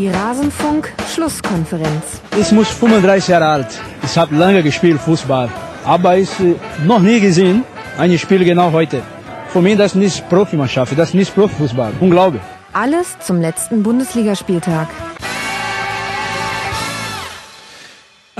Die 0.00 0.08
Rasenfunk-Schlusskonferenz. 0.08 2.22
Ich 2.40 2.50
muss 2.52 2.68
35 2.68 3.28
Jahre 3.28 3.48
alt. 3.48 3.66
Ich 4.02 4.16
habe 4.16 4.34
lange 4.34 4.62
gespielt 4.62 4.98
Fußball, 4.98 5.50
aber 5.84 6.16
ich 6.16 6.30
äh, 6.40 6.54
noch 6.86 7.00
nie 7.00 7.20
gesehen 7.20 7.64
ein 7.98 8.18
Spiel 8.18 8.42
genau 8.46 8.72
heute. 8.72 9.02
Für 9.48 9.60
mich 9.60 9.76
das 9.76 9.92
ist 9.92 9.96
nicht 9.96 10.26
Profimannschaft, 10.30 10.98
das 10.98 11.10
ist 11.10 11.16
nicht 11.16 11.34
Profifußball. 11.34 11.92
Unglaublich. 12.00 12.40
Alles 12.72 13.18
zum 13.18 13.42
letzten 13.42 13.82
Bundesligaspieltag. 13.82 14.88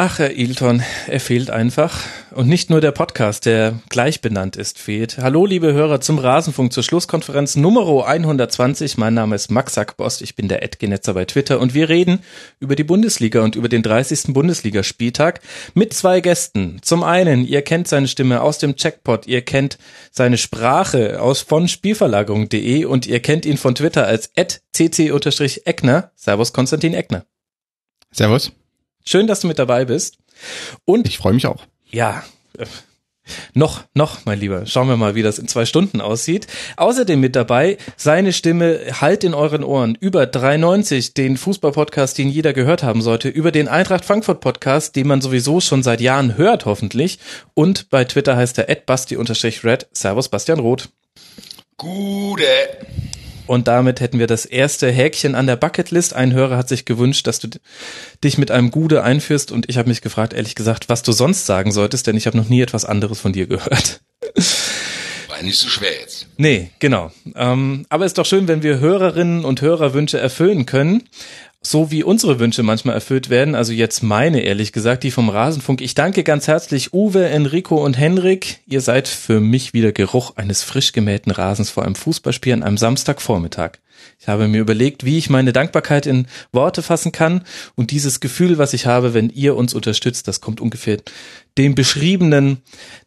Ach, 0.02 0.18
Herr 0.18 0.34
Ilton, 0.34 0.82
er 1.08 1.20
fehlt 1.20 1.50
einfach. 1.50 2.00
Und 2.30 2.48
nicht 2.48 2.70
nur 2.70 2.80
der 2.80 2.90
Podcast, 2.90 3.44
der 3.44 3.80
gleich 3.90 4.22
benannt 4.22 4.56
ist, 4.56 4.78
fehlt. 4.78 5.18
Hallo, 5.18 5.44
liebe 5.44 5.74
Hörer 5.74 6.00
zum 6.00 6.18
Rasenfunk 6.18 6.72
zur 6.72 6.82
Schlusskonferenz 6.82 7.54
Nummer 7.54 8.06
120. 8.06 8.96
Mein 8.96 9.12
Name 9.12 9.36
ist 9.36 9.50
Max 9.50 9.74
Sackbost, 9.74 10.22
ich 10.22 10.36
bin 10.36 10.48
der 10.48 10.62
Edgenetzer 10.62 11.12
bei 11.12 11.26
Twitter 11.26 11.60
und 11.60 11.74
wir 11.74 11.90
reden 11.90 12.20
über 12.60 12.76
die 12.76 12.82
Bundesliga 12.82 13.42
und 13.42 13.56
über 13.56 13.68
den 13.68 13.82
30. 13.82 14.32
Bundesligaspieltag 14.32 15.40
mit 15.74 15.92
zwei 15.92 16.22
Gästen. 16.22 16.78
Zum 16.80 17.02
einen, 17.02 17.46
ihr 17.46 17.60
kennt 17.60 17.86
seine 17.86 18.08
Stimme 18.08 18.40
aus 18.40 18.56
dem 18.56 18.76
Checkpot, 18.76 19.26
ihr 19.26 19.42
kennt 19.42 19.76
seine 20.10 20.38
Sprache 20.38 21.20
aus 21.20 21.42
von 21.42 21.68
Spielverlagerung.de 21.68 22.86
und 22.86 23.06
ihr 23.06 23.20
kennt 23.20 23.44
ihn 23.44 23.58
von 23.58 23.74
Twitter 23.74 24.06
als 24.06 24.32
cc-eckner. 24.34 26.10
Servus, 26.14 26.54
Konstantin 26.54 26.94
Eckner. 26.94 27.26
Servus. 28.12 28.50
Schön, 29.04 29.26
dass 29.26 29.40
du 29.40 29.48
mit 29.48 29.58
dabei 29.58 29.84
bist. 29.84 30.18
Und 30.84 31.06
ich 31.06 31.18
freue 31.18 31.32
mich 31.32 31.46
auch. 31.46 31.64
Ja. 31.90 32.24
Äh, 32.58 32.66
noch, 33.54 33.84
noch, 33.94 34.24
mein 34.24 34.40
Lieber. 34.40 34.66
Schauen 34.66 34.88
wir 34.88 34.96
mal, 34.96 35.14
wie 35.14 35.22
das 35.22 35.38
in 35.38 35.48
zwei 35.48 35.64
Stunden 35.64 36.00
aussieht. 36.00 36.46
Außerdem 36.76 37.20
mit 37.20 37.36
dabei 37.36 37.78
seine 37.96 38.32
Stimme 38.32 38.80
halt 39.00 39.24
in 39.24 39.34
euren 39.34 39.64
Ohren 39.64 39.96
über 40.00 40.26
390, 40.26 41.14
den 41.14 41.36
Fußball-Podcast, 41.36 42.18
den 42.18 42.28
jeder 42.28 42.52
gehört 42.52 42.82
haben 42.82 43.02
sollte, 43.02 43.28
über 43.28 43.52
den 43.52 43.68
Eintracht 43.68 44.04
Frankfurt-Podcast, 44.04 44.96
den 44.96 45.06
man 45.06 45.20
sowieso 45.20 45.60
schon 45.60 45.82
seit 45.82 46.00
Jahren 46.00 46.36
hört, 46.36 46.66
hoffentlich. 46.66 47.18
Und 47.54 47.90
bei 47.90 48.04
Twitter 48.04 48.36
heißt 48.36 48.58
er 48.58 48.74
basti-red. 48.74 49.88
Servus, 49.92 50.28
Bastian 50.28 50.60
Roth. 50.60 50.88
Gute. 51.76 52.44
Und 53.50 53.66
damit 53.66 53.98
hätten 53.98 54.20
wir 54.20 54.28
das 54.28 54.46
erste 54.46 54.92
Häkchen 54.92 55.34
an 55.34 55.48
der 55.48 55.56
Bucketlist. 55.56 56.14
Ein 56.14 56.32
Hörer 56.32 56.56
hat 56.56 56.68
sich 56.68 56.84
gewünscht, 56.84 57.26
dass 57.26 57.40
du 57.40 57.48
dich 58.22 58.38
mit 58.38 58.52
einem 58.52 58.70
Gude 58.70 59.02
einführst 59.02 59.50
und 59.50 59.68
ich 59.68 59.76
habe 59.76 59.88
mich 59.88 60.02
gefragt, 60.02 60.34
ehrlich 60.34 60.54
gesagt, 60.54 60.88
was 60.88 61.02
du 61.02 61.10
sonst 61.10 61.46
sagen 61.46 61.72
solltest, 61.72 62.06
denn 62.06 62.16
ich 62.16 62.28
habe 62.28 62.36
noch 62.36 62.48
nie 62.48 62.60
etwas 62.60 62.84
anderes 62.84 63.18
von 63.18 63.32
dir 63.32 63.48
gehört. 63.48 64.02
War 65.26 65.42
nicht 65.42 65.58
so 65.58 65.66
schwer 65.66 65.90
jetzt. 66.00 66.28
Nee, 66.36 66.70
genau. 66.78 67.10
Ähm, 67.34 67.86
aber 67.88 68.06
ist 68.06 68.18
doch 68.18 68.24
schön, 68.24 68.46
wenn 68.46 68.62
wir 68.62 68.78
Hörerinnen 68.78 69.44
und 69.44 69.62
Hörerwünsche 69.62 70.20
erfüllen 70.20 70.64
können 70.64 71.08
so 71.62 71.90
wie 71.90 72.02
unsere 72.02 72.38
Wünsche 72.38 72.62
manchmal 72.62 72.94
erfüllt 72.94 73.28
werden, 73.28 73.54
also 73.54 73.72
jetzt 73.72 74.02
meine 74.02 74.40
ehrlich 74.40 74.72
gesagt, 74.72 75.04
die 75.04 75.10
vom 75.10 75.28
Rasenfunk. 75.28 75.82
Ich 75.82 75.94
danke 75.94 76.24
ganz 76.24 76.48
herzlich 76.48 76.94
Uwe, 76.94 77.28
Enrico 77.28 77.84
und 77.84 77.98
Henrik. 77.98 78.60
Ihr 78.66 78.80
seid 78.80 79.08
für 79.08 79.40
mich 79.40 79.74
wieder 79.74 79.92
Geruch 79.92 80.36
eines 80.36 80.62
frisch 80.62 80.92
gemähten 80.92 81.30
Rasens 81.30 81.68
vor 81.68 81.84
einem 81.84 81.96
Fußballspiel 81.96 82.54
an 82.54 82.62
einem 82.62 82.78
Samstagvormittag. 82.78 83.72
Ich 84.18 84.28
habe 84.28 84.48
mir 84.48 84.60
überlegt, 84.60 85.04
wie 85.04 85.18
ich 85.18 85.28
meine 85.28 85.52
Dankbarkeit 85.52 86.06
in 86.06 86.26
Worte 86.52 86.82
fassen 86.82 87.12
kann 87.12 87.44
und 87.74 87.90
dieses 87.90 88.20
Gefühl, 88.20 88.56
was 88.56 88.72
ich 88.72 88.86
habe, 88.86 89.12
wenn 89.12 89.28
ihr 89.28 89.56
uns 89.56 89.74
unterstützt, 89.74 90.28
das 90.28 90.40
kommt 90.40 90.60
ungefähr 90.60 90.98
dem 91.58 91.74
beschriebenen 91.74 92.58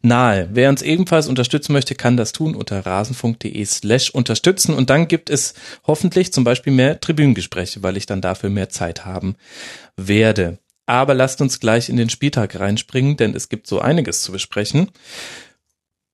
nahe. 0.02 0.48
Wer 0.52 0.68
uns 0.68 0.82
ebenfalls 0.82 1.28
unterstützen 1.28 1.72
möchte, 1.72 1.94
kann 1.94 2.16
das 2.16 2.32
tun 2.32 2.54
unter 2.54 2.84
rasenfunk.de 2.84 3.64
slash 3.64 4.10
unterstützen 4.10 4.74
und 4.74 4.90
dann 4.90 5.08
gibt 5.08 5.30
es 5.30 5.54
hoffentlich 5.86 6.32
zum 6.32 6.44
Beispiel 6.44 6.72
mehr 6.72 7.00
Tribünengespräche, 7.00 7.82
weil 7.82 7.96
ich 7.96 8.06
dann 8.06 8.20
dafür 8.20 8.50
mehr 8.50 8.68
Zeit 8.68 9.04
haben 9.04 9.36
werde. 9.96 10.58
Aber 10.86 11.14
lasst 11.14 11.40
uns 11.40 11.60
gleich 11.60 11.88
in 11.88 11.96
den 11.96 12.10
Spieltag 12.10 12.58
reinspringen, 12.58 13.16
denn 13.16 13.34
es 13.34 13.48
gibt 13.48 13.66
so 13.66 13.80
einiges 13.80 14.22
zu 14.22 14.32
besprechen. 14.32 14.90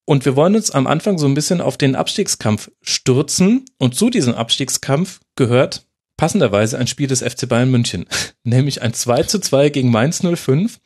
Und 0.04 0.24
wir 0.24 0.36
wollen 0.36 0.56
uns 0.56 0.70
am 0.70 0.86
Anfang 0.86 1.18
so 1.18 1.26
ein 1.26 1.34
bisschen 1.34 1.60
auf 1.60 1.76
den 1.76 1.94
Abstiegskampf 1.94 2.70
stürzen. 2.82 3.64
Und 3.78 3.94
zu 3.94 4.10
diesem 4.10 4.34
Abstiegskampf 4.34 5.20
gehört 5.36 5.86
passenderweise 6.16 6.78
ein 6.78 6.86
Spiel 6.86 7.06
des 7.06 7.22
FC 7.22 7.48
Bayern 7.48 7.70
München, 7.70 8.06
nämlich 8.42 8.82
ein 8.82 8.92
2 8.92 9.22
zu 9.24 9.38
2 9.40 9.70
gegen 9.70 9.90
Mainz 9.90 10.20
05. 10.22 10.80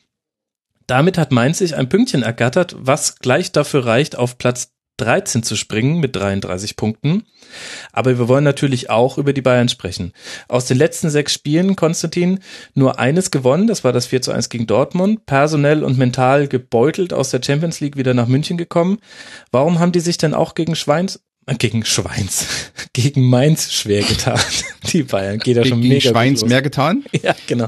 Damit 0.87 1.17
hat 1.17 1.31
Mainz 1.31 1.59
sich 1.59 1.75
ein 1.75 1.89
Pünktchen 1.89 2.23
ergattert, 2.23 2.75
was 2.77 3.19
gleich 3.19 3.51
dafür 3.51 3.85
reicht, 3.85 4.17
auf 4.17 4.37
Platz 4.37 4.75
13 4.97 5.43
zu 5.43 5.55
springen 5.55 5.99
mit 5.99 6.15
33 6.15 6.75
Punkten. 6.77 7.23
Aber 7.91 8.17
wir 8.17 8.27
wollen 8.27 8.43
natürlich 8.43 8.89
auch 8.89 9.17
über 9.17 9.33
die 9.33 9.41
Bayern 9.41 9.69
sprechen. 9.69 10.13
Aus 10.47 10.65
den 10.65 10.77
letzten 10.77 11.09
sechs 11.09 11.33
Spielen, 11.33 11.75
Konstantin, 11.75 12.39
nur 12.73 12.99
eines 12.99 13.31
gewonnen, 13.31 13.67
das 13.67 13.83
war 13.83 13.91
das 13.91 14.07
4 14.07 14.21
zu 14.21 14.31
1 14.31 14.49
gegen 14.49 14.67
Dortmund, 14.67 15.25
personell 15.25 15.83
und 15.83 15.97
mental 15.97 16.47
gebeutelt 16.47 17.13
aus 17.13 17.29
der 17.29 17.41
Champions 17.43 17.79
League 17.79 17.97
wieder 17.97 18.13
nach 18.13 18.27
München 18.27 18.57
gekommen. 18.57 18.99
Warum 19.51 19.79
haben 19.79 19.91
die 19.91 19.99
sich 19.99 20.17
denn 20.17 20.33
auch 20.33 20.55
gegen 20.55 20.75
Schweins, 20.75 21.21
äh, 21.45 21.55
gegen 21.55 21.83
Schweins, 21.83 22.47
gegen 22.93 23.29
Mainz 23.29 23.73
schwer 23.73 24.01
getan? 24.01 24.39
Die 24.93 25.03
Bayern, 25.03 25.39
geht 25.39 25.57
da 25.57 25.65
schon 25.65 25.81
gegen 25.81 25.95
mega 25.95 26.09
Schweins 26.09 26.45
mehr 26.45 26.61
getan? 26.61 27.03
Ja, 27.21 27.35
genau. 27.47 27.67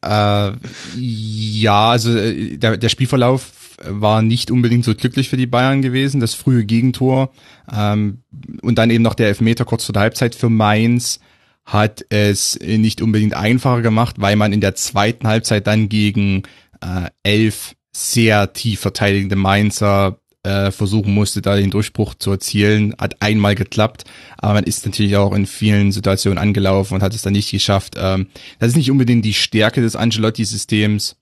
Äh, 0.00 0.52
ja, 0.96 1.90
also 1.90 2.16
äh, 2.16 2.56
der, 2.56 2.76
der 2.76 2.88
Spielverlauf 2.88 3.50
war 3.84 4.22
nicht 4.22 4.50
unbedingt 4.50 4.84
so 4.84 4.94
glücklich 4.94 5.28
für 5.28 5.36
die 5.36 5.46
Bayern 5.46 5.82
gewesen. 5.82 6.20
Das 6.20 6.34
frühe 6.34 6.64
Gegentor 6.64 7.30
ähm, 7.72 8.22
und 8.62 8.78
dann 8.78 8.90
eben 8.90 9.02
noch 9.02 9.14
der 9.14 9.28
Elfmeter 9.28 9.64
kurz 9.64 9.84
vor 9.84 9.92
der 9.92 10.02
Halbzeit 10.02 10.34
für 10.34 10.50
Mainz 10.50 11.20
hat 11.64 12.04
es 12.08 12.58
nicht 12.60 13.02
unbedingt 13.02 13.34
einfacher 13.34 13.82
gemacht, 13.82 14.16
weil 14.18 14.36
man 14.36 14.52
in 14.52 14.60
der 14.60 14.74
zweiten 14.74 15.26
Halbzeit 15.26 15.66
dann 15.66 15.88
gegen 15.88 16.44
äh, 16.80 17.10
elf 17.22 17.74
sehr 17.92 18.52
tief 18.52 18.80
verteidigende 18.80 19.36
Mainzer 19.36 20.18
äh, 20.42 20.70
versuchen 20.70 21.12
musste, 21.12 21.42
da 21.42 21.56
den 21.56 21.70
Durchbruch 21.70 22.14
zu 22.14 22.30
erzielen. 22.30 22.94
Hat 22.98 23.20
einmal 23.20 23.54
geklappt, 23.54 24.04
aber 24.38 24.54
man 24.54 24.64
ist 24.64 24.86
natürlich 24.86 25.16
auch 25.16 25.32
in 25.32 25.46
vielen 25.46 25.92
Situationen 25.92 26.38
angelaufen 26.38 26.94
und 26.94 27.02
hat 27.02 27.14
es 27.14 27.22
dann 27.22 27.32
nicht 27.32 27.50
geschafft. 27.50 27.96
Ähm, 27.98 28.28
das 28.58 28.70
ist 28.70 28.76
nicht 28.76 28.90
unbedingt 28.90 29.24
die 29.24 29.34
Stärke 29.34 29.80
des 29.80 29.96
Ancelotti-Systems. 29.96 31.16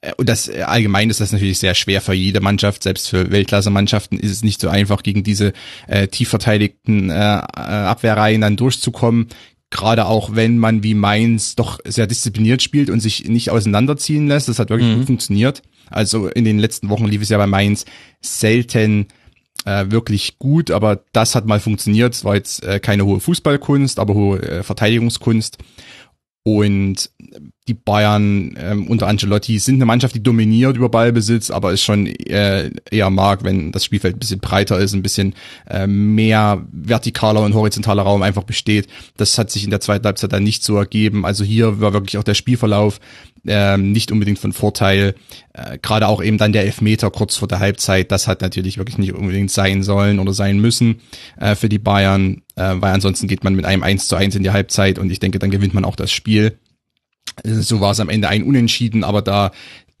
Äh, 0.00 0.12
und 0.16 0.28
das 0.28 0.48
äh, 0.48 0.62
allgemein 0.62 1.10
ist 1.10 1.20
das 1.20 1.32
natürlich 1.32 1.58
sehr 1.58 1.74
schwer 1.74 2.00
für 2.00 2.14
jede 2.14 2.40
Mannschaft, 2.40 2.82
selbst 2.82 3.08
für 3.08 3.30
Weltklasse-Mannschaften 3.30 4.18
ist 4.18 4.30
es 4.30 4.44
nicht 4.44 4.60
so 4.60 4.68
einfach, 4.68 5.02
gegen 5.02 5.24
diese 5.24 5.52
äh, 5.88 6.08
tief 6.08 6.28
verteidigten 6.28 7.10
äh, 7.10 7.14
äh, 7.14 7.18
Abwehrreihen 7.18 8.40
dann 8.40 8.56
durchzukommen. 8.56 9.28
Gerade 9.70 10.06
auch 10.06 10.36
wenn 10.36 10.58
man 10.58 10.84
wie 10.84 10.94
Mainz 10.94 11.56
doch 11.56 11.80
sehr 11.84 12.06
diszipliniert 12.06 12.62
spielt 12.62 12.90
und 12.90 13.00
sich 13.00 13.28
nicht 13.28 13.50
auseinanderziehen 13.50 14.28
lässt. 14.28 14.48
Das 14.48 14.60
hat 14.60 14.70
wirklich 14.70 14.90
mhm. 14.90 14.98
gut 14.98 15.06
funktioniert. 15.06 15.62
Also 15.90 16.28
in 16.28 16.44
den 16.44 16.58
letzten 16.58 16.88
Wochen 16.88 17.06
lief 17.06 17.22
es 17.22 17.28
ja 17.28 17.38
bei 17.38 17.46
Mainz 17.46 17.84
selten 18.20 19.08
äh, 19.64 19.86
wirklich 19.88 20.38
gut, 20.38 20.70
aber 20.70 21.04
das 21.12 21.34
hat 21.34 21.46
mal 21.46 21.60
funktioniert. 21.60 22.14
Es 22.14 22.24
war 22.24 22.34
jetzt 22.34 22.62
äh, 22.64 22.80
keine 22.80 23.04
hohe 23.04 23.20
Fußballkunst, 23.20 23.98
aber 23.98 24.14
hohe 24.14 24.42
äh, 24.42 24.62
Verteidigungskunst. 24.62 25.58
Und 26.42 27.10
die 27.66 27.74
Bayern 27.74 28.54
ähm, 28.58 28.88
unter 28.88 29.06
Ancelotti 29.06 29.58
sind 29.58 29.76
eine 29.76 29.86
Mannschaft, 29.86 30.14
die 30.14 30.22
dominiert 30.22 30.76
über 30.76 30.90
Ballbesitz, 30.90 31.50
aber 31.50 31.72
ist 31.72 31.82
schon 31.82 32.06
äh, 32.06 32.70
eher 32.90 33.08
mag, 33.08 33.42
wenn 33.42 33.72
das 33.72 33.86
Spielfeld 33.86 34.16
ein 34.16 34.18
bisschen 34.18 34.40
breiter 34.40 34.78
ist, 34.78 34.92
ein 34.92 35.02
bisschen 35.02 35.34
äh, 35.68 35.86
mehr 35.86 36.66
vertikaler 36.86 37.40
und 37.40 37.54
horizontaler 37.54 38.02
Raum 38.02 38.22
einfach 38.22 38.42
besteht. 38.42 38.86
Das 39.16 39.38
hat 39.38 39.50
sich 39.50 39.64
in 39.64 39.70
der 39.70 39.80
zweiten 39.80 40.04
Halbzeit 40.04 40.32
dann 40.32 40.44
nicht 40.44 40.62
so 40.62 40.76
ergeben. 40.76 41.24
Also 41.24 41.42
hier 41.42 41.80
war 41.80 41.94
wirklich 41.94 42.18
auch 42.18 42.24
der 42.24 42.34
Spielverlauf 42.34 43.00
ähm, 43.46 43.92
nicht 43.92 44.12
unbedingt 44.12 44.38
von 44.38 44.52
Vorteil. 44.52 45.14
Äh, 45.54 45.78
Gerade 45.78 46.08
auch 46.08 46.22
eben 46.22 46.36
dann 46.36 46.52
der 46.52 46.64
Elfmeter 46.64 47.10
kurz 47.10 47.36
vor 47.36 47.48
der 47.48 47.60
Halbzeit, 47.60 48.12
das 48.12 48.26
hat 48.26 48.42
natürlich 48.42 48.76
wirklich 48.76 48.98
nicht 48.98 49.14
unbedingt 49.14 49.50
sein 49.50 49.82
sollen 49.82 50.18
oder 50.18 50.34
sein 50.34 50.60
müssen 50.60 51.00
äh, 51.38 51.54
für 51.54 51.70
die 51.70 51.78
Bayern, 51.78 52.42
äh, 52.56 52.74
weil 52.76 52.92
ansonsten 52.92 53.26
geht 53.26 53.42
man 53.42 53.54
mit 53.54 53.64
einem 53.64 53.82
1 53.82 54.06
zu 54.08 54.16
1 54.16 54.34
in 54.36 54.42
die 54.42 54.50
Halbzeit 54.50 54.98
und 54.98 55.10
ich 55.10 55.20
denke, 55.20 55.38
dann 55.38 55.50
gewinnt 55.50 55.72
man 55.72 55.84
auch 55.84 55.96
das 55.96 56.12
Spiel. 56.12 56.58
So 57.42 57.80
war 57.80 57.92
es 57.92 58.00
am 58.00 58.08
Ende 58.08 58.28
ein 58.28 58.44
Unentschieden, 58.44 59.04
aber 59.04 59.22
da 59.22 59.50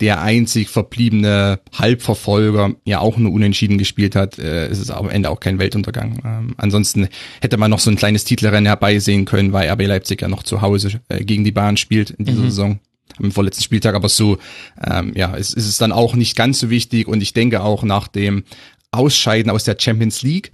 der 0.00 0.20
einzig 0.20 0.68
verbliebene 0.68 1.60
Halbverfolger 1.72 2.74
ja 2.84 2.98
auch 2.98 3.16
nur 3.16 3.32
unentschieden 3.32 3.78
gespielt 3.78 4.16
hat, 4.16 4.38
äh, 4.38 4.68
ist 4.68 4.80
es 4.80 4.90
am 4.90 5.08
Ende 5.08 5.30
auch 5.30 5.40
kein 5.40 5.58
Weltuntergang. 5.58 6.20
Ähm, 6.24 6.54
ansonsten 6.56 7.08
hätte 7.40 7.56
man 7.56 7.70
noch 7.70 7.78
so 7.78 7.90
ein 7.90 7.96
kleines 7.96 8.24
Titelrennen 8.24 8.66
herbeisehen 8.66 9.24
können, 9.24 9.52
weil 9.52 9.70
RB 9.70 9.86
Leipzig 9.86 10.22
ja 10.22 10.28
noch 10.28 10.42
zu 10.42 10.62
Hause 10.62 11.00
äh, 11.08 11.24
gegen 11.24 11.44
die 11.44 11.52
Bahn 11.52 11.76
spielt 11.76 12.10
in 12.10 12.24
dieser 12.24 12.40
mhm. 12.40 12.50
Saison 12.50 12.78
am 13.18 13.30
vorletzten 13.30 13.62
Spieltag, 13.62 13.94
aber 13.94 14.08
so, 14.08 14.38
ähm, 14.84 15.12
ja, 15.14 15.36
es, 15.36 15.54
ist 15.54 15.68
es 15.68 15.78
dann 15.78 15.92
auch 15.92 16.16
nicht 16.16 16.36
ganz 16.36 16.58
so 16.58 16.70
wichtig 16.70 17.06
und 17.06 17.20
ich 17.20 17.32
denke 17.32 17.62
auch 17.62 17.84
nach 17.84 18.08
dem 18.08 18.42
Ausscheiden 18.90 19.50
aus 19.50 19.64
der 19.64 19.76
Champions 19.78 20.22
League 20.22 20.52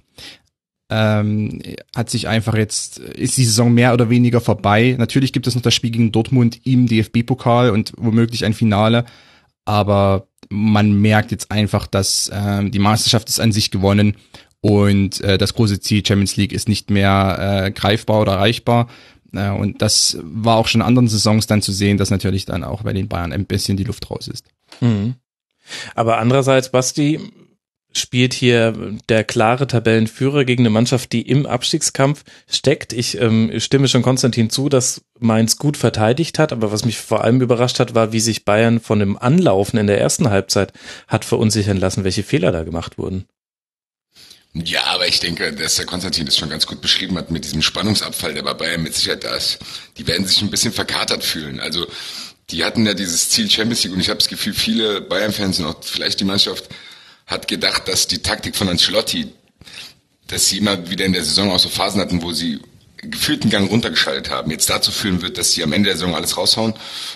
ähm, 0.91 1.63
hat 1.95 2.11
sich 2.11 2.29
einfach 2.29 2.55
jetzt, 2.55 2.99
ist 2.99 3.37
die 3.37 3.45
Saison 3.45 3.73
mehr 3.73 3.95
oder 3.95 4.11
weniger 4.11 4.41
vorbei. 4.41 4.97
Natürlich 4.99 5.33
gibt 5.33 5.47
es 5.47 5.55
noch 5.55 5.63
das 5.63 5.75
Spiel 5.75 5.91
gegen 5.91 6.13
Dortmund 6.13 6.61
im 6.65 6.87
DFB-Pokal 6.87 7.71
und 7.71 7.93
womöglich 7.97 8.45
ein 8.45 8.55
Finale, 8.55 9.05
aber 9.65 10.27
man 10.49 11.01
merkt 11.01 11.31
jetzt 11.31 11.51
einfach, 11.53 11.87
dass 11.87 12.31
ähm, 12.35 12.73
die 12.73 12.81
Meisterschaft 12.81 13.29
ist 13.29 13.41
an 13.41 13.53
sich 13.53 13.71
gewonnen 13.71 14.17
und 14.61 15.21
äh, 15.21 15.39
das 15.39 15.55
große 15.55 15.81
Ziel 15.81 16.05
Champions 16.05 16.37
League 16.37 16.53
ist 16.53 16.69
nicht 16.69 16.91
mehr 16.91 17.65
äh, 17.67 17.71
greifbar 17.71 18.21
oder 18.21 18.33
erreichbar. 18.33 18.89
Äh, 19.33 19.51
und 19.51 19.81
das 19.81 20.19
war 20.23 20.57
auch 20.57 20.67
schon 20.67 20.81
in 20.81 20.87
anderen 20.87 21.09
Saisons 21.09 21.47
dann 21.47 21.63
zu 21.63 21.73
sehen, 21.73 21.97
dass 21.97 22.11
natürlich 22.11 22.45
dann 22.45 22.65
auch 22.65 22.83
bei 22.83 22.93
den 22.93 23.09
Bayern 23.09 23.33
ein 23.33 23.47
bisschen 23.47 23.77
die 23.77 23.85
Luft 23.85 24.11
raus 24.11 24.29
ist. 24.29 24.47
Mhm. 24.81 25.15
Aber 25.95 26.19
andererseits, 26.19 26.71
Basti, 26.71 27.21
spielt 27.93 28.33
hier 28.35 28.73
der 29.09 29.25
klare 29.25 29.67
Tabellenführer 29.67 30.45
gegen 30.45 30.63
eine 30.63 30.71
Mannschaft, 30.71 31.13
die 31.13 31.23
im 31.23 31.47
Abstiegskampf 31.47 32.25
steckt. 32.49 32.93
Ich 32.93 33.21
ähm, 33.21 33.53
stimme 33.59 33.89
schon 33.89 34.03
Konstantin 34.03 34.51
zu, 34.51 34.69
dass 34.69 35.03
Mainz 35.19 35.57
gut 35.57 35.77
verteidigt 35.77 36.39
hat, 36.39 36.53
aber 36.53 36.73
was 36.73 36.85
mich 36.85 36.99
vor 36.99 37.25
allem 37.25 37.41
überrascht 37.41 37.81
hat, 37.81 37.95
war, 37.95 38.13
wie 38.13 38.21
sich 38.21 38.45
Bayern 38.45 38.81
von 38.81 39.01
dem 39.01 39.19
Anlaufen 39.19 39.79
in 39.79 39.87
der 39.87 40.01
ersten 40.01 40.31
Halbzeit 40.31 40.73
hat 41.09 41.25
verunsichern 41.25 41.77
lassen, 41.77 42.05
welche 42.05 42.23
Fehler 42.23 42.53
da 42.53 42.63
gemacht 42.63 42.99
wurden. 42.99 43.27
Ja, 44.53 44.85
aber 44.87 45.07
ich 45.07 45.21
denke, 45.21 45.53
dass 45.53 45.77
der 45.77 45.87
Konstantin 45.87 46.27
das 46.27 46.37
schon 46.37 46.51
ganz 46.51 46.67
gut 46.67 46.81
beschrieben 46.81 47.17
hat 47.17 47.31
mit 47.31 47.45
diesem 47.45 47.63
Spannungsabfall, 47.63 48.35
der 48.35 48.43
bei 48.43 48.55
Bayern 48.55 48.83
mit 48.83 48.95
Sicherheit 48.95 49.23
da 49.23 49.37
ist. 49.37 49.61
Die 49.97 50.07
werden 50.09 50.27
sich 50.27 50.43
ein 50.43 50.51
bisschen 50.51 50.73
verkatert 50.73 51.23
fühlen. 51.23 51.61
Also 51.61 51.87
die 52.51 52.65
hatten 52.65 52.85
ja 52.85 52.95
dieses 52.95 53.31
Ziel 53.31 53.49
Champions 53.49 53.85
League 53.85 53.93
und 53.95 54.01
ich 54.01 54.09
habe 54.09 54.19
das 54.19 54.29
Gefühl, 54.29 54.55
viele 54.55 55.03
Bayern-Fans 55.03 55.61
und 55.61 55.67
auch 55.67 55.85
vielleicht 55.85 56.19
die 56.19 56.25
Mannschaft 56.25 56.69
hat 57.31 57.49
gedacht, 57.49 57.87
dass 57.89 58.09
die 58.09 58.19
Taktik 58.19 58.57
von 58.57 58.69
Ancelotti, 58.69 59.29
dass 60.27 60.49
sie 60.49 60.59
immer 60.59 60.91
wieder 60.91 61.07
in 61.07 61.13
der 61.13 61.25
Saison 61.25 61.51
auch 61.51 61.59
so 61.61 61.69
Phasen 61.69 62.01
hatten, 62.01 62.23
wo 62.23 62.33
sie 62.33 62.61
gefühlten 62.97 63.51
Gang 63.51 63.71
runtergeschaltet 63.71 64.31
haben, 64.31 64.51
jetzt 64.51 64.69
dazu 64.69 64.91
führen 64.91 65.23
wird, 65.23 65.39
dass 65.39 65.53
sie 65.53 65.63
am 65.63 65.73
Ende 65.73 65.89
der 65.89 65.97
Saison 65.97 66.15
alles 66.15 66.37
raushauen 66.37 66.75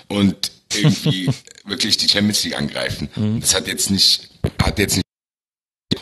und 0.08 0.50
irgendwie 0.72 1.28
wirklich 1.64 1.96
die 1.96 2.08
Champions 2.08 2.42
League 2.44 2.56
angreifen. 2.56 3.08
Mhm. 3.16 3.40
Das 3.40 3.54
hat 3.54 3.66
jetzt 3.66 3.90
nicht, 3.90 4.30
hat 4.62 4.78
jetzt 4.78 4.96
nicht, 4.96 5.04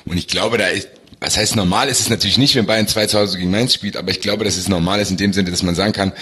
und 0.05 0.17
ich 0.17 0.29
glaube, 0.29 0.59
da 0.59 0.69
ist, 0.69 0.89
was 1.19 1.37
heißt 1.37 1.57
normal 1.57 1.89
ist 1.89 2.01
es 2.01 2.11
natürlich 2.11 2.39
nicht, 2.39 2.55
wenn 2.55 2.67
Bayern 2.67 2.89
2 2.89 3.07
zu 3.07 3.19
Hause 3.19 3.39
gegen 3.39 3.51
Mainz 3.51 3.75
spielt, 3.75 3.97
aber 3.97 4.11
ich 4.11 4.21
glaube, 4.21 4.45
dass 4.45 4.57
es 4.57 4.69
normal 4.69 5.01
ist 5.01 5.11
in 5.11 5.17
dem 5.17 5.33
Sinne, 5.33 5.51
dass 5.51 5.63
man 5.63 5.75
sagen 5.75 5.93
kann, 5.93 6.13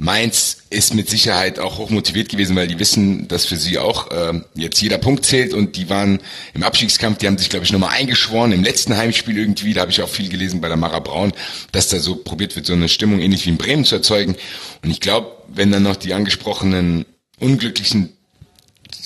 Mainz 0.00 0.58
ist 0.70 0.94
mit 0.94 1.10
Sicherheit 1.10 1.58
auch 1.58 1.78
hoch 1.78 1.90
motiviert 1.90 2.28
gewesen, 2.28 2.54
weil 2.54 2.68
die 2.68 2.78
wissen, 2.78 3.26
dass 3.26 3.46
für 3.46 3.56
sie 3.56 3.78
auch 3.78 4.10
äh, 4.12 4.40
jetzt 4.54 4.80
jeder 4.80 4.98
Punkt 4.98 5.26
zählt 5.26 5.52
und 5.52 5.76
die 5.76 5.90
waren 5.90 6.20
im 6.54 6.62
Abstiegskampf, 6.62 7.18
die 7.18 7.26
haben 7.26 7.36
sich, 7.36 7.50
glaube 7.50 7.64
ich, 7.64 7.72
nochmal 7.72 7.90
eingeschworen. 7.90 8.52
Im 8.52 8.62
letzten 8.62 8.96
Heimspiel 8.96 9.36
irgendwie, 9.36 9.74
da 9.74 9.80
habe 9.80 9.90
ich 9.90 10.00
auch 10.00 10.08
viel 10.08 10.28
gelesen 10.28 10.60
bei 10.60 10.68
der 10.68 10.76
Mara 10.76 11.00
Braun, 11.00 11.32
dass 11.72 11.88
da 11.88 11.98
so 11.98 12.14
probiert 12.14 12.54
wird, 12.54 12.66
so 12.66 12.74
eine 12.74 12.88
Stimmung 12.88 13.18
ähnlich 13.18 13.44
wie 13.46 13.50
in 13.50 13.58
Bremen 13.58 13.84
zu 13.84 13.96
erzeugen. 13.96 14.36
Und 14.84 14.90
ich 14.90 15.00
glaube, 15.00 15.32
wenn 15.48 15.72
dann 15.72 15.82
noch 15.82 15.96
die 15.96 16.14
angesprochenen 16.14 17.04
unglücklichen 17.40 18.12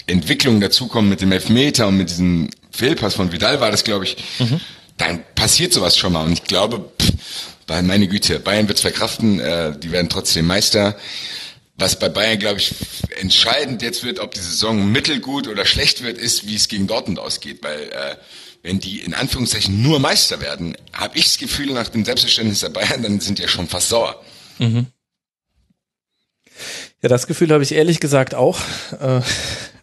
Entwicklungen 0.07 0.61
dazukommen 0.61 1.09
mit 1.09 1.23
dem 1.23 1.33
Elfmeter 1.33 1.89
und 1.89 1.97
mit 1.97 2.11
diesem 2.11 2.51
Fehlpass 2.71 3.15
von 3.15 3.33
Vidal 3.33 3.61
war 3.61 3.71
das, 3.71 3.85
glaube 3.85 4.05
ich, 4.05 4.17
mhm. 4.39 4.61
dann 4.99 5.23
passiert 5.35 5.73
sowas 5.73 5.97
schon 5.97 6.13
mal. 6.13 6.25
Und 6.25 6.33
ich 6.33 6.45
glaube, 6.45 6.91
pff, 7.01 7.13
weil 7.73 7.83
meine 7.85 8.07
Güte, 8.07 8.39
Bayern 8.39 8.69
wird's 8.69 8.83
verkraften, 8.83 9.41
äh, 9.41 9.73
die 9.79 9.93
werden 9.93 10.11
trotzdem 10.11 10.47
Meister. 10.47 10.95
Was 11.77 11.99
bei 11.99 12.11
Bayern, 12.11 12.39
glaube 12.39 12.59
ich, 12.59 12.75
entscheidend 13.19 13.81
jetzt 13.81 14.05
wird, 14.05 14.19
ob 14.19 14.35
die 14.35 14.41
Saison 14.41 14.93
mittelgut 14.93 15.49
oder 15.49 15.65
schlecht 15.65 16.03
wird, 16.03 16.19
ist, 16.19 16.47
wie 16.47 16.55
es 16.55 16.69
gegen 16.69 16.87
Dortmund 16.87 17.19
ausgeht. 17.19 17.61
Weil 17.63 17.81
äh, 17.81 18.17
wenn 18.63 18.79
die 18.79 19.01
in 19.01 19.15
Anführungszeichen 19.15 19.81
nur 19.81 20.01
Meister 20.01 20.43
werden, 20.43 20.77
habe 20.93 21.17
ich 21.17 21.25
das 21.25 21.39
Gefühl, 21.39 21.73
nach 21.73 21.89
dem 21.89 22.05
Selbstverständnis 22.05 22.61
der 22.61 22.69
Bayern, 22.69 23.03
dann 23.03 23.21
sind 23.21 23.39
die 23.39 23.43
ja 23.43 23.49
schon 23.49 23.67
fast 23.67 23.89
sauer. 23.89 24.23
Mhm. 24.59 24.89
Ja, 27.03 27.09
das 27.09 27.27
Gefühl 27.27 27.51
habe 27.51 27.65
ich 27.65 27.75
ehrlich 27.75 27.99
gesagt 27.99 28.37
auch. 28.37 28.61
Äh, 29.01 29.23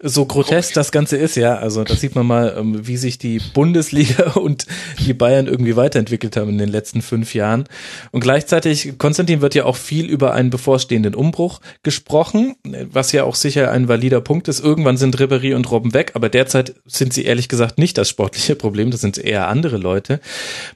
so 0.01 0.25
grotesk 0.25 0.73
das 0.73 0.93
Ganze 0.93 1.17
ist, 1.17 1.35
ja. 1.35 1.57
Also 1.57 1.83
da 1.83 1.93
sieht 1.93 2.15
man 2.15 2.25
mal, 2.25 2.55
ähm, 2.57 2.87
wie 2.87 2.95
sich 2.95 3.17
die 3.17 3.41
Bundesliga 3.53 4.31
und 4.35 4.65
die 4.99 5.13
Bayern 5.13 5.47
irgendwie 5.47 5.75
weiterentwickelt 5.75 6.37
haben 6.37 6.47
in 6.51 6.57
den 6.57 6.69
letzten 6.69 7.01
fünf 7.01 7.33
Jahren. 7.33 7.65
Und 8.11 8.21
gleichzeitig, 8.21 8.97
Konstantin 8.97 9.41
wird 9.41 9.53
ja 9.53 9.65
auch 9.65 9.75
viel 9.75 10.05
über 10.05 10.33
einen 10.33 10.49
bevorstehenden 10.49 11.13
Umbruch 11.13 11.59
gesprochen, 11.83 12.55
was 12.89 13.11
ja 13.11 13.25
auch 13.25 13.35
sicher 13.35 13.69
ein 13.69 13.89
valider 13.89 14.21
Punkt 14.21 14.47
ist. 14.47 14.61
Irgendwann 14.61 14.95
sind 14.95 15.17
Ribéry 15.17 15.53
und 15.55 15.69
Robben 15.69 15.93
weg, 15.93 16.11
aber 16.13 16.29
derzeit 16.29 16.75
sind 16.85 17.13
sie 17.13 17.25
ehrlich 17.25 17.49
gesagt 17.49 17.77
nicht 17.77 17.97
das 17.97 18.07
sportliche 18.07 18.55
Problem, 18.55 18.91
das 18.91 19.01
sind 19.01 19.17
eher 19.17 19.49
andere 19.49 19.75
Leute. 19.75 20.21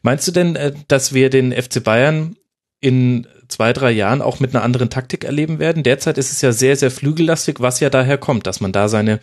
Meinst 0.02 0.28
du 0.28 0.34
denn, 0.34 0.58
äh, 0.58 0.74
dass 0.90 1.14
wir 1.14 1.30
den 1.30 1.54
FC 1.54 1.82
Bayern 1.82 2.36
in 2.82 3.28
zwei, 3.48 3.74
drei 3.74 3.92
Jahren 3.92 4.22
auch 4.22 4.40
mit 4.40 4.56
einer 4.56 4.64
anderen 4.64 4.90
Taktik 4.90 5.24
erleben 5.24 5.60
werden. 5.60 5.84
Derzeit 5.84 6.18
ist 6.18 6.32
es 6.32 6.42
ja 6.42 6.52
sehr, 6.52 6.76
sehr 6.76 6.92
flügellastig, 6.92 7.60
was 7.60 7.80
ja 7.80 7.90
daher 7.90 8.18
kommt, 8.18 8.48
dass 8.48 8.62
man 8.62 8.72
da 8.72 8.88
seine 8.90 9.20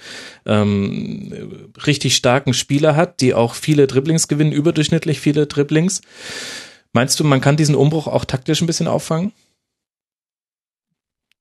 ähm, 0.47 1.63
richtig 1.87 2.17
starken 2.17 2.55
Spieler 2.55 2.97
hat, 2.97 3.21
die 3.21 3.35
auch 3.35 3.55
viele 3.55 3.87
Dribblings 3.87 4.29
gewinnen, 4.29 4.53
überdurchschnittlich 4.53 5.21
viele 5.21 5.47
Dribblings. 5.47 6.03
Meinst 6.93 7.21
du, 7.21 7.25
man 7.25 7.41
kann 7.41 7.57
diesen 7.57 7.75
Umbruch 7.75 8.07
auch 8.07 8.25
taktisch 8.25 8.61
ein 8.61 8.67
bisschen 8.67 8.89
auffangen? 8.89 9.33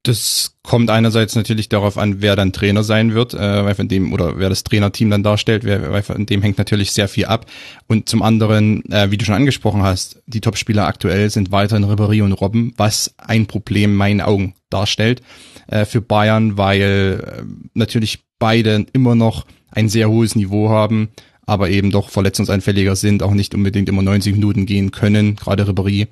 Das 0.03 0.55
kommt 0.63 0.89
einerseits 0.89 1.35
natürlich 1.35 1.67
darauf 1.67 1.97
an, 1.97 2.21
wer 2.21 2.37
dann 2.37 2.53
Trainer 2.53 2.83
sein 2.83 3.13
wird, 3.13 3.33
äh, 3.33 3.65
weil 3.65 3.75
von 3.75 3.89
dem 3.89 4.13
oder 4.13 4.37
wer 4.39 4.47
das 4.47 4.63
Trainerteam 4.63 5.09
dann 5.09 5.23
darstellt, 5.23 5.65
wer, 5.65 5.91
weil 5.91 6.03
von 6.03 6.25
dem 6.25 6.41
hängt 6.41 6.57
natürlich 6.57 6.93
sehr 6.93 7.09
viel 7.09 7.25
ab. 7.25 7.47
Und 7.87 8.07
zum 8.07 8.21
anderen, 8.21 8.89
äh, 8.91 9.11
wie 9.11 9.17
du 9.17 9.25
schon 9.25 9.35
angesprochen 9.35 9.83
hast, 9.83 10.21
die 10.25 10.39
Topspieler 10.39 10.87
aktuell 10.87 11.29
sind 11.29 11.51
weiterhin 11.51 11.83
Ribéry 11.83 12.23
und 12.23 12.31
Robben, 12.31 12.73
was 12.77 13.13
ein 13.17 13.45
Problem 13.45 13.91
in 13.91 13.97
meinen 13.97 14.21
Augen 14.21 14.55
darstellt 14.69 15.21
äh, 15.67 15.83
für 15.83 16.01
Bayern, 16.01 16.57
weil 16.57 17.21
äh, 17.21 17.43
natürlich 17.73 18.19
beide 18.39 18.85
immer 18.93 19.15
noch 19.15 19.45
ein 19.69 19.89
sehr 19.89 20.09
hohes 20.09 20.33
Niveau 20.35 20.69
haben, 20.69 21.09
aber 21.45 21.69
eben 21.69 21.91
doch 21.91 22.09
verletzungsanfälliger 22.09 22.95
sind, 22.95 23.21
auch 23.21 23.33
nicht 23.33 23.53
unbedingt 23.53 23.89
immer 23.89 24.01
90 24.01 24.33
Minuten 24.33 24.65
gehen 24.65 24.91
können, 24.91 25.35
gerade 25.35 25.63
Ribéry. 25.63 26.07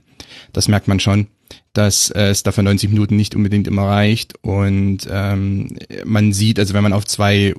Das 0.51 0.67
merkt 0.67 0.89
man 0.89 0.99
schon 0.99 1.27
dass 1.73 2.09
äh, 2.09 2.29
es 2.29 2.44
dafür 2.44 2.63
90 2.63 2.89
Minuten 2.89 3.15
nicht 3.15 3.35
unbedingt 3.35 3.67
immer 3.67 3.83
reicht. 3.83 4.33
Und 4.41 5.07
ähm, 5.09 5.77
man 6.05 6.33
sieht, 6.33 6.59
also 6.59 6.73
wenn 6.73 6.83
man 6.83 6.94
auf 6.94 7.05
zwei 7.05 7.53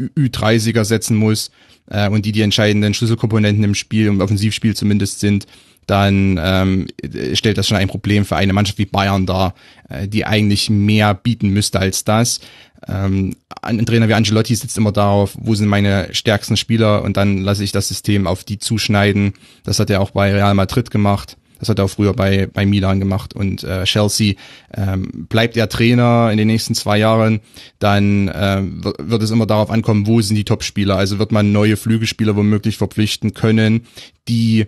Ü30er 0.00 0.84
setzen 0.84 1.16
muss 1.16 1.50
äh, 1.90 2.08
und 2.08 2.24
die 2.24 2.32
die 2.32 2.42
entscheidenden 2.42 2.94
Schlüsselkomponenten 2.94 3.64
im 3.64 3.74
Spiel, 3.74 4.06
im 4.06 4.20
Offensivspiel 4.20 4.74
zumindest 4.74 5.20
sind, 5.20 5.46
dann 5.86 6.38
ähm, 6.40 6.86
stellt 7.34 7.58
das 7.58 7.66
schon 7.66 7.76
ein 7.76 7.88
Problem 7.88 8.24
für 8.24 8.36
eine 8.36 8.52
Mannschaft 8.52 8.78
wie 8.78 8.86
Bayern 8.86 9.26
dar, 9.26 9.54
äh, 9.88 10.06
die 10.06 10.24
eigentlich 10.24 10.70
mehr 10.70 11.14
bieten 11.14 11.48
müsste 11.48 11.80
als 11.80 12.04
das. 12.04 12.40
Ähm, 12.86 13.36
ein 13.62 13.84
Trainer 13.86 14.08
wie 14.08 14.14
Angelotti 14.14 14.54
sitzt 14.54 14.78
immer 14.78 14.92
darauf, 14.92 15.36
wo 15.38 15.54
sind 15.54 15.68
meine 15.68 16.08
stärksten 16.12 16.56
Spieler 16.56 17.02
und 17.02 17.16
dann 17.16 17.38
lasse 17.38 17.64
ich 17.64 17.72
das 17.72 17.88
System 17.88 18.26
auf 18.26 18.44
die 18.44 18.58
zuschneiden. 18.58 19.34
Das 19.64 19.78
hat 19.78 19.90
er 19.90 20.00
auch 20.00 20.10
bei 20.10 20.32
Real 20.32 20.54
Madrid 20.54 20.90
gemacht. 20.90 21.36
Das 21.62 21.68
hat 21.68 21.78
er 21.78 21.84
auch 21.84 21.90
früher 21.90 22.12
bei, 22.12 22.48
bei 22.52 22.66
Milan 22.66 22.98
gemacht 22.98 23.34
und 23.34 23.62
äh, 23.62 23.84
Chelsea. 23.84 24.34
Ähm, 24.76 25.28
bleibt 25.28 25.56
er 25.56 25.68
Trainer 25.68 26.28
in 26.32 26.38
den 26.38 26.48
nächsten 26.48 26.74
zwei 26.74 26.98
Jahren, 26.98 27.38
dann 27.78 28.26
äh, 28.26 28.62
wird 28.98 29.22
es 29.22 29.30
immer 29.30 29.46
darauf 29.46 29.70
ankommen, 29.70 30.08
wo 30.08 30.20
sind 30.20 30.34
die 30.34 30.44
Topspieler. 30.44 30.96
Also 30.96 31.20
wird 31.20 31.30
man 31.30 31.52
neue 31.52 31.76
Flügelspieler 31.76 32.34
womöglich 32.34 32.78
verpflichten 32.78 33.32
können, 33.32 33.86
die 34.26 34.66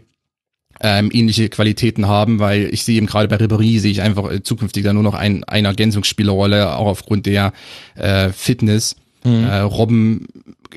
ähm, 0.81 1.11
ähnliche 1.13 1.49
Qualitäten 1.49 2.07
haben, 2.07 2.39
weil 2.39 2.73
ich 2.73 2.85
sehe 2.85 2.97
eben 2.97 3.07
gerade 3.07 3.27
bei 3.27 3.37
Ribéry 3.37 3.81
sehe 3.81 3.91
ich 3.91 4.01
einfach 4.01 4.31
äh, 4.31 4.45
zukünftig 4.45 4.85
da 4.85 4.93
nur 4.93 5.03
noch 5.03 5.15
ein, 5.15 5.43
eine 5.43 5.67
Ergänzungsspielerrolle, 5.67 6.77
auch 6.77 6.87
aufgrund 6.87 7.27
der 7.27 7.53
äh, 7.97 8.29
Fitness. 8.29 8.95
Mhm. 9.25 9.45
Äh, 9.45 9.59
Robben 9.61 10.27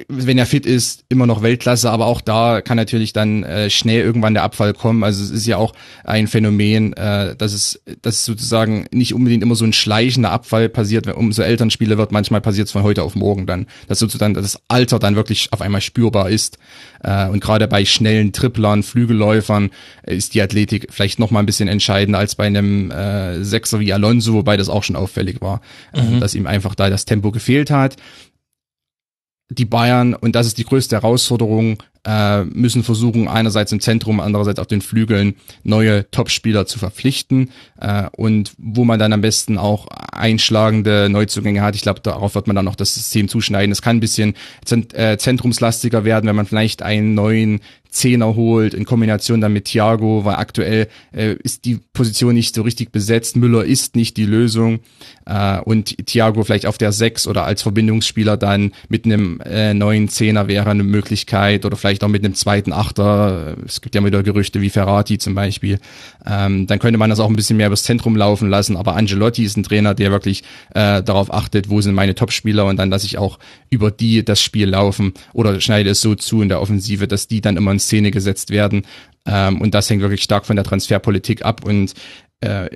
wenn 0.07 0.37
er 0.37 0.45
fit 0.45 0.65
ist, 0.65 1.03
immer 1.09 1.25
noch 1.25 1.41
Weltklasse, 1.41 1.89
aber 1.89 2.05
auch 2.05 2.21
da 2.21 2.61
kann 2.61 2.77
natürlich 2.77 3.13
dann 3.13 3.43
äh, 3.43 3.69
schnell 3.69 4.01
irgendwann 4.01 4.33
der 4.33 4.43
Abfall 4.43 4.73
kommen. 4.73 5.03
Also 5.03 5.23
es 5.23 5.29
ist 5.29 5.45
ja 5.45 5.57
auch 5.57 5.73
ein 6.03 6.27
Phänomen, 6.27 6.93
äh, 6.93 7.35
dass 7.35 7.53
es 7.53 7.81
dass 8.01 8.25
sozusagen 8.25 8.85
nicht 8.91 9.13
unbedingt 9.13 9.43
immer 9.43 9.55
so 9.55 9.65
ein 9.65 9.73
schleichender 9.73 10.31
Abfall 10.31 10.69
passiert, 10.69 11.05
wenn 11.05 11.15
umso 11.15 11.41
älter 11.41 11.65
ein 11.65 11.71
Spieler 11.71 11.97
wird, 11.97 12.11
manchmal 12.11 12.41
passiert 12.41 12.67
es 12.67 12.71
von 12.71 12.83
heute 12.83 13.03
auf 13.03 13.15
morgen 13.15 13.45
dann, 13.45 13.67
dass 13.87 13.99
sozusagen 13.99 14.33
das 14.33 14.59
Alter 14.67 14.99
dann 14.99 15.15
wirklich 15.15 15.49
auf 15.51 15.61
einmal 15.61 15.81
spürbar 15.81 16.29
ist. 16.29 16.57
Äh, 17.03 17.27
und 17.27 17.41
gerade 17.41 17.67
bei 17.67 17.85
schnellen 17.85 18.33
Triplern, 18.33 18.83
Flügelläufern 18.83 19.71
ist 20.03 20.33
die 20.33 20.41
Athletik 20.41 20.87
vielleicht 20.89 21.19
noch 21.19 21.31
mal 21.31 21.39
ein 21.39 21.45
bisschen 21.45 21.67
entscheidender 21.67 22.19
als 22.19 22.35
bei 22.35 22.45
einem 22.45 22.91
äh, 22.91 23.43
Sechser 23.43 23.79
wie 23.79 23.93
Alonso, 23.93 24.33
wobei 24.33 24.57
das 24.57 24.69
auch 24.69 24.83
schon 24.83 24.95
auffällig 24.95 25.41
war, 25.41 25.61
äh, 25.93 26.01
mhm. 26.01 26.17
äh, 26.17 26.19
dass 26.19 26.35
ihm 26.35 26.47
einfach 26.47 26.75
da 26.75 26.89
das 26.89 27.05
Tempo 27.05 27.31
gefehlt 27.31 27.71
hat 27.71 27.97
die 29.49 29.65
Bayern, 29.65 30.13
und 30.13 30.35
das 30.35 30.47
ist 30.47 30.57
die 30.57 30.65
größte 30.65 30.95
Herausforderung, 30.95 31.81
äh, 32.07 32.45
müssen 32.45 32.83
versuchen, 32.83 33.27
einerseits 33.27 33.73
im 33.73 33.81
Zentrum, 33.81 34.21
andererseits 34.21 34.59
auf 34.59 34.67
den 34.67 34.81
Flügeln 34.81 35.35
neue 35.63 36.09
Topspieler 36.09 36.65
zu 36.65 36.79
verpflichten 36.79 37.51
äh, 37.81 38.05
und 38.15 38.53
wo 38.57 38.85
man 38.85 38.97
dann 38.97 39.11
am 39.11 39.19
besten 39.19 39.57
auch 39.57 39.87
einschlagende 40.13 41.09
Neuzugänge 41.09 41.61
hat. 41.61 41.75
Ich 41.75 41.81
glaube, 41.81 41.99
darauf 41.99 42.33
wird 42.33 42.47
man 42.47 42.55
dann 42.55 42.65
noch 42.65 42.75
das 42.75 42.93
System 42.93 43.27
zuschneiden. 43.27 43.71
Es 43.73 43.81
kann 43.81 43.97
ein 43.97 43.99
bisschen 43.99 44.35
zent 44.63 44.93
äh, 44.93 45.17
zentrumslastiger 45.17 46.05
werden, 46.05 46.27
wenn 46.27 46.35
man 46.35 46.45
vielleicht 46.45 46.81
einen 46.81 47.13
neuen 47.13 47.59
Zehner 47.89 48.35
holt 48.35 48.73
in 48.73 48.85
Kombination 48.85 49.41
dann 49.41 49.53
mit 49.53 49.65
Thiago, 49.65 50.23
weil 50.23 50.35
aktuell 50.35 50.87
äh, 51.11 51.35
ist 51.43 51.65
die 51.65 51.79
Position 51.93 52.35
nicht 52.35 52.53
so 52.53 52.61
richtig 52.61 52.91
besetzt. 52.91 53.35
Müller 53.35 53.65
ist 53.65 53.95
nicht 53.95 54.17
die 54.17 54.25
Lösung 54.25 54.79
äh, 55.25 55.59
und 55.59 55.97
Thiago 56.05 56.43
vielleicht 56.43 56.65
auf 56.65 56.77
der 56.77 56.91
Sechs 56.91 57.27
oder 57.27 57.45
als 57.45 57.61
Verbindungsspieler 57.61 58.37
dann 58.37 58.71
mit 58.89 59.05
einem 59.05 59.41
äh, 59.41 59.73
neuen 59.73 60.09
Zehner 60.09 60.47
wäre 60.47 60.69
eine 60.69 60.83
Möglichkeit 60.83 61.65
oder 61.65 61.77
vielleicht 61.77 61.96
vielleicht 61.97 62.03
auch 62.03 62.09
mit 62.09 62.23
einem 62.23 62.35
zweiten 62.35 62.73
Achter. 62.73 63.55
Es 63.65 63.81
gibt 63.81 63.95
ja 63.95 64.05
wieder 64.05 64.21
Gerüchte 64.21 64.61
wie 64.61 64.69
Ferrati 64.69 65.17
zum 65.17 65.33
Beispiel. 65.33 65.79
Ähm, 66.25 66.67
dann 66.67 66.79
könnte 66.79 66.99
man 66.99 67.09
das 67.09 67.19
auch 67.19 67.29
ein 67.29 67.35
bisschen 67.35 67.57
mehr 67.57 67.67
übers 67.67 67.83
Zentrum 67.83 68.15
laufen 68.15 68.49
lassen. 68.49 68.77
Aber 68.77 68.95
Angelotti 68.95 69.43
ist 69.43 69.57
ein 69.57 69.63
Trainer, 69.63 69.95
der 69.95 70.11
wirklich 70.11 70.43
äh, 70.75 71.01
darauf 71.01 71.33
achtet, 71.33 71.69
wo 71.69 71.81
sind 71.81 71.95
meine 71.95 72.13
Topspieler 72.13 72.65
und 72.65 72.77
dann 72.77 72.91
lasse 72.91 73.07
ich 73.07 73.17
auch 73.17 73.39
über 73.69 73.89
die 73.89 74.23
das 74.23 74.41
Spiel 74.41 74.69
laufen 74.69 75.13
oder 75.33 75.59
schneide 75.59 75.89
es 75.89 76.01
so 76.01 76.13
zu 76.13 76.41
in 76.41 76.49
der 76.49 76.61
Offensive, 76.61 77.07
dass 77.07 77.27
die 77.27 77.41
dann 77.41 77.57
immer 77.57 77.71
in 77.71 77.79
Szene 77.79 78.11
gesetzt 78.11 78.51
werden. 78.51 78.83
Ähm, 79.25 79.59
und 79.59 79.73
das 79.73 79.89
hängt 79.89 80.01
wirklich 80.01 80.21
stark 80.21 80.45
von 80.45 80.55
der 80.55 80.65
Transferpolitik 80.65 81.43
ab. 81.43 81.65
Und 81.65 81.93
äh, 82.41 82.69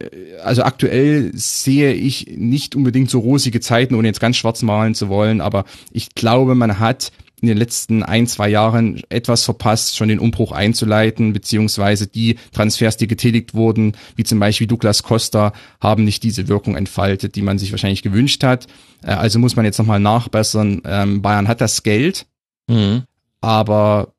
also 0.44 0.64
aktuell 0.64 1.32
sehe 1.36 1.94
ich 1.94 2.26
nicht 2.36 2.76
unbedingt 2.76 3.12
so 3.12 3.20
rosige 3.20 3.60
Zeiten, 3.60 3.94
ohne 3.94 4.08
jetzt 4.08 4.20
ganz 4.20 4.38
schwarz 4.38 4.64
malen 4.64 4.96
zu 4.96 5.10
wollen, 5.10 5.42
aber 5.42 5.66
ich 5.92 6.16
glaube, 6.16 6.56
man 6.56 6.80
hat 6.80 7.12
in 7.42 7.48
den 7.48 7.58
letzten 7.58 8.04
ein, 8.04 8.28
zwei 8.28 8.50
Jahren 8.50 9.02
etwas 9.10 9.44
verpasst, 9.44 9.98
schon 9.98 10.10
den 10.10 10.20
Umbruch 10.20 10.52
einzuleiten, 10.52 11.34
beziehungsweise 11.34 12.08
die 12.08 12.36
Transfers, 12.54 12.98
die 12.98 13.08
getätigt 13.08 13.56
wurden, 13.56 13.94
wie 14.16 14.24
zum 14.24 14.40
Beispiel 14.40 14.68
Douglas 14.68 15.02
Costa, 15.02 15.52
haben 15.80 16.04
nicht 16.04 16.24
diese 16.24 16.48
Wirkung 16.48 16.76
entfaltet, 16.76 17.36
die 17.36 17.42
man 17.42 17.58
sich 17.58 17.72
wahrscheinlich 17.72 18.04
gewünscht 18.04 18.44
hat. 18.44 18.68
Äh, 19.04 19.12
also 19.12 19.40
muss 19.40 19.56
man 19.56 19.66
jetzt 19.66 19.80
nochmal 19.80 20.00
nachbessern. 20.00 20.82
Ähm, 20.86 21.22
Bayern 21.22 21.48
hat 21.48 21.62
das 21.62 21.82
Geld, 21.82 22.28
mhm. 22.68 23.04
aber 23.42 24.14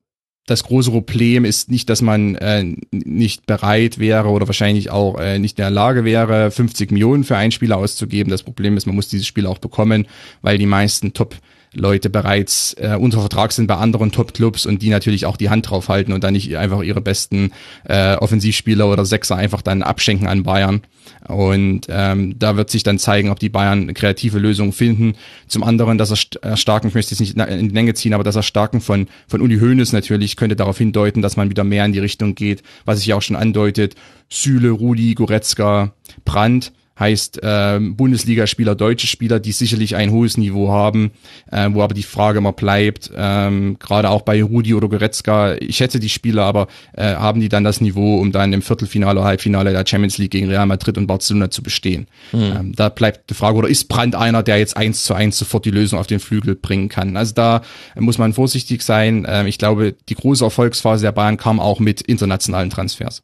das 0.47 0.65
große 0.65 0.91
Problem 0.91 1.45
ist 1.45 1.71
nicht, 1.71 1.89
dass 1.89 2.03
man 2.03 2.35
äh, 2.35 2.77
nicht 2.91 3.47
bereit 3.47 3.99
wäre 3.99 4.29
oder 4.29 4.49
wahrscheinlich 4.49 4.91
auch 4.91 5.19
äh, 5.19 5.39
nicht 5.39 5.59
in 5.59 5.63
der 5.63 5.71
Lage 5.71 6.05
wäre, 6.05 6.51
50 6.51 6.91
Millionen 6.91 7.23
für 7.23 7.37
einen 7.37 7.53
Spieler 7.53 7.77
auszugeben. 7.77 8.31
Das 8.31 8.43
Problem 8.43 8.77
ist, 8.77 8.87
man 8.87 8.97
muss 8.97 9.09
dieses 9.09 9.27
Spiel 9.27 9.47
auch 9.47 9.59
bekommen, 9.59 10.09
weil 10.41 10.59
die 10.59 10.67
meisten 10.67 11.13
Top 11.13 11.37
Leute 11.75 12.11
bereits 12.11 12.75
äh, 12.75 12.97
unter 12.99 13.21
Vertrag 13.21 13.53
sind 13.53 13.67
bei 13.67 13.77
anderen 13.77 14.13
Top-Clubs 14.13 14.67
und 14.67 14.83
die 14.83 14.91
natürlich 14.91 15.27
auch 15.27 15.37
die 15.37 15.51
Hand 15.51 15.71
drauf 15.71 15.89
halten 15.89 16.13
und 16.13 16.23
dann 16.23 16.35
nicht 16.35 16.57
einfach 16.57 16.83
ihre 16.83 17.01
besten 17.01 17.53
äh, 17.85 18.15
Offensivspieler 18.17 18.91
oder 18.91 19.05
Sechser 19.05 19.37
einfach 19.37 19.63
dann 19.63 19.83
abschenken 19.83 20.27
an 20.27 20.43
Bayern. 20.43 20.83
Und 21.27 21.87
ähm, 21.89 22.39
da 22.39 22.57
wird 22.57 22.71
sich 22.71 22.83
dann 22.83 22.99
zeigen, 22.99 23.31
ob 23.31 23.39
die 23.39 23.49
Bayern 23.49 23.95
kreative 23.95 24.39
Lösungen 24.39 24.73
finden. 24.73 25.15
Zum 25.47 25.63
anderen, 25.63 25.99
das 25.99 26.11
Erstarken, 26.43 26.89
ich 26.89 26.95
möchte 26.95 27.15
es 27.15 27.21
nicht 27.21 27.39
in 27.39 27.69
die 27.69 27.75
Länge 27.75 27.95
ziehen, 27.95 28.15
aber 28.15 28.25
das 28.25 28.37
Erstarken 28.37 28.81
von, 28.81 29.07
von 29.27 29.41
Uli 29.41 29.59
Hoeneß 29.59 29.93
natürlich 29.93 30.37
könnte 30.37 30.57
darauf 30.57 30.79
hindeuten, 30.79 31.23
dass 31.23 31.37
man 31.37 31.49
wieder 31.49 31.65
mehr 31.65 31.85
in 31.85 31.93
die 31.93 32.01
Richtung 32.01 32.35
geht, 32.35 32.63
was 32.85 32.99
sich 32.99 33.07
ja 33.07 33.17
auch 33.17 33.23
schon 33.23 33.37
andeutet. 33.37 33.95
Süle, 34.29 34.71
Rudi, 34.71 35.15
Goretzka, 35.15 35.93
Brandt 36.25 36.73
heißt 36.99 37.43
äh, 37.43 37.79
Bundesligaspieler, 37.81 38.75
deutsche 38.75 39.07
Spieler, 39.07 39.41
die 39.41 39.53
sicherlich 39.53 39.97
ein 39.97 40.11
hohes 40.11 40.37
Niveau 40.37 40.71
haben, 40.71 41.13
äh, 41.51 41.69
wo 41.73 41.83
aber 41.83 41.95
die 41.95 42.03
Frage 42.03 42.39
immer 42.39 42.53
bleibt, 42.53 43.11
ähm, 43.17 43.79
gerade 43.79 44.11
auch 44.11 44.23
bei 44.23 44.43
Rudi 44.43 44.75
oder 44.75 44.89
Goretzka, 44.89 45.55
ich 45.55 45.81
hätte 45.81 46.01
die 46.01 46.09
Spieler, 46.09 46.45
aber 46.45 46.69
äh, 46.95 47.15
haben 47.15 47.41
die 47.41 47.49
dann 47.49 47.65
das 47.65 47.81
Niveau, 47.81 48.19
um 48.19 48.33
dann 48.33 48.53
im 48.53 48.63
Viertelfinale, 48.63 49.25
Halbfinale 49.25 49.73
der 49.73 49.87
Champions 49.87 50.19
League 50.19 50.33
gegen 50.33 50.49
Real 50.49 50.67
Madrid 50.67 50.99
und 50.99 51.07
Barcelona 51.07 51.51
zu 51.51 51.63
bestehen? 51.63 52.07
Mhm. 52.33 52.41
Ähm, 52.41 52.73
da 52.75 52.89
bleibt 52.89 53.31
die 53.31 53.35
Frage, 53.35 53.57
oder 53.57 53.69
ist 53.69 53.89
Brandt 53.89 54.15
einer, 54.15 54.43
der 54.43 54.59
jetzt 54.59 54.77
eins 54.77 55.05
zu 55.05 55.15
eins 55.15 55.39
sofort 55.39 55.65
die 55.65 55.71
Lösung 55.71 55.99
auf 55.99 56.07
den 56.07 56.21
Flügel 56.21 56.55
bringen 56.55 56.89
kann? 56.89 57.17
Also 57.17 57.35
da 57.35 57.63
muss 57.97 58.19
man 58.19 58.33
vorsichtig 58.33 58.83
sein. 58.83 59.27
Ähm, 59.29 59.47
ich 59.47 59.59
glaube, 59.59 59.95
die 60.09 60.15
große 60.15 60.45
Erfolgsphase 60.45 61.03
der 61.03 61.13
Bayern 61.13 61.37
kam 61.37 61.61
auch 61.61 61.81
mit 61.81 62.01
internationalen 62.03 62.71
Transfers. 62.71 63.23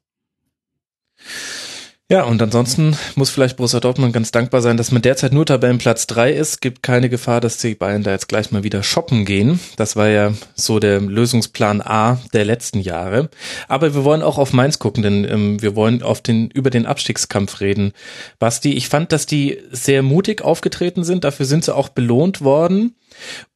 Ja, 2.10 2.22
und 2.22 2.40
ansonsten 2.40 2.96
muss 3.16 3.28
vielleicht 3.28 3.58
Borussia 3.58 3.80
Dortmund 3.80 4.14
ganz 4.14 4.30
dankbar 4.30 4.62
sein, 4.62 4.78
dass 4.78 4.92
man 4.92 5.02
derzeit 5.02 5.34
nur 5.34 5.44
Tabellenplatz 5.44 6.06
drei 6.06 6.32
ist. 6.32 6.62
Gibt 6.62 6.82
keine 6.82 7.10
Gefahr, 7.10 7.42
dass 7.42 7.58
die 7.58 7.74
Bayern 7.74 8.02
da 8.02 8.12
jetzt 8.12 8.28
gleich 8.28 8.50
mal 8.50 8.64
wieder 8.64 8.82
shoppen 8.82 9.26
gehen. 9.26 9.60
Das 9.76 9.94
war 9.94 10.08
ja 10.08 10.32
so 10.54 10.78
der 10.78 11.00
Lösungsplan 11.02 11.82
A 11.82 12.18
der 12.32 12.46
letzten 12.46 12.80
Jahre. 12.80 13.28
Aber 13.68 13.94
wir 13.94 14.04
wollen 14.04 14.22
auch 14.22 14.38
auf 14.38 14.54
Mainz 14.54 14.78
gucken, 14.78 15.02
denn 15.02 15.24
ähm, 15.24 15.60
wir 15.60 15.76
wollen 15.76 16.02
auf 16.02 16.22
den, 16.22 16.50
über 16.50 16.70
den 16.70 16.86
Abstiegskampf 16.86 17.60
reden. 17.60 17.92
Basti, 18.38 18.72
ich 18.72 18.88
fand, 18.88 19.12
dass 19.12 19.26
die 19.26 19.60
sehr 19.70 20.02
mutig 20.02 20.40
aufgetreten 20.40 21.04
sind. 21.04 21.24
Dafür 21.24 21.44
sind 21.44 21.64
sie 21.64 21.76
auch 21.76 21.90
belohnt 21.90 22.40
worden. 22.40 22.94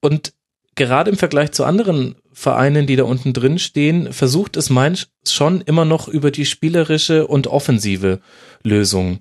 Und 0.02 0.34
gerade 0.74 1.10
im 1.10 1.16
Vergleich 1.16 1.52
zu 1.52 1.64
anderen 1.64 2.16
Vereinen, 2.32 2.86
die 2.86 2.96
da 2.96 3.04
unten 3.04 3.32
drin 3.32 3.58
stehen, 3.58 4.12
versucht 4.12 4.56
es 4.56 4.70
Mainz 4.70 5.08
schon 5.26 5.60
immer 5.60 5.84
noch 5.84 6.08
über 6.08 6.30
die 6.30 6.46
spielerische 6.46 7.26
und 7.26 7.46
offensive 7.46 8.20
Lösung. 8.62 9.20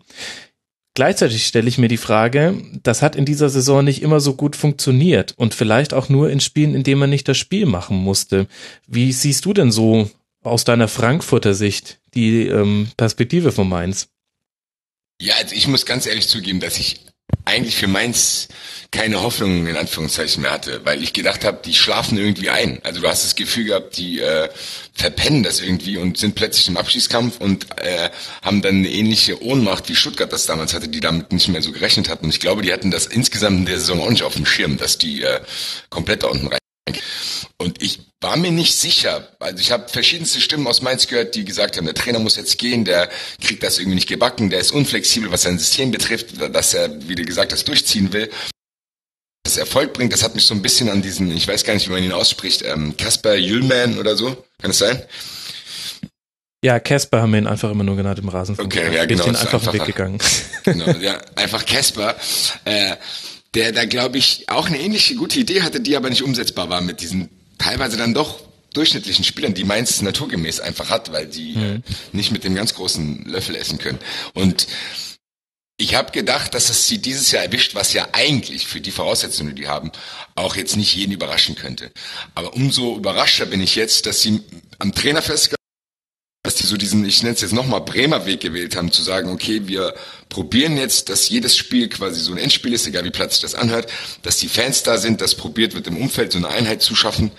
Gleichzeitig 0.93 1.45
stelle 1.47 1.69
ich 1.69 1.77
mir 1.77 1.87
die 1.87 1.97
Frage, 1.97 2.61
das 2.83 3.01
hat 3.01 3.15
in 3.15 3.23
dieser 3.23 3.49
Saison 3.49 3.83
nicht 3.83 4.01
immer 4.01 4.19
so 4.19 4.35
gut 4.35 4.57
funktioniert 4.57 5.33
und 5.37 5.53
vielleicht 5.53 5.93
auch 5.93 6.09
nur 6.09 6.29
in 6.29 6.41
Spielen, 6.41 6.75
in 6.75 6.83
denen 6.83 6.99
man 6.99 7.09
nicht 7.09 7.27
das 7.27 7.37
Spiel 7.37 7.65
machen 7.65 7.97
musste. 7.97 8.47
Wie 8.87 9.13
siehst 9.13 9.45
du 9.45 9.53
denn 9.53 9.71
so 9.71 10.09
aus 10.43 10.65
deiner 10.65 10.89
Frankfurter 10.89 11.53
Sicht 11.53 12.01
die 12.13 12.47
ähm, 12.47 12.89
Perspektive 12.97 13.53
von 13.53 13.69
Mainz? 13.69 14.09
Ja, 15.21 15.35
also 15.35 15.55
ich 15.55 15.67
muss 15.67 15.85
ganz 15.85 16.07
ehrlich 16.07 16.27
zugeben, 16.27 16.59
dass 16.59 16.77
ich 16.77 17.05
eigentlich 17.45 17.75
für 17.75 17.87
Mainz 17.87 18.47
keine 18.91 19.21
Hoffnung 19.21 19.67
in 19.67 19.77
Anführungszeichen 19.77 20.41
mehr 20.41 20.51
hatte, 20.51 20.81
weil 20.83 21.01
ich 21.01 21.13
gedacht 21.13 21.45
habe, 21.45 21.59
die 21.63 21.73
schlafen 21.73 22.17
irgendwie 22.17 22.49
ein. 22.49 22.81
Also 22.83 22.99
du 22.99 23.07
hast 23.07 23.23
das 23.23 23.35
Gefühl 23.35 23.65
gehabt, 23.65 23.95
die 23.97 24.19
äh, 24.19 24.49
verpennen 24.93 25.43
das 25.43 25.61
irgendwie 25.61 25.97
und 25.97 26.17
sind 26.17 26.35
plötzlich 26.35 26.67
im 26.67 26.75
Abschießkampf 26.75 27.39
und 27.39 27.67
äh, 27.79 28.09
haben 28.41 28.61
dann 28.61 28.75
eine 28.75 28.89
ähnliche 28.89 29.41
Ohnmacht 29.41 29.87
wie 29.87 29.95
Stuttgart 29.95 30.31
das 30.31 30.45
damals 30.45 30.73
hatte, 30.73 30.89
die 30.89 30.99
damit 30.99 31.31
nicht 31.31 31.47
mehr 31.47 31.61
so 31.61 31.71
gerechnet 31.71 32.09
hatten. 32.09 32.25
Und 32.25 32.31
ich 32.31 32.41
glaube, 32.41 32.63
die 32.63 32.73
hatten 32.73 32.91
das 32.91 33.05
insgesamt 33.05 33.59
in 33.59 33.65
der 33.65 33.79
Saison 33.79 34.01
auch 34.01 34.09
nicht 34.09 34.23
auf 34.23 34.35
dem 34.35 34.45
Schirm, 34.45 34.77
dass 34.77 34.97
die 34.97 35.23
äh, 35.23 35.39
komplett 35.89 36.23
da 36.23 36.27
unten 36.27 36.47
rein. 36.47 36.59
Und 37.57 37.81
ich 37.81 38.10
war 38.21 38.37
mir 38.37 38.51
nicht 38.51 38.75
sicher. 38.75 39.27
Also 39.39 39.59
ich 39.59 39.71
habe 39.71 39.89
verschiedenste 39.89 40.39
Stimmen 40.39 40.67
aus 40.67 40.81
Mainz 40.81 41.07
gehört, 41.07 41.33
die 41.33 41.43
gesagt 41.43 41.75
haben, 41.75 41.85
der 41.85 41.95
Trainer 41.95 42.19
muss 42.19 42.35
jetzt 42.35 42.57
gehen, 42.59 42.85
der 42.85 43.09
kriegt 43.41 43.63
das 43.63 43.79
irgendwie 43.79 43.95
nicht 43.95 44.07
gebacken, 44.07 44.51
der 44.51 44.59
ist 44.59 44.71
unflexibel, 44.71 45.31
was 45.31 45.41
sein 45.41 45.57
System 45.57 45.89
betrifft, 45.89 46.39
dass 46.53 46.73
er, 46.75 47.07
wie 47.07 47.15
du 47.15 47.23
gesagt 47.23 47.51
hast, 47.51 47.67
durchziehen 47.67 48.13
will. 48.13 48.29
Das 49.43 49.57
Erfolg 49.57 49.93
bringt, 49.93 50.13
das 50.13 50.21
hat 50.21 50.35
mich 50.35 50.45
so 50.45 50.53
ein 50.53 50.61
bisschen 50.61 50.87
an 50.87 51.01
diesen, 51.01 51.35
ich 51.35 51.47
weiß 51.47 51.63
gar 51.63 51.73
nicht, 51.73 51.87
wie 51.87 51.93
man 51.93 52.03
ihn 52.03 52.11
ausspricht, 52.11 52.61
ähm, 52.61 52.95
Kasper 52.95 53.35
Jüllman 53.35 53.97
oder 53.97 54.15
so. 54.15 54.27
Kann 54.61 54.69
das 54.69 54.77
sein? 54.77 55.01
Ja, 56.63 56.79
Casper 56.79 57.21
haben 57.21 57.31
wir 57.31 57.39
ihn 57.39 57.47
einfach 57.47 57.71
immer 57.71 57.83
nur 57.83 57.95
genannt 57.95 58.19
im 58.19 58.29
Rasen. 58.29 58.55
Okay, 58.59 58.95
ja, 58.95 59.05
genau. 59.05 59.23
Bin 59.23 59.33
den 59.33 59.41
einfach 59.41 59.73
Weg 59.73 59.85
gegangen. 59.85 60.19
Genau, 60.63 60.91
ja, 60.99 61.19
einfach 61.35 61.65
Casper. 61.65 62.15
Äh, 62.65 62.97
der 63.55 63.71
da, 63.71 63.85
glaube 63.85 64.19
ich, 64.19 64.47
auch 64.47 64.67
eine 64.67 64.79
ähnliche 64.79 65.15
gute 65.15 65.39
Idee 65.39 65.63
hatte, 65.63 65.81
die 65.81 65.97
aber 65.97 66.11
nicht 66.11 66.21
umsetzbar 66.21 66.69
war 66.69 66.81
mit 66.81 67.01
diesen 67.01 67.29
teilweise 67.61 67.97
dann 67.97 68.13
doch 68.13 68.41
durchschnittlichen 68.73 69.25
Spielern, 69.25 69.53
die 69.53 69.63
Mainz 69.63 70.01
naturgemäß 70.01 70.59
einfach 70.59 70.89
hat, 70.89 71.11
weil 71.11 71.27
die 71.27 71.55
mhm. 71.55 71.83
nicht 72.11 72.31
mit 72.31 72.43
dem 72.43 72.55
ganz 72.55 72.73
großen 72.73 73.25
Löffel 73.25 73.55
essen 73.55 73.77
können. 73.77 73.99
Und 74.33 74.67
ich 75.77 75.95
habe 75.95 76.11
gedacht, 76.11 76.53
dass 76.53 76.69
es 76.69 76.87
sie 76.87 76.99
dieses 76.99 77.31
Jahr 77.31 77.43
erwischt, 77.43 77.75
was 77.75 77.93
ja 77.93 78.07
eigentlich 78.13 78.67
für 78.67 78.81
die 78.81 78.91
Voraussetzungen, 78.91 79.55
die 79.55 79.63
die 79.63 79.67
haben, 79.67 79.91
auch 80.35 80.55
jetzt 80.55 80.77
nicht 80.77 80.95
jeden 80.95 81.11
überraschen 81.11 81.55
könnte. 81.55 81.91
Aber 82.35 82.53
umso 82.53 82.95
überraschter 82.95 83.47
bin 83.47 83.61
ich 83.61 83.75
jetzt, 83.75 84.05
dass 84.05 84.21
sie 84.21 84.41
am 84.79 84.93
Trainer 84.93 85.21
festgehalten 85.21 85.60
dass 86.43 86.55
die 86.55 86.65
so 86.65 86.75
diesen, 86.75 87.05
ich 87.05 87.21
nenne 87.21 87.35
es 87.35 87.41
jetzt 87.41 87.53
nochmal 87.53 87.81
Bremer 87.81 88.25
Weg 88.25 88.41
gewählt 88.41 88.75
haben, 88.75 88.91
zu 88.91 89.03
sagen, 89.03 89.29
okay, 89.29 89.61
wir 89.65 89.93
probieren 90.29 90.75
jetzt, 90.77 91.09
dass 91.09 91.29
jedes 91.29 91.55
Spiel 91.55 91.87
quasi 91.87 92.19
so 92.19 92.31
ein 92.31 92.39
Endspiel 92.39 92.73
ist, 92.73 92.87
egal 92.87 93.03
wie 93.03 93.11
platz 93.11 93.33
sich 93.33 93.41
das 93.41 93.55
anhört, 93.55 93.91
dass 94.23 94.37
die 94.37 94.47
Fans 94.47 94.81
da 94.83 94.97
sind, 94.97 95.21
dass 95.21 95.35
probiert 95.35 95.75
wird, 95.75 95.87
im 95.87 95.97
Umfeld 95.97 96.31
so 96.31 96.39
eine 96.39 96.49
Einheit 96.49 96.81
zu 96.81 96.95
schaffen. 96.95 97.31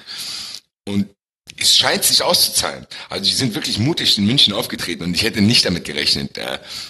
Und 0.87 1.09
es 1.59 1.77
scheint 1.77 2.05
sich 2.05 2.23
auszuzahlen. 2.23 2.87
Also 3.09 3.25
die 3.25 3.35
sind 3.35 3.55
wirklich 3.55 3.79
mutig 3.79 4.17
in 4.19 4.27
München 4.27 4.55
aufgetreten 4.55 5.03
und 5.03 5.15
ich 5.15 5.23
hätte 5.23 5.43
nicht 5.43 5.65
damit 5.65 5.85
gerechnet, 5.85 6.39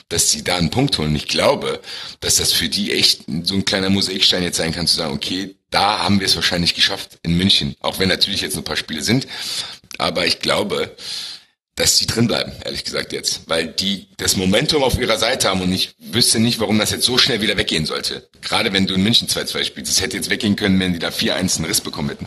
dass 0.08 0.30
sie 0.30 0.44
da 0.44 0.56
einen 0.56 0.70
Punkt 0.70 0.98
holen. 0.98 1.16
Ich 1.16 1.28
glaube, 1.28 1.80
dass 2.20 2.36
das 2.36 2.52
für 2.52 2.68
die 2.68 2.92
echt 2.92 3.24
so 3.42 3.54
ein 3.54 3.64
kleiner 3.64 3.90
Mosaikstein 3.90 4.42
jetzt 4.42 4.58
sein 4.58 4.72
kann, 4.72 4.86
zu 4.86 4.96
sagen, 4.96 5.14
okay, 5.14 5.56
da 5.70 6.00
haben 6.00 6.20
wir 6.20 6.26
es 6.26 6.36
wahrscheinlich 6.36 6.74
geschafft 6.74 7.18
in 7.22 7.36
München. 7.36 7.74
Auch 7.80 7.98
wenn 7.98 8.08
natürlich 8.08 8.42
jetzt 8.42 8.56
ein 8.56 8.64
paar 8.64 8.76
Spiele 8.76 9.02
sind. 9.02 9.26
Aber 9.98 10.26
ich 10.26 10.40
glaube, 10.40 10.94
dass 11.74 11.96
die 11.96 12.06
drin 12.06 12.26
bleiben, 12.26 12.52
ehrlich 12.64 12.84
gesagt 12.84 13.12
jetzt, 13.12 13.42
weil 13.46 13.66
die 13.66 14.08
das 14.18 14.36
Momentum 14.36 14.82
auf 14.82 14.98
ihrer 14.98 15.18
Seite 15.18 15.48
haben 15.48 15.62
und 15.62 15.72
ich 15.72 15.94
wüsste 15.98 16.38
nicht, 16.38 16.60
warum 16.60 16.78
das 16.78 16.90
jetzt 16.90 17.06
so 17.06 17.16
schnell 17.16 17.40
wieder 17.40 17.56
weggehen 17.56 17.86
sollte. 17.86 18.28
Gerade 18.42 18.72
wenn 18.72 18.86
du 18.86 18.94
in 18.94 19.02
München 19.02 19.26
2-2 19.26 19.64
spielst, 19.64 19.90
es 19.90 20.00
hätte 20.02 20.16
jetzt 20.16 20.28
weggehen 20.28 20.56
können, 20.56 20.78
wenn 20.80 20.92
die 20.92 20.98
da 20.98 21.08
4-1 21.08 21.56
einen 21.56 21.64
Riss 21.64 21.80
bekommen 21.80 22.10
hätten. 22.10 22.26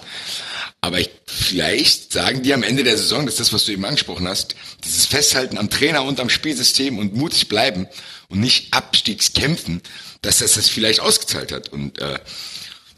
Aber 0.81 0.99
ich, 0.99 1.11
vielleicht 1.25 2.11
sagen 2.11 2.41
die 2.41 2.53
am 2.53 2.63
Ende 2.63 2.83
der 2.83 2.97
Saison, 2.97 3.25
dass 3.25 3.35
das, 3.35 3.53
was 3.53 3.65
du 3.65 3.71
eben 3.71 3.85
angesprochen 3.85 4.27
hast, 4.27 4.55
dieses 4.83 5.05
Festhalten 5.05 5.57
am 5.57 5.69
Trainer 5.69 6.03
und 6.03 6.19
am 6.19 6.29
Spielsystem 6.29 6.97
und 6.97 7.15
mutig 7.15 7.47
bleiben 7.47 7.87
und 8.29 8.39
nicht 8.39 8.73
Abstiegskämpfen, 8.73 9.81
dass 10.21 10.39
das 10.39 10.53
das 10.53 10.69
vielleicht 10.69 10.99
ausgezahlt 10.99 11.51
hat. 11.51 11.69
Und 11.69 11.99
äh, 11.99 12.19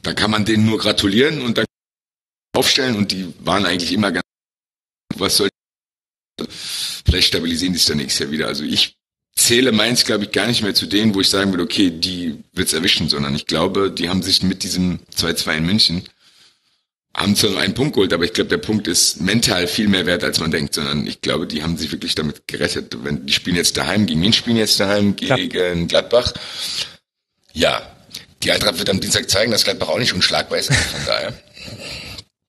da 0.01 0.13
kann 0.13 0.31
man 0.31 0.45
denen 0.45 0.65
nur 0.65 0.79
gratulieren 0.79 1.41
und 1.41 1.57
dann 1.57 1.65
aufstellen 2.55 2.95
und 2.95 3.11
die 3.11 3.33
waren 3.39 3.65
eigentlich 3.65 3.91
immer 3.91 4.11
ganz 4.11 4.23
was 5.15 5.37
soll 5.37 5.49
Vielleicht 7.05 7.27
stabilisieren 7.27 7.73
die 7.73 7.79
es 7.79 7.85
dann 7.85 7.97
nächstes 7.97 8.19
Jahr 8.19 8.31
wieder. 8.31 8.47
Also 8.47 8.63
ich 8.63 8.95
zähle 9.35 9.71
Mainz, 9.71 10.03
glaube 10.03 10.25
ich, 10.25 10.31
gar 10.31 10.47
nicht 10.47 10.63
mehr 10.63 10.75
zu 10.75 10.85
denen, 10.85 11.13
wo 11.15 11.21
ich 11.21 11.29
sagen 11.29 11.51
würde, 11.51 11.63
okay, 11.63 11.91
die 11.91 12.43
wird's 12.53 12.73
erwischen, 12.73 13.09
sondern 13.09 13.35
ich 13.35 13.45
glaube, 13.45 13.91
die 13.91 14.09
haben 14.09 14.21
sich 14.21 14.43
mit 14.43 14.63
diesem 14.63 14.99
2-2 15.15 15.57
in 15.57 15.65
München 15.65 16.03
haben 17.17 17.35
zwar 17.35 17.49
nur 17.49 17.59
einen 17.59 17.73
Punkt 17.73 17.95
geholt, 17.95 18.13
aber 18.13 18.25
ich 18.25 18.33
glaube, 18.33 18.49
der 18.49 18.59
Punkt 18.59 18.87
ist 18.87 19.19
mental 19.19 19.67
viel 19.67 19.87
mehr 19.87 20.05
wert, 20.05 20.23
als 20.23 20.39
man 20.39 20.51
denkt, 20.51 20.75
sondern 20.75 21.07
ich 21.07 21.19
glaube, 21.19 21.47
die 21.47 21.63
haben 21.63 21.75
sich 21.75 21.91
wirklich 21.91 22.13
damit 22.13 22.47
gerettet. 22.47 22.95
Wenn 23.03 23.25
die 23.25 23.33
spielen 23.33 23.55
jetzt 23.55 23.75
daheim, 23.75 24.05
gegen 24.05 24.21
wen 24.21 24.33
spielen 24.33 24.55
jetzt 24.55 24.79
daheim? 24.79 25.15
Gegen 25.15 25.87
Gladbach. 25.87 26.33
Ja, 27.53 27.81
die 28.43 28.51
Eintracht 28.51 28.77
wird 28.77 28.91
am 28.91 28.99
Dienstag 28.99 29.31
zeigen, 29.31 29.51
dass 29.51 29.63
Gladbach 29.63 29.89
auch 29.89 29.97
nicht 29.97 30.13
unschlagbar 30.13 30.59
ist, 30.59 30.71
von 30.71 31.05
daher. 31.07 31.33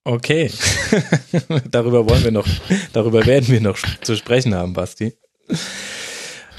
Okay. 0.03 0.51
darüber 1.71 2.09
wollen 2.09 2.23
wir 2.23 2.31
noch, 2.31 2.47
darüber 2.93 3.25
werden 3.25 3.49
wir 3.49 3.61
noch 3.61 3.77
zu 4.01 4.15
sprechen 4.15 4.55
haben, 4.55 4.73
Basti. 4.73 5.13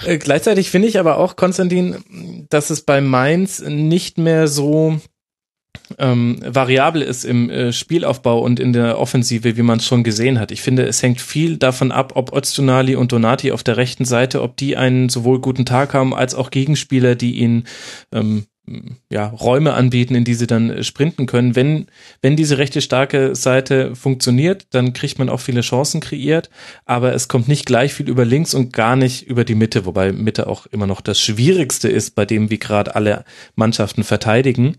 Äh, 0.05 0.19
gleichzeitig 0.19 0.71
finde 0.71 0.89
ich 0.89 0.99
aber 0.99 1.19
auch, 1.19 1.37
Konstantin, 1.37 2.47
dass 2.49 2.71
es 2.71 2.83
bei 2.83 3.01
Mainz 3.01 3.61
nicht 3.61 4.19
mehr 4.19 4.47
so 4.47 5.01
ähm, 5.99 6.39
variabel 6.45 7.03
ist 7.03 7.25
im 7.25 7.51
äh, 7.51 7.73
Spielaufbau 7.73 8.41
und 8.41 8.61
in 8.61 8.73
der 8.73 8.99
Offensive, 8.99 9.57
wie 9.57 9.63
man 9.63 9.79
es 9.79 9.87
schon 9.87 10.05
gesehen 10.05 10.39
hat. 10.39 10.53
Ich 10.53 10.63
finde, 10.63 10.87
es 10.87 11.03
hängt 11.03 11.21
viel 11.21 11.57
davon 11.57 11.93
ab, 11.93 12.13
ob 12.15 12.35
Öztunali 12.35 12.95
und 12.95 13.13
Donati 13.13 13.53
auf 13.53 13.63
der 13.63 13.77
rechten 13.77 14.05
Seite, 14.05 14.43
ob 14.43 14.57
die 14.57 14.77
einen 14.77 15.09
sowohl 15.09 15.41
guten 15.41 15.67
Tag 15.67 15.95
haben, 15.95 16.15
als 16.15 16.35
auch 16.35 16.51
Gegenspieler, 16.51 17.15
die 17.15 17.41
ihn 17.41 17.65
ähm, 18.13 18.47
ja, 19.11 19.27
Räume 19.27 19.75
anbieten, 19.75 20.15
in 20.15 20.25
die 20.25 20.35
sie 20.35 20.47
dann 20.47 20.71
äh, 20.71 20.85
sprinten 20.85 21.27
können. 21.27 21.57
Wenn, 21.57 21.87
wenn 22.23 22.37
diese 22.37 22.59
rechte 22.59 22.81
starke 22.81 23.35
Seite 23.35 23.95
funktioniert, 23.97 24.67
dann 24.71 24.93
kriegt 24.93 25.19
man 25.19 25.29
auch 25.29 25.41
viele 25.41 25.61
Chancen 25.63 26.01
kreiert, 26.01 26.51
aber 26.85 27.15
es 27.15 27.29
kommt 27.29 27.49
nicht 27.49 27.67
gleich 27.67 27.95
viel 27.95 28.09
über 28.09 28.25
links 28.25 28.55
und 28.55 28.73
gar 28.73 28.97
nicht 28.97 29.27
über 29.27 29.45
die 29.45 29.55
Mitte, 29.55 29.87
wobei 29.87 30.13
Mitte 30.13 30.47
auch 30.47 30.67
immer 30.67 30.87
noch 30.87 31.01
das 31.01 31.21
Schwierigste 31.21 31.89
ist, 31.89 32.15
bei 32.15 32.25
dem 32.25 32.51
wie 32.51 32.59
gerade 32.59 32.95
alle 32.95 33.25
Mannschaften 33.55 34.05
verteidigen. 34.05 34.77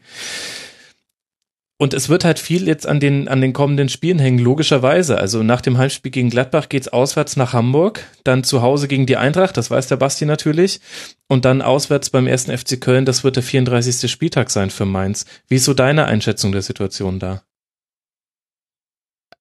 Und 1.82 1.96
es 1.96 2.10
wird 2.10 2.26
halt 2.26 2.38
viel 2.38 2.68
jetzt 2.68 2.86
an 2.86 3.00
den, 3.00 3.28
an 3.28 3.42
den 3.42 3.54
kommenden 3.54 3.90
Spielen 3.90 4.20
hängen, 4.20 4.38
logischerweise. 4.38 5.18
Also 5.18 5.42
nach 5.42 5.62
dem 5.62 5.80
Heimspiel 5.80 6.12
gegen 6.12 6.30
Gladbach 6.30 6.70
geht's 6.70 6.90
auswärts 6.90 7.38
nach 7.38 7.54
Hamburg, 7.54 8.06
dann 8.24 8.44
zu 8.44 8.62
Hause 8.62 8.88
gegen 8.88 9.08
die 9.08 9.18
Eintracht, 9.18 9.58
das 9.58 9.72
weiß 9.72 9.88
der 9.88 9.96
Basti 9.98 10.28
natürlich. 10.28 10.80
Und 11.28 11.44
dann 11.44 11.64
auswärts 11.64 12.12
beim 12.12 12.28
ersten 12.28 12.56
FC 12.56 12.80
Köln, 12.80 13.06
das 13.06 13.24
wird 13.24 13.36
der 13.36 13.42
34. 13.42 14.12
Spieltag 14.12 14.52
sein 14.52 14.70
für 14.70 14.86
Mainz. 14.86 15.26
Wie 15.48 15.56
ist 15.56 15.66
so 15.66 15.74
deine 15.74 16.06
Einschätzung 16.06 16.52
der 16.52 16.62
Situation 16.62 17.18
da? 17.18 17.42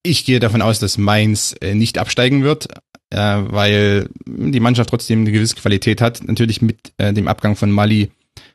Ich 0.03 0.25
gehe 0.25 0.41
davon 0.41 0.63
aus, 0.63 0.79
dass 0.79 0.97
Mainz 0.97 1.55
äh, 1.61 1.75
nicht 1.75 1.99
absteigen 1.99 2.43
wird, 2.43 2.69
äh, 3.11 3.19
weil 3.19 4.09
die 4.25 4.61
Mannschaft 4.61 4.89
trotzdem 4.89 5.21
eine 5.21 5.33
gewisse 5.33 5.57
Qualität 5.57 6.01
hat. 6.01 6.27
Natürlich 6.27 6.63
mit 6.63 6.95
äh, 6.97 7.13
dem 7.13 7.29
Abgang 7.29 7.55
von 7.55 7.71
Mali 7.71 8.11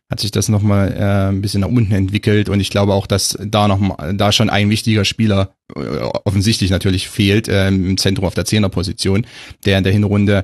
hat 0.10 0.20
sich 0.20 0.32
das 0.32 0.50
nochmal 0.50 0.94
äh, 0.94 1.30
ein 1.30 1.42
bisschen 1.42 1.62
nach 1.62 1.68
unten 1.68 1.94
entwickelt 1.94 2.50
und 2.50 2.60
ich 2.60 2.70
glaube 2.70 2.94
auch, 2.94 3.08
dass 3.08 3.38
da 3.44 3.68
noch 3.68 3.80
mal, 3.80 4.14
da 4.16 4.32
schon 4.32 4.50
ein 4.50 4.70
wichtiger 4.70 5.04
Spieler 5.04 5.56
äh, 5.76 5.80
offensichtlich 6.26 6.70
natürlich 6.70 7.10
fehlt 7.10 7.48
äh, 7.48 7.68
im 7.70 7.98
Zentrum 7.98 8.26
auf 8.26 8.36
der 8.36 8.46
Zehnerposition, 8.46 9.26
der 9.66 9.78
in 9.80 9.84
der 9.84 9.94
Hinrunde 9.94 10.44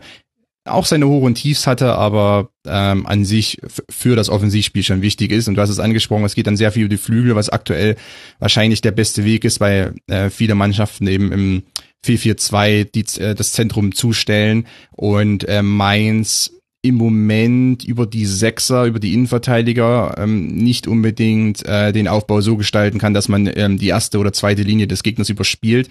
auch 0.66 0.86
seine 0.86 1.08
Hoch- 1.08 1.24
und 1.24 1.36
Tiefs 1.36 1.66
hatte, 1.66 1.96
aber 1.96 2.50
ähm, 2.68 3.06
an 3.08 3.26
sich 3.26 3.60
für 3.90 4.16
das 4.16 4.30
Offensivspiel 4.30 4.84
schon 4.84 5.02
wichtig 5.02 5.32
ist. 5.32 5.48
Und 5.48 5.56
du 5.56 5.62
hast 5.62 5.72
es 5.72 5.80
angesprochen, 5.80 6.24
es 6.24 6.36
geht 6.36 6.48
dann 6.48 6.58
sehr 6.58 6.72
viel 6.72 6.84
über 6.84 6.96
die 6.96 7.02
Flügel, 7.02 7.36
was 7.36 7.50
aktuell 7.50 7.96
wahrscheinlich 8.40 8.82
der 8.82 8.92
beste 8.92 9.26
Weg 9.26 9.44
ist, 9.44 9.60
weil 9.60 9.96
äh, 10.08 10.30
viele 10.30 10.54
Mannschaften 10.54 11.08
eben 11.08 11.32
im 11.32 11.64
4-4-2 12.06 12.84
die, 12.92 13.22
äh, 13.22 13.34
das 13.34 13.54
Zentrum 13.54 13.94
zustellen 13.94 14.68
und 14.92 15.48
äh, 15.48 15.64
Mainz 15.64 16.52
im 16.84 16.96
Moment 16.96 17.84
über 17.84 18.08
die 18.08 18.26
Sechser, 18.26 18.86
über 18.86 19.00
die 19.00 19.14
Innenverteidiger 19.14 20.16
ähm, 20.18 20.48
nicht 20.48 20.88
unbedingt 20.88 21.64
äh, 21.66 21.92
den 21.92 22.08
Aufbau 22.08 22.42
so 22.42 22.58
gestalten 22.58 22.98
kann, 22.98 23.14
dass 23.14 23.28
man 23.28 23.50
ähm, 23.54 23.78
die 23.78 23.90
erste 23.90 24.18
oder 24.18 24.34
zweite 24.34 24.64
Linie 24.64 24.88
des 24.88 25.04
Gegners 25.04 25.30
überspielt 25.30 25.90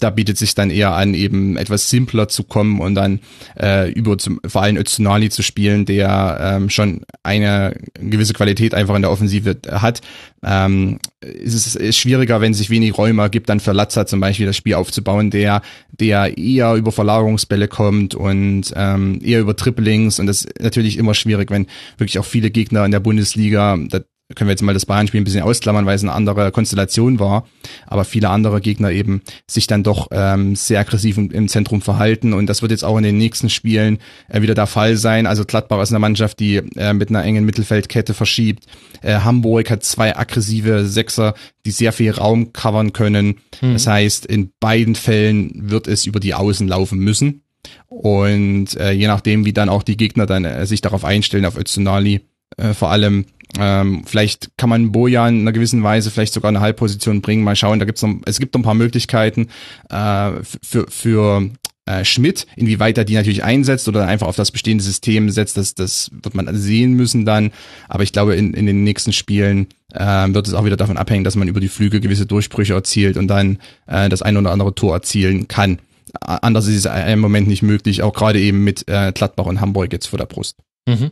da 0.00 0.10
bietet 0.10 0.38
sich 0.38 0.54
dann 0.54 0.70
eher 0.70 0.92
an, 0.92 1.14
eben 1.14 1.56
etwas 1.56 1.90
simpler 1.90 2.28
zu 2.28 2.44
kommen 2.44 2.80
und 2.80 2.94
dann 2.94 3.20
äh, 3.60 3.90
über 3.92 4.18
zum, 4.18 4.40
vor 4.46 4.62
allem 4.62 4.76
Öztunali 4.76 5.30
zu 5.30 5.42
spielen, 5.42 5.84
der 5.84 6.38
ähm, 6.40 6.70
schon 6.70 7.02
eine 7.22 7.76
gewisse 7.94 8.32
Qualität 8.32 8.74
einfach 8.74 8.94
in 8.96 9.02
der 9.02 9.10
Offensive 9.10 9.56
hat. 9.70 10.00
Ähm, 10.42 10.98
es 11.20 11.54
ist, 11.54 11.76
ist 11.76 11.98
schwieriger, 11.98 12.40
wenn 12.40 12.54
sich 12.54 12.70
wenig 12.70 12.96
Räume 12.96 13.28
gibt, 13.28 13.48
dann 13.48 13.60
für 13.60 13.72
Latza 13.72 14.06
zum 14.06 14.20
Beispiel 14.20 14.46
das 14.46 14.56
Spiel 14.56 14.74
aufzubauen, 14.74 15.30
der, 15.30 15.60
der 15.92 16.38
eher 16.38 16.74
über 16.74 16.92
Verlagerungsbälle 16.92 17.68
kommt 17.68 18.14
und 18.14 18.72
ähm, 18.74 19.20
eher 19.22 19.40
über 19.40 19.54
Triplings 19.54 20.18
und 20.18 20.26
das 20.26 20.42
ist 20.42 20.60
natürlich 20.60 20.96
immer 20.96 21.14
schwierig, 21.14 21.50
wenn 21.50 21.66
wirklich 21.98 22.18
auch 22.18 22.24
viele 22.24 22.50
Gegner 22.50 22.84
in 22.84 22.90
der 22.90 23.00
Bundesliga, 23.00 23.78
da 23.88 24.00
können 24.34 24.48
wir 24.48 24.52
jetzt 24.52 24.62
mal 24.62 24.74
das 24.74 24.86
Bayern-Spiel 24.86 25.20
ein 25.20 25.24
bisschen 25.24 25.42
ausklammern, 25.42 25.86
weil 25.86 25.96
es 25.96 26.02
eine 26.02 26.12
andere 26.12 26.52
Konstellation 26.52 27.18
war, 27.18 27.46
aber 27.86 28.04
viele 28.04 28.30
andere 28.30 28.60
Gegner 28.60 28.90
eben 28.90 29.22
sich 29.46 29.66
dann 29.66 29.82
doch 29.82 30.08
ähm, 30.12 30.54
sehr 30.56 30.80
aggressiv 30.80 31.18
im, 31.18 31.30
im, 31.30 31.48
Zentrum 31.48 31.82
verhalten 31.82 32.32
und 32.32 32.46
das 32.46 32.62
wird 32.62 32.72
jetzt 32.72 32.84
auch 32.84 32.96
in 32.96 33.02
den 33.02 33.18
nächsten 33.18 33.50
Spielen 33.50 33.98
äh, 34.28 34.42
wieder 34.42 34.54
der 34.54 34.66
Fall 34.66 34.96
sein. 34.96 35.26
Also 35.26 35.44
Gladbach 35.44 35.82
ist 35.82 35.90
eine 35.90 35.98
Mannschaft, 35.98 36.40
die 36.40 36.56
äh, 36.76 36.92
mit 36.92 37.10
einer 37.10 37.24
engen 37.24 37.44
Mittelfeldkette 37.44 38.14
verschiebt. 38.14 38.64
Äh, 39.02 39.20
Hamburg 39.20 39.70
hat 39.70 39.84
zwei 39.84 40.16
aggressive 40.16 40.86
Sechser, 40.86 41.34
die 41.64 41.70
sehr 41.70 41.92
viel 41.92 42.12
Raum 42.12 42.52
covern 42.52 42.92
können. 42.92 43.36
Hm. 43.60 43.72
Das 43.72 43.86
heißt, 43.86 44.26
in 44.26 44.52
beiden 44.60 44.94
Fällen 44.94 45.70
wird 45.70 45.88
es 45.88 46.06
über 46.06 46.20
die 46.20 46.34
Außen 46.34 46.68
laufen 46.68 46.98
müssen. 46.98 47.42
Und 47.88 48.76
äh, 48.76 48.92
je 48.92 49.06
nachdem, 49.06 49.44
wie 49.44 49.52
dann 49.52 49.68
auch 49.68 49.82
die 49.82 49.96
Gegner 49.96 50.26
dann 50.26 50.44
äh, 50.44 50.66
sich 50.66 50.80
darauf 50.80 51.04
einstellen, 51.04 51.44
auf 51.44 51.58
Öztunali, 51.58 52.22
äh, 52.56 52.74
vor 52.74 52.90
allem 52.90 53.26
ähm, 53.58 54.02
vielleicht 54.06 54.56
kann 54.56 54.70
man 54.70 54.92
Bojan 54.92 55.34
in 55.34 55.40
einer 55.42 55.52
gewissen 55.52 55.82
Weise 55.82 56.10
vielleicht 56.10 56.34
sogar 56.34 56.50
eine 56.50 56.60
Halbposition 56.60 57.20
bringen. 57.20 57.42
Mal 57.42 57.56
schauen, 57.56 57.78
da 57.78 57.84
gibt's 57.84 58.02
noch, 58.02 58.14
es 58.26 58.38
gibt 58.38 58.54
noch 58.54 58.60
ein 58.60 58.64
paar 58.64 58.74
Möglichkeiten 58.74 59.48
äh, 59.88 60.30
für, 60.62 60.86
für 60.88 61.50
äh, 61.86 62.04
Schmidt, 62.04 62.46
inwieweit 62.56 62.98
er 62.98 63.04
die 63.04 63.14
natürlich 63.14 63.42
einsetzt 63.42 63.88
oder 63.88 64.06
einfach 64.06 64.28
auf 64.28 64.36
das 64.36 64.52
bestehende 64.52 64.84
System 64.84 65.30
setzt, 65.30 65.56
das, 65.56 65.74
das 65.74 66.10
wird 66.12 66.34
man 66.34 66.54
sehen 66.56 66.92
müssen 66.92 67.24
dann. 67.24 67.50
Aber 67.88 68.04
ich 68.04 68.12
glaube, 68.12 68.36
in, 68.36 68.54
in 68.54 68.66
den 68.66 68.84
nächsten 68.84 69.12
Spielen 69.12 69.66
äh, 69.92 70.28
wird 70.28 70.46
es 70.46 70.54
auch 70.54 70.64
wieder 70.64 70.76
davon 70.76 70.96
abhängen, 70.96 71.24
dass 71.24 71.36
man 71.36 71.48
über 71.48 71.60
die 71.60 71.68
Flügel 71.68 72.00
gewisse 72.00 72.26
Durchbrüche 72.26 72.74
erzielt 72.74 73.16
und 73.16 73.28
dann 73.28 73.58
äh, 73.86 74.08
das 74.08 74.22
ein 74.22 74.36
oder 74.36 74.52
andere 74.52 74.74
Tor 74.74 74.94
erzielen 74.94 75.48
kann. 75.48 75.80
Anders 76.20 76.66
ist 76.66 76.86
es 76.86 77.08
im 77.08 77.20
Moment 77.20 77.48
nicht 77.48 77.62
möglich, 77.62 78.02
auch 78.02 78.12
gerade 78.12 78.40
eben 78.40 78.62
mit 78.64 78.88
äh, 78.88 79.12
Gladbach 79.12 79.46
und 79.46 79.60
Hamburg 79.60 79.92
jetzt 79.92 80.06
vor 80.06 80.18
der 80.18 80.26
Brust. 80.26 80.56
Mhm. 80.86 81.10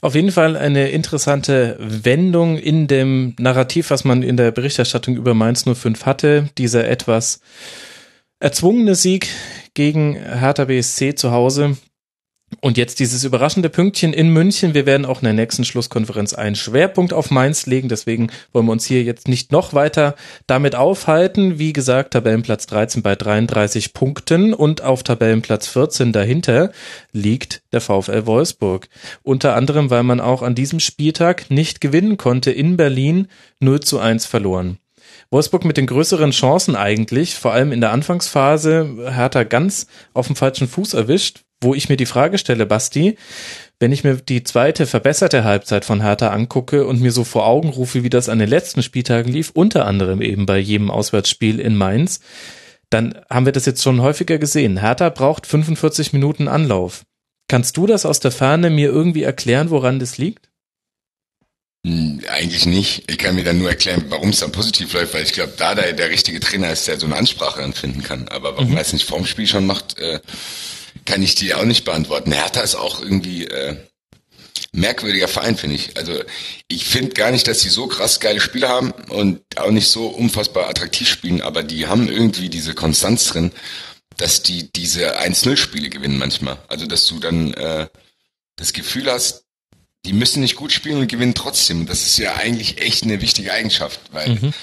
Auf 0.00 0.14
jeden 0.14 0.32
Fall 0.32 0.56
eine 0.56 0.90
interessante 0.90 1.76
Wendung 1.78 2.58
in 2.58 2.86
dem 2.86 3.34
Narrativ, 3.38 3.90
was 3.90 4.04
man 4.04 4.22
in 4.22 4.36
der 4.36 4.50
Berichterstattung 4.50 5.16
über 5.16 5.34
Mainz 5.34 5.64
05 5.64 6.06
hatte. 6.06 6.50
Dieser 6.58 6.88
etwas 6.88 7.40
erzwungene 8.38 8.94
Sieg 8.94 9.28
gegen 9.74 10.14
Hertha 10.14 10.64
BSC 10.64 11.14
zu 11.14 11.30
Hause 11.30 11.76
und 12.60 12.76
jetzt 12.76 13.00
dieses 13.00 13.24
überraschende 13.24 13.68
Pünktchen 13.68 14.12
in 14.12 14.30
München. 14.30 14.74
Wir 14.74 14.86
werden 14.86 15.04
auch 15.04 15.20
in 15.20 15.24
der 15.24 15.34
nächsten 15.34 15.64
Schlusskonferenz 15.64 16.34
einen 16.34 16.56
Schwerpunkt 16.56 17.12
auf 17.12 17.30
Mainz 17.30 17.66
legen. 17.66 17.88
Deswegen 17.88 18.30
wollen 18.52 18.66
wir 18.66 18.72
uns 18.72 18.86
hier 18.86 19.02
jetzt 19.02 19.28
nicht 19.28 19.52
noch 19.52 19.74
weiter 19.74 20.14
damit 20.46 20.74
aufhalten. 20.74 21.58
Wie 21.58 21.72
gesagt, 21.72 22.12
Tabellenplatz 22.12 22.66
13 22.66 23.02
bei 23.02 23.14
33 23.14 23.92
Punkten 23.92 24.54
und 24.54 24.82
auf 24.82 25.02
Tabellenplatz 25.02 25.68
14 25.68 26.12
dahinter 26.12 26.72
liegt 27.12 27.62
der 27.72 27.80
VfL 27.80 28.26
Wolfsburg. 28.26 28.88
Unter 29.22 29.54
anderem, 29.54 29.90
weil 29.90 30.02
man 30.02 30.20
auch 30.20 30.42
an 30.42 30.54
diesem 30.54 30.80
Spieltag 30.80 31.50
nicht 31.50 31.80
gewinnen 31.80 32.16
konnte 32.16 32.50
in 32.50 32.76
Berlin 32.76 33.28
0 33.60 33.80
zu 33.80 33.98
1 33.98 34.26
verloren. 34.26 34.78
Wolfsburg 35.30 35.64
mit 35.64 35.76
den 35.76 35.86
größeren 35.86 36.30
Chancen 36.30 36.76
eigentlich, 36.76 37.34
vor 37.34 37.52
allem 37.52 37.72
in 37.72 37.80
der 37.80 37.90
Anfangsphase, 37.90 39.12
hat 39.14 39.34
er 39.34 39.44
ganz 39.44 39.88
auf 40.14 40.28
dem 40.28 40.36
falschen 40.36 40.68
Fuß 40.68 40.94
erwischt, 40.94 41.45
wo 41.60 41.74
ich 41.74 41.88
mir 41.88 41.96
die 41.96 42.06
Frage 42.06 42.38
stelle, 42.38 42.66
Basti, 42.66 43.16
wenn 43.78 43.92
ich 43.92 44.04
mir 44.04 44.16
die 44.16 44.42
zweite 44.42 44.86
verbesserte 44.86 45.44
Halbzeit 45.44 45.84
von 45.84 46.02
Hertha 46.02 46.28
angucke 46.28 46.86
und 46.86 47.00
mir 47.00 47.12
so 47.12 47.24
vor 47.24 47.46
Augen 47.46 47.68
rufe, 47.68 48.02
wie 48.02 48.10
das 48.10 48.28
an 48.28 48.38
den 48.38 48.48
letzten 48.48 48.82
Spieltagen 48.82 49.32
lief, 49.32 49.50
unter 49.50 49.86
anderem 49.86 50.22
eben 50.22 50.46
bei 50.46 50.58
jedem 50.58 50.90
Auswärtsspiel 50.90 51.60
in 51.60 51.76
Mainz, 51.76 52.20
dann 52.90 53.20
haben 53.28 53.46
wir 53.46 53.52
das 53.52 53.66
jetzt 53.66 53.82
schon 53.82 54.00
häufiger 54.00 54.38
gesehen. 54.38 54.78
Hertha 54.80 55.08
braucht 55.10 55.46
45 55.46 56.12
Minuten 56.12 56.48
Anlauf. 56.48 57.04
Kannst 57.48 57.76
du 57.76 57.86
das 57.86 58.06
aus 58.06 58.20
der 58.20 58.32
Ferne 58.32 58.70
mir 58.70 58.88
irgendwie 58.88 59.22
erklären, 59.22 59.70
woran 59.70 59.98
das 59.98 60.18
liegt? 60.18 60.48
Hm, 61.86 62.20
eigentlich 62.28 62.66
nicht. 62.66 63.08
Ich 63.08 63.18
kann 63.18 63.36
mir 63.36 63.44
dann 63.44 63.58
nur 63.58 63.68
erklären, 63.68 64.06
warum 64.08 64.30
es 64.30 64.40
dann 64.40 64.50
positiv 64.50 64.92
läuft, 64.92 65.14
weil 65.14 65.22
ich 65.22 65.32
glaube, 65.32 65.52
da 65.56 65.74
der, 65.74 65.92
der 65.92 66.10
richtige 66.10 66.40
Trainer 66.40 66.72
ist, 66.72 66.88
der 66.88 66.98
so 66.98 67.06
eine 67.06 67.16
Ansprache 67.16 67.60
dann 67.60 67.72
finden 67.72 68.02
kann. 68.02 68.26
Aber 68.28 68.54
warum 68.56 68.70
mhm. 68.70 68.76
er 68.76 68.82
es 68.82 68.92
nicht 68.92 69.06
vorm 69.06 69.26
Spiel 69.26 69.46
schon 69.46 69.66
macht, 69.66 69.98
äh, 69.98 70.18
kann 71.06 71.22
ich 71.22 71.34
dir 71.34 71.58
auch 71.58 71.64
nicht 71.64 71.84
beantworten. 71.84 72.32
Hertha 72.32 72.60
ist 72.60 72.74
auch 72.74 73.00
irgendwie 73.00 73.46
äh, 73.46 73.76
merkwürdiger 74.72 75.28
Verein, 75.28 75.56
finde 75.56 75.76
ich. 75.76 75.96
Also 75.96 76.12
ich 76.68 76.84
finde 76.84 77.14
gar 77.14 77.30
nicht, 77.30 77.48
dass 77.48 77.60
sie 77.60 77.68
so 77.68 77.86
krass 77.86 78.20
geile 78.20 78.40
Spiele 78.40 78.68
haben 78.68 78.90
und 79.08 79.40
auch 79.56 79.70
nicht 79.70 79.88
so 79.88 80.08
unfassbar 80.08 80.68
attraktiv 80.68 81.08
spielen, 81.08 81.40
aber 81.40 81.62
die 81.62 81.86
haben 81.86 82.08
irgendwie 82.08 82.50
diese 82.50 82.74
Konstanz 82.74 83.28
drin, 83.28 83.52
dass 84.18 84.42
die 84.42 84.70
diese 84.72 85.18
1-0-Spiele 85.18 85.88
gewinnen 85.88 86.18
manchmal. 86.18 86.58
Also 86.68 86.86
dass 86.86 87.06
du 87.06 87.18
dann 87.18 87.54
äh, 87.54 87.86
das 88.56 88.72
Gefühl 88.72 89.10
hast, 89.10 89.44
die 90.04 90.12
müssen 90.12 90.40
nicht 90.40 90.56
gut 90.56 90.72
spielen 90.72 90.98
und 90.98 91.08
gewinnen 91.08 91.34
trotzdem. 91.34 91.86
Das 91.86 92.02
ist 92.02 92.18
ja 92.18 92.34
eigentlich 92.36 92.80
echt 92.80 93.02
eine 93.04 93.20
wichtige 93.20 93.52
Eigenschaft, 93.52 94.00
weil 94.12 94.28
mhm 94.28 94.54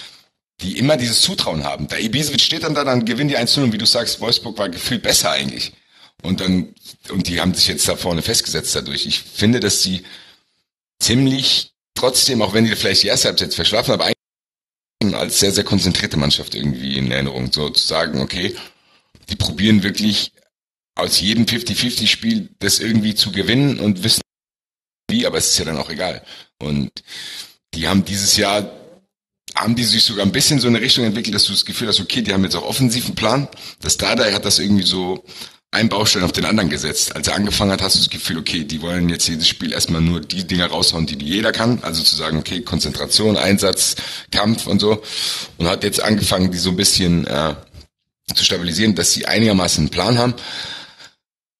die 0.61 0.77
immer 0.77 0.97
dieses 0.97 1.21
Zutrauen 1.21 1.63
haben. 1.63 1.87
Der 1.87 1.99
Ibisevic 1.99 2.41
steht 2.41 2.63
dann 2.63 2.75
da, 2.75 2.83
dann 2.83 3.05
gewinnen 3.05 3.29
die 3.29 3.37
1-0 3.37 3.63
und 3.63 3.73
wie 3.73 3.77
du 3.77 3.85
sagst, 3.85 4.21
Wolfsburg 4.21 4.57
war 4.57 4.69
gefühlt 4.69 5.03
besser 5.03 5.31
eigentlich. 5.31 5.73
Und 6.21 6.39
dann, 6.39 6.73
und 7.09 7.27
die 7.27 7.41
haben 7.41 7.53
sich 7.53 7.67
jetzt 7.67 7.87
da 7.87 7.97
vorne 7.97 8.21
festgesetzt 8.21 8.75
dadurch. 8.75 9.05
Ich 9.05 9.21
finde, 9.21 9.59
dass 9.59 9.81
sie 9.81 10.03
ziemlich 10.99 11.73
trotzdem, 11.95 12.41
auch 12.41 12.53
wenn 12.53 12.65
die 12.65 12.75
vielleicht 12.75 13.03
die 13.03 13.07
erste 13.07 13.27
Halbzeit 13.27 13.53
verschlafen, 13.53 13.91
aber 13.91 14.05
eigentlich 14.05 15.15
als 15.15 15.39
sehr, 15.39 15.51
sehr 15.51 15.65
konzentrierte 15.65 16.17
Mannschaft 16.17 16.55
irgendwie 16.55 16.97
in 16.97 17.11
Erinnerung. 17.11 17.51
So 17.51 17.69
zu 17.69 17.85
sagen, 17.85 18.21
okay, 18.21 18.55
die 19.29 19.35
probieren 19.35 19.83
wirklich 19.83 20.31
aus 20.95 21.19
jedem 21.19 21.45
50-50-Spiel 21.45 22.49
das 22.59 22.79
irgendwie 22.79 23.15
zu 23.15 23.31
gewinnen 23.31 23.79
und 23.79 24.03
wissen 24.03 24.21
wie, 25.09 25.25
aber 25.25 25.37
es 25.37 25.49
ist 25.49 25.59
ja 25.59 25.65
dann 25.65 25.77
auch 25.77 25.89
egal. 25.89 26.23
Und 26.59 26.91
die 27.73 27.87
haben 27.87 28.05
dieses 28.05 28.37
Jahr, 28.37 28.71
haben 29.55 29.75
die 29.75 29.83
sich 29.83 30.03
sogar 30.03 30.25
ein 30.25 30.31
bisschen 30.31 30.59
so 30.59 30.67
in 30.67 30.75
eine 30.75 30.85
Richtung 30.85 31.03
entwickelt, 31.05 31.35
dass 31.35 31.45
du 31.45 31.51
das 31.51 31.65
Gefühl 31.65 31.87
hast, 31.87 31.99
okay, 31.99 32.21
die 32.21 32.33
haben 32.33 32.43
jetzt 32.43 32.55
auch 32.55 32.63
offensiven 32.63 33.15
Plan. 33.15 33.47
Das 33.81 33.97
Dada 33.97 34.31
hat 34.31 34.45
das 34.45 34.59
irgendwie 34.59 34.85
so 34.85 35.23
ein 35.73 35.89
Baustein 35.89 36.23
auf 36.23 36.31
den 36.31 36.45
anderen 36.45 36.69
gesetzt. 36.69 37.15
Als 37.15 37.27
er 37.27 37.35
angefangen 37.35 37.71
hat, 37.71 37.81
hast 37.81 37.95
du 37.95 37.99
das 37.99 38.09
Gefühl, 38.09 38.37
okay, 38.37 38.63
die 38.63 38.81
wollen 38.81 39.09
jetzt 39.09 39.27
jedes 39.27 39.47
Spiel 39.47 39.73
erstmal 39.73 40.01
nur 40.01 40.21
die 40.21 40.45
Dinger 40.45 40.67
raushauen, 40.67 41.07
die, 41.07 41.15
die 41.15 41.25
jeder 41.25 41.51
kann. 41.51 41.79
Also 41.81 42.03
zu 42.03 42.15
sagen, 42.15 42.37
okay, 42.37 42.61
Konzentration, 42.61 43.37
Einsatz, 43.37 43.95
Kampf 44.31 44.67
und 44.67 44.79
so. 44.79 45.01
Und 45.57 45.67
hat 45.67 45.83
jetzt 45.83 46.01
angefangen, 46.01 46.51
die 46.51 46.59
so 46.59 46.69
ein 46.69 46.75
bisschen 46.75 47.25
äh, 47.25 47.55
zu 48.35 48.45
stabilisieren, 48.45 48.93
dass 48.93 49.13
sie 49.13 49.25
einigermaßen 49.25 49.81
einen 49.81 49.89
Plan 49.89 50.17
haben. 50.19 50.35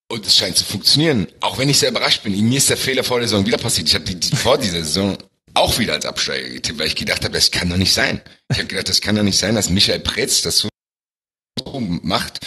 Und 0.09 0.27
es 0.27 0.37
scheint 0.37 0.57
zu 0.57 0.63
funktionieren. 0.63 1.27
Auch 1.41 1.57
wenn 1.57 1.69
ich 1.69 1.79
sehr 1.79 1.89
überrascht 1.89 2.21
bin. 2.23 2.39
Mir 2.47 2.57
ist 2.59 2.69
der 2.69 2.77
Fehler 2.77 3.03
vor 3.03 3.19
der 3.19 3.27
Saison 3.27 3.47
wieder 3.47 3.57
passiert. 3.57 3.87
Ich 3.87 3.95
habe 3.95 4.05
die, 4.05 4.19
die, 4.19 4.35
vor 4.35 4.59
dieser 4.59 4.83
Saison 4.83 5.17
auch 5.55 5.79
wieder 5.79 5.93
als 5.93 6.05
Absteiger 6.05 6.49
getippt, 6.49 6.77
weil 6.77 6.87
ich 6.87 6.95
gedacht 6.95 7.23
habe, 7.23 7.33
das 7.33 7.49
kann 7.49 7.69
doch 7.69 7.77
nicht 7.77 7.93
sein. 7.93 8.21
Ich 8.51 8.57
habe 8.57 8.67
gedacht, 8.67 8.89
das 8.89 9.01
kann 9.01 9.15
doch 9.15 9.23
nicht 9.23 9.39
sein, 9.39 9.55
dass 9.55 9.71
Michael 9.71 10.01
Pretz 10.01 10.43
das 10.43 10.59
so 10.59 10.69
macht 11.79 12.39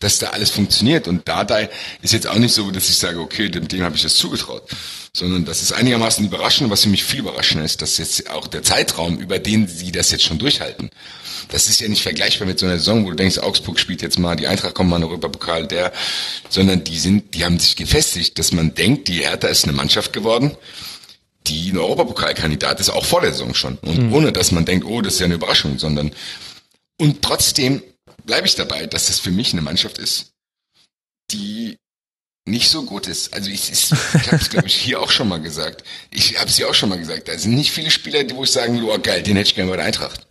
dass 0.00 0.18
da 0.18 0.28
alles 0.30 0.50
funktioniert. 0.50 1.08
Und 1.08 1.28
Dardai 1.28 1.68
ist 2.02 2.12
jetzt 2.12 2.26
auch 2.26 2.36
nicht 2.36 2.54
so, 2.54 2.70
dass 2.70 2.88
ich 2.88 2.96
sage, 2.96 3.20
okay, 3.20 3.48
dem, 3.48 3.68
dem 3.68 3.82
habe 3.82 3.96
ich 3.96 4.02
das 4.02 4.16
zugetraut. 4.16 4.62
Sondern 5.16 5.44
das 5.44 5.62
ist 5.62 5.72
einigermaßen 5.72 6.24
überraschend. 6.24 6.70
Was 6.70 6.82
für 6.82 6.88
mich 6.88 7.04
viel 7.04 7.20
überraschender 7.20 7.64
ist, 7.64 7.82
dass 7.82 7.98
jetzt 7.98 8.30
auch 8.30 8.46
der 8.46 8.62
Zeitraum, 8.62 9.18
über 9.18 9.38
den 9.38 9.68
sie 9.68 9.92
das 9.92 10.10
jetzt 10.10 10.24
schon 10.24 10.38
durchhalten, 10.38 10.90
das 11.48 11.68
ist 11.68 11.80
ja 11.80 11.88
nicht 11.88 12.02
vergleichbar 12.02 12.46
mit 12.46 12.58
so 12.58 12.66
einer 12.66 12.78
Saison, 12.78 13.04
wo 13.04 13.10
du 13.10 13.16
denkst, 13.16 13.38
Augsburg 13.38 13.78
spielt 13.78 14.02
jetzt 14.02 14.18
mal, 14.18 14.34
die 14.36 14.46
Eintracht 14.46 14.74
kommt 14.74 14.90
mal 14.90 14.96
in 14.96 15.04
Europapokal, 15.04 15.66
der, 15.66 15.92
sondern 16.48 16.84
die 16.84 16.98
sind, 16.98 17.34
die 17.34 17.44
haben 17.44 17.58
sich 17.58 17.76
gefestigt, 17.76 18.38
dass 18.38 18.52
man 18.52 18.74
denkt, 18.74 19.08
die 19.08 19.24
Hertha 19.24 19.48
ist 19.48 19.64
eine 19.64 19.72
Mannschaft 19.72 20.12
geworden, 20.12 20.56
die 21.46 21.70
ein 21.70 21.78
Europapokalkandidat 21.78 22.80
ist, 22.80 22.90
auch 22.90 23.04
vor 23.04 23.20
der 23.20 23.32
Saison 23.32 23.54
schon. 23.54 23.78
Und 23.82 24.06
mhm. 24.06 24.14
ohne, 24.14 24.32
dass 24.32 24.52
man 24.52 24.64
denkt, 24.64 24.86
oh, 24.86 25.02
das 25.02 25.14
ist 25.14 25.20
ja 25.20 25.26
eine 25.26 25.34
Überraschung, 25.34 25.78
sondern, 25.78 26.12
und 26.98 27.22
trotzdem 27.22 27.82
bleibe 28.24 28.46
ich 28.46 28.54
dabei, 28.54 28.86
dass 28.86 29.06
das 29.06 29.18
für 29.18 29.30
mich 29.30 29.52
eine 29.52 29.62
Mannschaft 29.62 29.98
ist, 29.98 30.32
die 31.30 31.76
nicht 32.46 32.68
so 32.68 32.84
gut 32.84 33.06
ist. 33.06 33.32
Also 33.32 33.50
ich, 33.50 33.72
ich, 33.72 33.90
ich 33.90 34.26
habe 34.26 34.36
es, 34.36 34.50
glaube 34.50 34.66
ich, 34.66 34.74
hier 34.74 35.00
auch 35.00 35.10
schon 35.10 35.28
mal 35.28 35.40
gesagt. 35.40 35.84
Ich 36.10 36.38
habe 36.38 36.48
es 36.48 36.56
hier 36.56 36.68
auch 36.68 36.74
schon 36.74 36.90
mal 36.90 36.98
gesagt. 36.98 37.28
Da 37.28 37.38
sind 37.38 37.54
nicht 37.54 37.72
viele 37.72 37.90
Spieler, 37.90 38.22
wo 38.34 38.44
ich 38.44 38.50
sagen 38.50 38.82
oh 38.82 38.98
geil, 38.98 39.22
den 39.22 39.36
hätte 39.36 39.48
ich 39.48 39.54
gerne 39.54 39.70
bei 39.70 39.76
der 39.76 39.86
Eintracht. 39.86 40.26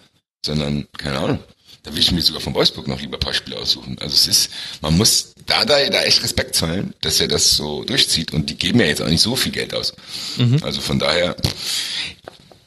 Sondern, 0.46 0.88
keine 0.98 1.20
Ahnung, 1.20 1.40
da 1.84 1.92
will 1.92 2.00
ich 2.00 2.12
mir 2.12 2.22
sogar 2.22 2.42
von 2.42 2.54
Wolfsburg 2.54 2.88
noch 2.88 3.02
lieber 3.02 3.18
ein 3.18 3.20
paar 3.20 3.34
Spieler 3.34 3.60
aussuchen. 3.60 3.98
Also 4.00 4.14
es 4.14 4.28
ist, 4.28 4.52
man 4.82 4.96
muss 4.96 5.34
da, 5.46 5.66
da, 5.66 5.84
da 5.90 6.04
echt 6.04 6.24
Respekt 6.24 6.56
zollen, 6.56 6.94
dass 7.02 7.20
er 7.20 7.28
das 7.28 7.52
so 7.52 7.84
durchzieht. 7.84 8.32
Und 8.32 8.50
die 8.50 8.56
geben 8.56 8.80
ja 8.80 8.86
jetzt 8.86 9.02
auch 9.02 9.08
nicht 9.08 9.22
so 9.22 9.36
viel 9.36 9.52
Geld 9.52 9.74
aus. 9.74 9.94
Mhm. 10.38 10.60
Also 10.64 10.82
von 10.82 11.00
daher 11.00 11.36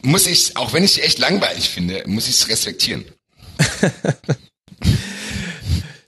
muss 0.03 0.27
ich, 0.27 0.57
auch 0.57 0.73
wenn 0.73 0.85
ich 0.85 0.99
es 0.99 1.05
echt 1.05 1.19
langweilig 1.19 1.69
finde, 1.69 2.03
muss 2.07 2.29
ich 2.29 2.35
es 2.35 2.49
respektieren. 2.49 3.05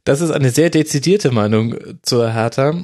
Das 0.09 0.23
ist 0.23 0.31
eine 0.31 0.49
sehr 0.49 0.71
dezidierte 0.71 1.33
Meinung 1.33 1.77
zur 2.01 2.33
Hertha. 2.33 2.83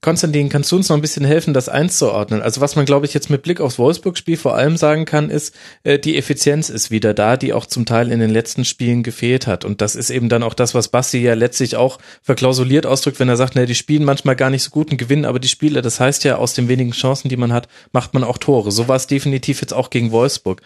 Konstantin, 0.00 0.50
kannst 0.50 0.70
du 0.70 0.76
uns 0.76 0.88
noch 0.88 0.94
ein 0.94 1.02
bisschen 1.02 1.24
helfen, 1.24 1.52
das 1.52 1.68
einzuordnen? 1.68 2.42
Also 2.42 2.60
was 2.60 2.76
man, 2.76 2.84
glaube 2.84 3.06
ich, 3.06 3.12
jetzt 3.12 3.28
mit 3.28 3.42
Blick 3.42 3.60
aufs 3.60 3.80
Wolfsburg-Spiel 3.80 4.36
vor 4.36 4.54
allem 4.54 4.76
sagen 4.76 5.04
kann, 5.04 5.30
ist, 5.30 5.52
äh, 5.82 5.98
die 5.98 6.16
Effizienz 6.16 6.70
ist 6.70 6.92
wieder 6.92 7.12
da, 7.12 7.36
die 7.36 7.54
auch 7.54 7.66
zum 7.66 7.86
Teil 7.86 8.12
in 8.12 8.20
den 8.20 8.30
letzten 8.30 8.64
Spielen 8.64 9.02
gefehlt 9.02 9.48
hat. 9.48 9.64
Und 9.64 9.80
das 9.80 9.96
ist 9.96 10.10
eben 10.10 10.28
dann 10.28 10.44
auch 10.44 10.54
das, 10.54 10.72
was 10.72 10.86
Basti 10.86 11.18
ja 11.18 11.34
letztlich 11.34 11.74
auch 11.74 11.98
verklausuliert 12.22 12.86
ausdrückt, 12.86 13.18
wenn 13.18 13.28
er 13.28 13.36
sagt, 13.36 13.56
na, 13.56 13.66
die 13.66 13.74
spielen 13.74 14.04
manchmal 14.04 14.36
gar 14.36 14.50
nicht 14.50 14.62
so 14.62 14.70
gut 14.70 14.92
und 14.92 14.96
gewinnen, 14.96 15.24
aber 15.24 15.40
die 15.40 15.48
Spiele, 15.48 15.82
das 15.82 15.98
heißt 15.98 16.22
ja, 16.22 16.36
aus 16.36 16.54
den 16.54 16.68
wenigen 16.68 16.92
Chancen, 16.92 17.30
die 17.30 17.36
man 17.36 17.52
hat, 17.52 17.66
macht 17.90 18.14
man 18.14 18.22
auch 18.22 18.38
Tore. 18.38 18.70
So 18.70 18.86
war 18.86 18.94
es 18.94 19.08
definitiv 19.08 19.60
jetzt 19.60 19.74
auch 19.74 19.90
gegen 19.90 20.12
Wolfsburg. 20.12 20.62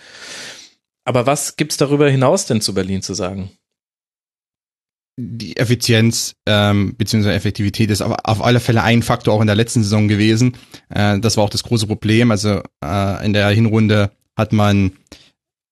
Aber 1.07 1.25
was 1.25 1.57
gibt's 1.57 1.79
darüber 1.79 2.11
hinaus 2.11 2.45
denn 2.45 2.61
zu 2.61 2.75
Berlin 2.75 3.01
zu 3.01 3.15
sagen? 3.15 3.53
Die 5.17 5.57
Effizienz 5.57 6.35
ähm, 6.47 6.95
bzw. 6.97 7.31
Effektivität 7.31 7.91
ist 7.91 8.03
auf, 8.03 8.15
auf 8.25 8.45
alle 8.45 8.61
Fälle 8.61 8.83
ein 8.83 9.03
Faktor 9.03 9.35
auch 9.35 9.41
in 9.41 9.47
der 9.47 9.57
letzten 9.57 9.83
Saison 9.83 10.09
gewesen. 10.09 10.57
Äh, 10.89 11.21
das 11.21 11.37
war 11.37 11.45
auch 11.45 11.51
das 11.51 11.63
große 11.63 11.87
Problem. 11.87 12.31
Also 12.31 12.63
äh, 12.85 13.25
in 13.25 13.33
der 13.33 13.49
Hinrunde 13.51 14.11
hat 14.37 14.53
man 14.53 14.93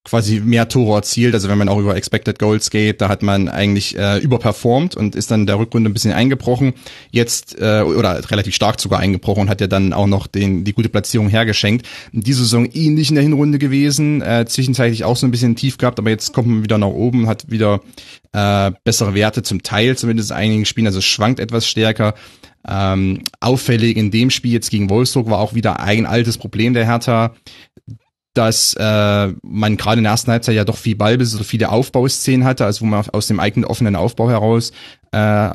quasi 0.04 0.40
mehr 0.40 0.68
Tore 0.68 0.96
erzielt. 0.96 1.34
Also 1.34 1.48
wenn 1.48 1.58
man 1.58 1.68
auch 1.68 1.78
über 1.78 1.94
Expected 1.96 2.38
Goals 2.38 2.70
geht, 2.70 3.00
da 3.00 3.08
hat 3.08 3.22
man 3.22 3.48
eigentlich 3.48 3.96
äh, 3.96 4.18
überperformt 4.18 4.96
und 4.96 5.14
ist 5.14 5.30
dann 5.30 5.46
der 5.46 5.58
Rückrunde 5.58 5.90
ein 5.90 5.92
bisschen 5.92 6.12
eingebrochen. 6.12 6.74
Jetzt 7.10 7.58
äh, 7.60 7.82
oder 7.82 8.20
relativ 8.30 8.54
stark 8.54 8.80
sogar 8.80 8.98
eingebrochen 8.98 9.42
und 9.42 9.50
hat 9.50 9.60
ja 9.60 9.68
dann 9.68 9.92
auch 9.92 10.08
noch 10.08 10.26
den 10.26 10.64
die 10.64 10.72
gute 10.72 10.88
Platzierung 10.88 11.28
hergeschenkt. 11.28 11.86
Diese 12.12 12.42
Saison 12.42 12.66
ähnlich 12.72 13.10
in 13.10 13.14
der 13.14 13.22
Hinrunde 13.22 13.58
gewesen, 13.58 14.22
äh, 14.22 14.44
zwischenzeitlich 14.46 15.04
auch 15.04 15.16
so 15.16 15.26
ein 15.26 15.30
bisschen 15.30 15.54
tief 15.54 15.78
gehabt, 15.78 15.98
aber 15.98 16.10
jetzt 16.10 16.32
kommt 16.32 16.48
man 16.48 16.64
wieder 16.64 16.78
nach 16.78 16.88
oben, 16.88 17.28
hat 17.28 17.50
wieder 17.50 17.80
äh, 18.32 18.72
bessere 18.84 19.14
Werte 19.14 19.42
zum 19.42 19.62
Teil, 19.62 19.96
zumindest 19.96 20.30
in 20.30 20.36
einigen 20.36 20.64
Spielen, 20.64 20.86
also 20.86 21.00
schwankt 21.00 21.38
etwas 21.38 21.66
stärker. 21.66 22.14
Ähm, 22.66 23.22
auffällig 23.40 23.96
in 23.96 24.12
dem 24.12 24.30
Spiel 24.30 24.52
jetzt 24.52 24.70
gegen 24.70 24.88
Wolfsburg 24.88 25.28
war 25.28 25.40
auch 25.40 25.54
wieder 25.54 25.80
ein 25.80 26.06
altes 26.06 26.38
Problem 26.38 26.74
der 26.74 26.86
Hertha 26.86 27.34
dass 28.34 28.74
äh, 28.78 29.28
man 29.42 29.76
gerade 29.76 29.98
in 29.98 30.04
der 30.04 30.12
ersten 30.12 30.30
Halbzeit 30.30 30.54
ja 30.54 30.64
doch 30.64 30.76
viel 30.76 30.96
Ballbesitz 30.96 31.36
oder 31.36 31.44
viele 31.44 31.70
Aufbauszenen 31.70 32.44
hatte, 32.44 32.64
also 32.64 32.82
wo 32.82 32.86
man 32.86 33.04
aus 33.10 33.26
dem 33.26 33.40
eigenen 33.40 33.64
offenen 33.64 33.96
Aufbau 33.96 34.30
heraus 34.30 34.72
äh, 35.12 35.50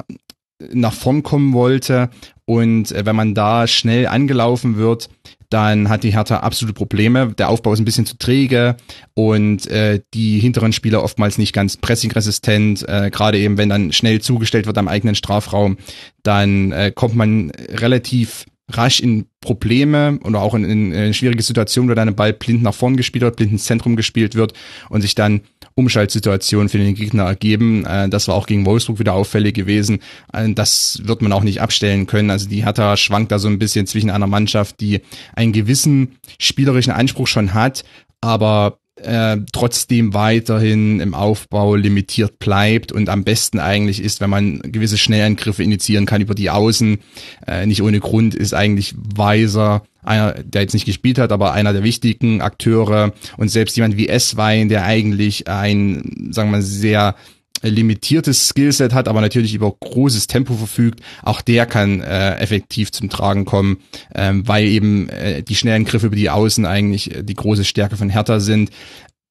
nach 0.72 0.94
vorn 0.94 1.24
kommen 1.24 1.54
wollte. 1.54 2.10
Und 2.46 2.92
äh, 2.92 3.06
wenn 3.06 3.16
man 3.16 3.34
da 3.34 3.68
schnell 3.68 4.08
angelaufen 4.08 4.78
wird, 4.78 5.10
dann 5.50 5.90
hat 5.90 6.04
die 6.04 6.12
Hertha 6.12 6.38
absolute 6.40 6.74
Probleme. 6.74 7.34
Der 7.34 7.50
Aufbau 7.50 7.74
ist 7.74 7.80
ein 7.80 7.86
bisschen 7.86 8.06
zu 8.06 8.18
träge 8.18 8.76
und 9.14 9.68
äh, 9.68 10.02
die 10.14 10.40
hinteren 10.40 10.74
Spieler 10.74 11.04
oftmals 11.04 11.38
nicht 11.38 11.54
ganz 11.54 11.78
pressingresistent. 11.78 12.88
Äh, 12.88 13.10
Gerade 13.12 13.40
eben, 13.40 13.58
wenn 13.58 13.70
dann 13.70 13.94
schnell 13.94 14.22
zugestellt 14.22 14.66
wird 14.66 14.78
am 14.78 14.88
eigenen 14.88 15.16
Strafraum, 15.16 15.78
dann 16.24 16.72
äh, 16.72 16.92
kommt 16.94 17.16
man 17.16 17.52
relativ 17.70 18.46
rasch 18.70 19.00
in 19.00 19.26
Probleme 19.40 20.20
oder 20.24 20.42
auch 20.42 20.54
in, 20.54 20.66
in, 20.66 20.92
in 20.92 21.14
schwierige 21.14 21.42
Situationen, 21.42 21.90
wo 21.90 21.94
dann 21.94 22.10
ein 22.10 22.16
Ball 22.16 22.34
blind 22.34 22.64
nach 22.64 22.74
vorn 22.74 22.98
gespielt 22.98 23.24
wird, 23.24 23.38
blind 23.38 23.54
ins 23.54 23.64
Zentrum 23.64 23.96
gespielt 23.96 24.36
wird 24.36 24.54
und 24.90 25.02
sich 25.02 25.16
dann 25.16 25.42
Umschaltsituationen 25.76 26.70
für 26.70 26.78
den 26.78 26.96
Gegner 26.96 27.24
ergeben. 27.24 27.86
Äh, 27.86 28.10
das 28.10 28.28
war 28.28 28.36
auch 28.36 28.48
gegen 28.48 28.66
Wolfsburg 28.66 29.00
wieder 29.00 29.14
auffällig 29.14 29.56
gewesen. 29.56 30.00
Äh, 30.34 30.52
das 30.54 31.02
wird 31.04 31.22
man 31.22 31.32
auch 31.32 31.44
nicht 31.44 31.62
abstellen 31.62 32.08
können. 32.08 32.30
Also 32.30 32.50
die 32.50 32.66
Hertha 32.66 32.98
schwankt 32.98 33.32
da 33.32 33.40
so 33.40 33.48
ein 33.48 33.60
bisschen 33.60 33.88
zwischen 33.88 34.10
einer 34.10 34.28
Mannschaft, 34.28 34.82
die 34.82 35.02
einen 35.36 35.54
gewissen 35.54 36.18
spielerischen 36.40 36.92
Anspruch 36.92 37.28
schon 37.28 37.54
hat, 37.54 37.86
aber 38.22 38.80
äh, 39.02 39.38
trotzdem 39.52 40.14
weiterhin 40.14 41.00
im 41.00 41.14
Aufbau 41.14 41.76
limitiert 41.76 42.40
bleibt 42.40 42.92
und 42.92 43.10
am 43.10 43.24
besten 43.24 43.60
eigentlich 43.60 44.02
ist, 44.02 44.22
wenn 44.22 44.30
man 44.30 44.60
gewisse 44.64 44.98
Schnellangriffe 44.98 45.64
initiieren 45.64 46.06
kann 46.06 46.22
über 46.22 46.36
die 46.36 46.50
Außen. 46.50 47.00
Äh, 47.46 47.66
nicht 47.66 47.82
ohne 47.82 48.00
Grund 48.00 48.36
ist 48.36 48.54
eigentlich 48.54 48.96
Weiser 48.98 49.84
einer, 50.04 50.34
der 50.34 50.62
jetzt 50.62 50.74
nicht 50.74 50.86
gespielt 50.86 51.20
hat, 51.20 51.32
aber 51.32 51.54
einer 51.54 51.74
der 51.74 51.84
wichtigen 51.84 52.42
Akteure 52.42 53.14
und 53.36 53.50
selbst 53.50 53.76
jemand 53.76 53.98
wie 53.98 54.08
S-Wein, 54.08 54.70
der 54.70 54.86
eigentlich 54.86 55.48
ein, 55.48 56.30
sagen 56.32 56.50
wir 56.50 56.58
mal, 56.58 56.62
sehr 56.62 57.16
limitiertes 57.62 58.48
Skillset 58.48 58.94
hat, 58.94 59.08
aber 59.08 59.22
natürlich 59.22 59.54
über 59.54 59.72
großes 59.72 60.28
Tempo 60.28 60.56
verfügt, 60.56 61.02
auch 61.24 61.42
der 61.42 61.66
kann 61.66 62.02
äh, 62.02 62.36
effektiv 62.36 62.92
zum 62.92 63.10
Tragen 63.10 63.46
kommen, 63.46 63.78
ähm, 64.16 64.48
weil 64.48 64.66
eben 64.66 65.10
äh, 65.10 65.44
die 65.44 65.56
schnellen 65.56 65.86
Griffe 65.86 66.08
über 66.08 66.16
die 66.16 66.30
Außen 66.30 66.66
eigentlich 66.66 67.16
äh, 67.16 67.24
die 67.24 67.34
große 67.34 67.66
Stärke 67.66 67.98
von 67.98 68.10
Hertha 68.10 68.40
sind. 68.40 68.70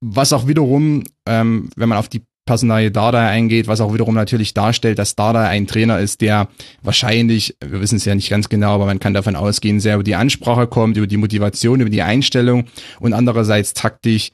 Was 0.00 0.32
auch 0.32 0.46
wiederum, 0.46 1.04
ähm, 1.26 1.70
wenn 1.76 1.88
man 1.88 1.98
auf 1.98 2.08
die 2.08 2.22
Personalie 2.46 2.92
Dada 2.92 3.26
eingeht, 3.26 3.66
was 3.66 3.80
auch 3.80 3.92
wiederum 3.92 4.14
natürlich 4.14 4.54
darstellt, 4.54 5.00
dass 5.00 5.16
Dada 5.16 5.48
ein 5.48 5.66
Trainer 5.66 5.98
ist, 5.98 6.20
der 6.20 6.48
wahrscheinlich, 6.82 7.56
wir 7.60 7.80
wissen 7.80 7.96
es 7.96 8.04
ja 8.04 8.14
nicht 8.14 8.30
ganz 8.30 8.48
genau, 8.48 8.74
aber 8.74 8.86
man 8.86 9.00
kann 9.00 9.14
davon 9.14 9.34
ausgehen, 9.34 9.80
sehr 9.80 9.96
über 9.96 10.04
die 10.04 10.14
Ansprache 10.14 10.68
kommt, 10.68 10.96
über 10.96 11.08
die 11.08 11.16
Motivation, 11.16 11.80
über 11.80 11.90
die 11.90 12.02
Einstellung 12.02 12.66
und 13.00 13.14
andererseits 13.14 13.74
taktisch 13.74 14.30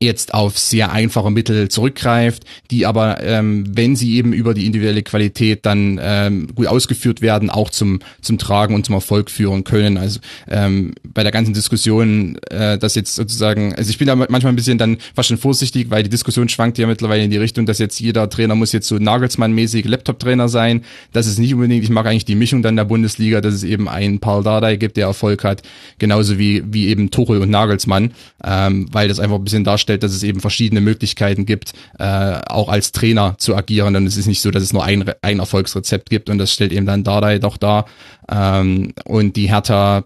jetzt 0.00 0.32
auf 0.32 0.56
sehr 0.56 0.92
einfache 0.92 1.30
Mittel 1.30 1.68
zurückgreift, 1.68 2.44
die 2.70 2.86
aber, 2.86 3.20
ähm, 3.20 3.64
wenn 3.68 3.96
sie 3.96 4.14
eben 4.14 4.32
über 4.32 4.54
die 4.54 4.64
individuelle 4.64 5.02
Qualität 5.02 5.66
dann 5.66 5.98
ähm, 6.00 6.48
gut 6.54 6.68
ausgeführt 6.68 7.20
werden, 7.20 7.50
auch 7.50 7.70
zum 7.70 7.98
zum 8.20 8.38
Tragen 8.38 8.76
und 8.76 8.86
zum 8.86 8.94
Erfolg 8.94 9.28
führen 9.28 9.64
können. 9.64 9.96
Also 9.96 10.20
ähm, 10.48 10.94
bei 11.02 11.24
der 11.24 11.32
ganzen 11.32 11.52
Diskussion, 11.52 12.38
äh, 12.50 12.78
dass 12.78 12.94
jetzt 12.94 13.16
sozusagen, 13.16 13.74
also 13.74 13.90
ich 13.90 13.98
bin 13.98 14.06
da 14.06 14.14
manchmal 14.14 14.46
ein 14.46 14.56
bisschen 14.56 14.78
dann 14.78 14.98
fast 15.16 15.30
schon 15.30 15.38
vorsichtig, 15.38 15.90
weil 15.90 16.04
die 16.04 16.10
Diskussion 16.10 16.48
schwankt 16.48 16.78
ja 16.78 16.86
mittlerweile 16.86 17.24
in 17.24 17.30
die 17.30 17.36
Richtung, 17.36 17.66
dass 17.66 17.80
jetzt 17.80 17.98
jeder 17.98 18.30
Trainer 18.30 18.54
muss 18.54 18.70
jetzt 18.70 18.86
so 18.86 18.96
Nagelsmann-mäßig 18.96 19.88
Laptop-Trainer 19.88 20.48
sein. 20.48 20.84
Das 21.12 21.26
ist 21.26 21.40
nicht 21.40 21.54
unbedingt, 21.54 21.82
ich 21.82 21.90
mag 21.90 22.06
eigentlich 22.06 22.24
die 22.24 22.36
Mischung 22.36 22.62
dann 22.62 22.76
der 22.76 22.84
Bundesliga, 22.84 23.40
dass 23.40 23.54
es 23.54 23.64
eben 23.64 23.88
einen 23.88 24.20
Paul 24.20 24.44
Dardai 24.44 24.76
gibt, 24.76 24.96
der 24.96 25.06
Erfolg 25.06 25.42
hat, 25.42 25.62
genauso 25.98 26.38
wie 26.38 26.62
wie 26.70 26.86
eben 26.86 27.10
Tuchel 27.10 27.40
und 27.40 27.50
Nagelsmann, 27.50 28.12
ähm, 28.44 28.86
weil 28.92 29.08
das 29.08 29.18
einfach 29.18 29.36
ein 29.36 29.44
bisschen 29.44 29.64
darstellt, 29.64 29.87
darstellt, 29.88 30.02
dass 30.02 30.12
es 30.12 30.22
eben 30.22 30.40
verschiedene 30.40 30.80
Möglichkeiten 30.80 31.46
gibt, 31.46 31.72
äh, 31.98 32.04
auch 32.46 32.68
als 32.68 32.92
Trainer 32.92 33.36
zu 33.38 33.56
agieren. 33.56 33.96
Und 33.96 34.06
es 34.06 34.16
ist 34.16 34.26
nicht 34.26 34.40
so, 34.40 34.50
dass 34.50 34.62
es 34.62 34.72
nur 34.72 34.84
ein, 34.84 35.04
ein 35.22 35.38
Erfolgsrezept 35.38 36.10
gibt 36.10 36.30
und 36.30 36.38
das 36.38 36.52
stellt 36.52 36.72
eben 36.72 36.86
dann 36.86 37.04
Dardai 37.04 37.38
doch 37.38 37.56
dar. 37.56 37.86
Ähm, 38.30 38.92
und 39.04 39.36
die 39.36 39.48
Hertha, 39.48 40.04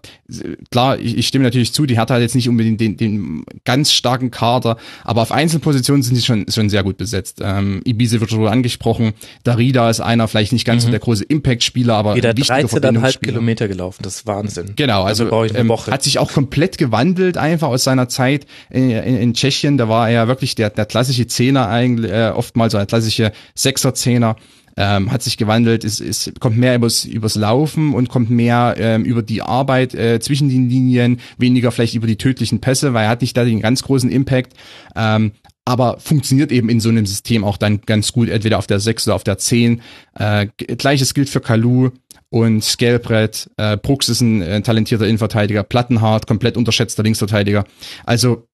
klar, 0.71 0.97
ich, 0.97 1.17
ich 1.17 1.27
stimme 1.27 1.43
natürlich 1.43 1.73
zu, 1.73 1.85
die 1.85 1.97
Hertha 1.97 2.15
hat 2.15 2.21
jetzt 2.21 2.35
nicht 2.35 2.47
unbedingt 2.47 2.79
den, 2.79 2.95
den 2.95 3.43
ganz 3.65 3.91
starken 3.91 4.31
Kader, 4.31 4.77
aber 5.03 5.21
auf 5.21 5.31
Einzelpositionen 5.31 6.03
sind 6.03 6.15
sie 6.15 6.21
schon, 6.21 6.45
schon 6.49 6.69
sehr 6.69 6.83
gut 6.83 6.97
besetzt. 6.97 7.41
Ähm, 7.43 7.81
Ibiza 7.83 8.21
wird 8.21 8.29
schon 8.29 8.47
angesprochen, 8.47 9.11
Darida 9.43 9.89
ist 9.89 9.99
einer, 9.99 10.29
vielleicht 10.29 10.53
nicht 10.53 10.65
ganz 10.65 10.83
mhm. 10.83 10.87
so 10.87 10.91
der 10.91 10.99
große 11.01 11.25
Impact-Spieler, 11.25 11.95
aber 11.95 12.15
Jeder 12.15 12.31
13,5 12.31 13.19
Kilometer 13.19 13.67
gelaufen, 13.67 14.03
das 14.03 14.17
ist 14.17 14.27
Wahnsinn. 14.27 14.73
Genau, 14.77 15.03
also, 15.03 15.29
also 15.29 15.55
ähm, 15.55 15.69
hat 15.71 16.03
sich 16.03 16.17
auch 16.19 16.31
komplett 16.31 16.77
gewandelt 16.77 17.37
einfach 17.37 17.67
aus 17.67 17.83
seiner 17.83 18.07
Zeit 18.07 18.45
in, 18.69 18.89
in, 18.89 19.17
in 19.17 19.33
Tschechien, 19.33 19.72
da 19.77 19.89
war 19.89 20.07
er 20.07 20.13
ja 20.13 20.27
wirklich 20.27 20.55
der, 20.55 20.69
der 20.69 20.85
klassische 20.85 21.27
Zehner 21.27 21.67
eigentlich, 21.67 22.11
äh, 22.11 22.31
oftmals 22.35 22.71
so 22.71 22.77
ein 22.77 22.87
klassische 22.87 23.31
Sechser-Zehner 23.55 24.35
ähm, 24.75 25.11
hat 25.11 25.21
sich 25.21 25.37
gewandelt, 25.37 25.83
es, 25.83 25.99
es 25.99 26.31
kommt 26.39 26.57
mehr 26.57 26.75
übers, 26.75 27.05
übers 27.05 27.35
Laufen 27.35 27.93
und 27.93 28.09
kommt 28.09 28.29
mehr 28.29 28.75
ähm, 28.77 29.03
über 29.03 29.21
die 29.21 29.41
Arbeit 29.41 29.93
äh, 29.93 30.19
zwischen 30.19 30.49
den 30.49 30.69
Linien, 30.69 31.19
weniger 31.37 31.71
vielleicht 31.71 31.95
über 31.95 32.07
die 32.07 32.17
tödlichen 32.17 32.59
Pässe, 32.59 32.93
weil 32.93 33.05
er 33.05 33.09
hat 33.09 33.21
nicht 33.21 33.37
da 33.37 33.43
den 33.43 33.61
ganz 33.61 33.83
großen 33.83 34.09
Impact. 34.09 34.53
Ähm, 34.95 35.33
aber 35.65 35.97
funktioniert 35.99 36.51
eben 36.51 36.69
in 36.69 36.81
so 36.81 36.89
einem 36.89 37.05
System 37.05 37.43
auch 37.43 37.57
dann 37.57 37.81
ganz 37.81 38.11
gut, 38.11 38.27
entweder 38.29 38.57
auf 38.57 38.67
der 38.67 38.79
6 38.79 39.07
oder 39.07 39.15
auf 39.15 39.23
der 39.23 39.37
10. 39.37 39.81
Äh, 40.15 40.47
Gleiches 40.57 41.13
gilt 41.13 41.29
für 41.29 41.39
Kalu 41.39 41.91
und 42.29 42.63
Scalebrett. 42.63 43.49
Äh, 43.57 43.77
Brooks 43.77 44.09
ist 44.09 44.21
ein 44.21 44.41
äh, 44.41 44.61
talentierter 44.61 45.05
Innenverteidiger, 45.05 45.63
Plattenhart, 45.63 46.27
komplett 46.27 46.57
unterschätzter 46.57 47.03
Linksverteidiger. 47.03 47.63
Also 48.05 48.47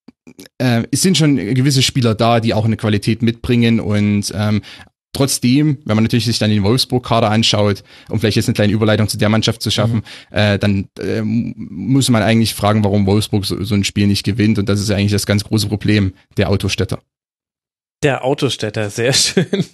äh, 0.57 0.83
es 0.91 1.01
sind 1.01 1.17
schon 1.17 1.35
gewisse 1.37 1.81
Spieler 1.81 2.15
da, 2.15 2.39
die 2.39 2.53
auch 2.53 2.65
eine 2.65 2.77
Qualität 2.77 3.21
mitbringen 3.21 3.79
und 3.79 4.31
ähm, 4.35 4.61
Trotzdem, 5.11 5.79
wenn 5.85 5.95
man 5.95 6.03
natürlich 6.03 6.25
sich 6.25 6.37
dann 6.37 6.51
den 6.51 6.61
Wolfsburg-Kader 6.61 7.31
anschaut, 7.31 7.83
um 8.09 8.19
vielleicht 8.19 8.35
jetzt 8.35 8.47
eine 8.47 8.53
kleine 8.53 8.73
Überleitung 8.73 9.07
zu 9.07 9.17
der 9.17 9.29
Mannschaft 9.29 9.61
zu 9.61 9.71
schaffen, 9.71 10.03
mhm. 10.29 10.37
äh, 10.37 10.59
dann 10.59 10.87
äh, 10.99 11.23
muss 11.23 12.09
man 12.09 12.21
eigentlich 12.21 12.53
fragen, 12.53 12.83
warum 12.83 13.07
Wolfsburg 13.07 13.43
so, 13.43 13.61
so 13.63 13.73
ein 13.73 13.83
Spiel 13.83 14.05
nicht 14.05 14.23
gewinnt. 14.23 14.59
Und 14.59 14.69
das 14.69 14.79
ist 14.79 14.91
eigentlich 14.91 15.11
das 15.11 15.25
ganz 15.25 15.43
große 15.43 15.67
Problem 15.67 16.13
der 16.37 16.49
Autostädter. 16.49 16.99
Der 18.03 18.23
Autostädter, 18.23 18.91
sehr 18.91 19.13
schön. 19.13 19.65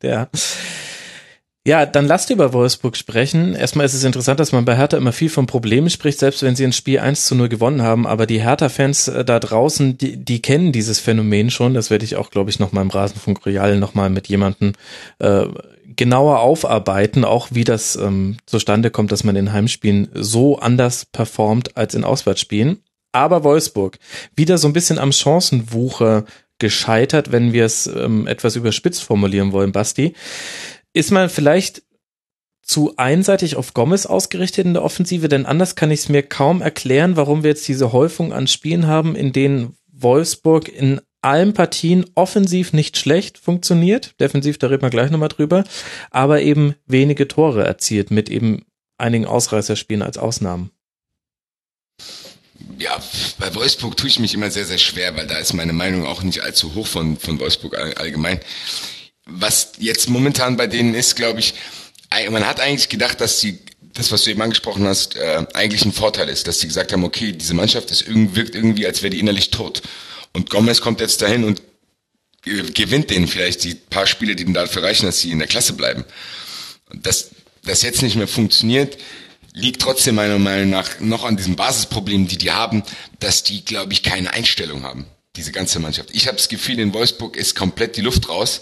der 0.00 0.30
ja, 1.68 1.84
dann 1.84 2.06
lasst 2.06 2.30
über 2.30 2.54
Wolfsburg 2.54 2.96
sprechen. 2.96 3.54
Erstmal 3.54 3.84
ist 3.84 3.92
es 3.92 4.02
interessant, 4.02 4.40
dass 4.40 4.52
man 4.52 4.64
bei 4.64 4.74
Hertha 4.74 4.96
immer 4.96 5.12
viel 5.12 5.28
von 5.28 5.44
Problemen 5.44 5.90
spricht, 5.90 6.18
selbst 6.18 6.42
wenn 6.42 6.56
sie 6.56 6.64
ein 6.64 6.72
Spiel 6.72 6.98
1 6.98 7.26
zu 7.26 7.34
0 7.34 7.50
gewonnen 7.50 7.82
haben. 7.82 8.06
Aber 8.06 8.24
die 8.24 8.40
Hertha-Fans 8.40 9.08
äh, 9.08 9.22
da 9.22 9.38
draußen, 9.38 9.98
die, 9.98 10.16
die 10.16 10.40
kennen 10.40 10.72
dieses 10.72 10.98
Phänomen 10.98 11.50
schon. 11.50 11.74
Das 11.74 11.90
werde 11.90 12.06
ich 12.06 12.16
auch, 12.16 12.30
glaube 12.30 12.48
ich, 12.48 12.58
nochmal 12.58 12.84
im 12.84 12.88
Rasenfunk 12.88 13.44
Royal 13.44 13.78
nochmal 13.78 14.08
mit 14.08 14.28
jemandem 14.28 14.72
äh, 15.18 15.44
genauer 15.94 16.40
aufarbeiten, 16.40 17.26
auch 17.26 17.48
wie 17.50 17.64
das 17.64 17.96
ähm, 17.96 18.38
zustande 18.46 18.90
kommt, 18.90 19.12
dass 19.12 19.22
man 19.22 19.36
in 19.36 19.52
Heimspielen 19.52 20.08
so 20.14 20.58
anders 20.58 21.04
performt 21.04 21.76
als 21.76 21.94
in 21.94 22.04
Auswärtsspielen. 22.04 22.78
Aber 23.12 23.44
Wolfsburg, 23.44 23.98
wieder 24.34 24.56
so 24.56 24.68
ein 24.68 24.72
bisschen 24.72 24.98
am 24.98 25.12
Chancenwucher 25.12 26.24
gescheitert, 26.58 27.30
wenn 27.30 27.52
wir 27.52 27.66
es 27.66 27.86
ähm, 27.86 28.26
etwas 28.26 28.56
überspitzt 28.56 29.04
formulieren 29.04 29.52
wollen, 29.52 29.72
Basti 29.72 30.14
ist 30.98 31.12
man 31.12 31.30
vielleicht 31.30 31.84
zu 32.60 32.94
einseitig 32.96 33.54
auf 33.54 33.72
Gomez 33.72 34.04
ausgerichtet 34.04 34.66
in 34.66 34.74
der 34.74 34.82
Offensive, 34.82 35.28
denn 35.28 35.46
anders 35.46 35.76
kann 35.76 35.92
ich 35.92 36.00
es 36.00 36.08
mir 36.08 36.24
kaum 36.24 36.60
erklären, 36.60 37.16
warum 37.16 37.44
wir 37.44 37.50
jetzt 37.50 37.68
diese 37.68 37.92
Häufung 37.92 38.32
an 38.32 38.48
Spielen 38.48 38.88
haben, 38.88 39.14
in 39.14 39.32
denen 39.32 39.76
Wolfsburg 39.92 40.68
in 40.68 41.00
allen 41.22 41.54
Partien 41.54 42.04
offensiv 42.16 42.72
nicht 42.72 42.96
schlecht 42.96 43.38
funktioniert, 43.38 44.18
defensiv, 44.20 44.58
da 44.58 44.66
reden 44.66 44.82
wir 44.82 44.90
gleich 44.90 45.12
nochmal 45.12 45.28
drüber, 45.28 45.62
aber 46.10 46.42
eben 46.42 46.74
wenige 46.86 47.28
Tore 47.28 47.64
erzielt 47.64 48.10
mit 48.10 48.28
eben 48.28 48.64
einigen 48.98 49.24
Ausreißerspielen 49.24 50.02
als 50.02 50.18
Ausnahmen. 50.18 50.72
Ja, 52.76 53.00
bei 53.38 53.54
Wolfsburg 53.54 53.96
tue 53.96 54.08
ich 54.08 54.18
mich 54.18 54.34
immer 54.34 54.50
sehr, 54.50 54.64
sehr 54.64 54.78
schwer, 54.78 55.16
weil 55.16 55.28
da 55.28 55.38
ist 55.38 55.52
meine 55.52 55.72
Meinung 55.72 56.06
auch 56.06 56.24
nicht 56.24 56.42
allzu 56.42 56.74
hoch 56.74 56.88
von, 56.88 57.16
von 57.16 57.38
Wolfsburg 57.38 57.78
allgemein 57.78 58.40
was 59.28 59.72
jetzt 59.78 60.08
momentan 60.08 60.56
bei 60.56 60.66
denen 60.66 60.94
ist, 60.94 61.14
glaube 61.14 61.40
ich, 61.40 61.54
man 62.30 62.46
hat 62.46 62.60
eigentlich 62.60 62.88
gedacht, 62.88 63.20
dass 63.20 63.40
die 63.40 63.58
das, 63.92 64.12
was 64.12 64.24
du 64.24 64.30
eben 64.30 64.40
angesprochen 64.40 64.86
hast, 64.86 65.16
äh, 65.16 65.44
eigentlich 65.54 65.84
ein 65.84 65.92
Vorteil 65.92 66.28
ist, 66.28 66.46
dass 66.46 66.58
die 66.58 66.68
gesagt 66.68 66.92
haben, 66.92 67.04
okay, 67.04 67.32
diese 67.32 67.54
Mannschaft 67.54 67.90
ist 67.90 68.02
irgendwie, 68.02 68.36
wirkt 68.36 68.54
irgendwie, 68.54 68.86
als 68.86 69.02
wäre 69.02 69.10
die 69.10 69.18
innerlich 69.18 69.50
tot. 69.50 69.82
Und 70.32 70.50
Gomez 70.50 70.80
kommt 70.80 71.00
jetzt 71.00 71.20
dahin 71.20 71.44
und 71.44 71.62
gewinnt 72.42 73.10
denen 73.10 73.26
vielleicht 73.26 73.64
die 73.64 73.74
paar 73.74 74.06
Spiele, 74.06 74.36
die 74.36 74.44
ihnen 74.44 74.54
dafür 74.54 74.84
reichen, 74.84 75.06
dass 75.06 75.20
sie 75.20 75.32
in 75.32 75.38
der 75.38 75.48
Klasse 75.48 75.72
bleiben. 75.72 76.04
Und 76.90 77.04
dass 77.06 77.30
das 77.64 77.82
jetzt 77.82 78.02
nicht 78.02 78.14
mehr 78.14 78.28
funktioniert, 78.28 78.96
liegt 79.52 79.82
trotzdem 79.82 80.14
meiner 80.14 80.38
Meinung 80.38 80.70
nach 80.70 81.00
noch 81.00 81.24
an 81.24 81.36
diesem 81.36 81.56
Basisproblem, 81.56 82.28
die 82.28 82.38
die 82.38 82.52
haben, 82.52 82.84
dass 83.18 83.42
die, 83.42 83.64
glaube 83.64 83.92
ich, 83.92 84.04
keine 84.04 84.32
Einstellung 84.32 84.84
haben, 84.84 85.06
diese 85.36 85.50
ganze 85.50 85.80
Mannschaft. 85.80 86.10
Ich 86.12 86.28
habe 86.28 86.36
das 86.36 86.48
Gefühl, 86.48 86.78
in 86.78 86.94
Wolfsburg 86.94 87.36
ist 87.36 87.56
komplett 87.56 87.96
die 87.96 88.02
Luft 88.02 88.28
raus 88.28 88.60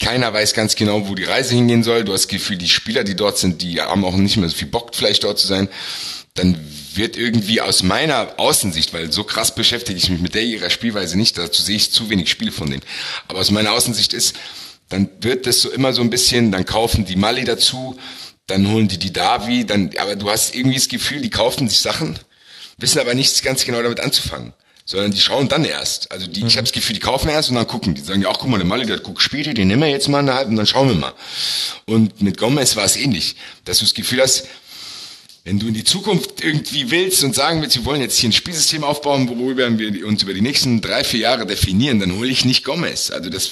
keiner 0.00 0.32
weiß 0.32 0.54
ganz 0.54 0.74
genau, 0.74 1.08
wo 1.08 1.14
die 1.14 1.24
Reise 1.24 1.54
hingehen 1.54 1.82
soll. 1.82 2.04
Du 2.04 2.12
hast 2.12 2.22
das 2.22 2.28
Gefühl, 2.28 2.56
die 2.56 2.68
Spieler, 2.68 3.04
die 3.04 3.14
dort 3.14 3.38
sind, 3.38 3.62
die 3.62 3.80
haben 3.80 4.04
auch 4.04 4.16
nicht 4.16 4.36
mehr 4.36 4.48
so 4.48 4.56
viel 4.56 4.68
Bock, 4.68 4.94
vielleicht 4.94 5.24
dort 5.24 5.38
zu 5.38 5.46
sein. 5.46 5.68
Dann 6.34 6.58
wird 6.94 7.16
irgendwie 7.16 7.60
aus 7.60 7.84
meiner 7.84 8.34
Außensicht, 8.38 8.92
weil 8.92 9.12
so 9.12 9.22
krass 9.22 9.54
beschäftige 9.54 9.96
ich 9.96 10.10
mich 10.10 10.20
mit 10.20 10.34
der 10.34 10.42
ihrer 10.42 10.68
Spielweise 10.68 11.16
nicht, 11.16 11.38
dazu 11.38 11.62
sehe 11.62 11.76
ich 11.76 11.92
zu 11.92 12.10
wenig 12.10 12.28
Spiel 12.28 12.50
von 12.50 12.68
denen. 12.70 12.82
Aber 13.28 13.38
aus 13.38 13.52
meiner 13.52 13.72
Außensicht 13.72 14.12
ist, 14.12 14.34
dann 14.88 15.08
wird 15.20 15.46
das 15.46 15.60
so 15.60 15.70
immer 15.70 15.92
so 15.92 16.02
ein 16.02 16.10
bisschen, 16.10 16.50
dann 16.50 16.64
kaufen 16.64 17.04
die 17.04 17.16
Mali 17.16 17.44
dazu, 17.44 17.96
dann 18.48 18.68
holen 18.68 18.88
die 18.88 18.98
die 18.98 19.12
Davi, 19.12 19.64
dann, 19.64 19.90
aber 19.96 20.16
du 20.16 20.28
hast 20.28 20.54
irgendwie 20.54 20.76
das 20.76 20.88
Gefühl, 20.88 21.20
die 21.20 21.30
kaufen 21.30 21.68
sich 21.68 21.78
Sachen, 21.78 22.18
wissen 22.78 22.98
aber 22.98 23.14
nichts 23.14 23.42
ganz 23.42 23.64
genau 23.64 23.80
damit 23.82 24.00
anzufangen 24.00 24.52
sondern 24.84 25.12
die 25.12 25.20
schauen 25.20 25.48
dann 25.48 25.64
erst. 25.64 26.12
Also 26.12 26.26
die, 26.26 26.42
mhm. 26.42 26.48
ich 26.48 26.56
habe 26.56 26.64
das 26.64 26.72
Gefühl, 26.72 26.94
die 26.94 27.00
kaufen 27.00 27.28
erst 27.28 27.48
und 27.48 27.56
dann 27.56 27.66
gucken. 27.66 27.94
Die 27.94 28.02
sagen 28.02 28.20
ja 28.20 28.28
auch, 28.28 28.38
guck 28.38 28.50
mal, 28.50 28.58
der 28.58 28.66
Mali, 28.66 28.86
der 28.86 28.98
guckt 28.98 29.22
Spiele, 29.22 29.54
den 29.54 29.68
nehmen 29.68 29.82
wir 29.82 29.88
jetzt 29.88 30.08
mal 30.08 30.18
eine 30.18 30.34
halbe 30.34 30.50
und 30.50 30.56
dann 30.56 30.66
schauen 30.66 30.88
wir 30.88 30.94
mal. 30.94 31.14
Und 31.86 32.20
mit 32.22 32.38
Gomez 32.38 32.76
war 32.76 32.84
es 32.84 32.96
ähnlich, 32.96 33.36
dass 33.64 33.78
du 33.78 33.84
das 33.84 33.94
Gefühl 33.94 34.20
hast, 34.20 34.46
wenn 35.44 35.58
du 35.58 35.68
in 35.68 35.74
die 35.74 35.84
Zukunft 35.84 36.42
irgendwie 36.42 36.90
willst 36.90 37.22
und 37.22 37.34
sagen 37.34 37.60
willst, 37.60 37.76
wir 37.76 37.84
wollen 37.84 38.00
jetzt 38.00 38.18
hier 38.18 38.30
ein 38.30 38.32
Spielsystem 38.32 38.82
aufbauen, 38.82 39.28
worüber 39.28 39.78
wir 39.78 40.06
uns 40.06 40.22
über 40.22 40.32
die 40.32 40.40
nächsten 40.40 40.80
drei, 40.80 41.04
vier 41.04 41.20
Jahre 41.20 41.46
definieren, 41.46 42.00
dann 42.00 42.16
hole 42.16 42.30
ich 42.30 42.46
nicht 42.46 42.64
Gomez. 42.64 43.10
Also 43.10 43.28
das 43.28 43.50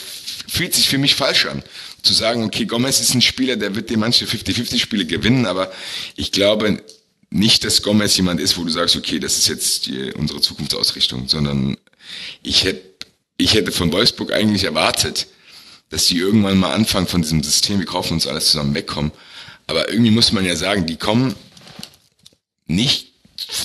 fühlt 0.49 0.75
sich 0.75 0.89
für 0.89 0.97
mich 0.97 1.15
falsch 1.15 1.47
an. 1.47 1.63
Zu 2.03 2.15
sagen, 2.15 2.45
okay, 2.45 2.65
Gomez 2.65 2.99
ist 3.01 3.15
ein 3.15 3.21
Spieler, 3.21 3.57
der 3.57 3.75
wird 3.75 3.91
dir 3.91 3.99
manche 3.99 4.25
50-50 4.25 4.79
Spiele 4.79 5.05
gewinnen, 5.05 5.45
aber 5.45 5.71
ich 6.17 6.33
glaube, 6.33 6.83
nicht, 7.33 7.65
dass 7.65 7.83
Gomez 7.83 8.17
jemand 8.17 8.41
ist, 8.41 8.59
wo 8.59 8.65
du 8.65 8.71
sagst, 8.71 8.95
okay, 8.95 9.19
das 9.19 9.39
ist 9.39 9.49
jetzt 9.49 9.87
die, 9.87 10.13
unsere 10.13 10.41
Zukunftsausrichtung, 10.41 11.29
sondern 11.29 11.77
ich 12.43 12.65
hätte, 12.65 12.83
ich 13.39 13.55
hätte 13.55 13.73
von 13.73 13.91
Wolfsburg 13.91 14.33
eigentlich 14.33 14.65
erwartet, 14.65 15.27
dass 15.89 16.07
die 16.07 16.19
irgendwann 16.19 16.59
mal 16.59 16.73
anfangen 16.73 17.07
von 17.07 17.23
diesem 17.23 17.43
System, 17.43 17.79
wir 17.79 17.87
kaufen 17.87 18.15
uns 18.15 18.27
alles 18.27 18.51
zusammen 18.51 18.75
wegkommen. 18.75 19.13
Aber 19.67 19.89
irgendwie 19.91 20.11
muss 20.11 20.33
man 20.33 20.45
ja 20.45 20.57
sagen, 20.57 20.87
die 20.87 20.97
kommen 20.97 21.35
nicht 22.67 23.13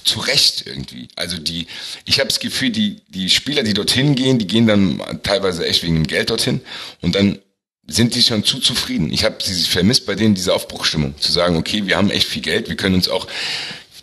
zurecht 0.04 0.64
irgendwie. 0.66 1.10
Also 1.16 1.38
die, 1.38 1.68
ich 2.06 2.20
habe 2.20 2.30
das 2.30 2.40
Gefühl, 2.40 2.72
die, 2.72 3.02
die 3.10 3.30
Spieler, 3.30 3.64
die 3.64 3.74
dorthin 3.74 4.16
gehen, 4.16 4.40
die 4.40 4.48
gehen 4.48 4.68
dann 4.68 5.02
teilweise 5.24 5.66
echt 5.66 5.84
wegen 5.84 5.96
dem 5.96 6.08
Geld 6.08 6.30
dorthin 6.30 6.62
und 7.02 7.16
dann 7.16 7.40
sind 7.88 8.16
die 8.16 8.24
schon 8.24 8.44
zu 8.44 8.60
zufrieden. 8.60 9.12
Ich 9.12 9.24
habe 9.24 9.38
sie 9.42 9.64
vermisst 9.64 10.06
bei 10.06 10.16
denen 10.16 10.36
diese 10.36 10.54
Aufbruchstimmung, 10.54 11.16
zu 11.20 11.32
sagen, 11.32 11.56
okay, 11.56 11.88
wir 11.88 11.98
haben 11.98 12.10
echt 12.10 12.28
viel 12.28 12.42
Geld, 12.42 12.70
wir 12.70 12.76
können 12.76 12.96
uns 12.96 13.08
auch, 13.08 13.28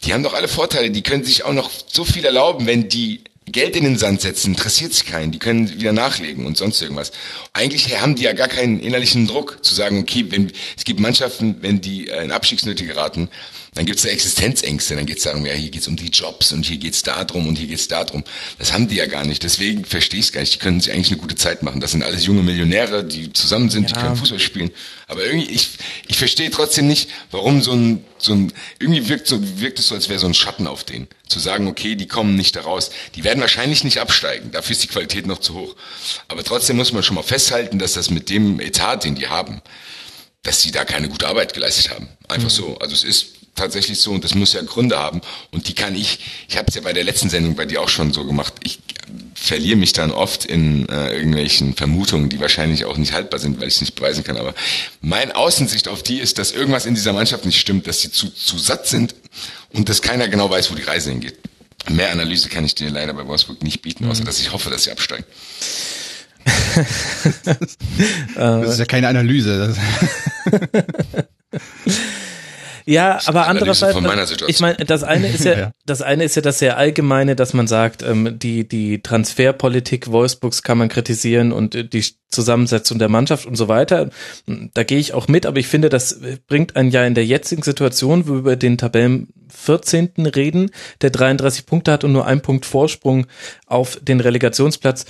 die 0.05 0.13
haben 0.15 0.23
doch 0.23 0.35
alle 0.35 0.49
Vorteile, 0.49 0.91
die 0.91 1.03
können 1.03 1.25
sich 1.25 1.45
auch 1.45 1.53
noch 1.53 1.71
so 1.87 2.05
viel 2.05 2.25
erlauben, 2.25 2.67
wenn 2.67 2.89
die 2.89 3.21
Geld 3.47 3.77
in 3.77 3.85
den 3.85 3.99
Sand 3.99 4.23
setzen, 4.23 4.53
interessiert 4.53 4.95
sich 4.95 5.05
keinen. 5.05 5.31
Die 5.31 5.39
können 5.39 5.79
wieder 5.79 5.93
nachlegen 5.93 6.47
und 6.47 6.57
sonst 6.57 6.81
irgendwas. 6.81 7.13
Eigentlich 7.53 8.01
haben 8.01 8.15
die 8.15 8.23
ja 8.23 8.33
gar 8.33 8.49
keinen 8.49 8.81
innerlichen 8.81 9.27
Druck 9.27 9.59
zu 9.63 9.75
sagen, 9.75 9.99
okay, 9.99 10.27
wenn, 10.31 10.51
es 10.77 10.85
gibt 10.85 10.99
Mannschaften, 10.99 11.57
wenn 11.61 11.83
die 11.83 12.09
äh, 12.09 12.25
in 12.25 12.33
Abstiegsnöte 12.33 12.87
geraten, 12.87 13.29
dann 13.75 13.87
gibt 13.87 13.99
es 13.99 14.05
da 14.05 14.09
Existenzängste, 14.11 14.95
dann 14.95 15.05
geht 15.05 15.19
es 15.19 15.25
darum, 15.25 15.45
ja, 15.45 15.53
hier 15.53 15.71
geht 15.71 15.83
es 15.83 15.89
um 15.89 15.97
die 15.97 16.09
Jobs 16.09 16.53
und 16.53 16.65
hier 16.65 16.77
geht 16.77 16.95
es 16.95 17.03
da 17.03 17.25
drum 17.25 17.49
und 17.49 17.59
hier 17.59 17.67
geht 17.67 17.81
es 17.81 17.89
da 17.89 18.05
drum. 18.05 18.23
Das 18.59 18.73
haben 18.73 18.87
die 18.87 18.95
ja 18.95 19.07
gar 19.07 19.25
nicht. 19.25 19.43
Deswegen 19.43 19.85
verstehe 19.85 20.21
ich 20.21 20.27
es 20.27 20.33
gar 20.33 20.43
nicht. 20.43 20.55
Die 20.55 20.59
können 20.59 20.81
sich 20.81 20.93
eigentlich 20.93 21.11
eine 21.11 21.21
gute 21.21 21.35
Zeit 21.35 21.65
machen. 21.65 21.81
Das 21.81 21.91
sind 21.91 22.05
alles 22.05 22.25
junge 22.25 22.43
Millionäre, 22.43 23.03
die 23.03 23.33
zusammen 23.33 23.71
sind, 23.71 23.91
ja. 23.91 23.97
die 23.97 24.01
können 24.01 24.17
Fußball 24.17 24.39
spielen. 24.39 24.71
Aber 25.09 25.25
irgendwie, 25.25 25.51
ich, 25.51 25.71
ich 26.07 26.17
verstehe 26.17 26.51
trotzdem 26.51 26.87
nicht, 26.87 27.11
warum 27.33 27.63
so 27.63 27.73
ein, 27.73 28.05
so 28.17 28.33
ein, 28.33 28.53
irgendwie 28.79 29.09
wirkt 29.09 29.27
so, 29.27 29.41
wirkt 29.61 29.81
es 29.81 29.89
so, 29.89 29.97
als 29.97 30.09
wäre 30.09 30.21
so 30.21 30.29
ein 30.29 30.35
Schatten 30.35 30.69
auf 30.69 30.85
denen. 30.85 31.09
Zu 31.27 31.41
sagen, 31.41 31.67
okay, 31.67 31.97
die 31.97 32.07
kommen 32.07 32.37
nicht 32.37 32.55
da 32.55 32.61
raus. 32.61 32.91
Die 33.17 33.25
werden 33.25 33.41
wahrscheinlich 33.41 33.83
nicht 33.83 33.99
absteigen. 33.99 34.53
Dafür 34.53 34.73
ist 34.73 34.85
die 34.85 34.89
Qualität 34.89 35.27
noch 35.27 35.41
zu 35.41 35.55
hoch. 35.55 35.75
Aber 36.29 36.45
trotzdem 36.45 36.77
muss 36.77 36.93
man 36.93 37.03
schon 37.03 37.17
mal 37.17 37.23
festhalten, 37.23 37.81
dass 37.81 37.95
das 37.95 38.11
mit 38.11 38.31
dem 38.31 38.61
Etat, 38.61 38.99
den 38.99 39.17
die 39.17 39.27
haben, 39.27 39.63
dass 40.45 40.63
sie 40.63 40.71
da 40.71 40.85
keine 40.85 41.09
gute 41.09 41.27
Arbeit 41.27 41.55
geleistet 41.55 41.91
haben. 41.91 42.09
Einfach 42.29 42.51
mhm. 42.51 42.55
so. 42.55 42.79
Also 42.79 42.95
es 42.95 43.03
ist 43.03 43.34
tatsächlich 43.55 44.01
so 44.01 44.13
und 44.13 44.25
das 44.25 44.35
muss 44.35 44.53
ja 44.53 44.63
Gründe 44.63 44.99
haben 44.99 45.21
und 45.51 45.69
die 45.69 45.75
kann 45.75 45.95
ich, 45.95 46.19
ich 46.49 46.57
habe 46.57 46.67
es 46.69 46.75
ja 46.75 46.81
bei 46.81 46.93
der 46.93 47.05
letzten 47.05 47.31
Sendung 47.31 47.55
bei 47.55 47.65
dir 47.67 47.81
auch 47.81 47.89
schon 47.89 48.13
so 48.13 48.25
gemacht, 48.25 48.55
ich 48.63 48.81
verliere 49.35 49.77
mich 49.77 49.93
dann 49.93 50.11
oft 50.11 50.45
in 50.45 50.89
äh, 50.89 51.15
irgendwelchen 51.15 51.75
Vermutungen, 51.75 52.29
die 52.29 52.41
wahrscheinlich 52.41 52.85
auch 52.85 52.97
nicht 52.97 53.13
haltbar 53.13 53.39
sind, 53.39 53.61
weil 53.61 53.69
ich 53.69 53.75
es 53.75 53.81
nicht 53.81 53.95
beweisen 53.95 54.25
kann, 54.25 54.37
aber 54.37 54.55
mein 55.01 55.33
Außensicht 55.33 55.89
auf 55.89 56.03
die 56.03 56.19
ist, 56.19 56.39
dass 56.39 56.53
irgendwas 56.53 56.87
in 56.87 56.95
dieser 56.95 57.13
Mannschaft 57.13 57.45
nicht 57.45 57.61
stimmt, 57.61 57.87
dass 57.87 58.01
sie 58.01 58.11
zu, 58.11 58.31
zu 58.31 58.59
satt 58.59 58.87
sind 58.87 59.15
und 59.73 59.89
dass 59.89 60.03
keiner 60.03 60.29
genau 60.29 60.51
weiß, 60.51 60.71
wo 60.71 60.75
die 60.75 60.83
Reise 60.83 61.11
hingeht. 61.11 61.39
Mehr 61.91 62.11
Analyse 62.11 62.49
kann 62.49 62.65
ich 62.65 62.75
dir 62.75 62.91
leider 62.91 63.13
bei 63.13 63.27
Wolfsburg 63.27 63.63
nicht 63.63 63.83
bieten, 63.83 64.09
außer 64.09 64.23
mhm. 64.23 64.27
dass 64.27 64.41
ich 64.41 64.53
hoffe, 64.53 64.71
dass 64.71 64.85
sie 64.85 64.91
absteigen. 64.91 65.25
das 68.35 68.71
ist 68.71 68.79
ja 68.79 68.85
keine 68.87 69.09
Analyse. 69.09 69.77
Ja, 72.87 73.19
aber 73.27 73.47
andererseits, 73.47 73.97
ich 74.47 74.61
meine, 74.61 74.85
das 74.85 75.03
eine 75.03 75.29
ist 75.29 75.45
ja, 75.45 75.53
ja, 75.59 75.71
das 75.87 76.03
eine 76.03 76.25
ist 76.25 76.37
ja 76.37 76.43
das 76.43 76.59
sehr 76.59 76.77
allgemeine, 76.77 77.35
dass 77.35 77.55
man 77.55 77.67
sagt, 77.67 78.03
ähm, 78.03 78.39
die 78.39 78.69
die 78.69 79.01
Transferpolitik 79.01 80.11
Wolfsburgs 80.11 80.63
kann 80.63 80.79
man 80.79 80.89
kritisieren 80.89 81.53
und 81.53 81.93
die 81.93 82.05
Zusammensetzung 82.29 82.99
der 82.99 83.09
Mannschaft 83.09 83.47
und 83.47 83.57
so 83.57 83.69
weiter. 83.69 84.11
Da 84.47 84.83
gehe 84.85 84.99
ich 84.99 85.15
auch 85.15 85.29
mit, 85.29 85.47
aber 85.47 85.59
ich 85.59 85.69
finde, 85.69 85.89
das 85.89 86.21
bringt 86.47 86.77
einen 86.77 86.91
ja 86.91 87.07
in 87.07 87.15
der 87.15 87.25
jetzigen 87.25 87.63
Situation, 87.63 88.29
wo 88.29 88.33
wir 88.33 88.39
über 88.39 88.57
den 88.57 88.77
Tabellen 88.77 89.29
14. 89.55 90.13
reden, 90.35 90.71
der 91.01 91.11
33 91.11 91.65
Punkte 91.65 91.93
hat 91.93 92.05
und 92.05 92.13
nur 92.13 92.27
ein 92.27 92.43
Punkt 92.43 92.67
Vorsprung 92.67 93.27
auf 93.67 93.99
den 94.03 94.21
Relegationsplatz 94.21 95.07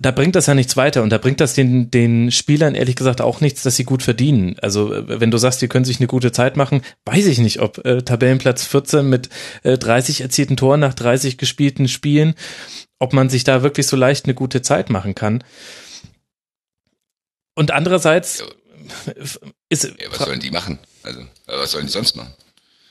da 0.00 0.10
bringt 0.10 0.34
das 0.34 0.46
ja 0.46 0.54
nichts 0.54 0.76
weiter 0.76 1.02
und 1.02 1.10
da 1.10 1.18
bringt 1.18 1.40
das 1.40 1.54
den, 1.54 1.90
den 1.90 2.30
Spielern 2.30 2.74
ehrlich 2.74 2.96
gesagt 2.96 3.20
auch 3.20 3.40
nichts, 3.40 3.62
dass 3.62 3.76
sie 3.76 3.84
gut 3.84 4.02
verdienen. 4.02 4.56
Also 4.60 4.90
wenn 5.06 5.30
du 5.30 5.38
sagst, 5.38 5.62
die 5.62 5.68
können 5.68 5.84
sich 5.84 5.98
eine 5.98 6.06
gute 6.06 6.32
Zeit 6.32 6.56
machen, 6.56 6.82
weiß 7.04 7.26
ich 7.26 7.38
nicht, 7.38 7.60
ob 7.60 7.84
äh, 7.84 8.02
Tabellenplatz 8.02 8.66
14 8.66 9.08
mit 9.08 9.28
äh, 9.62 9.78
30 9.78 10.20
erzielten 10.20 10.56
Toren 10.56 10.80
nach 10.80 10.94
30 10.94 11.38
gespielten 11.38 11.88
Spielen, 11.88 12.34
ob 12.98 13.12
man 13.12 13.30
sich 13.30 13.44
da 13.44 13.62
wirklich 13.62 13.86
so 13.86 13.96
leicht 13.96 14.24
eine 14.26 14.34
gute 14.34 14.62
Zeit 14.62 14.90
machen 14.90 15.14
kann. 15.14 15.44
Und 17.54 17.70
andererseits 17.70 18.44
ist 19.68 19.84
ja, 19.84 20.10
was 20.10 20.18
sollen 20.18 20.40
die 20.40 20.50
machen? 20.50 20.78
Also 21.02 21.20
was 21.46 21.72
sollen 21.72 21.86
die 21.86 21.92
sonst 21.92 22.16
machen? 22.16 22.32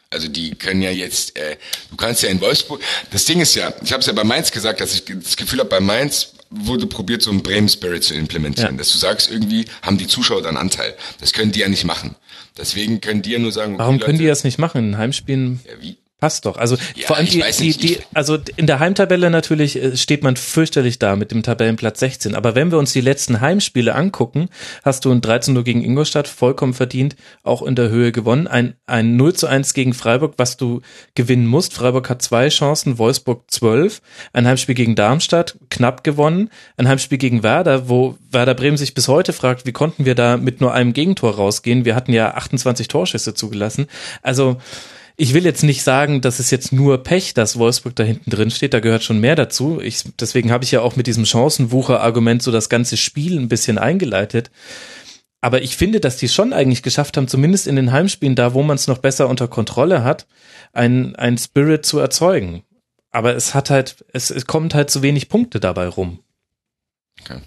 Also 0.09 0.27
die 0.27 0.51
können 0.55 0.81
ja 0.81 0.91
jetzt, 0.91 1.37
äh, 1.37 1.55
du 1.89 1.95
kannst 1.95 2.21
ja 2.21 2.29
in 2.29 2.41
Wolfsburg, 2.41 2.81
das 3.11 3.23
Ding 3.23 3.39
ist 3.39 3.55
ja, 3.55 3.73
ich 3.81 3.93
habe 3.93 4.01
es 4.01 4.07
ja 4.07 4.13
bei 4.13 4.25
Mainz 4.25 4.51
gesagt, 4.51 4.81
dass 4.81 4.93
ich 4.93 5.05
das 5.05 5.37
Gefühl 5.37 5.59
habe, 5.59 5.69
bei 5.69 5.79
Mainz 5.79 6.33
wurde 6.51 6.85
probiert, 6.85 7.21
so 7.21 7.31
einen 7.31 7.41
Bremen-Spirit 7.41 8.03
zu 8.03 8.13
implementieren. 8.13 8.73
Ja. 8.73 8.77
Dass 8.77 8.91
du 8.91 8.97
sagst, 8.97 9.31
irgendwie 9.31 9.65
haben 9.81 9.97
die 9.97 10.07
Zuschauer 10.07 10.41
dann 10.41 10.57
Anteil. 10.57 10.95
Das 11.19 11.33
können 11.33 11.51
die 11.51 11.61
ja 11.61 11.69
nicht 11.69 11.85
machen. 11.85 12.15
Deswegen 12.57 13.01
können 13.01 13.21
die 13.21 13.31
ja 13.31 13.39
nur 13.39 13.51
sagen, 13.51 13.73
okay, 13.73 13.79
Warum 13.79 13.99
können 13.99 14.13
Leute, 14.13 14.23
die 14.23 14.27
das 14.27 14.43
nicht 14.43 14.59
machen? 14.59 14.89
In 14.89 14.97
Heimspielen? 14.97 15.61
Ja, 15.65 15.81
wie? 15.81 15.97
Passt 16.21 16.45
doch. 16.45 16.57
Also 16.57 16.77
ja, 16.93 17.07
vor 17.07 17.17
allem 17.17 17.25
die, 17.25 17.43
die, 17.57 17.75
die, 17.75 17.97
also 18.13 18.37
in 18.55 18.67
der 18.67 18.77
Heimtabelle 18.77 19.31
natürlich 19.31 19.81
äh, 19.81 19.97
steht 19.97 20.21
man 20.21 20.35
fürchterlich 20.35 20.99
da 20.99 21.15
mit 21.15 21.31
dem 21.31 21.41
Tabellenplatz 21.41 21.99
16. 21.99 22.35
Aber 22.35 22.53
wenn 22.53 22.69
wir 22.69 22.77
uns 22.77 22.93
die 22.93 23.01
letzten 23.01 23.41
Heimspiele 23.41 23.95
angucken, 23.95 24.49
hast 24.83 25.03
du 25.03 25.11
ein 25.11 25.21
13 25.21 25.55
0 25.55 25.63
gegen 25.63 25.83
Ingolstadt 25.83 26.27
vollkommen 26.27 26.75
verdient, 26.75 27.15
auch 27.41 27.63
in 27.63 27.73
der 27.73 27.89
Höhe 27.89 28.11
gewonnen. 28.11 28.45
Ein, 28.45 28.75
ein 28.85 29.15
0 29.15 29.33
zu 29.33 29.47
1 29.47 29.73
gegen 29.73 29.95
Freiburg, 29.95 30.35
was 30.37 30.57
du 30.57 30.81
gewinnen 31.15 31.47
musst. 31.47 31.73
Freiburg 31.73 32.07
hat 32.07 32.21
zwei 32.21 32.49
Chancen, 32.49 32.99
Wolfsburg 32.99 33.49
12. 33.49 34.03
Ein 34.31 34.45
Heimspiel 34.45 34.75
gegen 34.75 34.93
Darmstadt, 34.93 35.57
knapp 35.71 36.03
gewonnen. 36.03 36.51
Ein 36.77 36.87
Heimspiel 36.87 37.17
gegen 37.17 37.41
Werder, 37.41 37.89
wo 37.89 38.15
Werder 38.29 38.53
Bremen 38.53 38.77
sich 38.77 38.93
bis 38.93 39.07
heute 39.07 39.33
fragt, 39.33 39.65
wie 39.65 39.71
konnten 39.71 40.05
wir 40.05 40.13
da 40.13 40.37
mit 40.37 40.61
nur 40.61 40.71
einem 40.71 40.93
Gegentor 40.93 41.33
rausgehen? 41.33 41.83
Wir 41.83 41.95
hatten 41.95 42.13
ja 42.13 42.35
28 42.35 42.87
Torschüsse 42.89 43.33
zugelassen. 43.33 43.87
Also, 44.21 44.57
ich 45.21 45.35
will 45.35 45.45
jetzt 45.45 45.61
nicht 45.61 45.83
sagen, 45.83 46.21
dass 46.21 46.39
es 46.39 46.49
jetzt 46.49 46.71
nur 46.71 47.03
Pech, 47.03 47.35
dass 47.35 47.59
Wolfsburg 47.59 47.95
da 47.95 48.01
hinten 48.01 48.31
drin 48.31 48.49
steht, 48.49 48.73
da 48.73 48.79
gehört 48.79 49.03
schon 49.03 49.19
mehr 49.19 49.35
dazu. 49.35 49.79
Ich, 49.79 50.01
deswegen 50.19 50.51
habe 50.51 50.63
ich 50.63 50.71
ja 50.71 50.81
auch 50.81 50.95
mit 50.95 51.05
diesem 51.05 51.27
Chancenwucher-Argument 51.27 52.41
so 52.41 52.51
das 52.51 52.69
ganze 52.69 52.97
Spiel 52.97 53.37
ein 53.37 53.47
bisschen 53.47 53.77
eingeleitet. 53.77 54.49
Aber 55.39 55.61
ich 55.61 55.77
finde, 55.77 55.99
dass 55.99 56.17
die 56.17 56.27
schon 56.27 56.53
eigentlich 56.53 56.81
geschafft 56.81 57.17
haben, 57.17 57.27
zumindest 57.27 57.67
in 57.67 57.75
den 57.75 57.91
Heimspielen, 57.91 58.35
da 58.35 58.55
wo 58.55 58.63
man 58.63 58.73
es 58.73 58.87
noch 58.87 58.97
besser 58.97 59.29
unter 59.29 59.47
Kontrolle 59.47 60.03
hat, 60.03 60.25
ein, 60.73 61.15
ein 61.17 61.37
Spirit 61.37 61.85
zu 61.85 61.99
erzeugen. 61.99 62.63
Aber 63.11 63.35
es 63.35 63.53
hat 63.53 63.69
halt, 63.69 64.03
es, 64.13 64.31
es 64.31 64.47
kommt 64.47 64.73
halt 64.73 64.89
zu 64.89 65.03
wenig 65.03 65.29
Punkte 65.29 65.59
dabei 65.59 65.87
rum. 65.87 66.17
Okay. 67.21 67.41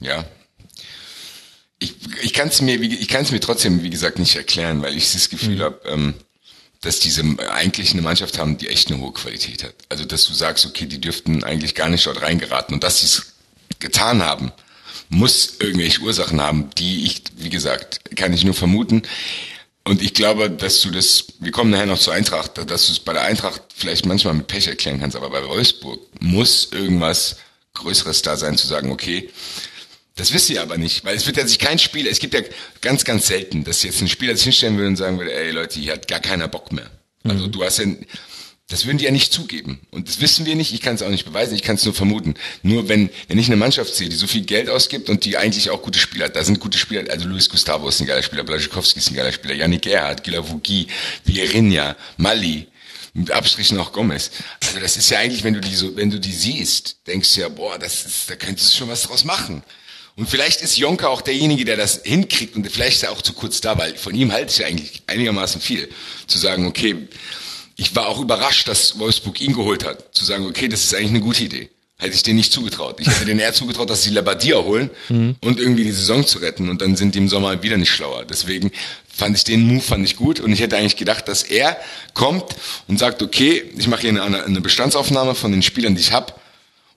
Ja. 0.00 0.24
Ich, 1.78 1.94
ich 2.20 2.32
kann 2.32 2.48
es 2.48 2.60
mir, 2.60 2.80
ich 2.80 3.06
kann 3.06 3.22
es 3.22 3.30
mir 3.30 3.38
trotzdem, 3.38 3.84
wie 3.84 3.90
gesagt, 3.90 4.18
nicht 4.18 4.34
erklären, 4.34 4.82
weil 4.82 4.96
ich 4.96 5.12
das 5.12 5.30
Gefühl 5.30 5.58
mhm. 5.58 5.62
habe, 5.62 5.80
ähm, 5.86 6.14
dass 6.82 7.00
diese 7.00 7.22
eigentlich 7.50 7.92
eine 7.92 8.02
Mannschaft 8.02 8.38
haben, 8.38 8.58
die 8.58 8.68
echt 8.68 8.90
eine 8.90 9.00
hohe 9.00 9.12
Qualität 9.12 9.64
hat. 9.64 9.74
Also 9.88 10.04
dass 10.04 10.24
du 10.24 10.34
sagst, 10.34 10.66
okay, 10.66 10.86
die 10.86 11.00
dürften 11.00 11.42
eigentlich 11.44 11.74
gar 11.74 11.88
nicht 11.88 12.04
dort 12.06 12.20
reingeraten 12.22 12.74
und 12.74 12.84
dass 12.84 13.00
sie 13.00 13.06
es 13.06 13.32
getan 13.78 14.22
haben, 14.22 14.52
muss 15.08 15.56
irgendwelche 15.60 16.00
Ursachen 16.00 16.40
haben, 16.40 16.70
die 16.78 17.04
ich, 17.04 17.22
wie 17.36 17.50
gesagt, 17.50 18.00
kann 18.16 18.32
ich 18.32 18.44
nur 18.44 18.54
vermuten. 18.54 19.02
Und 19.84 20.00
ich 20.00 20.14
glaube, 20.14 20.50
dass 20.50 20.80
du 20.80 20.90
das, 20.90 21.24
wir 21.40 21.52
kommen 21.52 21.70
nachher 21.70 21.86
noch 21.86 21.98
zur 21.98 22.14
Eintracht, 22.14 22.58
dass 22.58 22.86
du 22.86 22.92
es 22.92 23.00
bei 23.00 23.12
der 23.12 23.22
Eintracht 23.22 23.62
vielleicht 23.74 24.06
manchmal 24.06 24.34
mit 24.34 24.46
Pech 24.46 24.68
erklären 24.68 25.00
kannst, 25.00 25.16
aber 25.16 25.30
bei 25.30 25.46
Wolfsburg 25.46 26.00
muss 26.20 26.68
irgendwas 26.72 27.36
Größeres 27.74 28.22
da 28.22 28.36
sein, 28.36 28.56
zu 28.56 28.66
sagen, 28.66 28.90
okay, 28.90 29.30
das 30.22 30.32
wisst 30.32 30.50
ihr 30.50 30.62
aber 30.62 30.78
nicht, 30.78 31.04
weil 31.04 31.16
es 31.16 31.26
wird 31.26 31.36
ja 31.36 31.44
sich 31.44 31.58
kein 31.58 31.80
Spiel, 31.80 32.06
es 32.06 32.20
gibt 32.20 32.34
ja 32.34 32.42
ganz, 32.80 33.04
ganz 33.04 33.26
selten, 33.26 33.64
dass 33.64 33.82
jetzt 33.82 34.00
ein 34.00 34.06
Spieler 34.06 34.36
sich 34.36 34.44
hinstellen 34.44 34.76
würde 34.76 34.86
und 34.86 34.96
sagen 34.96 35.18
würde, 35.18 35.34
ey 35.34 35.50
Leute, 35.50 35.80
hier 35.80 35.94
hat 35.94 36.06
gar 36.06 36.20
keiner 36.20 36.46
Bock 36.46 36.70
mehr. 36.70 36.88
Also 37.24 37.48
mhm. 37.48 37.50
du 37.50 37.64
hast 37.64 37.80
ja, 37.80 37.86
das 38.68 38.86
würden 38.86 38.98
die 38.98 39.04
ja 39.06 39.10
nicht 39.10 39.32
zugeben. 39.32 39.80
Und 39.90 40.06
das 40.06 40.20
wissen 40.20 40.46
wir 40.46 40.54
nicht, 40.54 40.72
ich 40.72 40.80
kann 40.80 40.94
es 40.94 41.02
auch 41.02 41.08
nicht 41.08 41.24
beweisen, 41.24 41.56
ich 41.56 41.64
kann 41.64 41.74
es 41.74 41.84
nur 41.84 41.92
vermuten. 41.92 42.34
Nur 42.62 42.88
wenn, 42.88 43.10
wenn 43.26 43.36
ich 43.36 43.46
eine 43.46 43.56
Mannschaft 43.56 43.96
sehe, 43.96 44.08
die 44.08 44.14
so 44.14 44.28
viel 44.28 44.42
Geld 44.42 44.70
ausgibt 44.70 45.10
und 45.10 45.24
die 45.24 45.38
eigentlich 45.38 45.70
auch 45.70 45.82
gute 45.82 45.98
Spieler 45.98 46.26
hat, 46.26 46.36
da 46.36 46.44
sind 46.44 46.60
gute 46.60 46.78
Spieler, 46.78 47.10
also 47.10 47.26
Luis 47.26 47.48
Gustavo 47.48 47.88
ist 47.88 48.00
ein 48.00 48.06
geiler 48.06 48.22
Spieler, 48.22 48.44
Blaschikowski 48.44 49.00
ist 49.00 49.10
ein 49.10 49.16
geiler 49.16 49.32
Spieler, 49.32 49.54
Yannick 49.54 49.82
Gerhardt, 49.82 50.22
Gilavugi, 50.22 50.86
Vierinha, 51.24 51.96
Mali, 52.16 52.68
mit 53.12 53.32
Abstrichen 53.32 53.76
auch 53.76 53.92
Gomez. 53.92 54.30
Also 54.62 54.78
das 54.78 54.96
ist 54.96 55.10
ja 55.10 55.18
eigentlich, 55.18 55.42
wenn 55.42 55.54
du 55.54 55.60
die 55.60 55.74
so, 55.74 55.96
wenn 55.96 56.10
du 56.10 56.20
die 56.20 56.32
siehst, 56.32 56.98
denkst 57.08 57.34
du 57.34 57.40
ja, 57.40 57.48
boah, 57.48 57.76
das 57.76 58.06
ist, 58.06 58.30
da 58.30 58.36
könntest 58.36 58.72
du 58.72 58.78
schon 58.78 58.88
was 58.88 59.02
draus 59.02 59.24
machen. 59.24 59.64
Und 60.16 60.28
vielleicht 60.28 60.60
ist 60.60 60.76
Jonka 60.76 61.08
auch 61.08 61.22
derjenige, 61.22 61.64
der 61.64 61.76
das 61.76 62.02
hinkriegt 62.04 62.54
und 62.54 62.70
vielleicht 62.70 62.96
ist 62.96 63.02
er 63.04 63.12
auch 63.12 63.22
zu 63.22 63.32
kurz 63.32 63.60
da, 63.60 63.78
weil 63.78 63.96
von 63.96 64.14
ihm 64.14 64.30
halte 64.30 64.52
ich 64.52 64.58
ja 64.58 64.66
eigentlich 64.66 65.02
einigermaßen 65.06 65.60
viel. 65.60 65.88
Zu 66.26 66.38
sagen, 66.38 66.66
okay, 66.66 67.08
ich 67.76 67.96
war 67.96 68.08
auch 68.08 68.20
überrascht, 68.20 68.68
dass 68.68 68.98
Wolfsburg 68.98 69.40
ihn 69.40 69.54
geholt 69.54 69.84
hat. 69.84 70.14
Zu 70.14 70.24
sagen, 70.24 70.46
okay, 70.46 70.68
das 70.68 70.84
ist 70.84 70.94
eigentlich 70.94 71.10
eine 71.10 71.20
gute 71.20 71.44
Idee. 71.44 71.70
Hätte 71.96 72.14
ich 72.14 72.22
denen 72.22 72.36
nicht 72.36 72.52
zugetraut. 72.52 72.96
Ich 72.98 73.06
hätte 73.06 73.24
denen 73.24 73.40
eher 73.40 73.54
zugetraut, 73.54 73.88
dass 73.88 74.02
sie 74.02 74.10
Labadia 74.10 74.56
holen 74.56 74.90
mhm. 75.08 75.36
und 75.40 75.60
irgendwie 75.60 75.84
die 75.84 75.92
Saison 75.92 76.26
zu 76.26 76.38
retten 76.38 76.68
und 76.68 76.82
dann 76.82 76.96
sind 76.96 77.14
die 77.14 77.18
im 77.18 77.28
Sommer 77.28 77.62
wieder 77.62 77.76
nicht 77.76 77.92
schlauer. 77.92 78.24
Deswegen 78.24 78.72
fand 79.08 79.36
ich 79.36 79.44
den 79.44 79.66
Move 79.66 79.80
fand 79.80 80.04
ich 80.04 80.16
gut 80.16 80.40
und 80.40 80.52
ich 80.52 80.60
hätte 80.60 80.76
eigentlich 80.76 80.96
gedacht, 80.96 81.28
dass 81.28 81.42
er 81.44 81.76
kommt 82.12 82.56
und 82.88 82.98
sagt, 82.98 83.22
okay, 83.22 83.70
ich 83.78 83.86
mache 83.86 84.02
hier 84.02 84.22
eine, 84.22 84.44
eine 84.44 84.60
Bestandsaufnahme 84.60 85.34
von 85.34 85.52
den 85.52 85.62
Spielern, 85.62 85.94
die 85.94 86.00
ich 86.00 86.12
habe 86.12 86.34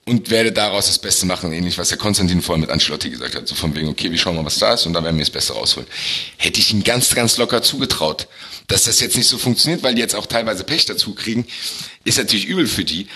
und 0.07 0.29
werde 0.29 0.51
daraus 0.51 0.85
das 0.85 0.99
Beste 0.99 1.25
machen, 1.25 1.51
ähnlich 1.51 1.77
was 1.77 1.89
der 1.89 1.97
Konstantin 1.97 2.41
vorher 2.41 2.61
mit 2.61 2.69
Ancelotti 2.69 3.09
gesagt 3.09 3.35
hat, 3.35 3.47
so 3.47 3.55
von 3.55 3.75
wegen, 3.75 3.87
okay, 3.87 4.11
wir 4.11 4.17
schauen 4.17 4.35
mal, 4.35 4.45
was 4.45 4.59
da 4.59 4.75
ist 4.75 4.85
und 4.85 4.93
dann 4.93 5.03
werden 5.03 5.17
wir 5.17 5.25
das 5.25 5.31
Beste 5.31 5.53
rausholen. 5.53 5.89
Hätte 6.37 6.59
ich 6.59 6.71
ihm 6.71 6.83
ganz, 6.83 7.13
ganz 7.15 7.37
locker 7.37 7.63
zugetraut, 7.63 8.27
dass 8.67 8.83
das 8.83 8.99
jetzt 8.99 9.17
nicht 9.17 9.27
so 9.27 9.37
funktioniert, 9.37 9.81
weil 9.81 9.95
die 9.95 10.01
jetzt 10.01 10.15
auch 10.15 10.27
teilweise 10.27 10.63
Pech 10.63 10.85
dazu 10.85 11.15
kriegen, 11.15 11.47
ist 12.03 12.19
natürlich 12.19 12.45
übel 12.45 12.67
für 12.67 12.85
die, 12.85 13.07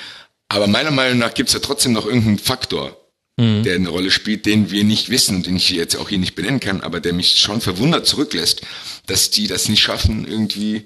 aber 0.48 0.66
meiner 0.66 0.92
Meinung 0.92 1.20
nach 1.20 1.36
gibt 1.36 1.50
es 1.50 1.54
ja 1.54 1.60
trotzdem 1.60 1.94
noch 1.94 2.08
irgendeinen 2.08 2.40
Faktor, 2.40 2.98
mhm. 3.38 3.62
der 3.62 3.76
eine 3.76 3.90
Rolle 3.90 4.10
spielt, 4.10 4.48
den 4.48 4.72
wir 4.72 4.84
nicht 4.84 5.10
wissen 5.10 5.36
und 5.36 5.46
den 5.46 5.58
ich 5.58 5.70
jetzt 5.70 5.96
auch 5.96 6.10
hier 6.10 6.18
nicht 6.18 6.34
benennen 6.34 6.60
kann, 6.60 6.82
aber 6.82 7.00
der 7.00 7.14
mich 7.14 7.38
schon 7.38 7.62
verwundert 7.62 8.08
zurücklässt, 8.08 8.62
dass 9.06 9.30
die 9.30 9.46
das 9.46 9.70
nicht 9.70 9.82
schaffen, 9.82 10.28
irgendwie 10.28 10.86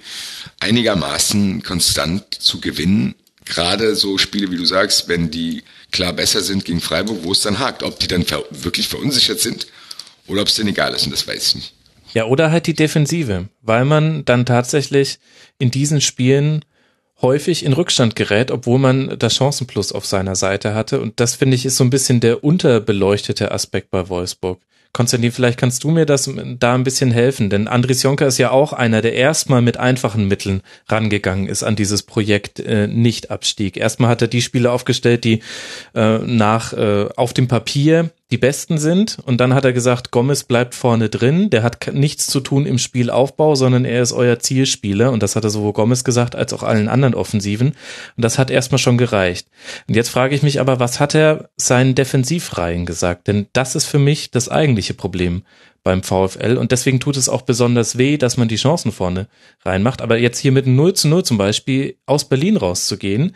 einigermaßen 0.59 1.63
konstant 1.63 2.25
zu 2.39 2.59
gewinnen 2.59 3.15
gerade 3.45 3.95
so 3.95 4.17
Spiele, 4.17 4.51
wie 4.51 4.57
du 4.57 4.65
sagst, 4.65 5.07
wenn 5.07 5.31
die 5.31 5.63
klar 5.93 6.11
besser 6.11 6.41
sind 6.41 6.65
gegen 6.65 6.81
Freiburg, 6.81 7.19
wo 7.23 7.31
es 7.31 7.41
dann 7.41 7.59
hakt. 7.59 7.83
Ob 7.83 7.99
die 7.99 8.07
dann 8.07 8.25
ver 8.25 8.43
wirklich 8.51 8.89
verunsichert 8.89 9.39
sind 9.39 9.67
oder 10.27 10.41
ob 10.41 10.49
es 10.49 10.55
denen 10.55 10.69
egal 10.69 10.93
ist, 10.93 11.05
und 11.05 11.11
das 11.11 11.25
weiß 11.25 11.47
ich 11.47 11.55
nicht. 11.55 11.73
Ja, 12.13 12.25
oder 12.25 12.51
halt 12.51 12.67
die 12.67 12.75
Defensive, 12.75 13.47
weil 13.61 13.85
man 13.85 14.25
dann 14.25 14.45
tatsächlich 14.45 15.19
in 15.57 15.71
diesen 15.71 16.01
Spielen 16.01 16.63
häufig 17.21 17.63
in 17.63 17.73
Rückstand 17.73 18.15
gerät, 18.15 18.51
obwohl 18.51 18.77
man 18.77 19.17
das 19.17 19.35
Chancenplus 19.35 19.93
auf 19.93 20.05
seiner 20.05 20.35
Seite 20.35 20.75
hatte. 20.75 20.99
Und 20.99 21.19
das 21.19 21.35
finde 21.35 21.55
ich 21.55 21.65
ist 21.65 21.77
so 21.77 21.83
ein 21.83 21.89
bisschen 21.89 22.19
der 22.19 22.43
unterbeleuchtete 22.43 23.51
Aspekt 23.51 23.89
bei 23.89 24.09
Wolfsburg. 24.09 24.59
Konstantin, 24.93 25.31
vielleicht 25.31 25.59
kannst 25.59 25.83
du 25.83 25.89
mir 25.89 26.05
das 26.05 26.29
da 26.59 26.75
ein 26.75 26.83
bisschen 26.83 27.09
helfen, 27.09 27.49
denn 27.49 27.67
Andris 27.67 28.03
Jonker 28.03 28.27
ist 28.27 28.37
ja 28.37 28.51
auch 28.51 28.73
einer, 28.73 29.01
der 29.01 29.13
erstmal 29.13 29.63
mit 29.63 29.77
einfachen 29.77 30.27
Mitteln 30.27 30.61
rangegangen 30.87 31.47
ist 31.47 31.63
an 31.63 31.75
dieses 31.75 32.03
Projekt 32.03 32.59
äh, 32.59 32.85
Nicht-Abstieg. 32.85 33.75
Erstmal 33.75 34.11
hat 34.11 34.21
er 34.21 34.27
die 34.27 34.43
Spiele 34.43 34.71
aufgestellt, 34.71 35.23
die 35.23 35.41
äh, 35.95 36.19
nach 36.19 36.73
äh, 36.73 37.09
auf 37.15 37.33
dem 37.33 37.47
Papier 37.47 38.11
die 38.33 38.39
besten 38.39 38.79
sind. 38.79 39.19
Und 39.23 39.37
dann 39.37 39.53
hat 39.53 39.63
er 39.63 39.73
gesagt, 39.73 40.09
Gomez 40.09 40.43
bleibt 40.43 40.73
vorne 40.73 41.07
drin. 41.07 41.51
Der 41.51 41.61
hat 41.61 41.93
nichts 41.93 42.25
zu 42.25 42.39
tun 42.39 42.65
im 42.65 42.79
Spielaufbau, 42.79 43.53
sondern 43.53 43.85
er 43.85 44.01
ist 44.01 44.11
euer 44.11 44.39
Zielspieler. 44.39 45.11
Und 45.11 45.21
das 45.21 45.35
hat 45.35 45.43
er 45.43 45.51
sowohl 45.51 45.73
Gomez 45.73 46.03
gesagt 46.03 46.35
als 46.35 46.51
auch 46.51 46.63
allen 46.63 46.87
anderen 46.87 47.13
Offensiven. 47.13 47.75
Und 48.17 48.25
das 48.25 48.39
hat 48.39 48.49
erstmal 48.49 48.79
schon 48.79 48.97
gereicht. 48.97 49.49
Und 49.87 49.95
jetzt 49.95 50.09
frage 50.09 50.33
ich 50.33 50.41
mich 50.41 50.59
aber, 50.59 50.79
was 50.79 50.99
hat 50.99 51.13
er 51.13 51.51
seinen 51.57 51.93
Defensivreihen 51.93 52.87
gesagt? 52.87 53.27
Denn 53.27 53.45
das 53.53 53.75
ist 53.75 53.85
für 53.85 53.99
mich 53.99 54.31
das 54.31 54.49
eigentliche 54.49 54.95
Problem 54.95 55.43
beim 55.83 56.01
VfL. 56.01 56.57
Und 56.57 56.71
deswegen 56.71 56.99
tut 56.99 57.17
es 57.17 57.29
auch 57.29 57.43
besonders 57.43 57.99
weh, 57.99 58.17
dass 58.17 58.35
man 58.35 58.47
die 58.47 58.55
Chancen 58.55 58.91
vorne 58.91 59.27
reinmacht. 59.63 60.01
Aber 60.01 60.17
jetzt 60.17 60.39
hier 60.39 60.51
mit 60.51 60.65
0 60.65 60.93
zu 60.93 61.07
0 61.07 61.23
zum 61.23 61.37
Beispiel 61.37 61.97
aus 62.07 62.27
Berlin 62.27 62.57
rauszugehen, 62.57 63.35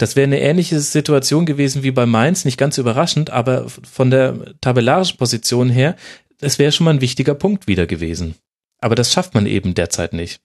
das 0.00 0.16
wäre 0.16 0.24
eine 0.24 0.40
ähnliche 0.40 0.80
Situation 0.80 1.44
gewesen 1.44 1.82
wie 1.82 1.90
bei 1.90 2.06
Mainz, 2.06 2.46
nicht 2.46 2.56
ganz 2.56 2.78
überraschend, 2.78 3.28
aber 3.28 3.68
von 3.68 4.10
der 4.10 4.54
tabellarischen 4.62 5.18
Position 5.18 5.68
her, 5.68 5.94
es 6.40 6.58
wäre 6.58 6.72
schon 6.72 6.86
mal 6.86 6.94
ein 6.94 7.02
wichtiger 7.02 7.34
Punkt 7.34 7.66
wieder 7.66 7.86
gewesen. 7.86 8.34
Aber 8.80 8.94
das 8.94 9.12
schafft 9.12 9.34
man 9.34 9.44
eben 9.44 9.74
derzeit 9.74 10.14
nicht. 10.14 10.40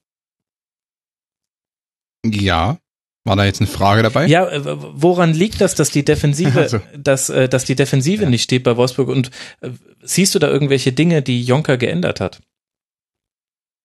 Ja. 2.24 2.78
War 3.24 3.34
da 3.34 3.44
jetzt 3.46 3.60
eine 3.60 3.66
Frage 3.66 4.02
dabei? 4.02 4.26
Ja, 4.26 4.48
woran 4.52 5.32
liegt 5.32 5.62
das, 5.62 5.74
dass 5.74 5.90
die 5.90 6.04
Defensive, 6.04 6.60
also. 6.60 6.80
dass, 6.96 7.30
äh, 7.30 7.48
dass 7.48 7.64
die 7.64 7.74
Defensive 7.74 8.24
ja. 8.24 8.30
nicht 8.30 8.42
steht 8.42 8.62
bei 8.62 8.76
Wolfsburg? 8.76 9.08
Und 9.08 9.30
äh, 9.62 9.70
siehst 10.02 10.34
du 10.34 10.38
da 10.38 10.48
irgendwelche 10.48 10.92
Dinge, 10.92 11.22
die 11.22 11.42
Jonker 11.42 11.78
geändert 11.78 12.20
hat? 12.20 12.42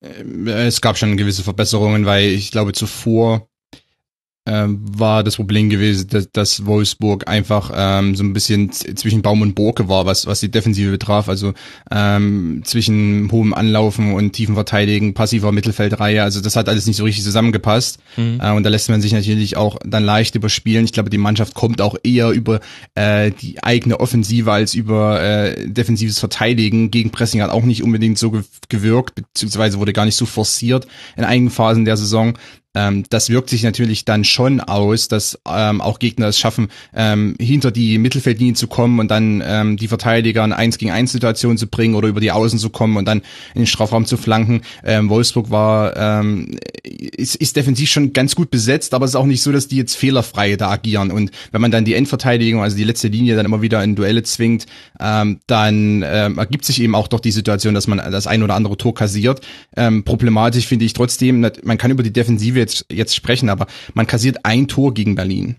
Ähm, 0.04 0.48
es 0.48 0.82
gab 0.82 0.98
schon 0.98 1.16
gewisse 1.16 1.44
Verbesserungen, 1.44 2.06
weil 2.06 2.26
ich 2.26 2.52
glaube 2.52 2.74
zuvor 2.74 3.48
ähm, 4.48 4.82
war 4.98 5.24
das 5.24 5.36
Problem 5.36 5.70
gewesen, 5.70 6.08
dass, 6.10 6.32
dass 6.32 6.66
Wolfsburg 6.66 7.28
einfach 7.28 7.72
ähm, 7.76 8.16
so 8.16 8.24
ein 8.24 8.34
bisschen 8.34 8.72
zwischen 8.72 9.22
Baum 9.22 9.44
und 9.44 9.54
Burke 9.54 9.88
war, 9.88 10.08
was, 10.08 10.26
was 10.26 10.40
die 10.40 10.50
Defensive 10.50 10.90
betraf. 10.90 11.30
Also 11.30 11.54
ähm, 11.92 12.62
zwischen 12.66 13.30
hohem 13.32 13.54
Anlaufen 13.54 14.14
und 14.14 14.34
tiefen 14.34 14.56
Verteidigen, 14.56 15.14
passiver 15.14 15.52
Mittelfeldreihe. 15.52 16.24
Also 16.24 16.42
das 16.42 16.56
hat 16.56 16.70
alles 16.70 16.88
nicht 16.88 16.98
so 16.98 17.04
richtig 17.04 17.24
zusammengepasst. 17.24 18.00
Mhm. 18.18 18.40
Äh, 18.42 18.52
und 18.52 18.64
da 18.64 18.72
lässt 18.72 18.90
man 18.90 19.00
sich 19.00 19.14
natürlich 19.14 19.58
auch 19.58 19.78
dann 19.86 20.04
leicht 20.04 20.34
überspielen. 20.34 20.86
Ich 20.86 20.94
glaube, 20.94 21.12
die 21.12 21.20
Mannschaft 21.20 21.54
kommt 21.54 21.80
auch 21.80 21.96
eher 22.02 22.32
über 22.32 22.62
äh, 22.96 23.30
die 23.30 23.64
eigene 23.64 24.00
Offensive 24.00 24.52
als 24.52 24.74
über 24.74 25.22
äh, 25.22 25.68
defensives 25.70 26.18
Verteidigen. 26.18 26.90
Gegenpressing 26.90 27.44
hat 27.44 27.52
auch 27.52 27.64
nicht 27.64 27.84
unbedingt 27.84 28.18
so 28.18 28.34
gewirkt, 28.70 29.14
beziehungsweise 29.14 29.78
wurde 29.78 29.94
gar 29.94 30.06
nicht 30.06 30.18
so 30.18 30.26
forciert 30.26 30.88
in 31.16 31.26
einigen 31.26 31.52
Phasen 31.52 31.86
der 31.86 31.98
Saison 31.98 32.34
ähm, 32.74 33.04
das 33.10 33.30
wirkt 33.30 33.50
sich 33.50 33.64
natürlich 33.64 34.06
dann 34.06 34.24
schon 34.24 34.62
aus, 34.62 35.08
dass 35.08 35.40
ähm, 35.48 35.82
auch 35.82 36.00
Gegner 36.00 36.28
es 36.28 36.40
schaffen, 36.40 36.70
ähm, 36.96 37.36
hinter 37.40 37.72
die 37.72 37.98
Mittelfeldlinie 37.98 38.54
zu 38.54 38.68
kommen 38.68 39.00
und 39.00 39.12
dann 39.12 39.44
ähm, 39.46 39.78
die 39.78 39.88
Verteidiger 39.88 40.44
in 40.46 40.54
1 40.54 40.78
gegen 40.78 40.92
1 40.92 41.12
Situation 41.12 41.58
zu 41.58 41.68
bringen 41.68 41.96
oder 41.96 42.08
über 42.08 42.22
die 42.22 42.32
Außen 42.32 42.60
zu 42.60 42.70
kommen 42.70 42.98
und 42.98 43.06
dann 43.06 43.20
in 43.54 43.62
den 43.62 43.68
Strafraum 43.68 44.06
zu 44.06 44.18
flanken. 44.18 44.62
Ähm, 44.86 45.10
Wolfsburg 45.10 45.50
war 45.50 45.98
ähm, 45.98 46.58
ist, 46.84 47.36
ist 47.36 47.56
defensiv 47.56 47.90
schon 47.90 48.14
ganz 48.14 48.36
gut 48.36 48.50
besetzt, 48.52 48.94
aber 48.94 49.06
es 49.06 49.12
ist 49.12 49.16
auch 49.16 49.26
nicht 49.26 49.42
so, 49.42 49.52
dass 49.52 49.68
die 49.68 49.78
jetzt 49.78 49.96
fehlerfrei 49.96 50.56
da 50.56 50.70
agieren. 50.70 51.12
Und 51.12 51.32
wenn 51.52 51.62
man 51.62 51.72
dann 51.72 51.86
die 51.86 51.94
Endverteidigung, 51.94 52.62
also 52.62 52.78
die 52.78 52.84
letzte 52.84 53.10
Linie, 53.10 53.36
dann 53.36 53.46
immer 53.46 53.62
wieder 53.62 53.84
in 53.84 53.96
Duelle 53.96 54.24
zwingt, 54.24 54.66
ähm, 55.00 55.40
dann 55.48 56.04
ähm, 56.06 56.38
ergibt 56.38 56.66
sich 56.66 56.82
eben 56.82 56.96
auch 56.96 57.08
doch 57.08 57.20
die 57.20 57.32
Situation, 57.32 57.74
dass 57.74 57.88
man 57.88 57.98
das 57.98 58.28
ein 58.28 58.44
oder 58.44 58.56
andere 58.56 58.78
Tor 58.78 58.94
kassiert. 58.94 59.42
Ähm, 59.76 60.04
problematisch 60.04 60.68
finde 60.68 60.86
ich 60.86 60.94
trotzdem, 60.94 61.46
man 61.64 61.78
kann 61.78 61.92
über 61.92 62.04
die 62.04 62.14
Defensive 62.14 62.61
jetzt, 62.62 62.86
jetzt 62.92 63.16
sprechen, 63.16 63.50
aber 63.50 63.68
man 63.94 64.08
kassiert 64.08 64.46
ein 64.46 64.68
Tor 64.68 64.94
gegen 64.94 65.16
Berlin. 65.16 65.58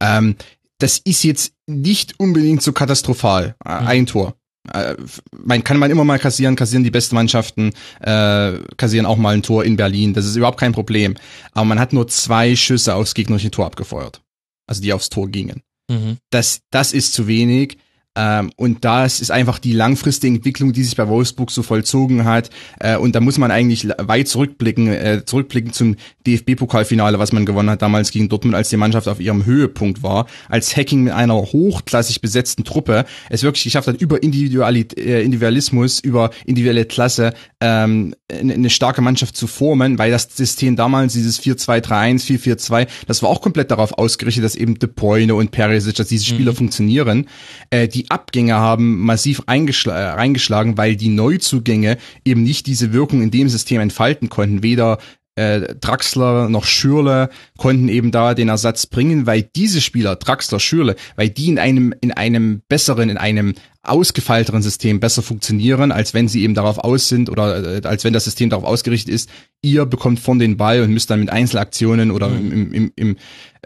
Ähm, 0.00 0.36
das 0.78 0.98
ist 0.98 1.22
jetzt 1.24 1.52
nicht 1.66 2.18
unbedingt 2.18 2.62
so 2.62 2.72
katastrophal, 2.72 3.54
äh, 3.64 3.80
mhm. 3.80 3.86
ein 3.86 4.06
Tor. 4.06 4.34
Äh, 4.72 4.96
man 5.32 5.64
kann 5.64 5.78
man 5.78 5.90
immer 5.90 6.04
mal 6.04 6.18
kassieren, 6.18 6.56
kassieren 6.56 6.84
die 6.84 6.90
besten 6.90 7.14
Mannschaften, 7.14 7.72
äh, 8.00 8.58
kassieren 8.76 9.06
auch 9.06 9.16
mal 9.16 9.34
ein 9.34 9.42
Tor 9.42 9.64
in 9.64 9.76
Berlin. 9.76 10.14
Das 10.14 10.26
ist 10.26 10.36
überhaupt 10.36 10.60
kein 10.60 10.72
Problem. 10.72 11.16
Aber 11.52 11.64
man 11.64 11.78
hat 11.78 11.92
nur 11.92 12.08
zwei 12.08 12.56
Schüsse 12.56 12.94
aufs 12.94 13.14
gegnerische 13.14 13.50
Tor 13.50 13.66
abgefeuert. 13.66 14.22
Also 14.66 14.82
die 14.82 14.92
aufs 14.92 15.08
Tor 15.08 15.28
gingen. 15.28 15.62
Mhm. 15.90 16.18
Das, 16.30 16.60
das 16.70 16.92
ist 16.92 17.12
zu 17.12 17.26
wenig. 17.26 17.78
Ähm, 18.16 18.50
und 18.56 18.84
das 18.84 19.20
ist 19.20 19.30
einfach 19.30 19.60
die 19.60 19.72
langfristige 19.72 20.34
Entwicklung, 20.34 20.72
die 20.72 20.82
sich 20.82 20.96
bei 20.96 21.06
Wolfsburg 21.06 21.50
so 21.50 21.62
vollzogen 21.62 22.24
hat. 22.24 22.50
Äh, 22.80 22.96
und 22.96 23.14
da 23.14 23.20
muss 23.20 23.38
man 23.38 23.52
eigentlich 23.52 23.86
weit 23.98 24.26
zurückblicken, 24.26 24.88
äh, 24.88 25.22
zurückblicken 25.24 25.72
zum 25.72 25.94
DFB-Pokalfinale, 26.26 27.20
was 27.20 27.32
man 27.32 27.46
gewonnen 27.46 27.70
hat 27.70 27.82
damals 27.82 28.10
gegen 28.10 28.28
Dortmund, 28.28 28.56
als 28.56 28.68
die 28.68 28.76
Mannschaft 28.76 29.06
auf 29.06 29.20
ihrem 29.20 29.44
Höhepunkt 29.44 30.02
war, 30.02 30.26
als 30.48 30.76
Hacking 30.76 31.04
mit 31.04 31.12
einer 31.12 31.34
hochklassig 31.36 32.20
besetzten 32.20 32.64
Truppe 32.64 33.04
es 33.28 33.44
wirklich 33.44 33.64
geschafft 33.64 33.86
hat, 33.86 34.00
über 34.00 34.22
Individualit 34.22 34.98
äh, 34.98 35.22
Individualismus, 35.22 36.00
über 36.00 36.30
individuelle 36.44 36.86
Klasse 36.86 37.32
ähm, 37.60 38.14
eine 38.28 38.70
starke 38.70 39.02
Mannschaft 39.02 39.36
zu 39.36 39.46
formen, 39.46 39.98
weil 39.98 40.10
das 40.10 40.28
System 40.34 40.74
damals, 40.76 41.12
dieses 41.12 41.40
4-2-3-1, 41.40 42.24
4-4-2, 42.24 42.88
das 43.06 43.22
war 43.22 43.30
auch 43.30 43.40
komplett 43.40 43.70
darauf 43.70 43.98
ausgerichtet, 43.98 44.44
dass 44.44 44.54
eben 44.54 44.78
De 44.78 44.88
Bruyne 44.88 45.34
und 45.34 45.50
Perisic, 45.50 45.96
dass 45.96 46.08
diese 46.08 46.24
Spieler 46.24 46.52
mhm. 46.52 46.56
funktionieren. 46.56 47.26
Äh, 47.70 47.88
die 48.00 48.10
Abgänge 48.10 48.54
haben 48.54 49.00
massiv 49.00 49.42
eingeschl 49.44 49.90
reingeschlagen, 49.90 50.78
weil 50.78 50.96
die 50.96 51.10
Neuzugänge 51.10 51.98
eben 52.24 52.42
nicht 52.42 52.66
diese 52.66 52.94
Wirkung 52.94 53.20
in 53.20 53.30
dem 53.30 53.50
System 53.50 53.80
entfalten 53.80 54.30
konnten. 54.30 54.62
Weder 54.62 54.98
äh, 55.34 55.74
Draxler 55.74 56.48
noch 56.48 56.64
Schürle 56.64 57.28
konnten 57.58 57.88
eben 57.88 58.10
da 58.10 58.32
den 58.32 58.48
Ersatz 58.48 58.86
bringen, 58.86 59.26
weil 59.26 59.42
diese 59.42 59.82
Spieler, 59.82 60.16
Draxler, 60.16 60.60
Schürle, 60.60 60.96
weil 61.16 61.28
die 61.28 61.48
in 61.48 61.58
einem, 61.58 61.94
in 62.00 62.10
einem 62.10 62.62
besseren, 62.68 63.10
in 63.10 63.18
einem 63.18 63.54
ausgefeilteren 63.82 64.62
System 64.62 64.98
besser 64.98 65.22
funktionieren, 65.22 65.92
als 65.92 66.14
wenn 66.14 66.28
sie 66.28 66.42
eben 66.42 66.54
darauf 66.54 66.78
aus 66.78 67.08
sind 67.08 67.28
oder 67.28 67.76
äh, 67.84 67.86
als 67.86 68.04
wenn 68.04 68.14
das 68.14 68.24
System 68.24 68.48
darauf 68.48 68.64
ausgerichtet 68.64 69.14
ist, 69.14 69.28
ihr 69.62 69.86
bekommt 69.86 70.20
von 70.20 70.38
den 70.38 70.56
Ball 70.56 70.80
und 70.82 70.92
müsst 70.92 71.10
dann 71.10 71.20
mit 71.20 71.30
Einzelaktionen 71.30 72.10
oder 72.10 72.28
mhm. 72.28 72.52
im, 72.52 72.72
im, 72.72 72.92
im 72.96 73.16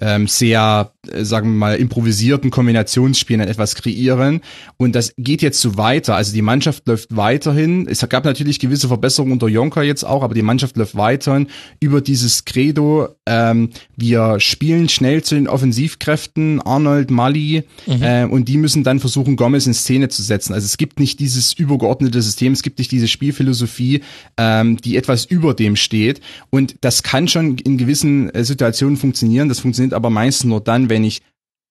ähm, 0.00 0.26
sehr, 0.26 0.92
äh, 1.08 1.24
sagen 1.24 1.50
wir 1.50 1.58
mal, 1.58 1.76
improvisierten 1.76 2.50
Kombinationsspielen 2.50 3.46
etwas 3.46 3.74
kreieren. 3.76 4.40
Und 4.76 4.94
das 4.94 5.14
geht 5.16 5.42
jetzt 5.42 5.60
so 5.60 5.76
weiter. 5.76 6.16
Also 6.16 6.32
die 6.32 6.42
Mannschaft 6.42 6.86
läuft 6.88 7.16
weiterhin. 7.16 7.86
Es 7.88 8.06
gab 8.08 8.24
natürlich 8.24 8.58
gewisse 8.58 8.88
Verbesserungen 8.88 9.34
unter 9.34 9.48
Jonker 9.48 9.82
jetzt 9.82 10.04
auch, 10.04 10.22
aber 10.22 10.34
die 10.34 10.42
Mannschaft 10.42 10.76
läuft 10.76 10.96
weiterhin 10.96 11.46
über 11.80 12.00
dieses 12.00 12.44
Credo. 12.44 13.08
Ähm, 13.26 13.70
wir 13.96 14.40
spielen 14.40 14.88
schnell 14.88 15.22
zu 15.22 15.36
den 15.36 15.48
Offensivkräften, 15.48 16.60
Arnold, 16.60 17.10
Mali, 17.10 17.62
mhm. 17.86 18.02
äh, 18.02 18.24
und 18.24 18.48
die 18.48 18.58
müssen 18.58 18.82
dann 18.82 18.98
versuchen, 18.98 19.36
Gomez 19.36 19.66
in 19.66 19.74
Szene 19.74 20.08
zu 20.08 20.22
setzen. 20.22 20.54
Also 20.54 20.64
es 20.64 20.76
gibt 20.76 20.98
nicht 20.98 21.20
dieses 21.20 21.52
übergeordnete 21.52 22.20
System, 22.20 22.52
es 22.52 22.62
gibt 22.62 22.78
nicht 22.78 22.90
diese 22.90 23.08
Spielphilosophie, 23.08 24.02
ähm, 24.36 24.76
die 24.78 24.96
etwas 24.96 25.24
über 25.24 25.54
dem 25.54 25.76
steht. 25.84 26.20
Und 26.50 26.76
das 26.80 27.02
kann 27.02 27.28
schon 27.28 27.58
in 27.58 27.78
gewissen 27.78 28.30
äh, 28.30 28.44
Situationen 28.44 28.96
funktionieren. 28.96 29.48
Das 29.48 29.60
funktioniert 29.60 29.94
aber 29.94 30.10
meistens 30.10 30.48
nur 30.48 30.60
dann, 30.60 30.88
wenn 30.88 31.04
ich 31.04 31.22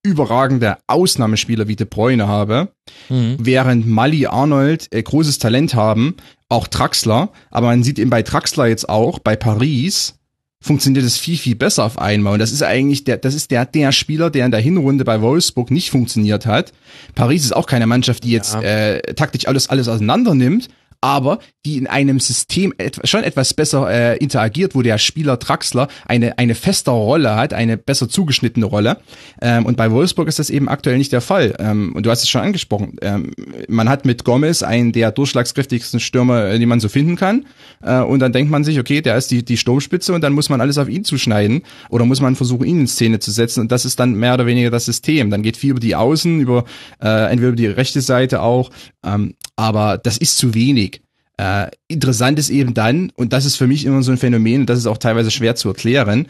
überragende 0.03 0.77
Ausnahmespieler 0.87 1.67
wie 1.67 1.75
De 1.75 1.87
Bruyne 1.89 2.27
habe, 2.27 2.69
mhm. 3.09 3.37
während 3.39 3.87
Mali 3.87 4.25
Arnold 4.25 4.87
äh, 4.93 5.01
großes 5.01 5.39
Talent 5.39 5.75
haben, 5.75 6.15
auch 6.49 6.67
Traxler, 6.67 7.31
aber 7.49 7.67
man 7.67 7.83
sieht 7.83 7.99
eben 7.99 8.09
bei 8.09 8.21
Traxler 8.21 8.67
jetzt 8.67 8.89
auch, 8.89 9.19
bei 9.19 9.35
Paris, 9.35 10.15
funktioniert 10.63 11.05
es 11.05 11.17
viel, 11.17 11.37
viel 11.37 11.55
besser 11.55 11.83
auf 11.83 11.99
einmal. 11.99 12.33
Und 12.33 12.39
das 12.39 12.53
ist 12.53 12.63
eigentlich 12.63 13.03
der, 13.03 13.17
das 13.17 13.33
ist 13.33 13.51
der, 13.51 13.65
der 13.65 13.91
Spieler, 13.91 14.29
der 14.29 14.45
in 14.45 14.51
der 14.51 14.61
Hinrunde 14.61 15.03
bei 15.03 15.21
Wolfsburg 15.21 15.71
nicht 15.71 15.91
funktioniert 15.91 16.45
hat. 16.45 16.71
Paris 17.15 17.43
ist 17.43 17.53
auch 17.53 17.65
keine 17.65 17.85
Mannschaft, 17.85 18.23
die 18.23 18.31
jetzt 18.31 18.53
ja. 18.53 18.61
äh, 18.61 19.13
taktisch 19.13 19.47
alles, 19.47 19.69
alles 19.69 19.89
auseinander 19.89 20.35
nimmt, 20.35 20.69
aber 21.03 21.39
die 21.65 21.77
in 21.77 21.85
einem 21.85 22.21
System 22.21 22.73
et 22.77 22.97
schon 23.03 23.25
etwas 23.25 23.53
besser 23.53 23.89
äh, 23.89 24.17
interagiert, 24.19 24.73
wo 24.73 24.81
der 24.81 24.97
Spieler 24.97 25.35
Draxler 25.35 25.89
eine, 26.05 26.37
eine 26.37 26.55
feste 26.55 26.91
Rolle 26.91 27.35
hat, 27.35 27.53
eine 27.53 27.75
besser 27.75 28.07
zugeschnittene 28.07 28.65
Rolle. 28.65 28.97
Ähm, 29.41 29.65
und 29.65 29.75
bei 29.75 29.91
Wolfsburg 29.91 30.29
ist 30.29 30.39
das 30.39 30.49
eben 30.49 30.69
aktuell 30.69 30.97
nicht 30.97 31.11
der 31.11 31.19
Fall. 31.19 31.55
Ähm, 31.59 31.91
und 31.93 32.05
du 32.05 32.09
hast 32.09 32.23
es 32.23 32.29
schon 32.29 32.39
angesprochen. 32.39 32.95
Ähm, 33.01 33.31
man 33.67 33.89
hat 33.89 34.05
mit 34.05 34.23
Gomez 34.23 34.63
einen 34.63 34.93
der 34.93 35.11
durchschlagskräftigsten 35.11 35.99
Stürmer, 35.99 36.45
äh, 36.45 36.57
die 36.59 36.65
man 36.65 36.79
so 36.79 36.87
finden 36.87 37.17
kann. 37.17 37.47
Äh, 37.81 37.99
und 37.99 38.19
dann 38.19 38.31
denkt 38.31 38.49
man 38.49 38.63
sich, 38.63 38.79
okay, 38.79 39.01
der 39.01 39.17
ist 39.17 39.29
die, 39.29 39.43
die 39.43 39.57
Sturmspitze 39.57 40.13
und 40.13 40.21
dann 40.21 40.31
muss 40.31 40.47
man 40.47 40.61
alles 40.61 40.77
auf 40.77 40.87
ihn 40.87 41.03
zuschneiden 41.03 41.63
oder 41.89 42.05
muss 42.05 42.21
man 42.21 42.37
versuchen, 42.37 42.65
ihn 42.65 42.79
in 42.79 42.87
Szene 42.87 43.19
zu 43.19 43.31
setzen. 43.31 43.59
Und 43.59 43.73
das 43.73 43.83
ist 43.83 43.99
dann 43.99 44.13
mehr 44.15 44.35
oder 44.35 44.45
weniger 44.45 44.71
das 44.71 44.85
System. 44.85 45.31
Dann 45.31 45.43
geht 45.43 45.57
viel 45.57 45.71
über 45.71 45.81
die 45.81 45.97
Außen, 45.97 46.39
über 46.39 46.63
äh, 47.01 47.29
entweder 47.29 47.49
über 47.49 47.57
die 47.57 47.67
rechte 47.67 47.99
Seite 47.99 48.41
auch. 48.41 48.69
Ähm, 49.05 49.33
aber 49.57 49.97
das 49.97 50.17
ist 50.17 50.37
zu 50.37 50.53
wenig. 50.53 50.92
Äh, 51.37 51.71
interessant 51.87 52.39
ist 52.39 52.49
eben 52.49 52.73
dann, 52.73 53.11
und 53.15 53.33
das 53.33 53.45
ist 53.45 53.55
für 53.55 53.67
mich 53.67 53.85
immer 53.85 54.03
so 54.03 54.11
ein 54.11 54.17
Phänomen, 54.17 54.61
und 54.61 54.69
das 54.69 54.79
ist 54.79 54.87
auch 54.87 54.97
teilweise 54.97 55.31
schwer 55.31 55.55
zu 55.55 55.69
erklären, 55.69 56.27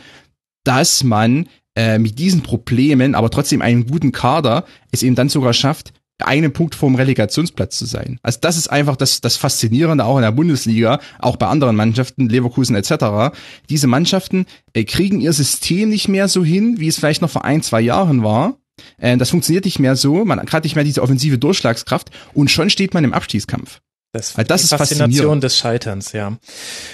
dass 0.64 1.04
man 1.04 1.47
äh, 1.76 1.97
mit 1.99 2.20
diesen 2.20 2.41
Problemen, 2.41 3.16
aber 3.16 3.30
trotzdem 3.30 3.62
einen 3.62 3.88
guten 3.88 4.12
Kader, 4.12 4.66
es 4.91 5.04
eben 5.04 5.16
dann 5.16 5.30
sogar 5.30 5.54
schafft, 5.54 5.93
einen 6.20 6.54
Punkt 6.54 6.76
vom 6.76 6.95
Relegationsplatz 6.95 7.78
zu 7.78 7.86
sein. 7.86 8.20
Also 8.22 8.39
das 8.41 8.58
ist 8.58 8.68
einfach 8.68 8.95
das, 8.95 9.22
das 9.22 9.36
Faszinierende 9.36 10.06
auch 10.06 10.18
in 10.18 10.22
der 10.22 10.32
Bundesliga, 10.32 10.99
auch 11.20 11.36
bei 11.36 11.47
anderen 11.47 11.76
Mannschaften, 11.76 12.30
Leverkusen 12.30 12.76
etc. 12.76 13.36
Diese 13.70 13.88
Mannschaften 13.88 14.45
äh, 14.74 14.84
kriegen 14.84 15.20
ihr 15.20 15.34
System 15.34 15.89
nicht 15.89 16.08
mehr 16.08 16.28
so 16.28 16.43
hin, 16.43 16.80
wie 16.80 16.88
es 16.88 16.97
vielleicht 16.97 17.22
noch 17.22 17.30
vor 17.30 17.45
ein, 17.45 17.62
zwei 17.62 17.82
Jahren 17.82 18.24
war. 18.24 18.58
Äh, 18.97 19.18
das 19.18 19.32
funktioniert 19.32 19.66
nicht 19.66 19.80
mehr 19.80 19.95
so, 19.95 20.24
man 20.26 20.39
hat 20.39 20.64
nicht 20.64 20.76
mehr 20.76 20.86
diese 20.86 21.01
offensive 21.01 21.38
Durchschlagskraft 21.38 22.12
und 22.34 22.51
schon 22.51 22.70
steht 22.70 22.93
man 22.93 23.04
im 23.04 23.14
Abstiegskampf. 23.14 23.82
Das, 24.14 24.34
das 24.47 24.64
ist 24.64 24.70
Faszination 24.70 25.41
des 25.41 25.57
Scheiterns, 25.57 26.14
ja. 26.14 26.38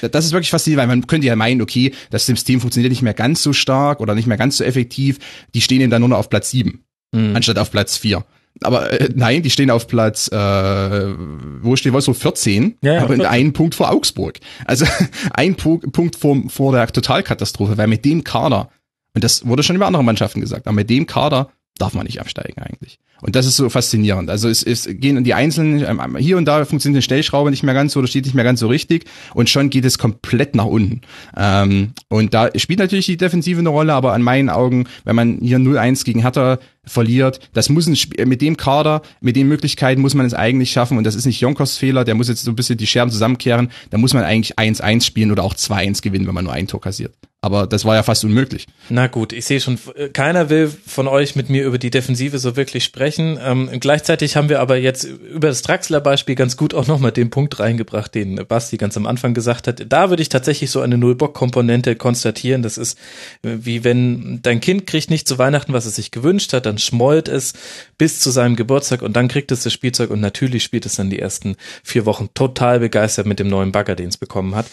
Das 0.09 0.25
ist 0.25 0.31
wirklich 0.31 0.49
faszinierend, 0.49 0.81
weil 0.81 0.95
man 0.95 1.05
könnte 1.05 1.27
ja 1.27 1.35
meinen, 1.35 1.61
okay, 1.61 1.93
das 2.09 2.25
System 2.25 2.61
funktioniert 2.61 2.91
nicht 2.91 3.01
mehr 3.01 3.13
ganz 3.13 3.43
so 3.43 3.53
stark 3.53 3.99
oder 3.99 4.15
nicht 4.15 4.25
mehr 4.25 4.37
ganz 4.37 4.57
so 4.57 4.63
effektiv. 4.63 5.19
Die 5.53 5.61
stehen 5.61 5.81
eben 5.81 5.91
dann 5.91 6.01
nur 6.01 6.09
noch 6.09 6.17
auf 6.17 6.29
Platz 6.29 6.49
sieben 6.49 6.85
mhm. 7.11 7.35
anstatt 7.35 7.57
auf 7.57 7.71
Platz 7.71 7.97
vier. 7.97 8.25
Aber 8.61 8.91
äh, 8.91 9.09
nein, 9.15 9.41
die 9.43 9.49
stehen 9.49 9.69
auf 9.69 9.87
Platz, 9.87 10.27
äh, 10.27 10.35
wo 10.35 11.75
wir 11.75 12.01
so 12.01 12.13
14, 12.13 12.77
ja, 12.81 12.93
ja, 12.95 13.01
aber 13.03 13.13
in 13.13 13.25
einen 13.25 13.53
Punkt 13.53 13.75
vor 13.75 13.91
Augsburg. 13.91 14.39
Also 14.65 14.85
ein 15.33 15.55
Punkt, 15.55 15.91
Punkt 15.91 16.15
vor, 16.15 16.37
vor 16.47 16.73
der 16.73 16.87
Totalkatastrophe, 16.87 17.77
weil 17.77 17.87
mit 17.87 18.03
dem 18.05 18.23
Kader, 18.23 18.69
und 19.13 19.23
das 19.23 19.45
wurde 19.45 19.63
schon 19.63 19.75
über 19.75 19.87
andere 19.87 20.03
Mannschaften 20.03 20.41
gesagt, 20.41 20.67
aber 20.67 20.75
mit 20.75 20.89
dem 20.89 21.05
Kader 21.05 21.51
darf 21.77 21.93
man 21.93 22.05
nicht 22.05 22.19
absteigen 22.19 22.61
eigentlich. 22.61 22.99
Und 23.21 23.35
das 23.35 23.45
ist 23.45 23.57
so 23.57 23.69
faszinierend. 23.69 24.29
Also 24.29 24.49
es, 24.49 24.63
es 24.63 24.87
gehen 24.89 25.23
die 25.23 25.33
einzelnen, 25.33 25.83
ähm, 25.83 26.17
hier 26.17 26.37
und 26.37 26.45
da 26.45 26.63
funktioniert 26.65 26.97
eine 26.97 27.01
Stellschraube 27.01 27.49
nicht 27.49 27.63
mehr 27.63 27.73
ganz 27.73 27.93
so, 27.93 27.99
oder 27.99 28.07
steht 28.07 28.25
nicht 28.25 28.35
mehr 28.35 28.43
ganz 28.43 28.59
so 28.59 28.67
richtig 28.67 29.05
und 29.33 29.49
schon 29.49 29.69
geht 29.69 29.85
es 29.85 29.97
komplett 29.97 30.55
nach 30.55 30.65
unten. 30.65 31.01
Ähm, 31.35 31.91
und 32.07 32.33
da 32.33 32.49
spielt 32.55 32.79
natürlich 32.79 33.07
die 33.07 33.17
Defensive 33.17 33.59
eine 33.59 33.69
Rolle, 33.69 33.93
aber 33.93 34.13
an 34.13 34.21
meinen 34.21 34.49
Augen, 34.49 34.85
wenn 35.03 35.15
man 35.15 35.39
hier 35.41 35.57
0-1 35.57 36.05
gegen 36.05 36.21
Hertha 36.21 36.59
verliert, 36.85 37.39
das 37.53 37.69
muss 37.69 37.87
ein 37.87 37.95
Spiel, 37.95 38.25
mit 38.25 38.41
dem 38.41 38.57
Kader, 38.57 39.01
mit 39.21 39.35
den 39.35 39.47
Möglichkeiten 39.47 40.01
muss 40.01 40.13
man 40.13 40.25
es 40.25 40.33
eigentlich 40.33 40.71
schaffen 40.71 40.97
und 40.97 41.03
das 41.03 41.15
ist 41.15 41.25
nicht 41.25 41.41
Jonkos 41.41 41.77
Fehler, 41.77 42.03
der 42.03 42.15
muss 42.15 42.29
jetzt 42.29 42.43
so 42.43 42.51
ein 42.51 42.55
bisschen 42.55 42.77
die 42.77 42.87
Scherben 42.87 43.11
zusammenkehren, 43.11 43.69
da 43.89 43.97
muss 43.97 44.13
man 44.13 44.23
eigentlich 44.23 44.57
1-1 44.57 45.03
spielen 45.03 45.31
oder 45.31 45.43
auch 45.43 45.53
2-1 45.53 46.01
gewinnen, 46.01 46.27
wenn 46.27 46.35
man 46.35 46.45
nur 46.45 46.53
ein 46.53 46.67
Tor 46.67 46.81
kassiert. 46.81 47.13
Aber 47.41 47.67
das 47.67 47.85
war 47.85 47.95
ja 47.95 48.03
fast 48.03 48.25
unmöglich. 48.25 48.67
Na 48.89 49.07
gut, 49.07 49.31
ich 49.31 49.45
sehe 49.45 49.61
schon, 49.61 49.79
keiner 50.11 50.49
will 50.49 50.69
von 50.85 51.07
euch 51.07 51.37
mit 51.37 51.49
mir 51.49 51.65
über 51.65 51.77
die 51.77 51.89
Defensive 51.89 52.37
so 52.37 52.57
wirklich 52.57 52.83
sprechen. 52.83 53.39
Ähm, 53.41 53.69
gleichzeitig 53.79 54.35
haben 54.35 54.49
wir 54.49 54.59
aber 54.59 54.75
jetzt 54.75 55.05
über 55.05 55.47
das 55.47 55.61
Draxler-Beispiel 55.61 56.35
ganz 56.35 56.57
gut 56.57 56.73
auch 56.73 56.87
nochmal 56.87 57.13
den 57.13 57.29
Punkt 57.29 57.57
reingebracht, 57.61 58.13
den 58.13 58.45
Basti 58.45 58.75
ganz 58.75 58.97
am 58.97 59.07
Anfang 59.07 59.33
gesagt 59.33 59.67
hat. 59.69 59.85
Da 59.87 60.09
würde 60.09 60.21
ich 60.21 60.27
tatsächlich 60.27 60.69
so 60.69 60.81
eine 60.81 60.97
Null-Bock-Komponente 60.97 61.95
konstatieren. 61.95 62.61
Das 62.61 62.77
ist 62.77 62.99
äh, 63.43 63.55
wie 63.61 63.85
wenn 63.85 64.41
dein 64.41 64.59
Kind 64.59 64.85
kriegt 64.85 65.09
nicht 65.09 65.25
zu 65.25 65.37
Weihnachten, 65.37 65.71
was 65.71 65.85
es 65.85 65.95
sich 65.95 66.11
gewünscht 66.11 66.51
hat, 66.51 66.65
dann 66.65 66.77
schmollt 66.77 67.29
es 67.29 67.53
bis 67.97 68.19
zu 68.19 68.31
seinem 68.31 68.57
Geburtstag 68.57 69.01
und 69.01 69.15
dann 69.15 69.29
kriegt 69.29 69.53
es 69.53 69.63
das 69.63 69.71
Spielzeug 69.71 70.09
und 70.09 70.19
natürlich 70.19 70.63
spielt 70.63 70.85
es 70.85 70.97
dann 70.97 71.09
die 71.09 71.19
ersten 71.19 71.55
vier 71.83 72.05
Wochen 72.05 72.27
total 72.33 72.81
begeistert 72.81 73.27
mit 73.27 73.39
dem 73.39 73.47
neuen 73.47 73.71
Bagger, 73.71 73.95
den 73.95 74.09
es 74.09 74.17
bekommen 74.17 74.55
hat. 74.55 74.65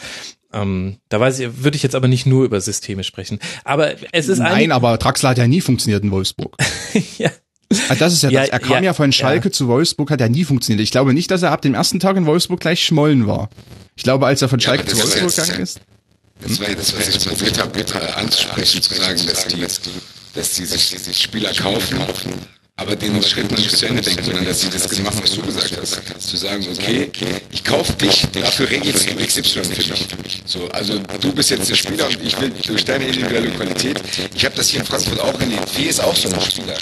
Ähm, 0.53 0.99
da 1.09 1.21
weiß 1.21 1.39
ich, 1.41 1.65
würde 1.65 1.77
ich 1.77 1.83
jetzt 1.83 1.95
aber 1.95 2.09
nicht 2.09 2.27
nur 2.27 2.45
über 2.45 2.61
Systeme 2.61 3.05
sprechen. 3.05 3.39
Aber 3.65 3.95
es 4.13 4.29
ist 4.29 4.39
Nein, 4.39 4.73
aber 4.73 4.97
Draxler 4.99 5.31
hat 5.31 5.39
ja 5.39 5.47
nie 5.47 5.61
funktioniert 5.61 6.03
in 6.03 6.11
Wolfsburg. 6.11 6.57
ja. 7.19 7.31
Also 7.89 7.99
das 7.99 8.13
ist 8.13 8.23
ja, 8.23 8.31
ja 8.31 8.41
das. 8.43 8.51
Er 8.51 8.61
kam 8.61 8.77
ja, 8.77 8.91
ja 8.91 8.95
von 8.95 9.13
Schalke 9.13 9.49
ja. 9.49 9.53
zu 9.53 9.69
Wolfsburg, 9.69 10.11
hat 10.11 10.21
ja 10.21 10.29
nie 10.29 10.45
funktioniert. 10.45 10.83
Ich 10.83 10.93
glaube 10.93 11.15
nicht, 11.15 11.31
dass 11.31 11.43
er 11.43 11.51
ab 11.51 11.63
dem 11.63 11.75
ersten 11.75 11.99
Tag 11.99 12.17
in 12.17 12.27
Wolfsburg 12.27 12.61
gleich 12.61 12.85
schmollen 12.85 13.27
war. 13.27 13.51
Ich 13.97 14.05
glaube, 14.05 14.27
als 14.27 14.43
er 14.43 14.49
von 14.49 14.61
Schalke 14.61 14.87
zu 14.87 14.97
Wolfsburg 14.97 15.35
gegangen 15.35 15.63
ist. 15.63 15.81
Das 16.41 16.61
war 16.61 16.69
jetzt, 16.69 16.97
was 16.97 17.09
ich 17.09 17.27
probiert 17.27 17.59
habe, 17.59 17.71
bitte 17.71 18.17
anzusprechen, 18.17 18.83
zu 18.83 18.95
sagen, 18.95 19.21
dass 19.27 19.47
die, 19.47 19.61
dass 20.35 20.53
die 20.53 20.65
sich, 20.65 20.91
die 20.91 20.99
sich 20.99 21.19
Spieler 21.19 21.53
kaufen 21.53 21.99
aber 22.79 22.95
den 22.95 23.23
Schritt 23.23 23.51
nicht 23.51 23.75
zu 23.75 23.87
Ende 23.87 24.03
denken, 24.03 24.23
sondern 24.23 24.45
dass 24.45 24.61
sie 24.61 24.69
das 24.69 24.87
gemacht 24.91 25.17
was 25.23 25.33
du 25.33 25.41
gesagt 25.41 25.79
hast. 25.81 26.21
Zu 26.21 26.37
sagen, 26.37 26.67
okay, 26.71 27.11
ich 27.51 27.65
kaufe 27.65 27.95
dich, 27.95 28.27
dafür 28.33 28.69
regelst 28.69 29.09
du 29.09 29.15
XY 29.17 29.65
für 29.65 30.23
mich. 30.23 30.43
So, 30.45 30.69
also 30.69 30.99
du 31.21 31.33
bist 31.33 31.51
jetzt 31.51 31.71
der 31.71 31.75
Spieler 31.75 32.07
und 32.07 32.23
ich 32.23 32.39
will 32.39 32.53
durch 32.67 32.85
deine 32.85 33.07
individuelle 33.07 33.49
Qualität. 33.51 34.03
Ich 34.35 34.45
habe 34.45 34.55
das 34.57 34.69
hier 34.69 34.81
in 34.81 34.87
Frankfurt 34.87 35.21
auch 35.21 35.41
erlebt. 35.41 35.71
Fee 35.71 35.85
ist 35.85 36.03
auch 36.03 36.15
so 36.15 36.29
ein 36.29 36.39
Spieler. 36.41 36.75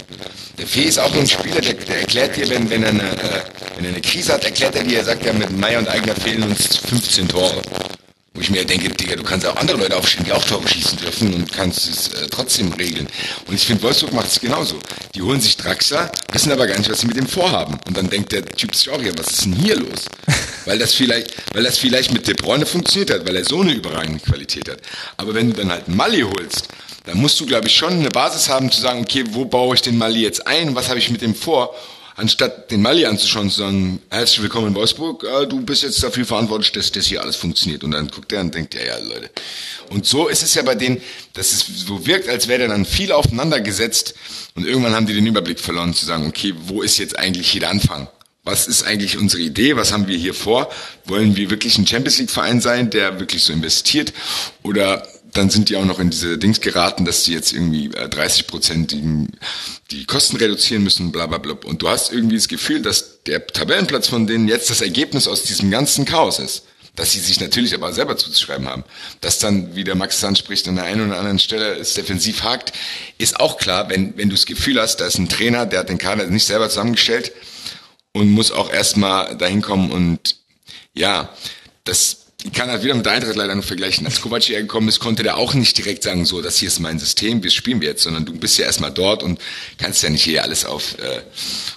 Der 0.59 0.67
Fee 0.67 0.83
ist 0.83 0.99
auch 0.99 1.15
ein 1.15 1.29
Spieler, 1.29 1.61
der, 1.61 1.75
der 1.75 2.01
erklärt 2.01 2.37
dir, 2.37 2.51
wenn, 2.51 2.69
wenn, 2.71 2.83
er 2.83 2.91
eine, 2.91 3.03
äh, 3.03 3.43
wenn 3.77 3.85
er 3.85 3.91
eine 3.93 4.01
Krise 4.01 4.33
hat, 4.33 4.45
erklärt 4.45 4.75
er 4.75 4.83
dir, 4.83 4.99
er 4.99 5.05
sagt 5.05 5.25
ja, 5.25 5.33
mit 5.33 5.57
Meier 5.57 5.79
und 5.79 5.89
Eigner 5.89 6.15
fehlen 6.17 6.43
uns 6.43 6.77
15 6.77 7.29
Tore. 7.29 7.63
Wo 8.37 8.41
ich 8.41 8.51
mir 8.51 8.65
denke, 8.65 8.89
Digga, 8.89 9.15
du 9.15 9.23
kannst 9.23 9.47
auch 9.47 9.55
andere 9.55 9.77
Leute 9.77 9.97
aufstellen, 9.97 10.25
die 10.25 10.33
auch 10.33 10.45
Tore 10.45 10.67
schießen 10.69 10.99
dürfen 10.99 11.33
und 11.35 11.53
kannst 11.53 11.89
es 11.89 12.09
äh, 12.09 12.27
trotzdem 12.29 12.73
regeln. 12.73 13.07
Und 13.47 13.55
ich 13.55 13.65
finde, 13.65 13.85
Wolfsburg 13.85 14.13
macht 14.13 14.27
es 14.27 14.41
genauso. 14.41 14.77
Die 15.15 15.23
holen 15.23 15.41
sich 15.41 15.57
Draxler, 15.57 16.11
wissen 16.33 16.51
aber 16.51 16.67
gar 16.67 16.77
nicht, 16.77 16.91
was 16.91 16.99
sie 16.99 17.07
mit 17.07 17.17
dem 17.17 17.29
vorhaben. 17.29 17.79
Und 17.87 17.97
dann 17.97 18.11
denkt 18.11 18.33
der 18.33 18.45
Typ 18.45 18.75
sich 18.75 18.91
auch, 18.91 19.01
ja, 19.01 19.13
was 19.17 19.29
ist 19.29 19.45
denn 19.45 19.53
hier 19.53 19.77
los? 19.77 20.07
weil 20.65 20.81
das 20.81 20.95
vielleicht, 20.95 21.33
weil 21.55 21.63
das 21.63 21.79
vielleicht 21.79 22.13
mit 22.13 22.27
De 22.27 22.35
Bruyne 22.35 22.67
funktioniert 22.67 23.13
hat, 23.13 23.25
weil 23.25 23.37
er 23.37 23.45
so 23.45 23.61
eine 23.61 23.73
überragende 23.73 24.19
Qualität 24.19 24.69
hat. 24.69 24.81
Aber 25.17 25.33
wenn 25.35 25.51
du 25.51 25.57
dann 25.57 25.71
halt 25.71 25.87
Mali 25.87 26.23
holst, 26.23 26.67
dann 27.05 27.19
musst 27.19 27.39
du, 27.39 27.47
glaube 27.47 27.69
ich, 27.69 27.77
schon 27.77 27.93
eine 27.93 28.09
Basis 28.09 28.49
haben 28.49 28.69
zu 28.73 28.81
sagen, 28.81 29.03
okay, 29.03 29.25
wo 29.31 29.45
baue 29.45 29.77
ich 29.77 29.83
den 29.83 29.97
Mali 29.97 30.23
jetzt 30.23 30.45
ein? 30.45 30.75
Was 30.75 30.89
habe 30.89 30.99
ich 30.99 31.09
mit 31.09 31.23
dem 31.23 31.37
vor? 31.37 31.73
Anstatt 32.17 32.71
den 32.71 32.83
Mali 32.83 33.07
anzuschauen, 33.07 33.51
zu 33.51 33.61
sagen, 33.61 34.01
herzlich 34.09 34.43
willkommen 34.43 34.69
in 34.69 34.75
Wolfsburg, 34.75 35.25
äh, 35.25 35.47
du 35.47 35.61
bist 35.61 35.83
jetzt 35.83 36.03
dafür 36.03 36.25
verantwortlich, 36.25 36.73
dass 36.73 36.93
das 36.93 37.07
hier 37.07 37.21
alles 37.21 37.37
funktioniert. 37.37 37.85
Und 37.85 37.91
dann 37.93 38.09
guckt 38.09 38.33
er 38.33 38.41
und 38.41 38.55
denkt, 38.55 38.75
ja, 38.75 38.83
ja, 38.83 38.99
Leute. 38.99 39.31
Und 39.91 40.07
so 40.07 40.29
ist 40.29 40.43
es 40.43 40.55
ja 40.55 40.63
bei 40.63 40.75
denen, 40.75 41.01
dass 41.33 41.53
es 41.53 41.67
so 41.67 42.07
wirkt, 42.07 42.29
als 42.29 42.49
wäre 42.49 42.69
dann 42.69 42.85
viel 42.85 43.13
aufeinander 43.13 43.61
gesetzt 43.61 44.15
und 44.55 44.67
irgendwann 44.67 44.95
haben 44.95 45.07
die 45.07 45.15
den 45.15 45.27
Überblick 45.27 45.61
verloren, 45.61 45.95
zu 45.95 46.07
sagen, 46.07 46.27
okay, 46.27 46.55
wo 46.67 46.83
ist 46.83 46.99
jetzt 46.99 47.19
eigentlich 47.19 47.53
jeder 47.53 47.71
Anfang? 47.71 48.09
Was 48.45 48.69
ist 48.69 48.83
eigentlich 48.83 49.17
unsere 49.17 49.43
Idee? 49.43 49.75
Was 49.77 49.93
haben 49.93 50.07
wir 50.07 50.19
hier 50.19 50.35
vor? 50.35 50.71
Wollen 51.07 51.35
wir 51.35 51.49
wirklich 51.49 51.79
ein 51.79 51.87
Champions 51.87 52.19
League 52.19 52.31
Verein 52.31 52.61
sein, 52.61 52.91
der 52.91 53.19
wirklich 53.19 53.43
so 53.43 53.55
investiert? 53.55 54.13
Oder 54.63 55.07
dann 55.35 55.51
sind 55.51 55.69
die 55.69 55.77
auch 55.77 55.85
noch 55.85 55.99
in 55.99 56.11
diese 56.11 56.39
Dings 56.39 56.61
geraten, 56.61 57.05
dass 57.05 57.25
die 57.25 57.33
jetzt 57.33 57.53
irgendwie 57.53 57.89
30 57.89 58.41
äh, 58.41 58.45
Prozent 58.45 58.93
die, 58.93 59.27
die 59.91 60.07
Kosten 60.07 60.37
reduzieren 60.37 60.83
müssen, 60.83 61.13
bla 61.13 61.27
bla 61.27 61.39
bla. 61.39 61.55
Und 61.65 61.83
du 61.83 61.89
hast 61.89 62.13
irgendwie 62.13 62.37
das 62.37 62.49
Gefühl, 62.49 62.83
dass 62.83 63.23
der 63.25 63.47
Tabellenplatz 63.47 64.09
von 64.09 64.27
denen 64.27 64.49
jetzt 64.49 64.71
das 64.71 64.81
Ergebnis 64.81 65.29
aus 65.29 65.43
diesem 65.43 65.71
ganzen 65.71 66.05
Chaos 66.05 66.39
ist. 66.39 66.65
Dass 66.97 67.11
sie 67.11 67.19
sich 67.19 67.41
natürlich 67.41 67.75
aber 67.75 67.93
selber 67.93 68.17
zuzuschreiben 68.17 68.69
haben. 68.69 68.85
Dass 69.21 69.41
dann, 69.41 69.75
wie 69.75 69.83
der 69.83 69.97
Max 69.97 70.23
anspricht, 70.23 70.69
an 70.69 70.77
der 70.77 70.85
einen 70.85 71.09
oder 71.09 71.19
anderen 71.19 71.41
Stelle 71.41 71.75
es 71.75 71.95
defensiv 71.95 72.45
hakt, 72.45 72.73
ist 73.19 73.41
auch 73.41 73.59
klar, 73.59 73.91
wenn, 73.91 74.17
wenn 74.17 74.29
du 74.29 74.37
das 74.37 74.47
Gefühl 74.47 74.81
hast, 74.81 74.99
da 74.99 75.07
ist 75.07 75.19
ein 75.19 75.29
Trainer, 75.29 75.67
der 75.67 75.81
hat 75.81 75.89
den 75.89 75.99
Kader 75.99 76.29
nicht 76.29 76.47
selber 76.47 76.69
zusammengestellt 76.69 77.33
und 78.13 78.31
muss 78.31 78.53
auch 78.53 78.73
erstmal 78.73 79.37
dahin 79.37 79.61
kommen 79.61 79.91
und 79.91 80.37
ja, 80.93 81.31
das 81.83 82.24
ich 82.45 82.53
kann 82.53 82.69
halt 82.71 82.85
wieder 82.85 82.95
mit 82.95 83.09
Eintracht 83.09 83.37
leider 83.37 83.55
nur 83.55 83.65
vergleichen. 83.65 84.05
Als 84.05 84.21
Kovac 84.21 84.43
hierher 84.43 84.63
gekommen 84.63 84.89
ist, 84.89 85.01
konnte 85.01 85.23
der 85.23 85.39
auch 85.39 85.55
nicht 85.55 85.79
direkt 85.79 86.03
sagen, 86.03 86.27
so, 86.27 86.43
das 86.43 86.59
hier 86.59 86.69
ist 86.69 86.79
mein 86.79 86.99
System, 86.99 87.43
wir 87.43 87.51
spielen 87.51 87.81
wir 87.81 87.89
jetzt, 87.89 88.03
sondern 88.03 88.27
du 88.27 88.35
bist 88.35 88.59
ja 88.59 88.67
erstmal 88.67 88.91
dort 88.91 89.23
und 89.23 89.41
kannst 89.79 90.03
ja 90.03 90.11
nicht 90.11 90.25
hier 90.25 90.43
alles 90.43 90.67
auf 90.67 90.99
äh, 90.99 91.23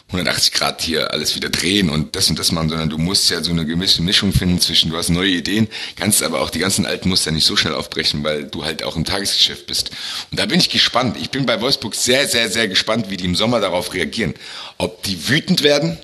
180 0.10 0.52
Grad 0.52 0.82
hier 0.82 1.14
alles 1.14 1.36
wieder 1.38 1.50
drehen 1.50 1.90
und 1.90 2.18
das 2.18 2.30
und 2.30 2.38
das 2.38 2.52
machen, 2.52 2.68
sondern 2.68 2.90
du 2.90 2.98
musst 2.98 3.30
ja 3.30 3.42
so 3.42 3.52
eine 3.52 3.66
gewisse 3.66 4.02
Mischung 4.02 4.34
finden 4.34 4.60
zwischen, 4.60 4.92
du 4.92 4.98
hast 4.98 5.08
neue 5.08 5.30
Ideen, 5.30 5.70
kannst 5.96 6.22
aber 6.22 6.42
auch 6.42 6.50
die 6.50 6.60
ganzen 6.60 6.86
alten 6.86 7.08
Muster 7.08 7.32
nicht 7.32 7.46
so 7.46 7.56
schnell 7.56 7.74
aufbrechen, 7.74 8.26
weil 8.26 8.44
du 8.44 8.66
halt 8.66 8.84
auch 8.84 8.98
im 8.98 9.06
Tagesgeschäft 9.06 9.68
bist. 9.68 9.92
Und 10.32 10.40
da 10.40 10.46
bin 10.48 10.60
ich 10.60 10.70
gespannt. 10.70 11.16
Ich 11.18 11.30
bin 11.30 11.46
bei 11.46 11.62
Wolfsburg 11.62 11.96
sehr, 11.96 12.28
sehr, 12.28 12.50
sehr 12.50 12.68
gespannt, 12.68 13.10
wie 13.10 13.16
die 13.16 13.26
im 13.26 13.36
Sommer 13.36 13.62
darauf 13.62 13.94
reagieren. 13.94 14.34
Ob 14.78 15.02
die 15.04 15.30
wütend 15.30 15.64
werden, 15.64 15.98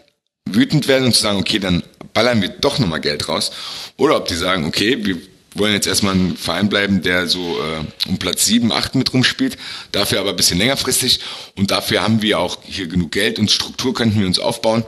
wütend 0.45 0.87
werden 0.87 1.05
und 1.05 1.15
zu 1.15 1.21
sagen, 1.21 1.39
okay, 1.39 1.59
dann 1.59 1.83
ballern 2.13 2.41
wir 2.41 2.49
doch 2.49 2.79
nochmal 2.79 3.01
Geld 3.01 3.27
raus. 3.27 3.51
Oder 3.97 4.17
ob 4.17 4.27
die 4.27 4.35
sagen, 4.35 4.65
okay, 4.65 5.03
wir 5.05 5.17
wollen 5.55 5.73
jetzt 5.73 5.87
erstmal 5.87 6.15
ein 6.15 6.35
Verein 6.35 6.69
bleiben, 6.69 7.01
der 7.01 7.27
so 7.27 7.59
äh, 7.59 8.09
um 8.09 8.17
Platz 8.17 8.45
7, 8.45 8.71
8 8.71 8.95
mit 8.95 9.13
rumspielt, 9.13 9.57
dafür 9.91 10.19
aber 10.19 10.31
ein 10.31 10.35
bisschen 10.35 10.57
längerfristig 10.57 11.19
und 11.55 11.69
dafür 11.71 12.01
haben 12.01 12.21
wir 12.21 12.39
auch 12.39 12.57
hier 12.63 12.87
genug 12.87 13.11
Geld 13.11 13.37
und 13.37 13.51
Struktur 13.51 13.93
könnten 13.93 14.19
wir 14.19 14.27
uns 14.27 14.39
aufbauen. 14.39 14.83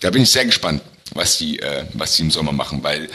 Da 0.00 0.10
bin 0.10 0.22
ich 0.22 0.30
sehr 0.30 0.44
gespannt. 0.44 0.82
was 1.14 1.38
die, 1.38 1.58
äh, 1.60 1.84
was 1.94 2.16
die 2.16 2.22
im 2.22 2.30
Sommer 2.30 2.52
machen, 2.52 2.82
weil 2.82 3.08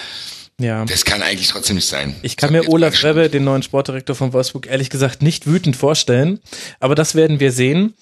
ja. 0.59 0.85
Das 0.85 1.03
kann 1.03 1.23
eigentlich 1.23 1.47
trotzdem 1.47 1.77
nicht 1.77 1.87
sein. 1.87 2.15
Ich 2.21 2.37
kann 2.37 2.51
mir 2.51 2.69
Olaf 2.69 3.03
Rebbe, 3.03 3.29
den 3.29 3.43
neuen 3.43 3.63
Sportdirektor 3.63 4.15
von 4.15 4.33
Wolfsburg, 4.33 4.67
ehrlich 4.67 4.91
gesagt 4.91 5.23
nicht 5.23 5.47
wütend 5.47 5.75
vorstellen. 5.75 6.39
Aber 6.79 6.93
das 6.93 7.15
werden 7.15 7.39
wir 7.39 7.51
sehen. 7.51 7.95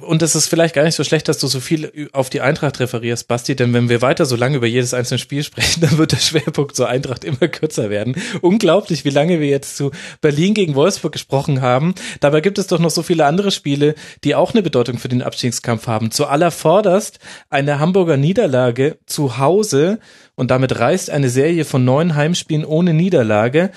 Und 0.00 0.22
es 0.22 0.36
ist 0.36 0.46
vielleicht 0.46 0.74
gar 0.74 0.84
nicht 0.84 0.94
so 0.94 1.02
schlecht, 1.02 1.28
dass 1.28 1.38
du 1.38 1.48
so 1.48 1.58
viel 1.58 2.08
auf 2.12 2.30
die 2.30 2.40
Eintracht 2.40 2.78
referierst, 2.78 3.26
Basti. 3.26 3.56
Denn 3.56 3.72
wenn 3.72 3.88
wir 3.88 4.02
weiter 4.02 4.24
so 4.24 4.36
lange 4.36 4.56
über 4.56 4.68
jedes 4.68 4.94
einzelne 4.94 5.18
Spiel 5.18 5.42
sprechen, 5.42 5.80
dann 5.82 5.98
wird 5.98 6.12
der 6.12 6.18
Schwerpunkt 6.18 6.76
zur 6.76 6.88
Eintracht 6.88 7.24
immer 7.24 7.48
kürzer 7.48 7.90
werden. 7.90 8.14
Unglaublich, 8.40 9.04
wie 9.04 9.10
lange 9.10 9.40
wir 9.40 9.48
jetzt 9.48 9.76
zu 9.76 9.90
Berlin 10.20 10.54
gegen 10.54 10.76
Wolfsburg 10.76 11.12
gesprochen 11.12 11.60
haben. 11.60 11.94
Dabei 12.20 12.40
gibt 12.40 12.58
es 12.58 12.68
doch 12.68 12.78
noch 12.78 12.90
so 12.90 13.02
viele 13.02 13.26
andere 13.26 13.50
Spiele, 13.50 13.96
die 14.22 14.36
auch 14.36 14.54
eine 14.54 14.62
Bedeutung 14.62 14.98
für 14.98 15.08
den 15.08 15.22
Abstiegskampf 15.22 15.88
haben. 15.88 16.12
Zu 16.12 16.26
allervorderst 16.26 17.18
eine 17.50 17.80
Hamburger 17.80 18.16
Niederlage 18.16 18.98
zu 19.06 19.38
Hause 19.38 19.98
und 20.36 20.50
damit 20.50 20.78
reißt 20.78 21.10
eine 21.10 21.30
Serie 21.30 21.64
von 21.64 21.84
neun 21.84 22.14
Heimspielen 22.14 22.64
ohne 22.64 22.94
Niederlage, 22.94 23.72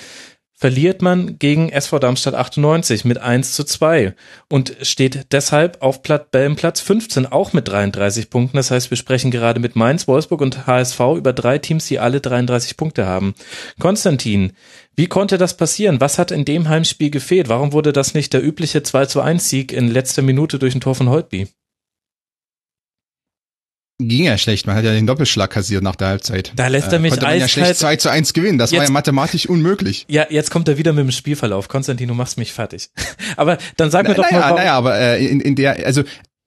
verliert 0.59 1.01
man 1.01 1.39
gegen 1.39 1.69
SV 1.69 1.99
Darmstadt 1.99 2.35
98 2.35 3.05
mit 3.05 3.17
1 3.17 3.53
zu 3.53 3.63
2 3.63 4.13
und 4.49 4.75
steht 4.81 5.27
deshalb 5.31 5.81
auf 5.81 6.03
Platz 6.03 6.81
15 6.81 7.25
auch 7.27 7.53
mit 7.53 7.69
33 7.69 8.29
Punkten. 8.29 8.57
Das 8.57 8.69
heißt, 8.69 8.89
wir 8.89 8.97
sprechen 8.97 9.31
gerade 9.31 9.61
mit 9.61 9.77
Mainz, 9.77 10.05
Wolfsburg 10.05 10.41
und 10.41 10.67
HSV 10.67 10.99
über 11.15 11.31
drei 11.31 11.59
Teams, 11.59 11.87
die 11.87 11.99
alle 11.99 12.19
33 12.19 12.75
Punkte 12.75 13.05
haben. 13.05 13.35
Konstantin, 13.79 14.51
wie 14.97 15.07
konnte 15.07 15.37
das 15.37 15.55
passieren? 15.55 16.01
Was 16.01 16.19
hat 16.19 16.29
in 16.29 16.43
dem 16.43 16.67
Heimspiel 16.67 17.09
gefehlt? 17.09 17.47
Warum 17.47 17.71
wurde 17.71 17.93
das 17.93 18.13
nicht 18.13 18.33
der 18.33 18.43
übliche 18.43 18.83
2 18.83 19.05
zu 19.05 19.21
1 19.21 19.49
Sieg 19.49 19.71
in 19.71 19.87
letzter 19.87 20.23
Minute 20.23 20.59
durch 20.59 20.75
ein 20.75 20.81
Tor 20.81 20.95
von 20.95 21.07
Holtby? 21.07 21.47
Ging 23.99 24.25
ja 24.25 24.37
schlecht. 24.37 24.65
Man 24.65 24.75
hat 24.75 24.85
ja 24.85 24.93
den 24.93 25.05
Doppelschlag 25.05 25.49
kassiert 25.49 25.83
nach 25.83 25.95
der 25.95 26.07
Halbzeit. 26.07 26.53
Da 26.55 26.67
lässt 26.67 26.87
er 26.87 26.93
äh, 26.93 26.99
mich 26.99 27.11
äh, 27.11 27.15
konnte 27.17 27.25
man 27.27 27.39
ja 27.39 27.47
schlecht 27.47 27.77
2 27.77 27.97
zu 27.97 28.09
1 28.09 28.33
gewinnen. 28.33 28.57
Das 28.57 28.71
jetzt, 28.71 28.79
war 28.79 28.85
ja 28.85 28.91
mathematisch 28.91 29.47
unmöglich. 29.47 30.05
Ja, 30.09 30.25
jetzt 30.29 30.51
kommt 30.51 30.67
er 30.67 30.77
wieder 30.77 30.93
mit 30.93 31.03
dem 31.03 31.11
Spielverlauf. 31.11 31.67
Konstantin, 31.67 32.07
du 32.07 32.13
machst 32.13 32.37
mich 32.37 32.53
fertig. 32.53 32.89
aber 33.35 33.57
dann 33.77 33.91
sag 33.91 34.07
mir 34.07 34.15
Na, 34.15 34.23
doch 34.23 34.31
naja, 34.31 34.39
mal. 34.39 34.55
Naja, 34.55 34.73
aber 34.73 34.99
äh, 34.99 35.25
in, 35.25 35.41
in 35.41 35.55
der, 35.55 35.85
also 35.85 36.03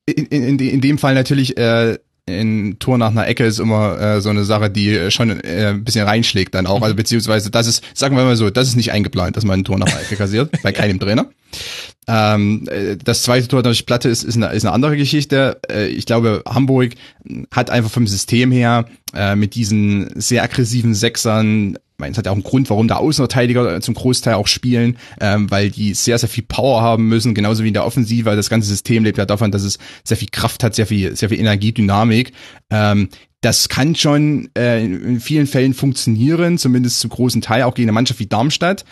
in, 0.06 0.26
in, 0.26 0.58
in 0.58 0.80
dem 0.80 0.98
Fall 0.98 1.14
natürlich 1.14 1.56
äh, 1.56 1.98
ein 2.28 2.76
Tor 2.78 2.98
nach 2.98 3.10
einer 3.10 3.26
Ecke 3.26 3.44
ist 3.44 3.58
immer 3.58 4.00
äh, 4.00 4.20
so 4.20 4.30
eine 4.30 4.44
Sache, 4.44 4.70
die 4.70 4.94
äh, 4.94 5.10
schon 5.10 5.40
äh, 5.40 5.66
ein 5.68 5.84
bisschen 5.84 6.06
reinschlägt 6.06 6.54
dann 6.54 6.66
auch. 6.66 6.82
Also 6.82 6.94
beziehungsweise 6.94 7.50
das 7.50 7.66
ist, 7.66 7.84
sagen 7.94 8.16
wir 8.16 8.24
mal 8.24 8.36
so, 8.36 8.48
das 8.50 8.68
ist 8.68 8.76
nicht 8.76 8.92
eingeplant, 8.92 9.36
dass 9.36 9.44
man 9.44 9.60
ein 9.60 9.64
Tor 9.64 9.78
nach 9.78 9.88
einer 9.88 10.00
Ecke 10.00 10.16
kassiert, 10.16 10.50
bei 10.62 10.72
keinem 10.72 11.00
Trainer. 11.00 11.30
Ähm, 12.08 12.66
äh, 12.68 12.96
das 12.96 13.22
zweite 13.22 13.48
Tor 13.48 13.62
durch 13.62 13.86
Platte 13.86 14.08
ist, 14.08 14.24
ist, 14.24 14.36
eine, 14.36 14.52
ist 14.52 14.64
eine 14.64 14.72
andere 14.72 14.96
Geschichte. 14.96 15.60
Äh, 15.70 15.86
ich 15.88 16.06
glaube, 16.06 16.42
Hamburg 16.48 16.94
hat 17.52 17.70
einfach 17.70 17.90
vom 17.90 18.06
System 18.06 18.50
her 18.50 18.86
äh, 19.14 19.36
mit 19.36 19.54
diesen 19.54 20.10
sehr 20.20 20.42
aggressiven 20.42 20.94
Sechsern 20.94 21.76
es 22.10 22.18
hat 22.18 22.26
ja 22.26 22.32
auch 22.32 22.36
einen 22.36 22.42
Grund, 22.42 22.68
warum 22.70 22.88
da 22.88 22.96
Außenverteidiger 22.96 23.80
zum 23.80 23.94
Großteil 23.94 24.34
auch 24.34 24.46
spielen, 24.46 24.98
ähm, 25.20 25.50
weil 25.50 25.70
die 25.70 25.94
sehr, 25.94 26.18
sehr 26.18 26.28
viel 26.28 26.42
Power 26.42 26.82
haben 26.82 27.06
müssen, 27.06 27.34
genauso 27.34 27.62
wie 27.62 27.68
in 27.68 27.74
der 27.74 27.86
Offensive. 27.86 28.34
Das 28.34 28.50
ganze 28.50 28.68
System 28.68 29.04
lebt 29.04 29.18
ja 29.18 29.24
davon, 29.24 29.52
dass 29.52 29.62
es 29.62 29.78
sehr 30.02 30.16
viel 30.16 30.28
Kraft 30.30 30.64
hat, 30.64 30.74
sehr 30.74 30.86
viel, 30.86 31.14
sehr 31.16 31.28
viel 31.28 31.38
Energie, 31.38 31.72
Dynamik. 31.72 32.32
Ähm, 32.70 33.08
das 33.40 33.68
kann 33.68 33.96
schon 33.96 34.50
äh, 34.56 34.84
in 34.84 35.20
vielen 35.20 35.48
Fällen 35.48 35.74
funktionieren, 35.74 36.58
zumindest 36.58 37.00
zum 37.00 37.10
großen 37.10 37.42
Teil, 37.42 37.62
auch 37.62 37.74
gegen 37.74 37.86
eine 37.86 37.92
Mannschaft 37.92 38.20
wie 38.20 38.26
Darmstadt. 38.26 38.84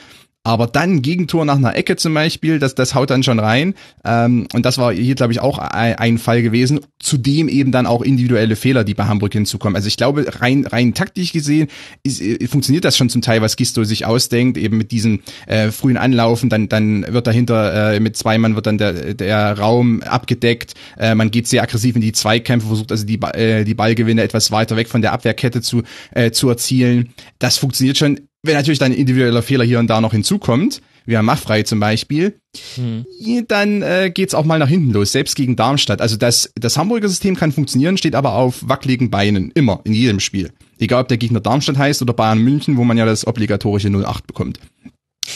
Aber 0.43 0.67
dann 0.67 1.03
Gegentor 1.03 1.45
nach 1.45 1.57
einer 1.57 1.77
Ecke 1.77 1.97
zum 1.97 2.15
Beispiel, 2.15 2.59
das, 2.59 2.75
das 2.75 2.95
haut 2.95 3.11
dann 3.11 3.23
schon 3.23 3.39
rein. 3.39 3.75
Ähm, 4.07 4.49
und 4.55 4.65
das 4.65 4.79
war 4.79 4.91
hier, 4.91 5.15
glaube 5.15 5.35
ich, 5.35 5.41
auch 5.41 5.59
ein, 5.59 5.97
ein, 5.97 6.17
Fall 6.17 6.41
gewesen. 6.41 6.81
Zudem 6.99 7.49
eben 7.49 7.73
dann 7.73 7.87
auch 7.87 8.01
individuelle 8.01 8.57
Fehler, 8.57 8.83
die 8.83 8.95
bei 8.95 9.05
Hamburg 9.05 9.35
hinzukommen. 9.35 9.77
Also 9.77 9.89
ich 9.89 9.99
glaube, 9.99 10.25
rein, 10.41 10.65
rein 10.65 10.95
taktisch 10.95 11.33
gesehen 11.33 11.69
ist, 12.03 12.23
äh, 12.23 12.47
funktioniert 12.47 12.87
das 12.87 12.97
schon 12.97 13.11
zum 13.11 13.21
Teil, 13.21 13.43
was 13.43 13.57
Gisto 13.57 13.85
sich 13.85 14.07
ausdenkt, 14.07 14.57
eben 14.57 14.79
mit 14.79 14.93
diesem 14.93 15.21
äh, 15.47 15.71
frühen 15.71 15.99
Anlaufen, 15.99 16.49
dann, 16.49 16.71
dann 16.71 17.05
wird 17.13 17.27
dahinter 17.27 17.93
äh, 17.93 18.01
mit 18.01 18.17
zwei 18.17 18.39
Mann 18.39 18.55
wird 18.55 18.67
dann 18.67 18.79
der, 18.79 19.13
der 19.13 19.59
Raum 19.59 20.03
abgedeckt. 20.03 20.73
Äh, 20.99 21.15
man 21.15 21.31
geht 21.31 21.49
sehr 21.49 21.63
aggressiv 21.63 21.97
in 21.97 22.01
die 22.01 22.13
Zweikämpfe, 22.13 22.67
versucht 22.67 22.93
also 22.93 23.05
die, 23.05 23.21
äh, 23.21 23.65
die 23.65 23.75
Ballgewinne 23.75 24.23
etwas 24.23 24.51
weiter 24.51 24.77
weg 24.77 24.89
von 24.89 25.03
der 25.03 25.13
Abwehrkette 25.13 25.61
zu, 25.61 25.83
äh, 26.13 26.31
zu 26.31 26.49
erzielen. 26.49 27.11
Das 27.39 27.59
funktioniert 27.59 27.99
schon 27.99 28.21
wenn 28.43 28.55
natürlich 28.55 28.79
dann 28.79 28.93
individueller 28.93 29.43
Fehler 29.43 29.65
hier 29.65 29.79
und 29.79 29.89
da 29.89 30.01
noch 30.01 30.13
hinzukommt, 30.13 30.81
wie 31.07 31.17
am 31.17 31.27
Machfrei 31.27 31.63
zum 31.63 31.81
Beispiel, 31.81 32.39
hm. 32.75 33.05
dann 33.49 33.83
äh, 33.83 34.11
geht's 34.13 34.35
auch 34.35 34.45
mal 34.45 34.59
nach 34.59 34.69
hinten 34.69 34.93
los, 34.93 35.13
selbst 35.13 35.37
gegen 35.37 35.57
Darmstadt. 35.57 36.01
Also 36.01 36.17
das, 36.17 36.51
das 36.55 36.77
Hamburger 36.77 37.09
System 37.09 37.37
kann 37.37 37.53
funktionieren, 37.53 37.97
steht 37.97 38.15
aber 38.15 38.35
auf 38.35 38.69
wackeligen 38.69 39.11
Beinen, 39.11 39.51
immer, 39.55 39.81
in 39.85 39.93
jedem 39.93 40.21
Spiel. 40.21 40.53
Egal, 40.79 41.03
ob 41.03 41.09
der 41.09 41.19
Gegner 41.19 41.41
Darmstadt 41.41 41.79
heißt 41.79 42.01
oder 42.03 42.15
Bayern 42.15 42.39
München, 42.39 42.77
wo 42.77 42.85
man 42.85 42.97
ja 42.97 43.05
das 43.05 43.27
obligatorische 43.27 43.91
08 43.91 44.27
bekommt. 44.27 44.61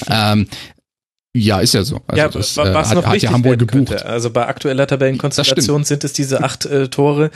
Ähm, 0.09 0.48
ja, 1.37 1.59
ist 1.59 1.74
ja 1.74 1.82
so. 1.82 2.01
Also 2.07 2.18
ja, 2.22 2.28
das, 2.28 2.57
was 2.57 2.93
äh, 2.93 2.95
noch 2.95 3.05
hat, 3.05 3.12
hat 3.12 3.22
ja 3.22 3.32
Hamburg 3.32 3.59
gebucht. 3.59 3.89
Könnte. 3.89 4.07
Also 4.07 4.30
bei 4.30 4.47
aktueller 4.47 4.87
Tabellenkonstellation 4.87 5.82
sind 5.82 6.05
es 6.05 6.12
diese 6.12 6.45
acht 6.45 6.64
äh, 6.64 6.89
Tore, 6.89 7.32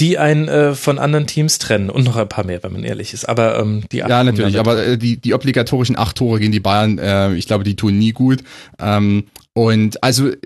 die 0.00 0.18
einen 0.18 0.48
äh, 0.48 0.74
von 0.74 0.98
anderen 0.98 1.28
Teams 1.28 1.58
trennen 1.58 1.90
und 1.90 2.04
noch 2.04 2.16
ein 2.16 2.28
paar 2.28 2.44
mehr, 2.44 2.60
wenn 2.64 2.72
man 2.72 2.82
ehrlich 2.82 3.14
ist. 3.14 3.28
Aber 3.28 3.60
ähm, 3.60 3.84
die 3.92 4.02
acht 4.02 4.10
Ja, 4.10 4.24
natürlich. 4.24 4.58
Aber 4.58 4.84
äh, 4.84 4.98
die 4.98 5.16
die 5.16 5.32
obligatorischen 5.32 5.96
acht 5.96 6.16
Tore 6.16 6.40
gegen 6.40 6.50
die 6.50 6.58
Bayern, 6.58 6.98
äh, 6.98 7.32
ich 7.34 7.46
glaube, 7.46 7.62
die 7.62 7.76
tun 7.76 7.96
nie 7.98 8.10
gut. 8.10 8.42
Ähm, 8.80 9.26
und 9.60 10.02
also, 10.02 10.28
äh, 10.28 10.36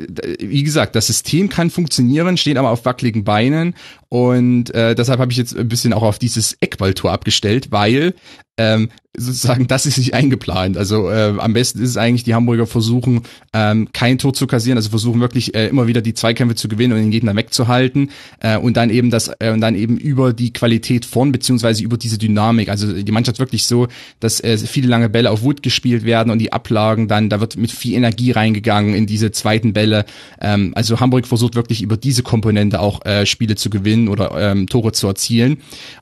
wie 0.40 0.64
gesagt, 0.64 0.96
das 0.96 1.06
System 1.06 1.48
kann 1.48 1.70
funktionieren, 1.70 2.36
steht 2.36 2.56
aber 2.56 2.70
auf 2.70 2.84
wackeligen 2.84 3.22
Beinen. 3.22 3.76
Und 4.08 4.74
äh, 4.74 4.96
deshalb 4.96 5.20
habe 5.20 5.30
ich 5.30 5.38
jetzt 5.38 5.56
ein 5.56 5.68
bisschen 5.68 5.92
auch 5.92 6.02
auf 6.02 6.18
dieses 6.18 6.56
Eckballtor 6.60 7.12
abgestellt, 7.12 7.70
weil 7.70 8.14
ähm, 8.56 8.88
sozusagen, 9.16 9.66
das 9.66 9.86
ist 9.86 9.98
nicht 9.98 10.14
eingeplant. 10.14 10.76
Also 10.76 11.10
äh, 11.10 11.34
am 11.38 11.52
besten 11.52 11.82
ist 11.82 11.90
es 11.90 11.96
eigentlich, 11.96 12.24
die 12.24 12.34
Hamburger 12.34 12.66
versuchen, 12.66 13.22
ähm, 13.52 13.88
kein 13.92 14.18
Tor 14.18 14.32
zu 14.32 14.46
kassieren, 14.46 14.76
also 14.76 14.90
versuchen 14.90 15.20
wirklich 15.20 15.54
äh, 15.54 15.66
immer 15.66 15.86
wieder 15.86 16.02
die 16.02 16.14
Zweikämpfe 16.14 16.54
zu 16.54 16.68
gewinnen 16.68 16.92
und 16.92 17.00
den 17.00 17.10
Gegner 17.10 17.34
wegzuhalten 17.34 18.10
äh, 18.40 18.56
und 18.56 18.76
dann 18.76 18.90
eben 18.90 19.10
das 19.10 19.30
äh, 19.38 19.50
und 19.50 19.60
dann 19.60 19.74
eben 19.74 19.96
über 19.96 20.32
die 20.32 20.52
Qualität 20.52 21.04
von 21.04 21.32
beziehungsweise 21.32 21.82
über 21.82 21.96
diese 21.96 22.18
Dynamik. 22.18 22.68
Also 22.68 22.92
die 22.92 23.12
Mannschaft 23.12 23.38
wirklich 23.38 23.66
so, 23.66 23.88
dass 24.20 24.40
äh, 24.40 24.56
viele 24.58 24.88
lange 24.88 25.08
Bälle 25.08 25.30
auf 25.30 25.42
Wood 25.42 25.62
gespielt 25.62 26.04
werden 26.04 26.30
und 26.30 26.38
die 26.38 26.52
Ablagen 26.52 27.08
dann, 27.08 27.28
da 27.28 27.40
wird 27.40 27.56
mit 27.56 27.72
viel 27.72 27.94
Energie 27.94 28.32
reingegangen 28.32 28.94
in 29.04 29.06
diese 29.06 29.30
zweiten 29.30 29.72
Bälle. 29.72 30.06
Ähm, 30.40 30.72
also 30.74 30.98
Hamburg 30.98 31.26
versucht 31.26 31.54
wirklich 31.54 31.82
über 31.82 31.96
diese 31.96 32.22
Komponente 32.22 32.80
auch 32.80 33.04
äh, 33.04 33.26
Spiele 33.26 33.54
zu 33.54 33.70
gewinnen 33.70 34.08
oder 34.08 34.32
ähm, 34.38 34.66
Tore 34.66 34.92
zu 34.92 35.06
erzielen. 35.06 35.58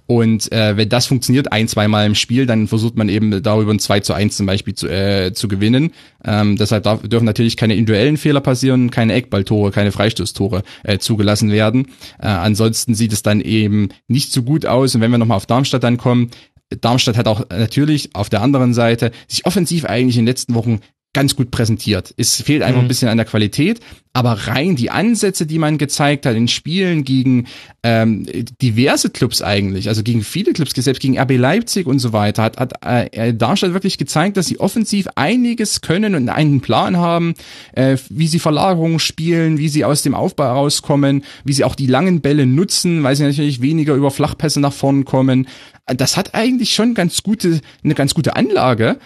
Und 0.07 0.53
äh, 0.53 0.77
wenn 0.77 0.89
das 0.89 1.07
funktioniert 1.07 1.53
ein, 1.53 1.69
zweimal 1.69 2.07
im 2.07 2.15
Spiel, 2.15 2.47
dann 2.47 2.69
versucht 2.69 2.97
man 2.97 3.09
eben 3.09 3.43
darüber 3.43 3.73
ein 3.73 3.79
2 3.79 4.01
zu 4.01 4.13
1 4.13 4.37
zum 4.37 4.47
Beispiel 4.47 4.75
zu, 4.75 4.89
äh, 4.89 5.33
zu 5.33 5.49
gewinnen. 5.49 5.93
Ähm, 6.25 6.57
deshalb 6.57 6.85
darf, 6.85 7.03
dürfen 7.03 7.25
natürlich 7.25 7.57
keine 7.57 7.75
individuellen 7.75 8.17
Fehler 8.17 8.41
passieren, 8.41 8.91
keine 8.91 9.15
Eckballtore, 9.15 9.73
keine 9.73 9.91
Freistoßtore 9.91 10.63
äh, 10.85 10.99
zugelassen 10.99 11.51
werden. 11.51 11.89
Äh, 12.21 12.29
ansonsten 12.29 12.95
sieht 12.95 13.13
es 13.13 13.23
dann 13.23 13.41
eben 13.41 13.89
nicht 14.07 14.33
so 14.33 14.43
gut 14.43 14.67
aus. 14.67 14.95
Und 14.95 15.01
wenn 15.01 15.11
wir 15.11 15.19
nochmal 15.19 15.37
auf 15.37 15.47
Darmstadt 15.47 15.83
dann 15.83 15.97
kommen, 15.97 16.31
Darmstadt 16.81 17.17
hat 17.17 17.29
auch 17.29 17.49
natürlich 17.51 18.15
auf 18.15 18.31
der 18.31 18.43
anderen 18.43 18.75
Seite 18.75 19.13
sich 19.29 19.47
offensiv 19.47 19.85
eigentlich 19.85 20.17
in 20.17 20.23
den 20.23 20.29
letzten 20.29 20.55
Wochen 20.55 20.81
ganz 21.13 21.37
gut 21.37 21.51
präsentiert. 21.51 22.15
Es 22.17 22.41
fehlt 22.41 22.63
einfach 22.63 22.81
mhm. 22.81 22.87
ein 22.87 22.89
bisschen 22.89 23.09
an 23.09 23.19
der 23.19 23.27
Qualität, 23.27 23.81
aber 24.15 24.33
rein 24.47 24.77
die 24.77 24.91
Ansätze, 24.91 25.47
die 25.47 25.59
man 25.59 25.77
gezeigt 25.77 26.25
hat 26.25 26.37
in 26.37 26.49
Spielen 26.49 27.05
gegen 27.05 27.47
ähm, 27.83 28.27
diverse 28.61 29.11
Clubs 29.11 29.43
eigentlich, 29.43 29.89
also 29.89 30.03
gegen 30.03 30.23
viele 30.23 30.53
Clubs, 30.53 30.73
selbst 30.75 31.01
gegen 31.01 31.19
RB 31.19 31.37
Leipzig 31.37 31.87
und 31.87 31.99
so 31.99 32.13
weiter, 32.13 32.43
hat, 32.43 32.59
hat 32.59 32.85
äh, 32.85 33.35
Darmstadt 33.35 33.75
wirklich 33.75 33.99
gezeigt, 33.99 34.37
dass 34.37 34.47
sie 34.47 34.59
offensiv 34.59 35.07
einiges 35.15 35.83
können 35.83 36.15
und 36.15 36.29
einen 36.31 36.61
Plan 36.63 36.97
haben, 36.97 37.35
äh, 37.73 37.97
wie 38.09 38.27
sie 38.27 38.39
Verlagerungen 38.39 38.99
spielen, 38.99 39.59
wie 39.59 39.69
sie 39.69 39.85
aus 39.85 40.03
dem 40.03 40.15
Aufbau 40.15 40.51
rauskommen, 40.53 41.25
wie 41.45 41.53
sie 41.53 41.65
auch 41.65 41.75
die 41.75 41.87
langen 41.87 42.23
Bälle 42.23 42.47
nutzen, 42.47 43.03
weil 43.03 43.17
sie 43.17 43.25
natürlich 43.25 43.61
weniger 43.61 43.95
über 43.95 44.11
Flachpässe 44.11 44.61
nach 44.61 44.73
vorn 44.73 45.05
kommen. 45.05 45.47
Das 45.87 46.17
hat 46.17 46.35
eigentlich 46.35 46.75
schon 46.75 46.95
ganz 46.95 47.23
gute, 47.23 47.61
eine 47.83 47.95
ganz 47.95 48.15
gute 48.15 48.37
Anlage, 48.37 48.99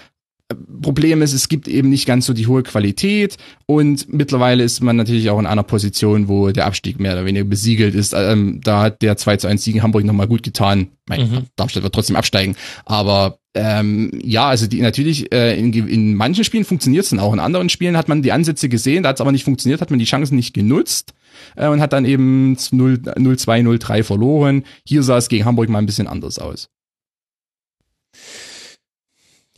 Problem 0.81 1.23
ist, 1.23 1.33
es 1.33 1.49
gibt 1.49 1.67
eben 1.67 1.91
nicht 1.91 2.07
ganz 2.07 2.27
so 2.27 2.33
die 2.33 2.47
hohe 2.47 2.63
Qualität 2.63 3.37
und 3.67 4.13
mittlerweile 4.13 4.63
ist 4.63 4.81
man 4.81 4.95
natürlich 4.95 5.29
auch 5.29 5.41
in 5.41 5.47
einer 5.47 5.65
Position, 5.65 6.29
wo 6.29 6.51
der 6.51 6.67
Abstieg 6.67 7.01
mehr 7.01 7.15
oder 7.15 7.25
weniger 7.25 7.45
besiegelt 7.45 7.97
ist. 7.97 8.13
Ähm, 8.13 8.61
da 8.63 8.83
hat 8.83 9.03
der 9.03 9.17
2 9.17 9.39
zu 9.39 9.49
1 9.49 9.65
Sieg 9.65 9.75
in 9.75 9.83
Hamburg 9.83 10.05
nochmal 10.05 10.29
gut 10.29 10.45
getan. 10.45 10.89
Mein, 11.09 11.29
mhm. 11.29 11.47
Darmstadt 11.57 11.83
wird 11.83 11.95
trotzdem 11.95 12.15
absteigen. 12.15 12.55
Aber 12.85 13.39
ähm, 13.55 14.13
ja, 14.23 14.47
also 14.47 14.69
die 14.69 14.83
natürlich 14.83 15.33
äh, 15.33 15.59
in, 15.59 15.73
in 15.73 16.15
manchen 16.15 16.45
Spielen 16.45 16.65
funktioniert 16.65 17.05
es 17.05 17.11
dann 17.11 17.19
auch. 17.21 17.33
In 17.33 17.41
anderen 17.41 17.69
Spielen 17.69 17.97
hat 17.97 18.07
man 18.07 18.23
die 18.23 18.31
Ansätze 18.33 18.69
gesehen, 18.69 19.03
da 19.03 19.09
hat 19.09 19.17
es 19.17 19.21
aber 19.21 19.33
nicht 19.33 19.45
funktioniert, 19.45 19.81
hat 19.81 19.91
man 19.91 19.99
die 19.99 20.05
Chancen 20.05 20.37
nicht 20.37 20.55
genutzt 20.55 21.15
äh, 21.57 21.67
und 21.67 21.81
hat 21.81 21.93
dann 21.93 22.05
eben 22.05 22.55
0-2, 22.55 23.07
0-3 23.47 24.03
verloren. 24.05 24.63
Hier 24.87 25.03
sah 25.03 25.17
es 25.17 25.29
gegen 25.29 25.45
Hamburg 25.45 25.69
mal 25.71 25.79
ein 25.79 25.87
bisschen 25.87 26.07
anders 26.07 26.39
aus. 26.39 26.69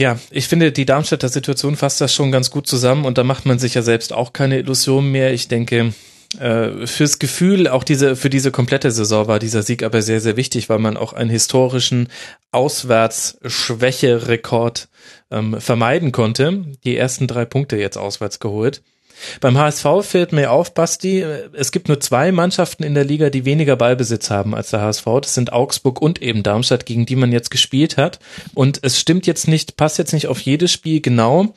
Ja, 0.01 0.17
ich 0.31 0.47
finde, 0.47 0.71
die 0.71 0.87
Darmstädter 0.87 1.29
Situation 1.29 1.75
fasst 1.75 2.01
das 2.01 2.15
schon 2.15 2.31
ganz 2.31 2.53
gut 2.53 2.69
zusammen 2.69 3.05
und 3.05 3.19
da 3.19 3.25
macht 3.25 3.47
man 3.47 3.59
sich 3.59 3.75
ja 3.75 3.83
selbst 3.83 4.13
auch 4.13 4.33
keine 4.33 4.59
Illusionen 4.59 5.11
mehr. 5.11 5.35
Ich 5.35 5.49
denke, 5.49 5.93
äh, 6.39 6.87
fürs 6.87 7.19
Gefühl, 7.19 7.67
auch 7.67 7.83
diese, 7.83 8.15
für 8.15 8.31
diese 8.31 8.53
komplette 8.53 8.93
Saison 8.93 9.27
war 9.27 9.41
dieser 9.41 9.65
Sieg 9.65 9.83
aber 9.83 10.01
sehr, 10.03 10.21
sehr 10.21 10.37
wichtig, 10.37 10.69
weil 10.69 10.79
man 10.79 10.97
auch 10.97 11.15
einen 11.15 11.31
historischen 11.31 12.11
Auswärtsschwächerekord 12.53 14.89
ähm, 15.33 15.61
vermeiden 15.61 16.13
konnte. 16.13 16.67
Die 16.85 16.97
ersten 16.97 17.27
drei 17.27 17.45
Punkte 17.45 17.77
jetzt 17.77 17.97
auswärts 17.97 18.39
geholt. 18.39 18.83
Beim 19.41 19.59
HSV 19.59 19.87
fällt 20.03 20.33
mir 20.33 20.51
auf, 20.51 20.75
Basti, 20.75 21.25
es 21.53 21.73
gibt 21.73 21.89
nur 21.89 22.01
zwei 22.01 22.33
Mannschaften 22.33 22.83
in 22.83 22.95
der 22.95 23.05
Liga, 23.05 23.31
die 23.31 23.45
weniger 23.45 23.77
Ballbesitz 23.77 24.31
haben 24.31 24.55
als 24.55 24.71
der 24.71 24.81
HSV. 24.81 25.05
Das 25.23 25.35
sind 25.35 25.53
Augsburg 25.53 26.01
und 26.01 26.23
eben 26.23 26.43
Darmstadt, 26.43 26.87
gegen 26.87 27.07
die 27.07 27.17
man 27.17 27.33
jetzt 27.33 27.51
gespielt 27.51 27.97
hat. 27.97 28.19
Und 28.55 28.81
es 28.83 28.99
stimmt 28.99 29.27
jetzt 29.27 29.49
nicht, 29.49 29.77
passt 29.77 29.99
jetzt 29.99 30.13
nicht 30.13 30.27
auf 30.27 30.41
jedes 30.41 30.73
Spiel 30.73 31.01
genau. 31.01 31.55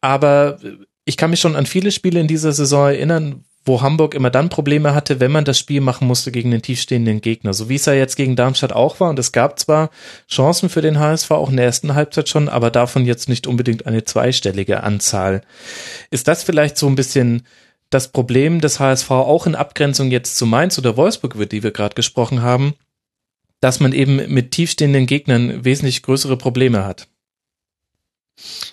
Aber 0.00 0.58
ich 1.04 1.16
kann 1.16 1.30
mich 1.30 1.40
schon 1.40 1.56
an 1.56 1.66
viele 1.66 1.90
Spiele 1.90 2.20
in 2.20 2.28
dieser 2.28 2.52
Saison 2.52 2.88
erinnern, 2.88 3.44
wo 3.64 3.80
Hamburg 3.80 4.14
immer 4.14 4.30
dann 4.30 4.50
Probleme 4.50 4.94
hatte, 4.94 5.20
wenn 5.20 5.32
man 5.32 5.44
das 5.44 5.58
Spiel 5.58 5.80
machen 5.80 6.06
musste 6.06 6.30
gegen 6.30 6.50
den 6.50 6.62
tiefstehenden 6.62 7.20
Gegner. 7.20 7.54
So 7.54 7.68
wie 7.68 7.76
es 7.76 7.86
ja 7.86 7.94
jetzt 7.94 8.16
gegen 8.16 8.36
Darmstadt 8.36 8.72
auch 8.72 9.00
war. 9.00 9.10
Und 9.10 9.18
es 9.18 9.32
gab 9.32 9.58
zwar 9.58 9.90
Chancen 10.30 10.68
für 10.68 10.82
den 10.82 10.98
HSV 10.98 11.30
auch 11.30 11.48
in 11.48 11.56
der 11.56 11.64
ersten 11.64 11.94
Halbzeit 11.94 12.28
schon, 12.28 12.48
aber 12.48 12.70
davon 12.70 13.06
jetzt 13.06 13.28
nicht 13.28 13.46
unbedingt 13.46 13.86
eine 13.86 14.04
zweistellige 14.04 14.82
Anzahl. 14.82 15.42
Ist 16.10 16.28
das 16.28 16.42
vielleicht 16.42 16.76
so 16.76 16.86
ein 16.86 16.94
bisschen 16.94 17.46
das 17.88 18.08
Problem 18.08 18.60
des 18.60 18.80
HSV 18.80 19.10
auch 19.10 19.46
in 19.46 19.54
Abgrenzung 19.54 20.10
jetzt 20.10 20.36
zu 20.36 20.46
Mainz 20.46 20.78
oder 20.78 20.96
Wolfsburg, 20.96 21.34
über 21.34 21.46
die 21.46 21.62
wir 21.62 21.70
gerade 21.70 21.94
gesprochen 21.94 22.42
haben, 22.42 22.74
dass 23.60 23.80
man 23.80 23.92
eben 23.92 24.16
mit 24.32 24.50
tiefstehenden 24.50 25.06
Gegnern 25.06 25.64
wesentlich 25.64 26.02
größere 26.02 26.36
Probleme 26.36 26.84
hat? 26.84 27.08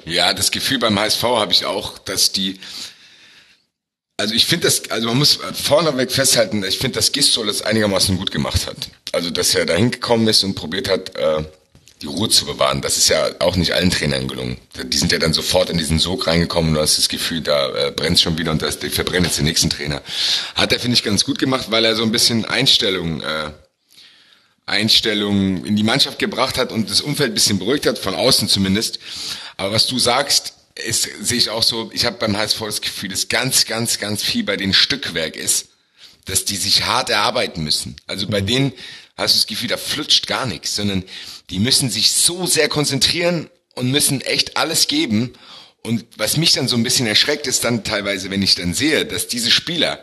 Ja, 0.05 0.33
das 0.33 0.51
Gefühl 0.51 0.79
beim 0.79 0.99
HSV 0.99 1.23
habe 1.23 1.51
ich 1.51 1.65
auch, 1.65 1.99
dass 1.99 2.31
die 2.31 2.59
also 4.21 4.35
ich 4.35 4.45
finde 4.45 4.67
das, 4.67 4.89
also 4.91 5.07
man 5.07 5.17
muss 5.17 5.39
vorneweg 5.53 6.11
festhalten, 6.11 6.63
ich 6.63 6.77
finde, 6.77 6.99
dass 6.99 7.11
Gistol 7.11 7.47
das 7.47 7.63
einigermaßen 7.63 8.17
gut 8.17 8.29
gemacht 8.29 8.67
hat. 8.67 8.77
Also 9.11 9.31
dass 9.31 9.55
er 9.55 9.65
da 9.65 9.73
hingekommen 9.73 10.27
ist 10.27 10.43
und 10.43 10.53
probiert 10.53 10.89
hat, 10.89 11.15
äh, 11.15 11.43
die 12.03 12.05
Ruhe 12.05 12.29
zu 12.29 12.45
bewahren. 12.45 12.81
Das 12.81 12.97
ist 12.97 13.09
ja 13.09 13.29
auch 13.39 13.55
nicht 13.55 13.73
allen 13.73 13.89
Trainern 13.89 14.27
gelungen. 14.27 14.57
Die 14.83 14.97
sind 14.97 15.11
ja 15.11 15.17
dann 15.17 15.33
sofort 15.33 15.69
in 15.71 15.77
diesen 15.77 15.97
Sog 15.97 16.27
reingekommen 16.27 16.69
und 16.69 16.75
du 16.75 16.81
hast 16.81 16.99
das 16.99 17.09
Gefühl, 17.09 17.41
da 17.41 17.69
äh, 17.75 17.91
brennt 17.91 18.19
schon 18.19 18.37
wieder 18.37 18.51
und 18.51 18.61
das 18.61 18.75
verbrennt 18.75 19.25
jetzt 19.25 19.39
den 19.39 19.45
nächsten 19.45 19.69
Trainer. 19.69 20.01
Hat 20.55 20.71
er, 20.71 20.79
finde 20.79 20.95
ich, 20.95 21.03
ganz 21.03 21.25
gut 21.25 21.39
gemacht, 21.39 21.71
weil 21.71 21.83
er 21.83 21.95
so 21.95 22.03
ein 22.03 22.11
bisschen 22.11 22.45
Einstellung, 22.45 23.21
äh, 23.21 23.49
Einstellung 24.67 25.65
in 25.65 25.75
die 25.75 25.83
Mannschaft 25.83 26.19
gebracht 26.19 26.59
hat 26.59 26.71
und 26.71 26.91
das 26.91 27.01
Umfeld 27.01 27.31
ein 27.31 27.33
bisschen 27.33 27.57
beruhigt 27.57 27.87
hat, 27.87 27.97
von 27.97 28.13
außen 28.13 28.47
zumindest. 28.47 28.99
Aber 29.57 29.73
was 29.73 29.87
du 29.87 29.97
sagst, 29.97 30.53
ist, 30.75 31.09
sehe 31.21 31.37
ich 31.37 31.49
auch 31.49 31.63
so, 31.63 31.91
ich 31.93 32.05
habe 32.05 32.17
beim 32.17 32.37
HSV 32.37 32.59
das 32.59 32.81
Gefühl, 32.81 33.09
dass 33.09 33.27
ganz, 33.27 33.65
ganz, 33.65 33.99
ganz 33.99 34.23
viel 34.23 34.43
bei 34.43 34.57
den 34.57 34.73
Stückwerk 34.73 35.35
ist, 35.35 35.67
dass 36.25 36.45
die 36.45 36.55
sich 36.55 36.85
hart 36.85 37.09
erarbeiten 37.09 37.63
müssen. 37.63 37.95
Also 38.07 38.27
bei 38.27 38.41
denen 38.41 38.73
hast 39.17 39.35
du 39.35 39.39
das 39.39 39.47
Gefühl, 39.47 39.69
da 39.69 39.77
flutscht 39.77 40.27
gar 40.27 40.45
nichts, 40.45 40.75
sondern 40.75 41.03
die 41.49 41.59
müssen 41.59 41.89
sich 41.89 42.11
so 42.11 42.45
sehr 42.45 42.69
konzentrieren 42.69 43.49
und 43.75 43.91
müssen 43.91 44.21
echt 44.21 44.57
alles 44.57 44.87
geben. 44.87 45.33
Und 45.83 46.05
was 46.17 46.37
mich 46.37 46.53
dann 46.53 46.67
so 46.67 46.75
ein 46.75 46.83
bisschen 46.83 47.07
erschreckt, 47.07 47.47
ist 47.47 47.63
dann 47.63 47.83
teilweise, 47.83 48.29
wenn 48.29 48.41
ich 48.41 48.55
dann 48.55 48.73
sehe, 48.73 49.05
dass 49.05 49.27
diese 49.27 49.51
Spieler, 49.51 50.01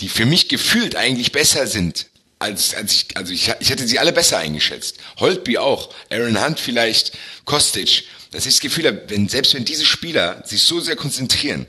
die 0.00 0.08
für 0.08 0.26
mich 0.26 0.48
gefühlt 0.48 0.94
eigentlich 0.96 1.32
besser 1.32 1.66
sind, 1.66 2.06
als, 2.38 2.74
als 2.74 2.92
ich, 2.92 3.16
also 3.16 3.32
ich, 3.32 3.52
ich 3.58 3.70
hätte 3.70 3.86
sie 3.86 3.98
alle 3.98 4.12
besser 4.12 4.38
eingeschätzt. 4.38 4.98
Holtby 5.18 5.58
auch, 5.58 5.92
Aaron 6.08 6.42
Hunt 6.42 6.60
vielleicht, 6.60 7.12
Kostic 7.44 8.04
dass 8.30 8.46
ich 8.46 8.54
das 8.54 8.60
Gefühl 8.60 8.86
habe, 8.86 9.02
wenn, 9.08 9.28
selbst 9.28 9.54
wenn 9.54 9.64
diese 9.64 9.84
Spieler 9.84 10.42
sich 10.44 10.62
so 10.62 10.80
sehr 10.80 10.96
konzentrieren 10.96 11.66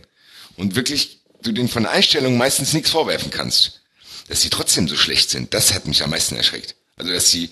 und 0.57 0.75
wirklich 0.75 1.19
du 1.41 1.51
denen 1.51 1.69
von 1.69 1.83
der 1.83 1.91
Einstellung 1.93 2.37
meistens 2.37 2.73
nichts 2.73 2.89
vorwerfen 2.89 3.31
kannst, 3.31 3.81
dass 4.27 4.41
sie 4.41 4.49
trotzdem 4.49 4.87
so 4.87 4.95
schlecht 4.95 5.29
sind, 5.29 5.53
das 5.53 5.73
hat 5.73 5.87
mich 5.87 6.03
am 6.03 6.09
meisten 6.09 6.35
erschreckt. 6.35 6.75
Also, 6.97 7.11
dass 7.11 7.31
sie, 7.31 7.49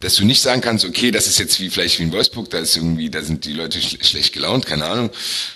dass 0.00 0.14
du 0.14 0.24
nicht 0.24 0.40
sagen 0.40 0.60
kannst, 0.60 0.84
okay, 0.84 1.10
das 1.10 1.26
ist 1.26 1.38
jetzt 1.38 1.60
wie 1.60 1.70
vielleicht 1.70 1.98
wie 1.98 2.04
in 2.04 2.12
Wolfsburg, 2.12 2.50
da 2.50 2.58
ist 2.58 2.76
irgendwie, 2.76 3.10
da 3.10 3.22
sind 3.22 3.44
die 3.44 3.52
Leute 3.52 3.80
schl 3.80 4.02
schlecht 4.02 4.32
gelaunt, 4.32 4.66
keine 4.66 4.86
Ahnung. 4.86 5.10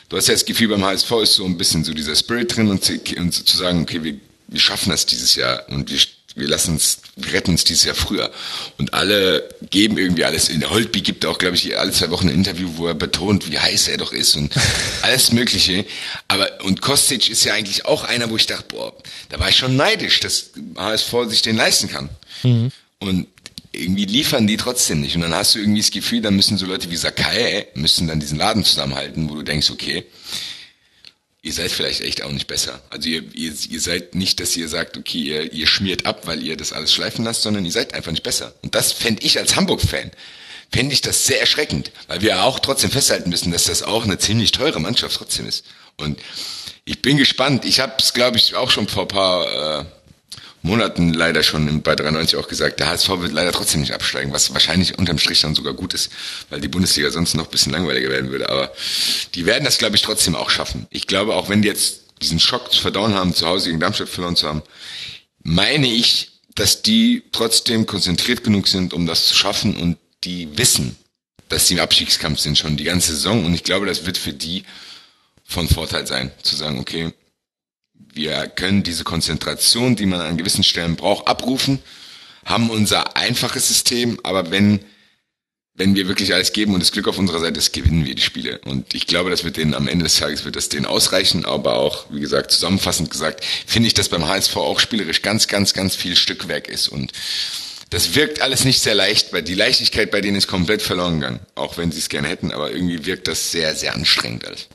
Du 0.08 0.16
hast 0.16 0.28
ja 0.28 0.34
das 0.34 0.44
Gefühl, 0.44 0.68
beim 0.68 0.84
HSV 0.84 1.10
ist 1.22 1.34
so 1.34 1.44
ein 1.44 1.56
bisschen 1.56 1.84
so 1.84 1.94
dieser 1.94 2.14
Spirit 2.14 2.54
drin 2.54 2.68
und, 2.68 2.88
und 3.16 3.32
zu 3.32 3.56
sagen, 3.56 3.82
okay, 3.82 4.02
wir, 4.04 4.16
wir 4.48 4.60
schaffen 4.60 4.90
das 4.90 5.06
dieses 5.06 5.34
Jahr 5.34 5.66
und 5.68 5.90
wir 5.90 5.98
wir 6.34 6.48
lassen 6.48 6.72
uns, 6.72 6.98
wir 7.16 7.32
retten 7.32 7.50
uns 7.50 7.64
dieses 7.64 7.84
Jahr 7.84 7.94
früher. 7.94 8.30
Und 8.78 8.94
alle 8.94 9.48
geben 9.70 9.98
irgendwie 9.98 10.24
alles. 10.24 10.48
In 10.48 10.68
Holtby 10.68 11.02
gibt 11.02 11.26
auch, 11.26 11.38
glaube 11.38 11.56
ich, 11.56 11.78
alle 11.78 11.92
zwei 11.92 12.10
Wochen 12.10 12.28
ein 12.28 12.34
Interview, 12.34 12.70
wo 12.76 12.86
er 12.86 12.94
betont, 12.94 13.50
wie 13.50 13.58
heiß 13.58 13.88
er 13.88 13.98
doch 13.98 14.12
ist 14.12 14.36
und 14.36 14.54
alles 15.02 15.32
Mögliche. 15.32 15.84
Aber, 16.28 16.48
und 16.64 16.80
Kostic 16.80 17.28
ist 17.28 17.44
ja 17.44 17.54
eigentlich 17.54 17.84
auch 17.84 18.04
einer, 18.04 18.30
wo 18.30 18.36
ich 18.36 18.46
dachte, 18.46 18.64
boah, 18.68 18.94
da 19.28 19.38
war 19.38 19.48
ich 19.48 19.56
schon 19.56 19.76
neidisch, 19.76 20.20
dass 20.20 20.50
HSV 20.76 21.14
sich 21.28 21.42
den 21.42 21.56
leisten 21.56 21.88
kann. 21.88 22.08
Mhm. 22.42 22.72
Und 22.98 23.26
irgendwie 23.72 24.04
liefern 24.04 24.46
die 24.46 24.56
trotzdem 24.56 25.00
nicht. 25.00 25.16
Und 25.16 25.22
dann 25.22 25.34
hast 25.34 25.54
du 25.54 25.58
irgendwie 25.58 25.80
das 25.80 25.90
Gefühl, 25.90 26.20
dann 26.20 26.36
müssen 26.36 26.58
so 26.58 26.66
Leute 26.66 26.90
wie 26.90 26.96
Sakai, 26.96 27.66
müssen 27.74 28.06
dann 28.06 28.20
diesen 28.20 28.38
Laden 28.38 28.64
zusammenhalten, 28.64 29.28
wo 29.30 29.34
du 29.34 29.42
denkst, 29.42 29.70
okay, 29.70 30.04
ihr 31.42 31.52
seid 31.52 31.72
vielleicht 31.72 32.00
echt 32.00 32.22
auch 32.22 32.30
nicht 32.30 32.46
besser. 32.46 32.80
Also 32.90 33.08
ihr, 33.08 33.22
ihr, 33.34 33.52
ihr 33.68 33.80
seid 33.80 34.14
nicht, 34.14 34.38
dass 34.40 34.56
ihr 34.56 34.68
sagt, 34.68 34.96
okay, 34.96 35.18
ihr, 35.18 35.52
ihr 35.52 35.66
schmiert 35.66 36.06
ab, 36.06 36.26
weil 36.26 36.42
ihr 36.42 36.56
das 36.56 36.72
alles 36.72 36.92
schleifen 36.92 37.24
lasst, 37.24 37.42
sondern 37.42 37.64
ihr 37.64 37.72
seid 37.72 37.94
einfach 37.94 38.12
nicht 38.12 38.22
besser. 38.22 38.54
Und 38.62 38.74
das 38.74 38.92
fände 38.92 39.22
ich 39.22 39.38
als 39.38 39.56
Hamburg-Fan, 39.56 40.12
fände 40.70 40.94
ich 40.94 41.00
das 41.00 41.26
sehr 41.26 41.40
erschreckend, 41.40 41.90
weil 42.06 42.22
wir 42.22 42.44
auch 42.44 42.60
trotzdem 42.60 42.92
festhalten 42.92 43.28
müssen, 43.28 43.50
dass 43.50 43.64
das 43.64 43.82
auch 43.82 44.04
eine 44.04 44.18
ziemlich 44.18 44.52
teure 44.52 44.80
Mannschaft 44.80 45.16
trotzdem 45.16 45.48
ist. 45.48 45.64
Und 45.96 46.20
ich 46.84 47.02
bin 47.02 47.16
gespannt. 47.16 47.64
Ich 47.64 47.80
habe 47.80 47.94
es, 47.98 48.12
glaube 48.12 48.38
ich, 48.38 48.54
auch 48.54 48.70
schon 48.70 48.88
vor 48.88 49.08
paar 49.08 49.80
äh, 49.80 49.84
Monaten 50.62 51.12
leider 51.12 51.42
schon 51.42 51.82
bei 51.82 51.96
93 51.96 52.38
auch 52.38 52.46
gesagt, 52.46 52.78
der 52.78 52.88
HSV 52.88 53.08
wird 53.20 53.32
leider 53.32 53.50
trotzdem 53.52 53.80
nicht 53.80 53.92
absteigen, 53.92 54.32
was 54.32 54.54
wahrscheinlich 54.54 54.98
unterm 54.98 55.18
Strich 55.18 55.40
dann 55.40 55.56
sogar 55.56 55.74
gut 55.74 55.92
ist, 55.92 56.10
weil 56.50 56.60
die 56.60 56.68
Bundesliga 56.68 57.10
sonst 57.10 57.34
noch 57.34 57.46
ein 57.46 57.50
bisschen 57.50 57.72
langweiliger 57.72 58.10
werden 58.10 58.30
würde. 58.30 58.48
Aber 58.48 58.72
die 59.34 59.44
werden 59.44 59.64
das, 59.64 59.78
glaube 59.78 59.96
ich, 59.96 60.02
trotzdem 60.02 60.36
auch 60.36 60.50
schaffen. 60.50 60.86
Ich 60.90 61.08
glaube, 61.08 61.34
auch 61.34 61.48
wenn 61.48 61.62
die 61.62 61.68
jetzt 61.68 62.02
diesen 62.22 62.38
Schock 62.38 62.72
zu 62.72 62.80
verdauen 62.80 63.14
haben, 63.14 63.34
zu 63.34 63.46
Hause 63.46 63.68
gegen 63.68 63.80
Darmstadt 63.80 64.08
verloren 64.08 64.36
zu 64.36 64.46
haben, 64.46 64.62
meine 65.42 65.88
ich, 65.88 66.30
dass 66.54 66.82
die 66.82 67.24
trotzdem 67.32 67.86
konzentriert 67.86 68.44
genug 68.44 68.68
sind, 68.68 68.94
um 68.94 69.06
das 69.06 69.26
zu 69.26 69.34
schaffen 69.34 69.76
und 69.76 69.98
die 70.22 70.56
wissen, 70.56 70.96
dass 71.48 71.66
sie 71.66 71.74
im 71.74 71.80
Abstiegskampf 71.80 72.38
sind 72.38 72.56
schon 72.56 72.76
die 72.76 72.84
ganze 72.84 73.12
Saison 73.12 73.44
und 73.44 73.54
ich 73.54 73.64
glaube, 73.64 73.86
das 73.86 74.06
wird 74.06 74.16
für 74.16 74.32
die 74.32 74.64
von 75.44 75.68
Vorteil 75.68 76.06
sein, 76.06 76.30
zu 76.42 76.54
sagen, 76.56 76.78
okay, 76.78 77.12
wir 78.12 78.48
können 78.48 78.82
diese 78.82 79.04
Konzentration, 79.04 79.96
die 79.96 80.06
man 80.06 80.20
an 80.20 80.36
gewissen 80.36 80.64
Stellen 80.64 80.96
braucht, 80.96 81.28
abrufen, 81.28 81.78
haben 82.44 82.70
unser 82.70 83.16
einfaches 83.16 83.68
System, 83.68 84.18
aber 84.22 84.50
wenn, 84.50 84.80
wenn 85.74 85.94
wir 85.94 86.08
wirklich 86.08 86.34
alles 86.34 86.52
geben 86.52 86.74
und 86.74 86.80
das 86.80 86.92
Glück 86.92 87.08
auf 87.08 87.18
unserer 87.18 87.40
Seite 87.40 87.58
ist, 87.58 87.72
gewinnen 87.72 88.04
wir 88.04 88.14
die 88.14 88.22
Spiele. 88.22 88.60
Und 88.64 88.94
ich 88.94 89.06
glaube, 89.06 89.30
das 89.30 89.44
wird 89.44 89.56
denen 89.56 89.74
am 89.74 89.88
Ende 89.88 90.04
des 90.04 90.16
Tages 90.16 90.44
wird 90.44 90.56
das 90.56 90.68
denen 90.68 90.86
ausreichen, 90.86 91.44
aber 91.44 91.74
auch, 91.74 92.06
wie 92.10 92.20
gesagt, 92.20 92.50
zusammenfassend 92.50 93.10
gesagt, 93.10 93.44
finde 93.66 93.86
ich, 93.86 93.94
dass 93.94 94.08
beim 94.08 94.26
HSV 94.26 94.56
auch 94.56 94.80
spielerisch 94.80 95.22
ganz, 95.22 95.46
ganz, 95.46 95.72
ganz 95.72 95.94
viel 95.94 96.16
Stückwerk 96.16 96.68
ist 96.68 96.88
und 96.88 97.12
das 97.90 98.14
wirkt 98.14 98.40
alles 98.40 98.64
nicht 98.64 98.80
sehr 98.80 98.94
leicht, 98.94 99.34
weil 99.34 99.42
die 99.42 99.54
Leichtigkeit 99.54 100.10
bei 100.10 100.22
denen 100.22 100.36
ist 100.36 100.46
komplett 100.46 100.80
verloren 100.80 101.20
gegangen, 101.20 101.40
auch 101.54 101.76
wenn 101.76 101.92
sie 101.92 101.98
es 101.98 102.08
gerne 102.08 102.28
hätten, 102.28 102.50
aber 102.50 102.72
irgendwie 102.72 103.04
wirkt 103.04 103.28
das 103.28 103.52
sehr, 103.52 103.74
sehr 103.74 103.94
anstrengend 103.94 104.46
alles. 104.46 104.68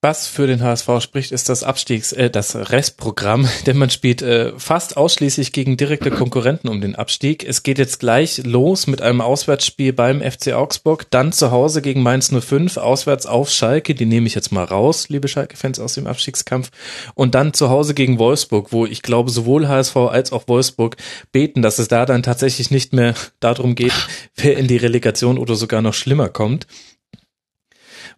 Was 0.00 0.28
für 0.28 0.46
den 0.46 0.62
HSV 0.62 1.00
spricht, 1.00 1.32
ist 1.32 1.48
das 1.48 1.64
Abstiegs, 1.64 2.12
äh, 2.12 2.30
das 2.30 2.54
Restprogramm, 2.54 3.48
denn 3.66 3.76
man 3.76 3.90
spielt 3.90 4.22
äh, 4.22 4.52
fast 4.56 4.96
ausschließlich 4.96 5.52
gegen 5.52 5.76
direkte 5.76 6.12
Konkurrenten 6.12 6.68
um 6.68 6.80
den 6.80 6.94
Abstieg. 6.94 7.42
Es 7.42 7.64
geht 7.64 7.78
jetzt 7.78 7.98
gleich 7.98 8.44
los 8.44 8.86
mit 8.86 9.02
einem 9.02 9.20
Auswärtsspiel 9.20 9.92
beim 9.92 10.20
FC 10.20 10.52
Augsburg, 10.52 11.10
dann 11.10 11.32
zu 11.32 11.50
Hause 11.50 11.82
gegen 11.82 12.04
Mainz 12.04 12.32
05, 12.32 12.76
auswärts 12.76 13.26
auf 13.26 13.50
Schalke, 13.50 13.96
die 13.96 14.06
nehme 14.06 14.28
ich 14.28 14.36
jetzt 14.36 14.52
mal 14.52 14.62
raus, 14.62 15.08
liebe 15.08 15.26
Schalke-Fans 15.26 15.80
aus 15.80 15.94
dem 15.94 16.06
Abstiegskampf, 16.06 16.70
und 17.16 17.34
dann 17.34 17.52
zu 17.52 17.68
Hause 17.68 17.92
gegen 17.92 18.20
Wolfsburg, 18.20 18.70
wo 18.70 18.86
ich 18.86 19.02
glaube 19.02 19.32
sowohl 19.32 19.66
HSV 19.66 19.96
als 19.96 20.30
auch 20.30 20.46
Wolfsburg 20.46 20.96
beten, 21.32 21.60
dass 21.60 21.80
es 21.80 21.88
da 21.88 22.06
dann 22.06 22.22
tatsächlich 22.22 22.70
nicht 22.70 22.92
mehr 22.92 23.14
darum 23.40 23.74
geht, 23.74 23.94
wer 24.36 24.58
in 24.58 24.68
die 24.68 24.76
Relegation 24.76 25.38
oder 25.38 25.56
sogar 25.56 25.82
noch 25.82 25.94
schlimmer 25.94 26.28
kommt. 26.28 26.68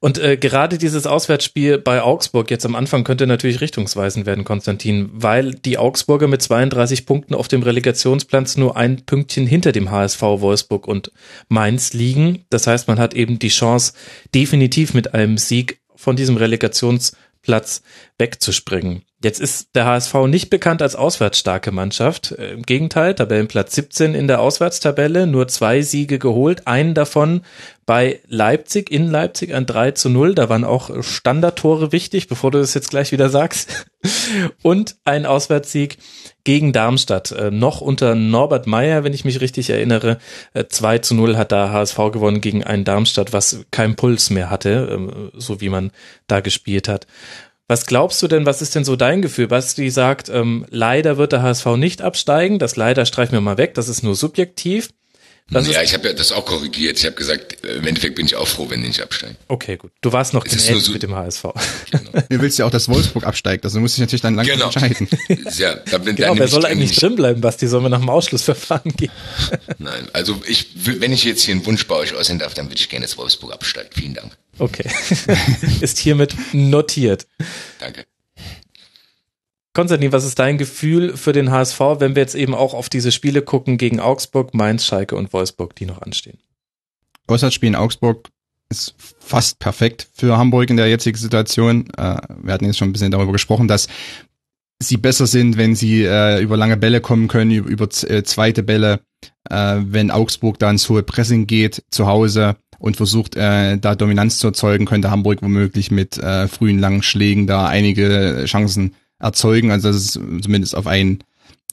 Und 0.01 0.18
äh, 0.18 0.38
gerade 0.38 0.78
dieses 0.78 1.07
Auswärtsspiel 1.07 1.76
bei 1.76 2.01
Augsburg 2.01 2.51
jetzt 2.51 2.64
am 2.64 2.74
Anfang 2.74 3.05
könnte 3.05 3.26
natürlich 3.26 3.61
richtungsweisend 3.61 4.24
werden, 4.24 4.44
Konstantin, 4.44 5.11
weil 5.12 5.53
die 5.53 5.76
Augsburger 5.76 6.26
mit 6.26 6.40
32 6.40 7.05
Punkten 7.05 7.34
auf 7.34 7.48
dem 7.48 7.62
Relegationsplatz 7.62 8.57
nur 8.57 8.78
ein 8.78 9.05
Pünktchen 9.05 9.46
hinter 9.46 9.72
dem 9.72 9.90
HSV 9.90 10.22
Wolfsburg 10.22 10.88
und 10.88 11.12
Mainz 11.48 11.92
liegen. 11.92 12.46
Das 12.48 12.66
heißt, 12.66 12.88
man 12.88 12.98
hat 12.98 13.12
eben 13.12 13.38
die 13.38 13.48
Chance, 13.48 13.92
definitiv 14.34 14.94
mit 14.94 15.12
einem 15.12 15.36
Sieg 15.36 15.80
von 15.94 16.16
diesem 16.16 16.38
Relegationsplatz 16.38 17.82
wegzuspringen. 18.16 19.03
Jetzt 19.22 19.38
ist 19.38 19.74
der 19.74 19.84
HSV 19.84 20.14
nicht 20.28 20.48
bekannt 20.48 20.80
als 20.80 20.96
auswärtsstarke 20.96 21.72
Mannschaft. 21.72 22.32
Äh, 22.32 22.52
Im 22.52 22.62
Gegenteil, 22.62 23.14
Tabellenplatz 23.14 23.74
17 23.74 24.14
in 24.14 24.28
der 24.28 24.40
Auswärtstabelle, 24.40 25.26
nur 25.26 25.46
zwei 25.46 25.82
Siege 25.82 26.18
geholt, 26.18 26.66
einen 26.66 26.94
davon 26.94 27.42
bei 27.84 28.20
Leipzig, 28.28 28.90
in 28.90 29.10
Leipzig 29.10 29.52
ein 29.52 29.66
3 29.66 29.90
zu 29.90 30.08
0. 30.08 30.34
Da 30.34 30.48
waren 30.48 30.64
auch 30.64 31.02
Standardtore 31.02 31.92
wichtig, 31.92 32.28
bevor 32.28 32.50
du 32.50 32.58
das 32.58 32.72
jetzt 32.72 32.88
gleich 32.88 33.12
wieder 33.12 33.28
sagst. 33.28 33.86
Und 34.62 34.96
ein 35.04 35.26
Auswärtssieg 35.26 35.98
gegen 36.44 36.72
Darmstadt. 36.72 37.32
Äh, 37.32 37.50
noch 37.50 37.82
unter 37.82 38.14
Norbert 38.14 38.66
Meyer, 38.66 39.04
wenn 39.04 39.12
ich 39.12 39.26
mich 39.26 39.42
richtig 39.42 39.68
erinnere. 39.68 40.18
Äh, 40.54 40.64
2 40.66 40.98
zu 40.98 41.14
0 41.14 41.36
hat 41.36 41.52
da 41.52 41.70
HSV 41.70 41.96
gewonnen 42.10 42.40
gegen 42.40 42.64
einen 42.64 42.84
Darmstadt, 42.84 43.34
was 43.34 43.66
keinen 43.70 43.96
Puls 43.96 44.30
mehr 44.30 44.48
hatte, 44.48 44.88
ähm, 44.90 45.30
so 45.34 45.60
wie 45.60 45.68
man 45.68 45.90
da 46.26 46.40
gespielt 46.40 46.88
hat. 46.88 47.06
Was 47.70 47.86
glaubst 47.86 48.20
du 48.20 48.26
denn, 48.26 48.46
was 48.46 48.62
ist 48.62 48.74
denn 48.74 48.84
so 48.84 48.96
dein 48.96 49.22
Gefühl? 49.22 49.46
Basti 49.46 49.90
sagt, 49.90 50.28
ähm, 50.28 50.66
leider 50.70 51.18
wird 51.18 51.30
der 51.30 51.42
HSV 51.42 51.66
nicht 51.76 52.02
absteigen. 52.02 52.58
Das 52.58 52.74
leider 52.74 53.06
streichen 53.06 53.30
wir 53.30 53.40
mal 53.40 53.58
weg, 53.58 53.74
das 53.74 53.88
ist 53.88 54.02
nur 54.02 54.16
subjektiv. 54.16 54.88
Das 55.52 55.68
ja, 55.68 55.80
ich 55.80 55.94
habe 55.94 56.08
ja 56.08 56.12
das 56.12 56.32
auch 56.32 56.44
korrigiert. 56.46 56.98
Ich 56.98 57.06
habe 57.06 57.14
gesagt, 57.14 57.64
im 57.64 57.86
Endeffekt 57.86 58.16
bin 58.16 58.26
ich 58.26 58.34
auch 58.34 58.48
froh, 58.48 58.68
wenn 58.70 58.82
die 58.82 58.88
nicht 58.88 59.00
absteigen. 59.00 59.36
Okay, 59.46 59.76
gut. 59.76 59.92
Du 60.00 60.12
warst 60.12 60.34
noch 60.34 60.42
gnädig 60.42 60.82
so, 60.82 60.90
mit 60.90 61.04
dem 61.04 61.14
HSV. 61.14 61.44
Genau. 61.92 62.10
Du 62.28 62.40
willst 62.40 62.58
ja 62.58 62.66
auch, 62.66 62.72
dass 62.72 62.88
Wolfsburg 62.88 63.24
absteigt. 63.24 63.64
Also 63.64 63.78
muss 63.78 63.92
ich 63.94 64.00
natürlich 64.00 64.22
dann 64.22 64.34
langsam 64.34 64.56
genau. 64.56 64.66
entscheiden. 64.66 65.08
Ja, 65.56 65.76
da 65.76 65.98
bin, 65.98 66.16
genau, 66.16 66.36
wer 66.36 66.48
soll 66.48 66.66
eigentlich 66.66 66.96
drin 66.96 67.14
bleiben, 67.14 67.40
Basti? 67.40 67.68
Sollen 67.68 67.84
wir 67.84 67.88
nach 67.88 68.00
dem 68.00 68.10
Ausschlussverfahren 68.10 68.90
gehen? 68.96 69.12
Nein, 69.78 70.08
also 70.12 70.42
ich, 70.44 70.70
wenn 70.74 71.12
ich 71.12 71.22
jetzt 71.22 71.42
hier 71.42 71.54
einen 71.54 71.64
Wunsch 71.66 71.86
bei 71.86 71.94
euch 71.94 72.16
äußern 72.16 72.40
darf, 72.40 72.54
dann 72.54 72.66
würde 72.66 72.80
ich 72.80 72.88
gerne, 72.88 73.06
dass 73.06 73.16
Wolfsburg 73.16 73.52
absteigt. 73.52 73.94
Vielen 73.94 74.14
Dank. 74.14 74.36
Okay. 74.61 74.88
Ist 75.80 75.98
hiermit 75.98 76.36
notiert. 76.52 77.26
Danke. 77.78 78.04
Konstantin, 79.72 80.12
was 80.12 80.24
ist 80.24 80.38
dein 80.38 80.58
Gefühl 80.58 81.16
für 81.16 81.32
den 81.32 81.50
HSV, 81.50 81.80
wenn 81.98 82.16
wir 82.16 82.22
jetzt 82.22 82.34
eben 82.34 82.54
auch 82.54 82.74
auf 82.74 82.88
diese 82.88 83.12
Spiele 83.12 83.40
gucken 83.40 83.78
gegen 83.78 84.00
Augsburg, 84.00 84.52
Mainz, 84.52 84.84
Schalke 84.84 85.14
und 85.14 85.32
Wolfsburg, 85.32 85.76
die 85.76 85.86
noch 85.86 86.02
anstehen? 86.02 86.38
Auswärtsspiel 87.28 87.68
in 87.68 87.76
Augsburg 87.76 88.28
ist 88.68 88.94
fast 88.98 89.61
perfekt 89.61 90.08
für 90.12 90.36
Hamburg 90.36 90.68
in 90.70 90.76
der 90.76 90.88
jetzigen 90.88 91.16
Situation. 91.16 91.88
Äh, 91.96 92.18
wir 92.42 92.52
hatten 92.52 92.64
jetzt 92.64 92.78
schon 92.78 92.88
ein 92.88 92.92
bisschen 92.92 93.12
darüber 93.12 93.32
gesprochen, 93.32 93.68
dass 93.68 93.86
sie 94.82 94.96
besser 94.96 95.26
sind, 95.26 95.56
wenn 95.56 95.76
sie 95.76 96.02
äh, 96.02 96.42
über 96.42 96.56
lange 96.56 96.76
Bälle 96.76 97.00
kommen 97.00 97.28
können, 97.28 97.52
über, 97.52 97.68
über 97.70 97.88
äh, 98.08 98.24
zweite 98.24 98.64
Bälle, 98.64 99.00
äh, 99.48 99.76
wenn 99.78 100.11
Augsburg 100.11 100.58
da 100.58 100.70
ins 100.70 100.88
hohe 100.88 101.04
Pressing 101.04 101.46
geht 101.46 101.84
zu 101.90 102.06
Hause 102.06 102.56
und 102.80 102.96
versucht, 102.96 103.36
äh, 103.36 103.78
da 103.78 103.94
Dominanz 103.94 104.38
zu 104.38 104.48
erzeugen, 104.48 104.86
könnte 104.86 105.10
Hamburg 105.10 105.42
womöglich 105.42 105.90
mit 105.90 106.18
äh, 106.18 106.48
frühen 106.48 106.78
langen 106.78 107.02
Schlägen 107.02 107.46
da 107.46 107.66
einige 107.66 108.44
Chancen 108.46 108.94
erzeugen. 109.20 109.70
Also 109.70 109.88
dass 109.88 109.96
es 109.96 110.12
zumindest 110.12 110.74
auf 110.74 110.86
ein 110.86 111.22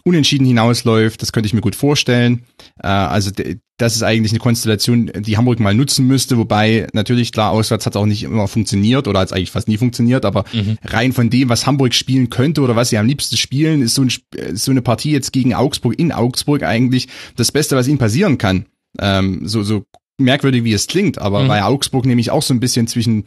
Unentschieden 0.04 0.46
hinausläuft, 0.46 1.22
das 1.22 1.32
könnte 1.32 1.48
ich 1.48 1.54
mir 1.54 1.62
gut 1.62 1.76
vorstellen. 1.76 2.44
Äh, 2.82 2.88
also 2.88 3.32
das 3.78 3.96
ist 3.96 4.04
eigentlich 4.04 4.34
eine 4.34 4.40
Konstellation, 4.40 5.12
die 5.16 5.38
Hamburg 5.38 5.60
mal 5.60 5.74
nutzen 5.74 6.08
müsste, 6.08 6.38
wobei 6.38 6.88
natürlich 6.94 7.32
klar, 7.32 7.52
auswärts 7.52 7.86
hat 7.86 7.94
es 7.94 8.02
auch 8.02 8.06
nicht 8.06 8.24
immer 8.24 8.48
funktioniert 8.48 9.08
oder 9.08 9.20
hat 9.20 9.28
es 9.28 9.34
eigentlich 9.34 9.52
fast 9.52 9.68
nie 9.68 9.78
funktioniert, 9.78 10.26
aber 10.26 10.46
mhm. 10.52 10.78
rein 10.84 11.14
von 11.14 11.30
dem, 11.30 11.50
was 11.50 11.66
Hamburg 11.66 11.94
spielen 11.94 12.30
könnte 12.30 12.62
oder 12.62 12.76
was 12.76 12.90
sie 12.90 12.98
am 12.98 13.08
liebsten 13.08 13.38
spielen, 13.38 13.82
ist 13.82 13.96
so, 13.96 14.02
ein, 14.02 14.12
so 14.54 14.72
eine 14.72 14.82
Partie 14.82 15.12
jetzt 15.12 15.32
gegen 15.32 15.54
Augsburg 15.54 15.98
in 15.98 16.12
Augsburg 16.12 16.64
eigentlich 16.64 17.08
das 17.36 17.52
Beste, 17.52 17.76
was 17.76 17.88
ihnen 17.88 17.98
passieren 17.98 18.38
kann. 18.38 18.66
Ähm, 19.00 19.48
so, 19.48 19.62
so 19.64 19.86
merkwürdig, 20.18 20.64
wie 20.64 20.74
es 20.74 20.88
klingt, 20.88 21.20
aber 21.20 21.44
mhm. 21.44 21.48
bei 21.48 21.64
Augsburg 21.64 22.06
nämlich 22.06 22.32
auch 22.32 22.42
so 22.42 22.54
ein 22.54 22.60
bisschen 22.60 22.88
zwischen 22.88 23.26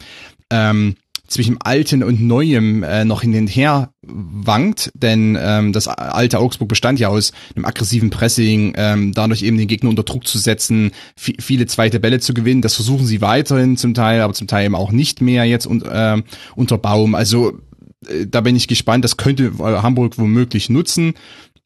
ähm, 0.50 0.96
zwischen 1.30 1.60
Alten 1.60 2.02
und 2.02 2.20
Neuem 2.20 2.82
äh, 2.82 3.04
noch 3.04 3.22
hin 3.22 3.36
und 3.36 3.46
her 3.46 3.92
wankt, 4.02 4.90
denn 4.94 5.38
ähm, 5.40 5.72
das 5.72 5.86
alte 5.86 6.40
Augsburg 6.40 6.68
bestand 6.68 6.98
ja 6.98 7.08
aus 7.08 7.32
einem 7.54 7.64
aggressiven 7.64 8.10
Pressing, 8.10 8.74
ähm, 8.76 9.12
dadurch 9.14 9.42
eben 9.42 9.56
den 9.56 9.68
Gegner 9.68 9.90
unter 9.90 10.02
Druck 10.02 10.26
zu 10.26 10.38
setzen, 10.38 10.90
viele 11.16 11.66
zweite 11.66 12.00
Bälle 12.00 12.18
zu 12.18 12.34
gewinnen. 12.34 12.62
Das 12.62 12.74
versuchen 12.74 13.06
sie 13.06 13.20
weiterhin 13.20 13.76
zum 13.76 13.94
Teil, 13.94 14.20
aber 14.22 14.34
zum 14.34 14.48
Teil 14.48 14.66
eben 14.66 14.74
auch 14.74 14.90
nicht 14.90 15.20
mehr 15.20 15.44
jetzt 15.44 15.66
und, 15.66 15.84
äh, 15.84 16.20
unter 16.56 16.78
Baum. 16.78 17.14
Also 17.14 17.60
äh, 18.08 18.26
da 18.26 18.40
bin 18.40 18.56
ich 18.56 18.66
gespannt. 18.66 19.04
Das 19.04 19.16
könnte 19.16 19.52
äh, 19.60 19.62
Hamburg 19.62 20.18
womöglich 20.18 20.68
nutzen. 20.68 21.14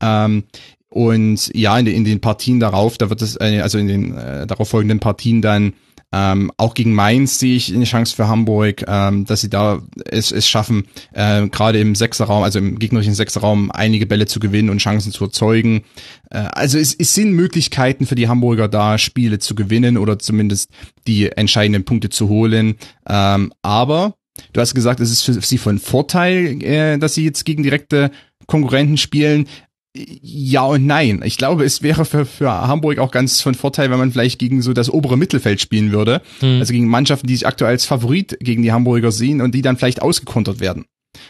Ähm, 0.01 0.45
und 0.95 1.51
ja, 1.55 1.76
in, 1.76 1.88
in 1.88 2.05
den 2.05 2.20
Partien 2.20 2.61
darauf, 2.61 2.99
da 2.99 3.11
wird 3.11 3.20
es, 3.20 3.34
äh, 3.40 3.59
also 3.61 3.78
in 3.78 3.88
den 3.88 4.16
äh, 4.16 4.47
darauf 4.47 4.68
folgenden 4.68 5.01
Partien 5.01 5.42
dann 5.42 5.72
ähm, 6.12 6.53
auch 6.57 6.74
gegen 6.74 6.95
Mainz 6.95 7.40
sehe 7.40 7.57
ich 7.57 7.74
eine 7.74 7.84
Chance 7.84 8.14
für 8.14 8.28
Hamburg, 8.28 8.84
ähm, 8.86 9.24
dass 9.24 9.40
sie 9.40 9.51
da 9.51 9.82
es, 10.05 10.30
es 10.30 10.49
schaffen, 10.49 10.86
äh, 11.12 11.49
gerade 11.49 11.80
im 11.80 11.97
Sechserraum, 11.97 12.45
also 12.45 12.61
im 12.61 12.78
gegnerischen 12.78 13.14
Sechserraum, 13.14 13.72
einige 13.72 14.07
Bälle 14.07 14.26
zu 14.26 14.38
gewinnen 14.38 14.70
und 14.70 14.78
Chancen 14.78 15.11
zu 15.11 15.24
erzeugen. 15.24 15.82
Äh, 16.30 16.38
also 16.53 16.78
es, 16.78 16.95
es 16.95 17.12
sind 17.14 17.32
Möglichkeiten 17.32 18.07
für 18.07 18.14
die 18.14 18.28
Hamburger 18.28 18.68
da, 18.68 18.97
Spiele 18.97 19.40
zu 19.40 19.57
gewinnen 19.57 19.99
oder 19.99 20.20
zumindest 20.20 20.70
die 21.09 21.32
entscheidenden 21.32 21.84
Punkte 21.84 22.11
zu 22.11 22.28
holen. 22.28 22.76
Ähm, 23.09 23.53
aber 23.62 24.14
du 24.53 24.61
hast 24.61 24.76
gesagt, 24.76 25.01
es 25.01 25.11
ist 25.11 25.22
für 25.22 25.32
sie 25.32 25.59
von 25.59 25.80
Vorteil, 25.80 26.62
äh, 26.62 26.99
dass 26.99 27.14
sie 27.14 27.24
jetzt 27.24 27.45
gegen 27.45 27.64
direkte 27.64 28.12
Konkurrenten 28.47 28.97
spielen. 28.97 29.47
Ja 29.97 30.64
und 30.64 30.86
nein. 30.86 31.22
Ich 31.24 31.36
glaube, 31.36 31.64
es 31.64 31.82
wäre 31.82 32.05
für, 32.05 32.26
für 32.26 32.51
Hamburg 32.51 32.99
auch 32.99 33.12
ganz 33.12 33.40
von 33.40 33.55
Vorteil, 33.55 33.90
wenn 33.90 33.99
man 33.99 34.11
vielleicht 34.11 34.40
gegen 34.40 34.61
so 34.61 34.72
das 34.72 34.90
obere 34.90 35.16
Mittelfeld 35.16 35.61
spielen 35.61 35.92
würde. 35.92 36.20
Mhm. 36.40 36.59
Also 36.59 36.72
gegen 36.72 36.88
Mannschaften, 36.88 37.28
die 37.28 37.36
sich 37.36 37.47
aktuell 37.47 37.70
als 37.70 37.84
Favorit 37.84 38.36
gegen 38.40 38.62
die 38.62 38.72
Hamburger 38.72 39.12
sehen 39.12 39.40
und 39.40 39.55
die 39.55 39.62
dann 39.62 39.76
vielleicht 39.76 40.03
ausgekontert 40.03 40.59
werden. 40.59 40.84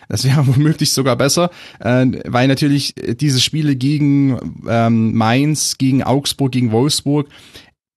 Das 0.08 0.24
wäre 0.24 0.46
womöglich 0.54 0.92
sogar 0.92 1.16
besser, 1.16 1.50
äh, 1.80 2.06
weil 2.24 2.48
natürlich 2.48 2.94
diese 3.20 3.40
Spiele 3.40 3.76
gegen 3.76 4.62
ähm, 4.66 5.14
Mainz, 5.14 5.76
gegen 5.76 6.02
Augsburg, 6.02 6.52
gegen 6.52 6.72
Wolfsburg, 6.72 7.28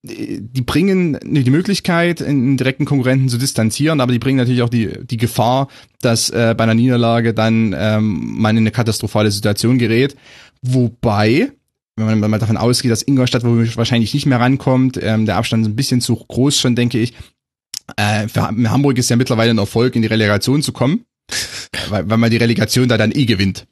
die 0.04 0.62
bringen 0.62 1.18
die 1.24 1.50
Möglichkeit, 1.50 2.22
einen 2.22 2.58
direkten 2.58 2.86
Konkurrenten 2.86 3.30
zu 3.30 3.38
distanzieren, 3.38 4.00
aber 4.00 4.12
die 4.12 4.20
bringen 4.20 4.38
natürlich 4.38 4.62
auch 4.62 4.70
die, 4.70 4.90
die 5.06 5.18
Gefahr, 5.18 5.68
dass 6.02 6.30
äh, 6.30 6.54
bei 6.58 6.64
einer 6.64 6.76
Niederlage 6.76 7.34
dann 7.34 7.76
ähm, 7.78 8.36
man 8.38 8.56
in 8.56 8.64
eine 8.64 8.72
katastrophale 8.72 9.32
Situation 9.32 9.78
gerät. 9.78 10.16
Wobei, 10.74 11.52
wenn 11.96 12.20
man, 12.20 12.30
man 12.30 12.40
davon 12.40 12.58
ausgeht, 12.58 12.92
dass 12.92 13.02
Ingolstadt 13.02 13.44
wahrscheinlich 13.44 14.14
nicht 14.14 14.26
mehr 14.26 14.40
rankommt, 14.40 15.00
ähm, 15.02 15.26
der 15.26 15.38
Abstand 15.38 15.64
ist 15.64 15.72
ein 15.72 15.76
bisschen 15.76 16.02
zu 16.02 16.16
groß 16.16 16.60
schon, 16.60 16.76
denke 16.76 17.00
ich. 17.00 17.14
Äh, 17.96 18.28
für 18.28 18.42
Hamburg 18.42 18.98
ist 18.98 19.10
ja 19.10 19.16
mittlerweile 19.16 19.52
ein 19.52 19.58
Erfolg, 19.58 19.96
in 19.96 20.02
die 20.02 20.08
Relegation 20.08 20.62
zu 20.62 20.74
kommen, 20.74 21.06
weil, 21.90 22.10
weil 22.10 22.18
man 22.18 22.32
die 22.32 22.38
Relegation 22.38 22.88
da 22.88 22.98
dann 22.98 23.12
eh 23.12 23.26
gewinnt. 23.26 23.66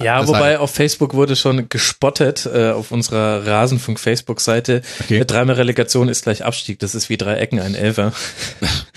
Ja, 0.00 0.20
das 0.20 0.28
wobei 0.28 0.58
auf 0.58 0.70
Facebook 0.70 1.14
wurde 1.14 1.36
schon 1.36 1.68
gespottet, 1.68 2.46
äh, 2.46 2.70
auf 2.70 2.92
unserer 2.92 3.46
Rasenfunk-Facebook-Seite. 3.46 4.82
Okay. 5.00 5.24
Dreimal 5.26 5.56
Relegation 5.56 6.08
ist 6.08 6.22
gleich 6.22 6.44
Abstieg. 6.44 6.78
Das 6.78 6.94
ist 6.94 7.08
wie 7.10 7.16
drei 7.16 7.34
Ecken, 7.36 7.58
ein 7.58 7.74
Elfer. 7.74 8.12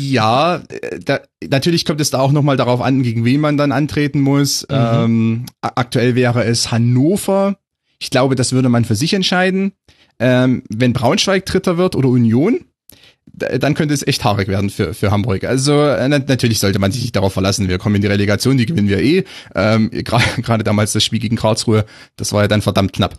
ja, 0.00 0.62
da, 1.04 1.20
natürlich 1.48 1.84
kommt 1.84 2.00
es 2.00 2.10
da 2.10 2.18
auch 2.18 2.32
nochmal 2.32 2.56
darauf 2.56 2.80
an, 2.80 3.02
gegen 3.02 3.24
wen 3.24 3.40
man 3.40 3.56
dann 3.56 3.72
antreten 3.72 4.20
muss. 4.20 4.66
Mhm. 4.70 4.76
Ähm, 4.76 5.46
aktuell 5.60 6.14
wäre 6.14 6.44
es 6.44 6.70
Hannover. 6.70 7.56
Ich 7.98 8.10
glaube, 8.10 8.34
das 8.34 8.52
würde 8.52 8.68
man 8.68 8.84
für 8.84 8.96
sich 8.96 9.12
entscheiden. 9.12 9.72
Ähm, 10.18 10.62
wenn 10.68 10.92
Braunschweig 10.92 11.46
Dritter 11.46 11.76
wird 11.78 11.96
oder 11.96 12.08
Union, 12.08 12.64
dann 13.32 13.74
könnte 13.74 13.94
es 13.94 14.06
echt 14.06 14.24
haarig 14.24 14.48
werden 14.48 14.70
für, 14.70 14.92
für 14.92 15.10
Hamburg. 15.10 15.44
Also 15.44 15.82
äh, 15.82 16.08
natürlich 16.08 16.58
sollte 16.58 16.78
man 16.78 16.92
sich 16.92 17.02
nicht 17.02 17.16
darauf 17.16 17.32
verlassen. 17.32 17.68
Wir 17.68 17.78
kommen 17.78 17.96
in 17.96 18.02
die 18.02 18.08
Relegation, 18.08 18.56
die 18.56 18.66
gewinnen 18.66 18.88
wir 18.88 19.00
eh. 19.00 19.24
Ähm, 19.54 19.90
Gerade 19.92 20.64
damals 20.64 20.92
das 20.92 21.04
Spiel 21.04 21.20
gegen 21.20 21.36
Karlsruhe, 21.36 21.84
das 22.16 22.32
war 22.32 22.42
ja 22.42 22.48
dann 22.48 22.62
verdammt 22.62 22.92
knapp. 22.92 23.16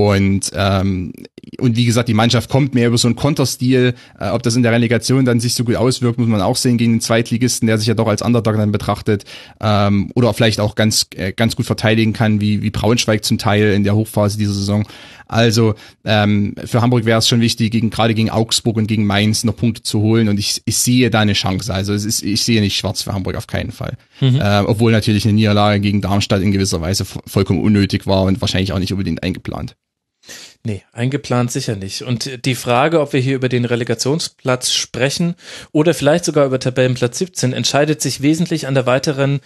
Und, 0.00 0.50
ähm, 0.54 1.12
und 1.58 1.76
wie 1.76 1.84
gesagt, 1.84 2.08
die 2.08 2.14
Mannschaft 2.14 2.48
kommt 2.48 2.74
mehr 2.74 2.88
über 2.88 2.96
so 2.96 3.06
einen 3.06 3.16
Konterstil. 3.16 3.94
Äh, 4.18 4.30
ob 4.30 4.42
das 4.42 4.56
in 4.56 4.62
der 4.62 4.72
Relegation 4.72 5.26
dann 5.26 5.40
sich 5.40 5.52
so 5.52 5.64
gut 5.64 5.76
auswirkt, 5.76 6.18
muss 6.18 6.28
man 6.28 6.40
auch 6.40 6.56
sehen 6.56 6.78
gegen 6.78 6.94
den 6.94 7.00
Zweitligisten, 7.02 7.66
der 7.66 7.76
sich 7.76 7.86
ja 7.86 7.94
doch 7.94 8.08
als 8.08 8.22
Underdog 8.22 8.56
dann 8.56 8.72
betrachtet. 8.72 9.24
Ähm, 9.60 10.10
oder 10.14 10.32
vielleicht 10.32 10.58
auch 10.58 10.74
ganz, 10.74 11.06
äh, 11.16 11.32
ganz 11.32 11.54
gut 11.54 11.66
verteidigen 11.66 12.14
kann, 12.14 12.40
wie, 12.40 12.62
wie 12.62 12.70
Braunschweig 12.70 13.24
zum 13.24 13.36
Teil 13.36 13.72
in 13.74 13.84
der 13.84 13.94
Hochphase 13.94 14.38
dieser 14.38 14.54
Saison. 14.54 14.86
Also 15.28 15.74
ähm, 16.04 16.54
für 16.64 16.80
Hamburg 16.80 17.04
wäre 17.04 17.18
es 17.18 17.28
schon 17.28 17.40
wichtig, 17.40 17.70
gegen, 17.70 17.90
gerade 17.90 18.14
gegen 18.14 18.30
Augsburg 18.30 18.76
und 18.76 18.86
gegen 18.86 19.04
Mainz 19.04 19.44
noch 19.44 19.56
Punkte 19.56 19.82
zu 19.82 20.00
holen. 20.00 20.28
Und 20.28 20.38
ich, 20.38 20.62
ich 20.64 20.78
sehe 20.78 21.10
da 21.10 21.20
eine 21.20 21.34
Chance. 21.34 21.72
Also 21.72 21.92
es 21.92 22.06
ist, 22.06 22.22
ich 22.22 22.42
sehe 22.42 22.60
nicht 22.62 22.76
schwarz 22.76 23.02
für 23.02 23.12
Hamburg 23.12 23.36
auf 23.36 23.46
keinen 23.46 23.70
Fall. 23.70 23.98
Mhm. 24.20 24.40
Äh, 24.40 24.60
obwohl 24.60 24.92
natürlich 24.92 25.24
eine 25.24 25.34
Niederlage 25.34 25.80
gegen 25.80 26.00
Darmstadt 26.00 26.42
in 26.42 26.52
gewisser 26.52 26.80
Weise 26.80 27.04
vollkommen 27.04 27.60
unnötig 27.60 28.06
war 28.06 28.22
und 28.22 28.40
wahrscheinlich 28.40 28.72
auch 28.72 28.78
nicht 28.78 28.92
unbedingt 28.92 29.22
eingeplant. 29.22 29.76
Nee, 30.62 30.82
eingeplant 30.92 31.50
sicher 31.50 31.74
nicht. 31.74 32.02
Und 32.02 32.44
die 32.44 32.54
Frage, 32.54 33.00
ob 33.00 33.14
wir 33.14 33.20
hier 33.20 33.36
über 33.36 33.48
den 33.48 33.64
Relegationsplatz 33.64 34.72
sprechen 34.72 35.34
oder 35.72 35.94
vielleicht 35.94 36.26
sogar 36.26 36.44
über 36.44 36.60
Tabellenplatz 36.60 37.16
17, 37.16 37.54
entscheidet 37.54 38.02
sich 38.02 38.20
wesentlich 38.20 38.66
an 38.66 38.74
der 38.74 38.84
weiteren 38.84 39.40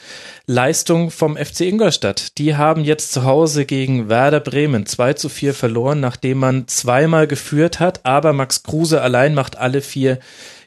Leistung 0.46 1.12
vom 1.12 1.36
FC 1.36 1.60
Ingolstadt. 1.60 2.36
Die 2.38 2.56
haben 2.56 2.82
jetzt 2.82 3.12
zu 3.12 3.22
Hause 3.22 3.64
gegen 3.64 4.08
Werder 4.08 4.40
Bremen 4.40 4.86
2 4.86 5.12
zu 5.12 5.28
4 5.28 5.54
verloren, 5.54 6.00
nachdem 6.00 6.38
man 6.38 6.66
zweimal 6.66 7.28
geführt 7.28 7.78
hat, 7.78 8.04
aber 8.04 8.32
Max 8.32 8.64
Kruse 8.64 9.00
allein 9.00 9.34
macht 9.34 9.56
alle 9.56 9.82
vier 9.82 10.18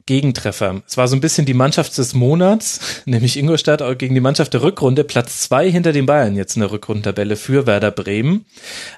Gegentreffer. 0.08 0.82
Es 0.88 0.98
war 0.98 1.08
so 1.08 1.16
ein 1.16 1.22
bisschen 1.22 1.46
die 1.46 1.54
Mannschaft 1.54 1.96
des 1.98 2.16
Monats, 2.16 2.80
nämlich 3.06 3.38
Ingolstadt 3.38 3.84
gegen 4.00 4.16
die 4.16 4.22
Mannschaft 4.22 4.54
der 4.54 4.64
Rückrunde, 4.64 5.04
Platz 5.04 5.42
zwei 5.42 5.70
hinter 5.70 5.94
den 5.94 6.08
Bayern 6.08 6.36
jetzt 6.36 6.56
in 6.56 6.62
der 6.62 6.72
Rückrundentabelle 6.72 7.36
für 7.36 7.68
Werder 7.68 7.92
Bremen, 7.92 8.46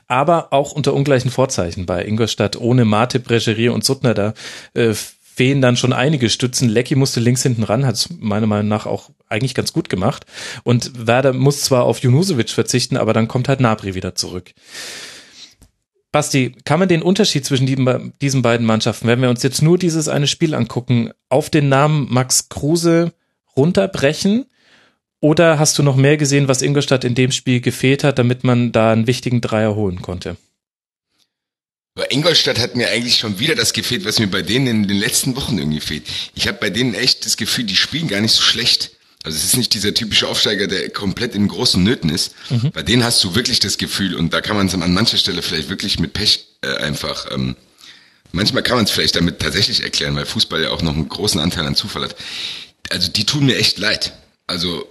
aber 0.07 0.53
auch 0.53 0.71
unter 0.71 0.93
ungleichen 0.93 1.31
Vorzeichen 1.31 1.85
bei 1.85 2.05
Ingolstadt 2.05 2.55
ohne 2.55 2.85
Mate, 2.85 3.19
Bregerie 3.19 3.69
und 3.69 3.83
Suttner 3.83 4.13
da 4.13 4.33
äh, 4.73 4.93
fehlen 5.39 5.61
dann 5.61 5.77
schon 5.77 5.93
einige 5.93 6.29
Stützen. 6.29 6.67
Lecky 6.67 6.95
musste 6.95 7.21
links 7.21 7.43
hinten 7.43 7.63
ran, 7.63 7.85
hat 7.85 7.95
es 7.95 8.09
meiner 8.19 8.45
Meinung 8.45 8.67
nach 8.67 8.85
auch 8.85 9.09
eigentlich 9.29 9.55
ganz 9.55 9.71
gut 9.71 9.87
gemacht. 9.87 10.25
Und 10.63 11.07
Werder 11.07 11.31
muss 11.31 11.61
zwar 11.61 11.83
auf 11.83 11.99
Junusovic 11.99 12.49
verzichten, 12.49 12.97
aber 12.97 13.13
dann 13.13 13.29
kommt 13.29 13.47
halt 13.47 13.61
Nabri 13.61 13.95
wieder 13.95 14.15
zurück. 14.15 14.51
Basti, 16.11 16.55
kann 16.65 16.79
man 16.79 16.89
den 16.89 17.03
Unterschied 17.03 17.45
zwischen 17.45 17.67
die, 17.67 17.77
diesen 18.21 18.41
beiden 18.41 18.65
Mannschaften, 18.65 19.07
wenn 19.07 19.21
wir 19.21 19.29
uns 19.29 19.43
jetzt 19.43 19.61
nur 19.61 19.77
dieses 19.77 20.07
eine 20.07 20.27
Spiel 20.27 20.55
angucken, 20.55 21.11
auf 21.29 21.49
den 21.49 21.69
Namen 21.69 22.07
Max 22.09 22.49
Kruse 22.49 23.13
runterbrechen? 23.55 24.45
Oder 25.21 25.59
hast 25.59 25.77
du 25.77 25.83
noch 25.83 25.95
mehr 25.95 26.17
gesehen, 26.17 26.47
was 26.47 26.61
Ingolstadt 26.61 27.03
in 27.03 27.13
dem 27.13 27.31
Spiel 27.31 27.61
gefehlt 27.61 28.03
hat, 28.03 28.17
damit 28.17 28.43
man 28.43 28.71
da 28.71 28.91
einen 28.91 29.05
wichtigen 29.05 29.41
Dreier 29.41 29.75
holen 29.75 30.01
konnte? 30.01 30.37
Bei 31.93 32.07
Ingolstadt 32.09 32.59
hat 32.59 32.75
mir 32.75 32.89
eigentlich 32.89 33.17
schon 33.17 33.39
wieder 33.39 33.55
das 33.55 33.73
gefehlt, 33.73 34.05
was 34.05 34.19
mir 34.19 34.27
bei 34.27 34.41
denen 34.41 34.67
in 34.67 34.87
den 34.87 34.97
letzten 34.97 35.35
Wochen 35.35 35.57
irgendwie 35.57 35.81
fehlt. 35.81 36.07
Ich 36.33 36.47
habe 36.47 36.57
bei 36.57 36.69
denen 36.69 36.93
echt 36.93 37.25
das 37.25 37.35
Gefühl, 37.35 37.65
die 37.65 37.75
spielen 37.75 38.07
gar 38.07 38.21
nicht 38.21 38.31
so 38.31 38.41
schlecht. 38.41 38.91
Also 39.23 39.37
es 39.37 39.43
ist 39.43 39.57
nicht 39.57 39.73
dieser 39.73 39.93
typische 39.93 40.27
Aufsteiger, 40.27 40.67
der 40.67 40.89
komplett 40.89 41.35
in 41.35 41.47
großen 41.47 41.83
Nöten 41.83 42.09
ist. 42.09 42.33
Mhm. 42.49 42.71
Bei 42.71 42.83
denen 42.83 43.03
hast 43.03 43.23
du 43.23 43.35
wirklich 43.35 43.59
das 43.59 43.77
Gefühl, 43.77 44.15
und 44.15 44.33
da 44.33 44.39
kann 44.39 44.55
man 44.55 44.67
es 44.67 44.73
an 44.73 44.93
mancher 44.93 45.17
Stelle 45.17 45.41
vielleicht 45.41 45.69
wirklich 45.69 45.99
mit 45.99 46.13
Pech 46.13 46.47
äh, 46.61 46.77
einfach, 46.77 47.29
ähm, 47.31 47.55
manchmal 48.31 48.63
kann 48.63 48.77
man 48.77 48.85
es 48.85 48.91
vielleicht 48.91 49.17
damit 49.17 49.39
tatsächlich 49.39 49.83
erklären, 49.83 50.15
weil 50.15 50.25
Fußball 50.25 50.61
ja 50.61 50.69
auch 50.69 50.81
noch 50.81 50.93
einen 50.93 51.09
großen 51.09 51.39
Anteil 51.39 51.65
an 51.65 51.75
Zufall 51.75 52.03
hat. 52.03 52.15
Also 52.89 53.09
die 53.11 53.25
tun 53.25 53.45
mir 53.45 53.57
echt 53.57 53.77
leid. 53.77 54.13
Also, 54.47 54.87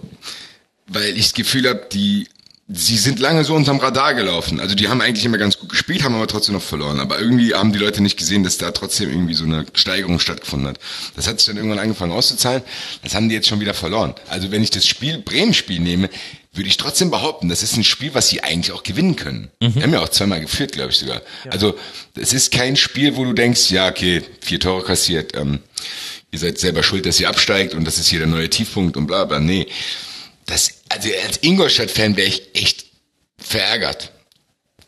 weil 0.87 1.17
ich 1.17 1.23
das 1.23 1.33
Gefühl 1.33 1.67
habe, 1.67 1.87
die 1.91 2.27
sie 2.71 2.97
sind 2.97 3.19
lange 3.19 3.43
so 3.43 3.55
unterm 3.55 3.79
Radar 3.79 4.13
gelaufen. 4.13 4.59
Also 4.59 4.75
die 4.75 4.87
haben 4.89 5.01
eigentlich 5.01 5.25
immer 5.25 5.39
ganz 5.39 5.57
gut 5.57 5.69
gespielt, 5.69 6.03
haben 6.03 6.13
aber 6.13 6.27
trotzdem 6.27 6.53
noch 6.53 6.61
verloren. 6.61 6.99
Aber 6.99 7.19
irgendwie 7.19 7.55
haben 7.55 7.73
die 7.73 7.79
Leute 7.79 8.01
nicht 8.01 8.17
gesehen, 8.17 8.43
dass 8.43 8.59
da 8.59 8.69
trotzdem 8.71 9.09
irgendwie 9.09 9.33
so 9.33 9.43
eine 9.43 9.65
Steigerung 9.73 10.19
stattgefunden 10.19 10.69
hat. 10.69 10.79
Das 11.15 11.27
hat 11.27 11.39
sich 11.39 11.47
dann 11.47 11.57
irgendwann 11.57 11.79
angefangen 11.79 12.11
auszuzahlen. 12.11 12.61
Das 13.03 13.15
haben 13.15 13.27
die 13.27 13.35
jetzt 13.35 13.47
schon 13.47 13.59
wieder 13.59 13.73
verloren. 13.73 14.13
Also 14.27 14.51
wenn 14.51 14.61
ich 14.61 14.69
das 14.69 14.85
Spiel 14.85 15.17
Bremen-Spiel 15.17 15.79
nehme, 15.79 16.09
würde 16.53 16.69
ich 16.69 16.77
trotzdem 16.77 17.09
behaupten, 17.09 17.49
das 17.49 17.63
ist 17.63 17.75
ein 17.75 17.83
Spiel, 17.83 18.13
was 18.13 18.29
sie 18.29 18.43
eigentlich 18.43 18.71
auch 18.71 18.83
gewinnen 18.83 19.15
können. 19.15 19.49
Mhm. 19.61 19.73
Die 19.73 19.83
haben 19.83 19.93
ja 19.93 20.01
auch 20.01 20.09
zweimal 20.09 20.41
geführt, 20.41 20.73
glaube 20.73 20.91
ich 20.91 20.97
sogar. 20.97 21.21
Ja. 21.45 21.51
Also 21.51 21.75
es 22.15 22.33
ist 22.33 22.51
kein 22.51 22.75
Spiel, 22.75 23.15
wo 23.15 23.23
du 23.23 23.33
denkst, 23.33 23.71
ja, 23.71 23.87
okay, 23.87 24.23
vier 24.41 24.59
Tore 24.59 24.83
kassiert, 24.83 25.35
ähm, 25.35 25.59
ihr 26.31 26.39
seid 26.39 26.59
selber 26.59 26.83
schuld, 26.83 27.05
dass 27.07 27.19
ihr 27.19 27.29
absteigt 27.29 27.73
und 27.73 27.85
das 27.85 27.97
ist 27.97 28.09
hier 28.09 28.19
der 28.19 28.27
neue 28.27 28.49
Tiefpunkt 28.49 28.95
und 28.97 29.07
bla 29.07 29.25
bla. 29.25 29.39
Nee 29.39 29.67
das, 30.49 30.78
also 30.89 31.09
als 31.25 31.37
Ingolstadt-Fan 31.41 32.17
wäre 32.17 32.27
ich 32.27 32.55
echt 32.55 32.85
verärgert, 33.37 34.11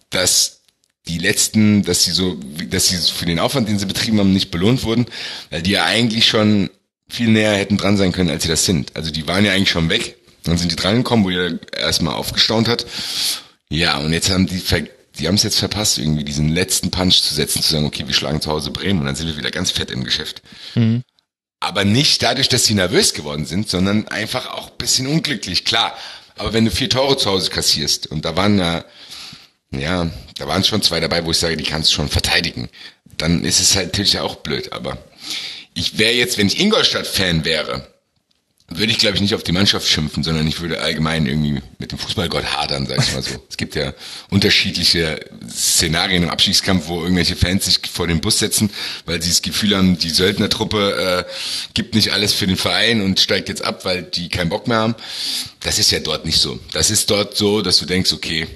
dass 0.10 0.62
die 1.08 1.18
letzten, 1.18 1.84
dass 1.84 2.04
sie 2.04 2.12
so, 2.12 2.38
dass 2.70 2.88
sie 2.88 2.97
für 2.97 3.26
den 3.26 3.39
Aufwand, 3.39 3.68
den 3.68 3.80
sie 3.80 3.86
betrieben 3.86 4.20
haben, 4.20 4.34
nicht 4.34 4.52
belohnt 4.52 4.84
wurden, 4.84 5.06
weil 5.49 5.62
die 5.62 5.72
ja 5.72 5.86
eigentlich 5.86 6.28
schon 6.28 6.70
viel 7.10 7.30
näher 7.30 7.56
hätten 7.56 7.78
dran 7.78 7.97
sein 7.97 8.12
können, 8.12 8.30
als 8.30 8.43
sie 8.43 8.49
das 8.49 8.66
sind. 8.66 8.95
Also 8.95 9.12
die 9.12 9.28
waren 9.28 9.45
ja 9.45 9.54
eigentlich 9.54 9.72
schon 9.72 9.89
weg, 9.89 10.18
dann 10.43 10.58
sind 10.58 10.72
die 10.72 10.76
drangekommen, 10.76 11.26
wo 11.26 11.30
ihr 11.30 11.60
erstmal 11.76 12.16
aufgestaunt 12.16 12.68
hat. 12.68 12.86
Ja, 13.70 13.97
und 13.97 14.14
jetzt 14.14 14.30
haben 14.30 14.47
die, 14.47 14.62
die 15.18 15.28
haben 15.28 15.36
es 15.36 15.43
jetzt 15.43 15.60
verpasst, 15.60 15.97
irgendwie 15.97 16.24
diesen 16.24 16.49
letzten 16.49 16.91
Punch 16.91 17.22
zu 17.22 17.34
setzen, 17.34 17.62
zu 17.62 17.72
sagen, 17.72 17.86
okay, 17.86 18.06
wir 18.06 18.14
schlagen 18.14 18.41
zu 18.41 18.52
Hause 18.52 18.72
Bremen 18.72 18.99
und 18.99 19.06
dann 19.06 19.16
sind 19.16 19.28
wir 19.28 19.38
wieder 19.38 19.52
ganz 19.52 19.72
fett 19.72 19.91
im 19.91 20.04
Geschäft. 20.04 20.41
Mhm. 20.76 21.04
Aber 21.62 21.86
nicht 21.86 22.24
dadurch, 22.24 22.49
dass 22.49 22.66
sie 22.66 22.74
nervös 22.74 23.14
geworden 23.14 23.45
sind, 23.45 23.70
sondern 23.70 24.07
einfach 24.07 24.49
auch 24.49 24.72
bisschen 24.72 25.07
unglücklich, 25.07 25.64
klar. 25.64 25.95
Aber 26.38 26.53
wenn 26.53 26.66
du 26.66 26.72
vier 26.72 26.89
Tore 26.89 27.18
zu 27.18 27.30
Hause 27.30 27.51
kassierst 27.51 28.07
und 28.07 28.26
da 28.26 28.36
waren 28.36 28.57
ja, 28.57 28.84
ja, 29.70 30.09
da 30.38 30.47
waren 30.47 30.64
schon 30.64 30.82
zwei 30.82 30.99
dabei, 30.99 31.24
wo 31.24 31.32
ich 31.32 31.38
sage, 31.38 31.55
die 31.55 31.64
kannst 31.64 31.91
du 31.91 31.95
schon 31.95 32.09
verteidigen, 32.09 32.68
dann 33.18 33.45
ist 33.45 33.59
es 33.59 33.76
halt 33.76 33.88
natürlich 33.88 34.20
auch 34.20 34.38
blöd. 34.38 34.74
Aber 34.74 34.97
ich 35.76 35.99
wäre 35.99 36.14
jetzt, 36.14 36.39
wenn 36.39 36.47
ich 36.47 36.59
Ingolstadt-Fan 36.59 37.45
wäre, 37.45 37.88
würde 38.78 38.91
ich, 38.91 38.97
glaube 38.99 39.15
ich, 39.15 39.22
nicht 39.22 39.36
auf 39.36 39.43
die 39.43 39.51
Mannschaft 39.51 39.88
schimpfen, 39.88 40.24
sondern 40.24 40.47
ich 40.47 40.61
würde 40.61 40.82
allgemein 40.82 41.26
irgendwie 41.26 41.61
mit 41.78 41.91
dem 41.91 41.99
Fußballgott 41.99 42.45
hadern, 42.45 42.88
sag 42.88 42.99
ich 42.99 43.13
mal 43.13 43.22
so. 43.22 43.32
es 43.49 43.57
gibt 43.57 43.76
ja 43.76 43.93
unterschiedliche 44.30 45.19
Szenarien 45.49 46.24
im 46.24 46.30
Abstiegskampf, 46.30 46.88
wo 46.88 47.01
irgendwelche 47.01 47.36
Fans 47.36 47.65
sich 47.65 47.80
vor 47.91 48.07
den 48.07 48.22
Bus 48.22 48.39
setzen, 48.39 48.69
weil 49.05 49.22
sie 49.22 49.30
das 49.30 49.41
Gefühl 49.41 49.76
haben, 49.76 49.97
die 49.97 50.09
Söldnertruppe 50.09 51.26
äh, 51.28 51.32
gibt 51.74 51.95
nicht 51.95 52.13
alles 52.13 52.34
für 52.34 52.47
den 52.47 52.57
Verein 52.57 53.01
und 53.01 53.19
steigt 53.19 53.49
jetzt 53.49 53.63
ab, 53.63 53.86
weil 53.86 54.03
die 54.03 54.30
keinen 54.30 54.49
Bock 54.49 54.67
mehr 54.67 54.78
haben. 54.78 54.95
Das 55.59 55.78
ist 55.78 55.91
ja 55.91 55.99
dort 55.99 56.26
nicht 56.26 56.39
so. 56.39 56.59
Das 56.74 56.89
ist 56.91 57.09
dort 57.11 57.38
so, 57.38 57.61
dass 57.61 57.78
du 57.78 57.86
denkst, 57.86 58.13
okay, 58.13 58.47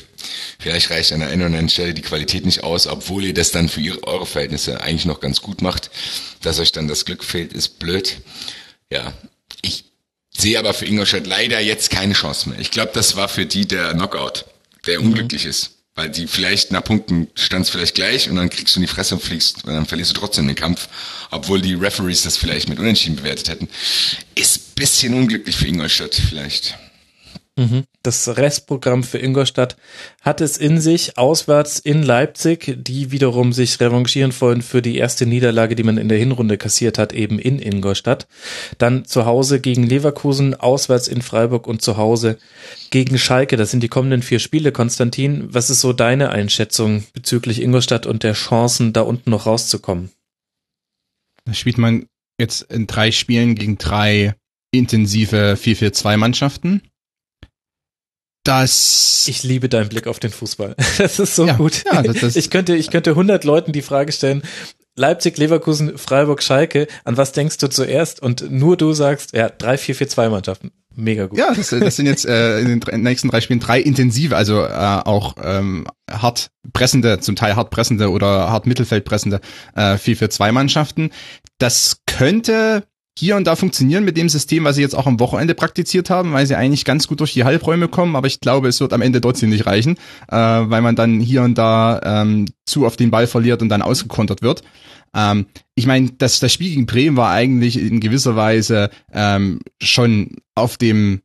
vielleicht 0.59 0.89
reicht 0.89 1.11
an 1.11 1.19
der 1.19 1.29
einen 1.29 1.41
oder 1.41 1.47
anderen 1.47 1.69
Stelle 1.69 1.93
die 1.93 2.01
Qualität 2.01 2.45
nicht 2.45 2.63
aus, 2.63 2.87
obwohl 2.87 3.25
ihr 3.25 3.33
das 3.33 3.51
dann 3.51 3.69
für 3.69 3.81
ihre, 3.81 4.03
eure 4.03 4.25
Verhältnisse 4.25 4.81
eigentlich 4.81 5.05
noch 5.05 5.19
ganz 5.19 5.41
gut 5.41 5.61
macht. 5.61 5.91
Dass 6.41 6.59
euch 6.59 6.71
dann 6.71 6.87
das 6.87 7.05
Glück 7.05 7.23
fehlt, 7.23 7.53
ist 7.53 7.79
blöd. 7.79 8.17
Ja, 8.91 9.13
ich 9.61 9.85
sehe 10.37 10.59
aber 10.59 10.73
für 10.73 10.85
Ingolstadt 10.85 11.27
leider 11.27 11.59
jetzt 11.59 11.89
keine 11.89 12.13
Chance 12.13 12.49
mehr. 12.49 12.59
Ich 12.59 12.71
glaube, 12.71 12.91
das 12.93 13.15
war 13.15 13.29
für 13.29 13.45
die 13.45 13.67
der 13.67 13.93
Knockout, 13.93 14.45
der 14.85 14.99
mhm. 14.99 15.07
unglücklich 15.07 15.45
ist. 15.45 15.71
Weil 15.97 16.09
die 16.09 16.27
vielleicht 16.27 16.71
nach 16.71 16.83
Punkten 16.83 17.29
stand 17.35 17.63
es 17.63 17.69
vielleicht 17.69 17.95
gleich 17.95 18.29
und 18.29 18.35
dann 18.35 18.49
kriegst 18.49 18.75
du 18.75 18.79
in 18.79 18.85
die 18.85 18.91
Fresse 18.91 19.15
und 19.15 19.23
fliegst 19.23 19.63
und 19.63 19.73
dann 19.73 19.85
verlierst 19.85 20.11
du 20.11 20.19
trotzdem 20.19 20.45
den 20.45 20.55
Kampf, 20.55 20.89
obwohl 21.31 21.61
die 21.61 21.73
Referees 21.73 22.23
das 22.23 22.35
vielleicht 22.35 22.67
mit 22.67 22.79
Unentschieden 22.79 23.15
bewertet 23.15 23.47
hätten. 23.47 23.69
Ist 24.35 24.75
bisschen 24.75 25.13
unglücklich 25.13 25.55
für 25.55 25.67
Ingolstadt 25.67 26.13
vielleicht. 26.13 26.77
Mhm. 27.57 27.85
Das 28.03 28.37
Restprogramm 28.37 29.03
für 29.03 29.17
Ingolstadt 29.17 29.77
hat 30.21 30.41
es 30.41 30.57
in 30.57 30.81
sich, 30.81 31.17
auswärts 31.17 31.79
in 31.79 32.03
Leipzig, 32.03 32.75
die 32.77 33.11
wiederum 33.11 33.53
sich 33.53 33.79
revanchieren 33.79 34.33
wollen 34.41 34.61
für 34.61 34.81
die 34.81 34.97
erste 34.97 35.25
Niederlage, 35.25 35.75
die 35.75 35.83
man 35.83 35.97
in 35.97 36.09
der 36.09 36.17
Hinrunde 36.17 36.57
kassiert 36.57 36.97
hat, 36.97 37.13
eben 37.13 37.39
in 37.39 37.59
Ingolstadt. 37.59 38.27
Dann 38.77 39.05
zu 39.05 39.25
Hause 39.25 39.61
gegen 39.61 39.83
Leverkusen, 39.83 40.53
auswärts 40.53 41.07
in 41.07 41.21
Freiburg 41.21 41.65
und 41.65 41.81
zu 41.81 41.95
Hause 41.95 42.37
gegen 42.89 43.17
Schalke. 43.17 43.55
Das 43.55 43.71
sind 43.71 43.81
die 43.81 43.89
kommenden 43.89 44.21
vier 44.21 44.39
Spiele. 44.39 44.73
Konstantin, 44.73 45.47
was 45.53 45.69
ist 45.69 45.79
so 45.79 45.93
deine 45.93 46.31
Einschätzung 46.31 47.05
bezüglich 47.13 47.61
Ingolstadt 47.61 48.05
und 48.05 48.23
der 48.23 48.33
Chancen, 48.33 48.91
da 48.91 49.01
unten 49.01 49.29
noch 49.29 49.45
rauszukommen? 49.45 50.11
Da 51.45 51.53
spielt 51.53 51.77
man 51.77 52.07
jetzt 52.37 52.63
in 52.63 52.85
drei 52.85 53.11
Spielen 53.11 53.55
gegen 53.55 53.77
drei 53.77 54.35
intensive 54.71 55.57
4-4-2 55.57 56.17
Mannschaften 58.45 59.25
das 59.25 59.25
ich 59.27 59.43
liebe 59.43 59.69
deinen 59.69 59.89
Blick 59.89 60.07
auf 60.07 60.19
den 60.19 60.31
Fußball. 60.31 60.75
Das 60.97 61.19
ist 61.19 61.35
so 61.35 61.45
ja, 61.45 61.53
gut. 61.53 61.83
Ja, 61.91 62.01
das, 62.01 62.19
das 62.19 62.35
ich 62.35 62.49
könnte, 62.49 62.75
ich 62.75 62.89
könnte 62.89 63.11
100 63.11 63.43
Leuten 63.43 63.71
die 63.71 63.81
Frage 63.81 64.11
stellen, 64.11 64.43
Leipzig, 64.95 65.37
Leverkusen, 65.37 65.97
Freiburg, 65.97 66.41
Schalke, 66.41 66.87
an 67.03 67.17
was 67.17 67.33
denkst 67.33 67.57
du 67.57 67.67
zuerst? 67.67 68.21
Und 68.21 68.49
nur 68.49 68.77
du 68.77 68.93
sagst, 68.93 69.35
ja, 69.35 69.49
drei, 69.49 69.77
vier, 69.77 69.93
vier, 69.93 70.07
zwei 70.07 70.29
Mannschaften. 70.29 70.71
Mega 70.95 71.25
gut. 71.25 71.37
Ja, 71.37 71.53
das, 71.53 71.69
das 71.69 71.97
sind 71.97 72.05
jetzt 72.05 72.25
äh, 72.25 72.59
in 72.61 72.79
den 72.79 73.03
nächsten 73.03 73.29
drei 73.29 73.41
Spielen 73.41 73.59
drei 73.59 73.81
intensive, 73.81 74.37
also 74.37 74.63
äh, 74.63 74.69
auch 74.69 75.35
ähm, 75.43 75.85
hart 76.09 76.51
pressende, 76.71 77.19
zum 77.19 77.35
Teil 77.35 77.57
hart 77.57 77.69
pressende 77.71 78.09
oder 78.09 78.49
hart 78.49 78.65
Mittelfeld 78.65 79.03
pressende 79.03 79.41
äh, 79.75 79.95
4-4-2 79.95 80.51
Mannschaften. 80.53 81.09
Das 81.57 81.97
könnte 82.05 82.83
hier 83.17 83.37
und 83.37 83.47
da 83.47 83.55
funktionieren 83.55 84.03
mit 84.03 84.17
dem 84.17 84.27
System, 84.27 84.65
was 84.65 84.75
sie 84.75 84.81
jetzt 84.81 84.95
auch 84.95 85.07
am 85.07 85.19
Wochenende 85.19 85.55
praktiziert 85.55 86.09
haben, 86.09 86.33
weil 86.33 86.45
sie 86.45 86.55
eigentlich 86.55 86.83
ganz 86.83 87.07
gut 87.07 87.21
durch 87.21 87.33
die 87.33 87.45
Halbräume 87.45 87.87
kommen, 87.87 88.15
aber 88.15 88.27
ich 88.27 88.41
glaube, 88.41 88.67
es 88.67 88.81
wird 88.81 88.91
am 88.91 89.01
Ende 89.01 89.21
trotzdem 89.21 89.49
nicht 89.49 89.65
reichen, 89.65 89.97
äh, 90.27 90.35
weil 90.35 90.81
man 90.81 90.95
dann 90.95 91.19
hier 91.19 91.43
und 91.43 91.57
da 91.57 92.01
ähm, 92.03 92.47
zu 92.65 92.85
auf 92.85 92.97
den 92.97 93.11
Ball 93.11 93.27
verliert 93.27 93.61
und 93.61 93.69
dann 93.69 93.81
ausgekontert 93.81 94.41
wird. 94.41 94.63
Ähm, 95.15 95.45
ich 95.75 95.85
meine, 95.85 96.11
das, 96.17 96.39
das 96.39 96.51
Spiel 96.51 96.69
gegen 96.69 96.85
Bremen 96.85 97.15
war 97.15 97.31
eigentlich 97.31 97.79
in 97.79 98.01
gewisser 98.01 98.35
Weise 98.35 98.89
ähm, 99.13 99.61
schon 99.81 100.35
auf 100.53 100.77
dem 100.77 101.21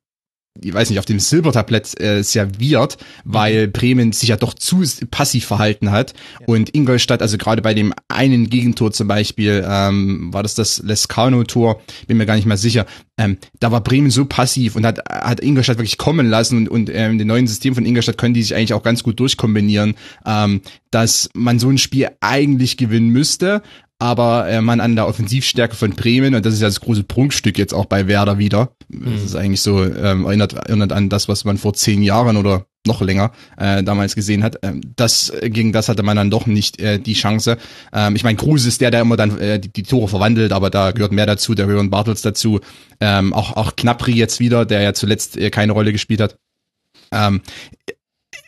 ich 0.61 0.75
weiß 0.75 0.91
nicht, 0.91 0.99
auf 0.99 1.05
dem 1.05 1.21
Silbertablett 1.21 2.01
äh, 2.01 2.23
serviert, 2.23 2.99
weil 3.25 3.69
mhm. 3.69 3.73
Bremen 3.73 4.13
sich 4.13 4.31
ja 4.31 4.37
doch 4.37 4.55
zu 4.55 4.83
passiv 5.11 5.47
verhalten 5.47 5.91
hat. 5.91 6.13
Ja. 6.41 6.47
Und 6.47 6.75
Ingolstadt, 6.75 7.23
also 7.23 7.39
gerade 7.39 7.63
bei 7.63 7.73
dem 7.73 7.95
einen 8.09 8.51
Gegentor 8.51 8.93
zum 8.93 9.07
Beispiel, 9.07 9.65
ähm, 9.67 10.33
war 10.33 10.43
das 10.43 10.55
das 10.55 10.83
Lescano-Tor, 10.83 11.81
bin 12.09 12.17
mir 12.17 12.27
gar 12.27 12.35
nicht 12.35 12.47
mehr 12.47 12.57
sicher, 12.57 12.87
ähm, 13.17 13.39
da 13.61 13.71
war 13.71 13.83
Bremen 13.83 14.11
so 14.11 14.25
passiv 14.25 14.77
und 14.77 14.85
hat, 14.85 14.99
hat 15.09 15.41
Ingolstadt 15.41 15.79
wirklich 15.79 15.99
kommen 15.99 16.29
lassen 16.29 16.57
und, 16.57 16.69
und 16.69 16.91
ähm, 16.93 17.19
den 17.19 17.29
neuen 17.29 17.47
System 17.47 17.75
von 17.75 17.87
Ingolstadt 17.87 18.19
können 18.19 18.35
die 18.35 18.43
sich 18.43 18.55
eigentlich 18.55 18.75
auch 18.75 18.83
ganz 18.83 19.03
gut 19.03 19.21
durchkombinieren, 19.21 19.95
ähm, 20.27 20.63
dass 20.91 21.31
man 21.35 21.59
so 21.59 21.69
ein 21.69 21.79
Spiel 21.79 22.09
eigentlich 22.21 22.77
gewinnen 22.77 23.11
müsste, 23.11 23.63
aber 24.01 24.49
äh, 24.49 24.63
man 24.63 24.81
an 24.81 24.97
der 24.97 25.07
Offensivstärke 25.07 25.77
von 25.77 25.91
Bremen, 25.91 26.35
und 26.35 26.45
das 26.45 26.55
ist 26.55 26.63
ja 26.63 26.69
das 26.69 26.81
große 26.81 27.05
Prunkstück 27.05 27.59
jetzt 27.59 27.75
auch 27.75 27.85
bei 27.85 28.09
Werder 28.09 28.39
wieder, 28.39 28.73
mhm. 28.89 29.13
das 29.13 29.23
ist 29.23 29.37
eigentlich 29.37 29.61
so, 29.61 29.85
ähm, 29.85 30.25
erinnert, 30.25 30.55
erinnert 30.55 30.93
an 30.93 31.11
das, 31.11 31.29
was 31.29 31.45
man 31.45 31.59
vor 31.59 31.75
zehn 31.75 32.03
Jahren 32.03 32.39
oder 32.39 32.65
noch 32.87 33.03
länger 33.03 33.31
äh, 33.59 33.83
damals 33.83 34.15
gesehen 34.15 34.43
hat. 34.43 34.57
Ähm, 34.63 34.81
das 34.97 35.33
gegen 35.43 35.73
das 35.73 35.91
hatte 35.91 36.03
man 36.03 36.17
dann 36.17 36.31
doch 36.31 36.47
nicht 36.47 36.81
äh, 36.81 36.99
die 36.99 37.13
Chance. 37.13 37.59
Ähm, 37.93 38.17
ich 38.17 38.25
meine, 38.25 38.39
Kruse 38.39 38.69
ist 38.69 38.81
der, 38.81 38.91
der 38.91 39.03
immer 39.03 39.19
dann 39.19 39.39
äh, 39.39 39.61
die, 39.61 39.71
die 39.71 39.83
Tore 39.83 40.09
verwandelt, 40.09 40.53
aber 40.53 40.71
da 40.71 40.93
gehört 40.93 41.13
mehr 41.13 41.27
dazu, 41.27 41.55
der 41.55 41.67
höheren 41.67 41.91
Bartels 41.91 42.23
dazu. 42.23 42.61
Ähm, 43.01 43.35
auch 43.35 43.55
auch 43.55 43.77
Knapri 43.77 44.13
jetzt 44.13 44.41
wieder, 44.41 44.65
der 44.65 44.81
ja 44.81 44.95
zuletzt 44.95 45.37
äh, 45.37 45.51
keine 45.51 45.73
Rolle 45.73 45.93
gespielt 45.93 46.23
hat. 46.23 46.39
Ähm, 47.13 47.43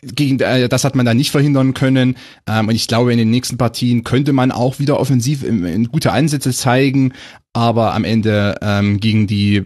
gegen 0.03 0.39
äh, 0.39 0.69
das 0.69 0.83
hat 0.83 0.95
man 0.95 1.05
da 1.05 1.13
nicht 1.13 1.31
verhindern 1.31 1.73
können. 1.73 2.15
Ähm, 2.47 2.67
und 2.67 2.75
ich 2.75 2.87
glaube, 2.87 3.11
in 3.11 3.17
den 3.17 3.31
nächsten 3.31 3.57
Partien 3.57 4.03
könnte 4.03 4.33
man 4.33 4.51
auch 4.51 4.79
wieder 4.79 4.99
offensiv 4.99 5.43
in, 5.43 5.65
in 5.65 5.87
gute 5.87 6.11
Ansätze 6.11 6.51
zeigen, 6.51 7.13
aber 7.53 7.93
am 7.93 8.03
Ende 8.03 8.57
ähm, 8.61 8.99
gegen 8.99 9.27
die 9.27 9.63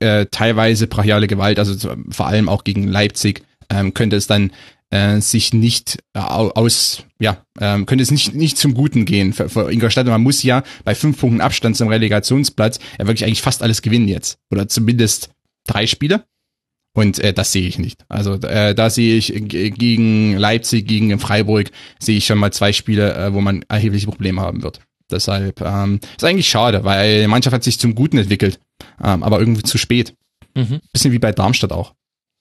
äh, 0.00 0.26
teilweise 0.30 0.86
brachiale 0.86 1.26
Gewalt, 1.26 1.58
also 1.58 1.94
vor 2.10 2.26
allem 2.26 2.48
auch 2.48 2.64
gegen 2.64 2.86
Leipzig, 2.86 3.42
ähm, 3.70 3.94
könnte 3.94 4.16
es 4.16 4.26
dann 4.26 4.52
äh, 4.90 5.20
sich 5.20 5.54
nicht 5.54 5.98
äh, 6.14 6.20
aus, 6.20 7.04
ja, 7.18 7.44
ähm, 7.58 7.86
könnte 7.86 8.02
es 8.02 8.10
nicht, 8.10 8.34
nicht 8.34 8.58
zum 8.58 8.74
Guten 8.74 9.04
gehen 9.04 9.32
für, 9.32 9.48
für 9.48 9.72
Ingolstadt. 9.72 10.06
Man 10.06 10.22
muss 10.22 10.42
ja 10.42 10.62
bei 10.84 10.94
fünf 10.94 11.18
Punkten 11.18 11.40
Abstand 11.40 11.76
zum 11.76 11.88
Relegationsplatz 11.88 12.78
ja 12.98 13.06
wirklich 13.06 13.24
eigentlich 13.24 13.42
fast 13.42 13.62
alles 13.62 13.82
gewinnen 13.82 14.08
jetzt. 14.08 14.38
Oder 14.50 14.68
zumindest 14.68 15.30
drei 15.66 15.86
Spiele. 15.86 16.24
Und 16.94 17.18
äh, 17.18 17.32
das 17.32 17.52
sehe 17.52 17.66
ich 17.66 17.78
nicht. 17.78 18.04
Also 18.08 18.34
äh, 18.34 18.74
da 18.74 18.90
sehe 18.90 19.16
ich 19.16 19.32
gegen 19.34 20.36
Leipzig, 20.36 20.86
gegen 20.86 21.18
Freiburg, 21.18 21.70
sehe 21.98 22.18
ich 22.18 22.26
schon 22.26 22.38
mal 22.38 22.52
zwei 22.52 22.72
Spiele, 22.72 23.14
äh, 23.14 23.32
wo 23.32 23.40
man 23.40 23.64
erhebliche 23.68 24.06
Probleme 24.06 24.40
haben 24.42 24.62
wird. 24.62 24.80
Deshalb 25.10 25.60
ähm, 25.60 26.00
ist 26.16 26.24
eigentlich 26.24 26.48
schade, 26.48 26.84
weil 26.84 27.22
die 27.22 27.28
Mannschaft 27.28 27.54
hat 27.54 27.64
sich 27.64 27.78
zum 27.78 27.94
Guten 27.94 28.18
entwickelt, 28.18 28.60
ähm, 29.02 29.22
aber 29.22 29.40
irgendwie 29.40 29.62
zu 29.62 29.78
spät. 29.78 30.14
Mhm. 30.54 30.80
Bisschen 30.92 31.12
wie 31.12 31.18
bei 31.18 31.32
Darmstadt 31.32 31.72
auch. 31.72 31.94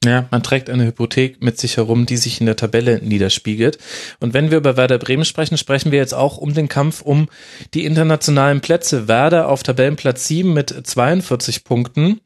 Ja, 0.03 0.27
man 0.31 0.41
trägt 0.41 0.71
eine 0.71 0.85
Hypothek 0.85 1.43
mit 1.43 1.59
sich 1.59 1.77
herum, 1.77 2.07
die 2.07 2.17
sich 2.17 2.39
in 2.39 2.47
der 2.47 2.55
Tabelle 2.55 2.99
niederspiegelt. 3.03 3.77
Und 4.19 4.33
wenn 4.33 4.49
wir 4.49 4.57
über 4.57 4.75
Werder 4.75 4.97
Bremen 4.97 5.25
sprechen, 5.25 5.59
sprechen 5.59 5.91
wir 5.91 5.99
jetzt 5.99 6.15
auch 6.15 6.37
um 6.37 6.55
den 6.55 6.67
Kampf 6.67 7.01
um 7.01 7.29
die 7.75 7.85
internationalen 7.85 8.61
Plätze. 8.61 9.07
Werder 9.07 9.47
auf 9.47 9.61
Tabellenplatz 9.61 10.27
7 10.27 10.51
mit 10.51 10.69
42 10.87 11.63
Punkten 11.63 12.19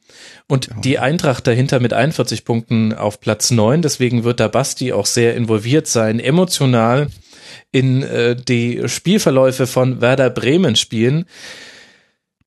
und 0.47 0.69
die 0.85 0.99
Eintracht 0.99 1.47
dahinter 1.47 1.81
mit 1.81 1.91
41 1.91 2.45
Punkten 2.45 2.93
auf 2.93 3.19
Platz 3.19 3.51
9. 3.51 3.81
Deswegen 3.81 4.23
wird 4.23 4.39
da 4.39 4.47
Basti 4.47 4.93
auch 4.93 5.05
sehr 5.05 5.35
involviert 5.35 5.87
sein, 5.87 6.21
emotional 6.21 7.07
in 7.73 8.03
äh, 8.03 8.37
die 8.37 8.87
Spielverläufe 8.87 9.67
von 9.67 9.99
Werder 9.99 10.29
Bremen 10.29 10.77
spielen. 10.77 11.25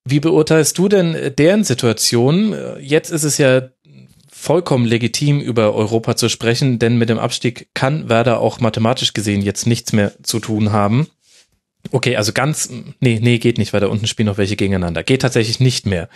Wie 0.06 0.20
beurteilst 0.20 0.78
du 0.78 0.88
denn 0.88 1.34
deren 1.36 1.64
Situation? 1.64 2.56
Jetzt 2.80 3.10
ist 3.10 3.24
es 3.24 3.36
ja 3.36 3.68
vollkommen 4.48 4.86
legitim, 4.86 5.40
über 5.42 5.74
Europa 5.74 6.16
zu 6.16 6.30
sprechen, 6.30 6.78
denn 6.78 6.96
mit 6.96 7.10
dem 7.10 7.18
Abstieg 7.18 7.68
kann 7.74 8.08
Werder 8.08 8.40
auch 8.40 8.60
mathematisch 8.60 9.12
gesehen 9.12 9.42
jetzt 9.42 9.66
nichts 9.66 9.92
mehr 9.92 10.12
zu 10.22 10.40
tun 10.40 10.72
haben. 10.72 11.06
Okay, 11.90 12.16
also 12.16 12.32
ganz, 12.32 12.70
nee, 13.00 13.18
nee, 13.20 13.36
geht 13.36 13.58
nicht, 13.58 13.74
weil 13.74 13.82
da 13.82 13.88
unten 13.88 14.06
spielen 14.06 14.24
noch 14.24 14.38
welche 14.38 14.56
gegeneinander. 14.56 15.02
Geht 15.02 15.20
tatsächlich 15.20 15.60
nicht 15.60 15.84
mehr. 15.84 16.08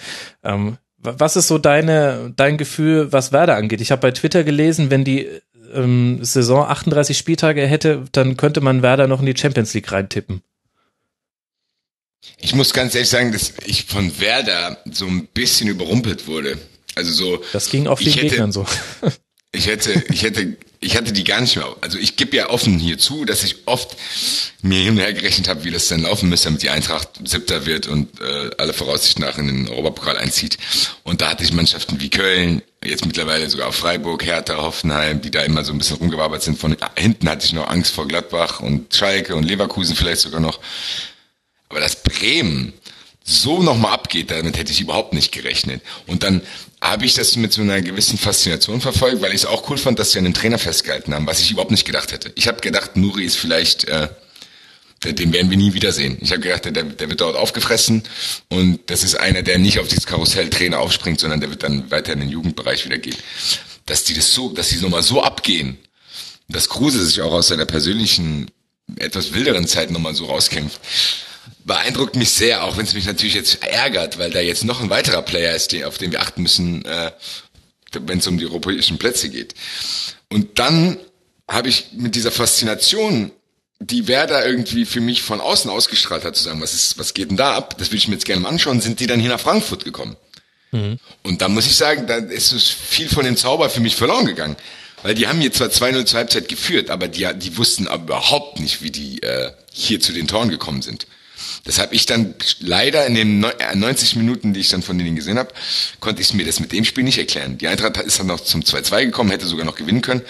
Ähm, 0.42 0.78
was 0.96 1.36
ist 1.36 1.46
so 1.46 1.58
deine, 1.58 2.32
dein 2.34 2.56
Gefühl, 2.56 3.12
was 3.12 3.32
Werder 3.32 3.56
angeht? 3.56 3.82
Ich 3.82 3.90
habe 3.90 4.00
bei 4.00 4.12
Twitter 4.12 4.44
gelesen, 4.44 4.88
wenn 4.88 5.04
die 5.04 5.28
ähm, 5.74 6.24
Saison 6.24 6.64
38 6.64 7.18
Spieltage 7.18 7.66
hätte, 7.66 8.06
dann 8.12 8.38
könnte 8.38 8.62
man 8.62 8.80
Werder 8.80 9.08
noch 9.08 9.20
in 9.20 9.26
die 9.26 9.36
Champions 9.36 9.74
League 9.74 9.92
reintippen. 9.92 10.40
Ich 12.38 12.54
muss 12.54 12.72
ganz 12.72 12.94
ehrlich 12.94 13.10
sagen, 13.10 13.30
dass 13.30 13.52
ich 13.66 13.84
von 13.84 14.18
Werder 14.20 14.78
so 14.90 15.04
ein 15.04 15.26
bisschen 15.26 15.68
überrumpelt 15.68 16.26
wurde. 16.26 16.56
Also 16.94 17.12
so. 17.12 17.42
Das 17.52 17.70
ging 17.70 17.86
auch 17.86 17.98
vielen 17.98 18.28
Gegnern 18.28 18.52
so. 18.52 18.66
Ich 19.54 19.66
hätte, 19.66 20.02
ich 20.08 20.22
hätte, 20.22 20.56
ich 20.80 20.96
hatte 20.96 21.12
die 21.12 21.24
gar 21.24 21.42
nicht 21.42 21.56
mehr. 21.56 21.76
Also 21.82 21.98
ich 21.98 22.16
gebe 22.16 22.34
ja 22.34 22.48
offen 22.48 22.78
hier 22.78 22.96
zu, 22.96 23.26
dass 23.26 23.44
ich 23.44 23.66
oft 23.66 23.98
mir 24.62 24.78
hin 24.78 24.94
und 24.94 24.98
her 24.98 25.12
gerechnet 25.12 25.46
habe, 25.46 25.64
wie 25.64 25.70
das 25.70 25.88
denn 25.88 26.00
laufen 26.00 26.30
müsste, 26.30 26.46
damit 26.46 26.62
die 26.62 26.70
Eintracht 26.70 27.10
siebter 27.22 27.66
wird 27.66 27.86
und 27.86 28.18
äh, 28.22 28.50
alle 28.56 28.72
Voraussicht 28.72 29.18
nach 29.18 29.36
in 29.36 29.48
den 29.48 29.68
Europapokal 29.68 30.16
einzieht. 30.16 30.56
Und 31.02 31.20
da 31.20 31.28
hatte 31.28 31.44
ich 31.44 31.52
Mannschaften 31.52 32.00
wie 32.00 32.08
Köln, 32.08 32.62
jetzt 32.82 33.04
mittlerweile 33.04 33.50
sogar 33.50 33.72
Freiburg, 33.72 34.24
Hertha, 34.24 34.56
Hoffenheim, 34.56 35.20
die 35.20 35.30
da 35.30 35.42
immer 35.42 35.64
so 35.64 35.72
ein 35.72 35.78
bisschen 35.78 35.98
rumgewabert 35.98 36.42
sind. 36.42 36.58
Von 36.58 36.74
hinten 36.96 37.28
hatte 37.28 37.44
ich 37.44 37.52
noch 37.52 37.68
Angst 37.68 37.92
vor 37.92 38.08
Gladbach 38.08 38.60
und 38.60 38.94
Schalke 38.94 39.36
und 39.36 39.44
Leverkusen 39.44 39.94
vielleicht 39.94 40.22
sogar 40.22 40.40
noch. 40.40 40.60
Aber 41.68 41.80
das 41.80 42.02
Bremen 42.02 42.72
so 43.24 43.62
nochmal 43.62 43.92
abgeht, 43.92 44.30
damit 44.30 44.56
hätte 44.56 44.72
ich 44.72 44.80
überhaupt 44.80 45.12
nicht 45.12 45.32
gerechnet. 45.32 45.82
Und 46.06 46.22
dann 46.22 46.42
habe 46.80 47.04
ich 47.04 47.14
das 47.14 47.36
mit 47.36 47.52
so 47.52 47.62
einer 47.62 47.80
gewissen 47.80 48.18
Faszination 48.18 48.80
verfolgt, 48.80 49.22
weil 49.22 49.30
ich 49.30 49.42
es 49.42 49.46
auch 49.46 49.68
cool 49.70 49.78
fand, 49.78 49.98
dass 49.98 50.12
sie 50.12 50.20
den 50.20 50.34
Trainer 50.34 50.58
festgehalten 50.58 51.14
haben, 51.14 51.26
was 51.26 51.40
ich 51.40 51.50
überhaupt 51.50 51.70
nicht 51.70 51.84
gedacht 51.84 52.12
hätte. 52.12 52.32
Ich 52.34 52.48
habe 52.48 52.60
gedacht, 52.60 52.96
Nuri 52.96 53.24
ist 53.24 53.36
vielleicht, 53.36 53.84
äh, 53.84 54.08
den 55.04 55.32
werden 55.32 55.50
wir 55.50 55.56
nie 55.56 55.74
wiedersehen. 55.74 56.18
Ich 56.20 56.32
habe 56.32 56.40
gedacht, 56.40 56.64
der, 56.64 56.72
der 56.72 57.08
wird 57.08 57.20
dort 57.20 57.36
aufgefressen 57.36 58.02
und 58.48 58.80
das 58.86 59.04
ist 59.04 59.14
einer, 59.14 59.42
der 59.42 59.58
nicht 59.58 59.78
auf 59.78 59.88
dieses 59.88 60.06
Karussell 60.06 60.50
Trainer 60.50 60.80
aufspringt, 60.80 61.20
sondern 61.20 61.40
der 61.40 61.50
wird 61.50 61.62
dann 61.62 61.90
weiter 61.90 62.12
in 62.12 62.20
den 62.20 62.28
Jugendbereich 62.28 62.84
wieder 62.84 62.98
gehen. 62.98 63.16
Dass 63.86 64.04
die 64.04 64.14
das 64.14 64.32
so, 64.32 64.50
dass 64.50 64.68
die 64.68 64.76
nochmal 64.76 65.02
so 65.02 65.22
abgehen, 65.22 65.78
dass 66.48 66.68
Kruse 66.68 67.04
sich 67.04 67.20
auch 67.20 67.32
aus 67.32 67.48
seiner 67.48 67.66
persönlichen, 67.66 68.50
etwas 68.96 69.32
wilderen 69.32 69.68
Zeit 69.68 69.90
nochmal 69.92 70.14
so 70.14 70.26
rauskämpft 70.26 70.80
beeindruckt 71.64 72.16
mich 72.16 72.30
sehr, 72.30 72.64
auch 72.64 72.76
wenn 72.76 72.84
es 72.84 72.94
mich 72.94 73.06
natürlich 73.06 73.34
jetzt 73.34 73.62
ärgert, 73.62 74.18
weil 74.18 74.30
da 74.30 74.40
jetzt 74.40 74.64
noch 74.64 74.80
ein 74.80 74.90
weiterer 74.90 75.22
Player 75.22 75.54
ist, 75.54 75.74
auf 75.84 75.98
den 75.98 76.12
wir 76.12 76.20
achten 76.20 76.42
müssen, 76.42 76.84
äh, 76.84 77.12
wenn 77.92 78.18
es 78.18 78.26
um 78.26 78.38
die 78.38 78.46
europäischen 78.46 78.98
Plätze 78.98 79.28
geht. 79.28 79.54
Und 80.30 80.58
dann 80.58 80.98
habe 81.48 81.68
ich 81.68 81.86
mit 81.92 82.14
dieser 82.14 82.32
Faszination, 82.32 83.30
die 83.78 84.06
Werder 84.08 84.46
irgendwie 84.46 84.86
für 84.86 85.00
mich 85.00 85.22
von 85.22 85.40
außen 85.40 85.70
ausgestrahlt 85.70 86.24
hat, 86.24 86.36
zu 86.36 86.44
sagen, 86.44 86.60
was 86.60 86.72
ist, 86.72 86.98
was 86.98 87.14
geht 87.14 87.30
denn 87.30 87.36
da 87.36 87.54
ab? 87.54 87.76
Das 87.78 87.88
würde 87.88 87.96
ich 87.96 88.08
mir 88.08 88.14
jetzt 88.14 88.24
gerne 88.24 88.42
mal 88.42 88.48
anschauen, 88.48 88.80
sind 88.80 89.00
die 89.00 89.06
dann 89.06 89.20
hier 89.20 89.30
nach 89.30 89.40
Frankfurt 89.40 89.84
gekommen. 89.84 90.16
Mhm. 90.70 90.98
Und 91.22 91.42
da 91.42 91.48
muss 91.48 91.66
ich 91.66 91.76
sagen, 91.76 92.06
da 92.06 92.16
ist 92.16 92.52
es 92.52 92.68
viel 92.68 93.08
von 93.08 93.24
dem 93.24 93.36
Zauber 93.36 93.68
für 93.70 93.80
mich 93.80 93.96
verloren 93.96 94.26
gegangen. 94.26 94.56
Weil 95.02 95.14
die 95.16 95.26
haben 95.26 95.40
hier 95.40 95.52
zwar 95.52 95.68
2-0 95.68 96.04
zur 96.04 96.18
Halbzeit 96.18 96.48
geführt, 96.48 96.88
aber 96.88 97.08
die, 97.08 97.28
die 97.34 97.56
wussten 97.56 97.88
aber 97.88 98.04
überhaupt 98.04 98.60
nicht, 98.60 98.82
wie 98.82 98.92
die 98.92 99.20
äh, 99.22 99.50
hier 99.72 100.00
zu 100.00 100.12
den 100.12 100.28
Toren 100.28 100.48
gekommen 100.48 100.80
sind. 100.80 101.06
Das 101.64 101.78
habe 101.78 101.94
ich 101.94 102.06
dann 102.06 102.34
leider 102.60 103.06
in 103.06 103.14
den 103.14 103.40
90 103.40 104.14
äh, 104.14 104.18
Minuten, 104.18 104.52
die 104.52 104.60
ich 104.60 104.68
dann 104.68 104.82
von 104.82 104.98
denen 104.98 105.16
gesehen 105.16 105.38
habe, 105.38 105.52
konnte 106.00 106.22
ich 106.22 106.34
mir 106.34 106.44
das 106.44 106.60
mit 106.60 106.72
dem 106.72 106.84
Spiel 106.84 107.04
nicht 107.04 107.18
erklären. 107.18 107.58
Die 107.58 107.68
Eintracht 107.68 107.96
ist 107.98 108.18
dann 108.18 108.26
noch 108.26 108.40
zum 108.40 108.62
2-2 108.62 109.06
gekommen, 109.06 109.30
hätte 109.30 109.46
sogar 109.46 109.64
noch 109.64 109.76
gewinnen 109.76 110.02
können. 110.02 110.22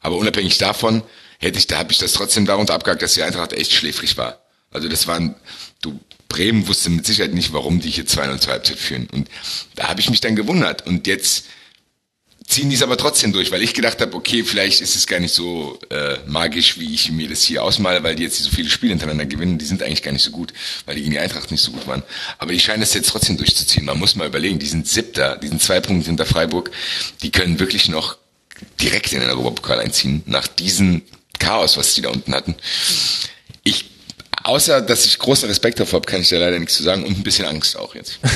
Aber 0.00 0.16
unabhängig 0.16 0.58
davon 0.58 1.02
hätte 1.38 1.58
ich, 1.58 1.66
da 1.66 1.78
habe 1.78 1.92
ich 1.92 1.98
das 1.98 2.12
trotzdem 2.12 2.46
darunter 2.46 2.74
abgehakt, 2.74 3.02
dass 3.02 3.14
die 3.14 3.22
Eintracht 3.22 3.52
echt 3.52 3.72
schläfrig 3.72 4.16
war. 4.16 4.40
Also 4.70 4.88
das 4.88 5.06
waren, 5.06 5.34
du, 5.82 5.98
Bremen 6.28 6.68
wusste 6.68 6.90
mit 6.90 7.06
Sicherheit 7.06 7.34
nicht, 7.34 7.52
warum 7.52 7.80
die 7.80 7.90
hier 7.90 8.04
2-0 8.04 8.38
zur 8.38 8.52
Halbzeit 8.52 8.78
führen. 8.78 9.08
Und 9.12 9.28
da 9.74 9.88
habe 9.88 10.00
ich 10.00 10.10
mich 10.10 10.20
dann 10.20 10.36
gewundert. 10.36 10.86
Und 10.86 11.06
jetzt 11.06 11.46
ziehen 12.50 12.68
die 12.68 12.74
es 12.74 12.82
aber 12.82 12.96
trotzdem 12.96 13.32
durch, 13.32 13.52
weil 13.52 13.62
ich 13.62 13.74
gedacht 13.74 14.00
habe, 14.00 14.14
okay, 14.16 14.42
vielleicht 14.42 14.80
ist 14.80 14.96
es 14.96 15.06
gar 15.06 15.20
nicht 15.20 15.32
so 15.32 15.78
äh, 15.88 16.16
magisch, 16.26 16.78
wie 16.78 16.92
ich 16.92 17.10
mir 17.12 17.28
das 17.28 17.42
hier 17.42 17.62
ausmale, 17.62 18.02
weil 18.02 18.16
die 18.16 18.24
jetzt 18.24 18.42
so 18.42 18.50
viele 18.50 18.68
Spiele 18.68 18.90
hintereinander 18.90 19.26
gewinnen, 19.26 19.56
die 19.56 19.64
sind 19.64 19.82
eigentlich 19.82 20.02
gar 20.02 20.10
nicht 20.12 20.24
so 20.24 20.32
gut, 20.32 20.52
weil 20.84 20.96
die 20.96 21.02
gegen 21.02 21.12
die 21.12 21.20
Eintracht 21.20 21.50
nicht 21.52 21.62
so 21.62 21.70
gut 21.70 21.86
waren. 21.86 22.02
Aber 22.38 22.52
die 22.52 22.58
scheinen 22.58 22.82
es 22.82 22.92
jetzt 22.92 23.08
trotzdem 23.08 23.36
durchzuziehen. 23.36 23.86
Man 23.86 23.98
muss 23.98 24.16
mal 24.16 24.26
überlegen, 24.26 24.58
die 24.58 24.66
sind 24.66 24.88
siebter, 24.88 25.36
die 25.36 25.48
sind 25.48 25.62
zwei 25.62 25.80
Punkte 25.80 26.06
hinter 26.06 26.26
Freiburg, 26.26 26.72
die 27.22 27.30
können 27.30 27.60
wirklich 27.60 27.88
noch 27.88 28.16
direkt 28.80 29.12
in 29.12 29.20
den 29.20 29.30
Europapokal 29.30 29.78
einziehen, 29.78 30.22
nach 30.26 30.48
diesem 30.48 31.02
Chaos, 31.38 31.76
was 31.76 31.94
die 31.94 32.02
da 32.02 32.10
unten 32.10 32.34
hatten. 32.34 32.56
Ich 33.62 33.86
Außer, 34.42 34.80
dass 34.80 35.04
ich 35.04 35.18
großen 35.18 35.48
Respekt 35.48 35.80
davor 35.80 36.00
habe, 36.00 36.10
kann 36.10 36.22
ich 36.22 36.30
da 36.30 36.38
leider 36.38 36.58
nichts 36.58 36.74
zu 36.74 36.82
sagen 36.82 37.04
und 37.04 37.18
ein 37.18 37.22
bisschen 37.22 37.44
Angst 37.44 37.76
auch 37.76 37.94
jetzt. 37.94 38.20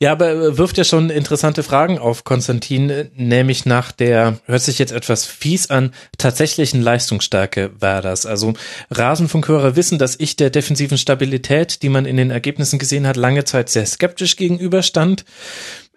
Ja, 0.00 0.12
aber 0.12 0.58
wirft 0.58 0.78
ja 0.78 0.84
schon 0.84 1.10
interessante 1.10 1.62
Fragen 1.62 1.98
auf, 1.98 2.24
Konstantin, 2.24 3.10
nämlich 3.14 3.66
nach 3.66 3.92
der, 3.92 4.38
hört 4.46 4.62
sich 4.62 4.78
jetzt 4.78 4.92
etwas 4.92 5.24
fies 5.24 5.70
an, 5.70 5.92
tatsächlichen 6.18 6.82
Leistungsstärke 6.82 7.70
war 7.78 8.02
das. 8.02 8.26
Also 8.26 8.54
Rasenfunkhörer 8.90 9.76
wissen, 9.76 9.98
dass 9.98 10.18
ich 10.18 10.36
der 10.36 10.50
defensiven 10.50 10.98
Stabilität, 10.98 11.82
die 11.82 11.88
man 11.88 12.04
in 12.04 12.16
den 12.16 12.30
Ergebnissen 12.30 12.78
gesehen 12.78 13.06
hat, 13.06 13.16
lange 13.16 13.44
Zeit 13.44 13.68
sehr 13.68 13.86
skeptisch 13.86 14.36
gegenüberstand. 14.36 15.24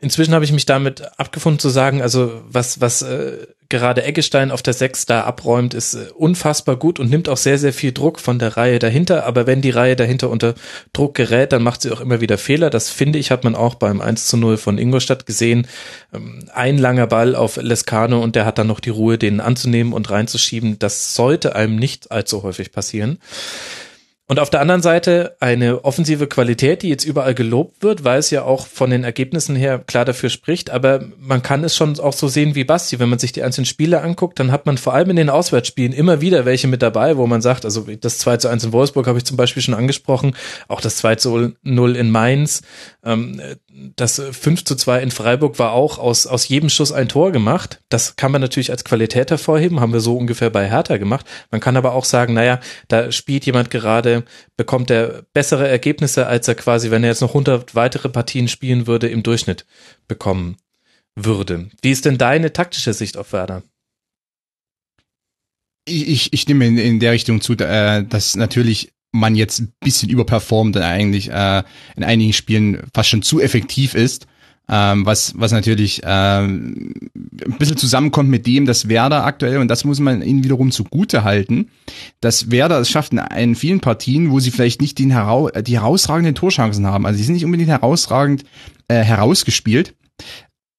inzwischen 0.01 0.33
habe 0.33 0.45
ich 0.45 0.53
mich 0.53 0.65
damit 0.65 1.01
abgefunden 1.19 1.59
zu 1.59 1.69
sagen, 1.69 2.01
also 2.01 2.41
was, 2.47 2.79
was 2.79 3.01
äh, 3.01 3.47
gerade 3.69 4.03
Eggestein 4.03 4.51
auf 4.51 4.63
der 4.63 4.73
6 4.73 5.05
da 5.05 5.21
abräumt, 5.21 5.73
ist 5.73 5.93
äh, 5.93 6.07
unfassbar 6.15 6.75
gut 6.75 6.99
und 6.99 7.09
nimmt 7.09 7.29
auch 7.29 7.37
sehr, 7.37 7.57
sehr 7.57 7.71
viel 7.71 7.91
Druck 7.91 8.19
von 8.19 8.39
der 8.39 8.57
Reihe 8.57 8.79
dahinter. 8.79 9.25
Aber 9.25 9.47
wenn 9.47 9.61
die 9.61 9.69
Reihe 9.69 9.95
dahinter 9.95 10.29
unter 10.29 10.55
Druck 10.91 11.15
gerät, 11.15 11.53
dann 11.53 11.63
macht 11.63 11.81
sie 11.81 11.91
auch 11.91 12.01
immer 12.01 12.19
wieder 12.19 12.37
Fehler. 12.37 12.69
Das 12.69 12.89
finde 12.89 13.19
ich, 13.19 13.31
hat 13.31 13.43
man 13.43 13.55
auch 13.55 13.75
beim 13.75 14.01
1 14.01 14.27
zu 14.27 14.37
0 14.37 14.57
von 14.57 14.77
Ingolstadt 14.77 15.25
gesehen. 15.25 15.67
Ähm, 16.13 16.45
ein 16.53 16.77
langer 16.77 17.07
Ball 17.07 17.35
auf 17.35 17.57
Lescano 17.57 18.21
und 18.21 18.35
der 18.35 18.45
hat 18.45 18.57
dann 18.57 18.67
noch 18.67 18.79
die 18.79 18.89
Ruhe, 18.89 19.17
den 19.17 19.39
anzunehmen 19.39 19.93
und 19.93 20.09
reinzuschieben. 20.09 20.79
Das 20.79 21.13
sollte 21.13 21.55
einem 21.55 21.75
nicht 21.75 22.11
allzu 22.11 22.43
häufig 22.43 22.71
passieren. 22.71 23.19
Und 24.29 24.39
auf 24.39 24.51
der 24.51 24.61
anderen 24.61 24.83
Seite 24.83 25.35
eine 25.39 25.83
offensive 25.83 26.27
Qualität, 26.27 26.83
die 26.83 26.89
jetzt 26.89 27.03
überall 27.03 27.33
gelobt 27.33 27.81
wird, 27.81 28.03
weil 28.03 28.19
es 28.19 28.29
ja 28.29 28.43
auch 28.43 28.67
von 28.67 28.91
den 28.91 29.03
Ergebnissen 29.03 29.55
her 29.55 29.79
klar 29.79 30.05
dafür 30.05 30.29
spricht. 30.29 30.69
Aber 30.69 31.03
man 31.17 31.41
kann 31.41 31.63
es 31.63 31.75
schon 31.75 31.99
auch 31.99 32.13
so 32.13 32.27
sehen 32.27 32.53
wie 32.53 32.63
Basti. 32.63 32.99
Wenn 32.99 33.09
man 33.09 33.17
sich 33.17 33.31
die 33.31 33.41
einzelnen 33.41 33.65
Spiele 33.65 34.01
anguckt, 34.01 34.39
dann 34.39 34.51
hat 34.51 34.67
man 34.67 34.77
vor 34.77 34.93
allem 34.93 35.09
in 35.09 35.15
den 35.15 35.31
Auswärtsspielen 35.31 35.93
immer 35.93 36.21
wieder 36.21 36.45
welche 36.45 36.67
mit 36.67 36.83
dabei, 36.83 37.17
wo 37.17 37.25
man 37.25 37.41
sagt, 37.41 37.65
also 37.65 37.87
das 37.99 38.19
2 38.19 38.37
zu 38.37 38.49
1 38.49 38.65
in 38.65 38.71
Wolfsburg 38.71 39.07
habe 39.07 39.17
ich 39.17 39.25
zum 39.25 39.35
Beispiel 39.35 39.63
schon 39.63 39.73
angesprochen, 39.73 40.35
auch 40.67 40.79
das 40.79 40.97
2 40.97 41.15
zu 41.15 41.53
0 41.63 41.95
in 41.95 42.11
Mainz, 42.11 42.61
ähm, 43.03 43.41
das 43.95 44.21
5 44.31 44.63
zu 44.63 44.75
2 44.75 45.01
in 45.01 45.11
Freiburg 45.11 45.59
war 45.59 45.71
auch 45.71 45.97
aus, 45.97 46.27
aus 46.27 46.47
jedem 46.47 46.69
Schuss 46.69 46.91
ein 46.91 47.09
Tor 47.09 47.31
gemacht. 47.31 47.81
Das 47.89 48.15
kann 48.15 48.31
man 48.31 48.41
natürlich 48.41 48.71
als 48.71 48.83
Qualität 48.83 49.31
hervorheben, 49.31 49.79
haben 49.79 49.93
wir 49.93 49.99
so 49.99 50.17
ungefähr 50.17 50.49
bei 50.49 50.69
Hertha 50.69 50.97
gemacht. 50.97 51.25
Man 51.51 51.61
kann 51.61 51.77
aber 51.77 51.93
auch 51.93 52.05
sagen, 52.05 52.33
naja, 52.33 52.59
da 52.87 53.11
spielt 53.11 53.45
jemand 53.45 53.69
gerade, 53.69 54.23
bekommt 54.57 54.91
er 54.91 55.23
bessere 55.33 55.67
Ergebnisse, 55.67 56.27
als 56.27 56.47
er 56.47 56.55
quasi, 56.55 56.91
wenn 56.91 57.03
er 57.03 57.09
jetzt 57.09 57.21
noch 57.21 57.29
100 57.29 57.75
weitere 57.75 58.09
Partien 58.09 58.47
spielen 58.47 58.87
würde, 58.87 59.07
im 59.07 59.23
Durchschnitt 59.23 59.65
bekommen 60.07 60.57
würde. 61.15 61.69
Wie 61.81 61.91
ist 61.91 62.05
denn 62.05 62.17
deine 62.17 62.53
taktische 62.53 62.93
Sicht 62.93 63.17
auf 63.17 63.33
Werder? 63.33 63.63
Ich, 65.85 66.33
ich 66.33 66.41
stimme 66.41 66.67
in, 66.67 66.77
in 66.77 66.99
der 66.99 67.13
Richtung 67.13 67.41
zu, 67.41 67.53
äh, 67.53 68.03
dass 68.03 68.35
natürlich 68.35 68.93
man 69.11 69.35
jetzt 69.35 69.59
ein 69.59 69.73
bisschen 69.79 70.09
überperformt 70.09 70.75
und 70.75 70.83
eigentlich 70.83 71.29
äh, 71.31 71.63
in 71.95 72.03
einigen 72.03 72.33
Spielen 72.33 72.83
fast 72.93 73.09
schon 73.09 73.21
zu 73.21 73.39
effektiv 73.39 73.95
ist. 73.95 74.27
Ähm, 74.71 75.03
was, 75.03 75.33
was 75.35 75.51
natürlich 75.51 76.01
ähm, 76.03 76.93
ein 77.15 77.57
bisschen 77.57 77.77
zusammenkommt 77.77 78.29
mit 78.29 78.45
dem, 78.45 78.67
dass 78.67 78.87
Werder 78.87 79.25
aktuell, 79.25 79.57
und 79.57 79.67
das 79.67 79.83
muss 79.83 79.99
man 79.99 80.21
ihnen 80.21 80.43
wiederum 80.43 80.69
zugute 80.69 81.23
halten, 81.23 81.71
dass 82.21 82.51
Werder 82.51 82.79
es 82.79 82.87
schafft 82.87 83.11
in, 83.11 83.17
in 83.17 83.55
vielen 83.55 83.79
Partien, 83.79 84.29
wo 84.29 84.39
sie 84.39 84.51
vielleicht 84.51 84.79
nicht 84.79 84.99
den 84.99 85.09
herau 85.09 85.49
die 85.49 85.79
herausragenden 85.79 86.35
Torchancen 86.35 86.85
haben. 86.85 87.07
Also 87.07 87.17
sie 87.17 87.23
sind 87.23 87.33
nicht 87.33 87.45
unbedingt 87.45 87.71
herausragend 87.71 88.43
äh, 88.89 89.01
herausgespielt, 89.01 89.95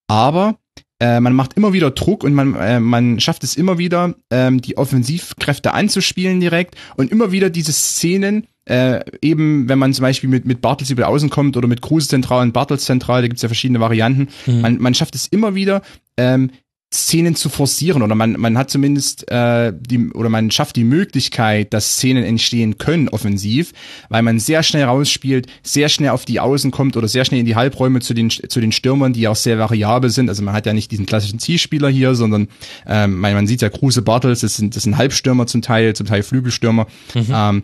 aber 0.06 0.56
äh, 1.00 1.18
man 1.18 1.32
macht 1.34 1.54
immer 1.54 1.72
wieder 1.72 1.90
Druck 1.90 2.22
und 2.24 2.34
man, 2.34 2.54
äh, 2.54 2.78
man 2.78 3.18
schafft 3.20 3.42
es 3.42 3.56
immer 3.56 3.78
wieder, 3.78 4.14
ähm, 4.30 4.60
die 4.60 4.76
Offensivkräfte 4.76 5.72
anzuspielen 5.72 6.40
direkt 6.40 6.74
und 6.96 7.10
immer 7.10 7.32
wieder 7.32 7.50
diese 7.50 7.72
Szenen, 7.72 8.46
äh, 8.66 9.00
eben 9.22 9.68
wenn 9.68 9.78
man 9.78 9.94
zum 9.94 10.02
Beispiel 10.02 10.28
mit, 10.28 10.44
mit 10.44 10.60
Bartels 10.60 10.90
über 10.90 11.08
Außen 11.08 11.30
kommt 11.30 11.56
oder 11.56 11.68
mit 11.68 11.80
Kruse 11.80 12.08
zentral 12.08 12.42
und 12.42 12.52
Bartels 12.52 12.84
zentral, 12.84 13.22
da 13.22 13.28
gibt's 13.28 13.42
ja 13.42 13.48
verschiedene 13.48 13.80
Varianten, 13.80 14.28
mhm. 14.46 14.60
man, 14.60 14.78
man 14.78 14.94
schafft 14.94 15.14
es 15.14 15.26
immer 15.26 15.54
wieder, 15.54 15.82
ähm, 16.16 16.50
Szenen 16.92 17.36
zu 17.36 17.48
forcieren 17.48 18.02
oder 18.02 18.16
man, 18.16 18.32
man 18.32 18.58
hat 18.58 18.68
zumindest 18.68 19.30
äh, 19.30 19.72
die 19.78 20.10
oder 20.10 20.28
man 20.28 20.50
schafft 20.50 20.74
die 20.74 20.82
Möglichkeit, 20.82 21.72
dass 21.72 21.92
Szenen 21.92 22.24
entstehen 22.24 22.78
können 22.78 23.08
offensiv, 23.08 23.72
weil 24.08 24.22
man 24.22 24.40
sehr 24.40 24.64
schnell 24.64 24.84
rausspielt, 24.84 25.46
sehr 25.62 25.88
schnell 25.88 26.10
auf 26.10 26.24
die 26.24 26.40
Außen 26.40 26.72
kommt 26.72 26.96
oder 26.96 27.06
sehr 27.06 27.24
schnell 27.24 27.38
in 27.38 27.46
die 27.46 27.54
Halbräume 27.54 28.00
zu 28.00 28.12
den 28.12 28.30
zu 28.30 28.60
den 28.60 28.72
Stürmern, 28.72 29.12
die 29.12 29.28
auch 29.28 29.36
sehr 29.36 29.56
variabel 29.58 30.10
sind. 30.10 30.28
Also 30.28 30.42
man 30.42 30.52
hat 30.52 30.66
ja 30.66 30.72
nicht 30.72 30.90
diesen 30.90 31.06
klassischen 31.06 31.38
Zielspieler 31.38 31.88
hier, 31.88 32.16
sondern 32.16 32.48
ähm, 32.88 33.20
man, 33.20 33.34
man 33.34 33.46
sieht 33.46 33.62
ja 33.62 33.68
Kruse 33.68 34.02
Bartels, 34.02 34.40
das 34.40 34.56
sind 34.56 34.74
das 34.74 34.82
sind 34.82 34.96
Halbstürmer 34.96 35.46
zum 35.46 35.62
Teil, 35.62 35.94
zum 35.94 36.08
Teil 36.08 36.24
Flügelstürmer. 36.24 36.88
Mhm. 37.14 37.26
Ähm, 37.32 37.62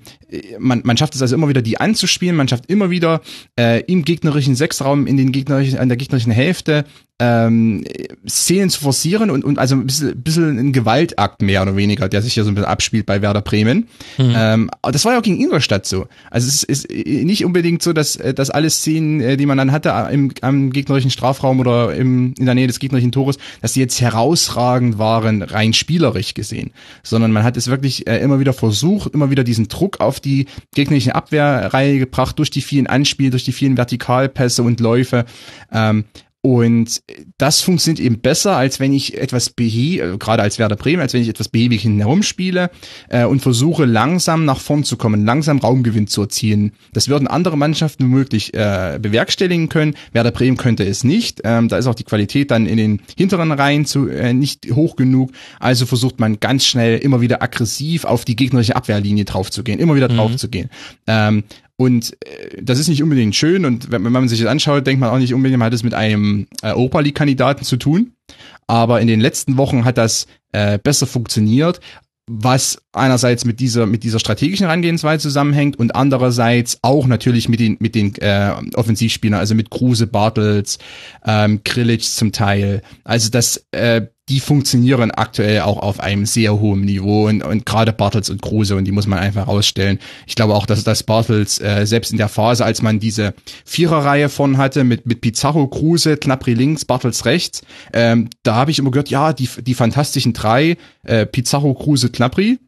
man, 0.58 0.82
man 0.84 0.96
schafft 0.96 1.16
es 1.16 1.22
also 1.22 1.34
immer 1.34 1.48
wieder, 1.48 1.62
die 1.62 1.78
anzuspielen, 1.78 2.36
man 2.36 2.46
schafft 2.48 2.66
immer 2.66 2.90
wieder 2.90 3.22
äh, 3.58 3.80
im 3.82 4.04
gegnerischen 4.04 4.54
Sechsraum, 4.54 5.06
in 5.06 5.16
den 5.16 5.32
gegnerischen, 5.32 5.78
an 5.78 5.88
der 5.88 5.96
gegnerischen 5.96 6.32
Hälfte 6.32 6.84
ähm, 7.18 7.84
Szenen 8.28 8.70
zu 8.70 8.80
forcieren 8.80 9.15
und, 9.18 9.44
und 9.44 9.58
also 9.58 9.74
ein 9.76 9.86
bisschen, 9.86 10.22
bisschen 10.22 10.58
ein 10.58 10.72
Gewaltakt 10.72 11.42
mehr 11.42 11.62
oder 11.62 11.76
weniger, 11.76 12.08
der 12.08 12.22
sich 12.22 12.34
hier 12.34 12.44
so 12.44 12.50
ein 12.50 12.54
bisschen 12.54 12.68
abspielt 12.68 13.06
bei 13.06 13.22
Werder 13.22 13.42
Bremen. 13.42 13.88
Mhm. 14.18 14.34
Ähm, 14.36 14.70
das 14.82 15.04
war 15.04 15.12
ja 15.12 15.18
auch 15.18 15.22
gegen 15.22 15.40
Ingolstadt 15.40 15.86
so. 15.86 16.06
Also 16.30 16.48
es 16.48 16.62
ist, 16.62 16.90
nicht 16.90 17.44
unbedingt 17.44 17.82
so, 17.82 17.92
dass, 17.92 18.18
dass 18.34 18.50
alle 18.50 18.70
Szenen, 18.70 19.20
äh, 19.20 19.36
die 19.36 19.46
man 19.46 19.58
dann 19.58 19.72
hatte 19.72 20.08
im, 20.10 20.32
am 20.42 20.70
gegnerischen 20.70 21.10
Strafraum 21.10 21.60
oder 21.60 21.94
im, 21.94 22.34
in 22.38 22.46
der 22.46 22.54
Nähe 22.54 22.66
des 22.66 22.78
gegnerischen 22.78 23.12
Tores, 23.12 23.38
dass 23.62 23.72
die 23.72 23.80
jetzt 23.80 24.00
herausragend 24.00 24.98
waren, 24.98 25.42
rein 25.42 25.72
spielerisch 25.72 26.34
gesehen, 26.34 26.70
sondern 27.02 27.32
man 27.32 27.42
hat 27.42 27.56
es 27.56 27.68
wirklich 27.68 28.06
äh, 28.06 28.18
immer 28.18 28.40
wieder 28.40 28.52
versucht, 28.52 29.14
immer 29.14 29.30
wieder 29.30 29.44
diesen 29.44 29.68
Druck 29.68 30.00
auf 30.00 30.20
die 30.20 30.46
gegnerische 30.74 31.14
Abwehrreihe 31.14 31.98
gebracht, 31.98 32.38
durch 32.38 32.50
die 32.50 32.62
vielen 32.62 32.86
Anspiele, 32.86 33.30
durch 33.30 33.44
die 33.44 33.52
vielen 33.52 33.76
Vertikalpässe 33.76 34.62
und 34.62 34.80
Läufe. 34.80 35.24
Ähm, 35.72 36.04
und 36.46 37.02
das 37.38 37.60
funktioniert 37.62 37.98
eben 37.98 38.20
besser, 38.20 38.56
als 38.56 38.78
wenn 38.78 38.92
ich 38.92 39.18
etwas 39.18 39.50
behäbig, 39.50 40.00
also 40.00 40.16
gerade 40.16 40.44
als 40.44 40.60
Werder 40.60 40.76
Bremen, 40.76 41.02
als 41.02 41.12
wenn 41.12 41.20
ich 41.20 41.28
etwas 41.28 41.48
behäbig 41.48 41.82
hinten 41.82 41.98
herumspiele 41.98 42.70
äh, 43.08 43.24
und 43.24 43.40
versuche 43.40 43.84
langsam 43.84 44.44
nach 44.44 44.60
vorn 44.60 44.84
zu 44.84 44.96
kommen, 44.96 45.26
langsam 45.26 45.58
Raumgewinn 45.58 46.06
zu 46.06 46.22
erzielen. 46.22 46.70
Das 46.92 47.08
würden 47.08 47.26
andere 47.26 47.58
Mannschaften 47.58 48.04
womöglich 48.04 48.54
äh, 48.54 49.00
bewerkstelligen 49.02 49.68
können. 49.68 49.96
Werder 50.12 50.30
Bremen 50.30 50.56
könnte 50.56 50.84
es 50.84 51.02
nicht. 51.02 51.40
Ähm, 51.42 51.66
da 51.66 51.78
ist 51.78 51.88
auch 51.88 51.96
die 51.96 52.04
Qualität 52.04 52.52
dann 52.52 52.66
in 52.66 52.76
den 52.76 53.00
hinteren 53.18 53.50
Reihen 53.50 53.84
zu, 53.84 54.06
äh, 54.06 54.32
nicht 54.32 54.68
hoch 54.72 54.94
genug. 54.94 55.32
Also 55.58 55.84
versucht 55.84 56.20
man 56.20 56.38
ganz 56.38 56.64
schnell 56.64 56.98
immer 56.98 57.20
wieder 57.20 57.42
aggressiv 57.42 58.04
auf 58.04 58.24
die 58.24 58.36
gegnerische 58.36 58.76
Abwehrlinie 58.76 59.24
draufzugehen, 59.24 59.80
immer 59.80 59.96
wieder 59.96 60.08
mhm. 60.08 60.16
draufzugehen. 60.16 60.70
Ähm, 61.08 61.42
und 61.76 62.16
äh, 62.24 62.62
das 62.62 62.78
ist 62.78 62.88
nicht 62.88 63.02
unbedingt 63.02 63.34
schön 63.34 63.64
und 63.64 63.90
wenn, 63.90 64.02
man 64.02 64.28
sich 64.28 64.40
das 64.40 64.48
anschaut, 64.48 64.86
denkt 64.86 65.00
man 65.00 65.10
auch 65.10 65.18
nicht 65.18 65.34
unbedingt, 65.34 65.58
man 65.58 65.66
hat 65.66 65.74
es 65.74 65.82
mit 65.82 65.94
einem 65.94 66.46
äh, 66.62 66.68
Europa 66.68 67.00
League-Kandidaten 67.00 67.64
zu 67.64 67.76
tun. 67.76 68.12
Aber 68.66 69.00
in 69.00 69.06
den 69.06 69.20
letzten 69.20 69.56
Wochen 69.56 69.84
hat 69.84 69.98
das 69.98 70.26
äh, 70.52 70.78
besser 70.78 71.06
funktioniert, 71.06 71.80
was 72.28 72.78
einerseits 72.92 73.44
mit 73.44 73.60
dieser 73.60 73.86
mit 73.86 74.02
dieser 74.02 74.18
strategischen 74.18 74.66
Herangehensweise 74.66 75.22
zusammenhängt 75.22 75.78
und 75.78 75.94
andererseits 75.94 76.78
auch 76.82 77.06
natürlich 77.06 77.48
mit 77.48 77.60
den 77.60 77.76
mit 77.78 77.94
den 77.94 78.16
äh, 78.16 78.52
Offensivspielern, 78.74 79.38
also 79.38 79.54
mit 79.54 79.70
Kruse, 79.70 80.08
Bartels, 80.08 80.78
ähm, 81.24 81.62
Krilic 81.62 82.02
zum 82.02 82.32
Teil. 82.32 82.82
Also 83.04 83.30
das 83.30 83.64
äh, 83.70 84.06
die 84.28 84.40
funktionieren 84.40 85.12
aktuell 85.12 85.60
auch 85.60 85.78
auf 85.78 86.00
einem 86.00 86.26
sehr 86.26 86.58
hohen 86.58 86.80
Niveau 86.80 87.28
und, 87.28 87.44
und 87.44 87.64
gerade 87.64 87.92
Bartels 87.92 88.28
und 88.28 88.42
Kruse 88.42 88.74
und 88.74 88.84
die 88.84 88.92
muss 88.92 89.06
man 89.06 89.20
einfach 89.20 89.46
rausstellen. 89.46 90.00
Ich 90.26 90.34
glaube 90.34 90.54
auch, 90.54 90.66
dass 90.66 90.82
das 90.82 91.04
Bartels 91.04 91.60
äh, 91.60 91.86
selbst 91.86 92.10
in 92.10 92.18
der 92.18 92.28
Phase, 92.28 92.64
als 92.64 92.82
man 92.82 92.98
diese 92.98 93.34
Viererreihe 93.64 94.28
von 94.28 94.58
hatte 94.58 94.82
mit 94.82 95.06
mit 95.06 95.20
Pizarro, 95.20 95.68
Kruse, 95.68 96.16
Knappri 96.16 96.54
links, 96.54 96.84
Bartels 96.84 97.24
rechts, 97.24 97.62
ähm, 97.92 98.28
da 98.42 98.56
habe 98.56 98.72
ich 98.72 98.80
immer 98.80 98.90
gehört, 98.90 99.10
ja 99.10 99.32
die 99.32 99.48
die 99.60 99.74
fantastischen 99.74 100.32
drei 100.32 100.76
äh, 101.04 101.24
Pizarro, 101.24 101.74
Kruse, 101.74 102.10
Knappri 102.10 102.58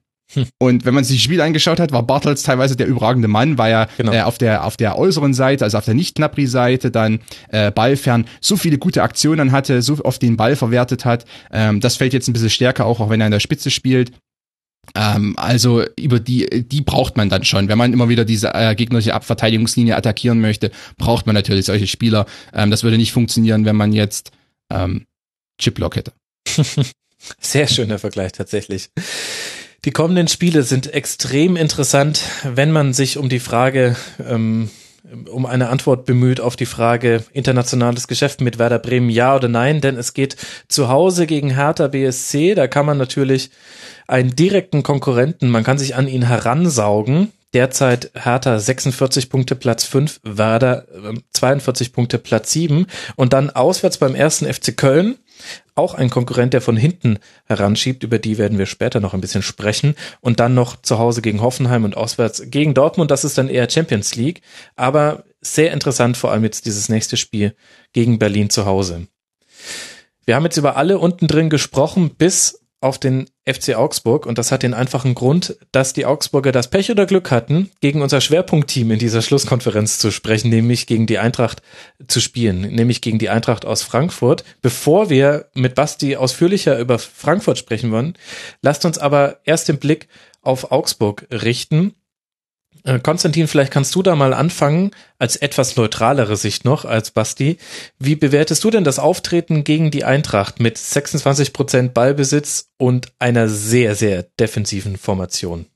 und 0.58 0.84
wenn 0.84 0.94
man 0.94 1.04
sich 1.04 1.16
das 1.16 1.24
Spiel 1.24 1.40
angeschaut 1.40 1.80
hat, 1.80 1.92
war 1.92 2.02
Bartels 2.02 2.42
teilweise 2.42 2.76
der 2.76 2.86
überragende 2.86 3.28
Mann, 3.28 3.56
weil 3.56 3.72
er 3.72 3.88
genau. 3.96 4.12
äh, 4.12 4.22
auf 4.22 4.38
der 4.38 4.64
auf 4.64 4.76
der 4.76 4.98
äußeren 4.98 5.32
Seite, 5.32 5.64
also 5.64 5.78
auf 5.78 5.84
der 5.84 5.94
nicht 5.94 6.16
knappri 6.16 6.46
seite 6.46 6.90
dann 6.90 7.20
äh, 7.48 7.70
Ballfern 7.70 8.26
so 8.40 8.56
viele 8.56 8.78
gute 8.78 9.02
Aktionen 9.02 9.52
hatte, 9.52 9.80
so 9.80 9.98
oft 10.04 10.20
den 10.20 10.36
Ball 10.36 10.56
verwertet 10.56 11.04
hat. 11.04 11.24
Ähm, 11.50 11.80
das 11.80 11.96
fällt 11.96 12.12
jetzt 12.12 12.28
ein 12.28 12.34
bisschen 12.34 12.50
stärker, 12.50 12.84
auch, 12.84 13.00
auch 13.00 13.10
wenn 13.10 13.20
er 13.20 13.26
in 13.26 13.32
der 13.32 13.40
Spitze 13.40 13.70
spielt. 13.70 14.12
Ähm, 14.94 15.34
also 15.38 15.84
über 15.98 16.20
die, 16.20 16.64
die 16.66 16.80
braucht 16.82 17.16
man 17.16 17.28
dann 17.28 17.44
schon. 17.44 17.68
Wenn 17.68 17.78
man 17.78 17.92
immer 17.92 18.08
wieder 18.08 18.24
diese 18.24 18.54
äh, 18.54 18.74
gegnerische 18.74 19.14
Abverteidigungslinie 19.14 19.96
attackieren 19.96 20.40
möchte, 20.40 20.70
braucht 20.96 21.26
man 21.26 21.34
natürlich 21.34 21.66
solche 21.66 21.86
Spieler. 21.86 22.26
Ähm, 22.52 22.70
das 22.70 22.82
würde 22.82 22.96
nicht 22.96 23.12
funktionieren, 23.12 23.64
wenn 23.64 23.76
man 23.76 23.92
jetzt 23.92 24.30
ähm, 24.72 25.06
Chiplock 25.58 25.96
hätte. 25.96 26.12
Sehr 27.40 27.66
schöner 27.66 27.98
Vergleich 27.98 28.32
tatsächlich. 28.32 28.90
Die 29.84 29.92
kommenden 29.92 30.26
Spiele 30.26 30.64
sind 30.64 30.92
extrem 30.92 31.56
interessant, 31.56 32.22
wenn 32.42 32.72
man 32.72 32.92
sich 32.92 33.16
um 33.16 33.28
die 33.28 33.38
Frage, 33.38 33.94
ähm, 34.28 34.70
um 35.30 35.46
eine 35.46 35.68
Antwort 35.68 36.04
bemüht 36.04 36.40
auf 36.40 36.56
die 36.56 36.66
Frage 36.66 37.24
internationales 37.32 38.08
Geschäft 38.08 38.40
mit 38.40 38.58
Werder 38.58 38.80
Bremen, 38.80 39.08
ja 39.08 39.36
oder 39.36 39.48
nein, 39.48 39.80
denn 39.80 39.96
es 39.96 40.14
geht 40.14 40.36
zu 40.66 40.88
Hause 40.88 41.26
gegen 41.26 41.50
Hertha 41.50 41.86
BSC, 41.86 42.54
da 42.56 42.66
kann 42.66 42.86
man 42.86 42.98
natürlich 42.98 43.50
einen 44.08 44.34
direkten 44.34 44.82
Konkurrenten, 44.82 45.48
man 45.48 45.62
kann 45.62 45.78
sich 45.78 45.94
an 45.94 46.08
ihn 46.08 46.26
heransaugen, 46.26 47.30
derzeit 47.54 48.10
Hertha 48.14 48.58
46 48.58 49.30
Punkte 49.30 49.54
Platz 49.54 49.84
5, 49.84 50.20
Werder 50.24 50.86
42 51.32 51.86
ähm, 51.86 51.92
Punkte 51.92 52.18
Platz 52.18 52.50
7 52.50 52.86
und 53.16 53.32
dann 53.32 53.50
auswärts 53.50 53.98
beim 53.98 54.16
ersten 54.16 54.52
FC 54.52 54.76
Köln 54.76 55.18
auch 55.78 55.94
ein 55.94 56.10
Konkurrent, 56.10 56.52
der 56.52 56.60
von 56.60 56.76
hinten 56.76 57.18
heranschiebt, 57.46 58.02
über 58.02 58.18
die 58.18 58.36
werden 58.36 58.58
wir 58.58 58.66
später 58.66 59.00
noch 59.00 59.14
ein 59.14 59.20
bisschen 59.20 59.42
sprechen. 59.42 59.94
Und 60.20 60.40
dann 60.40 60.54
noch 60.54 60.82
zu 60.82 60.98
Hause 60.98 61.22
gegen 61.22 61.40
Hoffenheim 61.40 61.84
und 61.84 61.96
auswärts 61.96 62.42
gegen 62.46 62.74
Dortmund, 62.74 63.10
das 63.10 63.24
ist 63.24 63.38
dann 63.38 63.48
eher 63.48 63.70
Champions 63.70 64.16
League. 64.16 64.42
Aber 64.76 65.24
sehr 65.40 65.72
interessant, 65.72 66.16
vor 66.16 66.32
allem 66.32 66.44
jetzt 66.44 66.66
dieses 66.66 66.88
nächste 66.88 67.16
Spiel 67.16 67.54
gegen 67.92 68.18
Berlin 68.18 68.50
zu 68.50 68.66
Hause. 68.66 69.06
Wir 70.26 70.34
haben 70.34 70.44
jetzt 70.44 70.56
über 70.56 70.76
alle 70.76 70.98
unten 70.98 71.26
drin 71.26 71.48
gesprochen, 71.48 72.10
bis 72.16 72.60
auf 72.80 72.98
den 72.98 73.30
FC 73.52 73.74
Augsburg 73.74 74.26
und 74.26 74.38
das 74.38 74.52
hat 74.52 74.62
den 74.62 74.74
einfachen 74.74 75.14
Grund, 75.14 75.56
dass 75.72 75.92
die 75.92 76.06
Augsburger 76.06 76.52
das 76.52 76.68
Pech 76.68 76.90
oder 76.90 77.06
Glück 77.06 77.30
hatten, 77.30 77.70
gegen 77.80 78.02
unser 78.02 78.20
Schwerpunktteam 78.20 78.90
in 78.90 78.98
dieser 78.98 79.22
Schlusskonferenz 79.22 79.98
zu 79.98 80.10
sprechen, 80.10 80.50
nämlich 80.50 80.86
gegen 80.86 81.06
die 81.06 81.18
Eintracht 81.18 81.62
zu 82.06 82.20
spielen, 82.20 82.60
nämlich 82.60 83.00
gegen 83.00 83.18
die 83.18 83.30
Eintracht 83.30 83.64
aus 83.64 83.82
Frankfurt. 83.82 84.44
Bevor 84.62 85.10
wir 85.10 85.46
mit 85.54 85.74
Basti 85.74 86.16
ausführlicher 86.16 86.78
über 86.78 86.98
Frankfurt 86.98 87.58
sprechen 87.58 87.90
wollen, 87.90 88.14
lasst 88.62 88.84
uns 88.84 88.98
aber 88.98 89.38
erst 89.44 89.68
den 89.68 89.78
Blick 89.78 90.08
auf 90.42 90.70
Augsburg 90.70 91.26
richten 91.30 91.94
Konstantin, 93.02 93.48
vielleicht 93.48 93.72
kannst 93.72 93.94
du 93.94 94.02
da 94.02 94.16
mal 94.16 94.32
anfangen, 94.32 94.92
als 95.18 95.36
etwas 95.36 95.76
neutralere 95.76 96.36
Sicht 96.36 96.64
noch 96.64 96.84
als 96.84 97.10
Basti. 97.10 97.58
Wie 97.98 98.16
bewertest 98.16 98.64
du 98.64 98.70
denn 98.70 98.84
das 98.84 98.98
Auftreten 98.98 99.64
gegen 99.64 99.90
die 99.90 100.04
Eintracht 100.04 100.60
mit 100.60 100.78
26 100.78 101.52
Prozent 101.52 101.94
Ballbesitz 101.94 102.70
und 102.78 103.12
einer 103.18 103.48
sehr, 103.48 103.94
sehr 103.94 104.24
defensiven 104.40 104.96
Formation? 104.96 105.66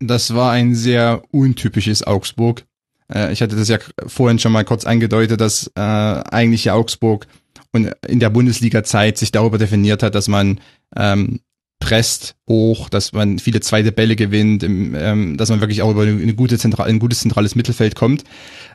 Das 0.00 0.34
war 0.34 0.52
ein 0.52 0.74
sehr 0.74 1.22
untypisches 1.30 2.06
Augsburg. 2.06 2.64
Äh, 3.12 3.32
ich 3.32 3.42
hatte 3.42 3.56
das 3.56 3.68
ja 3.68 3.78
vorhin 4.06 4.38
schon 4.38 4.52
mal 4.52 4.64
kurz 4.64 4.84
angedeutet, 4.84 5.40
dass 5.40 5.70
äh, 5.74 5.80
eigentlich 5.80 6.64
ja 6.64 6.74
Augsburg 6.74 7.26
und 7.72 7.92
in 8.06 8.20
der 8.20 8.30
Bundesliga-Zeit 8.30 9.18
sich 9.18 9.32
darüber 9.32 9.58
definiert 9.58 10.02
hat, 10.02 10.14
dass 10.14 10.28
man 10.28 10.60
ähm, 10.96 11.40
presst 11.80 12.34
hoch, 12.48 12.88
dass 12.88 13.12
man 13.12 13.38
viele 13.38 13.60
zweite 13.60 13.92
Bälle 13.92 14.16
gewinnt, 14.16 14.62
ähm, 14.62 15.36
dass 15.36 15.48
man 15.50 15.60
wirklich 15.60 15.82
auch 15.82 15.90
über 15.90 16.02
eine 16.02 16.34
gute 16.34 16.58
Zentral 16.58 16.88
ein 16.88 16.98
gutes 16.98 17.20
zentrales 17.20 17.54
Mittelfeld 17.54 17.94
kommt. 17.94 18.24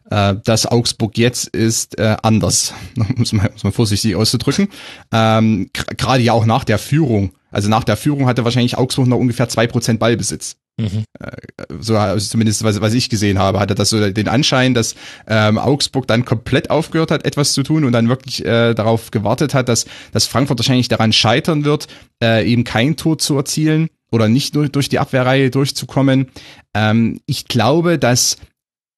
Äh, 0.10 0.36
das 0.44 0.66
Augsburg 0.66 1.18
jetzt 1.18 1.48
ist 1.48 2.00
äh, 2.00 2.16
anders, 2.24 2.74
muss 3.16 3.34
man, 3.34 3.50
muss 3.52 3.64
man 3.64 3.74
vorsichtig 3.74 4.16
auszudrücken. 4.16 4.70
Ähm, 5.12 5.70
Gerade 5.74 6.24
ja 6.24 6.34
auch 6.34 6.46
nach 6.46 6.64
der 6.64 6.80
Führung. 6.80 7.34
Also 7.52 7.70
nach 7.70 7.84
der 7.84 7.98
Führung 7.98 8.26
hatte 8.26 8.46
wahrscheinlich 8.46 8.78
Augsburg 8.78 9.08
noch 9.08 9.18
ungefähr 9.18 9.48
zwei 9.48 9.68
Prozent 9.68 10.00
Ballbesitz. 10.00 10.56
Mhm. 10.78 11.04
So 11.80 11.98
also 11.98 12.28
zumindest 12.28 12.64
was, 12.64 12.82
was 12.82 12.94
ich 12.94 13.10
gesehen 13.10 13.38
habe, 13.38 13.60
hatte 13.60 13.76
das 13.76 13.90
so 13.90 14.10
den 14.10 14.28
Anschein, 14.28 14.74
dass 14.74 14.96
ähm, 15.28 15.58
Augsburg 15.58 16.08
dann 16.08 16.26
komplett 16.26 16.72
aufgehört 16.72 17.12
hat, 17.12 17.26
etwas 17.26 17.54
zu 17.54 17.62
tun 17.64 17.84
und 17.84 17.92
dann 17.92 18.10
wirklich 18.10 18.44
äh, 18.44 18.74
darauf 18.74 19.12
gewartet 19.12 19.54
hat, 19.54 19.70
dass, 19.70 19.86
dass 20.12 20.26
Frankfurt 20.26 20.60
wahrscheinlich 20.60 20.88
daran 20.88 21.14
scheitern 21.14 21.64
wird, 21.64 21.88
äh, 22.24 22.50
eben 22.50 22.64
kein 22.64 22.96
Tor 22.96 23.20
zu 23.20 23.36
erzielen 23.36 23.90
oder 24.12 24.28
nicht 24.30 24.56
nur 24.56 24.68
durch 24.68 24.90
die 24.90 25.00
Abwehrreihe 25.00 25.52
durchzukommen. 25.52 26.28
Ähm, 26.74 27.20
ich 27.28 27.46
glaube, 27.46 28.00
dass 28.00 28.38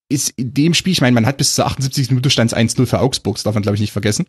ist 0.08 0.30
in 0.38 0.54
dem 0.54 0.74
Spiel, 0.76 0.94
ich 0.94 1.02
meine, 1.02 1.16
man 1.16 1.26
hat 1.26 1.38
bis 1.38 1.56
zur 1.56 1.66
78. 1.66 2.10
Minute 2.12 2.30
stand 2.30 2.56
1-0 2.56 2.86
für 2.86 3.00
Augsburg, 3.00 3.36
das 3.36 3.44
darf 3.44 3.56
man 3.56 3.64
glaube 3.64 3.76
ich 3.76 3.82
nicht 3.82 3.92
vergessen. 3.92 4.28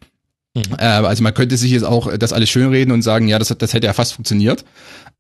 Mhm. 0.57 0.77
Äh, 0.79 0.85
also 0.85 1.23
man 1.23 1.35
könnte 1.35 1.57
sich 1.57 1.71
jetzt 1.71 1.85
auch 1.85 2.17
das 2.17 2.33
alles 2.33 2.49
schönreden 2.49 2.93
und 2.93 3.03
sagen, 3.03 3.29
ja, 3.29 3.39
das, 3.39 3.55
das 3.57 3.75
hätte 3.75 3.87
ja 3.87 3.93
fast 3.93 4.15
funktioniert. 4.15 4.65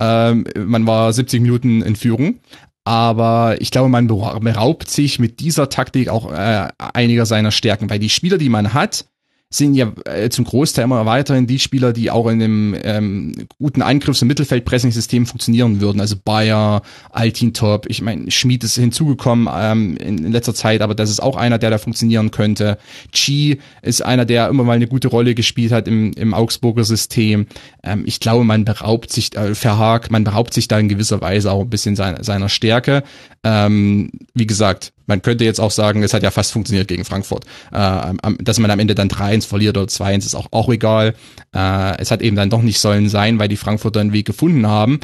Ähm, 0.01 0.47
man 0.57 0.87
war 0.87 1.13
70 1.13 1.43
Minuten 1.43 1.83
in 1.83 1.95
Führung. 1.95 2.41
Aber 2.85 3.61
ich 3.61 3.73
glaube, 3.73 3.89
man 3.89 4.07
beraubt 4.07 4.89
sich 4.89 5.19
mit 5.19 5.41
dieser 5.41 5.69
Taktik 5.69 6.09
auch 6.09 6.33
äh, 6.33 6.69
einiger 6.79 7.27
seiner 7.27 7.51
Stärken, 7.51 7.91
weil 7.91 7.99
die 7.99 8.11
Spieler, 8.11 8.39
die 8.39 8.49
man 8.49 8.75
hat, 8.75 9.07
sind 9.48 9.74
ja 9.74 9.93
äh, 10.05 10.28
zum 10.28 10.44
Großteil 10.44 10.85
immer 10.85 11.06
weiterhin 11.06 11.47
die 11.47 11.60
Spieler, 11.60 11.93
die 11.93 12.10
auch 12.10 12.27
in 12.27 12.43
einem 12.43 12.77
ähm, 12.82 13.32
guten 13.59 13.81
Angriffs- 13.81 14.20
und 14.20 14.28
Mittelfeld-Pressing-System 14.28 15.24
funktionieren 15.24 15.81
würden. 15.81 16.01
Also 16.01 16.16
Bayer, 16.23 16.82
Altin 17.10 17.55
Top, 17.55 17.86
ich 17.89 18.02
meine, 18.02 18.28
Schmid 18.32 18.64
ist 18.64 18.74
hinzugekommen 18.74 19.48
ähm, 19.52 19.97
in, 19.98 20.24
in, 20.24 20.32
letzter 20.32 20.55
Zeit, 20.55 20.82
aber 20.82 20.97
das 20.97 21.10
ist 21.10 21.23
auch 21.23 21.36
einer, 21.36 21.59
der 21.59 21.70
da 21.70 21.78
funktionieren 21.78 22.32
könnte. 22.32 22.77
Chi 23.12 23.59
ist 23.82 24.05
einer, 24.05 24.24
der 24.24 24.48
immer 24.48 24.64
mal 24.64 24.73
eine 24.73 24.89
gute 24.89 25.09
Rolle 25.09 25.36
gespielt 25.36 25.70
hat 25.70 25.86
im, 25.86 26.12
im 26.14 26.35
Augsburger 26.35 26.85
System. 26.85 27.47
Ähm, 27.85 28.02
ich 28.05 28.18
glaube, 28.18 28.43
man 28.43 28.64
beraubt 28.64 29.12
sich, 29.12 29.36
äh, 29.36 29.55
Verhag, 29.55 30.10
man 30.10 30.24
beraubt 30.24 30.55
sich 30.55 30.66
da 30.66 30.78
in 30.78 30.89
gewisser 30.89 31.20
Weise 31.20 31.52
auch 31.52 31.60
ein 31.60 31.70
bisschen 31.70 31.94
seiner, 31.94 32.24
seiner 32.24 32.48
Stärke. 32.48 33.05
Ähm, 33.44 34.10
wie 34.35 34.47
gesagt, 34.47 34.93
man 35.07 35.23
könnte 35.23 35.45
jetzt 35.45 35.61
auch 35.61 35.70
sagen, 35.70 36.03
es 36.03 36.15
hat 36.15 36.23
ja 36.23 36.31
fast 36.31 36.53
funktioniert 36.53 36.89
gegen 36.89 37.05
Frankfurt. 37.05 37.45
Äh, 37.73 38.12
dass 38.41 38.59
man 38.59 38.70
am 38.70 38.78
Ende 38.78 38.95
dann 38.95 39.09
3-1 39.09 39.47
verliert 39.47 39.77
oder 39.77 39.87
2-1 39.87 40.19
ist 40.19 40.35
auch, 40.35 40.49
auch 40.51 40.69
egal. 40.69 41.15
Äh, 41.55 41.99
es 41.99 42.11
hat 42.11 42.23
eben 42.23 42.37
dann 42.37 42.51
doch 42.51 42.62
nicht 42.62 42.81
sollen 42.81 43.09
sein, 43.09 43.39
weil 43.39 43.49
die 43.49 43.57
Frankfurter 43.57 44.01
einen 44.01 44.12
Weg 44.12 44.27
gefunden 44.27 44.66
haben 44.66 45.01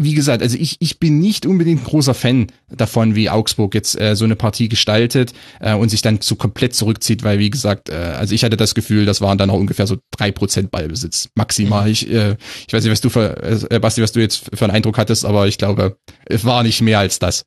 wie 0.00 0.14
gesagt, 0.14 0.42
also 0.42 0.56
ich, 0.56 0.76
ich 0.78 1.00
bin 1.00 1.18
nicht 1.18 1.44
unbedingt 1.44 1.82
ein 1.82 1.84
großer 1.84 2.14
Fan 2.14 2.46
davon, 2.68 3.16
wie 3.16 3.30
Augsburg 3.30 3.74
jetzt 3.74 4.00
äh, 4.00 4.14
so 4.14 4.24
eine 4.24 4.36
Partie 4.36 4.68
gestaltet 4.68 5.32
äh, 5.58 5.74
und 5.74 5.88
sich 5.88 6.02
dann 6.02 6.20
so 6.20 6.36
komplett 6.36 6.74
zurückzieht, 6.76 7.24
weil 7.24 7.40
wie 7.40 7.50
gesagt, 7.50 7.88
äh, 7.88 7.94
also 7.94 8.32
ich 8.32 8.44
hatte 8.44 8.56
das 8.56 8.76
Gefühl, 8.76 9.06
das 9.06 9.20
waren 9.20 9.38
dann 9.38 9.50
auch 9.50 9.58
ungefähr 9.58 9.88
so 9.88 9.96
drei 10.16 10.30
Prozent 10.30 10.70
Ballbesitz 10.70 11.30
maximal. 11.34 11.86
Mhm. 11.86 11.92
Ich, 11.92 12.08
äh, 12.08 12.36
ich 12.66 12.72
weiß 12.72 12.84
nicht, 12.84 12.92
was 12.92 13.00
du 13.00 13.10
für, 13.10 13.70
äh, 13.70 13.80
Basti, 13.80 14.00
was 14.00 14.12
du 14.12 14.20
jetzt 14.20 14.50
für 14.54 14.64
einen 14.64 14.74
Eindruck 14.74 14.98
hattest, 14.98 15.24
aber 15.24 15.48
ich 15.48 15.58
glaube, 15.58 15.96
es 16.26 16.44
war 16.44 16.62
nicht 16.62 16.80
mehr 16.80 17.00
als 17.00 17.18
das. 17.18 17.44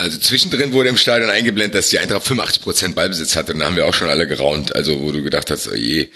Also 0.00 0.16
zwischendrin 0.18 0.72
wurde 0.72 0.88
im 0.88 0.96
Stadion 0.96 1.28
eingeblendet, 1.28 1.74
dass 1.74 1.90
die 1.90 1.98
Eintracht 1.98 2.22
85 2.22 2.62
Prozent 2.62 2.94
Ballbesitz 2.94 3.36
hatte. 3.36 3.52
Und 3.52 3.58
da 3.58 3.66
haben 3.66 3.76
wir 3.76 3.86
auch 3.86 3.92
schon 3.92 4.08
alle 4.08 4.26
geraunt. 4.26 4.74
Also 4.74 4.98
wo 5.02 5.12
du 5.12 5.22
gedacht 5.22 5.50
hast, 5.50 5.68
oh 5.68 5.74
je. 5.74 6.08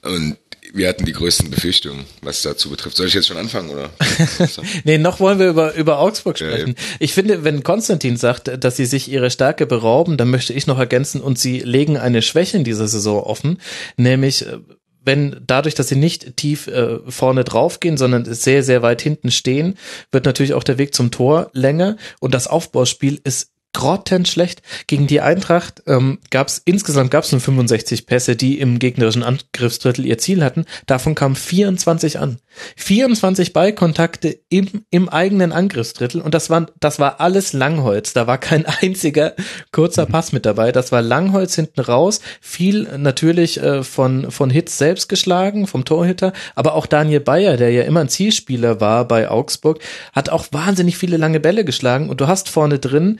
Und 0.00 0.38
wir 0.72 0.88
hatten 0.88 1.04
die 1.04 1.12
größten 1.12 1.50
Befürchtungen, 1.50 2.06
was 2.22 2.40
dazu 2.40 2.70
betrifft. 2.70 2.96
Soll 2.96 3.08
ich 3.08 3.12
jetzt 3.12 3.26
schon 3.26 3.36
anfangen, 3.36 3.68
oder? 3.68 3.90
nee, 4.84 4.96
noch 4.96 5.20
wollen 5.20 5.38
wir 5.38 5.50
über, 5.50 5.74
über 5.74 5.98
Augsburg 5.98 6.38
sprechen. 6.38 6.74
Ja, 6.78 6.84
ich 7.00 7.12
finde, 7.12 7.44
wenn 7.44 7.62
Konstantin 7.62 8.16
sagt, 8.16 8.64
dass 8.64 8.78
sie 8.78 8.86
sich 8.86 9.10
ihre 9.12 9.30
Stärke 9.30 9.66
berauben, 9.66 10.16
dann 10.16 10.30
möchte 10.30 10.54
ich 10.54 10.66
noch 10.66 10.78
ergänzen 10.78 11.20
und 11.20 11.38
sie 11.38 11.58
legen 11.60 11.98
eine 11.98 12.22
Schwäche 12.22 12.56
in 12.56 12.64
dieser 12.64 12.88
Saison 12.88 13.22
offen, 13.22 13.58
nämlich 13.98 14.46
äh, 14.46 14.56
wenn 15.04 15.40
dadurch, 15.46 15.74
dass 15.74 15.88
sie 15.88 15.96
nicht 15.96 16.36
tief 16.36 16.66
äh, 16.66 16.98
vorne 17.08 17.44
draufgehen, 17.44 17.96
sondern 17.96 18.24
sehr, 18.24 18.62
sehr 18.62 18.82
weit 18.82 19.02
hinten 19.02 19.30
stehen, 19.30 19.76
wird 20.10 20.24
natürlich 20.24 20.54
auch 20.54 20.64
der 20.64 20.78
Weg 20.78 20.94
zum 20.94 21.10
Tor 21.10 21.50
länger 21.52 21.96
und 22.20 22.34
das 22.34 22.46
Aufbauspiel 22.46 23.20
ist 23.24 23.51
grottenschlecht. 23.72 24.62
Gegen 24.86 25.06
die 25.06 25.20
Eintracht 25.20 25.82
ähm, 25.86 26.18
gab 26.30 26.48
es 26.48 26.60
insgesamt 26.64 27.10
gab 27.10 27.24
es 27.24 27.32
nur 27.32 27.40
65 27.40 28.06
Pässe, 28.06 28.36
die 28.36 28.60
im 28.60 28.78
gegnerischen 28.78 29.22
Angriffsdrittel 29.22 30.04
ihr 30.04 30.18
Ziel 30.18 30.44
hatten. 30.44 30.66
Davon 30.86 31.14
kamen 31.14 31.36
24 31.36 32.18
an. 32.18 32.38
24 32.76 33.54
Ballkontakte 33.54 34.38
im, 34.50 34.84
im 34.90 35.08
eigenen 35.08 35.52
Angriffsdrittel 35.52 36.20
und 36.20 36.34
das 36.34 36.50
war 36.50 36.66
das 36.80 36.98
war 36.98 37.20
alles 37.20 37.54
Langholz. 37.54 38.12
Da 38.12 38.26
war 38.26 38.38
kein 38.38 38.66
einziger 38.82 39.34
kurzer 39.72 40.04
Pass 40.06 40.32
mit 40.32 40.44
dabei. 40.44 40.70
Das 40.70 40.92
war 40.92 41.00
Langholz 41.00 41.54
hinten 41.54 41.80
raus. 41.80 42.20
Viel 42.40 42.98
natürlich 42.98 43.58
äh, 43.60 43.82
von 43.82 44.30
von 44.30 44.50
Hitz 44.50 44.76
selbst 44.76 45.08
geschlagen, 45.08 45.66
vom 45.66 45.86
Torhitter, 45.86 46.34
aber 46.54 46.74
auch 46.74 46.86
Daniel 46.86 47.20
Bayer, 47.20 47.56
der 47.56 47.70
ja 47.70 47.82
immer 47.82 48.00
ein 48.00 48.08
Zielspieler 48.10 48.80
war 48.80 49.08
bei 49.08 49.30
Augsburg, 49.30 49.80
hat 50.12 50.28
auch 50.28 50.46
wahnsinnig 50.50 50.98
viele 50.98 51.16
lange 51.16 51.40
Bälle 51.40 51.64
geschlagen 51.64 52.10
und 52.10 52.20
du 52.20 52.26
hast 52.26 52.50
vorne 52.50 52.78
drin 52.78 53.18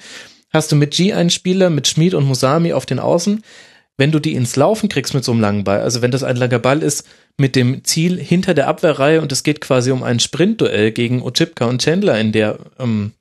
hast 0.52 0.70
du 0.72 0.76
mit 0.76 0.92
G 0.92 1.12
einen 1.12 1.30
Spieler, 1.30 1.70
mit 1.70 1.86
Schmid 1.88 2.14
und 2.14 2.24
Musami 2.24 2.72
auf 2.72 2.86
den 2.86 2.98
Außen. 2.98 3.42
Wenn 3.96 4.10
du 4.10 4.18
die 4.18 4.34
ins 4.34 4.56
Laufen 4.56 4.88
kriegst 4.88 5.14
mit 5.14 5.24
so 5.24 5.32
einem 5.32 5.40
langen 5.40 5.64
Ball, 5.64 5.80
also 5.80 6.02
wenn 6.02 6.10
das 6.10 6.22
ein 6.22 6.36
langer 6.36 6.58
Ball 6.58 6.82
ist 6.82 7.06
mit 7.36 7.56
dem 7.56 7.84
Ziel 7.84 8.18
hinter 8.18 8.54
der 8.54 8.68
Abwehrreihe 8.68 9.20
und 9.20 9.32
es 9.32 9.42
geht 9.42 9.60
quasi 9.60 9.90
um 9.90 10.02
ein 10.02 10.18
Sprintduell 10.18 10.92
gegen 10.92 11.22
Ochipka 11.22 11.66
und 11.66 11.82
Chandler 11.82 12.18
in 12.18 12.32
der 12.32 12.58
ähm, 12.78 13.12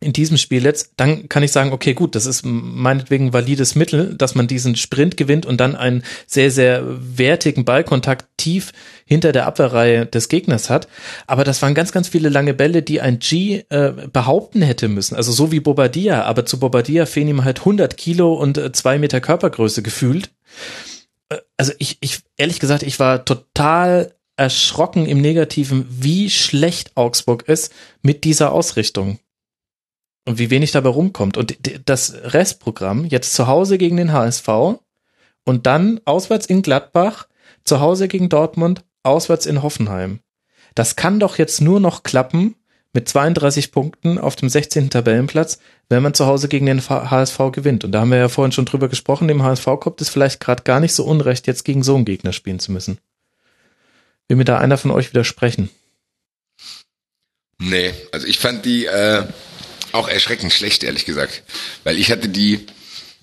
in 0.00 0.12
diesem 0.12 0.38
Spiel 0.38 0.64
jetzt, 0.64 0.92
dann 0.96 1.28
kann 1.28 1.42
ich 1.42 1.52
sagen, 1.52 1.72
okay, 1.72 1.94
gut, 1.94 2.14
das 2.14 2.26
ist 2.26 2.42
meinetwegen 2.44 3.32
valides 3.32 3.74
Mittel, 3.74 4.14
dass 4.16 4.34
man 4.34 4.46
diesen 4.46 4.74
Sprint 4.76 5.16
gewinnt 5.16 5.44
und 5.44 5.60
dann 5.60 5.76
einen 5.76 6.02
sehr, 6.26 6.50
sehr 6.50 6.82
wertigen 6.86 7.64
Ballkontakt 7.64 8.26
tief 8.38 8.72
hinter 9.04 9.32
der 9.32 9.46
Abwehrreihe 9.46 10.06
des 10.06 10.28
Gegners 10.28 10.70
hat. 10.70 10.88
Aber 11.26 11.44
das 11.44 11.60
waren 11.62 11.74
ganz, 11.74 11.92
ganz 11.92 12.08
viele 12.08 12.30
lange 12.30 12.54
Bälle, 12.54 12.82
die 12.82 13.00
ein 13.00 13.18
G 13.18 13.64
äh, 13.68 13.92
behaupten 14.12 14.62
hätte 14.62 14.88
müssen. 14.88 15.16
Also 15.16 15.32
so 15.32 15.52
wie 15.52 15.60
Bobadilla, 15.60 16.22
aber 16.22 16.46
zu 16.46 16.58
Bobadilla 16.58 17.06
fehlen 17.06 17.28
ihm 17.28 17.44
halt 17.44 17.60
100 17.60 17.96
Kilo 17.96 18.34
und 18.34 18.56
äh, 18.56 18.72
zwei 18.72 18.98
Meter 18.98 19.20
Körpergröße 19.20 19.82
gefühlt. 19.82 20.30
Äh, 21.28 21.38
also 21.58 21.72
ich, 21.78 21.98
ich, 22.00 22.20
ehrlich 22.38 22.58
gesagt, 22.58 22.82
ich 22.82 22.98
war 22.98 23.24
total 23.24 24.14
erschrocken 24.36 25.04
im 25.04 25.20
Negativen, 25.20 25.86
wie 25.90 26.30
schlecht 26.30 26.96
Augsburg 26.96 27.46
ist 27.46 27.72
mit 28.00 28.24
dieser 28.24 28.52
Ausrichtung 28.52 29.18
und 30.30 30.38
wie 30.38 30.50
wenig 30.50 30.70
dabei 30.70 30.90
rumkommt. 30.90 31.36
Und 31.36 31.56
das 31.84 32.14
Restprogramm 32.22 33.04
jetzt 33.04 33.34
zu 33.34 33.46
Hause 33.46 33.78
gegen 33.78 33.96
den 33.96 34.12
HSV 34.12 34.48
und 35.44 35.66
dann 35.66 36.00
auswärts 36.04 36.46
in 36.46 36.62
Gladbach, 36.62 37.26
zu 37.64 37.80
Hause 37.80 38.08
gegen 38.08 38.28
Dortmund, 38.28 38.84
auswärts 39.02 39.46
in 39.46 39.62
Hoffenheim. 39.62 40.20
Das 40.74 40.96
kann 40.96 41.20
doch 41.20 41.36
jetzt 41.36 41.60
nur 41.60 41.80
noch 41.80 42.04
klappen 42.04 42.54
mit 42.92 43.08
32 43.08 43.72
Punkten 43.72 44.18
auf 44.18 44.36
dem 44.36 44.48
16. 44.48 44.90
Tabellenplatz, 44.90 45.58
wenn 45.88 46.02
man 46.02 46.14
zu 46.14 46.26
Hause 46.26 46.48
gegen 46.48 46.66
den 46.66 46.80
HSV 46.80 47.38
gewinnt. 47.52 47.84
Und 47.84 47.92
da 47.92 48.00
haben 48.00 48.10
wir 48.10 48.18
ja 48.18 48.28
vorhin 48.28 48.52
schon 48.52 48.64
drüber 48.64 48.88
gesprochen, 48.88 49.28
dem 49.28 49.42
HSV 49.42 49.66
kommt 49.80 50.00
es 50.00 50.08
vielleicht 50.08 50.40
gerade 50.40 50.62
gar 50.62 50.80
nicht 50.80 50.94
so 50.94 51.04
unrecht, 51.04 51.46
jetzt 51.46 51.64
gegen 51.64 51.82
so 51.82 51.96
einen 51.96 52.04
Gegner 52.04 52.32
spielen 52.32 52.58
zu 52.58 52.72
müssen. 52.72 52.98
Will 54.28 54.36
mir 54.36 54.44
da 54.44 54.58
einer 54.58 54.78
von 54.78 54.90
euch 54.90 55.10
widersprechen? 55.10 55.70
Nee, 57.58 57.92
also 58.12 58.26
ich 58.26 58.38
fand 58.38 58.64
die, 58.64 58.86
äh, 58.86 59.24
auch 59.92 60.08
erschreckend 60.08 60.52
schlecht, 60.52 60.84
ehrlich 60.84 61.04
gesagt. 61.04 61.42
Weil 61.84 61.98
ich 61.98 62.10
hatte 62.10 62.28
die 62.28 62.66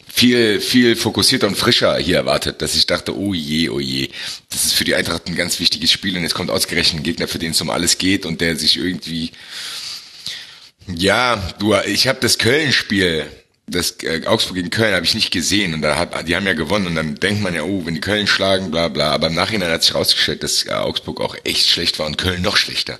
viel, 0.07 0.59
viel 0.59 0.95
fokussierter 0.95 1.47
und 1.47 1.57
frischer 1.57 1.97
hier 1.97 2.17
erwartet, 2.17 2.61
dass 2.61 2.75
ich 2.75 2.85
dachte, 2.85 3.15
oh 3.15 3.33
je, 3.33 3.69
oh 3.69 3.79
je, 3.79 4.09
das 4.49 4.65
ist 4.65 4.73
für 4.73 4.83
die 4.83 4.95
Eintracht 4.95 5.27
ein 5.27 5.35
ganz 5.35 5.59
wichtiges 5.59 5.91
Spiel 5.91 6.17
und 6.17 6.23
jetzt 6.23 6.33
kommt 6.33 6.49
ausgerechnet 6.49 7.01
ein 7.01 7.03
Gegner, 7.03 7.27
für 7.27 7.39
den 7.39 7.51
es 7.51 7.61
um 7.61 7.69
alles 7.69 7.97
geht 7.97 8.25
und 8.25 8.41
der 8.41 8.55
sich 8.55 8.77
irgendwie, 8.77 9.31
ja, 10.87 11.35
du, 11.59 11.75
ich 11.85 12.07
habe 12.07 12.19
das 12.19 12.37
Köln-Spiel 12.37 13.27
das 13.67 14.01
äh, 14.03 14.25
Augsburg 14.25 14.55
gegen 14.55 14.69
Köln 14.69 14.95
habe 14.95 15.05
ich 15.05 15.13
nicht 15.13 15.31
gesehen 15.31 15.73
und 15.73 15.81
da 15.81 15.97
hat, 15.97 16.27
die 16.27 16.35
haben 16.35 16.47
ja 16.47 16.53
gewonnen 16.53 16.87
und 16.87 16.95
dann 16.95 17.15
denkt 17.15 17.41
man 17.41 17.53
ja, 17.53 17.63
oh, 17.63 17.85
wenn 17.85 17.95
die 17.95 18.01
Köln 18.01 18.25
schlagen, 18.25 18.71
bla 18.71 18.87
bla. 18.87 19.11
Aber 19.11 19.27
im 19.27 19.35
Nachhinein 19.35 19.71
hat 19.71 19.83
sich 19.83 19.93
rausgestellt, 19.93 20.41
dass 20.41 20.65
äh, 20.65 20.71
Augsburg 20.71 21.19
auch 21.19 21.35
echt 21.43 21.69
schlecht 21.69 21.99
war 21.99 22.05
und 22.05 22.17
Köln 22.17 22.41
noch 22.41 22.55
schlechter. 22.55 22.97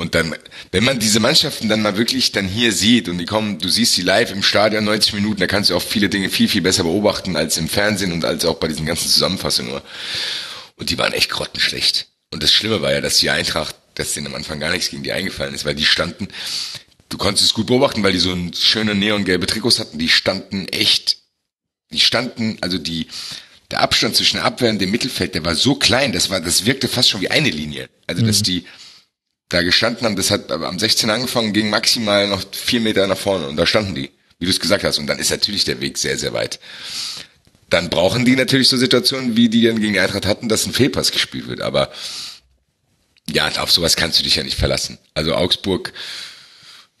Und 0.00 0.14
dann, 0.14 0.32
wenn 0.70 0.84
man 0.84 1.00
diese 1.00 1.18
Mannschaften 1.18 1.68
dann 1.68 1.82
mal 1.82 1.96
wirklich 1.96 2.30
dann 2.30 2.46
hier 2.46 2.70
sieht 2.70 3.08
und 3.08 3.18
die 3.18 3.24
kommen, 3.24 3.58
du 3.58 3.68
siehst 3.68 3.94
sie 3.94 4.02
live 4.02 4.30
im 4.30 4.44
Stadion 4.44 4.84
90 4.84 5.12
Minuten, 5.14 5.40
da 5.40 5.48
kannst 5.48 5.70
du 5.70 5.76
auch 5.76 5.82
viele 5.82 6.08
Dinge 6.08 6.30
viel, 6.30 6.48
viel 6.48 6.62
besser 6.62 6.84
beobachten 6.84 7.34
als 7.34 7.56
im 7.56 7.68
Fernsehen 7.68 8.12
und 8.12 8.24
als 8.24 8.44
auch 8.44 8.58
bei 8.58 8.68
diesen 8.68 8.86
ganzen 8.86 9.08
Zusammenfassungen. 9.08 9.80
Und 10.76 10.90
die 10.90 10.98
waren 10.98 11.12
echt 11.12 11.30
grottenschlecht. 11.30 12.06
Und 12.30 12.44
das 12.44 12.52
Schlimme 12.52 12.80
war 12.80 12.92
ja, 12.92 13.00
dass 13.00 13.18
die 13.18 13.30
Eintracht, 13.30 13.74
dass 13.94 14.12
denen 14.14 14.28
am 14.28 14.36
Anfang 14.36 14.60
gar 14.60 14.70
nichts 14.70 14.90
gegen 14.90 15.02
die 15.02 15.10
eingefallen 15.10 15.52
ist, 15.52 15.64
weil 15.64 15.74
die 15.74 15.84
standen, 15.84 16.28
du 17.08 17.18
konntest 17.18 17.46
es 17.46 17.54
gut 17.54 17.66
beobachten, 17.66 18.04
weil 18.04 18.12
die 18.12 18.20
so 18.20 18.30
ein 18.30 18.54
schöne 18.54 18.94
neongelbe 18.94 19.46
Trikots 19.46 19.80
hatten, 19.80 19.98
die 19.98 20.08
standen 20.08 20.68
echt, 20.68 21.18
die 21.90 21.98
standen, 21.98 22.56
also 22.60 22.78
die, 22.78 23.08
der 23.72 23.80
Abstand 23.80 24.14
zwischen 24.14 24.36
der 24.36 24.44
Abwehr 24.44 24.70
und 24.70 24.78
dem 24.78 24.92
Mittelfeld, 24.92 25.34
der 25.34 25.44
war 25.44 25.56
so 25.56 25.74
klein, 25.74 26.12
das 26.12 26.30
war, 26.30 26.40
das 26.40 26.66
wirkte 26.66 26.86
fast 26.86 27.08
schon 27.08 27.20
wie 27.20 27.30
eine 27.30 27.50
Linie. 27.50 27.88
Also, 28.06 28.24
dass 28.24 28.40
mhm. 28.40 28.44
die 28.44 28.64
da 29.48 29.62
gestanden 29.62 30.04
haben, 30.04 30.16
das 30.16 30.30
hat 30.30 30.50
am 30.50 30.78
16 30.78 31.08
angefangen, 31.10 31.52
ging 31.52 31.70
maximal 31.70 32.28
noch 32.28 32.42
vier 32.52 32.80
Meter 32.80 33.06
nach 33.06 33.16
vorne 33.16 33.48
und 33.48 33.56
da 33.56 33.66
standen 33.66 33.94
die, 33.94 34.10
wie 34.38 34.44
du 34.44 34.50
es 34.50 34.60
gesagt 34.60 34.84
hast. 34.84 34.98
Und 34.98 35.06
dann 35.06 35.18
ist 35.18 35.30
natürlich 35.30 35.64
der 35.64 35.80
Weg 35.80 35.98
sehr, 35.98 36.18
sehr 36.18 36.32
weit. 36.32 36.60
Dann 37.70 37.90
brauchen 37.90 38.24
die 38.24 38.36
natürlich 38.36 38.68
so 38.68 38.76
Situationen, 38.76 39.36
wie 39.36 39.48
die 39.48 39.62
dann 39.62 39.80
gegen 39.80 39.98
Eintracht 39.98 40.26
hatten, 40.26 40.48
dass 40.48 40.66
ein 40.66 40.72
Fehlpass 40.72 41.12
gespielt 41.12 41.48
wird. 41.48 41.60
Aber 41.60 41.90
ja, 43.30 43.48
auf 43.58 43.70
sowas 43.70 43.96
kannst 43.96 44.18
du 44.18 44.22
dich 44.22 44.36
ja 44.36 44.42
nicht 44.42 44.58
verlassen. 44.58 44.98
Also 45.14 45.34
Augsburg, 45.34 45.92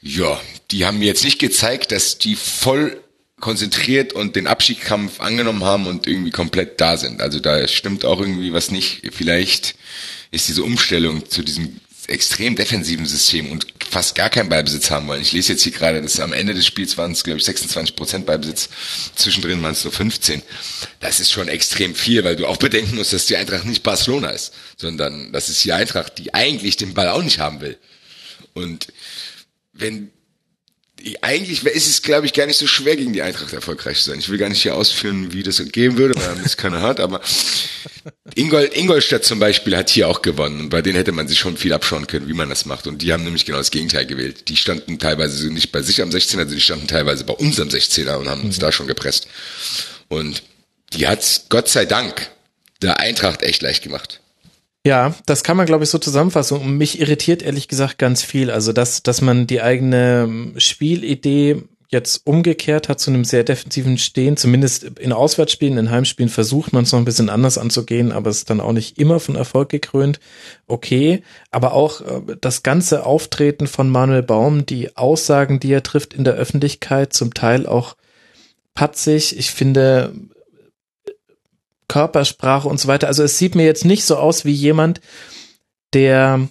ja, 0.00 0.40
die 0.70 0.84
haben 0.84 0.98
mir 0.98 1.06
jetzt 1.06 1.24
nicht 1.24 1.38
gezeigt, 1.38 1.92
dass 1.92 2.18
die 2.18 2.36
voll 2.36 3.02
konzentriert 3.40 4.12
und 4.12 4.36
den 4.36 4.46
Abschiedskampf 4.46 5.20
angenommen 5.20 5.64
haben 5.64 5.86
und 5.86 6.06
irgendwie 6.06 6.30
komplett 6.30 6.80
da 6.80 6.96
sind. 6.96 7.20
Also 7.20 7.40
da 7.40 7.66
stimmt 7.68 8.04
auch 8.04 8.20
irgendwie 8.20 8.52
was 8.52 8.70
nicht. 8.70 9.02
Vielleicht 9.12 9.76
ist 10.30 10.48
diese 10.48 10.64
Umstellung 10.64 11.28
zu 11.30 11.42
diesem 11.42 11.80
extrem 12.08 12.56
defensiven 12.56 13.06
System 13.06 13.52
und 13.52 13.66
fast 13.88 14.14
gar 14.14 14.30
keinen 14.30 14.48
Ballbesitz 14.48 14.90
haben 14.90 15.06
wollen. 15.06 15.22
Ich 15.22 15.32
lese 15.32 15.52
jetzt 15.52 15.62
hier 15.62 15.72
gerade, 15.72 16.00
dass 16.02 16.20
am 16.20 16.32
Ende 16.32 16.54
des 16.54 16.66
Spiels 16.66 16.96
waren 16.96 17.12
es, 17.12 17.22
glaube 17.22 17.38
ich, 17.38 17.44
26 17.44 17.94
Prozent 17.94 18.26
Ballbesitz, 18.26 18.70
zwischendrin 19.14 19.62
waren 19.62 19.72
es 19.72 19.84
nur 19.84 19.92
15. 19.92 20.42
Das 21.00 21.20
ist 21.20 21.30
schon 21.30 21.48
extrem 21.48 21.94
viel, 21.94 22.24
weil 22.24 22.36
du 22.36 22.46
auch 22.46 22.56
bedenken 22.56 22.96
musst, 22.96 23.12
dass 23.12 23.26
die 23.26 23.36
Eintracht 23.36 23.66
nicht 23.66 23.82
Barcelona 23.82 24.30
ist, 24.30 24.52
sondern 24.76 25.32
das 25.32 25.48
ist 25.48 25.62
die 25.64 25.72
Eintracht, 25.72 26.18
die 26.18 26.34
eigentlich 26.34 26.76
den 26.76 26.94
Ball 26.94 27.08
auch 27.08 27.22
nicht 27.22 27.38
haben 27.38 27.60
will. 27.60 27.78
Und 28.54 28.88
wenn 29.72 30.10
eigentlich 31.22 31.64
ist 31.64 31.88
es, 31.88 32.02
glaube 32.02 32.26
ich, 32.26 32.32
gar 32.32 32.46
nicht 32.46 32.58
so 32.58 32.66
schwer, 32.66 32.96
gegen 32.96 33.12
die 33.12 33.22
Eintracht 33.22 33.52
erfolgreich 33.52 33.98
zu 33.98 34.10
sein. 34.10 34.18
Ich 34.18 34.28
will 34.28 34.38
gar 34.38 34.48
nicht 34.48 34.62
hier 34.62 34.74
ausführen, 34.74 35.32
wie 35.32 35.42
das 35.42 35.62
gehen 35.70 35.96
würde, 35.96 36.14
weil 36.20 36.42
das 36.42 36.56
keiner 36.56 36.82
hat, 36.82 37.00
aber 37.00 37.20
Ingol, 38.34 38.70
Ingolstadt 38.72 39.24
zum 39.24 39.38
Beispiel 39.38 39.76
hat 39.76 39.90
hier 39.90 40.08
auch 40.08 40.22
gewonnen 40.22 40.60
und 40.60 40.68
bei 40.70 40.82
denen 40.82 40.96
hätte 40.96 41.12
man 41.12 41.28
sich 41.28 41.38
schon 41.38 41.56
viel 41.56 41.72
abschauen 41.72 42.06
können, 42.06 42.28
wie 42.28 42.34
man 42.34 42.48
das 42.48 42.66
macht. 42.66 42.86
Und 42.86 43.02
die 43.02 43.12
haben 43.12 43.24
nämlich 43.24 43.44
genau 43.44 43.58
das 43.58 43.70
Gegenteil 43.70 44.06
gewählt. 44.06 44.48
Die 44.48 44.56
standen 44.56 44.98
teilweise 44.98 45.52
nicht 45.52 45.72
bei 45.72 45.82
sich 45.82 46.02
am 46.02 46.10
16er, 46.10 46.40
also 46.40 46.54
die 46.54 46.60
standen 46.60 46.86
teilweise 46.86 47.24
bei 47.24 47.34
uns 47.34 47.60
am 47.60 47.68
16er 47.68 48.16
und 48.16 48.28
haben 48.28 48.42
uns 48.42 48.56
mhm. 48.56 48.60
da 48.60 48.72
schon 48.72 48.86
gepresst. 48.86 49.28
Und 50.08 50.42
die 50.92 51.06
hat's 51.06 51.46
Gott 51.48 51.68
sei 51.68 51.84
Dank 51.84 52.30
der 52.82 53.00
Eintracht 53.00 53.42
echt 53.42 53.62
leicht 53.62 53.82
gemacht. 53.82 54.20
Ja, 54.86 55.14
das 55.26 55.42
kann 55.42 55.56
man, 55.56 55.66
glaube 55.66 55.84
ich, 55.84 55.90
so 55.90 55.98
zusammenfassen. 55.98 56.58
Und 56.58 56.76
mich 56.76 57.00
irritiert 57.00 57.42
ehrlich 57.42 57.68
gesagt 57.68 57.98
ganz 57.98 58.22
viel. 58.22 58.50
Also, 58.50 58.72
dass, 58.72 59.02
dass 59.02 59.20
man 59.20 59.46
die 59.46 59.60
eigene 59.60 60.24
ähm, 60.24 60.54
Spielidee 60.56 61.62
jetzt 61.90 62.26
umgekehrt 62.26 62.90
hat 62.90 63.00
zu 63.00 63.10
einem 63.10 63.24
sehr 63.24 63.44
defensiven 63.44 63.96
Stehen. 63.96 64.36
Zumindest 64.36 64.84
in 64.84 65.12
Auswärtsspielen, 65.12 65.78
in 65.78 65.90
Heimspielen 65.90 66.28
versucht 66.28 66.72
man 66.72 66.84
es 66.84 66.92
noch 66.92 66.98
ein 66.98 67.06
bisschen 67.06 67.30
anders 67.30 67.56
anzugehen, 67.56 68.12
aber 68.12 68.28
es 68.28 68.38
ist 68.38 68.50
dann 68.50 68.60
auch 68.60 68.72
nicht 68.72 68.98
immer 68.98 69.20
von 69.20 69.36
Erfolg 69.36 69.70
gekrönt. 69.70 70.20
Okay, 70.66 71.22
aber 71.50 71.72
auch 71.72 72.02
äh, 72.02 72.36
das 72.40 72.62
ganze 72.62 73.06
Auftreten 73.06 73.66
von 73.66 73.88
Manuel 73.88 74.22
Baum, 74.22 74.66
die 74.66 74.96
Aussagen, 74.96 75.60
die 75.60 75.72
er 75.72 75.82
trifft 75.82 76.12
in 76.12 76.24
der 76.24 76.34
Öffentlichkeit, 76.34 77.14
zum 77.14 77.32
Teil 77.32 77.66
auch 77.66 77.96
patzig. 78.74 79.38
Ich 79.38 79.50
finde, 79.50 80.12
Körpersprache 81.88 82.68
und 82.68 82.78
so 82.78 82.88
weiter. 82.88 83.08
Also 83.08 83.22
es 83.22 83.38
sieht 83.38 83.54
mir 83.54 83.64
jetzt 83.64 83.84
nicht 83.84 84.04
so 84.04 84.16
aus 84.16 84.44
wie 84.44 84.52
jemand, 84.52 85.00
der 85.94 86.48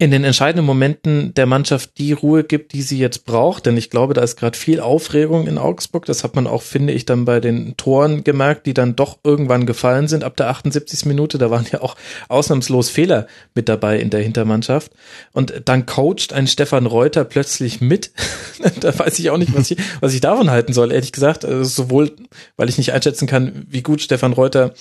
in 0.00 0.10
den 0.10 0.24
entscheidenden 0.24 0.64
Momenten 0.64 1.34
der 1.34 1.44
Mannschaft 1.44 1.98
die 1.98 2.14
Ruhe 2.14 2.42
gibt, 2.42 2.72
die 2.72 2.80
sie 2.80 2.98
jetzt 2.98 3.26
braucht. 3.26 3.66
Denn 3.66 3.76
ich 3.76 3.90
glaube, 3.90 4.14
da 4.14 4.22
ist 4.22 4.36
gerade 4.36 4.56
viel 4.56 4.80
Aufregung 4.80 5.46
in 5.46 5.58
Augsburg. 5.58 6.06
Das 6.06 6.24
hat 6.24 6.34
man 6.34 6.46
auch, 6.46 6.62
finde 6.62 6.94
ich, 6.94 7.04
dann 7.04 7.26
bei 7.26 7.38
den 7.38 7.76
Toren 7.76 8.24
gemerkt, 8.24 8.64
die 8.64 8.72
dann 8.72 8.96
doch 8.96 9.18
irgendwann 9.24 9.66
gefallen 9.66 10.08
sind 10.08 10.24
ab 10.24 10.38
der 10.38 10.48
78. 10.48 11.04
Minute. 11.04 11.36
Da 11.36 11.50
waren 11.50 11.66
ja 11.70 11.82
auch 11.82 11.96
ausnahmslos 12.30 12.88
Fehler 12.88 13.26
mit 13.54 13.68
dabei 13.68 13.98
in 13.98 14.08
der 14.08 14.22
Hintermannschaft. 14.22 14.90
Und 15.32 15.52
dann 15.66 15.84
coacht 15.84 16.32
ein 16.32 16.46
Stefan 16.46 16.86
Reuter 16.86 17.24
plötzlich 17.24 17.82
mit. 17.82 18.12
da 18.80 18.98
weiß 18.98 19.18
ich 19.18 19.28
auch 19.28 19.36
nicht, 19.36 19.54
was 19.54 19.70
ich, 19.70 19.76
was 20.00 20.14
ich 20.14 20.22
davon 20.22 20.50
halten 20.50 20.72
soll, 20.72 20.92
ehrlich 20.92 21.12
gesagt. 21.12 21.44
Also 21.44 21.62
sowohl, 21.64 22.12
weil 22.56 22.70
ich 22.70 22.78
nicht 22.78 22.94
einschätzen 22.94 23.26
kann, 23.26 23.66
wie 23.68 23.82
gut 23.82 24.00
Stefan 24.00 24.32
Reuter 24.32 24.72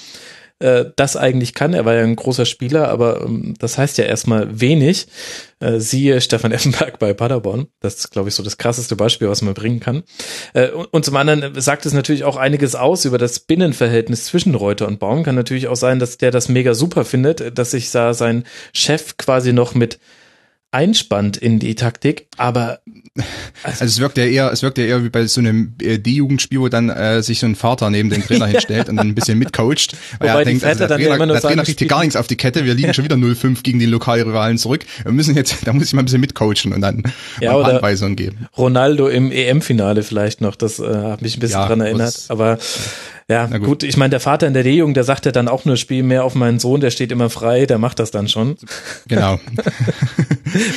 äh, 0.60 0.86
das 0.96 1.16
eigentlich 1.16 1.54
kann. 1.54 1.74
Er 1.74 1.86
war 1.86 1.96
ja 1.96 2.04
ein 2.04 2.16
großer 2.16 2.46
Spieler, 2.46 2.90
aber 2.90 3.22
ähm, 3.22 3.56
das 3.60 3.78
heißt 3.78 3.98
ja 3.98 4.06
erstmal 4.06 4.60
wenig. 4.60 5.08
Äh, 5.62 5.80
siehe 5.80 6.22
Stefan 6.22 6.52
Effenberg 6.52 7.00
bei 7.00 7.14
Paderborn. 7.14 7.68
Das 7.80 7.96
ist, 7.96 8.12
glaube 8.12 8.30
ich, 8.30 8.36
so 8.36 8.44
das 8.44 8.58
krasseste 8.58 8.96
Beispiel, 8.96 9.30
was 9.30 9.42
man 9.42 9.54
bringen 9.54 9.80
kann. 9.80 10.04
Äh, 10.54 10.70
und, 10.70 10.86
und, 10.86 11.06
zum 11.06 11.16
anderen 11.16 11.60
sagt 11.60 11.86
es 11.86 11.94
natürlich 11.94 12.24
auch 12.24 12.38
einiges 12.38 12.76
aus 12.76 13.06
über 13.06 13.18
das 13.18 13.40
Binnenverhältnis 13.40 14.26
zwischen 14.26 14.56
Reuter 14.56 14.88
und 14.88 15.00
Baum. 15.00 15.24
Kann 15.24 15.36
natürlich 15.36 15.68
auch 15.68 15.76
sein, 15.76 16.00
dass 16.00 16.18
der 16.18 16.32
das 16.32 16.50
mega 16.50 16.74
super 16.74 17.06
findet, 17.06 17.58
dass 17.58 17.72
sich 17.72 17.92
da 17.92 18.14
sein 18.14 18.46
Chef 18.74 19.18
quasi 19.18 19.54
noch 19.54 19.74
mit 19.76 20.00
einspannt 20.72 21.38
in 21.38 21.60
die 21.60 21.76
Taktik, 21.76 22.28
aber 22.38 22.80
also, 23.64 23.82
also 23.82 23.86
es 23.86 24.00
wirkt 24.00 24.18
ja 24.18 24.26
eher, 24.26 24.52
es 24.52 24.62
wirkt 24.62 24.78
ja 24.78 24.86
eher 24.86 25.04
wie 25.04 25.10
bei 25.10 25.26
so 25.26 25.42
einem 25.42 25.74
äh, 25.82 25.98
D-Jugendspiel, 25.98 26.60
wo 26.60 26.70
dann 26.70 26.90
äh, 26.90 27.24
sich 27.24 27.40
so 27.40 27.48
ein 27.48 27.56
Vater 27.56 27.90
neben 27.90 28.10
den 28.10 28.22
Trainer 28.24 28.48
hinstellt 28.48 28.88
und 28.88 28.98
dann 28.98 29.08
ein 29.08 29.16
bisschen 29.16 29.40
mitcoacht, 29.40 29.96
weil 30.20 30.30
Wobei 30.30 30.40
er 30.40 30.46
denkt, 30.46 30.64
also 30.64 30.88
der 30.88 30.98
Trainer, 30.98 31.28
der 31.28 31.42
Trainer 31.42 31.64
kriegt 31.64 31.80
hier 31.80 31.88
gar 31.88 32.02
nichts 32.02 32.16
auf 32.16 32.28
die 32.28 32.36
Kette, 32.36 32.66
wir 32.66 32.76
liegen 32.76 32.94
schon 32.94 33.04
wieder 33.04 33.16
0-5 33.16 33.64
gegen 33.64 33.80
den 33.80 33.90
Lokalrivalen 33.90 34.58
zurück. 34.58 34.86
Wir 35.04 35.12
müssen 35.12 35.36
jetzt, 35.36 35.66
da 35.66 35.74
muss 35.74 35.86
ich 35.86 35.94
mal 35.94 36.04
ein 36.04 36.06
bisschen 36.06 36.22
mitcoachen 36.22 36.74
und 36.74 36.82
dann 36.82 37.04
ja, 37.42 37.54
mal 37.54 37.76
Anweisungen 37.76 38.16
geben. 38.16 38.48
Ronaldo 38.58 39.08
im 39.08 39.32
EM-Finale 39.32 40.04
vielleicht 40.04 40.42
noch, 40.42 40.56
das 40.56 40.80
äh, 40.80 40.84
hat 40.84 41.22
mich 41.22 41.38
ein 41.38 41.40
bisschen 41.40 41.60
ja, 41.60 41.68
dran 41.68 41.82
erinnert, 41.82 42.26
aber 42.30 42.60
ja, 43.30 43.46
gut. 43.46 43.64
gut. 43.64 43.84
ich 43.84 43.96
meine, 43.96 44.10
der 44.10 44.20
Vater 44.20 44.48
in 44.48 44.54
der 44.54 44.64
D-Jugend, 44.64 44.98
der 44.98 45.04
sagt 45.04 45.26
ja 45.26 45.32
dann 45.32 45.48
auch 45.48 45.64
nur, 45.64 45.78
spiel 45.78 46.02
mehr 46.04 46.24
auf 46.24 46.34
meinen 46.34 46.60
Sohn, 46.60 46.82
der 46.82 46.90
steht 46.90 47.12
immer 47.12 47.30
frei, 47.30 47.66
der 47.66 47.78
macht 47.78 48.00
das 48.00 48.10
dann 48.10 48.28
schon. 48.28 48.58
Genau. 49.08 49.40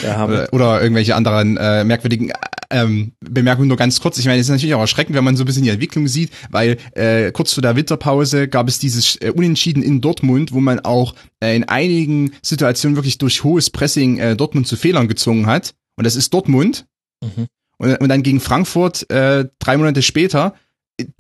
oder, 0.25 0.49
oder 0.53 0.83
irgendwelche 0.83 1.15
anderen 1.15 1.57
äh, 1.57 1.83
merkwürdigen 1.85 2.31
ähm, 2.73 3.13
Bemerkungen 3.21 3.69
nur 3.69 3.77
ganz 3.77 4.01
kurz. 4.01 4.19
Ich 4.19 4.27
meine, 4.27 4.41
es 4.41 4.47
ist 4.47 4.51
natürlich 4.51 4.75
auch 4.75 4.81
erschreckend, 4.81 5.17
wenn 5.17 5.25
man 5.25 5.37
so 5.37 5.45
ein 5.45 5.47
bisschen 5.47 5.63
die 5.63 5.71
Entwicklung 5.71 6.09
sieht, 6.09 6.31
weil 6.51 6.79
äh, 6.93 7.31
kurz 7.33 7.53
vor 7.53 7.63
der 7.63 7.77
Winterpause 7.77 8.49
gab 8.49 8.69
es 8.69 8.79
dieses 8.79 9.17
äh, 9.17 9.31
Unentschieden 9.31 9.83
in 9.83 10.01
Dortmund, 10.01 10.53
wo 10.53 10.61
man 10.61 10.81
auch 10.81 11.15
äh, 11.41 11.55
in 11.55 11.65
einigen 11.65 12.33
Situationen 12.43 12.97
wirklich 12.97 13.19
durch 13.19 13.45
hohes 13.45 13.71
Pressing 13.71 14.19
äh, 14.19 14.37
Dortmund 14.37 14.67
zu 14.67 14.77
Fehlern 14.77 15.09
gezwungen 15.09 15.47
hat. 15.47 15.75
Und 15.97 16.05
das 16.05 16.17
ist 16.17 16.33
Dortmund. 16.35 16.87
Mhm. 17.23 17.47
Und, 17.79 17.97
und 17.97 18.09
dann 18.09 18.23
gegen 18.23 18.41
Frankfurt 18.41 19.09
äh, 19.11 19.47
drei 19.59 19.77
Monate 19.77 20.03
später 20.03 20.55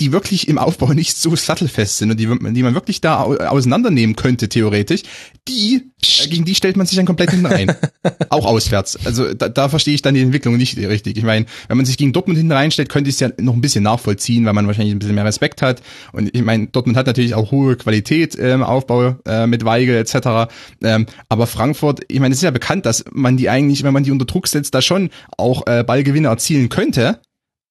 die 0.00 0.12
wirklich 0.12 0.48
im 0.48 0.58
Aufbau 0.58 0.92
nicht 0.94 1.16
so 1.16 1.34
sattelfest 1.34 1.98
sind 1.98 2.10
und 2.10 2.20
die, 2.20 2.26
die 2.26 2.62
man 2.62 2.74
wirklich 2.74 3.00
da 3.00 3.22
auseinandernehmen 3.22 4.16
könnte, 4.16 4.48
theoretisch, 4.48 5.02
die, 5.48 5.90
Psst. 6.00 6.30
gegen 6.30 6.44
die 6.44 6.54
stellt 6.54 6.76
man 6.76 6.86
sich 6.86 6.96
dann 6.96 7.06
komplett 7.06 7.30
hinten 7.30 7.46
rein. 7.46 7.74
Auch 8.28 8.46
auswärts. 8.46 8.98
Also 9.04 9.34
da, 9.34 9.48
da 9.48 9.68
verstehe 9.68 9.94
ich 9.94 10.02
dann 10.02 10.14
die 10.14 10.20
Entwicklung 10.20 10.56
nicht 10.56 10.76
richtig. 10.76 11.16
Ich 11.16 11.24
meine, 11.24 11.46
wenn 11.68 11.76
man 11.76 11.86
sich 11.86 11.96
gegen 11.96 12.12
Dortmund 12.12 12.38
hinten 12.38 12.52
reinstellt, 12.52 12.88
könnte 12.88 13.10
ich 13.10 13.16
es 13.16 13.20
ja 13.20 13.30
noch 13.38 13.54
ein 13.54 13.60
bisschen 13.60 13.84
nachvollziehen, 13.84 14.44
weil 14.44 14.52
man 14.52 14.66
wahrscheinlich 14.66 14.94
ein 14.94 14.98
bisschen 14.98 15.14
mehr 15.14 15.24
Respekt 15.24 15.62
hat. 15.62 15.82
Und 16.12 16.34
ich 16.34 16.42
meine, 16.42 16.68
Dortmund 16.68 16.96
hat 16.96 17.06
natürlich 17.06 17.34
auch 17.34 17.50
hohe 17.50 17.76
Qualität 17.76 18.34
im 18.34 18.46
ähm, 18.46 18.62
Aufbau 18.62 19.16
äh, 19.26 19.46
mit 19.46 19.64
Weigel 19.64 19.96
etc. 19.96 20.52
Ähm, 20.82 21.06
aber 21.28 21.46
Frankfurt, 21.46 22.00
ich 22.08 22.20
meine, 22.20 22.32
es 22.32 22.38
ist 22.38 22.44
ja 22.44 22.50
bekannt, 22.50 22.86
dass 22.86 23.04
man 23.10 23.36
die 23.36 23.48
eigentlich, 23.48 23.82
wenn 23.82 23.92
man 23.92 24.04
die 24.04 24.10
unter 24.10 24.26
Druck 24.26 24.48
setzt, 24.48 24.74
da 24.74 24.82
schon 24.82 25.10
auch 25.36 25.66
äh, 25.66 25.84
Ballgewinne 25.84 26.28
erzielen 26.28 26.68
könnte. 26.68 27.20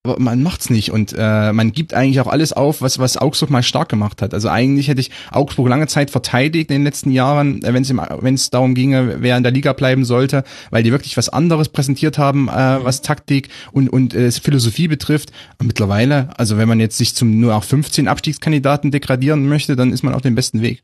Aber 0.03 0.19
man 0.19 0.41
macht's 0.41 0.71
nicht 0.71 0.91
und 0.91 1.13
äh, 1.15 1.53
man 1.53 1.71
gibt 1.73 1.93
eigentlich 1.93 2.19
auch 2.19 2.27
alles 2.27 2.53
auf, 2.53 2.81
was 2.81 2.97
was 2.97 3.17
Augsburg 3.17 3.51
mal 3.51 3.61
stark 3.61 3.89
gemacht 3.89 4.23
hat. 4.23 4.33
Also 4.33 4.49
eigentlich 4.49 4.87
hätte 4.87 5.01
ich 5.01 5.11
Augsburg 5.31 5.69
lange 5.69 5.85
Zeit 5.85 6.09
verteidigt 6.09 6.71
in 6.71 6.77
den 6.77 6.83
letzten 6.83 7.11
Jahren, 7.11 7.61
wenn 7.61 7.83
es 7.83 7.89
wenn 7.89 8.33
es 8.33 8.49
darum 8.49 8.73
ginge, 8.73 9.17
wer 9.19 9.37
in 9.37 9.43
der 9.43 9.51
Liga 9.51 9.73
bleiben 9.73 10.03
sollte, 10.03 10.43
weil 10.71 10.81
die 10.81 10.91
wirklich 10.91 11.17
was 11.17 11.29
anderes 11.29 11.69
präsentiert 11.69 12.17
haben, 12.17 12.47
äh, 12.49 12.83
was 12.83 13.01
Taktik 13.01 13.49
und 13.71 13.89
und 13.89 14.15
äh, 14.15 14.31
Philosophie 14.31 14.87
betrifft. 14.87 15.31
Und 15.59 15.67
mittlerweile, 15.67 16.29
also 16.35 16.57
wenn 16.57 16.67
man 16.67 16.79
jetzt 16.79 16.97
sich 16.97 17.13
zum 17.15 17.39
nur 17.39 17.55
auch 17.55 17.63
15 17.63 18.07
Abstiegskandidaten 18.07 18.89
degradieren 18.89 19.47
möchte, 19.47 19.75
dann 19.75 19.93
ist 19.93 20.03
man 20.03 20.15
auf 20.15 20.23
dem 20.23 20.33
besten 20.33 20.61
Weg. 20.61 20.83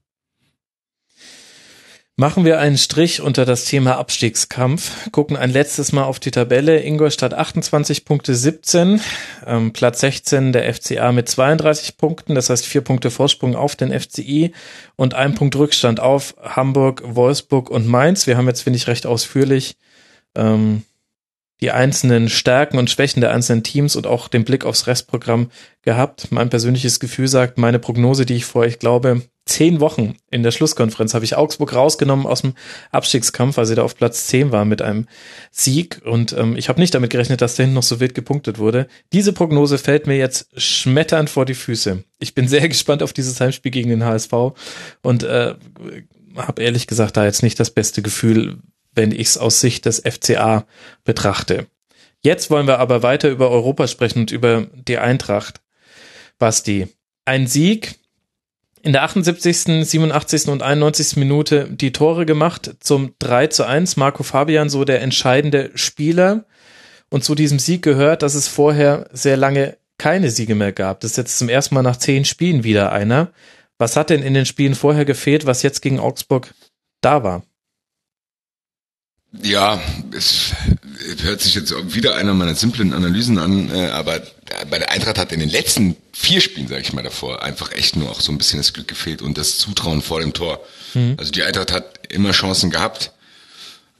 Machen 2.19 2.45
wir 2.45 2.59
einen 2.59 2.79
Strich 2.79 3.21
unter 3.21 3.45
das 3.45 3.65
Thema 3.65 3.99
Abstiegskampf, 3.99 5.11
gucken 5.11 5.37
ein 5.37 5.51
letztes 5.51 5.91
Mal 5.91 6.05
auf 6.05 6.19
die 6.19 6.31
Tabelle. 6.31 6.81
Ingolstadt 6.81 7.35
28 7.35 8.05
Punkte 8.05 8.33
17, 8.33 8.99
ähm, 9.45 9.71
Platz 9.71 9.99
16 9.99 10.51
der 10.51 10.73
FCA 10.73 11.11
mit 11.11 11.29
32 11.29 11.95
Punkten, 11.97 12.33
das 12.33 12.49
heißt 12.49 12.65
vier 12.65 12.81
Punkte 12.81 13.11
Vorsprung 13.11 13.55
auf 13.55 13.75
den 13.75 13.91
FCI 13.91 14.51
und 14.95 15.13
ein 15.13 15.35
Punkt 15.35 15.55
Rückstand 15.57 15.99
auf 15.99 16.33
Hamburg, 16.41 17.03
Wolfsburg 17.05 17.69
und 17.69 17.85
Mainz. 17.85 18.25
Wir 18.25 18.35
haben 18.35 18.47
jetzt, 18.47 18.61
finde 18.61 18.77
ich, 18.77 18.87
recht 18.87 19.05
ausführlich 19.05 19.77
ähm, 20.35 20.81
die 21.61 21.69
einzelnen 21.69 22.29
Stärken 22.29 22.79
und 22.79 22.89
Schwächen 22.89 23.21
der 23.21 23.31
einzelnen 23.31 23.61
Teams 23.61 23.95
und 23.95 24.07
auch 24.07 24.27
den 24.27 24.43
Blick 24.43 24.65
aufs 24.65 24.87
Restprogramm 24.87 25.51
gehabt. 25.83 26.31
Mein 26.31 26.49
persönliches 26.49 26.99
Gefühl 26.99 27.27
sagt, 27.27 27.59
meine 27.59 27.77
Prognose, 27.77 28.25
die 28.25 28.37
ich 28.37 28.45
vor, 28.45 28.65
ich 28.65 28.79
glaube, 28.79 29.21
zehn 29.47 29.79
Wochen 29.79 30.15
in 30.29 30.43
der 30.43 30.51
Schlusskonferenz 30.51 31.13
habe 31.13 31.25
ich 31.25 31.35
Augsburg 31.35 31.73
rausgenommen 31.73 32.25
aus 32.25 32.41
dem 32.41 32.53
Abstiegskampf, 32.91 33.57
weil 33.57 33.65
sie 33.65 33.75
da 33.75 33.83
auf 33.83 33.95
Platz 33.95 34.27
zehn 34.27 34.51
war 34.51 34.65
mit 34.65 34.81
einem 34.81 35.07
Sieg. 35.51 36.01
Und 36.05 36.33
ähm, 36.33 36.55
ich 36.55 36.69
habe 36.69 36.79
nicht 36.79 36.93
damit 36.93 37.09
gerechnet, 37.09 37.41
dass 37.41 37.55
dahin 37.55 37.73
noch 37.73 37.83
so 37.83 37.99
wild 37.99 38.13
gepunktet 38.13 38.59
wurde. 38.59 38.87
Diese 39.13 39.33
Prognose 39.33 39.77
fällt 39.77 40.07
mir 40.07 40.17
jetzt 40.17 40.49
schmetternd 40.59 41.29
vor 41.29 41.45
die 41.45 41.55
Füße. 41.55 42.03
Ich 42.19 42.35
bin 42.35 42.47
sehr 42.47 42.67
gespannt 42.69 43.03
auf 43.03 43.13
dieses 43.13 43.39
Heimspiel 43.39 43.71
gegen 43.71 43.89
den 43.89 44.05
HSV 44.05 44.33
und 45.01 45.23
äh, 45.23 45.55
habe 46.35 46.61
ehrlich 46.61 46.87
gesagt 46.87 47.17
da 47.17 47.25
jetzt 47.25 47.43
nicht 47.43 47.59
das 47.59 47.71
beste 47.71 48.01
Gefühl, 48.01 48.57
wenn 48.93 49.11
ich 49.11 49.27
es 49.27 49.37
aus 49.37 49.61
Sicht 49.61 49.85
des 49.85 50.01
FCA 50.05 50.65
betrachte. 51.03 51.67
Jetzt 52.21 52.49
wollen 52.49 52.67
wir 52.67 52.79
aber 52.79 53.03
weiter 53.03 53.29
über 53.29 53.49
Europa 53.49 53.87
sprechen 53.87 54.19
und 54.19 54.31
über 54.31 54.67
die 54.73 54.97
Eintracht. 54.97 55.61
Basti, 56.39 56.87
ein 57.25 57.47
Sieg, 57.47 57.95
in 58.87 58.93
der 58.93 59.03
78., 59.03 59.85
87. 59.85 60.47
und 60.47 60.63
91. 60.63 61.17
Minute 61.17 61.67
die 61.69 61.91
Tore 61.91 62.25
gemacht 62.25 62.77
zum 62.79 63.13
3 63.19 63.47
zu 63.47 63.65
1. 63.65 63.97
Marco 63.97 64.23
Fabian 64.23 64.69
so 64.69 64.85
der 64.85 65.01
entscheidende 65.01 65.71
Spieler. 65.75 66.45
Und 67.09 67.25
zu 67.25 67.35
diesem 67.35 67.59
Sieg 67.59 67.81
gehört, 67.81 68.21
dass 68.21 68.33
es 68.33 68.47
vorher 68.47 69.09
sehr 69.11 69.35
lange 69.35 69.75
keine 69.97 70.31
Siege 70.31 70.55
mehr 70.55 70.71
gab. 70.71 71.01
Das 71.01 71.11
ist 71.11 71.17
jetzt 71.17 71.37
zum 71.37 71.49
ersten 71.49 71.75
Mal 71.75 71.81
nach 71.81 71.97
zehn 71.97 72.23
Spielen 72.23 72.63
wieder 72.63 72.93
einer. 72.93 73.33
Was 73.77 73.97
hat 73.97 74.09
denn 74.09 74.23
in 74.23 74.33
den 74.33 74.45
Spielen 74.45 74.73
vorher 74.73 75.03
gefehlt, 75.03 75.45
was 75.45 75.63
jetzt 75.63 75.81
gegen 75.81 75.99
Augsburg 75.99 76.53
da 77.01 77.23
war? 77.23 77.43
Ja, 79.43 79.81
es 80.15 80.53
hört 81.23 81.41
sich 81.41 81.55
jetzt 81.55 81.73
wieder 81.93 82.15
einer 82.15 82.33
meiner 82.33 82.55
simplen 82.55 82.93
Analysen 82.93 83.37
an, 83.37 83.69
äh, 83.69 83.87
aber 83.87 84.21
bei 84.69 84.79
der 84.79 84.91
Eintracht 84.91 85.17
hat 85.17 85.31
in 85.31 85.39
den 85.39 85.49
letzten 85.49 85.97
vier 86.13 86.41
Spielen, 86.41 86.67
sage 86.67 86.81
ich 86.81 86.93
mal 86.93 87.03
davor, 87.03 87.43
einfach 87.43 87.71
echt 87.71 87.95
nur 87.95 88.09
auch 88.09 88.21
so 88.21 88.31
ein 88.31 88.37
bisschen 88.37 88.59
das 88.59 88.73
Glück 88.73 88.87
gefehlt 88.87 89.21
und 89.21 89.37
das 89.37 89.57
Zutrauen 89.57 90.01
vor 90.01 90.19
dem 90.19 90.33
Tor. 90.33 90.61
Mhm. 90.93 91.15
Also 91.17 91.31
die 91.31 91.43
Eintracht 91.43 91.71
hat 91.71 92.07
immer 92.09 92.31
Chancen 92.31 92.69
gehabt. 92.69 93.11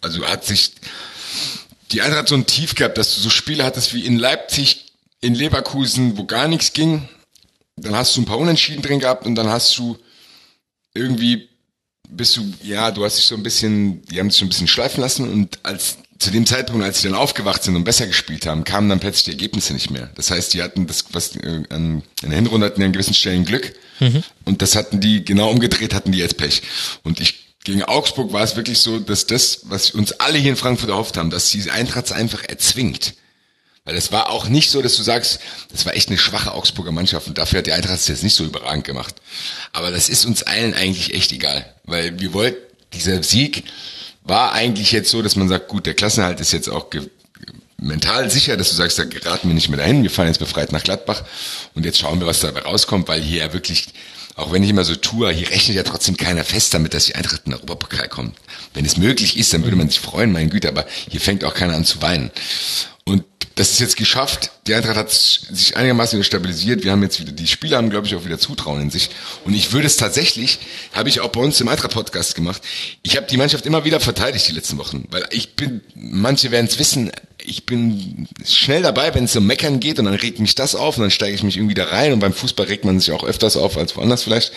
Also 0.02 0.26
hat 0.26 0.45
sich 0.45 0.74
die 1.91 2.02
Eintracht 2.02 2.22
hat 2.22 2.30
so 2.30 2.36
ein 2.36 2.45
Tief 2.45 2.76
gehabt, 2.76 2.98
dass 2.98 3.15
du 3.15 3.22
so 3.22 3.30
Spiele 3.30 3.64
hattest 3.64 3.94
wie 3.94 4.06
in 4.06 4.18
Leipzig, 4.18 4.86
in 5.22 5.36
Leverkusen, 5.36 6.18
wo 6.18 6.26
gar 6.26 6.48
nichts 6.48 6.74
ging. 6.74 7.07
Dann 7.78 7.95
hast 7.95 8.15
du 8.15 8.22
ein 8.22 8.26
paar 8.26 8.38
Unentschieden 8.38 8.82
drin 8.82 8.99
gehabt 8.99 9.26
und 9.26 9.36
dann 9.36 9.49
hast 9.49 9.78
du 9.78 9.98
irgendwie 10.94 11.49
bist 12.10 12.38
du, 12.38 12.53
ja, 12.64 12.91
du 12.91 13.03
hast 13.03 13.18
dich 13.18 13.26
so 13.26 13.36
ein 13.36 13.44
bisschen, 13.44 14.02
die 14.06 14.19
haben 14.19 14.30
sich 14.30 14.40
so 14.40 14.45
ein 14.45 14.49
bisschen 14.49 14.68
schleifen 14.68 15.02
lassen 15.02 15.30
und 15.30 15.60
als 15.64 15.98
zu 16.19 16.31
dem 16.31 16.45
Zeitpunkt, 16.45 16.84
als 16.84 17.02
sie 17.02 17.07
dann 17.10 17.18
aufgewacht 17.18 17.64
sind 17.64 17.76
und 17.76 17.84
besser 17.84 18.07
gespielt 18.07 18.45
haben, 18.45 18.64
kamen 18.64 18.89
dann 18.89 18.99
plötzlich 18.99 19.26
die 19.26 19.31
Ergebnisse 19.31 19.73
nicht 19.73 19.91
mehr. 19.91 20.10
Das 20.15 20.31
heißt, 20.31 20.53
die 20.53 20.64
hatten 20.64 20.88
das, 20.88 21.06
was 21.11 21.35
äh, 21.35 21.64
an, 21.69 22.03
in 22.23 22.30
der 22.30 22.35
Hinrunde 22.35 22.65
hatten 22.65 22.80
die 22.80 22.85
an 22.85 22.94
gewissen 22.94 23.14
Stellen 23.14 23.45
Glück 23.45 23.73
mhm. 23.99 24.23
und 24.45 24.61
das 24.61 24.76
hatten 24.76 24.99
die 24.99 25.23
genau 25.23 25.49
umgedreht, 25.49 25.94
hatten 25.94 26.11
die 26.11 26.19
jetzt 26.19 26.38
Pech. 26.38 26.61
Und 27.03 27.19
ich 27.19 27.48
gegen 27.68 27.84
Augsburg 27.84 28.31
war 28.31 28.44
es 28.44 28.56
wirklich 28.56 28.80
so, 28.80 28.98
dass 28.98 29.26
das, 29.26 29.60
was 29.64 29.91
uns 29.91 30.14
alle 30.14 30.38
hier 30.38 30.52
in 30.52 30.56
Frankfurt 30.56 30.89
erhofft 30.89 31.18
haben, 31.18 31.30
dass 31.30 31.49
diese 31.49 31.73
Eintracht 31.73 32.14
einfach 32.14 32.44
erzwingt. 32.48 33.14
Weil 33.84 33.95
es 33.95 34.11
war 34.11 34.30
auch 34.30 34.48
nicht 34.48 34.69
so, 34.69 34.81
dass 34.81 34.95
du 34.95 35.03
sagst, 35.03 35.39
das 35.72 35.85
war 35.85 35.94
echt 35.94 36.07
eine 36.07 36.18
schwache 36.18 36.53
Augsburger 36.53 36.94
Mannschaft 36.94 37.27
und 37.27 37.38
dafür 37.38 37.60
hat 37.60 37.68
die 37.68 37.73
Eintracht 37.73 37.99
es 37.99 38.07
jetzt 38.07 38.23
nicht 38.23 38.35
so 38.35 38.45
überragend 38.45 38.85
gemacht. 38.85 39.15
Aber 39.73 39.91
das 39.91 40.07
ist 40.07 40.26
uns 40.26 40.44
allen 40.44 40.73
eigentlich 40.73 41.14
echt 41.14 41.34
egal, 41.34 41.73
weil 41.84 42.18
wir 42.19 42.34
wollten, 42.34 42.57
dieser 42.94 43.22
Sieg 43.22 43.65
war 44.27 44.53
eigentlich 44.53 44.91
jetzt 44.91 45.09
so, 45.09 45.21
dass 45.21 45.35
man 45.35 45.47
sagt, 45.47 45.67
gut, 45.67 45.85
der 45.85 45.93
Klassenhalt 45.93 46.39
ist 46.39 46.51
jetzt 46.51 46.69
auch 46.69 46.87
mental 47.77 48.29
sicher, 48.29 48.57
dass 48.57 48.69
du 48.69 48.75
sagst, 48.75 48.99
da 48.99 49.05
geraten 49.05 49.47
wir 49.47 49.55
nicht 49.55 49.69
mehr 49.69 49.77
dahin, 49.77 50.03
wir 50.03 50.09
fahren 50.09 50.27
jetzt 50.27 50.39
befreit 50.39 50.71
nach 50.71 50.83
Gladbach 50.83 51.23
und 51.75 51.85
jetzt 51.85 51.99
schauen 51.99 52.19
wir, 52.19 52.27
was 52.27 52.39
dabei 52.39 52.61
rauskommt, 52.61 53.07
weil 53.07 53.21
hier 53.21 53.45
ja 53.45 53.53
wirklich, 53.53 53.87
auch 54.35 54.51
wenn 54.51 54.63
ich 54.63 54.69
immer 54.69 54.83
so 54.83 54.95
tue, 54.95 55.31
hier 55.31 55.49
rechnet 55.49 55.77
ja 55.77 55.83
trotzdem 55.83 56.17
keiner 56.17 56.43
fest 56.43 56.73
damit, 56.73 56.93
dass 56.93 57.05
die 57.05 57.15
Eintracht 57.15 57.41
in 57.45 57.51
den 57.51 57.55
Europapokal 57.55 58.07
kommt. 58.09 58.35
Wenn 58.73 58.85
es 58.85 58.97
möglich 58.97 59.37
ist, 59.37 59.53
dann 59.53 59.63
würde 59.63 59.77
man 59.77 59.89
sich 59.89 59.99
freuen, 59.99 60.31
mein 60.31 60.49
Güte, 60.49 60.67
aber 60.67 60.85
hier 61.09 61.21
fängt 61.21 61.43
auch 61.43 61.53
keiner 61.53 61.75
an 61.75 61.85
zu 61.85 62.01
weinen. 62.01 62.31
Und 63.07 63.23
das 63.55 63.71
ist 63.71 63.79
jetzt 63.79 63.95
geschafft. 63.95 64.51
Die 64.67 64.75
Eintracht 64.75 64.97
hat 64.97 65.11
sich 65.11 65.77
einigermaßen 65.77 66.19
wieder 66.19 66.25
stabilisiert. 66.25 66.84
Wir 66.84 66.91
haben 66.91 67.01
jetzt 67.01 67.21
wieder, 67.21 67.31
die 67.31 67.47
Spieler 67.47 67.77
haben, 67.77 67.89
glaube 67.89 68.05
ich, 68.05 68.13
auch 68.15 68.25
wieder 68.25 68.38
Zutrauen 68.38 68.81
in 68.81 68.89
sich. 68.89 69.09
Und 69.45 69.53
ich 69.53 69.71
würde 69.71 69.88
es 69.88 69.95
tatsächlich, 69.95 70.59
habe 70.91 71.07
ich 71.07 71.21
auch 71.21 71.29
bei 71.29 71.39
uns 71.39 71.59
im 71.61 71.69
Eintracht-Podcast 71.69 72.35
gemacht, 72.35 72.61
ich 73.03 73.15
habe 73.15 73.25
die 73.25 73.38
Mannschaft 73.38 73.65
immer 73.65 73.85
wieder 73.85 74.01
verteidigt 74.01 74.49
die 74.49 74.51
letzten 74.51 74.77
Wochen. 74.77 75.05
Weil 75.09 75.25
ich 75.31 75.55
bin, 75.55 75.81
manche 75.95 76.51
werden 76.51 76.67
es 76.67 76.79
wissen, 76.79 77.09
ich 77.41 77.65
bin 77.65 78.27
schnell 78.45 78.81
dabei, 78.81 79.15
wenn 79.15 79.23
es 79.23 79.35
um 79.38 79.47
Meckern 79.47 79.79
geht 79.79 79.99
und 79.99 80.05
dann 80.05 80.15
regt 80.15 80.39
mich 80.39 80.53
das 80.53 80.75
auf 80.75 80.97
und 80.97 81.03
dann 81.03 81.11
steige 81.11 81.34
ich 81.34 81.43
mich 81.43 81.55
irgendwie 81.55 81.75
da 81.75 81.85
rein 81.85 82.11
und 82.11 82.19
beim 82.19 82.34
Fußball 82.34 82.65
regt 82.65 82.84
man 82.84 82.99
sich 82.99 83.13
auch 83.13 83.23
öfters 83.23 83.55
auf 83.55 83.77
als 83.77 83.95
woanders 83.95 84.23
vielleicht, 84.23 84.51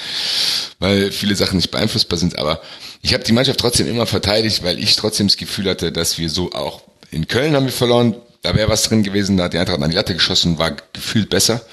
weil 0.80 1.12
viele 1.12 1.36
Sachen 1.36 1.56
nicht 1.56 1.70
beeinflussbar 1.70 2.18
sind. 2.18 2.36
Aber 2.36 2.60
ich 3.00 3.14
habe 3.14 3.22
die 3.22 3.32
Mannschaft 3.32 3.60
trotzdem 3.60 3.86
immer 3.86 4.06
verteidigt, 4.06 4.64
weil 4.64 4.82
ich 4.82 4.96
trotzdem 4.96 5.28
das 5.28 5.36
Gefühl 5.36 5.70
hatte, 5.70 5.92
dass 5.92 6.18
wir 6.18 6.28
so 6.28 6.50
auch 6.50 6.82
in 7.10 7.26
Köln 7.26 7.54
haben 7.54 7.66
wir 7.66 7.72
verloren, 7.72 8.16
da 8.42 8.54
wäre 8.54 8.68
was 8.68 8.84
drin 8.84 9.02
gewesen, 9.02 9.36
da 9.36 9.44
hat 9.44 9.52
die 9.52 9.58
Eintracht 9.58 9.82
an 9.82 9.90
die 9.90 9.96
Latte 9.96 10.14
geschossen, 10.14 10.58
war 10.58 10.76
gefühlt 10.92 11.30
besser. 11.30 11.64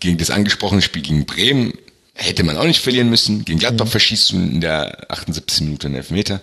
Gegen 0.00 0.18
das 0.18 0.30
angesprochene 0.30 0.82
Spiel 0.82 1.02
gegen 1.02 1.24
Bremen 1.24 1.74
hätte 2.14 2.44
man 2.44 2.56
auch 2.56 2.64
nicht 2.64 2.82
verlieren 2.82 3.10
müssen. 3.10 3.44
Gegen 3.44 3.58
Gladbach 3.58 3.86
mhm. 3.86 3.90
verschießt 3.90 4.30
du 4.32 4.36
in 4.36 4.60
der 4.60 5.10
78. 5.10 5.62
Minute 5.62 5.86
einen 5.86 5.96
Elfmeter. 5.96 6.40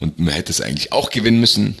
Und 0.00 0.18
man 0.18 0.34
hätte 0.34 0.50
es 0.50 0.60
eigentlich 0.60 0.92
auch 0.92 1.10
gewinnen 1.10 1.40
müssen. 1.40 1.76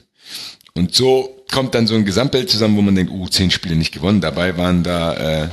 Und 0.74 0.94
so 0.94 1.44
kommt 1.50 1.74
dann 1.74 1.86
so 1.86 1.94
ein 1.94 2.04
Gesamtbild 2.04 2.48
zusammen, 2.50 2.76
wo 2.76 2.82
man 2.82 2.94
denkt, 2.94 3.12
uh, 3.12 3.28
zehn 3.28 3.50
Spiele 3.50 3.76
nicht 3.76 3.92
gewonnen. 3.92 4.20
Dabei 4.20 4.56
waren 4.56 4.82
da 4.82 5.44
äh, 5.44 5.48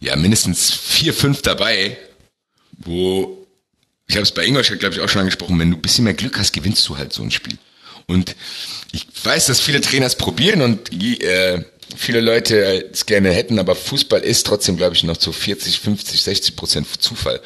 ja 0.00 0.16
mindestens 0.16 0.70
vier, 0.70 1.12
fünf 1.12 1.42
dabei, 1.42 1.98
wo 2.78 3.46
ich 4.06 4.16
habe 4.16 4.24
es 4.24 4.32
bei 4.32 4.44
Ingolstadt, 4.44 4.80
glaube 4.80 4.94
ich, 4.94 5.00
auch 5.00 5.08
schon 5.08 5.20
angesprochen, 5.20 5.58
wenn 5.58 5.70
du 5.70 5.76
ein 5.76 5.82
bisschen 5.82 6.04
mehr 6.04 6.14
Glück 6.14 6.38
hast, 6.38 6.52
gewinnst 6.52 6.86
du 6.88 6.98
halt 6.98 7.12
so 7.12 7.22
ein 7.22 7.30
Spiel. 7.30 7.56
Und 8.06 8.36
ich 8.92 9.06
weiß, 9.24 9.46
dass 9.46 9.60
viele 9.60 9.80
Trainer 9.80 10.06
es 10.06 10.16
probieren 10.16 10.62
und 10.62 10.92
äh, 10.92 11.64
viele 11.96 12.20
Leute 12.20 12.90
es 12.92 13.06
gerne 13.06 13.30
hätten, 13.30 13.58
aber 13.58 13.74
Fußball 13.74 14.20
ist 14.20 14.46
trotzdem, 14.46 14.76
glaube 14.76 14.94
ich, 14.94 15.02
noch 15.02 15.16
zu 15.16 15.32
40, 15.32 15.80
50, 15.80 16.22
60 16.22 16.56
Prozent 16.56 16.86
Zufall. 17.02 17.40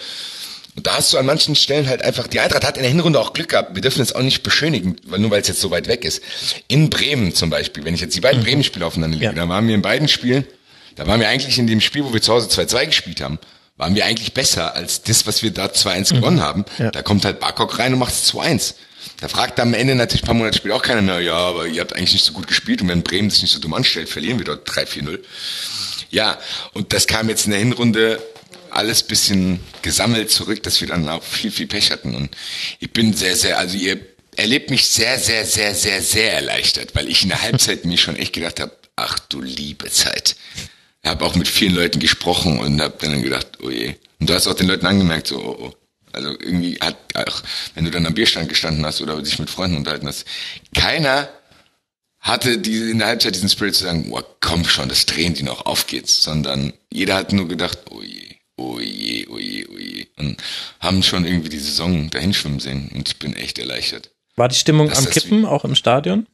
Und 0.75 0.87
da 0.87 0.97
hast 0.97 1.13
du 1.13 1.19
an 1.19 1.25
manchen 1.25 1.55
Stellen 1.55 1.89
halt 1.89 2.03
einfach, 2.03 2.27
die 2.27 2.39
Eintracht 2.39 2.65
hat 2.65 2.77
in 2.77 2.83
der 2.83 2.91
Hinrunde 2.91 3.19
auch 3.19 3.33
Glück 3.33 3.49
gehabt. 3.49 3.75
Wir 3.75 3.81
dürfen 3.81 4.03
es 4.03 4.15
auch 4.15 4.21
nicht 4.21 4.43
beschönigen, 4.43 4.97
weil 5.07 5.21
nur 5.21 5.31
weil 5.31 5.41
es 5.41 5.49
jetzt 5.49 5.61
so 5.61 5.71
weit 5.71 5.89
weg 5.89 6.05
ist. 6.05 6.23
In 6.69 6.91
Bremen 6.91 7.35
zum 7.35 7.49
Beispiel, 7.49 7.85
wenn 7.85 7.95
ich 7.95 8.03
jetzt 8.03 8.15
die 8.15 8.21
beiden 8.21 8.41
mhm. 8.41 8.45
Bremen-Spiele 8.45 8.85
aufeinander 8.85 9.17
lege, 9.17 9.33
ja. 9.33 9.33
da 9.33 9.49
waren 9.49 9.67
wir 9.67 9.75
in 9.75 9.83
beiden 9.83 10.07
Spielen, 10.07 10.45
da 10.97 11.07
waren 11.07 11.21
wir 11.21 11.29
eigentlich 11.29 11.59
in 11.59 11.67
dem 11.67 11.81
Spiel, 11.81 12.05
wo 12.05 12.13
wir 12.13 12.21
zu 12.21 12.33
Hause 12.33 12.49
2-2 12.49 12.87
gespielt 12.87 13.21
haben, 13.23 13.39
waren 13.79 13.95
wir 13.95 14.05
eigentlich 14.05 14.35
besser 14.35 14.75
als 14.75 15.03
das, 15.03 15.27
was 15.27 15.43
wir 15.43 15.51
da 15.51 15.67
2-1 15.67 16.13
mhm. 16.13 16.17
gewonnen 16.17 16.41
haben. 16.43 16.65
Ja. 16.79 16.91
Da 16.91 17.03
kommt 17.03 17.25
halt 17.25 17.41
Barkok 17.41 17.79
rein 17.79 17.95
und 17.95 17.99
macht 17.99 18.13
es 18.13 18.35
2-1. 18.35 18.75
Da 19.19 19.29
fragt 19.29 19.59
am 19.61 19.73
Ende 19.73 19.95
natürlich 19.95 20.23
ein 20.23 20.27
paar 20.27 20.35
Monate 20.35 20.59
später 20.59 20.75
auch 20.75 20.83
keiner 20.83 21.03
mehr, 21.03 21.21
ja, 21.21 21.35
aber 21.35 21.67
ihr 21.67 21.81
habt 21.81 21.95
eigentlich 21.95 22.13
nicht 22.13 22.25
so 22.25 22.33
gut 22.33 22.47
gespielt 22.47 22.83
und 22.83 22.89
wenn 22.89 23.03
Bremen 23.03 23.31
sich 23.31 23.43
nicht 23.43 23.53
so 23.53 23.61
dumm 23.61 23.75
anstellt, 23.75 24.09
verlieren 24.09 24.39
wir 24.39 24.45
dort 24.45 24.69
3-4-0. 24.69 25.21
Ja, 26.11 26.39
und 26.75 26.93
das 26.93 27.07
kam 27.07 27.29
jetzt 27.29 27.47
in 27.47 27.53
der 27.53 27.61
Hinrunde 27.61 28.23
alles 28.71 29.03
bisschen 29.03 29.61
gesammelt 29.83 30.31
zurück, 30.31 30.63
dass 30.63 30.81
wir 30.81 30.89
dann 30.89 31.09
auch 31.09 31.23
viel, 31.23 31.51
viel 31.51 31.67
Pech 31.67 31.91
hatten. 31.91 32.15
Und 32.15 32.37
ich 32.79 32.93
bin 32.93 33.15
sehr, 33.15 33.37
sehr, 33.37 33.59
also 33.59 33.77
ihr 33.77 33.99
erlebt 34.37 34.71
mich 34.71 34.87
sehr, 34.89 35.19
sehr, 35.19 35.47
sehr, 35.47 35.75
sehr, 35.75 36.03
sehr 36.03 36.35
erleichtert, 36.35 36.95
weil 36.95 37.09
ich 37.09 37.23
in 37.23 37.31
der 37.31 37.41
Halbzeit 37.41 37.87
mir 37.87 37.97
schon 37.97 38.17
echt 38.17 38.35
gedacht 38.35 38.61
habe, 38.61 38.73
ach 38.97 39.19
du 39.19 39.41
liebe 39.41 39.91
Zeit. 39.91 40.37
Ich 41.03 41.09
habe 41.09 41.25
auch 41.25 41.37
mit 41.37 41.49
vielen 41.49 41.75
Leuten 41.75 42.01
gesprochen 42.01 42.59
und 42.59 42.81
habe 42.81 42.97
dann 43.01 43.23
gedacht, 43.23 43.47
oh 43.63 43.71
je. 43.71 43.95
Und 44.19 44.29
du 44.29 44.35
hast 44.35 44.47
auch 44.47 44.55
den 44.55 44.67
Leuten 44.67 44.87
angemerkt, 44.87 45.29
so, 45.29 45.39
oh, 45.39 45.67
oh. 45.67 45.75
Also 46.17 46.31
irgendwie 46.31 46.79
hat, 46.81 46.97
auch 47.15 47.43
wenn 47.75 47.85
du 47.85 47.91
dann 47.91 48.07
am 48.07 48.15
Bierstand 48.15 48.49
gestanden 48.49 48.85
hast 48.85 49.01
oder 49.01 49.21
dich 49.23 49.39
mit 49.39 49.51
Freunden 49.51 49.77
unterhalten 49.77 50.09
hast, 50.09 50.25
keiner 50.75 51.29
hatte 52.21 52.59
die 52.59 52.91
in 52.91 52.99
der 52.99 53.09
Halbzeit 53.09 53.35
diesen 53.35 53.49
Spirit 53.49 53.77
zu 53.77 53.85
sagen, 53.85 54.09
oh, 54.11 54.23
komm 54.41 54.65
schon, 54.65 54.89
das 54.89 55.07
drehen 55.07 55.35
die 55.35 55.45
noch, 55.45 55.67
auf 55.67 55.87
geht's, 55.87 56.23
sondern 56.23 56.73
jeder 56.93 57.15
hat 57.15 57.33
nur 57.33 57.47
gedacht, 57.47 57.79
oh 57.91 58.03
je, 58.03 58.35
oh 58.57 58.81
je, 58.81 59.27
oh 59.29 59.39
je, 59.39 59.67
oh 59.69 59.79
je, 59.79 60.07
und 60.17 60.43
haben 60.81 61.03
schon 61.03 61.25
irgendwie 61.25 61.51
die 61.51 61.59
Saison 61.59 62.11
dahin 62.11 62.35
schwimmen 62.35 62.59
sehen 62.59 62.91
und 62.95 63.09
ich 63.09 63.19
bin 63.19 63.37
echt 63.37 63.59
erleichtert. 63.59 64.11
War 64.35 64.49
die 64.49 64.57
Stimmung 64.57 64.93
am 64.93 65.09
Kippen, 65.09 65.45
auch 65.45 65.65
im 65.65 65.75
Stadion? 65.75 66.27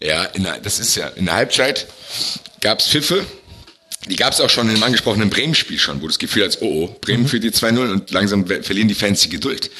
Ja, 0.00 0.24
in 0.24 0.44
der, 0.44 0.58
das 0.58 0.78
ist 0.78 0.96
ja, 0.96 1.08
in 1.08 1.26
der 1.26 1.34
Halbzeit 1.34 1.86
gab's 2.60 2.88
Pfiffe, 2.88 3.26
die 4.06 4.16
gab's 4.16 4.40
auch 4.40 4.50
schon 4.50 4.68
im 4.68 4.82
angesprochenen 4.82 5.30
Bremen-Spiel 5.30 5.78
schon, 5.78 6.02
wo 6.02 6.06
das 6.06 6.18
Gefühl 6.18 6.44
hat, 6.44 6.58
oh, 6.60 6.84
oh 6.84 6.96
Bremen 7.00 7.22
mhm. 7.22 7.28
führt 7.28 7.44
die 7.44 7.50
2-0 7.50 7.90
und 7.90 8.10
langsam 8.10 8.46
verlieren 8.46 8.88
die 8.88 8.94
Fans 8.94 9.20
die 9.20 9.28
Geduld. 9.30 9.70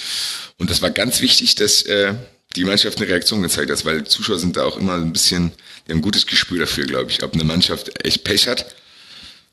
Und 0.58 0.70
das 0.70 0.82
war 0.82 0.90
ganz 0.90 1.20
wichtig, 1.20 1.56
dass 1.56 1.82
äh, 1.82 2.14
die 2.56 2.64
Mannschaft 2.64 2.98
eine 2.98 3.08
Reaktion 3.08 3.42
gezeigt 3.42 3.70
hat, 3.70 3.84
weil 3.84 4.04
Zuschauer 4.04 4.38
sind 4.38 4.56
da 4.56 4.64
auch 4.64 4.76
immer 4.76 4.94
ein 4.94 5.12
bisschen, 5.12 5.52
die 5.86 5.92
haben 5.92 5.98
ein 5.98 6.02
gutes 6.02 6.26
Gespür 6.26 6.60
dafür, 6.60 6.86
glaube 6.86 7.10
ich, 7.10 7.22
ob 7.22 7.34
eine 7.34 7.44
Mannschaft 7.44 8.04
echt 8.04 8.24
Pech 8.24 8.46
hat 8.46 8.74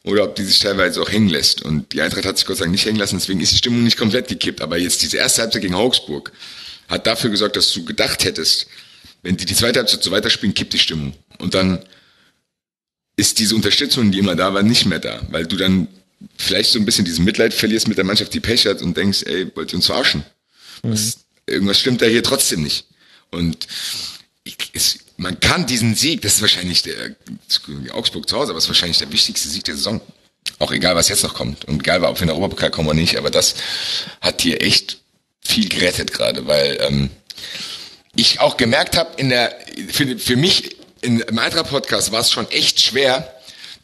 oder 0.04 0.24
ob 0.24 0.36
die 0.36 0.44
sich 0.44 0.60
teilweise 0.60 1.02
auch 1.02 1.12
hängen 1.12 1.30
lässt. 1.30 1.62
Und 1.64 1.94
die 1.94 2.02
Eintracht 2.02 2.26
hat 2.26 2.38
sich 2.38 2.48
Gott 2.48 2.58
sei 2.58 2.66
Dank 2.66 2.72
nicht 2.72 2.86
hängen 2.86 3.00
lassen, 3.00 3.18
deswegen 3.18 3.42
ist 3.42 3.52
die 3.52 3.58
Stimmung 3.58 3.84
nicht 3.84 3.98
komplett 3.98 4.28
gekippt. 4.28 4.62
Aber 4.62 4.78
jetzt 4.78 5.02
diese 5.02 5.18
erste 5.18 5.42
Halbzeit 5.42 5.62
gegen 5.62 5.76
Augsburg 5.76 6.32
hat 6.88 7.08
dafür 7.08 7.30
gesorgt, 7.30 7.56
dass 7.56 7.72
du 7.74 7.84
gedacht 7.84 8.24
hättest, 8.24 8.68
wenn 9.24 9.38
die 9.38 9.46
die 9.46 9.56
zweite 9.56 9.80
Halbzeit 9.80 10.04
so 10.04 10.12
weiterspielen, 10.12 10.54
kippt 10.54 10.74
die 10.74 10.80
Stimmung. 10.80 11.14
Und 11.38 11.54
dann 11.54 11.84
ist 13.16 13.40
diese 13.40 13.56
Unterstützung, 13.56 14.12
die 14.12 14.20
immer 14.20 14.36
da 14.36 14.54
war, 14.54 14.64
nicht 14.64 14.86
mehr 14.86 15.00
da, 15.00 15.22
weil 15.30 15.46
du 15.46 15.58
dann 15.58 15.88
vielleicht 16.38 16.72
so 16.72 16.80
ein 16.80 16.86
bisschen 16.86 17.06
diesen 17.06 17.26
Mitleid 17.26 17.54
verlierst 17.54 17.88
mit 17.88 17.98
der 17.98 18.06
Mannschaft, 18.06 18.34
die 18.34 18.40
Pech 18.40 18.66
hat 18.66 18.82
und 18.82 18.96
denkst, 18.96 19.24
ey, 19.24 19.56
wollt 19.56 19.74
ihr 19.74 19.78
uns 19.78 19.88
verarschen? 19.88 20.24
Mhm. 20.84 20.92
Was, 20.92 21.18
irgendwas 21.46 21.80
stimmt 21.80 22.02
da 22.02 22.06
hier 22.06 22.24
trotzdem 22.24 22.64
nicht. 22.64 22.86
Und 23.32 23.68
ich, 24.44 24.56
es, 24.74 25.00
man 25.18 25.40
kann 25.40 25.66
diesen 25.66 25.96
Sieg, 25.96 26.22
das 26.22 26.36
ist 26.36 26.42
wahrscheinlich 26.42 26.84
der 26.84 27.16
Augsburg 27.92 28.28
zu 28.28 28.38
Hause, 28.38 28.52
aber 28.52 28.58
es 28.58 28.66
ist 28.66 28.70
wahrscheinlich 28.70 28.98
der 28.98 29.12
wichtigste 29.12 29.48
Sieg 29.48 29.64
der 29.64 29.76
Saison. 29.76 30.02
Auch 30.60 30.72
egal, 30.72 30.96
was 30.96 31.10
jetzt 31.10 31.24
noch 31.24 31.34
kommt. 31.34 31.66
Und 31.66 31.82
egal, 31.82 32.04
ob 32.04 32.18
wir 32.18 32.22
in 32.24 32.28
den 32.28 32.36
Europapokal 32.36 32.72
kommen 32.72 32.88
oder 32.88 32.98
nicht, 32.98 33.18
aber 33.18 33.30
das 33.30 33.56
hat 34.20 34.42
hier 34.42 34.62
echt 34.62 35.00
viel 35.44 35.70
gerettet 35.70 36.14
gerade, 36.14 36.48
weil 36.48 36.78
ähm, 36.82 37.10
ich 38.16 38.40
auch 38.40 38.58
gemerkt 38.58 38.98
habe, 38.98 39.12
in 39.18 39.30
der 39.30 39.56
für, 39.90 40.18
für 40.18 40.36
mich 40.36 40.76
in, 41.02 41.20
im 41.20 41.40
Eintracht-Podcast 41.40 42.12
war 42.12 42.22
es 42.22 42.32
schon 42.32 42.50
echt 42.52 42.82
schwer, 42.82 43.34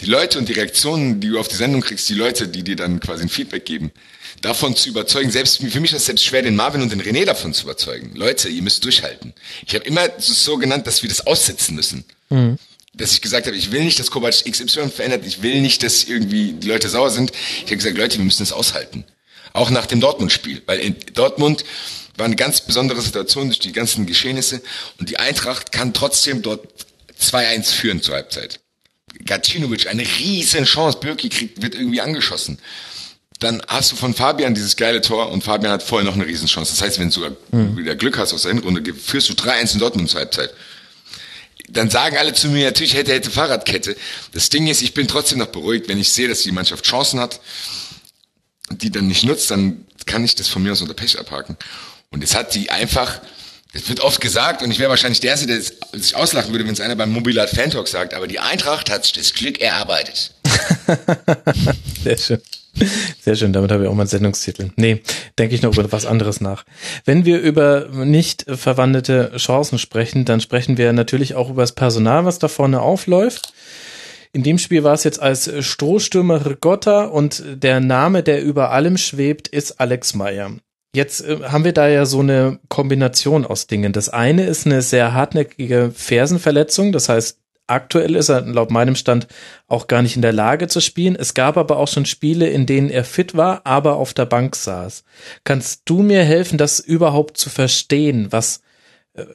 die 0.01 0.05
Leute 0.05 0.37
und 0.37 0.47
die 0.47 0.53
Reaktionen, 0.53 1.19
die 1.19 1.29
du 1.29 1.39
auf 1.39 1.47
die 1.47 1.55
Sendung 1.55 1.81
kriegst, 1.81 2.07
die 2.09 2.13
Leute, 2.13 2.47
die 2.47 2.63
dir 2.63 2.75
dann 2.75 2.99
quasi 2.99 3.23
ein 3.23 3.29
Feedback 3.29 3.65
geben, 3.65 3.91
davon 4.41 4.75
zu 4.75 4.89
überzeugen. 4.89 5.31
Selbst 5.31 5.57
für 5.57 5.79
mich 5.79 5.91
ist 5.91 6.01
es 6.01 6.05
selbst 6.05 6.25
schwer, 6.25 6.43
den 6.43 6.55
Marvin 6.55 6.81
und 6.81 6.91
den 6.91 7.01
René 7.01 7.25
davon 7.25 7.53
zu 7.53 7.63
überzeugen. 7.63 8.11
Leute, 8.15 8.49
ihr 8.49 8.61
müsst 8.61 8.83
durchhalten. 8.85 9.33
Ich 9.65 9.73
habe 9.73 9.85
immer 9.85 10.07
so 10.19 10.57
genannt, 10.57 10.85
dass 10.85 11.01
wir 11.01 11.09
das 11.09 11.25
aussitzen 11.25 11.75
müssen. 11.75 12.05
Mhm. 12.29 12.57
Dass 12.93 13.13
ich 13.13 13.21
gesagt 13.21 13.47
habe, 13.47 13.55
ich 13.55 13.71
will 13.71 13.83
nicht, 13.83 13.99
dass 13.99 14.11
Kovac 14.11 14.33
XY 14.49 14.89
verändert, 14.89 15.25
ich 15.25 15.41
will 15.41 15.61
nicht, 15.61 15.83
dass 15.83 16.03
irgendwie 16.03 16.53
die 16.53 16.67
Leute 16.67 16.89
sauer 16.89 17.09
sind. 17.09 17.31
Ich 17.57 17.65
habe 17.65 17.77
gesagt, 17.77 17.97
Leute, 17.97 18.17
wir 18.17 18.25
müssen 18.25 18.43
das 18.43 18.51
aushalten. 18.51 19.03
Auch 19.53 19.69
nach 19.69 19.85
dem 19.87 19.99
Dortmund-Spiel. 19.99 20.61
Weil 20.65 20.79
in 20.79 20.95
Dortmund 21.13 21.63
war 22.17 22.25
eine 22.25 22.35
ganz 22.35 22.61
besondere 22.61 23.01
Situation 23.01 23.47
durch 23.47 23.59
die 23.59 23.71
ganzen 23.71 24.05
Geschehnisse 24.05 24.61
und 24.99 25.09
die 25.09 25.17
Eintracht 25.17 25.71
kann 25.71 25.93
trotzdem 25.93 26.41
dort 26.41 26.67
2-1 27.21 27.73
führen 27.73 28.01
zur 28.01 28.15
Halbzeit. 28.15 28.59
Gacinovic, 29.25 29.87
eine 29.87 30.03
riesen 30.03 30.65
Chance. 30.65 30.99
Birki 30.99 31.29
kriegt, 31.29 31.61
wird 31.61 31.75
irgendwie 31.75 32.01
angeschossen. 32.01 32.59
Dann 33.39 33.61
hast 33.67 33.91
du 33.91 33.95
von 33.95 34.13
Fabian 34.13 34.55
dieses 34.55 34.75
geile 34.75 35.01
Tor 35.01 35.31
und 35.31 35.43
Fabian 35.43 35.71
hat 35.71 35.83
vorher 35.83 36.05
noch 36.05 36.15
eine 36.15 36.25
Riesenchance. 36.25 36.71
Das 36.71 36.81
heißt, 36.81 36.99
wenn 36.99 37.09
du 37.09 37.13
sogar 37.13 37.31
mhm. 37.51 37.77
wieder 37.77 37.95
Glück 37.95 38.17
hast 38.17 38.33
aus 38.33 38.43
der 38.43 38.53
Hinrunde, 38.53 38.93
führst 38.93 39.29
du 39.29 39.33
3-1 39.33 39.73
in 39.73 39.79
Dortmund 39.79 40.09
zur 40.09 40.21
Halbzeit. 40.21 40.51
Dann 41.69 41.89
sagen 41.89 42.17
alle 42.17 42.33
zu 42.33 42.47
mir, 42.47 42.65
natürlich 42.65 42.95
hätte, 42.95 43.13
hätte 43.13 43.29
Fahrradkette. 43.29 43.95
Das 44.31 44.49
Ding 44.49 44.67
ist, 44.67 44.81
ich 44.81 44.93
bin 44.93 45.07
trotzdem 45.07 45.39
noch 45.39 45.47
beruhigt, 45.47 45.87
wenn 45.87 45.99
ich 45.99 46.09
sehe, 46.09 46.27
dass 46.27 46.41
die 46.41 46.51
Mannschaft 46.51 46.85
Chancen 46.85 47.19
hat, 47.19 47.39
die 48.71 48.89
dann 48.89 49.07
nicht 49.07 49.23
nutzt, 49.23 49.51
dann 49.51 49.85
kann 50.05 50.23
ich 50.23 50.35
das 50.35 50.47
von 50.47 50.63
mir 50.63 50.71
aus 50.71 50.81
unter 50.81 50.93
Pech 50.93 51.19
abhaken. 51.19 51.57
Und 52.09 52.23
es 52.23 52.35
hat 52.35 52.55
die 52.55 52.71
einfach, 52.71 53.21
das 53.77 53.89
wird 53.89 53.99
oft 53.99 54.19
gesagt 54.19 54.63
und 54.63 54.71
ich 54.71 54.79
wäre 54.79 54.89
wahrscheinlich 54.89 55.19
der 55.19 55.31
Erste, 55.31 55.45
der 55.45 55.61
sich 55.61 56.15
auslachen 56.15 56.51
würde, 56.51 56.65
wenn 56.65 56.73
es 56.73 56.81
einer 56.81 56.95
beim 56.95 57.11
Mobilat 57.11 57.51
Fan 57.51 57.69
Talk 57.69 57.87
sagt, 57.87 58.15
aber 58.15 58.27
die 58.27 58.39
Eintracht 58.39 58.89
hat 58.89 59.03
sich 59.03 59.13
das 59.13 59.33
Glück 59.35 59.61
erarbeitet. 59.61 60.33
Sehr 62.03 62.17
schön. 62.17 62.41
Sehr 63.21 63.35
schön, 63.35 63.53
damit 63.53 63.71
habe 63.71 63.83
ich 63.83 63.89
auch 63.89 63.93
meinen 63.93 64.07
Sendungstitel. 64.07 64.71
Nee, 64.77 65.01
denke 65.37 65.53
ich 65.53 65.61
noch 65.61 65.73
über 65.73 65.91
was 65.91 66.07
anderes 66.07 66.41
nach. 66.41 66.63
Wenn 67.05 67.25
wir 67.25 67.39
über 67.39 67.87
nicht 67.91 68.45
verwandelte 68.47 69.33
Chancen 69.37 69.77
sprechen, 69.77 70.25
dann 70.25 70.41
sprechen 70.41 70.77
wir 70.77 70.91
natürlich 70.93 71.35
auch 71.35 71.49
über 71.49 71.61
das 71.61 71.73
Personal, 71.73 72.25
was 72.25 72.39
da 72.39 72.47
vorne 72.47 72.81
aufläuft. 72.81 73.53
In 74.33 74.43
dem 74.43 74.57
Spiel 74.57 74.83
war 74.83 74.93
es 74.93 75.03
jetzt 75.03 75.19
als 75.19 75.51
Stoßstürmer 75.65 76.45
Rigotta 76.45 77.05
und 77.05 77.43
der 77.45 77.79
Name, 77.79 78.23
der 78.23 78.43
über 78.43 78.71
allem 78.71 78.97
schwebt, 78.97 79.47
ist 79.47 79.79
Alex 79.79 80.15
Meyer. 80.15 80.51
Jetzt 80.97 81.23
äh, 81.23 81.37
haben 81.43 81.63
wir 81.63 81.73
da 81.73 81.87
ja 81.87 82.07
so 82.07 82.21
eine 82.21 82.59
Kombination 82.69 83.45
aus 83.45 83.67
Dingen. 83.67 83.93
Das 83.93 84.09
eine 84.09 84.47
ist 84.47 84.65
eine 84.65 84.81
sehr 84.81 85.13
hartnäckige 85.13 85.91
Fersenverletzung, 85.93 86.91
das 86.91 87.07
heißt, 87.07 87.39
aktuell 87.67 88.15
ist 88.15 88.29
er 88.29 88.41
laut 88.41 88.71
meinem 88.71 88.95
Stand 88.95 89.27
auch 89.67 89.85
gar 89.85 90.01
nicht 90.01 90.15
in 90.15 90.23
der 90.23 90.33
Lage 90.33 90.67
zu 90.67 90.81
spielen. 90.81 91.15
Es 91.15 91.35
gab 91.35 91.55
aber 91.55 91.77
auch 91.77 91.87
schon 91.87 92.05
Spiele, 92.05 92.47
in 92.49 92.65
denen 92.65 92.89
er 92.89 93.03
fit 93.03 93.37
war, 93.37 93.61
aber 93.65 93.97
auf 93.97 94.15
der 94.15 94.25
Bank 94.25 94.55
saß. 94.55 95.03
Kannst 95.43 95.83
du 95.85 96.01
mir 96.01 96.23
helfen, 96.23 96.57
das 96.57 96.79
überhaupt 96.79 97.37
zu 97.37 97.51
verstehen, 97.51 98.31
was 98.31 98.61
äh, 99.13 99.25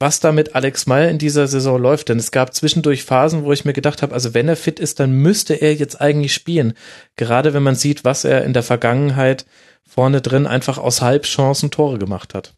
was 0.00 0.20
da 0.20 0.30
mit 0.30 0.54
Alex 0.54 0.86
Meyer 0.86 1.08
in 1.08 1.18
dieser 1.18 1.48
Saison 1.48 1.80
läuft. 1.80 2.08
Denn 2.08 2.18
es 2.18 2.30
gab 2.30 2.54
zwischendurch 2.54 3.02
Phasen, 3.02 3.42
wo 3.42 3.52
ich 3.52 3.64
mir 3.64 3.72
gedacht 3.72 4.02
habe, 4.02 4.14
also 4.14 4.32
wenn 4.32 4.48
er 4.48 4.54
fit 4.54 4.78
ist, 4.78 5.00
dann 5.00 5.10
müsste 5.10 5.54
er 5.54 5.74
jetzt 5.74 6.00
eigentlich 6.00 6.32
spielen. 6.32 6.74
Gerade 7.16 7.52
wenn 7.52 7.64
man 7.64 7.74
sieht, 7.74 8.04
was 8.04 8.24
er 8.24 8.44
in 8.44 8.52
der 8.52 8.62
Vergangenheit 8.62 9.44
vorne 9.88 10.20
drin 10.20 10.46
einfach 10.46 10.78
aus 10.78 11.00
Halbchancen 11.00 11.70
Tore 11.70 11.98
gemacht 11.98 12.34
hat. 12.34 12.52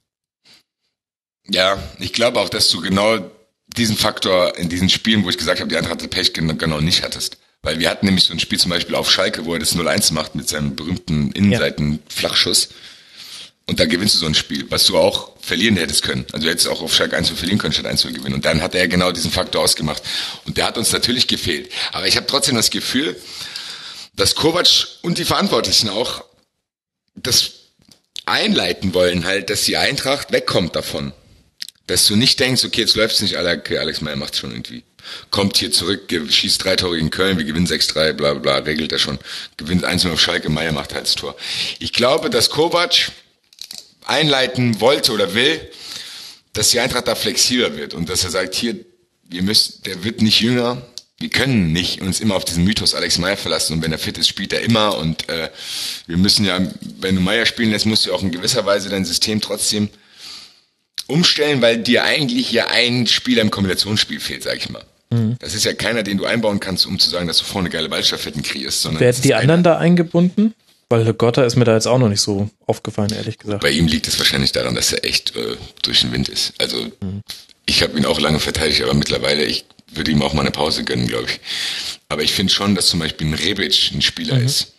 Ja, 1.48 1.78
ich 1.98 2.12
glaube 2.12 2.40
auch, 2.40 2.48
dass 2.48 2.68
du 2.68 2.80
genau 2.80 3.18
diesen 3.76 3.96
Faktor 3.96 4.56
in 4.58 4.68
diesen 4.68 4.88
Spielen, 4.88 5.24
wo 5.24 5.30
ich 5.30 5.38
gesagt 5.38 5.60
habe, 5.60 5.70
die 5.70 5.76
Eintracht 5.76 5.94
hatte 5.94 6.08
Pech, 6.08 6.32
genau 6.32 6.80
nicht 6.80 7.02
hattest. 7.02 7.38
Weil 7.62 7.78
wir 7.78 7.90
hatten 7.90 8.06
nämlich 8.06 8.24
so 8.24 8.32
ein 8.32 8.40
Spiel 8.40 8.58
zum 8.58 8.70
Beispiel 8.70 8.94
auf 8.94 9.10
Schalke, 9.10 9.44
wo 9.44 9.52
er 9.52 9.60
das 9.60 9.76
0-1 9.76 10.12
macht 10.12 10.34
mit 10.34 10.48
seinem 10.48 10.76
berühmten 10.76 11.30
Innenseiten-Flachschuss. 11.32 12.70
Und 13.66 13.78
da 13.78 13.86
gewinnst 13.86 14.16
du 14.16 14.18
so 14.18 14.26
ein 14.26 14.34
Spiel, 14.34 14.66
was 14.70 14.86
du 14.86 14.98
auch 14.98 15.32
verlieren 15.40 15.76
hättest 15.76 16.02
können. 16.02 16.26
Also 16.32 16.44
du 16.44 16.50
hättest 16.50 16.68
auch 16.68 16.82
auf 16.82 16.94
Schalke 16.94 17.16
1 17.16 17.28
verlieren 17.30 17.58
können, 17.58 17.72
statt 17.72 17.86
1 17.86 18.00
zu 18.00 18.12
gewinnen. 18.12 18.34
Und 18.34 18.44
dann 18.44 18.62
hat 18.62 18.74
er 18.74 18.88
genau 18.88 19.12
diesen 19.12 19.30
Faktor 19.30 19.62
ausgemacht. 19.62 20.02
Und 20.46 20.56
der 20.56 20.66
hat 20.66 20.78
uns 20.78 20.90
natürlich 20.90 21.28
gefehlt. 21.28 21.70
Aber 21.92 22.06
ich 22.06 22.16
habe 22.16 22.26
trotzdem 22.26 22.56
das 22.56 22.70
Gefühl, 22.70 23.20
dass 24.16 24.34
Kovac 24.34 24.88
und 25.02 25.18
die 25.18 25.24
Verantwortlichen 25.24 25.88
auch 25.88 26.24
das 27.14 27.52
einleiten 28.26 28.94
wollen, 28.94 29.24
halt, 29.24 29.50
dass 29.50 29.64
die 29.64 29.76
Eintracht 29.76 30.32
wegkommt 30.32 30.76
davon. 30.76 31.12
Dass 31.86 32.06
du 32.06 32.16
nicht 32.16 32.38
denkst, 32.38 32.64
okay, 32.64 32.82
jetzt 32.82 32.94
läuft's 32.96 33.20
nicht, 33.20 33.36
okay, 33.36 33.78
Alex 33.78 34.00
Meyer 34.00 34.16
macht's 34.16 34.38
schon 34.38 34.52
irgendwie. 34.52 34.84
Kommt 35.30 35.56
hier 35.56 35.72
zurück, 35.72 36.12
schießt 36.28 36.62
drei 36.62 36.76
Tore 36.76 36.96
gegen 36.96 37.10
Köln, 37.10 37.38
wir 37.38 37.44
gewinnen 37.44 37.66
6-3, 37.66 38.12
bla 38.12 38.34
bla, 38.34 38.58
regelt 38.58 38.92
er 38.92 38.98
schon. 38.98 39.18
Gewinnt 39.56 39.84
1 39.84 40.06
auf 40.06 40.20
Schalke, 40.20 40.50
Meyer 40.50 40.72
macht 40.72 40.94
halt 40.94 41.06
das 41.06 41.14
Tor. 41.14 41.36
Ich 41.78 41.92
glaube, 41.92 42.30
dass 42.30 42.50
Kovac 42.50 43.10
einleiten 44.04 44.80
wollte 44.80 45.12
oder 45.12 45.34
will, 45.34 45.60
dass 46.52 46.70
die 46.70 46.80
Eintracht 46.80 47.08
da 47.08 47.14
flexibler 47.14 47.76
wird 47.76 47.94
und 47.94 48.08
dass 48.08 48.24
er 48.24 48.30
sagt, 48.30 48.54
hier, 48.54 48.76
wir 49.24 49.42
müssen, 49.42 49.82
der 49.84 50.04
wird 50.04 50.20
nicht 50.22 50.40
jünger, 50.40 50.82
wir 51.20 51.28
können 51.28 51.72
nicht 51.72 52.00
uns 52.00 52.18
immer 52.18 52.34
auf 52.34 52.46
diesen 52.46 52.64
Mythos 52.64 52.94
Alex 52.94 53.18
Meyer 53.18 53.36
verlassen 53.36 53.74
und 53.74 53.82
wenn 53.82 53.92
er 53.92 53.98
fit 53.98 54.16
ist, 54.16 54.28
spielt 54.28 54.52
er 54.54 54.62
immer 54.62 54.96
und 54.96 55.28
äh, 55.28 55.50
wir 56.06 56.16
müssen 56.16 56.46
ja, 56.46 56.58
wenn 56.98 57.14
du 57.14 57.20
Meyer 57.20 57.44
spielen 57.44 57.70
lässt, 57.70 57.86
musst 57.86 58.06
du 58.06 58.14
auch 58.14 58.22
in 58.22 58.30
gewisser 58.30 58.64
Weise 58.64 58.88
dein 58.88 59.04
System 59.04 59.40
trotzdem 59.40 59.90
umstellen, 61.06 61.60
weil 61.60 61.78
dir 61.78 62.04
eigentlich 62.04 62.50
ja 62.52 62.68
ein 62.68 63.06
Spieler 63.06 63.42
im 63.42 63.50
Kombinationsspiel 63.50 64.18
fehlt, 64.18 64.44
sag 64.44 64.56
ich 64.56 64.70
mal. 64.70 64.82
Mhm. 65.10 65.36
Das 65.40 65.54
ist 65.54 65.64
ja 65.64 65.74
keiner, 65.74 66.02
den 66.02 66.16
du 66.16 66.24
einbauen 66.24 66.58
kannst, 66.58 66.86
um 66.86 66.98
zu 66.98 67.10
sagen, 67.10 67.26
dass 67.26 67.38
du 67.38 67.44
vorne 67.44 67.68
geile 67.68 67.88
Ballstaffetten 67.88 68.42
kreierst. 68.42 68.82
Sondern 68.82 69.00
Werden 69.00 69.22
die 69.22 69.34
anderen 69.34 69.62
da 69.62 69.76
eingebunden? 69.76 70.54
Weil 70.88 71.12
Gotta 71.12 71.44
ist 71.44 71.54
mir 71.54 71.64
da 71.64 71.74
jetzt 71.74 71.86
auch 71.86 71.98
noch 71.98 72.08
nicht 72.08 72.20
so 72.20 72.48
aufgefallen, 72.66 73.12
ehrlich 73.12 73.38
gesagt. 73.38 73.62
Bei 73.62 73.70
ihm 73.70 73.86
liegt 73.86 74.08
es 74.08 74.18
wahrscheinlich 74.18 74.52
daran, 74.52 74.74
dass 74.74 74.92
er 74.92 75.04
echt 75.04 75.36
äh, 75.36 75.56
durch 75.82 76.00
den 76.00 76.12
Wind 76.12 76.28
ist. 76.28 76.52
Also 76.58 76.78
mhm. 76.78 77.22
ich 77.66 77.82
habe 77.82 77.96
ihn 77.98 78.06
auch 78.06 78.18
lange 78.18 78.40
verteidigt, 78.40 78.82
aber 78.82 78.94
mittlerweile, 78.94 79.44
ich 79.44 79.66
würde 79.92 80.10
ihm 80.10 80.22
auch 80.22 80.32
mal 80.32 80.42
eine 80.42 80.50
Pause 80.50 80.84
gönnen, 80.84 81.06
glaube 81.06 81.26
ich. 81.30 81.40
Aber 82.08 82.22
ich 82.22 82.32
finde 82.32 82.52
schon, 82.52 82.74
dass 82.74 82.88
zum 82.88 83.00
Beispiel 83.00 83.28
ein 83.28 83.34
Rebic 83.34 83.92
ein 83.92 84.02
Spieler 84.02 84.36
mhm. 84.36 84.46
ist, 84.46 84.72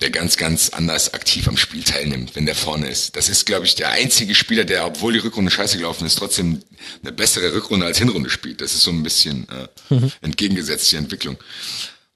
der 0.00 0.10
ganz, 0.10 0.36
ganz 0.36 0.70
anders 0.70 1.12
aktiv 1.12 1.46
am 1.46 1.56
Spiel 1.56 1.82
teilnimmt, 1.82 2.34
wenn 2.34 2.46
der 2.46 2.54
vorne 2.54 2.88
ist. 2.88 3.16
Das 3.16 3.28
ist, 3.28 3.44
glaube 3.44 3.66
ich, 3.66 3.74
der 3.74 3.90
einzige 3.90 4.34
Spieler, 4.34 4.64
der, 4.64 4.86
obwohl 4.86 5.12
die 5.12 5.18
Rückrunde 5.18 5.50
scheiße 5.50 5.76
gelaufen 5.76 6.06
ist, 6.06 6.16
trotzdem 6.16 6.60
eine 7.02 7.12
bessere 7.12 7.52
Rückrunde 7.54 7.84
als 7.84 7.98
Hinrunde 7.98 8.30
spielt. 8.30 8.62
Das 8.62 8.74
ist 8.74 8.82
so 8.82 8.90
ein 8.90 9.02
bisschen 9.02 9.46
äh, 9.50 9.94
mhm. 9.94 10.10
entgegengesetzt 10.22 10.90
die 10.92 10.96
Entwicklung. 10.96 11.36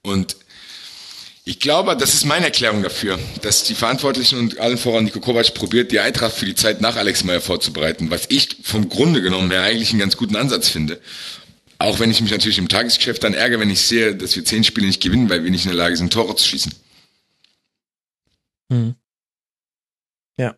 Und 0.01 0.35
ich 1.47 1.59
glaube, 1.59 1.95
das 1.95 2.15
ist 2.15 2.25
meine 2.25 2.45
Erklärung 2.45 2.81
dafür, 2.81 3.19
dass 3.43 3.63
die 3.63 3.75
Verantwortlichen 3.75 4.39
und 4.39 4.59
allen 4.59 4.79
voran 4.79 5.03
Niko 5.03 5.19
Kovac 5.19 5.53
probiert, 5.53 5.91
die 5.91 5.99
Eintracht 5.99 6.35
für 6.35 6.47
die 6.47 6.55
Zeit 6.55 6.81
nach 6.81 6.95
Alex 6.95 7.23
Meyer 7.23 7.39
vorzubereiten, 7.39 8.09
was 8.09 8.23
ich 8.29 8.57
vom 8.63 8.89
Grunde 8.89 9.21
genommen 9.21 9.51
her 9.51 9.61
eigentlich 9.61 9.91
einen 9.91 9.99
ganz 9.99 10.17
guten 10.17 10.35
Ansatz 10.35 10.69
finde 10.69 10.99
Auch 11.77 11.99
wenn 11.99 12.11
ich 12.11 12.21
mich 12.21 12.31
natürlich 12.31 12.57
im 12.57 12.69
Tagesgeschäft 12.69 13.23
dann 13.23 13.33
ärgere, 13.33 13.59
wenn 13.59 13.69
ich 13.69 13.81
sehe, 13.81 14.15
dass 14.15 14.35
wir 14.35 14.45
zehn 14.45 14.63
Spiele 14.63 14.87
nicht 14.87 15.01
gewinnen, 15.01 15.29
weil 15.29 15.43
wir 15.43 15.51
nicht 15.51 15.65
in 15.65 15.71
der 15.71 15.77
Lage 15.77 15.97
sind, 15.97 16.13
Tore 16.13 16.35
zu 16.35 16.47
schießen. 16.47 16.73
Hm. 18.71 18.95
Ja. 20.37 20.55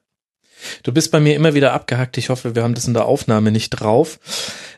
Du 0.84 0.92
bist 0.92 1.12
bei 1.12 1.20
mir 1.20 1.36
immer 1.36 1.54
wieder 1.54 1.74
abgehackt. 1.74 2.18
Ich 2.18 2.30
hoffe, 2.30 2.56
wir 2.56 2.64
haben 2.64 2.76
das 2.76 2.88
in 2.88 2.94
der 2.94 3.06
Aufnahme 3.06 3.52
nicht 3.52 3.72
drauf. 3.72 4.20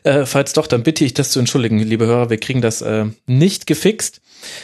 Äh, 0.02 0.24
falls 0.24 0.54
doch, 0.54 0.66
dann 0.66 0.82
bitte 0.82 1.04
ich 1.04 1.14
das 1.14 1.30
zu 1.30 1.38
entschuldigen, 1.38 1.78
liebe 1.78 2.06
Hörer. 2.06 2.30
Wir 2.30 2.38
kriegen 2.38 2.62
das 2.62 2.80
äh, 2.80 3.06
nicht 3.26 3.66
gefixt. 3.66 4.20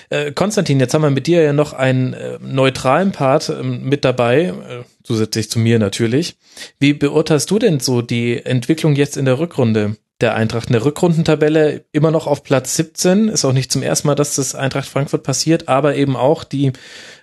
Äh, 0.08 0.32
Konstantin, 0.32 0.80
jetzt 0.80 0.94
haben 0.94 1.02
wir 1.02 1.10
mit 1.10 1.26
dir 1.26 1.42
ja 1.42 1.52
noch 1.52 1.74
einen 1.74 2.14
äh, 2.14 2.38
neutralen 2.40 3.12
Part 3.12 3.50
äh, 3.50 3.62
mit 3.62 4.04
dabei, 4.04 4.44
äh, 4.44 4.84
zusätzlich 5.02 5.50
zu 5.50 5.58
mir 5.58 5.78
natürlich. 5.78 6.36
Wie 6.78 6.94
beurteilst 6.94 7.50
du 7.50 7.58
denn 7.58 7.80
so 7.80 8.00
die 8.00 8.44
Entwicklung 8.44 8.96
jetzt 8.96 9.18
in 9.18 9.26
der 9.26 9.38
Rückrunde 9.38 9.96
der 10.20 10.34
Eintracht? 10.34 10.68
In 10.68 10.72
der 10.72 10.84
Rückrundentabelle 10.84 11.84
immer 11.92 12.10
noch 12.10 12.26
auf 12.26 12.42
Platz 12.42 12.76
17, 12.76 13.28
ist 13.28 13.44
auch 13.44 13.52
nicht 13.52 13.72
zum 13.72 13.82
ersten 13.82 14.08
Mal, 14.08 14.14
dass 14.14 14.36
das 14.36 14.54
Eintracht 14.54 14.88
Frankfurt 14.88 15.22
passiert, 15.22 15.68
aber 15.68 15.96
eben 15.96 16.16
auch 16.16 16.44
die 16.44 16.72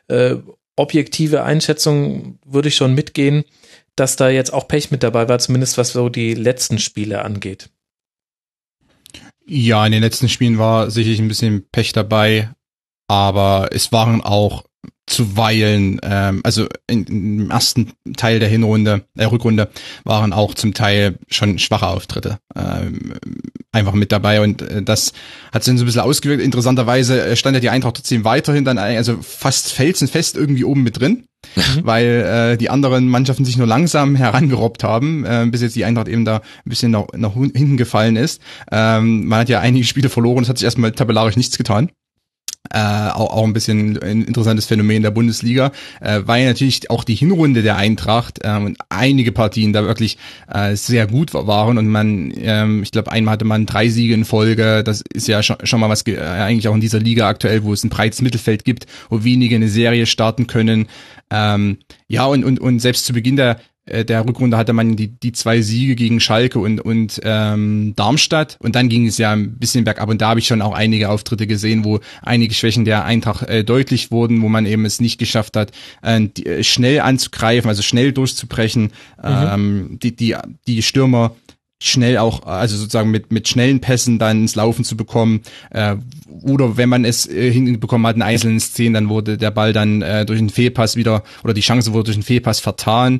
äh, 0.07 0.35
objektive 0.75 1.43
Einschätzung 1.43 2.39
würde 2.45 2.69
ich 2.69 2.75
schon 2.75 2.95
mitgehen, 2.95 3.43
dass 3.95 4.15
da 4.15 4.29
jetzt 4.29 4.53
auch 4.53 4.67
Pech 4.67 4.91
mit 4.91 5.03
dabei 5.03 5.29
war, 5.29 5.39
zumindest 5.39 5.77
was 5.77 5.91
so 5.91 6.09
die 6.09 6.33
letzten 6.33 6.79
Spiele 6.79 7.23
angeht. 7.23 7.69
Ja, 9.45 9.85
in 9.85 9.91
den 9.91 10.01
letzten 10.01 10.29
Spielen 10.29 10.57
war 10.57 10.89
sicherlich 10.89 11.19
ein 11.19 11.27
bisschen 11.27 11.67
Pech 11.69 11.91
dabei, 11.91 12.49
aber 13.07 13.69
es 13.71 13.91
waren 13.91 14.21
auch 14.21 14.63
zuweilen, 15.05 15.99
ähm, 16.03 16.41
also 16.43 16.67
in, 16.87 17.03
im 17.05 17.51
ersten 17.51 17.91
Teil 18.15 18.39
der 18.39 18.49
Hinrunde, 18.49 19.05
der 19.15 19.31
Rückrunde 19.31 19.69
waren 20.05 20.33
auch 20.33 20.53
zum 20.53 20.73
Teil 20.73 21.19
schon 21.29 21.59
schwache 21.59 21.87
Auftritte 21.87 22.39
ähm, 22.55 23.13
einfach 23.71 23.93
mit 23.93 24.11
dabei 24.11 24.41
und 24.41 24.61
äh, 24.61 24.81
das 24.81 25.13
hat 25.51 25.63
sich 25.63 25.77
so 25.77 25.83
ein 25.83 25.85
bisschen 25.85 26.01
ausgewirkt. 26.01 26.41
Interessanterweise 26.41 27.21
äh, 27.21 27.35
stand 27.35 27.55
ja 27.55 27.59
die 27.59 27.69
Eintracht 27.69 27.95
trotzdem 27.95 28.23
weiterhin 28.23 28.63
dann 28.63 28.77
also 28.77 29.17
fast 29.21 29.73
felsenfest 29.73 30.37
irgendwie 30.37 30.63
oben 30.63 30.83
mit 30.83 30.99
drin, 30.99 31.25
mhm. 31.55 31.61
weil 31.83 32.05
äh, 32.53 32.57
die 32.57 32.69
anderen 32.69 33.09
Mannschaften 33.09 33.43
sich 33.43 33.57
nur 33.57 33.67
langsam 33.67 34.15
herangerobbt 34.15 34.83
haben, 34.83 35.25
äh, 35.25 35.45
bis 35.49 35.61
jetzt 35.61 35.75
die 35.75 35.85
Eintracht 35.85 36.07
eben 36.07 36.23
da 36.23 36.37
ein 36.37 36.69
bisschen 36.69 36.91
nach, 36.91 37.07
nach 37.13 37.33
hinten 37.33 37.75
gefallen 37.75 38.15
ist. 38.15 38.41
Ähm, 38.71 39.25
man 39.25 39.39
hat 39.39 39.49
ja 39.49 39.59
einige 39.59 39.85
Spiele 39.85 40.09
verloren, 40.09 40.43
es 40.43 40.49
hat 40.49 40.57
sich 40.57 40.65
erstmal 40.65 40.93
tabellarisch 40.93 41.35
nichts 41.35 41.57
getan 41.57 41.89
äh, 42.71 42.79
auch, 42.79 43.31
auch 43.31 43.43
ein 43.43 43.53
bisschen 43.53 44.01
ein 44.01 44.23
interessantes 44.23 44.65
Phänomen 44.65 45.03
der 45.03 45.11
Bundesliga, 45.11 45.71
äh, 45.99 46.21
weil 46.25 46.45
natürlich 46.45 46.89
auch 46.89 47.03
die 47.03 47.15
Hinrunde 47.15 47.61
der 47.61 47.75
Eintracht 47.75 48.39
äh, 48.43 48.55
und 48.55 48.77
einige 48.89 49.31
Partien 49.31 49.73
da 49.73 49.83
wirklich 49.83 50.17
äh, 50.51 50.75
sehr 50.75 51.07
gut 51.07 51.33
waren 51.33 51.77
und 51.77 51.87
man, 51.87 52.33
ähm, 52.37 52.83
ich 52.83 52.91
glaube, 52.91 53.11
einmal 53.11 53.33
hatte 53.33 53.45
man 53.45 53.65
drei 53.65 53.89
Siege 53.89 54.13
in 54.13 54.25
Folge, 54.25 54.83
das 54.83 55.03
ist 55.13 55.27
ja 55.27 55.43
schon, 55.43 55.57
schon 55.63 55.79
mal 55.79 55.89
was 55.89 56.07
äh, 56.07 56.17
eigentlich 56.17 56.67
auch 56.67 56.75
in 56.75 56.81
dieser 56.81 56.99
Liga 56.99 57.27
aktuell, 57.27 57.63
wo 57.63 57.73
es 57.73 57.83
ein 57.83 57.89
breites 57.89 58.21
Mittelfeld 58.21 58.63
gibt, 58.63 58.87
wo 59.09 59.23
wenige 59.23 59.55
eine 59.55 59.69
Serie 59.69 60.05
starten 60.05 60.47
können. 60.47 60.87
Ähm, 61.29 61.77
ja, 62.07 62.25
und, 62.25 62.43
und, 62.43 62.59
und 62.59 62.79
selbst 62.79 63.05
zu 63.05 63.13
Beginn 63.13 63.35
der 63.35 63.59
der 63.85 64.25
Rückrunde 64.25 64.55
hatte 64.55 64.71
man 64.71 64.95
die, 64.95 65.07
die 65.07 65.33
zwei 65.33 65.61
Siege 65.61 65.95
gegen 65.95 66.19
Schalke 66.19 66.59
und, 66.59 66.79
und 66.79 67.19
ähm, 67.23 67.93
Darmstadt 67.95 68.57
und 68.61 68.75
dann 68.75 68.87
ging 68.87 69.07
es 69.07 69.17
ja 69.17 69.31
ein 69.31 69.57
bisschen 69.57 69.83
bergab 69.83 70.09
und 70.09 70.21
da 70.21 70.29
habe 70.29 70.39
ich 70.39 70.47
schon 70.47 70.61
auch 70.61 70.73
einige 70.73 71.09
Auftritte 71.09 71.47
gesehen, 71.47 71.83
wo 71.83 71.99
einige 72.21 72.53
Schwächen 72.53 72.85
der 72.85 73.03
Eintracht 73.03 73.47
äh, 73.49 73.63
deutlich 73.63 74.09
wurden, 74.09 74.41
wo 74.41 74.47
man 74.47 74.65
eben 74.65 74.85
es 74.85 75.01
nicht 75.01 75.17
geschafft 75.17 75.57
hat, 75.57 75.71
äh, 76.01 76.21
die, 76.21 76.45
äh, 76.45 76.63
schnell 76.63 77.01
anzugreifen, 77.01 77.67
also 77.67 77.81
schnell 77.81 78.13
durchzubrechen, 78.13 78.83
mhm. 78.83 78.89
ähm, 79.21 79.99
die, 80.01 80.15
die, 80.15 80.35
die 80.67 80.81
Stürmer 80.81 81.35
schnell 81.83 82.17
auch, 82.17 82.45
also 82.45 82.77
sozusagen 82.77 83.11
mit, 83.11 83.33
mit 83.33 83.49
schnellen 83.49 83.81
Pässen 83.81 84.17
dann 84.17 84.43
ins 84.43 84.55
Laufen 84.55 84.85
zu 84.85 84.95
bekommen. 84.95 85.41
Äh, 85.69 85.97
oder 86.41 86.77
wenn 86.77 86.87
man 86.87 87.03
es 87.03 87.27
äh, 87.27 87.51
hinbekommen 87.51 88.07
hat 88.07 88.15
in 88.15 88.21
einzelnen 88.21 88.61
Szenen, 88.61 88.93
dann 88.93 89.09
wurde 89.09 89.37
der 89.37 89.51
Ball 89.51 89.73
dann 89.73 90.01
äh, 90.01 90.25
durch 90.25 90.39
einen 90.39 90.49
Fehlpass 90.49 90.95
wieder, 90.95 91.23
oder 91.43 91.53
die 91.53 91.61
Chance 91.61 91.91
wurde 91.91 92.05
durch 92.05 92.15
einen 92.15 92.23
Fehlpass 92.23 92.61
vertan 92.61 93.19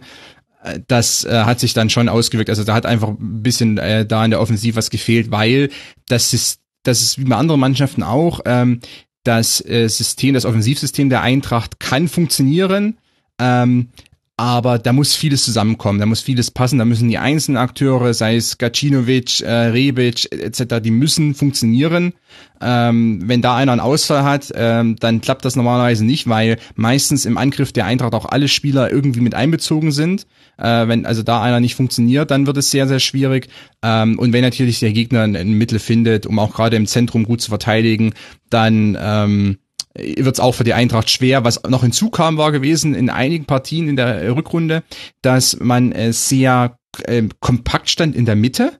das 0.87 1.25
äh, 1.25 1.43
hat 1.43 1.59
sich 1.59 1.73
dann 1.73 1.89
schon 1.89 2.09
ausgewirkt. 2.09 2.49
Also 2.49 2.63
da 2.63 2.73
hat 2.73 2.85
einfach 2.85 3.09
ein 3.09 3.43
bisschen 3.43 3.77
äh, 3.77 4.05
da 4.05 4.23
in 4.23 4.31
der 4.31 4.41
Offensiv 4.41 4.75
was 4.75 4.89
gefehlt, 4.89 5.31
weil 5.31 5.69
das 6.07 6.33
ist, 6.33 6.59
das 6.83 7.01
ist 7.01 7.17
wie 7.17 7.25
bei 7.25 7.35
anderen 7.35 7.59
Mannschaften 7.59 8.03
auch, 8.03 8.41
ähm, 8.45 8.79
das 9.23 9.63
äh, 9.65 9.87
System, 9.87 10.33
das 10.33 10.45
Offensivsystem 10.45 11.09
der 11.09 11.21
Eintracht 11.21 11.79
kann 11.79 12.07
funktionieren, 12.07 12.97
ähm, 13.39 13.89
aber 14.35 14.79
da 14.79 14.93
muss 14.93 15.15
vieles 15.15 15.45
zusammenkommen, 15.45 15.99
da 15.99 16.07
muss 16.07 16.21
vieles 16.21 16.49
passen, 16.49 16.79
da 16.79 16.85
müssen 16.85 17.07
die 17.07 17.19
einzelnen 17.19 17.57
Akteure, 17.57 18.15
sei 18.15 18.35
es 18.35 18.57
Gacinovic, 18.57 19.41
äh, 19.41 19.51
Rebic 19.51 20.31
etc., 20.31 20.81
die 20.83 20.89
müssen 20.89 21.35
funktionieren. 21.35 22.13
Ähm, 22.59 23.21
wenn 23.25 23.43
da 23.43 23.55
einer 23.55 23.73
einen 23.73 23.81
Ausfall 23.81 24.23
hat, 24.23 24.51
ähm, 24.55 24.95
dann 24.99 25.21
klappt 25.21 25.45
das 25.45 25.55
normalerweise 25.55 26.03
nicht, 26.03 26.27
weil 26.27 26.57
meistens 26.75 27.25
im 27.25 27.37
Angriff 27.37 27.73
der 27.73 27.85
Eintracht 27.85 28.15
auch 28.15 28.25
alle 28.25 28.47
Spieler 28.47 28.91
irgendwie 28.91 29.21
mit 29.21 29.35
einbezogen 29.35 29.91
sind. 29.91 30.25
Äh, 30.57 30.87
wenn 30.87 31.05
also 31.05 31.21
da 31.21 31.43
einer 31.43 31.59
nicht 31.59 31.75
funktioniert, 31.75 32.31
dann 32.31 32.47
wird 32.47 32.57
es 32.57 32.71
sehr, 32.71 32.87
sehr 32.87 32.99
schwierig. 32.99 33.49
Ähm, 33.83 34.17
und 34.17 34.33
wenn 34.33 34.41
natürlich 34.41 34.79
der 34.79 34.93
Gegner 34.93 35.21
ein, 35.21 35.35
ein 35.35 35.53
Mittel 35.53 35.77
findet, 35.77 36.25
um 36.25 36.39
auch 36.39 36.55
gerade 36.55 36.75
im 36.75 36.87
Zentrum 36.87 37.23
gut 37.25 37.41
zu 37.41 37.49
verteidigen, 37.49 38.13
dann 38.49 38.97
ähm, 38.99 39.57
wird 39.95 40.35
es 40.35 40.39
auch 40.39 40.55
für 40.55 40.63
die 40.63 40.73
Eintracht 40.73 41.09
schwer. 41.09 41.43
Was 41.43 41.61
noch 41.63 41.83
hinzukam, 41.83 42.37
war 42.37 42.51
gewesen 42.51 42.95
in 42.95 43.09
einigen 43.09 43.45
Partien 43.45 43.87
in 43.87 43.95
der 43.95 44.35
Rückrunde, 44.35 44.83
dass 45.21 45.59
man 45.59 45.91
äh, 45.91 46.13
sehr 46.13 46.77
äh, 47.03 47.23
kompakt 47.39 47.89
stand 47.89 48.15
in 48.15 48.25
der 48.25 48.35
Mitte 48.35 48.79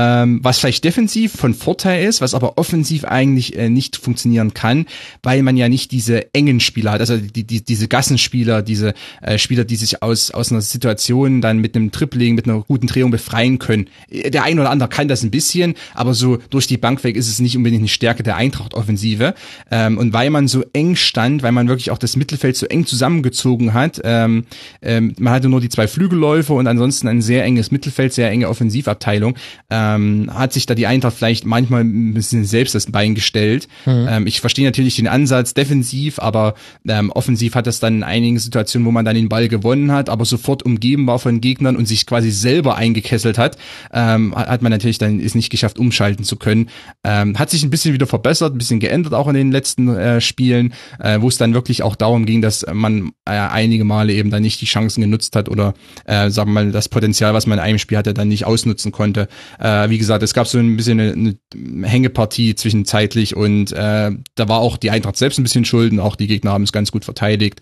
ähm, 0.00 0.40
was 0.42 0.58
vielleicht 0.58 0.82
defensiv 0.84 1.32
von 1.32 1.52
Vorteil 1.52 2.06
ist, 2.06 2.22
was 2.22 2.32
aber 2.32 2.56
offensiv 2.56 3.04
eigentlich 3.04 3.56
äh, 3.56 3.68
nicht 3.68 3.96
funktionieren 3.98 4.54
kann, 4.54 4.86
weil 5.22 5.42
man 5.42 5.58
ja 5.58 5.68
nicht 5.68 5.90
diese 5.90 6.32
engen 6.34 6.60
Spieler 6.60 6.92
hat, 6.92 7.00
also 7.00 7.18
die, 7.18 7.44
die, 7.44 7.62
diese 7.62 7.86
Gassenspieler, 7.86 8.62
diese 8.62 8.94
äh, 9.20 9.36
Spieler, 9.36 9.64
die 9.64 9.76
sich 9.76 10.02
aus, 10.02 10.30
aus 10.30 10.50
einer 10.50 10.62
Situation 10.62 11.42
dann 11.42 11.58
mit 11.58 11.76
einem 11.76 11.90
Tripling, 11.90 12.34
mit 12.34 12.46
einer 12.48 12.62
guten 12.62 12.86
Drehung 12.86 13.10
befreien 13.10 13.58
können. 13.58 13.88
Der 14.10 14.44
ein 14.44 14.58
oder 14.58 14.70
andere 14.70 14.88
kann 14.88 15.08
das 15.08 15.22
ein 15.22 15.30
bisschen, 15.30 15.74
aber 15.92 16.14
so 16.14 16.38
durch 16.48 16.66
die 16.66 16.78
Bank 16.78 17.04
weg 17.04 17.16
ist 17.16 17.28
es 17.28 17.38
nicht 17.38 17.56
unbedingt 17.56 17.82
eine 17.82 17.88
Stärke 17.88 18.22
der 18.22 18.36
Eintracht-Offensive. 18.36 19.34
Ähm, 19.70 19.98
und 19.98 20.14
weil 20.14 20.30
man 20.30 20.48
so 20.48 20.64
eng 20.72 20.96
stand, 20.96 21.42
weil 21.42 21.52
man 21.52 21.68
wirklich 21.68 21.90
auch 21.90 21.98
das 21.98 22.16
Mittelfeld 22.16 22.56
so 22.56 22.64
eng 22.66 22.86
zusammengezogen 22.86 23.74
hat, 23.74 24.00
ähm, 24.04 24.44
ähm, 24.80 25.14
man 25.18 25.34
hatte 25.34 25.50
nur 25.50 25.60
die 25.60 25.68
zwei 25.68 25.88
Flügelläufe 25.88 26.54
und 26.54 26.66
ansonsten 26.66 27.06
ein 27.06 27.20
sehr 27.20 27.44
enges 27.44 27.70
Mittelfeld, 27.70 28.14
sehr 28.14 28.30
enge 28.30 28.48
Offensivabteilung. 28.48 29.36
Ähm, 29.68 29.89
ähm, 29.96 30.30
hat 30.32 30.52
sich 30.52 30.66
da 30.66 30.74
die 30.74 30.86
Eintracht 30.86 31.16
vielleicht 31.16 31.46
manchmal 31.46 31.82
ein 31.82 32.14
bisschen 32.14 32.44
selbst 32.44 32.74
das 32.74 32.86
Bein 32.90 33.14
gestellt. 33.14 33.68
Mhm. 33.86 34.06
Ähm, 34.08 34.26
ich 34.26 34.40
verstehe 34.40 34.64
natürlich 34.64 34.96
den 34.96 35.08
Ansatz 35.08 35.54
defensiv, 35.54 36.18
aber 36.18 36.54
ähm, 36.86 37.10
offensiv 37.10 37.54
hat 37.54 37.66
das 37.66 37.80
dann 37.80 37.96
in 37.96 38.02
einigen 38.02 38.38
Situationen, 38.38 38.86
wo 38.86 38.90
man 38.90 39.04
dann 39.04 39.14
den 39.14 39.28
Ball 39.28 39.48
gewonnen 39.48 39.92
hat, 39.92 40.08
aber 40.08 40.24
sofort 40.24 40.62
umgeben 40.64 41.06
war 41.06 41.18
von 41.18 41.40
Gegnern 41.40 41.76
und 41.76 41.86
sich 41.86 42.06
quasi 42.06 42.30
selber 42.30 42.76
eingekesselt 42.76 43.38
hat, 43.38 43.56
ähm, 43.92 44.34
hat 44.34 44.62
man 44.62 44.70
natürlich 44.70 44.98
dann 44.98 45.20
ist 45.20 45.34
nicht 45.34 45.50
geschafft, 45.50 45.78
umschalten 45.78 46.24
zu 46.24 46.36
können. 46.36 46.68
Ähm, 47.04 47.38
hat 47.38 47.50
sich 47.50 47.62
ein 47.62 47.70
bisschen 47.70 47.94
wieder 47.94 48.06
verbessert, 48.06 48.54
ein 48.54 48.58
bisschen 48.58 48.80
geändert 48.80 49.14
auch 49.14 49.28
in 49.28 49.34
den 49.34 49.52
letzten 49.52 49.88
äh, 49.88 50.20
Spielen, 50.20 50.74
äh, 50.98 51.20
wo 51.20 51.28
es 51.28 51.38
dann 51.38 51.54
wirklich 51.54 51.82
auch 51.82 51.96
darum 51.96 52.26
ging, 52.26 52.42
dass 52.42 52.64
man 52.72 53.12
äh, 53.24 53.30
einige 53.32 53.84
Male 53.84 54.12
eben 54.12 54.30
dann 54.30 54.42
nicht 54.42 54.60
die 54.60 54.66
Chancen 54.66 55.00
genutzt 55.00 55.36
hat 55.36 55.48
oder 55.48 55.74
äh, 56.04 56.30
sagen 56.30 56.50
wir 56.50 56.64
mal 56.64 56.72
das 56.72 56.88
Potenzial, 56.88 57.34
was 57.34 57.46
man 57.46 57.58
in 57.58 57.64
einem 57.64 57.78
Spiel 57.78 57.98
hatte, 57.98 58.14
dann 58.14 58.28
nicht 58.28 58.46
ausnutzen 58.46 58.92
konnte. 58.92 59.28
Äh, 59.58 59.79
äh, 59.84 59.90
wie 59.90 59.98
gesagt, 59.98 60.22
es 60.22 60.34
gab 60.34 60.46
so 60.46 60.58
ein 60.58 60.76
bisschen 60.76 61.00
eine, 61.00 61.12
eine 61.12 61.86
Hängepartie 61.86 62.54
zwischenzeitlich 62.54 63.36
und 63.36 63.72
äh, 63.72 64.10
da 64.34 64.48
war 64.48 64.60
auch 64.60 64.76
die 64.76 64.90
Eintracht 64.90 65.16
selbst 65.16 65.38
ein 65.38 65.42
bisschen 65.42 65.64
schulden, 65.64 66.00
auch 66.00 66.16
die 66.16 66.26
Gegner 66.26 66.52
haben 66.52 66.64
es 66.64 66.72
ganz 66.72 66.92
gut 66.92 67.04
verteidigt. 67.04 67.60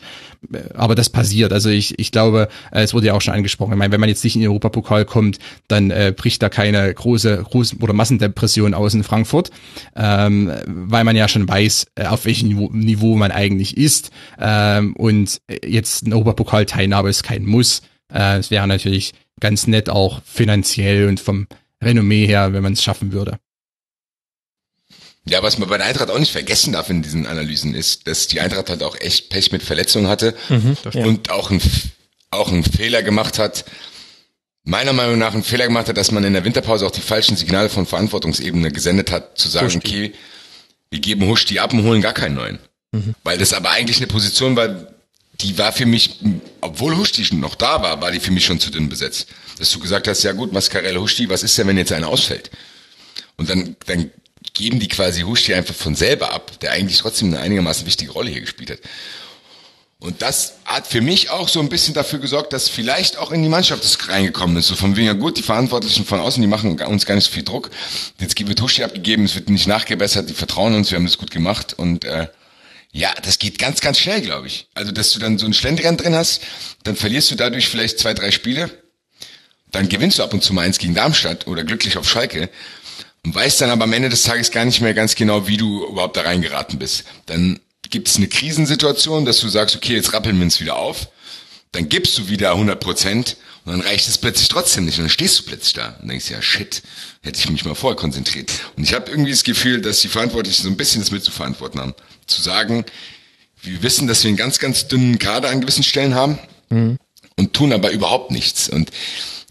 Äh, 0.53 0.59
aber 0.75 0.95
das 0.95 1.11
passiert. 1.11 1.53
Also 1.53 1.71
ich, 1.71 1.99
ich 1.99 2.13
glaube, 2.13 2.49
äh, 2.73 2.83
es 2.83 2.95
wurde 2.95 3.09
ja 3.09 3.15
auch 3.15 3.21
schon 3.21 3.35
angesprochen. 3.35 3.73
Ich 3.73 3.79
meine, 3.79 3.93
wenn 3.93 4.01
man 4.01 4.09
jetzt 4.09 4.25
nicht 4.25 4.37
in 4.37 4.43
den 4.43 4.51
Europapokal 4.51 5.05
kommt, 5.05 5.39
dann 5.69 5.91
äh, 5.91 6.13
bricht 6.17 6.43
da 6.43 6.49
keine 6.49 6.93
große, 6.93 7.45
große 7.51 7.77
oder 7.81 7.93
Massendepression 7.93 8.75
aus 8.75 8.95
in 8.95 9.05
Frankfurt, 9.05 9.51
ähm, 9.97 10.53
weil 10.67 11.05
man 11.05 11.17
ja 11.17 11.29
schon 11.29 11.49
weiß, 11.49 11.87
äh, 11.95 12.07
auf 12.07 12.25
welchem 12.25 12.49
Niveau, 12.49 13.17
man 13.17 13.31
eigentlich 13.31 13.77
ist. 13.77 14.11
Ähm, 14.39 14.95
und 14.95 15.41
jetzt 15.65 16.05
eine 16.05 16.15
Europapokalteilnahme 16.15 17.09
ist 17.09 17.23
kein 17.23 17.45
Muss. 17.45 17.83
Äh, 18.13 18.39
es 18.39 18.51
wäre 18.51 18.67
natürlich 18.67 19.13
ganz 19.41 19.67
nett 19.67 19.89
auch 19.89 20.23
finanziell 20.25 21.09
und 21.09 21.21
vom 21.21 21.47
Renommee 21.83 22.27
her, 22.27 22.53
wenn 22.53 22.63
man 22.63 22.73
es 22.73 22.83
schaffen 22.83 23.13
würde. 23.13 23.39
Ja, 25.25 25.43
was 25.43 25.59
man 25.59 25.69
bei 25.69 25.77
der 25.77 25.87
Eintracht 25.87 26.11
auch 26.11 26.19
nicht 26.19 26.33
vergessen 26.33 26.73
darf 26.73 26.89
in 26.89 27.03
diesen 27.03 27.27
Analysen 27.27 27.75
ist, 27.75 28.07
dass 28.07 28.29
die 28.29 28.41
Eintracht 28.41 28.71
halt 28.71 28.83
auch 28.83 28.99
echt 28.99 29.29
Pech 29.29 29.53
mit 29.53 29.63
Verletzungen 29.63 30.09
hatte 30.09 30.35
mhm, 30.49 30.77
und 30.95 31.31
auch 31.31 31.51
ein, 31.51 31.61
auch 32.31 32.49
einen 32.51 32.65
Fehler 32.65 33.03
gemacht 33.03 33.39
hat, 33.39 33.65
meiner 34.65 34.93
Meinung 34.93 35.19
nach 35.19 35.35
einen 35.35 35.45
Fehler 35.45 35.67
gemacht 35.67 35.89
hat, 35.89 35.97
dass 35.97 36.13
man 36.13 36.25
in 36.25 36.33
der 36.33 36.45
Winterpause 36.45 36.87
auch 36.87 36.91
die 36.91 37.01
falschen 37.01 37.37
Signale 37.37 37.69
von 37.69 37.87
Verantwortungsebene 37.87 38.71
gesendet 38.71 39.11
hat, 39.11 39.39
zu 39.39 39.49
sagen, 39.49 39.67
Huschti. 39.67 39.79
okay, 39.79 40.13
wir 40.91 41.01
geben 41.01 41.27
Huschti 41.27 41.59
ab 41.59 41.73
und 41.73 41.83
holen 41.83 42.01
gar 42.01 42.15
keinen 42.15 42.35
neuen. 42.35 42.59
Mhm. 42.93 43.15
Weil 43.23 43.39
das 43.39 43.53
aber 43.53 43.71
eigentlich 43.71 43.99
eine 43.99 44.07
Position 44.07 44.57
war, 44.57 44.69
die 45.41 45.57
war 45.57 45.73
für 45.73 45.87
mich, 45.87 46.19
obwohl 46.61 46.97
Huschti 46.97 47.35
noch 47.35 47.55
da 47.55 47.83
war, 47.83 48.01
war 48.01 48.11
die 48.11 48.21
für 48.21 48.33
mich 48.33 48.45
schon 48.45 48.59
zu 48.59 48.71
dünn 48.71 48.89
besetzt. 48.89 49.29
Dass 49.59 49.71
du 49.71 49.79
gesagt 49.79 50.09
hast, 50.09 50.23
ja 50.23 50.33
gut, 50.33 50.53
Mascarell 50.53 50.97
Huschti, 50.97 51.29
was 51.29 51.43
ist 51.43 51.57
denn, 51.59 51.69
wenn 51.69 51.79
jetzt 51.79 51.93
einer 51.93 52.09
ausfällt? 52.09 52.51
Und 53.37 53.49
dann, 53.49 53.77
dann 53.87 54.11
geben 54.53 54.81
die 54.81 54.89
quasi 54.89 55.23
Huschti 55.23 55.55
einfach 55.55 55.75
von 55.75 55.95
selber 55.95 56.33
ab, 56.33 56.59
der 56.61 56.73
eigentlich 56.73 56.99
trotzdem 56.99 57.29
eine 57.29 57.41
einigermaßen 57.41 57.87
wichtige 57.87 58.11
Rolle 58.11 58.31
hier 58.31 58.41
gespielt 58.41 58.71
hat. 58.71 58.81
Und 60.01 60.23
das 60.23 60.55
hat 60.65 60.87
für 60.87 61.01
mich 61.01 61.31
auch 61.31 61.49
so 61.49 61.59
ein 61.59 61.69
bisschen 61.69 61.93
dafür 61.93 62.21
gesorgt, 62.21 62.53
dass 62.53 62.69
vielleicht 62.69 63.17
auch 63.17 63.33
in 63.33 63.43
die 63.43 63.49
Mannschaft 63.49 63.83
das 63.83 64.09
reingekommen 64.09 64.57
ist. 64.57 64.69
So 64.69 64.77
von 64.77 64.95
wegen, 64.95 65.09
ja 65.09 65.13
gut, 65.13 65.39
die 65.39 65.43
Verantwortlichen 65.43 66.05
von 66.05 66.21
außen, 66.21 66.41
die 66.41 66.47
machen 66.47 66.81
uns 66.81 67.05
gar 67.05 67.17
nicht 67.17 67.25
so 67.25 67.33
viel 67.33 67.43
Druck. 67.43 67.71
Jetzt 68.21 68.39
wird 68.39 68.61
Huschti 68.61 68.85
abgegeben, 68.85 69.25
es 69.25 69.35
wird 69.35 69.51
nicht 69.51 69.67
nachgebessert, 69.67 70.29
die 70.29 70.35
vertrauen 70.35 70.75
uns, 70.75 70.93
wir 70.93 70.97
haben 70.97 71.07
das 71.07 71.19
gut 71.19 71.33
gemacht. 71.33 71.75
Und 71.77 72.05
äh, 72.05 72.29
ja, 72.93 73.13
das 73.23 73.39
geht 73.39 73.59
ganz, 73.59 73.81
ganz 73.81 73.99
schnell, 73.99 74.23
glaube 74.23 74.47
ich. 74.47 74.69
Also, 74.75 74.93
dass 74.93 75.13
du 75.13 75.19
dann 75.19 75.39
so 75.39 75.45
einen 75.45 75.55
Schlendrian 75.55 75.97
drin 75.97 76.15
hast, 76.15 76.43
dann 76.85 76.97
verlierst 76.97 77.31
du 77.31 77.35
dadurch 77.35 77.69
vielleicht 77.69 77.99
zwei, 77.99 78.15
drei 78.15 78.31
Spiele, 78.31 78.71
dann 79.71 79.89
gewinnst 79.89 80.19
du 80.19 80.23
ab 80.23 80.33
und 80.33 80.43
zu 80.43 80.55
mal 80.55 80.65
eins 80.65 80.79
gegen 80.79 80.95
Darmstadt 80.95 81.47
oder 81.47 81.65
glücklich 81.65 81.99
auf 81.99 82.09
Schalke 82.09 82.49
und 83.25 83.35
weißt 83.35 83.61
dann 83.61 83.71
aber 83.71 83.85
am 83.85 83.93
Ende 83.93 84.09
des 84.09 84.23
Tages 84.23 84.51
gar 84.51 84.65
nicht 84.65 84.81
mehr 84.81 84.95
ganz 84.95 85.15
genau, 85.15 85.47
wie 85.47 85.59
du 85.59 85.87
überhaupt 85.87 86.17
da 86.17 86.23
reingeraten 86.23 86.79
bist. 86.79 87.05
Dann 87.27 87.61
gibt 87.91 88.09
es 88.09 88.17
eine 88.17 88.29
Krisensituation, 88.29 89.25
dass 89.25 89.41
du 89.41 89.49
sagst, 89.49 89.77
okay, 89.77 89.95
jetzt 89.95 90.13
rappeln 90.13 90.37
wir 90.37 90.45
uns 90.45 90.61
wieder 90.61 90.77
auf, 90.77 91.09
dann 91.73 91.89
gibst 91.89 92.17
du 92.19 92.29
wieder 92.29 92.53
100 92.53 92.81
Prozent 92.81 93.37
und 93.65 93.73
dann 93.73 93.81
reicht 93.81 94.09
es 94.09 94.19
plötzlich 94.19 94.49
trotzdem 94.49 94.87
nicht 94.87 94.99
und 94.99 95.05
dann 95.05 95.11
stehst 95.11 95.39
du 95.39 95.43
plötzlich 95.45 95.75
da 95.75 95.99
und 96.01 96.09
denkst, 96.09 96.31
ja 96.31 96.41
shit, 96.41 96.83
hätte 97.23 97.39
ich 97.39 97.51
mich 97.51 97.65
mal 97.65 97.75
vorher 97.75 97.97
konzentriert. 97.97 98.51
Und 98.77 98.85
ich 98.85 98.95
habe 98.95 99.11
irgendwie 99.11 99.31
das 99.31 99.45
Gefühl, 99.45 99.81
dass 99.81 100.01
die 100.01 100.09
Verantwortlichen 100.09 100.63
so 100.63 100.69
ein 100.69 100.77
bisschen 100.77 101.03
das 101.03 101.11
mitzuverantworten 101.11 101.81
haben. 101.81 101.95
Zu 102.27 102.41
sagen, 102.41 102.85
wir 103.63 103.83
wissen, 103.83 104.07
dass 104.07 104.23
wir 104.23 104.29
einen 104.29 104.37
ganz, 104.37 104.59
ganz 104.59 104.89
dünnen 104.89 105.19
Kader 105.19 105.51
an 105.51 105.61
gewissen 105.61 105.83
Stellen 105.83 106.15
haben 106.15 106.39
mhm. 106.71 106.97
und 107.37 107.53
tun 107.53 107.73
aber 107.73 107.91
überhaupt 107.91 108.31
nichts. 108.31 108.69
Und 108.69 108.91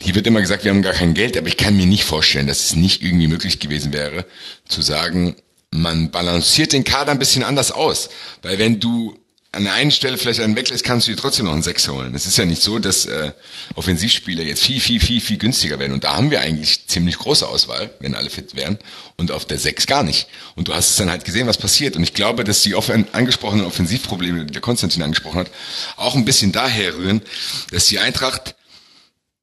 hier 0.02 0.16
wird 0.16 0.28
immer 0.28 0.42
gesagt, 0.42 0.64
wir 0.64 0.72
haben 0.72 0.82
gar 0.82 0.94
kein 0.94 1.14
Geld, 1.14 1.38
aber 1.38 1.48
ich 1.48 1.58
kann 1.58 1.76
mir 1.76 1.86
nicht 1.86 2.04
vorstellen, 2.04 2.48
dass 2.48 2.66
es 2.66 2.76
nicht 2.76 3.02
irgendwie 3.02 3.28
möglich 3.28 3.60
gewesen 3.60 3.94
wäre, 3.94 4.26
zu 4.68 4.82
sagen, 4.82 5.36
man 5.72 6.12
balanciert 6.12 6.74
den 6.74 6.84
Kader 6.84 7.12
ein 7.12 7.20
bisschen 7.20 7.44
anders 7.44 7.72
aus. 7.72 8.10
Weil 8.42 8.58
wenn 8.60 8.80
du 8.80 9.20
an 9.58 9.64
der 9.64 9.74
einen 9.74 9.90
Stelle 9.90 10.20
vielleicht 10.20 10.40
einen 10.40 10.56
weglässt, 10.56 10.84
kannst 10.84 11.08
du 11.08 11.12
dir 11.12 11.18
trotzdem 11.18 11.46
noch 11.46 11.54
einen 11.54 11.64
Sechs 11.64 11.88
holen. 11.88 12.14
Es 12.14 12.28
ist 12.28 12.38
ja 12.38 12.46
nicht 12.46 12.62
so, 12.62 12.78
dass 12.78 13.08
äh, 13.08 13.32
Offensivspieler 13.74 14.44
jetzt 14.44 14.62
viel, 14.62 14.80
viel, 14.80 15.00
viel, 15.00 15.20
viel 15.20 15.40
günstiger 15.40 15.80
werden. 15.80 15.94
Und 15.94 16.04
da 16.04 16.16
haben 16.16 16.30
wir 16.30 16.42
eigentlich 16.42 16.86
ziemlich 16.86 17.18
große 17.18 17.48
Auswahl, 17.48 17.90
wenn 18.00 18.14
alle 18.14 18.30
fit 18.30 18.56
wären. 18.56 18.78
Und 19.16 19.32
auf 19.32 19.46
der 19.46 19.58
Sechs 19.58 19.88
gar 19.88 20.04
nicht. 20.04 20.28
Und 20.56 20.68
du 20.68 20.76
hast 20.76 20.92
es 20.92 20.96
dann 20.98 21.10
halt 21.10 21.26
gesehen, 21.26 21.48
was 21.48 21.58
passiert. 21.58 21.96
Und 21.96 22.04
ich 22.04 22.14
glaube, 22.14 22.44
dass 22.44 22.62
die 22.62 22.76
offen 22.76 23.08
angesprochenen 23.14 23.66
Offensivprobleme, 23.66 24.46
die 24.46 24.54
der 24.54 24.62
Konstantin 24.62 25.02
angesprochen 25.02 25.40
hat, 25.40 25.52
auch 25.96 26.14
ein 26.14 26.24
bisschen 26.24 26.52
daher 26.52 26.96
rühren, 26.96 27.24
dass 27.72 27.88
die 27.88 27.98
Eintracht 27.98 28.54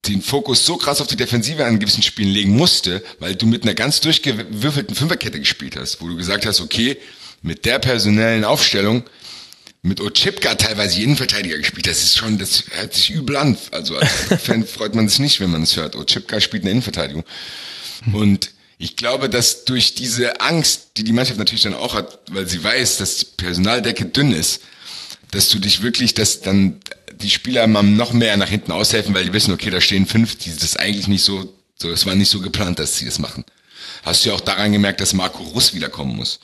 den 0.06 0.22
Fokus 0.22 0.64
so 0.64 0.76
krass 0.76 1.00
auf 1.00 1.08
die 1.08 1.16
Defensive 1.16 1.64
an 1.64 1.80
gewissen 1.80 2.04
Spielen 2.04 2.30
legen 2.30 2.56
musste, 2.56 3.02
weil 3.18 3.34
du 3.34 3.46
mit 3.46 3.64
einer 3.64 3.74
ganz 3.74 4.00
durchgewürfelten 4.00 4.94
Fünferkette 4.94 5.40
gespielt 5.40 5.74
hast, 5.76 6.00
wo 6.00 6.06
du 6.06 6.14
gesagt 6.14 6.46
hast, 6.46 6.60
okay, 6.60 6.98
mit 7.42 7.64
der 7.64 7.80
personellen 7.80 8.44
Aufstellung, 8.44 9.02
mit 9.84 10.00
Ochipka 10.00 10.54
teilweise 10.54 11.02
Innenverteidiger 11.02 11.58
gespielt, 11.58 11.86
das 11.86 12.02
ist 12.02 12.16
schon, 12.16 12.38
das 12.38 12.64
hört 12.70 12.94
sich 12.94 13.10
übel 13.10 13.36
an. 13.36 13.58
Also 13.70 13.96
als 13.98 14.10
Fan 14.42 14.66
freut 14.66 14.94
man 14.94 15.08
sich 15.08 15.18
nicht, 15.18 15.40
wenn 15.40 15.50
man 15.50 15.62
es 15.62 15.76
hört. 15.76 15.94
Ochipka 15.94 16.40
spielt 16.40 16.62
eine 16.62 16.70
Innenverteidigung. 16.70 17.22
Und 18.12 18.50
ich 18.78 18.96
glaube, 18.96 19.28
dass 19.28 19.66
durch 19.66 19.94
diese 19.94 20.40
Angst, 20.40 20.92
die 20.96 21.04
die 21.04 21.12
Mannschaft 21.12 21.38
natürlich 21.38 21.64
dann 21.64 21.74
auch 21.74 21.94
hat, 21.94 22.18
weil 22.30 22.48
sie 22.48 22.64
weiß, 22.64 22.96
dass 22.96 23.18
die 23.18 23.26
Personaldecke 23.36 24.06
dünn 24.06 24.32
ist, 24.32 24.62
dass 25.30 25.50
du 25.50 25.58
dich 25.58 25.82
wirklich, 25.82 26.14
dass 26.14 26.40
dann 26.40 26.80
die 27.12 27.30
Spieler 27.30 27.66
mal 27.66 27.82
noch 27.82 28.14
mehr 28.14 28.38
nach 28.38 28.48
hinten 28.48 28.72
aushelfen, 28.72 29.14
weil 29.14 29.24
die 29.24 29.32
wissen, 29.34 29.52
okay, 29.52 29.68
da 29.68 29.82
stehen 29.82 30.06
fünf, 30.06 30.36
die 30.36 30.50
das 30.56 30.76
eigentlich 30.76 31.08
nicht 31.08 31.22
so, 31.22 31.54
so, 31.76 31.90
es 31.90 32.06
war 32.06 32.14
nicht 32.14 32.30
so 32.30 32.40
geplant, 32.40 32.78
dass 32.78 32.96
sie 32.96 33.04
das 33.04 33.18
machen. 33.18 33.44
Hast 34.04 34.24
du 34.24 34.28
ja 34.28 34.34
auch 34.34 34.40
daran 34.40 34.72
gemerkt, 34.72 35.00
dass 35.00 35.14
Marco 35.14 35.42
Russ 35.42 35.74
wiederkommen 35.74 36.16
muss. 36.16 36.38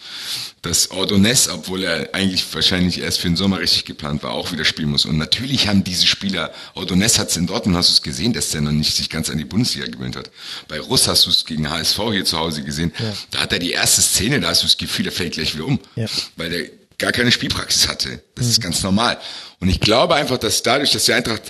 Dass 0.62 0.91
Ordonez, 0.91 1.49
obwohl 1.49 1.85
er 1.85 2.15
eigentlich 2.15 2.45
wahrscheinlich 2.55 3.01
erst 3.01 3.19
für 3.19 3.28
den 3.28 3.37
Sommer 3.37 3.61
richtig 3.61 3.85
geplant 3.85 4.23
war, 4.23 4.32
auch 4.32 4.53
wieder 4.53 4.65
spielen 4.65 4.91
muss. 4.91 5.05
Und 5.05 5.19
natürlich 5.19 5.69
haben 5.69 5.85
diese 5.85 6.07
Spieler, 6.07 6.53
Ordonez 6.74 7.19
hat 7.19 7.28
es 7.28 7.37
in 7.37 7.47
Dortmund, 7.47 7.77
hast 7.77 7.91
du 7.91 7.93
es 7.95 8.03
gesehen, 8.03 8.32
dass 8.32 8.51
der 8.51 8.62
noch 8.62 8.73
nicht 8.73 8.97
sich 8.97 9.11
ganz 9.11 9.28
an 9.31 9.39
die 9.39 9.45
Bundesliga 9.45 9.87
gewöhnt 9.87 10.16
hat. 10.16 10.31
Bei 10.69 10.81
Russ 10.81 11.07
hast 11.07 11.27
du 11.27 11.31
es 11.31 11.45
gegen 11.45 11.69
HSV 11.70 11.99
hier 12.12 12.24
zu 12.24 12.39
Hause 12.39 12.62
gesehen. 12.62 12.93
Ja. 12.99 13.12
Da 13.31 13.39
hat 13.41 13.53
er 13.53 13.59
die 13.59 13.73
erste 13.73 14.01
Szene, 14.01 14.41
da 14.41 14.49
hast 14.49 14.62
du 14.62 14.66
das 14.66 14.77
Gefühl, 14.78 15.05
der 15.05 15.12
fällt 15.12 15.35
gleich 15.35 15.55
wieder 15.55 15.66
um. 15.66 15.78
Ja. 15.97 16.07
Weil 16.37 16.51
der 16.51 16.65
gar 16.99 17.12
keine 17.12 17.32
Spielpraxis 17.32 17.89
hatte. 17.89 18.23
Das 18.35 18.47
mhm. 18.47 18.51
ist 18.51 18.61
ganz 18.62 18.82
normal. 18.82 19.19
Und 19.59 19.69
ich 19.69 19.81
glaube 19.81 20.15
einfach, 20.15 20.39
dass 20.39 20.62
dadurch, 20.62 20.93
dass 20.93 21.05
die 21.05 21.12
Eintracht, 21.12 21.43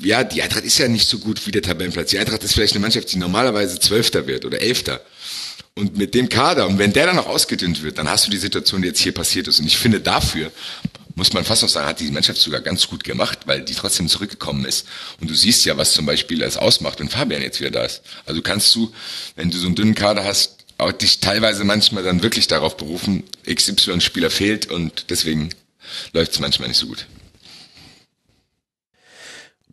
ja, 0.00 0.24
die 0.24 0.42
Eintracht 0.42 0.64
ist 0.64 0.78
ja 0.78 0.88
nicht 0.88 1.08
so 1.08 1.18
gut 1.18 1.46
wie 1.46 1.50
der 1.50 1.62
Tabellenplatz. 1.62 2.10
Die 2.10 2.18
Eintracht 2.18 2.42
ist 2.44 2.54
vielleicht 2.54 2.74
eine 2.74 2.80
Mannschaft, 2.80 3.12
die 3.12 3.18
normalerweise 3.18 3.78
Zwölfter 3.78 4.26
wird 4.26 4.44
oder 4.44 4.60
Elfter. 4.60 5.00
Und 5.74 5.96
mit 5.96 6.14
dem 6.14 6.28
Kader, 6.28 6.66
und 6.66 6.78
wenn 6.78 6.92
der 6.92 7.06
dann 7.06 7.16
noch 7.16 7.28
ausgedünnt 7.28 7.82
wird, 7.82 7.98
dann 7.98 8.08
hast 8.08 8.26
du 8.26 8.30
die 8.30 8.36
Situation, 8.36 8.82
die 8.82 8.88
jetzt 8.88 9.00
hier 9.00 9.12
passiert 9.12 9.48
ist. 9.48 9.60
Und 9.60 9.66
ich 9.66 9.78
finde, 9.78 10.00
dafür 10.00 10.50
muss 11.14 11.32
man 11.32 11.44
fast 11.44 11.62
noch 11.62 11.68
sagen, 11.68 11.86
hat 11.86 12.00
die 12.00 12.10
Mannschaft 12.10 12.40
sogar 12.40 12.60
ganz 12.60 12.86
gut 12.88 13.04
gemacht, 13.04 13.40
weil 13.46 13.62
die 13.62 13.74
trotzdem 13.74 14.08
zurückgekommen 14.08 14.64
ist. 14.64 14.86
Und 15.20 15.28
du 15.28 15.34
siehst 15.34 15.64
ja, 15.64 15.76
was 15.76 15.92
zum 15.92 16.06
Beispiel 16.06 16.42
es 16.42 16.56
ausmacht, 16.56 17.00
wenn 17.00 17.08
Fabian 17.08 17.42
jetzt 17.42 17.60
wieder 17.60 17.70
da 17.70 17.84
ist. 17.84 18.02
Also 18.24 18.40
kannst 18.40 18.74
du, 18.74 18.92
wenn 19.36 19.50
du 19.50 19.58
so 19.58 19.66
einen 19.66 19.74
dünnen 19.74 19.94
Kader 19.94 20.24
hast, 20.24 20.56
auch 20.78 20.92
dich 20.92 21.18
teilweise 21.18 21.64
manchmal 21.64 22.04
dann 22.04 22.22
wirklich 22.22 22.46
darauf 22.46 22.76
berufen, 22.76 23.24
XY-Spieler 23.52 24.30
fehlt 24.30 24.70
und 24.70 25.06
deswegen 25.10 25.50
läuft 26.12 26.32
es 26.32 26.38
manchmal 26.38 26.68
nicht 26.68 26.78
so 26.78 26.86
gut. 26.86 27.06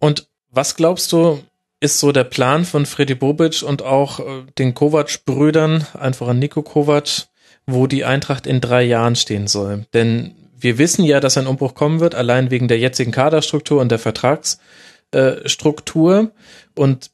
Und 0.05 0.27
was 0.51 0.75
glaubst 0.75 1.11
du, 1.13 1.41
ist 1.79 1.99
so 1.99 2.11
der 2.11 2.25
Plan 2.25 2.63
von 2.63 2.85
Freddy 2.85 3.15
Bobic 3.15 3.63
und 3.63 3.81
auch 3.81 4.19
äh, 4.19 4.43
den 4.59 4.75
Kovac-Brüdern, 4.75 5.87
einfach 5.99 6.27
an 6.27 6.37
Nico 6.37 6.61
Kovac, 6.61 7.25
wo 7.65 7.87
die 7.87 8.05
Eintracht 8.05 8.45
in 8.45 8.61
drei 8.61 8.83
Jahren 8.83 9.15
stehen 9.15 9.47
soll? 9.47 9.87
Denn 9.95 10.35
wir 10.55 10.77
wissen 10.77 11.05
ja, 11.05 11.19
dass 11.19 11.39
ein 11.39 11.47
Umbruch 11.47 11.73
kommen 11.73 12.01
wird, 12.01 12.13
allein 12.13 12.51
wegen 12.51 12.67
der 12.67 12.77
jetzigen 12.77 13.11
Kaderstruktur 13.11 13.81
und 13.81 13.89
der 13.89 13.97
Vertragsstruktur. 13.97 16.29
Und 16.75 17.09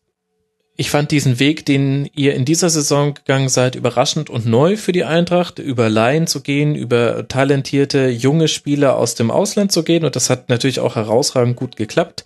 ich 0.75 0.91
fand 0.91 1.11
diesen 1.11 1.39
Weg, 1.39 1.65
den 1.65 2.09
ihr 2.13 2.35
in 2.35 2.43
dieser 2.43 2.69
Saison 2.69 3.13
gegangen 3.13 3.47
seid, 3.47 3.75
überraschend 3.75 4.29
und 4.29 4.45
neu 4.45 4.75
für 4.75 4.91
die 4.91 5.05
Eintracht, 5.05 5.59
über 5.59 5.89
Laien 5.89 6.27
zu 6.27 6.41
gehen, 6.41 6.75
über 6.75 7.29
talentierte 7.29 8.09
junge 8.09 8.49
Spieler 8.49 8.97
aus 8.97 9.15
dem 9.15 9.31
Ausland 9.31 9.71
zu 9.71 9.83
gehen 9.83 10.03
und 10.03 10.17
das 10.17 10.29
hat 10.29 10.49
natürlich 10.49 10.81
auch 10.81 10.97
herausragend 10.97 11.55
gut 11.55 11.77
geklappt. 11.77 12.25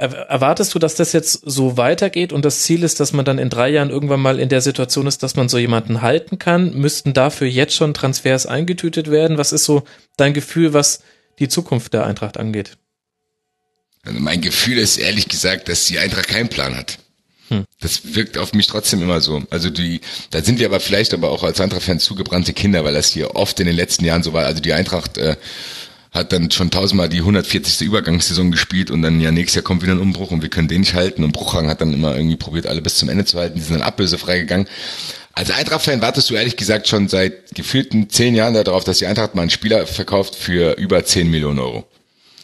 Erwartest 0.00 0.74
du, 0.74 0.78
dass 0.78 0.94
das 0.94 1.12
jetzt 1.12 1.42
so 1.44 1.76
weitergeht 1.76 2.32
und 2.32 2.46
das 2.46 2.62
Ziel 2.62 2.84
ist, 2.84 3.00
dass 3.00 3.12
man 3.12 3.26
dann 3.26 3.38
in 3.38 3.50
drei 3.50 3.68
Jahren 3.68 3.90
irgendwann 3.90 4.20
mal 4.20 4.40
in 4.40 4.48
der 4.48 4.62
Situation 4.62 5.06
ist, 5.06 5.22
dass 5.22 5.36
man 5.36 5.50
so 5.50 5.58
jemanden 5.58 6.00
halten 6.00 6.38
kann? 6.38 6.72
Müssten 6.72 7.12
dafür 7.12 7.46
jetzt 7.46 7.74
schon 7.74 7.92
Transfers 7.92 8.46
eingetütet 8.46 9.10
werden? 9.10 9.36
Was 9.36 9.52
ist 9.52 9.64
so 9.64 9.82
dein 10.16 10.32
Gefühl, 10.32 10.72
was 10.72 11.02
die 11.38 11.48
Zukunft 11.48 11.92
der 11.92 12.06
Eintracht 12.06 12.38
angeht? 12.38 12.78
Also 14.02 14.18
mein 14.18 14.40
Gefühl 14.40 14.78
ist 14.78 14.96
ehrlich 14.96 15.28
gesagt, 15.28 15.68
dass 15.68 15.84
die 15.84 15.98
Eintracht 15.98 16.28
keinen 16.28 16.48
Plan 16.48 16.78
hat. 16.78 16.98
Hm. 17.48 17.64
Das 17.80 18.14
wirkt 18.14 18.38
auf 18.38 18.54
mich 18.54 18.68
trotzdem 18.68 19.02
immer 19.02 19.20
so. 19.20 19.42
Also 19.50 19.68
die, 19.68 20.00
da 20.30 20.42
sind 20.42 20.60
wir 20.60 20.66
aber 20.66 20.80
vielleicht 20.80 21.12
aber 21.12 21.30
auch 21.30 21.42
als 21.42 21.60
Eintracht-Fans 21.60 22.04
zugebrannte 22.04 22.54
Kinder, 22.54 22.84
weil 22.84 22.94
das 22.94 23.08
hier 23.12 23.36
oft 23.36 23.60
in 23.60 23.66
den 23.66 23.76
letzten 23.76 24.06
Jahren 24.06 24.22
so 24.22 24.32
war. 24.32 24.46
Also 24.46 24.62
die 24.62 24.72
Eintracht 24.72 25.18
äh, 25.18 25.36
hat 26.12 26.32
dann 26.32 26.50
schon 26.50 26.70
tausendmal 26.70 27.08
die 27.08 27.18
140. 27.18 27.86
Übergangssaison 27.86 28.50
gespielt 28.50 28.90
und 28.90 29.02
dann 29.02 29.20
ja 29.20 29.30
nächstes 29.30 29.56
Jahr 29.56 29.62
kommt 29.62 29.82
wieder 29.82 29.92
ein 29.92 30.00
Umbruch 30.00 30.32
und 30.32 30.42
wir 30.42 30.48
können 30.48 30.68
den 30.68 30.80
nicht 30.80 30.94
halten 30.94 31.22
und 31.22 31.32
Bruchhang 31.32 31.68
hat 31.68 31.80
dann 31.80 31.92
immer 31.92 32.16
irgendwie 32.16 32.36
probiert, 32.36 32.66
alle 32.66 32.82
bis 32.82 32.96
zum 32.96 33.08
Ende 33.08 33.24
zu 33.24 33.38
halten. 33.38 33.56
Die 33.56 33.62
sind 33.62 33.74
dann 33.74 33.86
ablösefrei 33.86 34.40
gegangen. 34.40 34.66
Als 35.32 35.50
Eintracht-Fan 35.50 36.02
wartest 36.02 36.28
du 36.28 36.34
ehrlich 36.34 36.56
gesagt 36.56 36.88
schon 36.88 37.08
seit 37.08 37.54
gefühlten 37.54 38.10
zehn 38.10 38.34
Jahren 38.34 38.54
darauf, 38.54 38.82
dass 38.82 38.98
die 38.98 39.06
Eintracht 39.06 39.36
mal 39.36 39.42
einen 39.42 39.50
Spieler 39.50 39.86
verkauft 39.86 40.34
für 40.34 40.76
über 40.76 41.04
10 41.04 41.30
Millionen 41.30 41.60
Euro. 41.60 41.86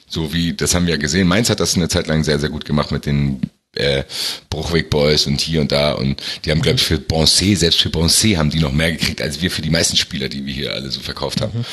So 0.08 0.32
wie, 0.32 0.54
das 0.54 0.74
haben 0.74 0.86
wir 0.86 0.94
ja 0.94 1.00
gesehen. 1.00 1.26
Mainz 1.26 1.50
hat 1.50 1.58
das 1.58 1.74
eine 1.74 1.88
Zeit 1.88 2.06
lang 2.06 2.22
sehr, 2.22 2.38
sehr 2.38 2.48
gut 2.48 2.64
gemacht 2.64 2.92
mit 2.92 3.04
den 3.04 3.40
äh, 3.74 4.04
Bruchweg 4.48 4.88
Boys 4.88 5.26
und 5.26 5.40
hier 5.40 5.60
und 5.60 5.72
da 5.72 5.92
und 5.92 6.22
die 6.44 6.52
haben, 6.52 6.62
glaube 6.62 6.76
ich, 6.76 6.84
für 6.84 6.94
Bonsé, 6.94 7.56
selbst 7.56 7.80
für 7.80 7.88
Bonsé 7.88 8.36
haben 8.36 8.50
die 8.50 8.60
noch 8.60 8.72
mehr 8.72 8.92
gekriegt, 8.92 9.20
als 9.20 9.42
wir 9.42 9.50
für 9.50 9.62
die 9.62 9.70
meisten 9.70 9.96
Spieler, 9.96 10.28
die 10.28 10.46
wir 10.46 10.54
hier 10.54 10.72
alle 10.72 10.90
so 10.90 11.00
verkauft 11.00 11.40
haben. 11.40 11.58
Mhm. 11.58 11.64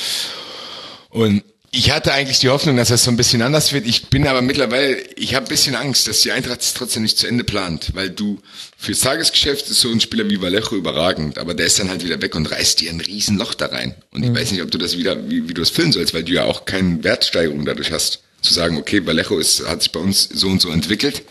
Und 1.10 1.44
ich 1.76 1.90
hatte 1.90 2.14
eigentlich 2.14 2.38
die 2.38 2.50
Hoffnung, 2.50 2.78
dass 2.78 2.90
das 2.90 3.04
so 3.04 3.10
ein 3.10 3.18
bisschen 3.18 3.42
anders 3.42 3.74
wird. 3.74 3.88
Ich 3.88 4.10
bin 4.10 4.28
aber 4.28 4.44
mittlerweile, 4.44 4.96
ich 5.16 5.34
habe 5.34 5.48
ein 5.48 5.50
bisschen 5.50 5.74
Angst, 5.74 6.08
dass 6.08 6.22
die 6.22 6.32
Eintracht 6.32 6.62
es 6.62 6.76
trotzdem 6.76 7.02
nicht 7.02 7.18
zu 7.18 7.26
Ende 7.26 7.44
plant, 7.44 7.96
weil 7.96 8.12
du 8.12 8.40
fürs 8.78 9.00
Tagesgeschäft 9.00 9.68
ist 9.68 9.82
so 9.82 9.90
ein 9.90 10.00
Spieler 10.00 10.30
wie 10.30 10.40
Vallejo 10.40 10.76
überragend, 10.76 11.40
aber 11.40 11.56
der 11.56 11.66
ist 11.66 11.80
dann 11.80 11.90
halt 11.90 12.06
wieder 12.06 12.22
weg 12.22 12.36
und 12.36 12.46
reißt 12.46 12.80
dir 12.80 12.92
ein 12.92 13.00
riesen 13.00 13.40
Loch 13.40 13.56
da 13.56 13.66
rein. 13.66 13.96
Und 14.12 14.22
ich 14.22 14.30
mhm. 14.30 14.36
weiß 14.36 14.52
nicht, 14.52 14.62
ob 14.62 14.70
du 14.70 14.78
das 14.78 15.00
wieder, 15.00 15.28
wie, 15.28 15.50
wie 15.50 15.54
du 15.56 15.64
es 15.64 15.72
füllen 15.72 15.92
sollst, 15.92 16.14
weil 16.14 16.24
du 16.24 16.32
ja 16.32 16.44
auch 16.44 16.66
keine 16.66 17.04
Wertsteigerung 17.04 17.66
dadurch 17.66 17.92
hast. 17.92 18.20
Zu 18.44 18.54
sagen, 18.54 18.78
okay, 18.78 19.04
Vallejo 19.08 19.40
ist, 19.40 19.68
hat 19.68 19.82
sich 19.82 19.92
bei 19.92 20.00
uns 20.00 20.30
so 20.32 20.50
und 20.50 20.62
so 20.62 20.70
entwickelt 20.70 21.24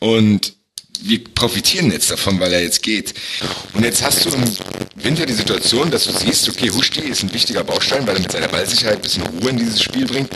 und 0.00 0.52
wir 1.02 1.24
profitieren 1.24 1.90
jetzt 1.90 2.10
davon, 2.10 2.40
weil 2.40 2.52
er 2.52 2.62
jetzt 2.62 2.82
geht. 2.82 3.14
Und 3.74 3.84
jetzt 3.84 4.02
hast 4.02 4.24
du 4.24 4.30
im 4.30 4.44
Winter 4.96 5.26
die 5.26 5.32
Situation, 5.32 5.90
dass 5.90 6.04
du 6.04 6.12
siehst, 6.12 6.48
okay, 6.48 6.70
Huschti 6.70 7.00
ist 7.00 7.22
ein 7.22 7.32
wichtiger 7.32 7.64
Baustein, 7.64 8.06
weil 8.06 8.16
er 8.16 8.22
mit 8.22 8.32
seiner 8.32 8.48
Ballsicherheit 8.48 8.96
ein 8.96 9.02
bisschen 9.02 9.22
Ruhe 9.22 9.50
in 9.50 9.58
dieses 9.58 9.82
Spiel 9.82 10.06
bringt. 10.06 10.30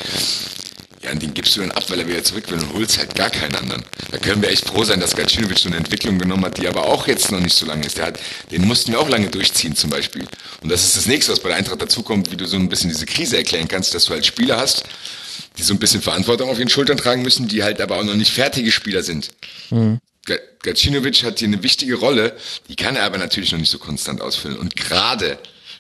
Ja, 1.03 1.11
an 1.11 1.19
den 1.19 1.35
gibst 1.35 1.55
du 1.55 1.61
dann 1.61 1.71
ab, 1.73 1.85
weil 1.89 2.01
er 2.01 2.09
wieder 2.09 2.25
zurück 2.25 2.51
will 2.51 2.59
und 2.59 2.73
holst 2.73 2.97
halt 2.97 3.15
gar 3.15 3.29
keinen 3.29 3.55
anderen. 3.57 3.85
Da 4.11 4.17
können 4.17 4.41
wir 4.41 4.49
echt 4.49 4.67
froh 4.67 4.85
sein, 4.85 5.01
dass 5.01 5.15
Gacinovic 5.15 5.59
so 5.59 5.69
eine 5.69 5.77
Entwicklung 5.77 6.19
genommen 6.19 6.47
hat, 6.47 6.57
die 6.57 6.67
aber 6.67 6.87
auch 6.87 7.07
jetzt 7.07 7.31
noch 7.31 7.41
nicht 7.41 7.55
so 7.55 7.67
lange 7.67 7.85
ist. 7.85 7.99
Der 7.99 8.07
hat, 8.07 8.19
den 8.51 8.67
mussten 8.67 8.93
wir 8.93 9.01
auch 9.01 9.09
lange 9.11 9.29
durchziehen 9.29 9.77
zum 9.77 9.91
Beispiel. 9.91 10.25
Und 10.63 10.71
das 10.71 10.83
ist 10.83 10.97
das 10.97 11.05
nächste, 11.05 11.33
was 11.33 11.41
bei 11.41 11.51
der 11.51 11.59
Eintracht 11.59 11.83
dazukommt, 11.83 12.31
wie 12.31 12.37
du 12.37 12.47
so 12.47 12.57
ein 12.57 12.71
bisschen 12.71 12.89
diese 12.89 13.05
Krise 13.05 13.37
erklären 13.37 13.69
kannst, 13.69 13.93
dass 13.93 14.07
du 14.07 14.15
halt 14.15 14.25
Spieler 14.25 14.57
hast, 14.57 14.85
die 15.59 15.63
so 15.63 15.75
ein 15.75 15.79
bisschen 15.79 16.01
Verantwortung 16.01 16.49
auf 16.49 16.59
ihren 16.59 16.71
Schultern 16.71 16.97
tragen 16.97 17.21
müssen, 17.21 17.49
die 17.49 17.63
halt 17.63 17.83
aber 17.83 17.99
auch 17.99 18.05
noch 18.05 18.15
nicht 18.15 18.33
fertige 18.33 18.73
Spieler 18.73 19.03
sind. 19.03 19.29
Mhm. 19.69 20.01
Gacinovic 20.63 21.23
hat 21.23 21.39
hier 21.39 21.49
eine 21.49 21.63
wichtige 21.63 21.97
Rolle, 21.97 22.37
die 22.69 22.77
kann 22.77 22.97
er 22.97 23.05
aber 23.05 23.19
natürlich 23.19 23.53
noch 23.53 23.59
nicht 23.59 23.71
so 23.71 23.79
konstant 23.79 24.21
ausfüllen. 24.21 24.59
Und 24.59 24.77
gerade 24.77 25.39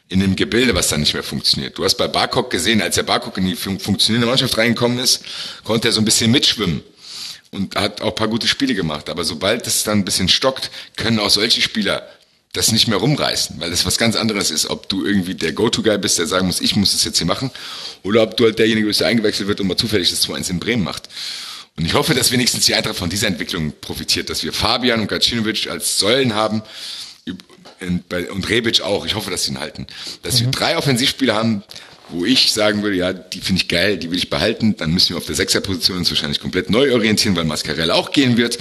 in 0.09 0.21
dem 0.21 0.37
Gebilde, 0.37 0.75
was 0.75 0.89
dann 0.89 1.01
nicht 1.01 1.15
mehr 1.15 1.23
funktioniert. 1.23 1.79
Du 1.79 1.85
hast 1.85 1.97
bei 1.97 2.09
Barkok 2.09 2.51
gesehen, 2.51 2.83
als 2.83 2.97
der 2.97 3.05
Barkok 3.05 3.39
in 3.39 3.47
die 3.47 3.57
fun 3.57 3.81
funktionierende 3.81 4.29
Mannschaft 4.29 4.57
reingekommen 4.59 4.99
ist, 4.99 5.25
konnte 5.65 5.89
er 5.89 5.93
so 5.93 6.01
ein 6.01 6.05
bisschen 6.05 6.31
mitschwimmen 6.31 6.83
und 7.51 7.75
hat 7.77 8.03
auch 8.03 8.15
paar 8.15 8.29
gute 8.29 8.47
Spiele 8.47 8.75
gemacht. 8.75 9.09
Aber 9.09 9.25
sobald 9.25 9.67
es 9.67 9.83
dann 9.83 10.01
ein 10.01 10.05
bisschen 10.05 10.29
stockt, 10.29 10.71
können 10.97 11.19
auch 11.19 11.31
solche 11.31 11.63
Spieler 11.63 12.07
das 12.53 12.71
nicht 12.71 12.87
mehr 12.87 12.99
rumreißen, 12.99 13.59
weil 13.59 13.71
das 13.71 13.85
was 13.85 13.99
ganz 13.99 14.15
anderes 14.15 14.51
ist, 14.53 14.71
ob 14.71 14.89
du 14.89 15.05
irgendwie 15.05 15.35
der 15.35 15.53
Go-To-Guy 15.53 15.99
bist, 15.99 16.19
der 16.19 16.27
sagen 16.27 16.47
muss, 16.47 16.61
ich 16.61 16.77
muss 16.77 16.93
das 16.93 17.03
jetzt 17.03 17.19
hier 17.19 17.27
machen, 17.27 17.51
oder 18.05 18.23
ob 18.23 18.37
du 18.37 18.45
halt 18.45 18.61
derjenige 18.61 18.87
bist, 18.87 19.01
der 19.01 19.09
eingewechselt 19.09 19.49
wird 19.49 19.61
und 19.61 19.67
mal 19.67 19.77
zufällig 19.77 20.11
das 20.11 20.25
2-1 20.29 20.51
in 20.51 20.61
Bremen 20.61 20.85
macht. 20.85 21.09
Und 21.77 21.85
ich 21.85 21.95
hoffe, 21.95 22.15
dass 22.15 22.31
wenigstens 22.31 22.67
die 22.67 22.75
Eintracht 22.75 22.97
von 22.97 23.11
dieser 23.11 23.27
Entwicklung 23.27 23.73
profitiert, 23.81 24.31
dass 24.31 24.45
wir 24.45 24.53
Fabian 24.53 25.01
und 25.01 25.09
Gacinovic 25.09 25.69
als 25.69 25.99
Säulen 25.99 26.35
haben 26.35 26.63
und 27.81 28.49
Rebic 28.49 28.81
auch. 28.81 29.05
Ich 29.07 29.15
hoffe, 29.15 29.31
dass 29.31 29.45
sie 29.45 29.53
ihn 29.53 29.59
halten. 29.59 29.87
Dass 30.23 30.41
mhm. 30.41 30.47
wir 30.47 30.51
drei 30.53 30.77
Offensivspieler 30.77 31.35
haben, 31.35 31.65
wo 32.11 32.25
ich 32.25 32.53
sagen 32.53 32.83
würde, 32.83 32.97
ja, 32.97 33.13
die 33.13 33.41
finde 33.41 33.63
ich 33.63 33.69
geil, 33.69 33.97
die 33.97 34.11
will 34.11 34.19
ich 34.19 34.31
behalten. 34.31 34.77
Dann 34.77 34.93
müssen 34.93 35.11
wir 35.11 35.17
auf 35.17 35.27
der 35.27 35.35
Sechserposition 35.35 35.99
uns 35.99 36.11
wahrscheinlich 36.11 36.41
komplett 36.41 36.71
neu 36.71 36.93
orientieren, 36.93 37.35
weil 37.35 37.45
Mascarell 37.45 37.91
auch 37.91 38.13
gehen 38.13 38.37
wird. 38.37 38.59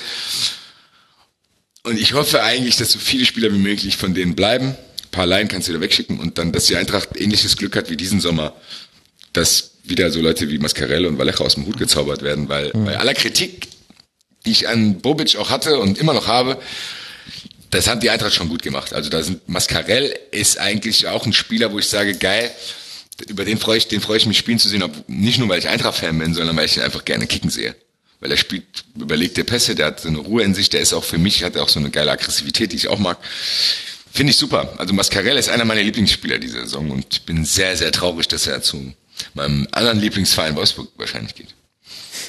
Und 1.84 2.00
ich 2.00 2.14
hoffe 2.14 2.42
eigentlich, 2.42 2.78
dass 2.78 2.94
so 2.94 3.00
viele 3.00 3.26
Spieler 3.26 3.54
wie 3.54 3.60
möglich 3.60 3.98
von 3.98 4.14
denen 4.14 4.36
bleiben. 4.36 4.70
Ein 4.70 5.12
paar 5.12 5.26
Laien 5.28 5.50
kannst 5.50 5.68
du 5.68 5.74
wieder 5.74 5.82
wegschicken 5.82 6.20
und 6.20 6.38
dann, 6.38 6.52
dass 6.52 6.66
die 6.66 6.78
Eintracht 6.78 7.10
ähnliches 7.16 7.58
Glück 7.58 7.76
hat 7.76 7.90
wie 7.90 7.98
diesen 7.98 8.22
Sommer, 8.22 8.56
dass 9.34 9.73
wieder 9.84 10.12
so 10.12 10.22
Leute 10.22 10.50
wie 10.50 10.60
Mascarell 10.60 11.06
und 11.06 11.18
Vallejo 11.18 11.44
aus 11.44 11.56
dem 11.56 11.66
Hut 11.66 11.78
gezaubert 11.78 12.22
werden, 12.22 12.50
weil 12.50 12.72
mhm. 12.74 12.86
bei 12.86 12.98
aller 12.98 13.14
Kritik, 13.14 13.68
die 14.46 14.52
ich 14.52 14.68
an 14.68 15.00
Bobic 15.00 15.36
auch 15.36 15.50
hatte 15.50 15.80
und 15.80 15.98
immer 15.98 16.14
noch 16.14 16.28
habe, 16.28 16.58
das 17.70 17.88
hat 17.88 18.04
die 18.04 18.10
Eintracht 18.10 18.34
schon 18.34 18.50
gut 18.50 18.62
gemacht. 18.62 18.94
Also 18.94 19.10
da 19.10 19.24
sind 19.24 19.48
Mascarell 19.50 20.18
ist 20.32 20.60
eigentlich 20.60 21.08
auch 21.08 21.26
ein 21.26 21.34
Spieler, 21.34 21.72
wo 21.72 21.80
ich 21.80 21.88
sage, 21.88 22.16
geil, 22.16 22.52
über 23.28 23.46
den 23.46 23.58
freue 23.58 23.78
ich, 23.78 23.88
den 23.88 24.02
freue 24.02 24.18
ich 24.18 24.26
mich 24.26 24.38
spielen 24.38 24.60
zu 24.60 24.70
sehen, 24.70 24.84
ob, 24.84 24.92
nicht 25.08 25.40
nur 25.40 25.50
weil 25.50 25.60
ich 25.60 25.68
Eintracht-Fan 25.68 26.18
bin, 26.18 26.34
sondern 26.34 26.56
weil 26.56 26.66
ich 26.66 26.78
ihn 26.78 26.84
einfach 26.84 27.06
gerne 27.06 27.28
kicken 27.28 27.50
sehe 27.50 27.76
weil 28.24 28.32
er 28.32 28.38
spielt 28.38 28.86
überlegte 28.96 29.44
Pässe, 29.44 29.76
der 29.76 29.88
hat 29.88 30.00
so 30.00 30.08
eine 30.08 30.20
Ruhe 30.20 30.44
in 30.44 30.56
sich, 30.56 30.70
der 30.70 30.80
ist 30.80 30.94
auch 30.94 31.04
für 31.04 31.18
mich, 31.18 31.44
hat 31.44 31.58
auch 31.58 31.68
so 31.68 31.80
eine 31.80 31.90
geile 31.90 32.12
Aggressivität, 32.12 32.72
die 32.72 32.78
ich 32.78 32.88
auch 32.88 32.98
mag. 32.98 33.18
Finde 34.14 34.32
ich 34.32 34.38
super. 34.38 34.74
Also 34.78 34.94
Mascarell 34.94 35.36
ist 35.36 35.50
einer 35.50 35.66
meiner 35.66 35.84
Lieblingsspieler 35.84 36.40
dieser 36.40 36.62
Saison 36.62 36.90
und 36.90 37.06
ich 37.12 37.24
bin 37.24 37.44
sehr, 37.44 37.76
sehr 37.76 37.92
traurig, 37.92 38.30
dass 38.30 38.48
er 38.48 38.62
zu 38.62 38.94
meinem 39.34 39.68
anderen 39.72 40.00
Lieblingsverein 40.00 40.56
Wolfsburg 40.56 40.90
wahrscheinlich 40.98 41.36
geht. 41.36 41.54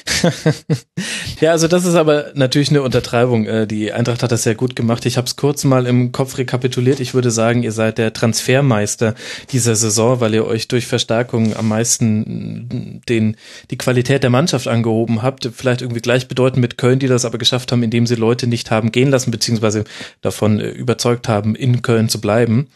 ja, 1.41 1.51
also 1.51 1.67
das 1.67 1.85
ist 1.85 1.95
aber 1.95 2.31
natürlich 2.35 2.69
eine 2.69 2.81
Untertreibung. 2.81 3.45
Äh, 3.45 3.67
die 3.67 3.91
Eintracht 3.91 4.23
hat 4.23 4.31
das 4.31 4.43
sehr 4.43 4.55
gut 4.55 4.75
gemacht. 4.75 5.05
Ich 5.05 5.17
habe 5.17 5.27
es 5.27 5.35
kurz 5.35 5.63
mal 5.63 5.87
im 5.87 6.11
Kopf 6.11 6.37
rekapituliert. 6.37 6.99
Ich 6.99 7.13
würde 7.13 7.31
sagen, 7.31 7.63
ihr 7.63 7.71
seid 7.71 7.97
der 7.97 8.13
Transfermeister 8.13 9.15
dieser 9.51 9.75
Saison, 9.75 10.19
weil 10.19 10.33
ihr 10.33 10.45
euch 10.45 10.67
durch 10.67 10.87
Verstärkung 10.87 11.55
am 11.55 11.67
meisten 11.67 13.01
den, 13.09 13.37
die 13.71 13.77
Qualität 13.77 14.23
der 14.23 14.29
Mannschaft 14.29 14.67
angehoben 14.67 15.21
habt. 15.21 15.49
Vielleicht 15.53 15.81
irgendwie 15.81 16.01
gleichbedeutend 16.01 16.61
mit 16.61 16.77
Köln, 16.77 16.99
die 16.99 17.07
das 17.07 17.25
aber 17.25 17.37
geschafft 17.37 17.71
haben, 17.71 17.83
indem 17.83 18.07
sie 18.07 18.15
Leute 18.15 18.47
nicht 18.47 18.71
haben 18.71 18.91
gehen 18.91 19.09
lassen, 19.09 19.31
beziehungsweise 19.31 19.85
davon 20.21 20.59
äh, 20.59 20.69
überzeugt 20.69 21.27
haben, 21.27 21.55
in 21.55 21.81
Köln 21.81 22.09
zu 22.09 22.21
bleiben. 22.21 22.67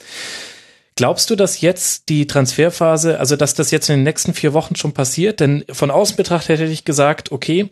Glaubst 1.00 1.30
du, 1.30 1.38
dass 1.38 1.62
jetzt 1.62 2.10
die 2.10 2.28
Transferphase, 2.28 3.22
also 3.22 3.38
dass 3.38 3.54
das 3.54 3.72
jetzt 3.72 3.90
in 3.90 4.00
den 4.00 4.04
nächsten 4.04 4.34
vier 4.34 4.52
Wochen 4.52 4.76
schon 4.76 4.92
passiert? 4.92 5.40
Denn 5.40 5.64
von 5.72 5.92
außen 5.92 6.18
betrachtet 6.18 6.60
hätte 6.60 6.70
ich 6.70 6.84
gesagt, 6.84 7.32
okay, 7.32 7.70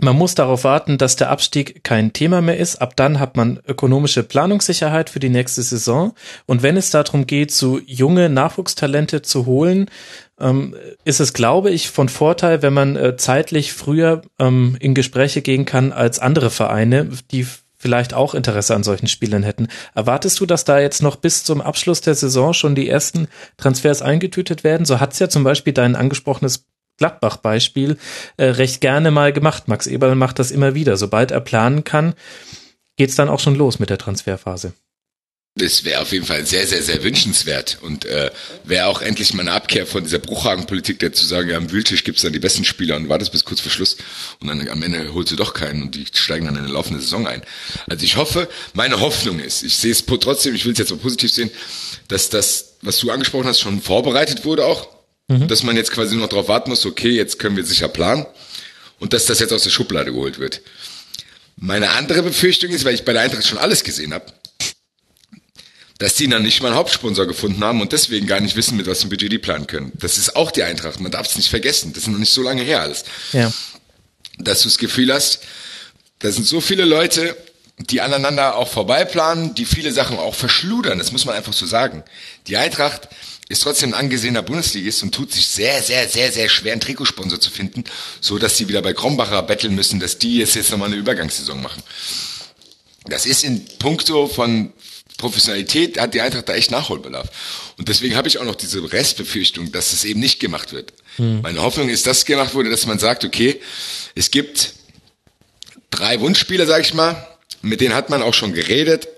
man 0.00 0.14
muss 0.14 0.36
darauf 0.36 0.62
warten, 0.62 0.96
dass 0.96 1.16
der 1.16 1.30
Abstieg 1.30 1.82
kein 1.82 2.12
Thema 2.12 2.42
mehr 2.42 2.56
ist. 2.56 2.76
Ab 2.80 2.94
dann 2.94 3.18
hat 3.18 3.36
man 3.36 3.58
ökonomische 3.66 4.22
Planungssicherheit 4.22 5.10
für 5.10 5.18
die 5.18 5.30
nächste 5.30 5.62
Saison. 5.62 6.14
Und 6.46 6.62
wenn 6.62 6.76
es 6.76 6.90
darum 6.90 7.26
geht, 7.26 7.50
so 7.50 7.80
junge 7.84 8.28
Nachwuchstalente 8.28 9.22
zu 9.22 9.46
holen, 9.46 9.90
ähm, 10.38 10.76
ist 11.04 11.18
es, 11.18 11.32
glaube 11.32 11.72
ich, 11.72 11.90
von 11.90 12.08
Vorteil, 12.08 12.62
wenn 12.62 12.72
man 12.72 12.94
äh, 12.94 13.16
zeitlich 13.16 13.72
früher 13.72 14.22
ähm, 14.38 14.76
in 14.78 14.94
Gespräche 14.94 15.42
gehen 15.42 15.64
kann 15.64 15.90
als 15.90 16.20
andere 16.20 16.50
Vereine, 16.50 17.08
die 17.32 17.48
vielleicht 17.84 18.14
auch 18.14 18.34
Interesse 18.34 18.74
an 18.74 18.82
solchen 18.82 19.08
Spielern 19.08 19.42
hätten. 19.42 19.68
Erwartest 19.94 20.40
du, 20.40 20.46
dass 20.46 20.64
da 20.64 20.80
jetzt 20.80 21.02
noch 21.02 21.16
bis 21.16 21.44
zum 21.44 21.60
Abschluss 21.60 22.00
der 22.00 22.14
Saison 22.14 22.54
schon 22.54 22.74
die 22.74 22.88
ersten 22.88 23.28
Transfers 23.58 24.00
eingetütet 24.00 24.64
werden? 24.64 24.86
So 24.86 25.00
hat's 25.00 25.18
ja 25.18 25.28
zum 25.28 25.44
Beispiel 25.44 25.74
dein 25.74 25.94
angesprochenes 25.94 26.64
Gladbach-Beispiel 26.96 27.98
äh, 28.38 28.44
recht 28.46 28.80
gerne 28.80 29.10
mal 29.10 29.34
gemacht. 29.34 29.68
Max 29.68 29.86
Eberl 29.86 30.14
macht 30.14 30.38
das 30.38 30.50
immer 30.50 30.74
wieder. 30.74 30.96
Sobald 30.96 31.30
er 31.30 31.40
planen 31.40 31.84
kann, 31.84 32.14
geht's 32.96 33.16
dann 33.16 33.28
auch 33.28 33.40
schon 33.40 33.54
los 33.54 33.78
mit 33.78 33.90
der 33.90 33.98
Transferphase. 33.98 34.72
Das 35.56 35.84
wäre 35.84 36.00
auf 36.00 36.10
jeden 36.10 36.26
Fall 36.26 36.44
sehr, 36.44 36.66
sehr, 36.66 36.82
sehr 36.82 37.04
wünschenswert 37.04 37.78
und 37.80 38.04
äh, 38.06 38.32
wäre 38.64 38.88
auch 38.88 39.00
endlich 39.00 39.34
mal 39.34 39.42
eine 39.42 39.52
Abkehr 39.52 39.86
von 39.86 40.02
dieser 40.02 40.18
Bruchhagen-Politik, 40.18 40.98
der 40.98 41.12
zu 41.12 41.24
sagen, 41.24 41.48
ja, 41.48 41.56
am 41.56 41.70
Wühltisch 41.70 42.02
gibt's 42.02 42.22
dann 42.22 42.32
die 42.32 42.40
besten 42.40 42.64
Spieler 42.64 42.96
und 42.96 43.08
wartest 43.08 43.30
bis 43.30 43.44
kurz 43.44 43.60
vor 43.60 43.70
Schluss 43.70 43.96
und 44.40 44.48
dann 44.48 44.68
am 44.68 44.82
Ende 44.82 45.14
holst 45.14 45.30
du 45.30 45.36
doch 45.36 45.54
keinen 45.54 45.82
und 45.82 45.94
die 45.94 46.06
steigen 46.12 46.46
dann 46.46 46.56
in 46.56 46.64
eine 46.64 46.72
laufende 46.72 47.00
Saison 47.00 47.28
ein. 47.28 47.42
Also 47.86 48.04
ich 48.04 48.16
hoffe, 48.16 48.48
meine 48.72 48.98
Hoffnung 48.98 49.38
ist, 49.38 49.62
ich 49.62 49.76
sehe 49.76 49.92
es 49.92 50.04
trotzdem, 50.04 50.56
ich 50.56 50.64
will 50.64 50.72
es 50.72 50.78
jetzt 50.78 50.90
mal 50.90 50.96
positiv 50.96 51.30
sehen, 51.30 51.52
dass 52.08 52.30
das, 52.30 52.74
was 52.82 52.98
du 52.98 53.12
angesprochen 53.12 53.46
hast, 53.46 53.60
schon 53.60 53.80
vorbereitet 53.80 54.44
wurde 54.44 54.64
auch, 54.64 54.88
mhm. 55.28 55.46
dass 55.46 55.62
man 55.62 55.76
jetzt 55.76 55.92
quasi 55.92 56.16
nur 56.16 56.22
noch 56.22 56.30
darauf 56.30 56.48
warten 56.48 56.70
muss, 56.70 56.84
okay, 56.84 57.10
jetzt 57.10 57.38
können 57.38 57.56
wir 57.56 57.64
sicher 57.64 57.86
planen 57.86 58.26
und 58.98 59.12
dass 59.12 59.26
das 59.26 59.38
jetzt 59.38 59.52
aus 59.52 59.62
der 59.62 59.70
Schublade 59.70 60.12
geholt 60.12 60.40
wird. 60.40 60.62
Meine 61.54 61.90
andere 61.90 62.24
Befürchtung 62.24 62.70
ist, 62.70 62.84
weil 62.84 62.94
ich 62.96 63.04
bei 63.04 63.12
der 63.12 63.22
Eintracht 63.22 63.46
schon 63.46 63.58
alles 63.58 63.84
gesehen 63.84 64.12
habe, 64.12 64.26
dass 65.98 66.14
die 66.14 66.28
dann 66.28 66.42
nicht 66.42 66.60
mal 66.60 66.68
einen 66.68 66.76
Hauptsponsor 66.76 67.26
gefunden 67.26 67.62
haben 67.62 67.80
und 67.80 67.92
deswegen 67.92 68.26
gar 68.26 68.40
nicht 68.40 68.56
wissen, 68.56 68.76
mit 68.76 68.86
was 68.86 69.02
im 69.04 69.10
Budget 69.10 69.30
die 69.30 69.38
planen 69.38 69.66
können. 69.66 69.92
Das 69.94 70.18
ist 70.18 70.34
auch 70.34 70.50
die 70.50 70.62
Eintracht. 70.62 71.00
Man 71.00 71.12
darf 71.12 71.28
es 71.28 71.36
nicht 71.36 71.50
vergessen. 71.50 71.92
Das 71.92 72.04
ist 72.04 72.08
noch 72.08 72.18
nicht 72.18 72.32
so 72.32 72.42
lange 72.42 72.62
her 72.62 72.82
alles. 72.82 73.04
Ja. 73.32 73.52
Dass 74.38 74.62
du 74.62 74.68
das 74.68 74.78
Gefühl 74.78 75.12
hast, 75.12 75.40
da 76.18 76.32
sind 76.32 76.46
so 76.46 76.60
viele 76.60 76.84
Leute, 76.84 77.36
die 77.78 78.00
aneinander 78.00 78.56
auch 78.56 78.68
vorbeiplanen, 78.68 79.54
die 79.54 79.64
viele 79.64 79.92
Sachen 79.92 80.18
auch 80.18 80.34
verschludern. 80.34 80.98
Das 80.98 81.12
muss 81.12 81.24
man 81.24 81.36
einfach 81.36 81.52
so 81.52 81.66
sagen. 81.66 82.02
Die 82.46 82.56
Eintracht 82.56 83.08
ist 83.48 83.62
trotzdem 83.62 83.90
ein 83.90 83.94
angesehener 83.94 84.42
Bundesligist 84.42 85.02
und 85.02 85.14
tut 85.14 85.32
sich 85.32 85.46
sehr, 85.46 85.82
sehr, 85.82 86.08
sehr, 86.08 86.32
sehr 86.32 86.48
schwer, 86.48 86.72
einen 86.72 86.80
Trikotsponsor 86.80 87.40
zu 87.40 87.50
finden, 87.50 87.84
so 88.20 88.38
dass 88.38 88.56
sie 88.56 88.68
wieder 88.68 88.80
bei 88.80 88.94
Krombacher 88.94 89.42
betteln 89.42 89.74
müssen, 89.74 90.00
dass 90.00 90.18
die 90.18 90.38
jetzt, 90.38 90.54
jetzt 90.54 90.70
nochmal 90.70 90.88
eine 90.88 90.96
Übergangssaison 90.96 91.60
machen. 91.60 91.82
Das 93.06 93.26
ist 93.26 93.44
in 93.44 93.64
puncto 93.78 94.28
von 94.28 94.72
Professionalität 95.16 96.00
hat 96.00 96.14
die 96.14 96.20
Eintracht 96.20 96.48
da 96.48 96.54
echt 96.54 96.70
Nachholbedarf. 96.70 97.28
Und 97.78 97.88
deswegen 97.88 98.16
habe 98.16 98.28
ich 98.28 98.38
auch 98.38 98.44
noch 98.44 98.56
diese 98.56 98.92
Restbefürchtung, 98.92 99.72
dass 99.72 99.92
es 99.92 100.04
eben 100.04 100.20
nicht 100.20 100.40
gemacht 100.40 100.72
wird. 100.72 100.92
Hm. 101.16 101.42
Meine 101.42 101.62
Hoffnung 101.62 101.88
ist, 101.88 102.06
dass 102.06 102.24
gemacht 102.24 102.54
wurde, 102.54 102.70
dass 102.70 102.86
man 102.86 102.98
sagt, 102.98 103.24
okay, 103.24 103.60
es 104.14 104.30
gibt 104.30 104.74
drei 105.90 106.20
Wunschspieler, 106.20 106.66
sag 106.66 106.82
ich 106.82 106.94
mal, 106.94 107.26
mit 107.62 107.80
denen 107.80 107.94
hat 107.94 108.10
man 108.10 108.22
auch 108.22 108.34
schon 108.34 108.52
geredet 108.52 109.08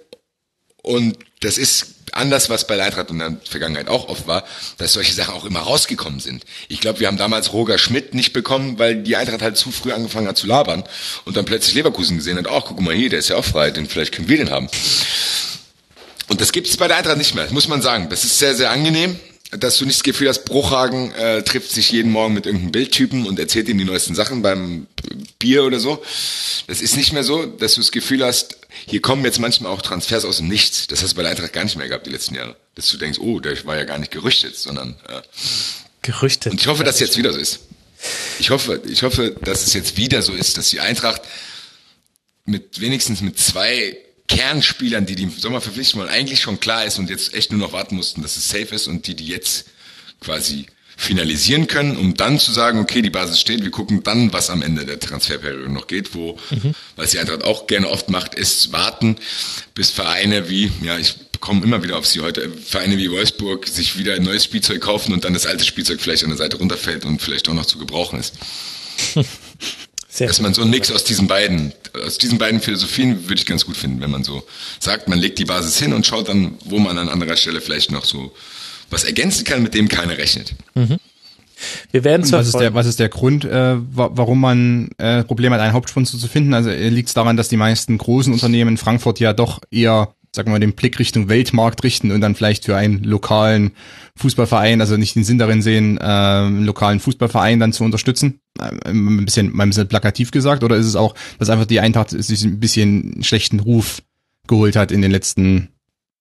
und 0.82 1.18
das 1.40 1.58
ist 1.58 1.96
anders, 2.12 2.48
was 2.48 2.66
bei 2.66 2.82
Eintracht 2.82 3.10
in 3.10 3.18
der 3.18 3.36
Vergangenheit 3.44 3.88
auch 3.88 4.08
oft 4.08 4.26
war, 4.26 4.44
dass 4.78 4.92
solche 4.92 5.12
Sachen 5.12 5.34
auch 5.34 5.44
immer 5.44 5.60
rausgekommen 5.60 6.20
sind. 6.20 6.44
Ich 6.68 6.80
glaube, 6.80 7.00
wir 7.00 7.08
haben 7.08 7.16
damals 7.16 7.52
Roger 7.52 7.78
Schmidt 7.78 8.14
nicht 8.14 8.32
bekommen, 8.32 8.78
weil 8.78 9.02
die 9.02 9.16
Eintracht 9.16 9.42
halt 9.42 9.56
zu 9.56 9.70
früh 9.70 9.92
angefangen 9.92 10.28
hat 10.28 10.36
zu 10.36 10.46
labern 10.46 10.84
und 11.24 11.36
dann 11.36 11.44
plötzlich 11.44 11.74
Leverkusen 11.74 12.16
gesehen 12.16 12.38
hat, 12.38 12.48
ach, 12.48 12.64
guck 12.66 12.80
mal 12.80 12.94
hier, 12.94 13.10
der 13.10 13.18
ist 13.18 13.28
ja 13.28 13.36
auch 13.36 13.44
frei, 13.44 13.70
den 13.70 13.86
vielleicht 13.86 14.14
können 14.14 14.28
wir 14.28 14.38
den 14.38 14.50
haben. 14.50 14.68
Und 16.28 16.40
das 16.40 16.52
gibt 16.52 16.66
es 16.66 16.76
bei 16.76 16.88
der 16.88 16.96
Eintracht 16.96 17.18
nicht 17.18 17.34
mehr, 17.34 17.50
muss 17.52 17.68
man 17.68 17.82
sagen. 17.82 18.08
Das 18.10 18.24
ist 18.24 18.38
sehr, 18.38 18.54
sehr 18.54 18.70
angenehm, 18.70 19.18
dass 19.52 19.78
du 19.78 19.84
nicht 19.84 19.98
das 19.98 20.02
Gefühl 20.02 20.28
hast, 20.28 20.44
Bruchhagen 20.44 21.12
äh, 21.14 21.42
trifft 21.42 21.70
sich 21.70 21.92
jeden 21.92 22.10
Morgen 22.10 22.34
mit 22.34 22.46
irgendeinem 22.46 22.72
Bildtypen 22.72 23.26
und 23.26 23.38
erzählt 23.38 23.68
ihm 23.68 23.78
die 23.78 23.84
neuesten 23.84 24.14
Sachen 24.14 24.42
beim 24.42 24.86
Bier 25.38 25.64
oder 25.64 25.78
so. 25.78 26.02
Das 26.66 26.80
ist 26.80 26.96
nicht 26.96 27.12
mehr 27.12 27.22
so, 27.22 27.46
dass 27.46 27.74
du 27.74 27.80
das 27.80 27.92
Gefühl 27.92 28.24
hast, 28.24 28.58
hier 28.86 29.00
kommen 29.00 29.24
jetzt 29.24 29.38
manchmal 29.38 29.72
auch 29.72 29.82
Transfers 29.82 30.24
aus 30.24 30.38
dem 30.38 30.48
Nichts. 30.48 30.88
Das 30.88 31.02
hast 31.02 31.12
du 31.12 31.16
bei 31.16 31.22
der 31.22 31.30
Eintracht 31.30 31.52
gar 31.52 31.64
nicht 31.64 31.76
mehr 31.76 31.88
gehabt 31.88 32.06
die 32.06 32.10
letzten 32.10 32.34
Jahre. 32.34 32.56
Dass 32.74 32.90
du 32.90 32.98
denkst, 32.98 33.18
oh, 33.20 33.40
der 33.40 33.64
war 33.64 33.76
ja 33.76 33.84
gar 33.84 33.98
nicht 33.98 34.10
gerüchtet, 34.10 34.56
sondern 34.56 34.96
äh, 35.08 35.22
gerüchtet. 36.02 36.52
Und 36.52 36.60
ich 36.60 36.66
hoffe, 36.66 36.82
dass 36.82 36.96
es 36.96 37.00
jetzt 37.00 37.16
wieder 37.16 37.32
so 37.32 37.38
ist. 37.38 37.60
Ich 38.38 38.50
hoffe, 38.50 38.82
ich 38.86 39.02
hoffe, 39.02 39.34
dass 39.42 39.66
es 39.66 39.72
jetzt 39.74 39.96
wieder 39.96 40.22
so 40.22 40.32
ist, 40.32 40.58
dass 40.58 40.68
die 40.70 40.80
Eintracht 40.80 41.22
mit 42.44 42.80
wenigstens 42.80 43.22
mit 43.22 43.38
zwei 43.38 43.96
Kernspielern, 44.28 45.06
die 45.06 45.14
die 45.14 45.24
im 45.24 45.30
Sommer 45.30 45.60
verpflichten 45.60 46.00
wollen, 46.00 46.10
eigentlich 46.10 46.40
schon 46.40 46.60
klar 46.60 46.84
ist 46.84 46.98
und 46.98 47.10
jetzt 47.10 47.34
echt 47.34 47.52
nur 47.52 47.60
noch 47.60 47.72
warten 47.72 47.96
mussten, 47.96 48.22
dass 48.22 48.36
es 48.36 48.48
safe 48.48 48.74
ist 48.74 48.86
und 48.86 49.06
die, 49.06 49.14
die 49.14 49.26
jetzt 49.26 49.66
quasi 50.20 50.66
finalisieren 50.96 51.66
können, 51.66 51.96
um 51.96 52.14
dann 52.14 52.38
zu 52.38 52.52
sagen, 52.52 52.78
okay, 52.78 53.02
die 53.02 53.10
Basis 53.10 53.38
steht, 53.38 53.62
wir 53.62 53.70
gucken 53.70 54.02
dann, 54.02 54.32
was 54.32 54.48
am 54.48 54.62
Ende 54.62 54.86
der 54.86 54.98
Transferperiode 54.98 55.70
noch 55.70 55.86
geht, 55.86 56.14
wo, 56.14 56.38
mhm. 56.50 56.74
was 56.96 57.10
die 57.10 57.18
Eintracht 57.18 57.44
auch 57.44 57.66
gerne 57.66 57.88
oft 57.88 58.08
macht, 58.08 58.34
ist 58.34 58.72
warten, 58.72 59.16
bis 59.74 59.90
Vereine 59.90 60.48
wie, 60.48 60.72
ja, 60.82 60.98
ich 60.98 61.16
komme 61.40 61.62
immer 61.64 61.82
wieder 61.82 61.98
auf 61.98 62.06
sie 62.06 62.20
heute, 62.20 62.50
Vereine 62.50 62.96
wie 62.96 63.10
Wolfsburg 63.10 63.68
sich 63.68 63.98
wieder 63.98 64.14
ein 64.14 64.22
neues 64.22 64.44
Spielzeug 64.44 64.80
kaufen 64.80 65.12
und 65.12 65.24
dann 65.24 65.34
das 65.34 65.44
alte 65.44 65.66
Spielzeug 65.66 66.00
vielleicht 66.00 66.24
an 66.24 66.30
der 66.30 66.38
Seite 66.38 66.56
runterfällt 66.56 67.04
und 67.04 67.20
vielleicht 67.20 67.48
auch 67.50 67.54
noch 67.54 67.66
zu 67.66 67.78
gebrauchen 67.78 68.18
ist. 68.18 68.34
Sehr 70.16 70.28
Dass 70.28 70.40
man 70.40 70.54
so 70.54 70.62
einen 70.62 70.70
Mix 70.70 70.90
aus 70.90 71.04
diesen 71.04 71.26
beiden, 71.26 71.74
aus 72.06 72.16
diesen 72.16 72.38
beiden 72.38 72.62
Philosophien 72.62 73.24
würde 73.24 73.34
ich 73.34 73.44
ganz 73.44 73.66
gut 73.66 73.76
finden, 73.76 74.00
wenn 74.00 74.10
man 74.10 74.24
so 74.24 74.42
sagt, 74.80 75.08
man 75.08 75.18
legt 75.18 75.38
die 75.38 75.44
Basis 75.44 75.78
hin 75.78 75.92
und 75.92 76.06
schaut 76.06 76.30
dann, 76.30 76.54
wo 76.64 76.78
man 76.78 76.96
an 76.96 77.10
anderer 77.10 77.36
Stelle 77.36 77.60
vielleicht 77.60 77.92
noch 77.92 78.06
so 78.06 78.32
was 78.88 79.04
ergänzen 79.04 79.44
kann, 79.44 79.62
mit 79.62 79.74
dem 79.74 79.88
keiner 79.88 80.16
rechnet. 80.16 80.54
Mhm. 80.74 80.96
Wir 81.90 82.02
werden 82.04 82.32
was 82.32 82.46
ist 82.46 82.58
der 82.58 82.72
was 82.72 82.86
ist 82.86 82.98
der 82.98 83.10
Grund, 83.10 83.44
äh, 83.44 83.76
warum 83.76 84.40
man 84.40 84.88
äh, 84.96 85.22
Probleme 85.22 85.54
hat, 85.54 85.60
einen 85.60 85.74
Hauptsponsor 85.74 86.18
zu 86.18 86.28
finden? 86.28 86.54
Also 86.54 86.70
äh, 86.70 86.88
liegt 86.88 87.08
es 87.08 87.14
daran, 87.14 87.36
dass 87.36 87.50
die 87.50 87.58
meisten 87.58 87.98
großen 87.98 88.32
Unternehmen 88.32 88.70
in 88.70 88.76
Frankfurt 88.78 89.20
ja 89.20 89.34
doch 89.34 89.60
eher 89.70 90.14
sagen 90.36 90.48
wir 90.48 90.52
mal, 90.52 90.60
den 90.60 90.74
Blick 90.74 90.98
Richtung 91.00 91.28
Weltmarkt 91.28 91.82
richten 91.82 92.12
und 92.12 92.20
dann 92.20 92.36
vielleicht 92.36 92.66
für 92.66 92.76
einen 92.76 93.02
lokalen 93.02 93.72
Fußballverein, 94.16 94.80
also 94.80 94.96
nicht 94.96 95.16
den 95.16 95.24
Sinn 95.24 95.38
darin 95.38 95.62
sehen, 95.62 95.98
äh, 95.98 96.02
einen 96.02 96.64
lokalen 96.64 97.00
Fußballverein 97.00 97.58
dann 97.58 97.72
zu 97.72 97.82
unterstützen? 97.82 98.40
Äh, 98.60 98.90
ein 98.90 99.24
bisschen, 99.24 99.54
mal 99.54 99.64
ein 99.64 99.70
bisschen 99.70 99.88
plakativ 99.88 100.30
gesagt, 100.30 100.62
oder 100.62 100.76
ist 100.76 100.86
es 100.86 100.94
auch, 100.94 101.14
dass 101.38 101.50
einfach 101.50 101.66
die 101.66 101.80
Eintracht 101.80 102.10
sich 102.10 102.44
ein 102.44 102.60
bisschen 102.60 103.24
schlechten 103.24 103.58
Ruf 103.58 104.02
geholt 104.46 104.76
hat 104.76 104.92
in 104.92 105.02
den 105.02 105.10
letzten, 105.10 105.70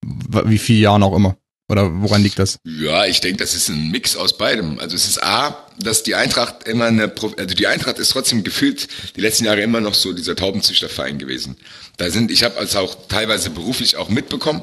wie 0.02 0.58
vielen 0.58 0.82
Jahren 0.82 1.04
auch 1.04 1.16
immer? 1.16 1.38
Oder 1.68 1.90
woran 2.02 2.22
liegt 2.22 2.38
das? 2.38 2.60
Ja, 2.64 3.06
ich 3.06 3.22
denke, 3.22 3.38
das 3.38 3.56
ist 3.56 3.70
ein 3.70 3.90
Mix 3.90 4.16
aus 4.16 4.38
beidem. 4.38 4.80
Also 4.80 4.96
es 4.96 5.08
ist 5.08 5.24
A, 5.24 5.66
dass 5.80 6.04
die 6.04 6.14
Eintracht 6.14 6.68
immer 6.68 6.86
eine, 6.86 7.12
also 7.12 7.56
die 7.56 7.66
Eintracht 7.66 7.98
ist 7.98 8.12
trotzdem 8.12 8.44
gefühlt 8.44 8.88
die 9.16 9.22
letzten 9.22 9.46
Jahre 9.46 9.62
immer 9.62 9.82
noch 9.82 9.96
so 9.96 10.14
dieser 10.14 10.36
Taubenzüchterverein 10.36 11.18
gewesen. 11.18 11.58
Da 11.98 12.12
sind, 12.12 12.30
ich 12.30 12.44
habe 12.44 12.58
also 12.58 12.80
auch 12.80 13.08
teilweise 13.08 13.50
beruflich 13.50 13.96
auch 13.96 14.10
mitbekommen, 14.10 14.62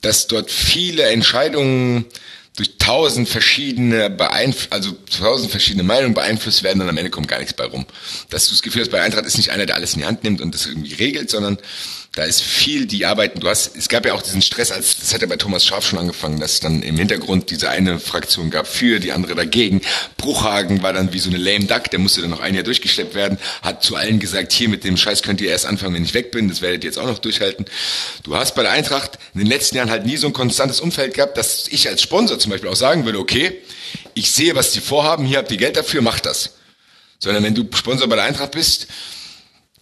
dass 0.00 0.26
dort 0.26 0.50
viele 0.50 1.02
Entscheidungen 1.04 2.06
durch 2.56 2.78
tausend 2.78 3.28
verschiedene 3.28 4.10
beeinf 4.10 4.68
also 4.70 4.92
tausend 4.92 5.50
verschiedene 5.50 5.82
Meinungen 5.82 6.14
beeinflusst 6.14 6.62
werden 6.62 6.80
und 6.80 6.88
am 6.88 6.96
Ende 6.96 7.10
kommt 7.10 7.26
gar 7.26 7.38
nichts 7.38 7.54
bei 7.54 7.64
rum. 7.64 7.84
Dass 8.30 8.46
du 8.46 8.52
das 8.52 8.62
Gefühl 8.62 8.82
hast, 8.82 8.90
bei 8.90 9.02
Eintracht 9.02 9.26
ist 9.26 9.36
nicht 9.36 9.50
einer, 9.50 9.66
der 9.66 9.74
alles 9.74 9.94
in 9.94 10.00
die 10.00 10.06
Hand 10.06 10.22
nimmt 10.22 10.40
und 10.40 10.54
das 10.54 10.66
irgendwie 10.66 10.94
regelt, 10.94 11.30
sondern 11.30 11.58
da 12.14 12.22
ist 12.22 12.42
viel, 12.42 12.86
die 12.86 13.06
arbeiten. 13.06 13.40
Du 13.40 13.48
hast, 13.48 13.76
es 13.76 13.88
gab 13.88 14.06
ja 14.06 14.14
auch 14.14 14.22
diesen 14.22 14.40
Stress, 14.40 14.70
als 14.70 14.98
das 14.98 15.12
hat 15.12 15.22
ja 15.22 15.26
bei 15.26 15.36
Thomas 15.36 15.66
Scharf 15.66 15.84
schon 15.84 15.98
angefangen, 15.98 16.38
dass 16.38 16.52
es 16.52 16.60
dann 16.60 16.82
im 16.82 16.96
Hintergrund 16.96 17.50
diese 17.50 17.70
eine 17.70 17.98
Fraktion 17.98 18.50
gab 18.50 18.68
für, 18.68 19.00
die 19.00 19.10
andere 19.10 19.34
dagegen. 19.34 19.80
Bruchhagen 20.16 20.82
war 20.82 20.92
dann 20.92 21.12
wie 21.12 21.18
so 21.18 21.28
eine 21.28 21.38
lame 21.38 21.64
duck, 21.64 21.90
der 21.90 21.98
musste 21.98 22.20
dann 22.20 22.30
noch 22.30 22.38
ein 22.38 22.54
Jahr 22.54 22.62
durchgeschleppt 22.62 23.14
werden, 23.14 23.38
hat 23.62 23.82
zu 23.82 23.96
allen 23.96 24.20
gesagt, 24.20 24.52
hier 24.52 24.68
mit 24.68 24.84
dem 24.84 24.96
Scheiß 24.96 25.22
könnt 25.22 25.40
ihr 25.40 25.50
erst 25.50 25.66
anfangen, 25.66 25.94
wenn 25.94 26.04
ich 26.04 26.14
weg 26.14 26.30
bin, 26.30 26.48
das 26.48 26.62
werdet 26.62 26.84
ihr 26.84 26.88
jetzt 26.88 26.98
auch 26.98 27.06
noch 27.06 27.18
durchhalten. 27.18 27.64
Du 28.22 28.36
hast 28.36 28.54
bei 28.54 28.62
der 28.62 28.70
Eintracht 28.70 29.18
in 29.34 29.40
den 29.40 29.48
letzten 29.48 29.76
Jahren 29.76 29.90
halt 29.90 30.06
nie 30.06 30.16
so 30.16 30.28
ein 30.28 30.32
konstantes 30.32 30.80
Umfeld 30.80 31.14
gehabt, 31.14 31.36
dass 31.36 31.66
ich 31.66 31.88
als 31.88 32.00
Sponsor 32.00 32.38
zum 32.38 32.52
Beispiel 32.52 32.70
auch 32.70 32.76
sagen 32.76 33.04
würde, 33.06 33.18
okay, 33.18 33.60
ich 34.14 34.30
sehe, 34.30 34.54
was 34.54 34.70
die 34.70 34.80
vorhaben, 34.80 35.26
hier 35.26 35.38
habt 35.38 35.50
ihr 35.50 35.56
Geld 35.56 35.76
dafür, 35.76 36.00
macht 36.00 36.26
das. 36.26 36.50
Sondern 37.18 37.42
wenn 37.42 37.56
du 37.56 37.68
Sponsor 37.74 38.06
bei 38.06 38.16
der 38.16 38.24
Eintracht 38.24 38.52
bist, 38.52 38.86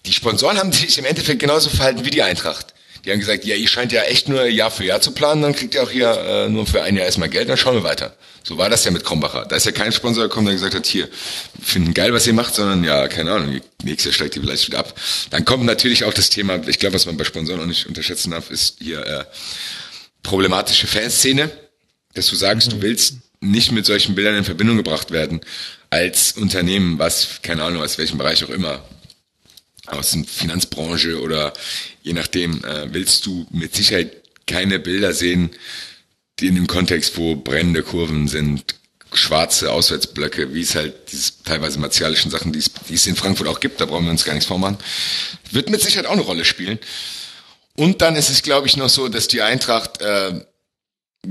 die 0.06 0.12
Sponsoren 0.12 0.58
haben 0.58 0.72
sich 0.72 0.98
im 0.98 1.04
Endeffekt 1.04 1.40
genauso 1.40 1.70
verhalten 1.70 2.04
wie 2.04 2.10
die 2.10 2.22
Eintracht. 2.22 2.74
Die 3.04 3.10
haben 3.10 3.18
gesagt, 3.18 3.44
ja, 3.44 3.56
ihr 3.56 3.68
scheint 3.68 3.90
ja 3.90 4.02
echt 4.02 4.28
nur 4.28 4.44
Jahr 4.46 4.70
für 4.70 4.84
Jahr 4.84 5.00
zu 5.00 5.10
planen, 5.10 5.42
dann 5.42 5.54
kriegt 5.54 5.74
ihr 5.74 5.82
auch 5.82 5.90
hier 5.90 6.10
äh, 6.10 6.48
nur 6.48 6.66
für 6.66 6.82
ein 6.82 6.96
Jahr 6.96 7.04
erstmal 7.04 7.28
Geld, 7.28 7.48
dann 7.48 7.56
schauen 7.56 7.74
wir 7.74 7.82
weiter. 7.82 8.16
So 8.44 8.58
war 8.58 8.70
das 8.70 8.84
ja 8.84 8.92
mit 8.92 9.04
Krombacher. 9.04 9.44
Da 9.46 9.56
ist 9.56 9.66
ja 9.66 9.72
kein 9.72 9.92
Sponsor 9.92 10.24
gekommen, 10.24 10.46
der 10.46 10.54
gesagt 10.54 10.74
hat, 10.74 10.86
hier, 10.86 11.08
finden 11.60 11.94
geil, 11.94 12.12
was 12.12 12.26
ihr 12.26 12.32
macht, 12.32 12.54
sondern 12.54 12.84
ja, 12.84 13.08
keine 13.08 13.32
Ahnung, 13.32 13.60
nächstes 13.82 14.04
Jahr 14.06 14.14
steigt 14.14 14.36
die 14.36 14.40
vielleicht 14.40 14.66
wieder 14.68 14.78
ab. 14.78 14.94
Dann 15.30 15.44
kommt 15.44 15.64
natürlich 15.64 16.04
auch 16.04 16.14
das 16.14 16.30
Thema, 16.30 16.60
ich 16.66 16.78
glaube, 16.78 16.94
was 16.94 17.06
man 17.06 17.16
bei 17.16 17.24
Sponsoren 17.24 17.60
auch 17.60 17.66
nicht 17.66 17.86
unterschätzen 17.86 18.30
darf, 18.30 18.50
ist 18.50 18.76
hier 18.80 19.04
äh, 19.04 19.24
problematische 20.22 20.86
Fanszene, 20.86 21.50
dass 22.14 22.28
du 22.28 22.36
sagst, 22.36 22.68
mhm. 22.68 22.72
du 22.72 22.82
willst 22.82 23.16
nicht 23.40 23.72
mit 23.72 23.84
solchen 23.84 24.14
Bildern 24.14 24.36
in 24.36 24.44
Verbindung 24.44 24.76
gebracht 24.76 25.10
werden 25.10 25.40
als 25.90 26.32
Unternehmen, 26.32 26.98
was, 26.98 27.40
keine 27.42 27.64
Ahnung, 27.64 27.82
aus 27.82 27.98
welchem 27.98 28.16
Bereich 28.16 28.44
auch 28.44 28.50
immer, 28.50 28.82
aus 29.86 30.12
der 30.12 30.24
Finanzbranche 30.24 31.20
oder 31.20 31.52
je 32.02 32.12
nachdem, 32.12 32.64
äh, 32.64 32.92
willst 32.92 33.26
du 33.26 33.46
mit 33.50 33.74
Sicherheit 33.74 34.12
keine 34.46 34.78
Bilder 34.78 35.12
sehen, 35.12 35.50
die 36.38 36.46
in 36.48 36.54
dem 36.54 36.66
Kontext, 36.66 37.16
wo 37.16 37.36
brennende 37.36 37.82
Kurven 37.82 38.28
sind, 38.28 38.74
schwarze 39.14 39.70
Auswärtsblöcke, 39.70 40.54
wie 40.54 40.62
es 40.62 40.74
halt 40.74 41.12
diese 41.12 41.32
teilweise 41.44 41.78
martialischen 41.78 42.30
Sachen, 42.30 42.52
die 42.52 42.60
es, 42.60 42.70
die 42.88 42.94
es 42.94 43.06
in 43.06 43.16
Frankfurt 43.16 43.46
auch 43.46 43.60
gibt, 43.60 43.80
da 43.80 43.84
brauchen 43.84 44.04
wir 44.04 44.10
uns 44.10 44.24
gar 44.24 44.32
nichts 44.32 44.46
vormachen, 44.46 44.78
wird 45.50 45.68
mit 45.68 45.82
Sicherheit 45.82 46.06
auch 46.06 46.12
eine 46.12 46.22
Rolle 46.22 46.44
spielen. 46.44 46.78
Und 47.74 48.02
dann 48.02 48.16
ist 48.16 48.30
es, 48.30 48.42
glaube 48.42 48.66
ich, 48.66 48.76
noch 48.76 48.88
so, 48.88 49.08
dass 49.08 49.28
die 49.28 49.42
Eintracht, 49.42 50.00
äh, 50.00 50.44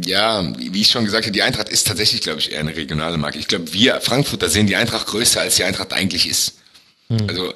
ja, 0.05 0.53
wie 0.57 0.81
ich 0.81 0.89
schon 0.89 1.05
gesagt 1.05 1.25
habe, 1.25 1.33
die 1.33 1.43
Eintracht 1.43 1.69
ist 1.69 1.87
tatsächlich, 1.87 2.21
glaube 2.21 2.39
ich, 2.39 2.51
eher 2.51 2.59
eine 2.59 2.75
regionale 2.75 3.17
Marke. 3.17 3.39
Ich 3.39 3.47
glaube, 3.47 3.73
wir 3.73 3.99
Frankfurter 4.01 4.49
sehen 4.49 4.67
die 4.67 4.75
Eintracht 4.75 5.07
größer, 5.07 5.41
als 5.41 5.55
die 5.55 5.63
Eintracht 5.63 5.93
eigentlich 5.93 6.27
ist. 6.27 6.53
Hm. 7.09 7.27
Also 7.27 7.53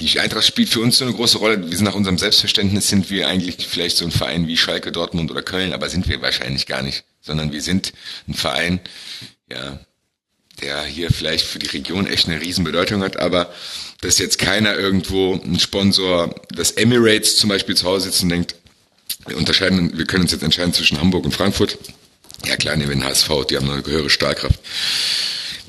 die 0.00 0.18
Eintracht 0.18 0.46
spielt 0.46 0.70
für 0.70 0.80
uns 0.80 0.98
so 0.98 1.04
eine 1.04 1.14
große 1.14 1.38
Rolle. 1.38 1.70
Wir 1.70 1.76
sind 1.76 1.84
nach 1.84 1.94
unserem 1.94 2.18
Selbstverständnis 2.18 2.88
sind 2.88 3.10
wir 3.10 3.28
eigentlich 3.28 3.66
vielleicht 3.68 3.96
so 3.96 4.04
ein 4.04 4.10
Verein 4.10 4.46
wie 4.46 4.56
Schalke, 4.56 4.92
Dortmund 4.92 5.30
oder 5.30 5.42
Köln, 5.42 5.72
aber 5.72 5.88
sind 5.90 6.08
wir 6.08 6.22
wahrscheinlich 6.22 6.66
gar 6.66 6.82
nicht, 6.82 7.04
sondern 7.20 7.52
wir 7.52 7.60
sind 7.60 7.92
ein 8.26 8.34
Verein, 8.34 8.80
ja, 9.50 9.78
der 10.62 10.82
hier 10.84 11.10
vielleicht 11.10 11.44
für 11.46 11.58
die 11.58 11.68
Region 11.68 12.06
echt 12.06 12.28
eine 12.28 12.40
Riesenbedeutung 12.40 13.02
hat, 13.02 13.18
aber 13.18 13.52
dass 14.00 14.18
jetzt 14.18 14.38
keiner 14.38 14.74
irgendwo 14.74 15.34
ein 15.34 15.60
Sponsor 15.60 16.34
des 16.50 16.72
Emirates 16.72 17.36
zum 17.36 17.50
Beispiel 17.50 17.76
zu 17.76 17.86
Hause 17.86 18.06
sitzt 18.06 18.22
und 18.22 18.30
denkt, 18.30 18.54
wir 19.26 19.36
unterscheiden, 19.36 19.96
wir 19.98 20.06
können 20.06 20.22
uns 20.22 20.32
jetzt 20.32 20.42
entscheiden 20.42 20.72
zwischen 20.72 21.00
Hamburg 21.00 21.24
und 21.24 21.32
Frankfurt. 21.32 21.78
Ja 22.46 22.56
klar, 22.56 22.76
nehmen 22.76 22.88
wir 22.88 22.96
den 22.96 23.04
HSV, 23.04 23.28
die 23.50 23.56
haben 23.56 23.70
eine 23.70 23.84
höhere 23.84 24.08
Stahlkraft 24.08 24.58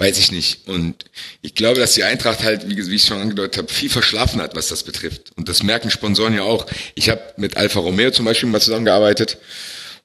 weiß 0.02 0.18
ich 0.18 0.32
nicht. 0.32 0.68
Und 0.68 1.06
ich 1.44 1.54
glaube, 1.54 1.80
dass 1.80 1.94
die 1.94 2.04
Eintracht 2.04 2.42
halt, 2.42 2.68
wie, 2.68 2.76
wie 2.76 2.96
ich 2.96 3.06
schon 3.06 3.22
angedeutet 3.22 3.58
habe, 3.58 3.72
viel 3.72 3.90
verschlafen 3.90 4.42
hat, 4.42 4.56
was 4.56 4.68
das 4.68 4.82
betrifft. 4.82 5.32
Und 5.36 5.48
das 5.48 5.62
merken 5.62 5.92
Sponsoren 5.92 6.34
ja 6.34 6.42
auch. 6.42 6.66
Ich 6.96 7.10
habe 7.10 7.22
mit 7.38 7.56
Alfa 7.56 7.80
Romeo 7.80 8.10
zum 8.10 8.26
Beispiel 8.26 8.50
mal 8.50 8.60
zusammengearbeitet 8.60 9.38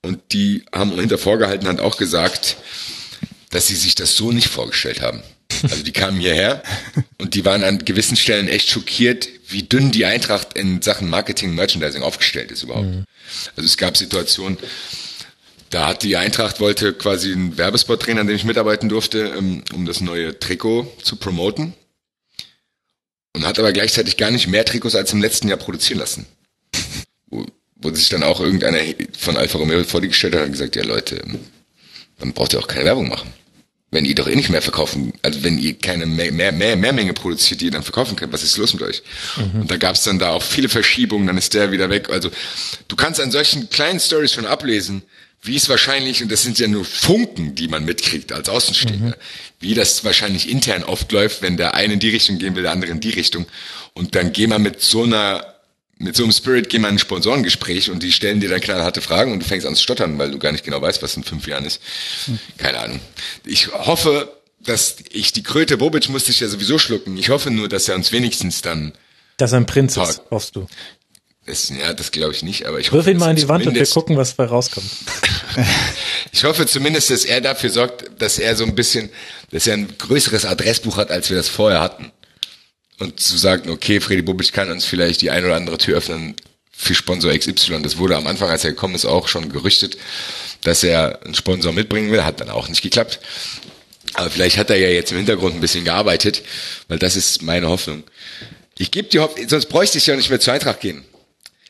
und 0.03 0.21
die 0.33 0.65
haben 0.71 0.93
hinter 1.01 1.17
vorgehalten 1.17 1.67
Hand 1.67 1.81
auch 1.81 1.97
gesagt, 1.97 2.57
dass 3.51 3.69
sie 3.69 3.75
sich 3.75 3.95
das 3.95 4.17
so 4.17 4.33
nicht 4.33 4.49
vorgestellt 4.49 5.01
haben. 5.01 5.23
Also 5.63 5.83
die 5.83 5.93
kamen 5.93 6.21
hierher 6.21 6.63
und 7.17 7.33
die 7.33 7.47
waren 7.47 7.65
an 7.65 7.83
gewissen 7.87 8.17
Stellen 8.17 8.49
echt 8.49 8.69
schockiert, 8.69 9.29
wie 9.49 9.63
dünn 9.63 9.93
die 9.93 10.05
Eintracht 10.05 10.59
in 10.59 10.83
Sachen 10.83 11.09
Marketing, 11.09 11.55
Merchandising 11.55 12.03
aufgestellt 12.03 12.51
ist 12.51 12.65
überhaupt. 12.65 12.87
Mhm. 12.87 13.05
Also 13.57 13.67
es 13.67 13.79
gab 13.79 13.97
Situationen, 13.97 14.59
da 15.77 15.89
hat 15.89 16.03
die 16.03 16.17
Eintracht 16.17 16.59
wollte 16.59 16.95
quasi 16.95 17.33
einen 17.33 17.59
Werbespot 17.59 18.07
drehen, 18.07 18.19
an 18.19 18.27
dem 18.27 18.35
ich 18.35 18.45
mitarbeiten 18.45 18.89
durfte, 18.89 19.35
ähm, 19.37 19.63
um 19.75 19.85
das 19.85 20.01
neue 20.01 20.39
Trikot 20.39 20.91
zu 21.03 21.17
promoten. 21.17 21.75
Und 23.35 23.45
hat 23.45 23.59
aber 23.59 23.75
gleichzeitig 23.75 24.17
gar 24.17 24.31
nicht 24.31 24.49
mehr 24.49 24.65
Trikots 24.65 24.95
als 24.95 25.13
im 25.13 25.21
letzten 25.21 25.49
Jahr 25.49 25.59
produzieren 25.59 25.99
lassen. 25.99 26.25
Wo, 27.27 27.45
wo 27.75 27.95
sich 27.95 28.09
dann 28.09 28.23
auch 28.23 28.41
irgendeiner 28.41 28.79
von 29.19 29.37
Alfa 29.37 29.59
Romeo 29.59 29.85
vor 29.85 30.01
die 30.01 30.09
gestellt 30.09 30.35
hat 30.35 30.47
und 30.47 30.53
gesagt, 30.53 30.77
ja 30.77 30.83
Leute, 30.83 31.23
dann 32.21 32.33
braucht 32.33 32.55
ihr 32.55 32.59
auch 32.59 32.69
keine 32.69 32.87
Werbung 32.87 33.11
machen. 33.11 33.31
Wenn 33.91 34.07
ihr 34.07 34.15
doch 34.15 34.29
eh 34.29 34.35
nicht 34.35 34.49
mehr 34.49 34.63
verkaufen, 34.63 35.13
also 35.21 35.43
wenn 35.43 35.59
ihr 35.59 35.75
keine 35.75 36.07
mehr, 36.07 36.33
mehr, 36.33 36.53
mehr, 36.53 36.77
mehr 36.77 36.93
Menge 36.95 37.13
produziert, 37.13 37.61
die 37.61 37.67
ihr 37.67 37.71
dann 37.71 37.83
verkaufen 37.83 38.17
könnt, 38.17 38.33
was 38.33 38.43
ist 38.43 38.57
los 38.57 38.73
mit 38.73 38.83
euch? 38.83 39.03
Mhm. 39.37 39.61
Und 39.61 39.71
da 39.71 39.77
gab 39.77 39.97
es 39.97 40.05
dann 40.05 40.19
da 40.19 40.31
auch 40.31 40.43
viele 40.43 40.71
Verschiebungen, 40.71 41.27
dann 41.27 41.37
ist 41.37 41.53
der 41.53 41.71
wieder 41.71 41.91
weg. 41.91 42.09
Also 42.09 42.31
du 42.89 42.97
kannst 42.97 43.21
an 43.21 43.31
solchen 43.31 43.69
kleinen 43.69 44.01
Stories 44.01 44.33
schon 44.33 44.47
ablesen, 44.47 45.03
wie 45.47 45.57
es 45.57 45.69
wahrscheinlich, 45.69 46.23
und 46.23 46.31
das 46.31 46.43
sind 46.43 46.59
ja 46.59 46.67
nur 46.67 46.85
Funken, 46.85 47.55
die 47.55 47.69
man 47.69 47.85
mitkriegt 47.85 48.33
als 48.33 48.49
Außenstehender, 48.49 49.17
mhm. 49.17 49.61
wie 49.61 49.75
das 49.75 50.05
wahrscheinlich 50.05 50.51
intern 50.51 50.83
oft 50.85 51.11
läuft, 51.13 51.43
wenn 51.43 51.57
der 51.57 51.75
eine 51.75 51.95
in 51.95 52.01
die 52.01 52.11
Richtung 52.11 52.39
gehen 52.39 52.57
will, 52.57 52.63
der 52.63 52.73
andere 52.73 52.91
in 52.91 53.01
die 53.01 53.11
Richtung. 53.11 53.47
Und 53.95 54.15
dann 54.15 54.33
gehen 54.33 54.51
wir 54.51 54.59
mit 54.59 54.83
so 54.83 55.05
einer, 55.05 55.55
mit 55.99 56.17
so 56.17 56.25
einem 56.25 56.33
Spirit 56.33 56.69
gehen 56.69 56.83
wir 56.83 56.89
in 56.89 56.97
ein 56.97 56.99
Sponsorengespräch 56.99 57.91
und 57.91 58.03
die 58.03 58.13
stellen 58.13 58.41
dir 58.41 58.49
dann 58.49 58.61
knallharte 58.61 59.01
Fragen 59.01 59.33
und 59.33 59.41
du 59.41 59.47
fängst 59.47 59.67
an 59.67 59.75
zu 59.75 59.83
stottern, 59.83 60.19
weil 60.19 60.31
du 60.31 60.39
gar 60.39 60.53
nicht 60.53 60.65
genau 60.65 60.83
weißt, 60.83 61.03
was 61.03 61.17
in 61.17 61.25
fünf 61.25 61.47
Jahren 61.47 61.65
ist. 61.65 61.81
Mhm. 62.27 62.39
Keine 62.59 62.79
Ahnung. 62.81 63.01
Ich 63.45 63.69
hoffe, 63.73 64.33
dass 64.61 64.97
ich 65.11 65.33
die 65.33 65.43
Kröte 65.43 65.79
Bobic 65.79 66.09
musste 66.09 66.33
ich 66.33 66.41
ja 66.41 66.49
sowieso 66.49 66.79
schlucken. 66.79 67.17
Ich 67.17 67.31
hoffe 67.31 67.51
nur, 67.51 67.69
dass 67.69 67.89
er 67.89 67.95
uns 67.95 68.13
wenigstens 68.13 68.63
dann 68.63 68.93
dass 69.37 69.53
er 69.53 69.59
ein 69.59 69.67
Prinz 69.67 69.97
ist, 69.99 70.23
hoffst 70.31 70.57
du. 70.57 70.67
Das, 71.47 71.69
ja, 71.69 71.93
das 71.93 72.11
glaube 72.11 72.33
ich 72.33 72.43
nicht, 72.43 72.67
aber 72.67 72.81
ich 72.81 72.91
Wirf 72.91 73.03
hoffe, 73.03 73.13
ihn 73.13 73.19
mal 73.19 73.31
in 73.31 73.37
die 73.37 73.49
Wand 73.49 73.67
und 73.69 73.75
wir 73.77 73.87
gucken, 73.87 74.17
was 74.17 74.35
dabei 74.35 74.51
rauskommt. 74.51 74.91
ich 76.33 76.43
hoffe 76.43 76.67
zumindest, 76.67 77.11
dass 77.11 77.25
er 77.25 77.41
dafür 77.41 77.71
sorgt, 77.71 78.21
dass 78.21 78.41
er 78.41 78.57
so 78.57 78.65
ein 78.65 78.75
bisschen, 78.75 79.11
dass 79.53 79.69
er 79.69 79.75
ein 79.75 79.97
größeres 79.97 80.45
Adressbuch 80.45 80.97
hat, 80.97 81.13
als 81.13 81.31
wir 81.31 81.37
das 81.37 81.49
vorher 81.49 81.81
hatten. 81.81 82.11
Und 82.99 83.21
zu 83.21 83.37
sagen, 83.37 83.71
okay, 83.71 84.01
Freddy 84.01 84.23
Bubic 84.23 84.53
kann 84.53 84.71
uns 84.71 84.87
vielleicht 84.87 85.21
die 85.23 85.31
ein 85.31 85.45
oder 85.45 85.55
andere 85.55 85.79
Tür 85.79 85.99
öffnen 85.99 86.35
für 86.73 86.95
Sponsor 86.95 87.33
XY. 87.33 87.83
Das 87.83 87.97
wurde 87.99 88.17
am 88.17 88.27
Anfang, 88.27 88.51
als 88.51 88.65
er 88.65 88.71
gekommen 88.71 88.97
ist, 88.97 89.05
auch 89.05 89.29
schon 89.29 89.53
gerüchtet, 89.53 89.97
dass 90.63 90.83
er 90.83 91.23
einen 91.25 91.35
Sponsor 91.35 91.73
mitbringen 91.73 92.11
will. 92.11 92.25
Hat 92.25 92.41
dann 92.41 92.51
auch 92.51 92.69
nicht 92.69 92.83
geklappt. 92.83 93.21
Aber 94.15 94.31
vielleicht 94.31 94.57
hat 94.57 94.71
er 94.71 94.79
ja 94.79 94.89
jetzt 94.89 95.13
im 95.13 95.19
Hintergrund 95.19 95.55
ein 95.55 95.61
bisschen 95.61 95.85
gearbeitet, 95.85 96.43
weil 96.89 96.99
das 96.99 97.15
ist 97.15 97.43
meine 97.43 97.69
Hoffnung. 97.69 98.03
Ich 98.79 98.91
gebe 98.91 99.09
die 99.09 99.21
Hoffnung, 99.21 99.49
sonst 99.49 99.67
bräuchte 99.67 99.99
ich 99.99 100.07
ja 100.07 100.17
nicht 100.17 100.31
mehr 100.31 100.41
zur 100.41 100.55
Eintracht 100.55 100.81
gehen 100.81 101.05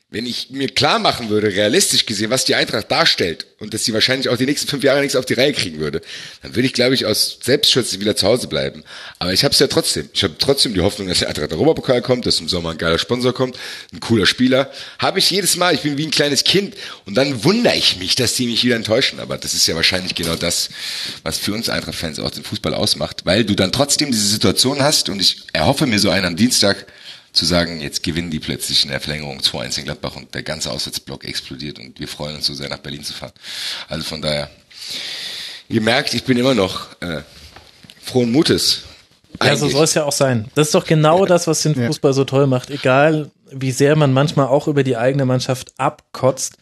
wenn 0.08 0.24
ich 0.24 0.50
mir 0.50 0.68
klar 0.68 1.00
machen 1.00 1.30
würde, 1.30 1.48
realistisch 1.48 2.06
gesehen, 2.06 2.30
was 2.30 2.44
die 2.44 2.54
Eintracht 2.54 2.88
darstellt 2.92 3.44
und 3.58 3.74
dass 3.74 3.84
sie 3.84 3.92
wahrscheinlich 3.92 4.28
auch 4.28 4.36
die 4.36 4.46
nächsten 4.46 4.68
fünf 4.68 4.84
Jahre 4.84 5.00
nichts 5.00 5.16
auf 5.16 5.26
die 5.26 5.34
Reihe 5.34 5.52
kriegen 5.52 5.80
würde, 5.80 6.00
dann 6.42 6.54
würde 6.54 6.66
ich, 6.66 6.72
glaube 6.72 6.94
ich, 6.94 7.06
aus 7.06 7.40
Selbstschutz 7.42 7.98
wieder 7.98 8.14
zu 8.14 8.24
Hause 8.24 8.46
bleiben. 8.46 8.84
Aber 9.18 9.32
ich 9.32 9.42
habe 9.42 9.52
es 9.52 9.58
ja 9.58 9.66
trotzdem. 9.66 10.08
Ich 10.12 10.22
habe 10.22 10.36
trotzdem 10.38 10.74
die 10.74 10.80
Hoffnung, 10.80 11.08
dass 11.08 11.18
der 11.18 11.28
Eintracht 11.28 11.52
Europapokal 11.52 12.02
kommt, 12.02 12.24
dass 12.24 12.38
im 12.38 12.48
Sommer 12.48 12.70
ein 12.70 12.78
geiler 12.78 12.98
Sponsor 12.98 13.34
kommt, 13.34 13.58
ein 13.92 13.98
cooler 13.98 14.26
Spieler. 14.26 14.70
Habe 15.00 15.18
ich 15.18 15.28
jedes 15.28 15.56
Mal. 15.56 15.74
Ich 15.74 15.80
bin 15.80 15.98
wie 15.98 16.06
ein 16.06 16.12
kleines 16.12 16.44
Kind 16.44 16.76
und 17.04 17.16
dann 17.16 17.42
wundere 17.42 17.74
ich 17.74 17.96
mich, 17.96 18.14
dass 18.14 18.34
die 18.34 18.46
mich 18.46 18.62
wieder 18.62 18.76
enttäuschen. 18.76 19.18
Aber 19.18 19.38
das 19.38 19.54
ist 19.54 19.66
ja 19.66 19.74
wahrscheinlich 19.74 20.14
genau 20.14 20.36
das, 20.36 20.68
was 21.24 21.36
für 21.36 21.52
uns 21.52 21.68
Eintracht-Fans 21.68 22.20
auch 22.20 22.30
den 22.30 22.44
Fußball 22.44 22.74
ausmacht, 22.74 23.22
weil 23.26 23.44
du 23.44 23.56
dann 23.56 23.72
trotzdem 23.72 24.12
diese 24.12 24.28
Situation 24.28 24.80
hast 24.82 25.08
und 25.08 25.20
ich 25.20 25.42
erhoffe 25.52 25.86
mir 25.86 25.98
so 25.98 26.10
einen 26.10 26.26
am 26.26 26.36
Dienstag 26.36 26.86
zu 27.36 27.44
sagen, 27.44 27.80
jetzt 27.82 28.02
gewinnen 28.02 28.30
die 28.30 28.40
plötzlich 28.40 28.84
in 28.84 28.90
der 28.90 29.00
Verlängerung 29.00 29.40
2-1 29.40 29.78
in 29.78 29.84
Gladbach 29.84 30.16
und 30.16 30.34
der 30.34 30.42
ganze 30.42 30.70
Auswärtsblock 30.70 31.24
explodiert 31.24 31.78
und 31.78 32.00
wir 32.00 32.08
freuen 32.08 32.36
uns 32.36 32.46
so 32.46 32.54
sehr 32.54 32.70
nach 32.70 32.78
Berlin 32.78 33.04
zu 33.04 33.12
fahren. 33.12 33.32
Also 33.88 34.04
von 34.04 34.22
daher, 34.22 34.50
ihr 35.68 35.82
merkt, 35.82 36.14
ich 36.14 36.24
bin 36.24 36.38
immer 36.38 36.54
noch 36.54 37.00
äh, 37.02 37.20
frohen 38.02 38.32
Mutes. 38.32 38.84
Ja, 39.42 39.54
so 39.54 39.68
soll 39.68 39.84
es 39.84 39.92
ja 39.92 40.04
auch 40.04 40.12
sein. 40.12 40.46
Das 40.54 40.68
ist 40.68 40.74
doch 40.74 40.86
genau 40.86 41.20
ja. 41.20 41.26
das, 41.26 41.46
was 41.46 41.60
den 41.60 41.74
Fußball 41.74 42.14
so 42.14 42.24
toll 42.24 42.46
macht. 42.46 42.70
Egal, 42.70 43.30
wie 43.50 43.70
sehr 43.70 43.96
man 43.96 44.12
manchmal 44.12 44.46
auch 44.46 44.68
über 44.68 44.82
die 44.82 44.96
eigene 44.96 45.24
Mannschaft 45.24 45.74
abkotzt. 45.78 46.58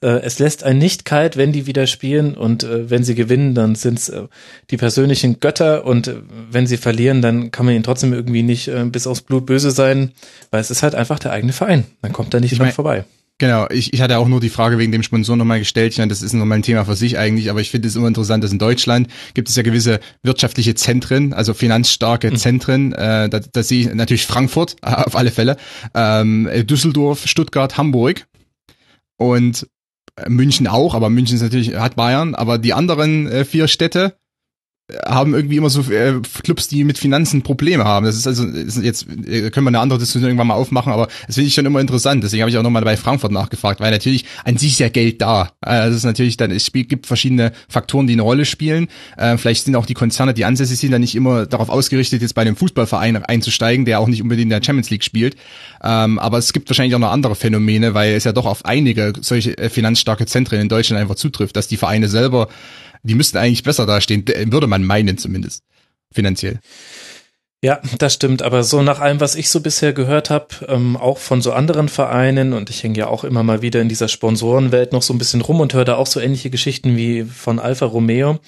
Äh, 0.00 0.20
es 0.22 0.38
lässt 0.38 0.64
einen 0.64 0.78
nicht 0.78 1.04
kalt, 1.04 1.36
wenn 1.36 1.52
die 1.52 1.66
wieder 1.66 1.86
spielen 1.86 2.34
und 2.34 2.64
äh, 2.64 2.90
wenn 2.90 3.04
sie 3.04 3.14
gewinnen, 3.14 3.54
dann 3.54 3.74
sind 3.74 3.98
es 3.98 4.08
äh, 4.08 4.24
die 4.70 4.76
persönlichen 4.76 5.40
Götter 5.40 5.84
und 5.84 6.08
äh, 6.08 6.16
wenn 6.50 6.66
sie 6.66 6.76
verlieren, 6.76 7.22
dann 7.22 7.50
kann 7.50 7.66
man 7.66 7.74
ihnen 7.74 7.84
trotzdem 7.84 8.12
irgendwie 8.12 8.42
nicht 8.42 8.68
äh, 8.68 8.84
bis 8.84 9.06
aufs 9.06 9.22
Blut 9.22 9.46
böse 9.46 9.70
sein, 9.70 10.12
weil 10.50 10.60
es 10.60 10.70
ist 10.70 10.82
halt 10.82 10.94
einfach 10.94 11.18
der 11.18 11.32
eigene 11.32 11.52
Verein. 11.52 11.84
Dann 12.02 12.12
kommt 12.12 12.34
er 12.34 12.40
nicht 12.40 12.58
dran 12.58 12.72
vorbei. 12.72 13.04
Genau, 13.38 13.66
ich, 13.68 13.92
ich 13.92 14.00
hatte 14.00 14.18
auch 14.18 14.28
nur 14.28 14.40
die 14.40 14.48
Frage 14.48 14.78
wegen 14.78 14.92
dem 14.92 15.02
Sponsor 15.02 15.36
nochmal 15.36 15.58
gestellt. 15.58 15.92
Ich 15.92 15.98
meine, 15.98 16.10
das 16.10 16.22
ist 16.22 16.34
nochmal 16.34 16.58
ein 16.58 16.62
Thema 16.62 16.84
für 16.84 16.94
sich 16.94 17.18
eigentlich, 17.18 17.50
aber 17.50 17.60
ich 17.60 17.70
finde 17.70 17.88
es 17.88 17.96
immer 17.96 18.06
interessant, 18.06 18.44
dass 18.44 18.52
in 18.52 18.60
Deutschland 18.60 19.08
gibt 19.34 19.48
es 19.48 19.56
ja 19.56 19.64
gewisse 19.64 19.98
wirtschaftliche 20.22 20.76
Zentren, 20.76 21.32
also 21.32 21.52
finanzstarke 21.52 22.30
mhm. 22.30 22.36
Zentren. 22.36 22.92
Äh, 22.92 23.28
da, 23.28 23.40
da 23.40 23.62
sehe 23.64 23.80
ich 23.80 23.94
natürlich 23.94 24.26
Frankfurt 24.26 24.76
auf 24.82 25.16
alle 25.16 25.32
Fälle, 25.32 25.56
ähm, 25.94 26.48
Düsseldorf, 26.64 27.26
Stuttgart, 27.26 27.76
Hamburg 27.76 28.26
und 29.16 29.66
München 30.28 30.68
auch, 30.68 30.94
aber 30.94 31.10
München 31.10 31.34
ist 31.34 31.42
natürlich, 31.42 31.74
hat 31.74 31.96
Bayern, 31.96 32.36
aber 32.36 32.58
die 32.58 32.72
anderen 32.72 33.26
äh, 33.26 33.44
vier 33.44 33.66
Städte, 33.66 34.16
haben 35.06 35.32
irgendwie 35.34 35.56
immer 35.56 35.70
so 35.70 35.80
äh, 35.90 36.20
Clubs, 36.42 36.68
die 36.68 36.84
mit 36.84 36.98
Finanzen 36.98 37.40
Probleme 37.40 37.84
haben. 37.84 38.04
Das 38.04 38.16
ist 38.16 38.26
also 38.26 38.44
ist 38.46 38.82
jetzt 38.82 39.06
äh, 39.08 39.48
können 39.48 39.64
wir 39.64 39.68
eine 39.68 39.80
andere 39.80 39.98
Diskussion 39.98 40.28
irgendwann 40.28 40.48
mal 40.48 40.54
aufmachen, 40.54 40.92
aber 40.92 41.08
das 41.26 41.36
finde 41.36 41.48
ich 41.48 41.54
schon 41.54 41.64
immer 41.64 41.80
interessant. 41.80 42.22
Deswegen 42.22 42.42
habe 42.42 42.50
ich 42.50 42.58
auch 42.58 42.62
nochmal 42.62 42.82
bei 42.82 42.98
Frankfurt 42.98 43.32
nachgefragt, 43.32 43.80
weil 43.80 43.90
natürlich 43.90 44.26
an 44.44 44.58
sich 44.58 44.72
ist 44.72 44.80
ja 44.80 44.90
Geld 44.90 45.22
da. 45.22 45.52
Also 45.62 45.92
es 45.92 45.96
ist 45.98 46.04
natürlich 46.04 46.36
dann 46.36 46.50
es 46.50 46.70
gibt 46.70 47.06
verschiedene 47.06 47.52
Faktoren, 47.66 48.06
die 48.06 48.12
eine 48.12 48.22
Rolle 48.22 48.44
spielen. 48.44 48.88
Äh, 49.16 49.38
vielleicht 49.38 49.64
sind 49.64 49.74
auch 49.74 49.86
die 49.86 49.94
Konzerne, 49.94 50.34
die 50.34 50.44
ansässig 50.44 50.78
sind, 50.78 50.90
dann 50.90 51.00
nicht 51.00 51.14
immer 51.14 51.46
darauf 51.46 51.70
ausgerichtet, 51.70 52.20
jetzt 52.20 52.34
bei 52.34 52.42
einem 52.42 52.56
Fußballverein 52.56 53.24
einzusteigen, 53.24 53.86
der 53.86 54.00
auch 54.00 54.08
nicht 54.08 54.20
unbedingt 54.20 54.44
in 54.44 54.50
der 54.50 54.62
Champions 54.62 54.90
League 54.90 55.04
spielt. 55.04 55.34
Ähm, 55.82 56.18
aber 56.18 56.36
es 56.36 56.52
gibt 56.52 56.68
wahrscheinlich 56.68 56.94
auch 56.94 57.00
noch 57.00 57.10
andere 57.10 57.36
Phänomene, 57.36 57.94
weil 57.94 58.12
es 58.12 58.24
ja 58.24 58.32
doch 58.32 58.44
auf 58.44 58.66
einige 58.66 59.14
solche 59.22 59.56
äh, 59.56 59.70
finanzstarke 59.70 60.26
Zentren 60.26 60.60
in 60.60 60.68
Deutschland 60.68 61.00
einfach 61.00 61.14
zutrifft, 61.14 61.56
dass 61.56 61.68
die 61.68 61.78
Vereine 61.78 62.08
selber 62.08 62.48
die 63.04 63.14
müssten 63.14 63.38
eigentlich 63.38 63.62
besser 63.62 63.86
dastehen, 63.86 64.24
würde 64.26 64.66
man 64.66 64.82
meinen 64.82 65.18
zumindest, 65.18 65.62
finanziell. 66.12 66.60
Ja, 67.64 67.80
das 67.98 68.12
stimmt. 68.12 68.42
Aber 68.42 68.62
so 68.62 68.82
nach 68.82 69.00
allem, 69.00 69.20
was 69.20 69.36
ich 69.36 69.48
so 69.48 69.60
bisher 69.60 69.94
gehört 69.94 70.28
habe, 70.28 70.48
ähm, 70.68 70.98
auch 70.98 71.16
von 71.16 71.40
so 71.40 71.54
anderen 71.54 71.88
Vereinen, 71.88 72.52
und 72.52 72.68
ich 72.68 72.82
hänge 72.82 72.98
ja 72.98 73.06
auch 73.06 73.24
immer 73.24 73.42
mal 73.42 73.62
wieder 73.62 73.80
in 73.80 73.88
dieser 73.88 74.08
Sponsorenwelt 74.08 74.92
noch 74.92 75.00
so 75.00 75.14
ein 75.14 75.18
bisschen 75.18 75.40
rum 75.40 75.60
und 75.60 75.72
höre 75.72 75.86
da 75.86 75.96
auch 75.96 76.06
so 76.06 76.20
ähnliche 76.20 76.50
Geschichten 76.50 76.94
wie 76.94 77.24
von 77.24 77.58
Alfa 77.58 77.86
Romeo, 77.86 78.38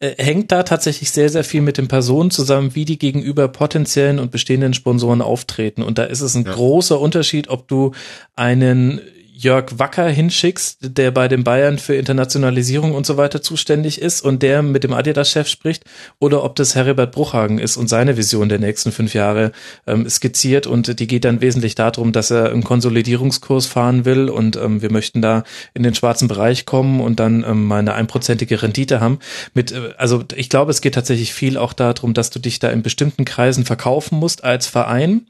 äh, 0.00 0.22
hängt 0.22 0.52
da 0.52 0.62
tatsächlich 0.62 1.10
sehr, 1.10 1.30
sehr 1.30 1.42
viel 1.42 1.62
mit 1.62 1.78
den 1.78 1.88
Personen 1.88 2.30
zusammen, 2.30 2.74
wie 2.74 2.84
die 2.84 2.98
gegenüber 2.98 3.48
potenziellen 3.48 4.18
und 4.18 4.30
bestehenden 4.30 4.74
Sponsoren 4.74 5.22
auftreten. 5.22 5.82
Und 5.82 5.96
da 5.96 6.04
ist 6.04 6.20
es 6.20 6.34
ein 6.34 6.44
ja. 6.44 6.52
großer 6.52 7.00
Unterschied, 7.00 7.48
ob 7.48 7.68
du 7.68 7.92
einen 8.34 9.00
Jörg 9.38 9.78
Wacker 9.78 10.08
hinschickst, 10.08 10.78
der 10.80 11.10
bei 11.10 11.28
den 11.28 11.44
Bayern 11.44 11.78
für 11.78 11.94
Internationalisierung 11.94 12.94
und 12.94 13.04
so 13.04 13.18
weiter 13.18 13.42
zuständig 13.42 14.00
ist 14.00 14.22
und 14.22 14.42
der 14.42 14.62
mit 14.62 14.82
dem 14.82 14.94
Adidas-Chef 14.94 15.46
spricht, 15.46 15.84
oder 16.18 16.42
ob 16.42 16.56
das 16.56 16.74
Heribert 16.74 17.12
Bruchhagen 17.12 17.58
ist 17.58 17.76
und 17.76 17.88
seine 17.88 18.16
Vision 18.16 18.48
der 18.48 18.60
nächsten 18.60 18.92
fünf 18.92 19.12
Jahre 19.12 19.52
ähm, 19.86 20.08
skizziert 20.08 20.66
und 20.66 20.98
die 20.98 21.06
geht 21.06 21.26
dann 21.26 21.42
wesentlich 21.42 21.74
darum, 21.74 22.12
dass 22.12 22.30
er 22.30 22.50
einen 22.50 22.64
Konsolidierungskurs 22.64 23.66
fahren 23.66 24.06
will 24.06 24.30
und 24.30 24.56
ähm, 24.56 24.80
wir 24.80 24.90
möchten 24.90 25.20
da 25.20 25.44
in 25.74 25.82
den 25.82 25.94
schwarzen 25.94 26.28
Bereich 26.28 26.64
kommen 26.64 27.00
und 27.00 27.20
dann 27.20 27.44
ähm, 27.46 27.66
mal 27.66 27.80
eine 27.80 27.92
einprozentige 27.92 28.62
Rendite 28.62 29.00
haben. 29.00 29.18
Mit, 29.52 29.70
äh, 29.72 29.90
also 29.98 30.24
ich 30.34 30.48
glaube, 30.48 30.70
es 30.70 30.80
geht 30.80 30.94
tatsächlich 30.94 31.34
viel 31.34 31.58
auch 31.58 31.74
darum, 31.74 32.14
dass 32.14 32.30
du 32.30 32.38
dich 32.38 32.58
da 32.58 32.70
in 32.70 32.80
bestimmten 32.80 33.26
Kreisen 33.26 33.66
verkaufen 33.66 34.18
musst 34.18 34.44
als 34.44 34.66
Verein 34.66 35.26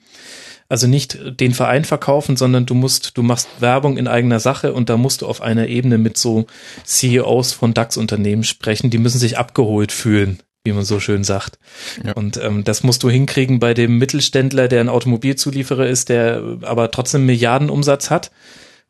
also 0.69 0.87
nicht 0.87 1.19
den 1.41 1.55
Verein 1.55 1.85
verkaufen, 1.85 2.37
sondern 2.37 2.67
du 2.67 2.75
musst, 2.75 3.17
du 3.17 3.23
machst 3.23 3.49
Werbung 3.61 3.97
in 3.99 4.09
eigener 4.09 4.41
Sache 4.41 4.73
und 4.73 4.89
da 4.89 4.97
musst 4.97 5.23
du 5.23 5.27
auf 5.27 5.41
einer 5.41 5.69
Ebene 5.69 5.99
mit 5.99 6.17
so 6.17 6.47
CEOs 6.85 7.53
von 7.53 7.75
DAX-Unternehmen 7.75 8.45
sprechen, 8.45 8.91
die 8.91 8.99
müssen 8.99 9.19
sich 9.19 9.39
abgeholt 9.39 9.93
fühlen 9.93 10.41
wie 10.67 10.73
man 10.73 10.85
so 10.85 10.99
schön 10.99 11.23
sagt. 11.23 11.61
Ja. 12.05 12.13
Und 12.15 12.39
ähm, 12.43 12.65
das 12.65 12.83
musst 12.83 13.05
du 13.05 13.09
hinkriegen 13.09 13.61
bei 13.61 13.73
dem 13.73 13.99
Mittelständler, 13.99 14.67
der 14.67 14.81
ein 14.81 14.89
Automobilzulieferer 14.89 15.87
ist, 15.87 16.09
der 16.09 16.43
aber 16.63 16.91
trotzdem 16.91 17.25
Milliardenumsatz 17.25 18.11
hat 18.11 18.33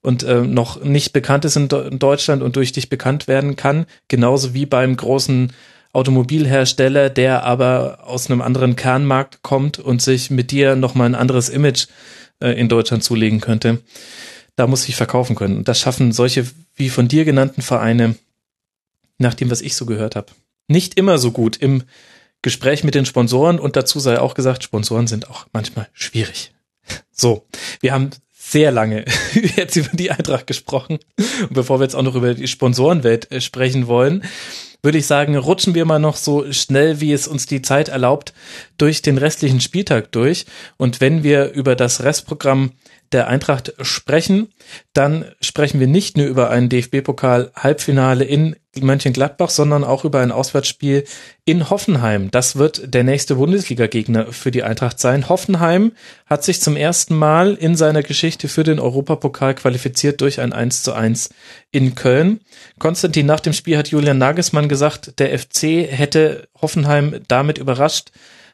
und 0.02 0.22
äh, 0.22 0.40
noch 0.40 0.82
nicht 0.82 1.12
bekannt 1.12 1.44
ist 1.44 1.56
in, 1.56 1.68
in 1.68 1.98
Deutschland 1.98 2.42
und 2.42 2.56
durch 2.56 2.72
dich 2.72 2.88
bekannt 2.88 3.28
werden 3.28 3.56
kann, 3.56 3.86
genauso 4.08 4.54
wie 4.54 4.64
beim 4.64 4.96
großen 4.96 5.52
Automobilhersteller, 5.92 7.10
der 7.10 7.44
aber 7.44 8.00
aus 8.04 8.30
einem 8.30 8.42
anderen 8.42 8.76
Kernmarkt 8.76 9.42
kommt 9.42 9.78
und 9.78 10.02
sich 10.02 10.30
mit 10.30 10.50
dir 10.50 10.76
nochmal 10.76 11.08
ein 11.08 11.14
anderes 11.14 11.48
Image 11.48 11.86
äh, 12.40 12.50
in 12.50 12.68
Deutschland 12.68 13.02
zulegen 13.02 13.40
könnte. 13.40 13.82
Da 14.56 14.66
muss 14.66 14.88
ich 14.88 14.96
verkaufen 14.96 15.36
können. 15.36 15.58
Und 15.58 15.68
das 15.68 15.80
schaffen 15.80 16.12
solche 16.12 16.46
wie 16.74 16.90
von 16.90 17.08
dir 17.08 17.24
genannten 17.24 17.62
Vereine, 17.62 18.16
nach 19.18 19.34
dem, 19.34 19.50
was 19.50 19.62
ich 19.62 19.74
so 19.74 19.86
gehört 19.86 20.14
habe, 20.14 20.32
nicht 20.68 20.98
immer 20.98 21.18
so 21.18 21.30
gut 21.30 21.56
im 21.56 21.84
Gespräch 22.42 22.84
mit 22.84 22.94
den 22.94 23.06
Sponsoren 23.06 23.58
und 23.58 23.76
dazu 23.76 23.98
sei 23.98 24.20
auch 24.20 24.34
gesagt, 24.34 24.62
Sponsoren 24.62 25.06
sind 25.06 25.30
auch 25.30 25.46
manchmal 25.52 25.88
schwierig. 25.92 26.52
So, 27.10 27.46
wir 27.80 27.92
haben 27.92 28.10
sehr 28.32 28.70
lange 28.70 29.04
jetzt 29.56 29.76
über 29.76 29.88
die 29.92 30.10
Eintracht 30.10 30.46
gesprochen. 30.46 30.98
Und 31.40 31.52
bevor 31.52 31.80
wir 31.80 31.84
jetzt 31.84 31.96
auch 31.96 32.02
noch 32.02 32.14
über 32.14 32.34
die 32.34 32.46
Sponsorenwelt 32.46 33.32
äh, 33.32 33.40
sprechen 33.40 33.86
wollen, 33.86 34.22
würde 34.82 34.98
ich 34.98 35.06
sagen, 35.06 35.36
rutschen 35.36 35.74
wir 35.74 35.84
mal 35.84 35.98
noch 35.98 36.16
so 36.16 36.52
schnell, 36.52 37.00
wie 37.00 37.12
es 37.12 37.26
uns 37.26 37.46
die 37.46 37.62
Zeit 37.62 37.88
erlaubt, 37.88 38.32
durch 38.78 39.02
den 39.02 39.18
restlichen 39.18 39.60
Spieltag 39.60 40.12
durch. 40.12 40.46
Und 40.76 41.00
wenn 41.00 41.22
wir 41.22 41.52
über 41.52 41.76
das 41.76 42.02
Restprogramm 42.02 42.72
der 43.12 43.28
Eintracht 43.28 43.74
sprechen, 43.80 44.48
dann 44.92 45.24
sprechen 45.40 45.80
wir 45.80 45.86
nicht 45.86 46.16
nur 46.16 46.26
über 46.26 46.50
ein 46.50 46.68
DFB-Pokal-Halbfinale 46.68 48.24
in 48.24 48.56
Mönchengladbach, 48.78 49.50
sondern 49.50 49.84
auch 49.84 50.04
über 50.04 50.20
ein 50.20 50.32
Auswärtsspiel 50.32 51.04
in 51.44 51.70
Hoffenheim. 51.70 52.30
Das 52.30 52.56
wird 52.56 52.92
der 52.94 53.04
nächste 53.04 53.36
Bundesliga-Gegner 53.36 54.32
für 54.32 54.50
die 54.50 54.62
Eintracht 54.62 55.00
sein. 55.00 55.28
Hoffenheim 55.28 55.92
hat 56.26 56.44
sich 56.44 56.60
zum 56.60 56.76
ersten 56.76 57.14
Mal 57.14 57.54
in 57.54 57.76
seiner 57.76 58.02
Geschichte 58.02 58.48
für 58.48 58.64
den 58.64 58.78
Europapokal 58.78 59.54
qualifiziert 59.54 60.20
durch 60.20 60.40
ein 60.40 60.52
1 60.52 60.82
zu 60.82 60.92
1 60.92 61.30
in 61.70 61.94
Köln. 61.94 62.40
Konstantin, 62.78 63.26
nach 63.26 63.40
dem 63.40 63.52
Spiel 63.52 63.78
hat 63.78 63.88
Julian 63.88 64.18
Nagelsmann 64.18 64.68
gesagt, 64.68 65.18
der 65.18 65.38
FC 65.38 65.88
hätte 65.88 66.48
Hoffenheim 66.60 67.20
damit 67.28 67.58
überrascht 67.58 68.10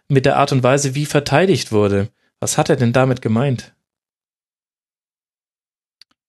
mit 0.09 0.27
der 0.27 0.37
Art 0.37 0.53
und 0.53 0.63
Weise, 0.63 0.95
wie 0.95 1.07
verteidigt 1.07 1.73
wurde. 1.73 2.09
Was 2.41 2.59
hat 2.59 2.69
er 2.69 2.77
denn 2.77 2.93
damit 2.93 3.23
gemeint? 3.23 3.73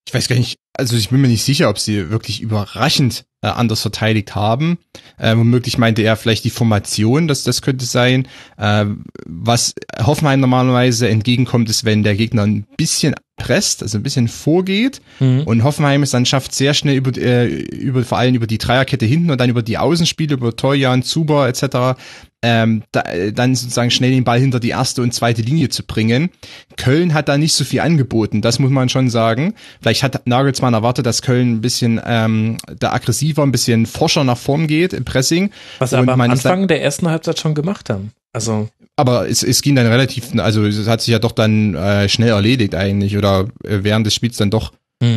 Ich 0.08 0.14
weiß 0.14 0.28
gar 0.28 0.36
nicht, 0.36 0.58
also 0.76 0.96
ich 0.96 1.10
bin 1.10 1.22
mir 1.22 1.28
nicht 1.28 1.44
sicher, 1.44 1.70
ob 1.70 1.80
sie 1.80 2.10
wirklich 2.10 2.42
überraschend 2.42 3.26
äh, 3.42 3.48
anders 3.48 3.82
verteidigt 3.82 4.36
haben. 4.36 4.80
Äh, 5.18 5.36
womöglich 5.38 5.78
meinte 5.78 6.02
er 6.02 6.18
vielleicht 6.18 6.44
die 6.44 6.50
Formation, 6.50 7.28
dass 7.28 7.44
das 7.44 7.62
könnte 7.62 7.86
sein. 7.86 8.28
Äh, 8.58 8.86
was 9.26 9.76
Hoffenheim 10.00 10.40
normalerweise 10.40 11.10
entgegenkommt, 11.10 11.70
ist, 11.70 11.86
wenn 11.86 12.04
der 12.04 12.16
Gegner 12.16 12.44
ein 12.44 12.66
bisschen 12.78 13.16
presst, 13.44 13.84
also 13.84 13.98
ein 13.98 14.04
bisschen 14.04 14.30
vorgeht 14.30 15.02
und 15.20 15.64
Hoffenheim 15.66 16.02
es 16.02 16.12
dann 16.12 16.26
schafft, 16.26 16.56
sehr 16.56 16.74
schnell 16.74 16.96
über, 16.96 17.12
äh, 17.18 17.46
über 17.48 18.04
vor 18.04 18.18
allem 18.18 18.36
über 18.36 18.48
die 18.48 18.58
Dreierkette 18.58 19.06
hinten 19.06 19.32
und 19.32 19.42
dann 19.42 19.50
über 19.50 19.62
die 19.62 19.78
Außenspiele, 19.78 20.36
über 20.36 20.56
Toyan, 20.56 21.04
Zuber 21.04 21.50
etc., 21.50 22.00
ähm, 22.46 22.84
da, 22.92 23.04
dann 23.34 23.56
sozusagen 23.56 23.90
schnell 23.90 24.12
den 24.12 24.26
Ball 24.26 24.40
hinter 24.40 24.60
die 24.60 24.70
erste 24.70 25.02
und 25.02 25.14
zweite 25.14 25.42
Linie 25.42 25.70
zu 25.70 25.84
bringen. 25.84 26.30
Köln 26.76 27.14
hat 27.14 27.30
da 27.30 27.38
nicht 27.38 27.54
so 27.54 27.64
viel 27.64 27.80
angeboten, 27.80 28.42
das 28.42 28.60
muss 28.60 28.72
man 28.72 28.90
schon 28.90 29.10
sagen. 29.10 29.56
Vielleicht 29.82 30.04
hat 30.04 30.28
Nagelsmann 30.28 30.74
erwartet, 30.74 31.06
dass 31.06 31.22
Köln 31.22 31.54
ein 31.54 31.62
bisschen 31.62 32.02
ähm, 32.06 32.58
da 32.80 32.92
aggressiver, 32.92 33.44
ein 33.44 33.52
bisschen 33.52 33.86
forscher 33.86 34.24
nach 34.24 34.38
vorn 34.38 34.68
geht 34.68 34.94
im 34.94 35.06
Pressing. 35.06 35.52
Was 35.80 35.94
aber 35.94 36.12
am 36.14 36.22
Anfang 36.22 36.68
der 36.68 36.82
ersten 36.82 37.10
Halbzeit 37.10 37.40
schon 37.40 37.56
gemacht 37.56 37.90
haben. 37.90 38.12
Also, 38.34 38.68
aber 38.96 39.28
es, 39.30 39.44
es 39.44 39.62
ging 39.62 39.76
dann 39.76 39.88
relativ, 39.88 40.38
also 40.38 40.66
es 40.66 40.88
hat 40.88 41.02
sich 41.02 41.12
ja 41.12 41.20
doch 41.20 41.32
dann 41.32 41.76
äh, 41.76 42.08
schnell 42.10 42.30
erledigt 42.30 42.76
eigentlich 42.76 43.18
oder 43.18 43.48
äh, 43.64 43.80
während 43.82 44.06
des 44.06 44.14
Spiels 44.14 44.38
dann 44.38 44.52
doch. 44.52 44.72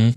F- 0.08 0.14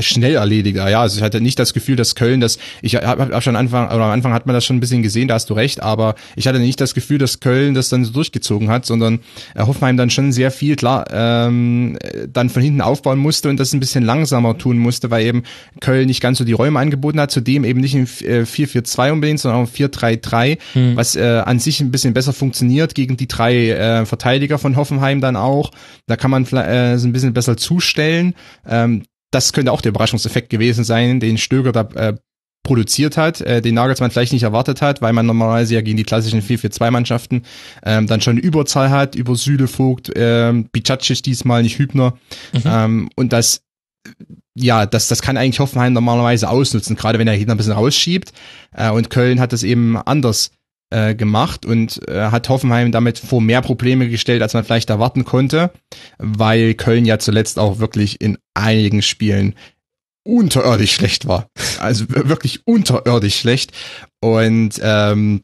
schnell 0.00 0.34
erledigt. 0.34 0.76
Ja, 0.76 1.00
also 1.00 1.18
ich 1.18 1.22
hatte 1.22 1.40
nicht 1.40 1.58
das 1.58 1.74
Gefühl, 1.74 1.96
dass 1.96 2.14
Köln 2.14 2.40
das, 2.40 2.58
ich 2.82 2.96
habe 2.96 3.34
hab 3.34 3.42
schon 3.42 3.56
Anfang, 3.56 3.86
oder 3.86 4.04
am 4.04 4.10
Anfang 4.10 4.32
hat 4.32 4.46
man 4.46 4.54
das 4.54 4.64
schon 4.64 4.76
ein 4.76 4.80
bisschen 4.80 5.02
gesehen, 5.02 5.28
da 5.28 5.34
hast 5.34 5.50
du 5.50 5.54
recht, 5.54 5.82
aber 5.82 6.14
ich 6.36 6.46
hatte 6.46 6.58
nicht 6.58 6.80
das 6.80 6.94
Gefühl, 6.94 7.18
dass 7.18 7.40
Köln 7.40 7.74
das 7.74 7.88
dann 7.88 8.04
so 8.04 8.12
durchgezogen 8.12 8.68
hat, 8.68 8.86
sondern 8.86 9.20
äh, 9.54 9.62
Hoffenheim 9.62 9.96
dann 9.96 10.10
schon 10.10 10.32
sehr 10.32 10.50
viel, 10.50 10.76
klar, 10.76 11.06
ähm, 11.10 11.96
äh, 12.00 12.28
dann 12.32 12.50
von 12.50 12.62
hinten 12.62 12.80
aufbauen 12.80 13.18
musste 13.18 13.48
und 13.48 13.58
das 13.58 13.72
ein 13.72 13.80
bisschen 13.80 14.04
langsamer 14.04 14.58
tun 14.58 14.78
musste, 14.78 15.10
weil 15.10 15.26
eben 15.26 15.42
Köln 15.80 16.06
nicht 16.06 16.20
ganz 16.20 16.38
so 16.38 16.44
die 16.44 16.52
Räume 16.52 16.78
angeboten 16.78 17.20
hat, 17.20 17.30
zudem 17.30 17.64
eben 17.64 17.80
nicht 17.80 17.94
im 17.94 18.04
äh, 18.04 18.42
4-4-2 18.42 19.12
unbedingt, 19.12 19.40
sondern 19.40 19.62
auch 19.62 19.68
im 19.68 19.88
4-3-3, 19.90 20.58
was 20.94 21.16
äh, 21.16 21.42
an 21.44 21.58
sich 21.58 21.80
ein 21.80 21.90
bisschen 21.90 22.14
besser 22.14 22.32
funktioniert 22.32 22.94
gegen 22.94 23.16
die 23.16 23.28
drei 23.28 23.70
äh, 23.70 24.06
Verteidiger 24.06 24.58
von 24.58 24.76
Hoffenheim 24.76 25.20
dann 25.20 25.36
auch. 25.36 25.70
Da 26.06 26.16
kann 26.16 26.30
man 26.30 26.46
vielleicht, 26.46 26.68
äh, 26.68 26.98
so 26.98 27.08
ein 27.08 27.12
bisschen 27.12 27.32
besser 27.32 27.56
zustellen. 27.56 28.34
Ähm, 28.66 29.02
das 29.36 29.52
könnte 29.52 29.72
auch 29.72 29.80
der 29.80 29.90
Überraschungseffekt 29.90 30.50
gewesen 30.50 30.84
sein, 30.84 31.20
den 31.20 31.38
Stöger 31.38 31.72
da 31.72 31.82
äh, 31.94 32.14
produziert 32.62 33.16
hat, 33.16 33.40
äh, 33.42 33.62
den 33.62 33.74
Nagelsmann 33.74 34.10
vielleicht 34.10 34.32
nicht 34.32 34.42
erwartet 34.42 34.82
hat, 34.82 35.00
weil 35.00 35.12
man 35.12 35.26
normalerweise 35.26 35.74
ja 35.74 35.82
gegen 35.82 35.96
die 35.96 36.02
klassischen 36.02 36.42
4-4-2-Mannschaften 36.42 37.42
ähm, 37.84 38.06
dann 38.08 38.20
schon 38.20 38.32
eine 38.32 38.40
Überzahl 38.40 38.90
hat 38.90 39.14
über 39.14 39.36
Süle, 39.36 39.68
Vogt, 39.68 40.10
ähm, 40.16 40.68
Bicacic 40.72 41.22
diesmal, 41.22 41.62
nicht 41.62 41.78
Hübner. 41.78 42.18
Ähm, 42.64 43.08
und 43.14 43.32
das 43.32 43.62
ja, 44.54 44.86
das, 44.86 45.08
das 45.08 45.20
kann 45.20 45.36
eigentlich 45.36 45.60
Hoffenheim 45.60 45.92
normalerweise 45.92 46.48
ausnutzen, 46.48 46.96
gerade 46.96 47.18
wenn 47.18 47.28
er 47.28 47.36
Gegner 47.36 47.54
ein 47.54 47.58
bisschen 47.58 47.72
rausschiebt. 47.72 48.32
Äh, 48.72 48.90
und 48.90 49.10
Köln 49.10 49.40
hat 49.40 49.52
das 49.52 49.62
eben 49.62 49.96
anders 49.96 50.50
äh, 50.90 51.14
gemacht 51.14 51.66
und 51.66 52.06
äh, 52.08 52.30
hat 52.30 52.48
Hoffenheim 52.48 52.92
damit 52.92 53.18
vor 53.18 53.40
mehr 53.40 53.62
Probleme 53.62 54.08
gestellt, 54.08 54.42
als 54.42 54.54
man 54.54 54.64
vielleicht 54.64 54.90
erwarten 54.90 55.24
konnte, 55.24 55.72
weil 56.18 56.74
Köln 56.74 57.04
ja 57.04 57.18
zuletzt 57.18 57.58
auch 57.58 57.78
wirklich 57.78 58.20
in 58.20 58.38
einigen 58.54 59.02
Spielen 59.02 59.54
unterirdisch 60.24 60.92
schlecht 60.94 61.26
war. 61.26 61.48
Also 61.78 62.06
wirklich 62.08 62.66
unterirdisch 62.66 63.36
schlecht. 63.38 63.72
Und 64.20 64.80
ähm, 64.82 65.42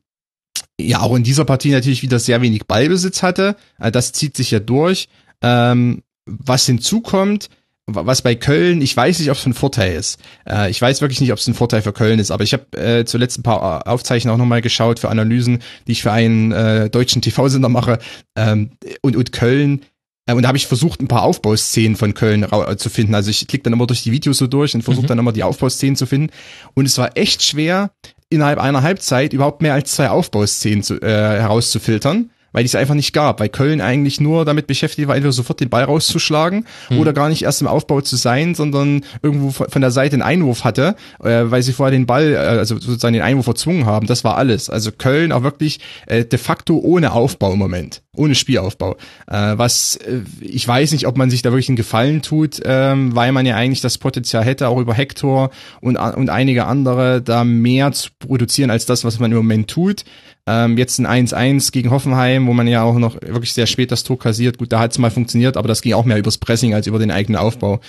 ja, 0.81 1.01
auch 1.01 1.14
in 1.14 1.24
dieser 1.24 1.44
Partie 1.44 1.70
natürlich 1.70 2.02
wieder 2.02 2.19
sehr 2.19 2.40
wenig 2.40 2.66
Ballbesitz 2.66 3.23
hatte. 3.23 3.56
Äh, 3.78 3.93
Das 3.93 4.12
zieht 4.12 4.36
sich 4.36 4.51
ja 4.51 4.60
durch. 4.60 5.09
Ähm, 5.43 6.02
was 6.24 6.66
hinzukommt, 6.66 7.48
was 7.87 8.23
bei 8.23 8.35
Köln, 8.35 8.81
ich 8.81 8.97
weiß 8.97 9.19
nicht, 9.19 9.31
ob 9.31 9.37
es 9.37 9.47
ein 9.47 9.55
Vorteil 9.55 9.95
ist. 9.95 10.21
Äh, 10.49 10.71
ich 10.71 10.81
weiß 10.81 11.01
wirklich 11.01 11.21
nicht, 11.21 11.33
ob 11.33 11.39
es 11.39 11.49
ein 11.49 11.55
Vorteil 11.55 11.83
für 11.83 11.93
Köln 11.93 12.19
ist, 12.19 12.31
aber 12.31 12.45
ich 12.45 12.53
habe 12.53 12.79
äh, 12.79 13.05
zuletzt 13.05 13.39
ein 13.39 13.43
paar 13.43 13.89
Aufzeichnungen 13.89 14.35
auch 14.35 14.43
nochmal 14.43 14.63
geschaut 14.63 15.01
für 15.01 15.09
Analysen, 15.09 15.59
die 15.87 15.93
ich 15.93 16.03
für 16.03 16.13
einen 16.13 16.53
äh, 16.53 16.91
deutschen 16.91 17.23
TV-Sender 17.23 17.69
mache. 17.69 17.99
Ähm, 18.37 18.71
und, 19.03 19.17
und 19.17 19.33
Köln, 19.33 19.83
äh, 20.27 20.35
und 20.35 20.43
da 20.43 20.49
habe 20.49 20.59
ich 20.59 20.67
versucht, 20.67 21.01
ein 21.01 21.09
paar 21.09 21.23
Aufbauszenen 21.23 21.97
von 21.97 22.15
Köln 22.15 22.45
äh, 22.45 22.77
zu 22.77 22.89
finden. 22.89 23.15
Also 23.15 23.31
ich 23.31 23.47
klicke 23.47 23.65
dann 23.65 23.73
immer 23.73 23.87
durch 23.87 24.03
die 24.03 24.13
Videos 24.13 24.39
so 24.39 24.47
durch 24.47 24.75
und 24.75 24.83
versuche 24.83 25.07
dann 25.07 25.19
immer 25.19 25.33
die 25.33 25.43
Aufbauszenen 25.43 25.97
zu 25.97 26.07
finden. 26.07 26.33
Und 26.75 26.87
es 26.87 26.99
war 26.99 27.17
echt 27.17 27.43
schwer, 27.43 27.91
innerhalb 28.29 28.59
einer 28.59 28.83
Halbzeit 28.83 29.33
überhaupt 29.33 29.63
mehr 29.63 29.75
als 29.75 29.93
zwei 29.93 30.09
Aufbauszenen 30.09 30.83
zu, 30.83 31.01
äh, 31.01 31.09
herauszufiltern, 31.09 32.31
weil 32.53 32.62
die 32.62 32.69
es 32.69 32.74
einfach 32.74 32.95
nicht 32.95 33.12
gab, 33.12 33.41
weil 33.41 33.49
Köln 33.49 33.81
eigentlich 33.81 34.20
nur 34.20 34.45
damit 34.45 34.66
beschäftigt 34.66 35.09
war, 35.09 35.16
entweder 35.16 35.33
sofort 35.33 35.61
den 35.61 35.70
Ball 35.70 35.85
rauszuschlagen 35.85 36.66
oder 36.99 37.12
gar 37.12 37.29
nicht 37.29 37.43
erst 37.43 37.62
im 37.62 37.69
Aufbau 37.69 38.01
zu 38.01 38.16
sein, 38.16 38.55
sondern 38.55 39.05
irgendwo 39.23 39.51
von 39.51 39.83
von 39.83 39.83
der 39.83 39.91
Seite 39.91 40.15
einen 40.15 40.23
Einwurf 40.23 40.62
hatte, 40.62 40.95
äh, 41.23 41.45
weil 41.45 41.62
sie 41.62 41.73
vorher 41.73 41.91
den 41.91 42.07
Ball, 42.07 42.35
äh, 42.35 42.37
also 42.37 42.79
sozusagen 42.79 43.15
den 43.15 43.23
Einwurf 43.23 43.49
erzwungen 43.49 43.87
haben. 43.87 44.07
Das 44.07 44.23
war 44.23 44.37
alles. 44.37 44.70
Also 44.70 44.93
Köln 44.93 45.33
auch 45.33 45.43
wirklich 45.43 45.81
äh, 46.07 46.24
de 46.24 46.39
facto 46.39 46.79
ohne 46.79 47.12
Aufbau 47.12 47.53
im 47.53 47.59
Moment, 47.59 48.02
ohne 48.15 48.35
Spielaufbau. 48.35 48.97
Äh, 49.27 49.57
was 49.57 49.97
äh, 49.97 50.21
ich 50.41 50.69
weiß 50.69 50.93
nicht, 50.93 51.07
ob 51.07 51.17
man 51.17 51.31
sich 51.31 51.41
da 51.41 51.51
wirklich 51.51 51.71
einen 51.71 51.77
Gefallen 51.77 52.21
tut, 52.21 52.61
ähm, 52.65 53.15
weil 53.17 53.33
man 53.33 53.47
ja 53.47 53.57
eigentlich 53.57 53.81
das 53.81 53.97
Potenzial 53.97 54.45
hätte, 54.45 54.69
auch 54.69 54.79
über 54.79 54.93
Hector 54.93 55.51
und, 55.81 55.97
und 55.97 56.29
einige 56.29 56.67
andere 56.67 57.23
da 57.23 57.45
mehr 57.45 57.93
zu 57.93 58.11
produzieren 58.19 58.71
als 58.71 58.85
das, 58.85 59.05
was 59.05 59.19
man 59.19 59.31
im 59.31 59.39
Moment 59.39 59.71
tut. 59.71 60.05
Ähm, 60.47 60.77
jetzt 60.77 60.99
ein 60.99 61.27
1-1 61.27 61.73
gegen 61.73 61.91
Hoffenheim, 61.91 62.47
wo 62.47 62.53
man 62.53 62.67
ja 62.67 62.83
auch 62.83 62.99
noch 62.99 63.15
wirklich 63.15 63.55
sehr 63.55 63.67
spät 63.67 63.91
das 63.91 64.03
Tor 64.03 64.19
kassiert. 64.19 64.59
Gut, 64.59 64.73
da 64.73 64.81
hat 64.81 64.93
es 64.93 64.99
mal 64.99 65.11
funktioniert, 65.11 65.57
aber 65.57 65.69
das 65.69 65.81
ging 65.81 65.95
auch 65.95 66.05
mehr 66.05 66.19
übers 66.19 66.37
Pressing 66.37 66.75
als 66.75 66.87
über 66.87 66.99
den 66.99 67.11
eigenen 67.11 67.41
Aufbau. 67.41 67.81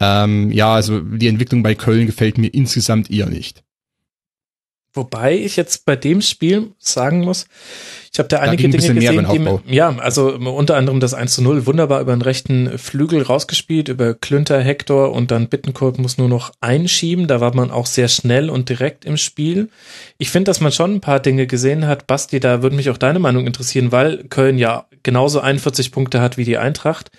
Ähm, 0.00 0.50
ja, 0.50 0.74
also 0.74 1.00
die 1.00 1.28
Entwicklung 1.28 1.62
bei 1.62 1.76
Köln 1.76 2.06
gefällt 2.06 2.38
mir 2.38 2.48
insgesamt 2.48 3.10
eher 3.10 3.28
nicht. 3.28 3.62
Wobei 4.94 5.36
ich 5.36 5.56
jetzt 5.56 5.84
bei 5.84 5.96
dem 5.96 6.22
Spiel 6.22 6.72
sagen 6.78 7.20
muss, 7.20 7.46
ich 8.12 8.18
habe 8.18 8.28
da 8.28 8.38
einige 8.38 8.62
ging 8.62 8.72
ein 8.72 8.80
Dinge 8.80 8.94
gesehen, 8.94 9.60
die 9.66 9.74
ja, 9.76 9.94
also 9.98 10.34
unter 10.34 10.76
anderem 10.76 10.98
das 10.98 11.14
1 11.14 11.34
zu 11.34 11.42
0 11.42 11.66
wunderbar 11.66 12.00
über 12.00 12.16
den 12.16 12.22
rechten 12.22 12.78
Flügel 12.78 13.22
rausgespielt, 13.22 13.88
über 13.88 14.14
Klünter, 14.14 14.60
Hector 14.60 15.12
und 15.12 15.30
dann 15.30 15.48
Bittencourt 15.48 15.98
muss 15.98 16.18
nur 16.18 16.28
noch 16.28 16.52
einschieben. 16.60 17.26
Da 17.26 17.40
war 17.40 17.54
man 17.54 17.70
auch 17.70 17.86
sehr 17.86 18.08
schnell 18.08 18.50
und 18.50 18.70
direkt 18.70 19.04
im 19.04 19.18
Spiel. 19.18 19.68
Ich 20.16 20.30
finde, 20.30 20.48
dass 20.48 20.60
man 20.60 20.72
schon 20.72 20.94
ein 20.94 21.00
paar 21.00 21.20
Dinge 21.20 21.46
gesehen 21.46 21.86
hat. 21.86 22.06
Basti, 22.06 22.40
da 22.40 22.62
würde 22.62 22.76
mich 22.76 22.90
auch 22.90 22.98
deine 22.98 23.18
Meinung 23.18 23.46
interessieren, 23.46 23.92
weil 23.92 24.24
Köln 24.24 24.58
ja 24.58 24.86
genauso 25.02 25.40
41 25.40 25.92
Punkte 25.92 26.20
hat 26.20 26.38
wie 26.38 26.44
die 26.44 26.58
Eintracht. 26.58 27.10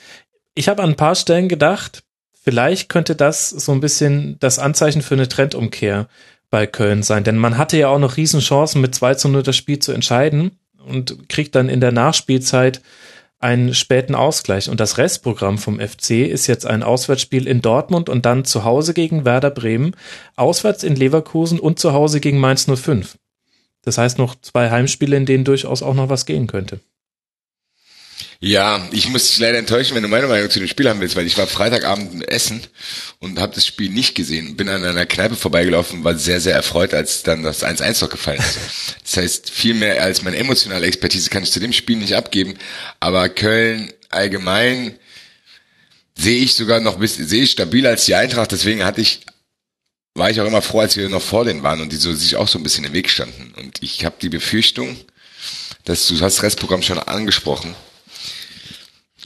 Ich 0.56 0.68
habe 0.68 0.82
an 0.84 0.90
ein 0.90 0.96
paar 0.96 1.16
Stellen 1.16 1.48
gedacht, 1.48 2.04
vielleicht 2.44 2.90
könnte 2.90 3.16
das 3.16 3.50
so 3.50 3.72
ein 3.72 3.80
bisschen 3.80 4.38
das 4.40 4.60
Anzeichen 4.60 5.02
für 5.02 5.14
eine 5.14 5.30
Trendumkehr 5.30 6.08
bei 6.50 6.68
Köln 6.68 7.04
sein. 7.04 7.24
Denn 7.24 7.38
man 7.38 7.58
hatte 7.58 7.78
ja 7.78 7.90
auch 7.90 8.00
noch 8.00 8.18
Riesenchancen, 8.18 8.82
mit 8.82 8.96
2 8.96 9.16
zu 9.16 9.30
0 9.30 9.44
das 9.44 9.56
Spiel 9.56 9.80
zu 9.80 9.92
entscheiden 9.92 10.52
und 10.86 11.30
kriegt 11.30 11.56
dann 11.56 11.70
in 11.70 11.82
der 11.82 11.92
Nachspielzeit 11.92 12.82
einen 13.40 13.74
späten 13.74 14.16
Ausgleich. 14.16 14.70
Und 14.70 14.80
das 14.80 14.98
Restprogramm 14.98 15.58
vom 15.58 15.80
FC 15.80 16.28
ist 16.28 16.48
jetzt 16.48 16.66
ein 16.66 16.84
Auswärtsspiel 16.84 17.48
in 17.48 17.62
Dortmund 17.62 18.10
und 18.10 18.26
dann 18.26 18.44
zu 18.46 18.66
Hause 18.66 18.94
gegen 18.94 19.24
Werder 19.26 19.50
Bremen, 19.52 19.96
auswärts 20.36 20.84
in 20.84 20.96
Leverkusen 20.96 21.60
und 21.60 21.80
zu 21.80 21.94
Hause 21.94 22.20
gegen 22.20 22.40
Mainz 22.40 22.66
05. 22.66 23.18
Das 23.84 23.98
heißt 23.98 24.18
noch 24.18 24.36
zwei 24.42 24.70
Heimspiele, 24.70 25.16
in 25.16 25.26
denen 25.26 25.46
durchaus 25.46 25.82
auch 25.82 25.94
noch 25.94 26.10
was 26.10 26.26
gehen 26.26 26.48
könnte. 26.48 26.82
Ja, 28.42 28.88
ich 28.92 29.10
muss 29.10 29.28
dich 29.28 29.40
leider 29.40 29.58
enttäuschen, 29.58 29.96
wenn 29.96 30.04
du 30.04 30.08
meine 30.08 30.28
Meinung 30.28 30.50
zu 30.50 30.60
dem 30.60 30.68
Spiel 30.70 30.88
haben 30.88 31.02
willst, 31.02 31.18
weil 31.18 31.28
ich 31.28 31.38
war 31.38 31.46
Freitagabend 31.46 32.14
im 32.14 32.22
Essen 32.22 32.62
und 33.20 33.38
habe 33.38 33.54
das 33.54 33.66
Spiel 33.66 33.90
nicht 33.90 34.16
gesehen. 34.16 34.56
Bin 34.56 34.70
an 34.70 34.86
einer 34.86 35.06
Kneipe 35.06 35.36
vorbeigelaufen, 35.36 36.06
war 36.06 36.16
sehr, 36.16 36.40
sehr 36.40 36.56
erfreut, 36.56 36.94
als 36.94 37.24
dann 37.24 37.44
das 37.44 37.66
1-1 37.66 38.02
noch 38.02 38.10
gefallen 38.10 38.40
ist. 38.40 38.58
Das 39.04 39.18
heißt, 39.18 39.50
viel 39.50 39.74
mehr 39.74 40.04
als 40.04 40.22
meine 40.22 40.38
emotionale 40.38 40.86
Expertise 40.86 41.32
kann 41.32 41.42
ich 41.42 41.52
zu 41.52 41.60
dem 41.60 41.74
Spiel 41.74 41.98
nicht 41.98 42.16
abgeben. 42.16 42.54
Aber 43.00 43.28
Köln 43.28 43.92
allgemein 44.10 44.98
sehe 46.16 46.38
ich 46.38 46.54
sogar 46.54 46.80
noch 46.80 47.00
bis, 47.00 47.16
sehe 47.16 47.44
ich 47.44 47.52
stabiler 47.52 47.90
als 47.90 48.06
die 48.06 48.14
Eintracht. 48.14 48.52
Deswegen 48.52 48.86
hatte 48.86 49.02
ich 49.02 49.22
war 50.14 50.30
ich 50.30 50.40
auch 50.40 50.46
immer 50.46 50.62
froh, 50.62 50.82
als 50.82 50.96
wir 50.96 51.10
noch 51.10 51.22
vor 51.22 51.46
denen 51.46 51.64
waren 51.64 51.82
und 51.82 51.92
die 51.92 51.98
so 51.98 52.14
sich 52.14 52.36
auch 52.36 52.48
so 52.48 52.60
ein 52.60 52.64
bisschen 52.64 52.86
im 52.86 52.94
Weg 52.94 53.10
standen. 53.10 53.54
Und 53.58 53.82
ich 53.82 54.06
habe 54.06 54.16
die 54.22 54.30
Befürchtung, 54.30 54.96
dass 55.86 56.08
du 56.08 56.14
hast 56.16 56.38
das 56.38 56.44
Restprogramm 56.44 56.84
schon 56.84 57.00
angesprochen, 57.00 57.76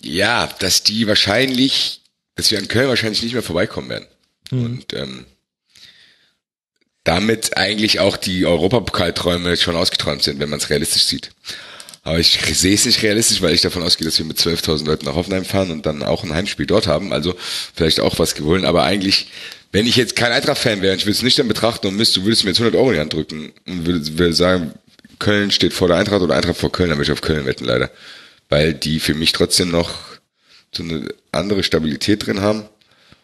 ja, 0.04 0.48
dass 0.60 0.84
die 0.84 1.08
wahrscheinlich, 1.08 2.02
dass 2.36 2.52
wir 2.52 2.60
an 2.60 2.68
Köln 2.68 2.90
wahrscheinlich 2.90 3.24
nicht 3.24 3.34
mehr 3.34 3.44
vorbeikommen 3.44 3.90
werden. 3.90 4.08
Und 4.52 4.94
ähm, 4.94 5.26
damit 7.04 7.58
eigentlich 7.58 8.00
auch 8.00 8.18
die 8.18 8.46
Europapokalträume 8.46 9.58
schon 9.58 9.76
ausgeträumt 9.76 10.24
sind, 10.24 10.40
wenn 10.40 10.50
man 10.50 10.60
es 10.60 10.70
realistisch 10.70 11.06
sieht. 11.06 11.32
Aber 12.04 12.20
ich 12.20 12.40
sehe 12.54 12.76
es 12.76 12.86
nicht 12.86 13.02
realistisch, 13.02 13.42
weil 13.42 13.54
ich 13.54 13.62
davon 13.62 13.82
ausgehe, 13.82 14.06
dass 14.06 14.18
wir 14.20 14.26
mit 14.26 14.38
12.000 14.38 14.86
Leuten 14.86 15.06
nach 15.06 15.16
Hoffenheim 15.16 15.46
fahren 15.46 15.72
und 15.72 15.86
dann 15.86 16.04
auch 16.04 16.24
ein 16.24 16.34
Heimspiel 16.34 16.66
dort 16.66 16.86
haben. 16.86 17.14
Also 17.14 17.34
vielleicht 17.74 18.02
auch 18.02 18.20
was 18.20 18.36
gewonnen. 18.36 18.66
Aber 18.66 18.84
eigentlich, 18.84 19.28
wenn 19.72 19.88
ich 19.88 19.96
jetzt 19.96 20.18
kein 20.18 20.34
Eintracht-Fan 20.34 20.82
wäre 20.82 20.94
und 20.94 21.00
ich 21.00 21.06
würde 21.06 21.16
es 21.16 21.24
nicht 21.24 21.40
dann 21.40 21.48
betrachten 21.48 21.88
und 21.88 21.96
müsste, 21.96 22.20
du 22.20 22.26
würdest 22.26 22.44
mir 22.44 22.50
jetzt 22.50 22.60
100 22.60 22.78
Euro 22.78 22.90
in 22.90 22.96
die 22.96 23.00
Hand 23.00 23.14
drücken 23.14 23.54
und 23.66 23.86
würde, 23.86 24.18
würde 24.18 24.34
sagen, 24.34 24.74
Köln 25.20 25.52
steht 25.52 25.74
vor 25.74 25.88
der 25.88 25.98
Eintracht 25.98 26.22
oder 26.22 26.36
Eintracht 26.36 26.58
vor 26.58 26.72
Köln, 26.72 26.90
dann 26.90 26.98
würde 26.98 27.10
ich 27.10 27.18
auf 27.18 27.22
Köln 27.22 27.46
wetten, 27.46 27.66
leider. 27.66 27.90
Weil 28.49 28.74
die 28.74 28.99
für 28.99 29.14
mich 29.14 29.32
trotzdem 29.32 29.72
noch 29.72 29.94
so 30.72 30.84
eine 30.84 31.07
andere 31.32 31.64
Stabilität 31.64 32.26
drin 32.26 32.41
haben. 32.41 32.64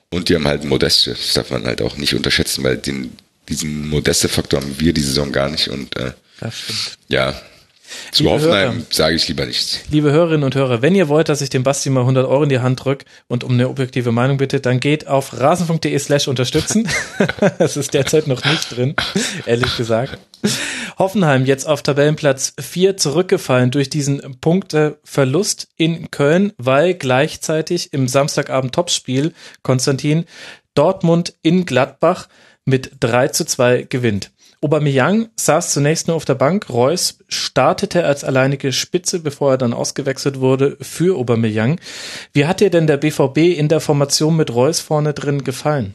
Und 0.09 0.29
die 0.29 0.35
haben 0.35 0.47
halt 0.47 0.63
Modeste. 0.63 1.11
Das 1.11 1.33
darf 1.33 1.51
man 1.51 1.65
halt 1.65 1.81
auch 1.81 1.97
nicht 1.97 2.15
unterschätzen, 2.15 2.63
weil 2.63 2.77
den, 2.77 3.15
diesen 3.47 3.89
Modeste-Faktor 3.89 4.61
haben 4.61 4.79
wir 4.79 4.93
die 4.93 5.01
Saison 5.01 5.31
gar 5.31 5.49
nicht. 5.49 5.67
Und 5.67 5.95
äh, 5.97 6.13
ja, 7.09 7.39
Zu 8.11 8.23
liebe 8.23 8.35
Hoffenheim 8.35 8.85
sage 8.89 9.15
ich 9.15 9.27
lieber 9.27 9.45
nichts. 9.45 9.79
Liebe 9.89 10.11
Hörerinnen 10.11 10.43
und 10.43 10.55
Hörer, 10.55 10.81
wenn 10.81 10.95
ihr 10.95 11.07
wollt, 11.07 11.29
dass 11.29 11.41
ich 11.41 11.49
dem 11.49 11.63
Basti 11.63 11.89
mal 11.89 12.01
100 12.01 12.27
Euro 12.27 12.43
in 12.43 12.49
die 12.49 12.59
Hand 12.59 12.83
drücke 12.83 13.05
und 13.27 13.43
um 13.43 13.53
eine 13.53 13.69
objektive 13.69 14.11
Meinung 14.11 14.37
bitte, 14.37 14.59
dann 14.59 14.79
geht 14.79 15.07
auf 15.07 15.39
rasen.de 15.39 15.97
slash 15.99 16.27
unterstützen. 16.27 16.87
das 17.57 17.77
ist 17.77 17.93
derzeit 17.93 18.27
noch 18.27 18.43
nicht 18.43 18.75
drin, 18.75 18.95
ehrlich 19.45 19.75
gesagt. 19.77 20.17
Hoffenheim 20.97 21.45
jetzt 21.45 21.65
auf 21.65 21.81
Tabellenplatz 21.81 22.53
4 22.59 22.97
zurückgefallen 22.97 23.71
durch 23.71 23.89
diesen 23.89 24.39
Punkteverlust 24.41 25.69
in 25.77 26.11
Köln, 26.11 26.51
weil 26.57 26.93
gleichzeitig 26.93 27.93
im 27.93 28.07
Samstagabend 28.07 28.75
Topspiel 28.75 29.33
Konstantin 29.61 30.25
Dortmund 30.75 31.33
in 31.41 31.65
Gladbach 31.65 32.27
mit 32.65 32.91
3 32.99 33.29
zu 33.29 33.45
2 33.45 33.83
gewinnt. 33.83 34.31
Aubameyang 34.61 35.29
saß 35.37 35.71
zunächst 35.71 36.07
nur 36.07 36.17
auf 36.17 36.25
der 36.25 36.35
Bank. 36.35 36.69
Reus 36.69 37.19
startete 37.29 38.03
als 38.03 38.25
alleinige 38.25 38.73
Spitze, 38.73 39.19
bevor 39.19 39.51
er 39.51 39.57
dann 39.57 39.73
ausgewechselt 39.73 40.41
wurde 40.41 40.77
für 40.81 41.17
Aubameyang. 41.17 41.79
Wie 42.33 42.45
hat 42.45 42.59
dir 42.59 42.69
denn 42.69 42.85
der 42.85 42.97
BVB 42.97 43.37
in 43.57 43.69
der 43.69 43.79
Formation 43.79 44.35
mit 44.35 44.53
Reus 44.53 44.81
vorne 44.81 45.13
drin 45.13 45.45
gefallen? 45.45 45.93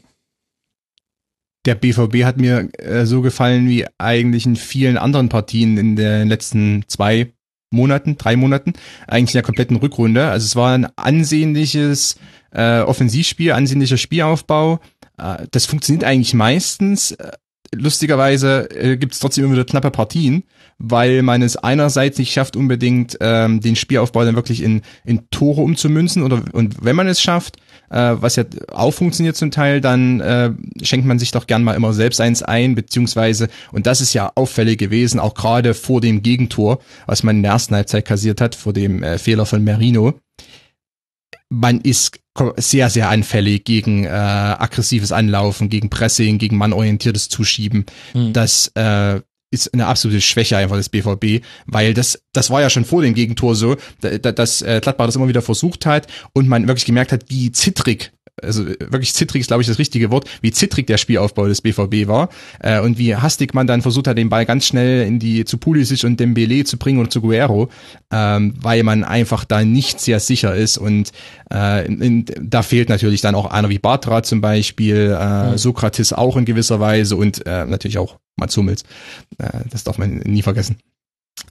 Der 1.67 1.75
BVB 1.75 2.25
hat 2.25 2.39
mir 2.39 2.69
äh, 2.79 3.05
so 3.05 3.21
gefallen 3.21 3.69
wie 3.69 3.87
eigentlich 3.99 4.47
in 4.47 4.57
vielen 4.57 4.97
anderen 4.97 5.29
Partien 5.29 5.77
in 5.77 5.97
den 5.97 6.29
letzten 6.29 6.85
zwei 6.89 7.33
Monaten, 7.71 8.17
drei 8.17 8.37
Monaten, 8.37 8.73
eigentlich 9.07 9.35
in 9.35 9.39
der 9.39 9.43
kompletten 9.43 9.77
Rückrunde. 9.77 10.29
Also 10.29 10.45
es 10.45 10.57
war 10.57 10.75
ein 10.75 10.87
ansehnliches 10.97 12.17
äh, 12.51 12.81
Offensivspiel, 12.81 13.53
ansehnlicher 13.53 13.97
Spielaufbau. 13.97 14.81
Äh, 15.19 15.47
das 15.51 15.67
funktioniert 15.67 16.05
eigentlich 16.05 16.35
meistens. 16.35 17.17
Lustigerweise 17.75 18.69
äh, 18.71 18.97
gibt 18.97 19.15
es 19.15 19.21
trotzdem 19.21 19.45
immer 19.45 19.55
wieder 19.55 19.65
knappe 19.65 19.91
Partien, 19.91 20.45
weil 20.79 21.23
man 21.23 21.43
es 21.43 21.57
einerseits 21.57 22.19
nicht 22.19 22.33
schafft, 22.33 22.57
unbedingt 22.57 23.17
ähm, 23.21 23.61
den 23.61 23.77
Spielaufbau 23.77 24.25
dann 24.25 24.37
wirklich 24.37 24.63
in, 24.63 24.83
in 25.05 25.29
Tore 25.31 25.61
umzumünzen 25.61 26.23
oder 26.23 26.43
und 26.53 26.85
wenn 26.85 26.97
man 26.97 27.07
es 27.07 27.21
schafft, 27.21 27.57
äh, 27.91 28.17
was 28.17 28.37
ja 28.37 28.45
auch 28.73 28.93
funktioniert 28.93 29.37
zum 29.37 29.51
Teil, 29.51 29.81
dann 29.81 30.21
äh, 30.21 30.53
schenkt 30.83 31.07
man 31.07 31.19
sich 31.19 31.31
doch 31.31 31.47
gern 31.47 31.63
mal 31.63 31.75
immer 31.75 31.93
selbst 31.93 32.21
eins 32.21 32.43
ein, 32.43 32.75
beziehungsweise, 32.75 33.49
und 33.73 33.87
das 33.87 34.01
ist 34.01 34.15
ja 34.15 34.33
auffällig 34.35 34.79
gewesen, 34.79 35.21
auch 35.21 35.35
gerade 35.35 35.75
vor 35.75 36.01
dem 36.01 36.23
Gegentor, 36.23 36.81
was 37.07 37.23
man 37.23 37.37
in 37.37 37.43
der 37.43 37.53
ersten 37.53 37.75
Halbzeit 37.75 38.05
kassiert 38.05 38.41
hat, 38.41 38.55
vor 38.55 38.73
dem 38.73 39.03
äh, 39.03 39.19
Fehler 39.19 39.47
von 39.47 39.63
Merino, 39.63 40.15
man 41.51 41.81
ist 41.81 42.19
sehr, 42.57 42.91
sehr 42.91 43.09
anfällig 43.09 43.65
gegen 43.65 44.05
äh, 44.05 44.09
aggressives 44.09 45.13
Anlaufen, 45.13 45.69
gegen 45.69 45.91
Pressing, 45.91 46.39
gegen 46.39 46.57
mannorientiertes 46.57 47.29
Zuschieben. 47.29 47.87
Mhm. 48.13 48.33
Das 48.33 48.73
äh, 48.75 49.21
ist 49.51 49.73
eine 49.73 49.87
absolute 49.87 50.21
Schwäche 50.21 50.57
einfach 50.57 50.77
des 50.77 50.89
BVB, 50.89 51.45
weil 51.67 51.95
das, 51.95 52.23
das 52.33 52.51
war 52.51 52.61
ja 52.61 52.71
schon 52.71 52.85
vor 52.85 53.03
dem 53.03 53.15
Gegentor 53.15 53.55
so, 53.55 53.77
dass 54.01 54.63
äh, 54.63 54.81
Gladbach 54.83 55.07
das 55.07 55.17
immer 55.17 55.29
wieder 55.29 55.43
versucht 55.43 55.87
hat 55.87 56.09
und 56.33 56.49
man 56.49 56.67
wirklich 56.67 56.87
gemerkt 56.87 57.13
hat, 57.13 57.27
wie 57.29 57.53
zittrig 57.53 58.14
also 58.43 58.67
wirklich 58.67 59.15
zittrig 59.15 59.41
ist, 59.41 59.47
glaube 59.49 59.63
ich, 59.63 59.69
das 59.69 59.79
richtige 59.79 60.11
Wort, 60.11 60.29
wie 60.41 60.51
zittrig 60.51 60.87
der 60.87 60.99
Spielaufbau 60.99 61.47
des 61.47 61.61
BVB 61.63 62.09
war 62.09 62.29
äh, 62.61 62.81
und 62.81 62.99
wie 62.99 63.15
hastig 63.15 63.55
man 63.55 63.67
dann 63.67 63.83
versucht 63.83 64.09
hat, 64.09 64.19
den 64.19 64.29
Ball 64.29 64.47
ganz 64.47 64.67
schnell 64.67 65.07
in 65.07 65.19
die 65.19 65.45
zu 65.45 65.59
Pulisic 65.59 66.05
und 66.05 66.19
Dembele 66.19 66.65
zu 66.65 66.77
bringen 66.77 66.99
oder 66.99 67.11
zu 67.11 67.21
Guerrero, 67.21 67.69
ähm, 68.11 68.55
weil 68.61 68.83
man 68.83 69.05
einfach 69.05 69.45
da 69.45 69.65
nicht 69.65 70.01
sehr 70.01 70.21
sicher 70.21 70.55
ist 70.55 70.79
und 70.79 71.13
äh, 71.53 71.87
in, 71.87 72.01
in, 72.01 72.25
da 72.41 72.63
fehlt 72.63 72.89
natürlich 72.89 73.21
dann 73.21 73.35
auch 73.35 73.47
einer 73.47 73.69
wie 73.69 73.79
Bartra 73.79 74.23
zum 74.23 74.41
Beispiel, 74.41 75.17
äh, 75.19 75.51
mhm. 75.51 75.59
Sokrates 75.59 76.13
auch 76.13 76.37
in 76.37 76.45
gewisser 76.45 76.81
Weise 76.81 77.17
und 77.17 77.47
äh, 77.47 77.65
natürlich 77.67 77.99
auch 77.99 78.19
Mats 78.37 78.57
Hummels. 78.57 78.83
Äh, 79.39 79.61
das 79.71 79.85
darf 79.85 79.99
man 79.99 80.19
nie 80.19 80.43
vergessen. 80.43 80.77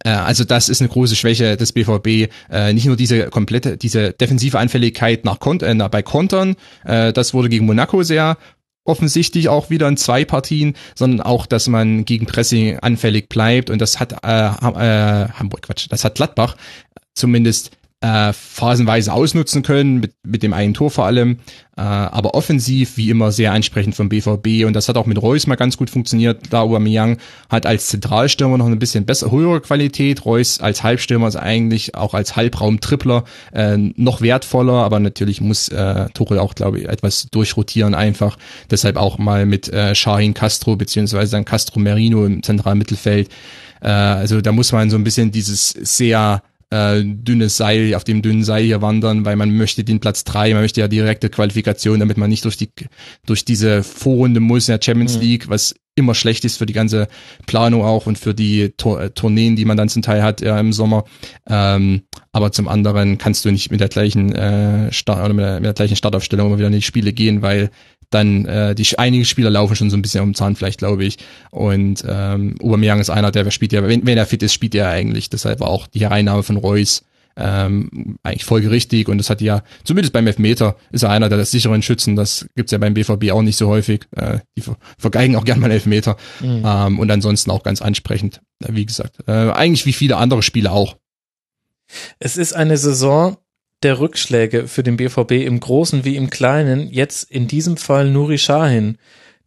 Äh, 0.04 0.10
also 0.10 0.44
das 0.44 0.70
ist 0.70 0.82
eine 0.82 0.90
große 0.90 1.16
Schwäche 1.16 1.58
des 1.58 1.74
BVB. 1.74 2.32
Äh, 2.52 2.74
nicht 2.74 2.86
nur 2.86 2.96
diese 2.96 3.30
komplette, 3.30 3.78
diese 3.78 4.14
defensive 4.14 4.60
Anfälligkeit 4.60 5.26
nach 5.26 5.40
Kont 5.40 5.64
äh, 5.64 5.74
bei 5.92 6.02
Kontern, 6.02 6.56
äh, 6.86 7.14
das 7.14 7.34
wurde 7.34 7.50
gegen 7.50 7.66
Monaco 7.66 8.04
sehr 8.04 8.38
offensichtlich 8.86 9.48
auch 9.48 9.70
wieder 9.70 9.88
in 9.88 9.98
zwei 9.98 10.26
Partien, 10.26 10.74
sondern 10.94 11.22
auch, 11.22 11.46
dass 11.46 11.68
man 11.68 12.04
gegen 12.04 12.26
Pressing 12.26 12.80
anfällig 12.80 13.30
bleibt 13.30 13.70
und 13.70 13.80
das 13.80 14.00
hat 14.00 14.12
äh, 14.24 14.28
äh, 14.28 15.30
Hamburg 15.30 15.62
Quatsch, 15.62 15.88
das 15.90 16.04
hat 16.04 16.16
Gladbach 16.16 16.58
zumindest 17.14 17.72
äh, 18.04 18.34
phasenweise 18.34 19.14
ausnutzen 19.14 19.64
können, 19.64 20.02
mit, 20.02 20.14
mit 20.24 20.44
dem 20.44 20.52
einen 20.52 20.74
Tor 20.74 20.92
vor 20.92 21.06
allem. 21.06 21.38
Äh, 21.78 21.82
aber 21.82 22.36
offensiv, 22.36 22.98
wie 22.98 23.10
immer, 23.10 23.32
sehr 23.32 23.54
ansprechend 23.54 23.96
vom 23.96 24.10
BVB. 24.10 24.66
Und 24.66 24.74
das 24.74 24.90
hat 24.90 24.98
auch 24.98 25.06
mit 25.06 25.22
Reus 25.22 25.48
mal 25.48 25.56
ganz 25.56 25.78
gut 25.78 25.90
funktioniert. 25.90 26.42
Da 26.50 26.62
Aubameyang 26.62 27.18
hat 27.50 27.66
als 27.66 27.88
Zentralstürmer 27.88 28.58
noch 28.58 28.66
ein 28.66 28.78
bisschen 28.78 29.06
besser, 29.06 29.32
höhere 29.32 29.62
Qualität. 29.62 30.26
Reus 30.26 30.60
als 30.60 30.84
Halbstürmer 30.84 31.30
ist 31.30 31.38
eigentlich 31.38 31.96
auch 31.96 32.14
als 32.14 32.36
Halbraum-Tripler 32.36 33.24
äh, 33.54 33.78
noch 33.78 34.20
wertvoller. 34.20 34.84
Aber 34.84 35.00
natürlich 35.00 35.40
muss 35.40 35.70
äh, 35.70 36.10
Tuchel 36.14 36.40
auch, 36.40 36.56
glaube 36.56 36.80
ich, 36.82 36.90
etwas 36.90 37.28
durchrotieren 37.32 37.96
einfach. 37.96 38.38
Deshalb 38.70 38.98
auch 38.98 39.18
mal 39.18 39.46
mit 39.46 39.70
äh, 39.70 39.96
Shahin 39.96 40.34
Castro 40.34 40.76
beziehungsweise 40.76 41.32
dann 41.32 41.46
Castro 41.46 41.80
Merino 41.80 42.26
im 42.26 42.44
zentralen 42.44 42.80
Mittelfeld. 42.80 43.30
Äh, 43.80 43.88
also 43.88 44.42
da 44.42 44.52
muss 44.52 44.74
man 44.74 44.90
so 44.90 44.98
ein 44.98 45.06
bisschen 45.06 45.32
dieses 45.32 45.70
sehr 45.70 46.44
äh, 46.74 47.04
dünnes 47.04 47.58
Seil, 47.58 47.94
auf 47.96 48.04
dem 48.04 48.22
dünnen 48.22 48.44
Seil 48.44 48.64
hier 48.64 48.82
wandern, 48.82 49.26
weil 49.26 49.36
man 49.36 49.56
möchte 49.56 49.84
den 49.84 50.00
Platz 50.00 50.24
drei, 50.24 50.54
man 50.54 50.64
möchte 50.64 50.82
ja 50.82 50.88
direkte 50.88 51.30
Qualifikation, 51.30 52.00
damit 52.00 52.18
man 52.18 52.30
nicht 52.30 52.46
durch 52.46 52.58
die 52.58 52.70
durch 53.26 53.46
diese 53.46 53.84
Vorrunde 53.84 54.40
muss 54.40 54.68
in 54.68 54.74
der 54.74 54.84
Champions 54.84 55.16
mhm. 55.16 55.22
League, 55.22 55.50
was 55.50 55.76
immer 55.96 56.16
schlecht 56.16 56.44
ist 56.44 56.58
für 56.58 56.66
die 56.66 56.74
ganze 56.74 57.08
Planung 57.46 57.84
auch 57.84 58.08
und 58.08 58.18
für 58.18 58.34
die 58.34 58.74
Tour 58.78 59.00
äh, 59.00 59.10
Tourneen, 59.12 59.56
die 59.56 59.66
man 59.66 59.78
dann 59.78 59.90
zum 59.90 60.02
Teil 60.02 60.24
hat 60.24 60.42
ja, 60.42 60.60
im 60.60 60.74
Sommer. 60.74 61.06
Ähm, 61.48 62.02
aber 62.32 62.52
zum 62.52 62.68
anderen 62.68 63.20
kannst 63.20 63.46
du 63.46 63.52
nicht 63.52 63.70
mit 63.70 63.80
der 63.80 63.90
gleichen 63.90 64.34
äh, 64.34 64.92
Start 64.92 65.24
oder 65.24 65.34
mit 65.34 65.46
der, 65.46 65.56
mit 65.56 65.66
der 65.66 65.74
gleichen 65.74 65.96
Startaufstellung 65.96 66.48
immer 66.48 66.58
wieder 66.58 66.68
in 66.68 66.74
die 66.74 66.82
Spiele 66.82 67.14
gehen, 67.14 67.44
weil 67.44 67.70
dann 68.14 68.46
äh, 68.46 68.76
die 68.76 68.88
einige 68.98 69.26
Spieler 69.26 69.50
laufen 69.50 69.76
schon 69.76 69.90
so 69.90 69.98
ein 69.98 70.02
bisschen 70.02 70.22
um 70.24 70.34
Zahn 70.34 70.56
vielleicht, 70.56 70.80
glaube 70.80 71.04
ich. 71.04 71.18
Und 71.52 72.04
ähm, 72.08 72.56
Aubameyang 72.62 73.00
ist 73.00 73.10
einer, 73.10 73.32
der 73.32 73.50
spielt 73.52 73.74
ja, 73.74 73.88
wenn, 73.88 74.06
wenn 74.06 74.18
er 74.18 74.26
fit 74.26 74.44
ist, 74.44 74.54
spielt 74.54 74.76
er 74.76 74.90
eigentlich. 74.90 75.30
Deshalb 75.30 75.60
war 75.60 75.68
auch 75.68 75.88
die 75.88 76.02
Hereinnahme 76.02 76.44
von 76.44 76.58
Reus 76.58 77.04
ähm, 77.36 78.18
eigentlich 78.24 78.46
folgerichtig 78.46 79.08
und 79.08 79.18
das 79.18 79.30
hat 79.30 79.42
ja, 79.42 79.64
zumindest 79.84 80.14
beim 80.14 80.28
Elfmeter 80.28 80.76
ist 80.92 81.04
er 81.04 81.10
einer 81.10 81.30
der 81.30 81.38
das 81.38 81.52
sicheren 81.52 81.82
Schützen, 81.82 82.16
das 82.16 82.46
gibt's 82.56 82.72
ja 82.72 82.78
beim 82.78 82.94
BVB 82.94 83.32
auch 83.32 83.42
nicht 83.42 83.58
so 83.58 83.68
häufig. 83.68 84.06
Äh, 84.16 84.40
die 84.56 84.62
ver 84.62 84.78
vergeigen 84.98 85.36
auch 85.36 85.46
gern 85.46 85.60
mal 85.60 85.72
Elfmeter. 85.72 86.18
Mhm. 86.42 86.64
Ähm, 86.66 87.00
und 87.00 87.12
ansonsten 87.12 87.52
auch 87.52 87.64
ganz 87.64 87.82
ansprechend, 87.82 88.42
wie 88.60 88.86
gesagt. 88.86 89.18
Äh, 89.28 89.52
eigentlich 89.52 89.86
wie 89.86 89.94
viele 89.94 90.18
andere 90.18 90.44
Spiele 90.44 90.72
auch. 90.72 90.98
Es 92.20 92.38
ist 92.38 92.54
eine 92.54 92.78
Saison, 92.78 93.38
der 93.84 94.00
Rückschläge 94.00 94.68
für 94.68 94.84
den 94.84 94.98
BVB 94.98 95.32
im 95.32 95.60
Großen 95.60 96.06
wie 96.06 96.16
im 96.16 96.30
Kleinen. 96.30 96.90
Jetzt 96.90 97.30
in 97.30 97.48
diesem 97.48 97.78
Fall 97.78 98.10
Nuri 98.10 98.38
Sahin, 98.38 98.98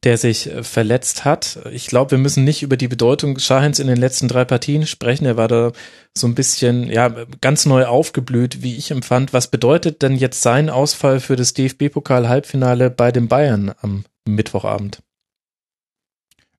der 0.03 0.19
sich 0.19 0.47
äh, 0.49 0.63
verletzt 0.63 1.25
hat. 1.25 1.59
Ich 1.73 1.87
glaube, 1.87 2.13
wir 2.13 2.19
müssen 2.19 2.45
nicht 2.45 2.63
über 2.63 2.77
die 2.77 2.89
Bedeutung 2.89 3.39
Shahins 3.39 3.79
in 3.79 3.87
den 3.87 3.97
letzten 3.97 4.29
drei 4.29 4.45
Partien 4.45 4.87
sprechen. 4.87 5.27
Er 5.27 5.37
war 5.37 5.49
da 5.49 5.73
so 6.17 6.27
ein 6.27 6.35
bisschen, 6.35 6.91
ja, 6.91 7.09
ganz 7.41 7.67
neu 7.67 7.87
aufgeblüht, 7.87 8.63
wie 8.63 8.77
ich 8.77 8.91
empfand. 8.91 9.33
Was 9.33 9.51
bedeutet 9.51 10.03
denn 10.03 10.15
jetzt 10.15 10.43
sein 10.43 10.71
Ausfall 10.71 11.21
für 11.21 11.37
das 11.37 11.55
DFB-Pokal-Halbfinale 11.55 12.91
bei 12.91 13.11
den 13.11 13.29
Bayern 13.29 13.75
am 13.81 14.05
Mittwochabend? 14.29 15.01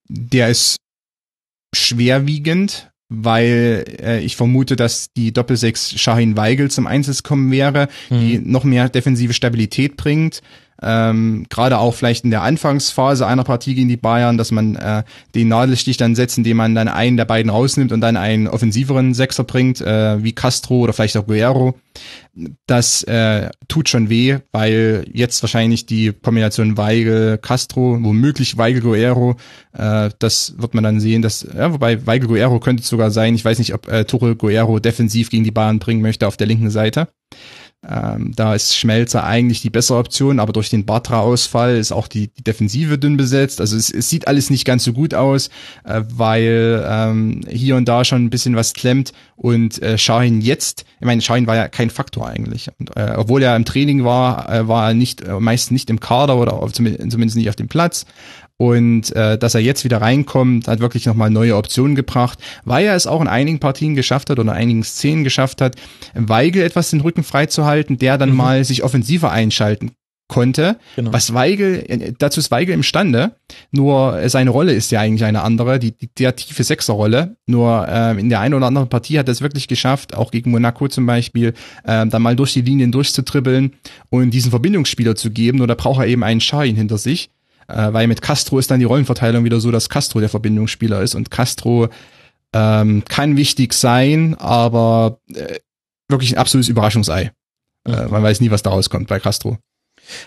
Der 0.10 0.50
ist 0.50 0.78
schwerwiegend, 1.76 2.92
weil 3.10 3.86
äh, 4.02 4.20
ich 4.20 4.36
vermute, 4.36 4.76
dass 4.76 5.14
die 5.14 5.32
Doppelsechs 5.32 6.00
Shahin 6.00 6.36
Weigel 6.36 6.70
zum 6.70 6.88
Einsatz 6.88 7.24
kommen 7.24 7.52
wäre, 7.52 7.88
mhm. 8.10 8.20
die 8.20 8.40
noch 8.40 8.64
mehr 8.64 8.90
defensive 8.90 9.34
Stabilität 9.34 9.98
bringt 9.98 10.42
ähm, 10.82 11.46
gerade 11.50 11.80
auch 11.80 11.94
vielleicht 11.94 12.24
in 12.24 12.32
der 12.32 12.44
Anfangsphase 12.44 13.26
einer 13.26 13.44
Partie 13.44 13.76
gegen 13.76 13.90
die 13.90 13.98
Bayern, 13.98 14.38
dass 14.38 14.52
man 14.52 14.76
äh, 14.76 15.04
den 15.34 15.48
Nadelstich 15.48 15.98
dann 15.98 16.16
setzt, 16.16 16.38
indem 16.38 16.58
man 16.58 16.76
dann 16.76 16.88
einen 16.88 17.18
der 17.18 17.26
beiden 17.26 17.50
rausnimmt 17.50 17.92
und 17.92 18.02
dann 18.02 18.18
einen 18.18 18.48
offensiveren 18.48 19.14
Sechser 19.14 19.44
bringt, 19.44 19.82
äh, 19.82 20.24
wie 20.24 20.34
Castro 20.34 20.80
oder 20.80 20.94
vielleicht 20.94 21.18
auch 21.18 21.26
Guerrero. 21.26 21.76
Das 22.68 23.02
äh, 23.04 23.50
tut 23.68 23.90
schon 23.90 24.10
weh, 24.10 24.38
weil 24.52 25.06
jetzt 25.12 25.42
wahrscheinlich 25.42 25.88
die 25.88 26.14
Kombination 26.14 26.78
Weigel-Castro, 26.78 27.98
womöglich 28.02 28.58
Weigel-Guerrero, 28.60 29.36
äh, 29.74 30.12
das 30.20 30.54
wird 30.58 30.76
man 30.76 30.84
dann 30.84 31.00
sehen, 31.00 31.24
dass, 31.24 31.42
ja, 31.42 31.74
wobei 31.74 32.06
Weigel-Guerrero 32.06 32.60
könnte 32.60 32.84
es 32.84 32.90
sogar 32.90 33.10
sein, 33.10 33.34
ich 33.34 33.44
weiß 33.44 33.58
nicht, 33.58 33.74
ob 33.74 33.88
äh, 33.88 34.06
Tuchel 34.06 34.36
Guerrero 34.36 34.80
defensiv 34.80 35.32
gegen 35.32 35.44
die 35.44 35.52
Bayern 35.52 35.80
bringen 35.80 36.02
möchte 36.02 36.28
auf 36.28 36.38
der 36.38 36.48
linken 36.48 36.70
Seite. 36.70 37.08
Ähm, 37.88 38.34
da 38.36 38.56
ist 38.56 38.76
Schmelzer 38.76 39.24
eigentlich 39.24 39.62
die 39.62 39.70
bessere 39.70 40.00
Option, 40.00 40.40
aber 40.40 40.52
durch 40.52 40.70
den 40.70 40.86
Bartra-Ausfall 40.86 41.78
ist 41.78 41.92
auch 41.92 42.08
die, 42.08 42.28
die 42.30 42.44
Defensive 42.44 42.98
dünn 42.98 43.18
besetzt. 43.18 43.62
Also 43.62 43.78
es, 43.78 43.92
es 43.92 44.10
sieht 44.10 44.28
alles 44.28 44.50
nicht 44.50 44.66
ganz 44.66 44.84
so 44.84 44.94
gut 44.94 45.14
aus, 45.14 45.50
äh, 45.84 46.02
weil 46.10 46.84
ähm, 46.90 47.42
hier 47.48 47.76
und 47.76 47.88
da 47.88 48.04
schon 48.04 48.26
ein 48.26 48.30
bisschen 48.32 48.56
was 48.56 48.74
klemmt 48.74 49.14
und 49.36 49.82
äh, 49.84 49.98
Shahin 49.98 50.42
jetzt, 50.42 50.86
ich 51.00 51.06
meine, 51.06 51.22
Shahin 51.22 51.46
war 51.46 51.56
ja 51.56 51.68
kein 51.68 51.92
Faktor 51.92 52.28
eigentlich. 52.28 52.70
Und, 52.80 52.98
äh, 52.98 53.14
obwohl 53.16 53.44
er 53.44 53.56
im 53.56 53.66
Training 53.66 54.04
war, 54.04 54.52
äh, 54.52 54.68
war 54.68 54.90
er 54.90 54.94
nicht, 54.96 55.22
äh, 55.22 55.40
meist 55.40 55.72
nicht 55.72 55.92
im 55.92 56.00
Kader 56.00 56.38
oder 56.38 56.54
auf, 56.54 56.74
zumindest 56.74 57.36
nicht 57.36 57.50
auf 57.50 57.56
dem 57.56 57.68
Platz. 57.68 58.06
Und 58.58 59.16
äh, 59.16 59.38
dass 59.38 59.54
er 59.54 59.62
jetzt 59.62 59.84
wieder 59.84 60.02
reinkommt, 60.02 60.68
hat 60.68 60.80
wirklich 60.80 61.06
nochmal 61.06 61.30
neue 61.30 61.56
Optionen 61.56 61.96
gebracht, 61.96 62.40
weil 62.66 62.86
er 62.86 62.96
es 62.96 63.06
auch 63.06 63.22
in 63.22 63.28
einigen 63.28 63.60
Partien 63.60 63.96
geschafft 63.96 64.32
hat 64.32 64.40
oder 64.40 64.52
in 64.52 64.58
einigen 64.58 64.84
Szenen 64.84 65.24
geschafft 65.24 65.62
hat, 65.62 65.76
Weigel 66.16 66.64
etwas 66.64 66.90
den 66.90 67.02
Rücken 67.02 67.24
freizuhalten, 67.24 68.00
der 68.00 68.18
dann 68.18 68.32
mhm. 68.32 68.38
mal 68.38 68.64
sich 68.64 68.84
offensiver 68.84 69.32
einschalten 69.32 69.92
konnte. 70.28 70.78
Genau. 70.96 71.14
Was 71.14 71.34
Weigel, 71.34 71.86
äh, 71.88 72.14
dazu 72.18 72.40
ist 72.40 72.52
Weigel 72.52 72.74
imstande, 72.74 73.36
nur 73.72 74.28
seine 74.28 74.50
Rolle 74.50 74.74
ist 74.74 74.92
ja 74.92 75.00
eigentlich 75.00 75.24
eine 75.24 75.42
andere, 75.42 75.80
die, 75.80 75.92
die 75.96 76.10
der 76.18 76.36
tiefe 76.36 76.64
Sechserrolle. 76.64 77.38
Nur 77.46 77.88
äh, 77.88 78.20
in 78.20 78.30
der 78.30 78.42
einen 78.42 78.54
oder 78.54 78.66
anderen 78.66 78.90
Partie 78.90 79.20
hat 79.20 79.30
er 79.30 79.32
es 79.32 79.42
wirklich 79.42 79.68
geschafft, 79.68 80.16
auch 80.16 80.32
gegen 80.32 80.52
Monaco 80.52 80.88
zum 80.88 81.06
Beispiel, 81.06 81.54
äh, 81.84 82.06
dann 82.06 82.22
mal 82.22 82.36
durch 82.36 82.54
die 82.54 82.62
Linien 82.62 82.92
durchzutribbeln 82.92 83.74
und 84.10 84.32
diesen 84.32 84.52
Verbindungsspieler 84.52 85.16
zu 85.16 85.32
geben. 85.32 85.60
Nur 85.60 85.68
da 85.68 85.76
braucht 85.76 86.02
er 86.02 86.08
eben 86.08 86.24
einen 86.24 86.42
Schein 86.42 86.76
hinter 86.76 86.98
sich. 86.98 87.30
Äh, 87.68 87.94
weil 87.94 88.08
mit 88.08 88.22
Castro 88.22 88.60
ist 88.60 88.72
dann 88.72 88.80
die 88.80 88.86
Rollenverteilung 88.86 89.44
wieder 89.44 89.60
so, 89.60 89.72
dass 89.72 89.90
Castro 89.90 90.20
der 90.20 90.30
Verbindungsspieler 90.30 91.02
ist 91.02 91.16
und 91.16 91.32
Castro 91.32 91.90
ähm, 92.54 93.04
kann 93.08 93.38
wichtig 93.38 93.74
sein, 93.74 94.36
aber 94.36 95.20
äh, 95.34 95.60
wirklich 96.08 96.34
ein 96.34 96.38
absolutes 96.38 96.70
Überraschungsei. 96.70 97.32
Mhm. 97.86 97.94
Äh, 97.94 98.08
man 98.08 98.24
weiß 98.24 98.42
nie, 98.42 98.52
was 98.52 98.64
daraus 98.64 98.90
kommt 98.90 99.08
bei 99.08 99.20
Castro. 99.20 99.58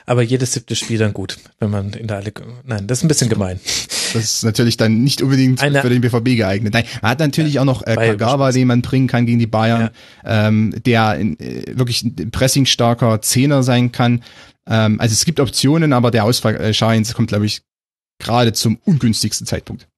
Aber 0.04 0.22
jedes 0.22 0.52
siebte 0.52 0.76
Spiel 0.76 0.98
dann 0.98 1.14
gut, 1.14 1.38
wenn 1.58 1.70
man 1.70 1.92
in 1.92 2.06
der 2.06 2.18
Alle 2.18 2.32
Nein, 2.64 2.86
das 2.86 2.98
ist 2.98 3.04
ein 3.04 3.08
bisschen 3.08 3.30
gemein. 3.30 3.60
Das 4.12 4.24
ist 4.24 4.44
natürlich 4.44 4.76
dann 4.76 5.02
nicht 5.02 5.22
unbedingt 5.22 5.62
Eine, 5.62 5.80
für 5.80 5.88
den 5.88 6.00
BVB 6.00 6.36
geeignet. 6.36 6.74
Nein, 6.74 6.84
man 7.00 7.12
hat 7.12 7.20
natürlich 7.20 7.54
ja, 7.54 7.62
auch 7.62 7.66
noch 7.66 7.86
äh, 7.86 7.94
Kagawa, 7.94 8.52
den 8.52 8.68
man 8.68 8.82
bringen 8.82 9.06
kann 9.06 9.24
gegen 9.24 9.38
die 9.38 9.46
Bayern, 9.46 9.90
ja. 10.24 10.48
ähm, 10.48 10.74
der 10.84 11.14
in, 11.16 11.38
äh, 11.40 11.78
wirklich 11.78 12.02
ein 12.02 12.30
pressingstarker 12.30 13.22
Zehner 13.22 13.62
sein 13.62 13.92
kann. 13.92 14.22
Ähm, 14.68 15.00
also 15.00 15.12
es 15.12 15.24
gibt 15.24 15.40
Optionen, 15.40 15.92
aber 15.92 16.10
der 16.10 16.24
Ausfall 16.24 16.56
äh, 16.56 17.12
kommt, 17.14 17.28
glaube 17.28 17.46
ich, 17.46 17.62
gerade 18.18 18.52
zum 18.52 18.78
ungünstigsten 18.84 19.46
Zeitpunkt. 19.46 19.88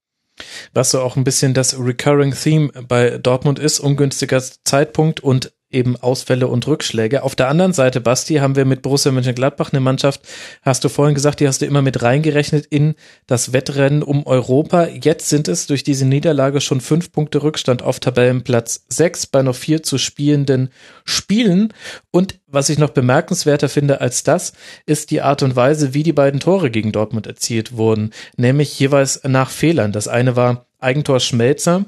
Was 0.72 0.90
so 0.90 1.00
auch 1.00 1.16
ein 1.16 1.24
bisschen 1.24 1.54
das 1.54 1.78
Recurring 1.78 2.32
Theme 2.32 2.68
bei 2.88 3.18
Dortmund 3.18 3.58
ist, 3.58 3.80
ungünstiger 3.80 4.42
Zeitpunkt 4.64 5.20
und 5.20 5.52
eben 5.72 5.96
Ausfälle 5.96 6.48
und 6.48 6.66
Rückschläge. 6.66 7.22
Auf 7.22 7.34
der 7.34 7.48
anderen 7.48 7.72
Seite, 7.72 8.00
Basti, 8.00 8.36
haben 8.36 8.56
wir 8.56 8.64
mit 8.64 8.82
Borussia 8.82 9.12
Mönchengladbach 9.12 9.72
eine 9.72 9.80
Mannschaft, 9.80 10.22
hast 10.62 10.84
du 10.84 10.88
vorhin 10.88 11.14
gesagt, 11.14 11.40
die 11.40 11.48
hast 11.48 11.62
du 11.62 11.66
immer 11.66 11.82
mit 11.82 12.02
reingerechnet 12.02 12.66
in 12.66 12.94
das 13.26 13.52
Wettrennen 13.52 14.02
um 14.02 14.26
Europa. 14.26 14.86
Jetzt 14.86 15.28
sind 15.28 15.48
es 15.48 15.66
durch 15.66 15.84
diese 15.84 16.06
Niederlage 16.06 16.60
schon 16.60 16.80
fünf 16.80 17.12
Punkte 17.12 17.42
Rückstand 17.42 17.82
auf 17.82 18.00
Tabellenplatz 18.00 18.84
sechs 18.88 19.26
bei 19.26 19.42
noch 19.42 19.56
vier 19.56 19.82
zu 19.82 19.98
spielenden 19.98 20.70
Spielen. 21.04 21.72
Und 22.10 22.38
was 22.46 22.68
ich 22.68 22.78
noch 22.78 22.90
bemerkenswerter 22.90 23.68
finde 23.68 24.00
als 24.00 24.22
das, 24.22 24.52
ist 24.86 25.10
die 25.10 25.22
Art 25.22 25.42
und 25.42 25.56
Weise, 25.56 25.94
wie 25.94 26.02
die 26.02 26.12
beiden 26.12 26.40
Tore 26.40 26.70
gegen 26.70 26.92
Dortmund 26.92 27.26
erzielt 27.26 27.76
wurden. 27.76 28.10
Nämlich 28.36 28.78
jeweils 28.78 29.22
nach 29.24 29.50
Fehlern. 29.50 29.92
Das 29.92 30.08
eine 30.08 30.36
war 30.36 30.66
Eigentor 30.78 31.20
Schmelzer, 31.20 31.86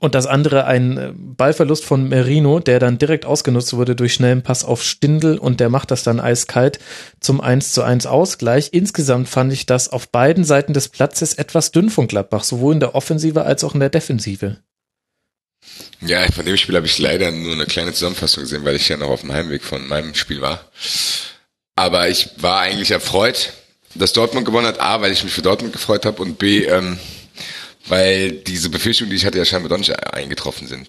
und 0.00 0.14
das 0.14 0.26
andere 0.26 0.66
ein 0.66 0.98
äh, 0.98 1.12
Ballverlust 1.14 1.84
von 1.84 2.08
Merino, 2.08 2.60
der 2.60 2.78
dann 2.78 2.98
direkt 2.98 3.24
ausgenutzt 3.24 3.74
wurde 3.74 3.96
durch 3.96 4.14
schnellen 4.14 4.42
Pass 4.42 4.64
auf 4.64 4.82
Stindel 4.82 5.38
und 5.38 5.60
der 5.60 5.70
macht 5.70 5.90
das 5.90 6.02
dann 6.02 6.20
eiskalt 6.20 6.78
zum 7.20 7.40
1 7.40 7.72
zu 7.72 7.82
1 7.82 8.06
Ausgleich. 8.06 8.70
Insgesamt 8.72 9.28
fand 9.28 9.52
ich 9.52 9.66
das 9.66 9.88
auf 9.88 10.08
beiden 10.08 10.44
Seiten 10.44 10.74
des 10.74 10.88
Platzes 10.88 11.34
etwas 11.34 11.72
dünn 11.72 11.90
von 11.90 12.06
Gladbach, 12.06 12.44
sowohl 12.44 12.74
in 12.74 12.80
der 12.80 12.94
Offensive 12.94 13.44
als 13.44 13.64
auch 13.64 13.74
in 13.74 13.80
der 13.80 13.90
Defensive. 13.90 14.58
Ja, 16.00 16.30
von 16.30 16.44
dem 16.44 16.56
Spiel 16.56 16.76
habe 16.76 16.86
ich 16.86 16.98
leider 16.98 17.30
nur 17.30 17.52
eine 17.52 17.66
kleine 17.66 17.92
Zusammenfassung 17.92 18.44
gesehen, 18.44 18.64
weil 18.64 18.76
ich 18.76 18.88
ja 18.88 18.96
noch 18.96 19.08
auf 19.08 19.22
dem 19.22 19.32
Heimweg 19.32 19.64
von 19.64 19.88
meinem 19.88 20.14
Spiel 20.14 20.40
war. 20.40 20.64
Aber 21.74 22.08
ich 22.08 22.30
war 22.36 22.60
eigentlich 22.60 22.90
erfreut, 22.90 23.52
dass 23.94 24.12
Dortmund 24.12 24.46
gewonnen 24.46 24.66
hat. 24.66 24.80
A, 24.80 25.00
weil 25.00 25.12
ich 25.12 25.24
mich 25.24 25.32
für 25.32 25.42
Dortmund 25.42 25.72
gefreut 25.72 26.06
habe 26.06 26.22
und 26.22 26.38
B, 26.38 26.64
ähm, 26.64 26.98
weil 27.88 28.32
diese 28.32 28.70
Befürchtungen, 28.70 29.10
die 29.10 29.16
ich 29.16 29.26
hatte, 29.26 29.38
ja 29.38 29.44
scheinbar 29.44 29.70
doch 29.70 29.78
nicht 29.78 29.94
eingetroffen 30.12 30.68
sind. 30.68 30.88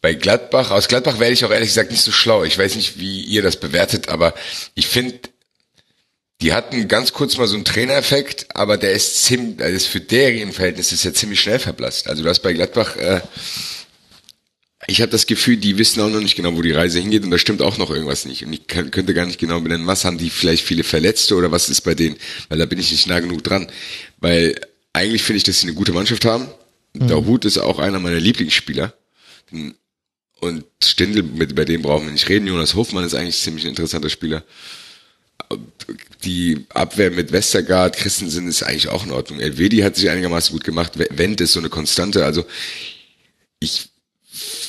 Bei 0.00 0.14
Gladbach, 0.14 0.70
aus 0.70 0.88
Gladbach 0.88 1.18
werde 1.18 1.32
ich 1.32 1.44
auch 1.44 1.50
ehrlich 1.50 1.70
gesagt 1.70 1.90
nicht 1.90 2.02
so 2.02 2.12
schlau. 2.12 2.44
Ich 2.44 2.56
weiß 2.56 2.76
nicht, 2.76 3.00
wie 3.00 3.22
ihr 3.22 3.42
das 3.42 3.56
bewertet, 3.56 4.08
aber 4.08 4.34
ich 4.74 4.86
finde, 4.86 5.18
die 6.40 6.52
hatten 6.52 6.86
ganz 6.86 7.12
kurz 7.12 7.36
mal 7.36 7.48
so 7.48 7.56
einen 7.56 7.64
Trainereffekt, 7.64 8.46
aber 8.54 8.76
der 8.76 8.92
ist 8.92 9.24
ziemlich, 9.24 9.60
also 9.60 9.88
für 9.88 10.00
deren 10.00 10.52
Verhältnis 10.52 10.92
ist 10.92 11.04
ja 11.04 11.12
ziemlich 11.12 11.40
schnell 11.40 11.58
verblasst. 11.58 12.08
Also 12.08 12.22
du 12.22 12.28
hast 12.28 12.40
bei 12.40 12.52
Gladbach, 12.52 12.96
äh, 12.96 13.20
ich 14.86 15.00
habe 15.02 15.10
das 15.10 15.26
Gefühl, 15.26 15.56
die 15.56 15.76
wissen 15.78 16.00
auch 16.00 16.08
noch 16.08 16.20
nicht 16.20 16.36
genau, 16.36 16.56
wo 16.56 16.62
die 16.62 16.70
Reise 16.70 17.00
hingeht 17.00 17.24
und 17.24 17.32
da 17.32 17.38
stimmt 17.38 17.60
auch 17.60 17.76
noch 17.76 17.90
irgendwas 17.90 18.24
nicht. 18.24 18.44
Und 18.44 18.52
ich 18.52 18.68
kann, 18.68 18.92
könnte 18.92 19.14
gar 19.14 19.26
nicht 19.26 19.40
genau 19.40 19.60
benennen, 19.60 19.88
was 19.88 20.04
haben 20.04 20.18
die 20.18 20.30
vielleicht 20.30 20.64
viele 20.64 20.84
Verletzte 20.84 21.34
oder 21.34 21.50
was 21.50 21.68
ist 21.68 21.80
bei 21.80 21.94
denen, 21.94 22.16
weil 22.48 22.58
da 22.58 22.66
bin 22.66 22.78
ich 22.78 22.92
nicht 22.92 23.08
nah 23.08 23.18
genug 23.18 23.42
dran. 23.42 23.66
Weil 24.18 24.60
eigentlich 24.98 25.22
finde 25.22 25.38
ich, 25.38 25.44
dass 25.44 25.60
sie 25.60 25.66
eine 25.66 25.74
gute 25.74 25.92
Mannschaft 25.92 26.24
haben. 26.24 26.48
Mhm. 26.92 27.08
Der 27.08 27.24
Hut 27.24 27.44
ist 27.44 27.58
auch 27.58 27.78
einer 27.78 28.00
meiner 28.00 28.20
Lieblingsspieler. 28.20 28.94
Und 30.40 30.64
Stindl, 30.82 31.22
mit, 31.22 31.54
bei 31.54 31.64
dem 31.64 31.82
brauchen 31.82 32.06
wir 32.06 32.12
nicht 32.12 32.28
reden. 32.28 32.46
Jonas 32.46 32.74
Hofmann 32.74 33.04
ist 33.04 33.14
eigentlich 33.14 33.38
ziemlich 33.38 33.64
ein 33.64 33.70
interessanter 33.70 34.10
Spieler. 34.10 34.44
Die 36.24 36.66
Abwehr 36.74 37.10
mit 37.10 37.32
Westergaard, 37.32 37.96
Christensen 37.96 38.48
ist 38.48 38.62
eigentlich 38.62 38.88
auch 38.88 39.04
in 39.04 39.12
Ordnung. 39.12 39.40
Elvedi 39.40 39.78
hat 39.78 39.96
sich 39.96 40.10
einigermaßen 40.10 40.52
gut 40.52 40.64
gemacht. 40.64 40.92
Wendt 40.96 41.40
ist 41.40 41.52
so 41.52 41.60
eine 41.60 41.70
Konstante. 41.70 42.24
Also 42.24 42.44
ich 43.60 43.88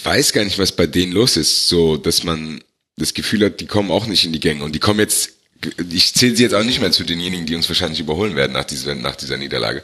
weiß 0.04 0.32
gar 0.32 0.44
nicht, 0.44 0.60
was 0.60 0.72
bei 0.72 0.88
denen 0.88 1.12
los 1.12 1.38
ist. 1.38 1.68
So, 1.68 1.98
dass 1.98 2.24
man 2.24 2.64
das 2.96 3.14
Gefühl 3.14 3.46
hat, 3.46 3.60
die 3.60 3.66
kommen 3.66 3.92
auch 3.92 4.08
nicht 4.08 4.26
in 4.26 4.32
die 4.32 4.40
Gänge. 4.40 4.64
Und 4.64 4.74
die 4.74 4.80
kommen 4.80 5.00
jetzt 5.00 5.39
ich 5.92 6.14
zähle 6.14 6.36
sie 6.36 6.44
jetzt 6.44 6.54
auch 6.54 6.64
nicht 6.64 6.80
mehr 6.80 6.92
zu 6.92 7.04
denjenigen, 7.04 7.46
die 7.46 7.56
uns 7.56 7.68
wahrscheinlich 7.68 8.00
überholen 8.00 8.36
werden 8.36 8.54
nach 8.54 8.64
dieser, 8.64 8.96
nach 8.96 9.16
dieser 9.16 9.38
Niederlage. 9.38 9.84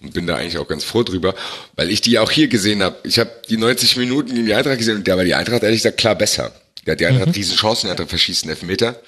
Und 0.00 0.14
bin 0.14 0.26
da 0.26 0.36
eigentlich 0.36 0.58
auch 0.58 0.68
ganz 0.68 0.84
froh 0.84 1.02
drüber, 1.02 1.34
weil 1.76 1.90
ich 1.90 2.00
die 2.00 2.18
auch 2.18 2.30
hier 2.30 2.48
gesehen 2.48 2.82
habe. 2.82 2.96
Ich 3.02 3.18
habe 3.18 3.30
die 3.48 3.56
90 3.56 3.96
Minuten 3.96 4.36
in 4.36 4.46
die 4.46 4.54
Eintracht 4.54 4.78
gesehen 4.78 4.96
und 4.96 5.08
da 5.08 5.16
war 5.16 5.24
die 5.24 5.34
Eintracht 5.34 5.62
ehrlich 5.62 5.80
gesagt 5.80 5.98
klar 5.98 6.14
besser. 6.14 6.52
Hat 6.88 7.00
die 7.00 7.06
Eintracht 7.06 7.28
mhm. 7.28 7.34
riesen 7.34 7.56
Chancen, 7.56 7.86
die 7.86 7.90
Eintracht 7.90 8.08
verschießt 8.08 8.44
einen 8.44 8.50
Elfmeter. 8.50 9.00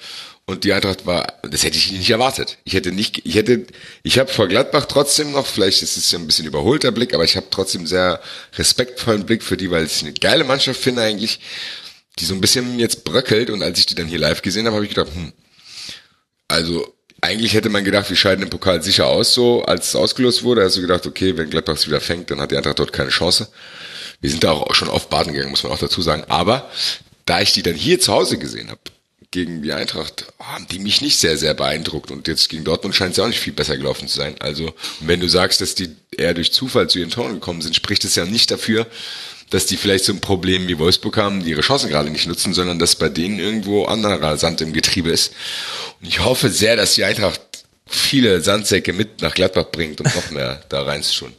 Und 0.45 0.65
die 0.65 0.73
Eintracht 0.73 1.05
war, 1.05 1.39
das 1.41 1.63
hätte 1.63 1.77
ich 1.77 1.93
nicht 1.93 2.09
erwartet. 2.09 2.57
Ich 2.65 2.73
hätte 2.73 2.91
nicht, 2.91 3.25
ich 3.25 3.35
hätte, 3.35 3.65
ich 4.03 4.19
habe 4.19 4.29
vor 4.29 4.49
Gladbach 4.49 4.85
trotzdem 4.87 5.31
noch, 5.31 5.45
vielleicht 5.45 5.81
ist 5.81 5.95
es 5.95 6.11
ja 6.11 6.19
ein 6.19 6.27
bisschen 6.27 6.45
überholter 6.45 6.91
Blick, 6.91 7.13
aber 7.13 7.23
ich 7.23 7.37
habe 7.37 7.47
trotzdem 7.49 7.87
sehr 7.87 8.21
respektvollen 8.57 9.25
Blick 9.25 9.41
für 9.41 9.55
die, 9.55 9.71
weil 9.71 9.85
ich 9.85 10.01
eine 10.01 10.11
geile 10.11 10.43
Mannschaft 10.43 10.81
finde 10.81 11.01
eigentlich, 11.01 11.39
die 12.19 12.25
so 12.25 12.33
ein 12.33 12.41
bisschen 12.41 12.77
jetzt 12.77 13.05
bröckelt. 13.05 13.49
Und 13.51 13.63
als 13.63 13.79
ich 13.79 13.85
die 13.85 13.95
dann 13.95 14.07
hier 14.07 14.19
live 14.19 14.41
gesehen 14.41 14.65
habe, 14.65 14.75
habe 14.75 14.85
ich 14.85 14.93
gedacht, 14.93 15.13
hm, 15.15 15.31
also 16.53 16.93
eigentlich 17.19 17.53
hätte 17.53 17.69
man 17.69 17.83
gedacht, 17.83 18.09
wir 18.09 18.15
scheiden 18.15 18.43
im 18.43 18.49
Pokal 18.49 18.83
sicher 18.83 19.07
aus, 19.07 19.33
so 19.33 19.63
als 19.63 19.89
es 19.89 19.95
ausgelost 19.95 20.43
wurde. 20.43 20.61
Also 20.61 20.81
gedacht, 20.81 21.07
okay, 21.07 21.35
wenn 21.35 21.49
Gladbach 21.49 21.75
es 21.75 21.87
wieder 21.87 21.99
fängt, 21.99 22.29
dann 22.29 22.39
hat 22.39 22.51
die 22.51 22.57
Eintracht 22.57 22.79
dort 22.79 22.93
keine 22.93 23.09
Chance. 23.09 23.47
Wir 24.21 24.29
sind 24.29 24.43
da 24.43 24.51
auch 24.51 24.75
schon 24.75 24.89
oft 24.89 25.09
baden 25.09 25.33
gegangen, 25.33 25.51
muss 25.51 25.63
man 25.63 25.71
auch 25.71 25.79
dazu 25.79 26.01
sagen. 26.01 26.23
Aber 26.27 26.69
da 27.25 27.41
ich 27.41 27.53
die 27.53 27.63
dann 27.63 27.75
hier 27.75 27.99
zu 27.99 28.13
Hause 28.13 28.37
gesehen 28.37 28.69
habe, 28.69 28.81
gegen 29.31 29.63
die 29.63 29.73
Eintracht, 29.73 30.27
haben 30.39 30.67
die 30.67 30.77
mich 30.77 31.01
nicht 31.01 31.17
sehr, 31.17 31.37
sehr 31.37 31.55
beeindruckt. 31.55 32.11
Und 32.11 32.27
jetzt 32.27 32.49
gegen 32.49 32.63
Dortmund 32.63 32.93
scheint 32.93 33.11
es 33.11 33.17
ja 33.17 33.23
auch 33.23 33.29
nicht 33.29 33.39
viel 33.39 33.53
besser 33.53 33.77
gelaufen 33.77 34.07
zu 34.07 34.15
sein. 34.15 34.35
Also, 34.39 34.75
wenn 34.99 35.19
du 35.19 35.27
sagst, 35.27 35.59
dass 35.59 35.73
die 35.73 35.89
eher 36.15 36.35
durch 36.35 36.53
Zufall 36.53 36.87
zu 36.87 36.99
ihren 36.99 37.09
Toren 37.09 37.33
gekommen 37.33 37.61
sind, 37.61 37.75
spricht 37.75 38.05
es 38.05 38.13
ja 38.15 38.25
nicht 38.25 38.51
dafür, 38.51 38.85
dass 39.53 39.67
die 39.67 39.77
vielleicht 39.77 40.05
so 40.05 40.13
ein 40.13 40.19
Problem 40.19 40.67
wie 40.67 40.79
Wolfsburg 40.79 41.17
haben, 41.17 41.43
die 41.43 41.51
ihre 41.51 41.61
Chancen 41.61 41.89
gerade 41.89 42.09
nicht 42.09 42.27
nutzen, 42.27 42.53
sondern 42.53 42.79
dass 42.79 42.95
bei 42.95 43.09
denen 43.09 43.37
irgendwo 43.37 43.85
anderer 43.85 44.35
Sand 44.37 44.61
im 44.61 44.73
Getriebe 44.73 45.11
ist. 45.11 45.33
Und 46.01 46.07
ich 46.07 46.23
hoffe 46.23 46.49
sehr, 46.49 46.75
dass 46.75 46.95
die 46.95 47.03
Eintracht 47.03 47.39
viele 47.85 48.41
Sandsäcke 48.41 48.93
mit 48.93 49.21
nach 49.21 49.35
Gladbach 49.35 49.67
bringt 49.71 50.01
und 50.01 50.15
noch 50.15 50.31
mehr 50.31 50.63
da 50.69 50.81
reinzuschulen. 50.81 51.35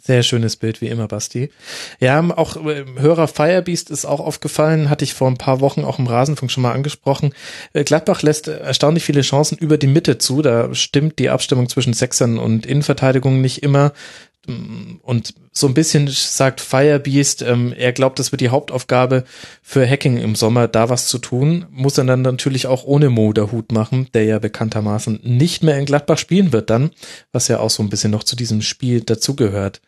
Sehr 0.00 0.22
schönes 0.22 0.54
Bild, 0.54 0.80
wie 0.80 0.86
immer, 0.86 1.08
Basti. 1.08 1.50
Ja, 1.98 2.20
auch 2.36 2.64
äh, 2.64 2.84
Hörer 2.96 3.26
Firebeast 3.26 3.90
ist 3.90 4.04
auch 4.04 4.20
aufgefallen, 4.20 4.88
hatte 4.88 5.04
ich 5.04 5.14
vor 5.14 5.26
ein 5.26 5.36
paar 5.36 5.58
Wochen 5.58 5.84
auch 5.84 5.98
im 5.98 6.06
Rasenfunk 6.06 6.52
schon 6.52 6.62
mal 6.62 6.74
angesprochen. 6.74 7.34
Äh, 7.72 7.82
Gladbach 7.82 8.22
lässt 8.22 8.46
erstaunlich 8.46 9.02
viele 9.02 9.22
Chancen 9.22 9.58
über 9.58 9.78
die 9.78 9.88
Mitte 9.88 10.18
zu. 10.18 10.42
Da 10.42 10.72
stimmt 10.76 11.18
die 11.18 11.28
Abstimmung 11.28 11.68
zwischen 11.68 11.92
Sechsern 11.92 12.38
und 12.38 12.66
Innenverteidigung 12.66 13.40
nicht 13.40 13.64
immer. 13.64 13.92
Und 15.02 15.34
so 15.52 15.66
ein 15.66 15.74
bisschen 15.74 16.08
sagt 16.08 16.60
Firebeast, 16.60 17.42
ähm, 17.42 17.72
er 17.76 17.92
glaubt, 17.92 18.18
das 18.18 18.32
wird 18.32 18.40
die 18.40 18.50
Hauptaufgabe 18.50 19.24
für 19.62 19.88
Hacking 19.88 20.18
im 20.18 20.34
Sommer, 20.34 20.68
da 20.68 20.88
was 20.88 21.08
zu 21.08 21.18
tun. 21.18 21.66
Muss 21.70 21.98
er 21.98 22.04
dann 22.04 22.22
natürlich 22.22 22.66
auch 22.66 22.84
ohne 22.84 23.10
Mo 23.10 23.32
der 23.32 23.52
Hut 23.52 23.72
machen, 23.72 24.08
der 24.14 24.24
ja 24.24 24.38
bekanntermaßen 24.38 25.20
nicht 25.22 25.62
mehr 25.62 25.78
in 25.78 25.86
Gladbach 25.86 26.18
spielen 26.18 26.52
wird 26.52 26.70
dann, 26.70 26.90
was 27.32 27.48
ja 27.48 27.60
auch 27.60 27.70
so 27.70 27.82
ein 27.82 27.88
bisschen 27.88 28.10
noch 28.10 28.24
zu 28.24 28.36
diesem 28.36 28.62
Spiel 28.62 29.00
dazugehört. 29.00 29.80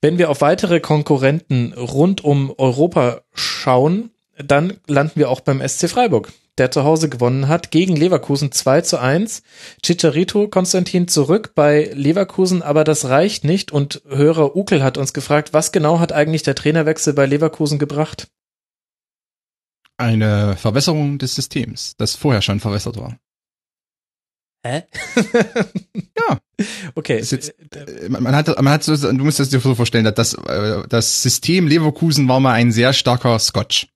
Wenn 0.00 0.18
wir 0.18 0.30
auf 0.30 0.40
weitere 0.40 0.80
Konkurrenten 0.80 1.72
rund 1.72 2.22
um 2.22 2.52
Europa 2.56 3.22
schauen, 3.32 4.10
dann 4.38 4.74
landen 4.86 5.18
wir 5.20 5.30
auch 5.30 5.40
beim 5.40 5.66
SC 5.66 5.88
Freiburg 5.88 6.32
der 6.58 6.70
zu 6.70 6.84
Hause 6.84 7.08
gewonnen 7.08 7.48
hat, 7.48 7.70
gegen 7.70 7.96
Leverkusen 7.96 8.52
2 8.52 8.80
zu 8.82 9.00
1. 9.00 9.42
Chicharito 9.82 10.48
Konstantin 10.48 11.08
zurück 11.08 11.52
bei 11.54 11.90
Leverkusen, 11.94 12.62
aber 12.62 12.84
das 12.84 13.06
reicht 13.06 13.44
nicht 13.44 13.72
und 13.72 14.02
Hörer 14.08 14.56
Ukel 14.56 14.82
hat 14.82 14.98
uns 14.98 15.12
gefragt, 15.12 15.52
was 15.52 15.72
genau 15.72 16.00
hat 16.00 16.12
eigentlich 16.12 16.42
der 16.42 16.54
Trainerwechsel 16.54 17.12
bei 17.12 17.26
Leverkusen 17.26 17.78
gebracht? 17.78 18.28
Eine 19.98 20.56
Verbesserung 20.56 21.18
des 21.18 21.34
Systems, 21.34 21.94
das 21.96 22.16
vorher 22.16 22.42
schon 22.42 22.60
verwässert 22.60 22.96
war. 22.96 23.16
Hä? 24.66 24.82
Ja. 26.18 26.38
Okay. 26.94 27.18
Jetzt, 27.18 27.54
äh, 27.74 28.08
man 28.08 28.34
hat, 28.34 28.48
man 28.48 28.72
hat 28.72 28.82
so, 28.82 28.96
du 28.96 29.24
musst 29.24 29.38
das 29.38 29.50
dir 29.50 29.60
so 29.60 29.74
vorstellen, 29.74 30.04
dass 30.04 30.14
das, 30.14 30.34
äh, 30.34 30.82
das 30.88 31.22
System 31.22 31.66
Leverkusen 31.66 32.26
war 32.26 32.40
mal 32.40 32.54
ein 32.54 32.72
sehr 32.72 32.94
starker 32.94 33.38
Scotch. 33.38 33.88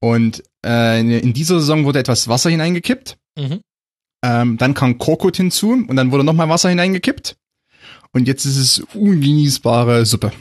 Und 0.00 0.42
äh, 0.64 1.00
in 1.00 1.32
dieser 1.32 1.60
Saison 1.60 1.84
wurde 1.84 1.98
etwas 1.98 2.28
Wasser 2.28 2.50
hineingekippt. 2.50 3.16
Mhm. 3.38 3.60
Ähm, 4.24 4.56
dann 4.58 4.74
kam 4.74 4.98
Korkut 4.98 5.36
hinzu 5.36 5.72
und 5.72 5.96
dann 5.96 6.10
wurde 6.10 6.24
nochmal 6.24 6.48
Wasser 6.48 6.68
hineingekippt. 6.68 7.36
Und 8.12 8.26
jetzt 8.28 8.44
ist 8.44 8.56
es 8.56 8.80
ungenießbare 8.94 10.06
Suppe. 10.06 10.32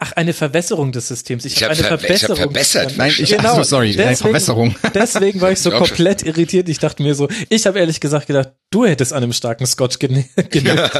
Ach, 0.00 0.12
eine 0.12 0.32
Verwässerung 0.32 0.92
des 0.92 1.08
Systems. 1.08 1.44
Ich, 1.44 1.56
Ich 1.56 1.62
habe 1.64 1.74
hab 1.74 1.78
eine 1.90 1.98
ver- 1.98 2.10
ich 2.14 2.22
hab 2.24 2.36
Verbesserung. 2.36 2.36
verbessert. 2.36 2.94
Nein, 2.96 3.12
ich, 3.18 3.30
Genau, 3.36 3.50
also, 3.50 3.62
sorry, 3.62 3.88
eine 3.88 3.96
deswegen- 3.96 4.16
Verwässerung. 4.16 4.74
Deswegen 4.94 5.40
war 5.40 5.50
ich 5.52 5.60
so 5.60 5.70
schon. 5.70 5.78
komplett 5.80 6.22
irritiert. 6.24 6.68
Ich 6.68 6.78
dachte 6.78 7.02
mir 7.02 7.14
so, 7.14 7.28
ich 7.48 7.66
habe 7.66 7.78
ehrlich 7.78 8.00
gesagt 8.00 8.26
gedacht, 8.26 8.50
du 8.70 8.84
hättest 8.86 9.12
an 9.12 9.22
einem 9.22 9.32
starken 9.32 9.66
Scotch 9.66 9.98
gen 9.98 10.24
genügt. 10.50 10.90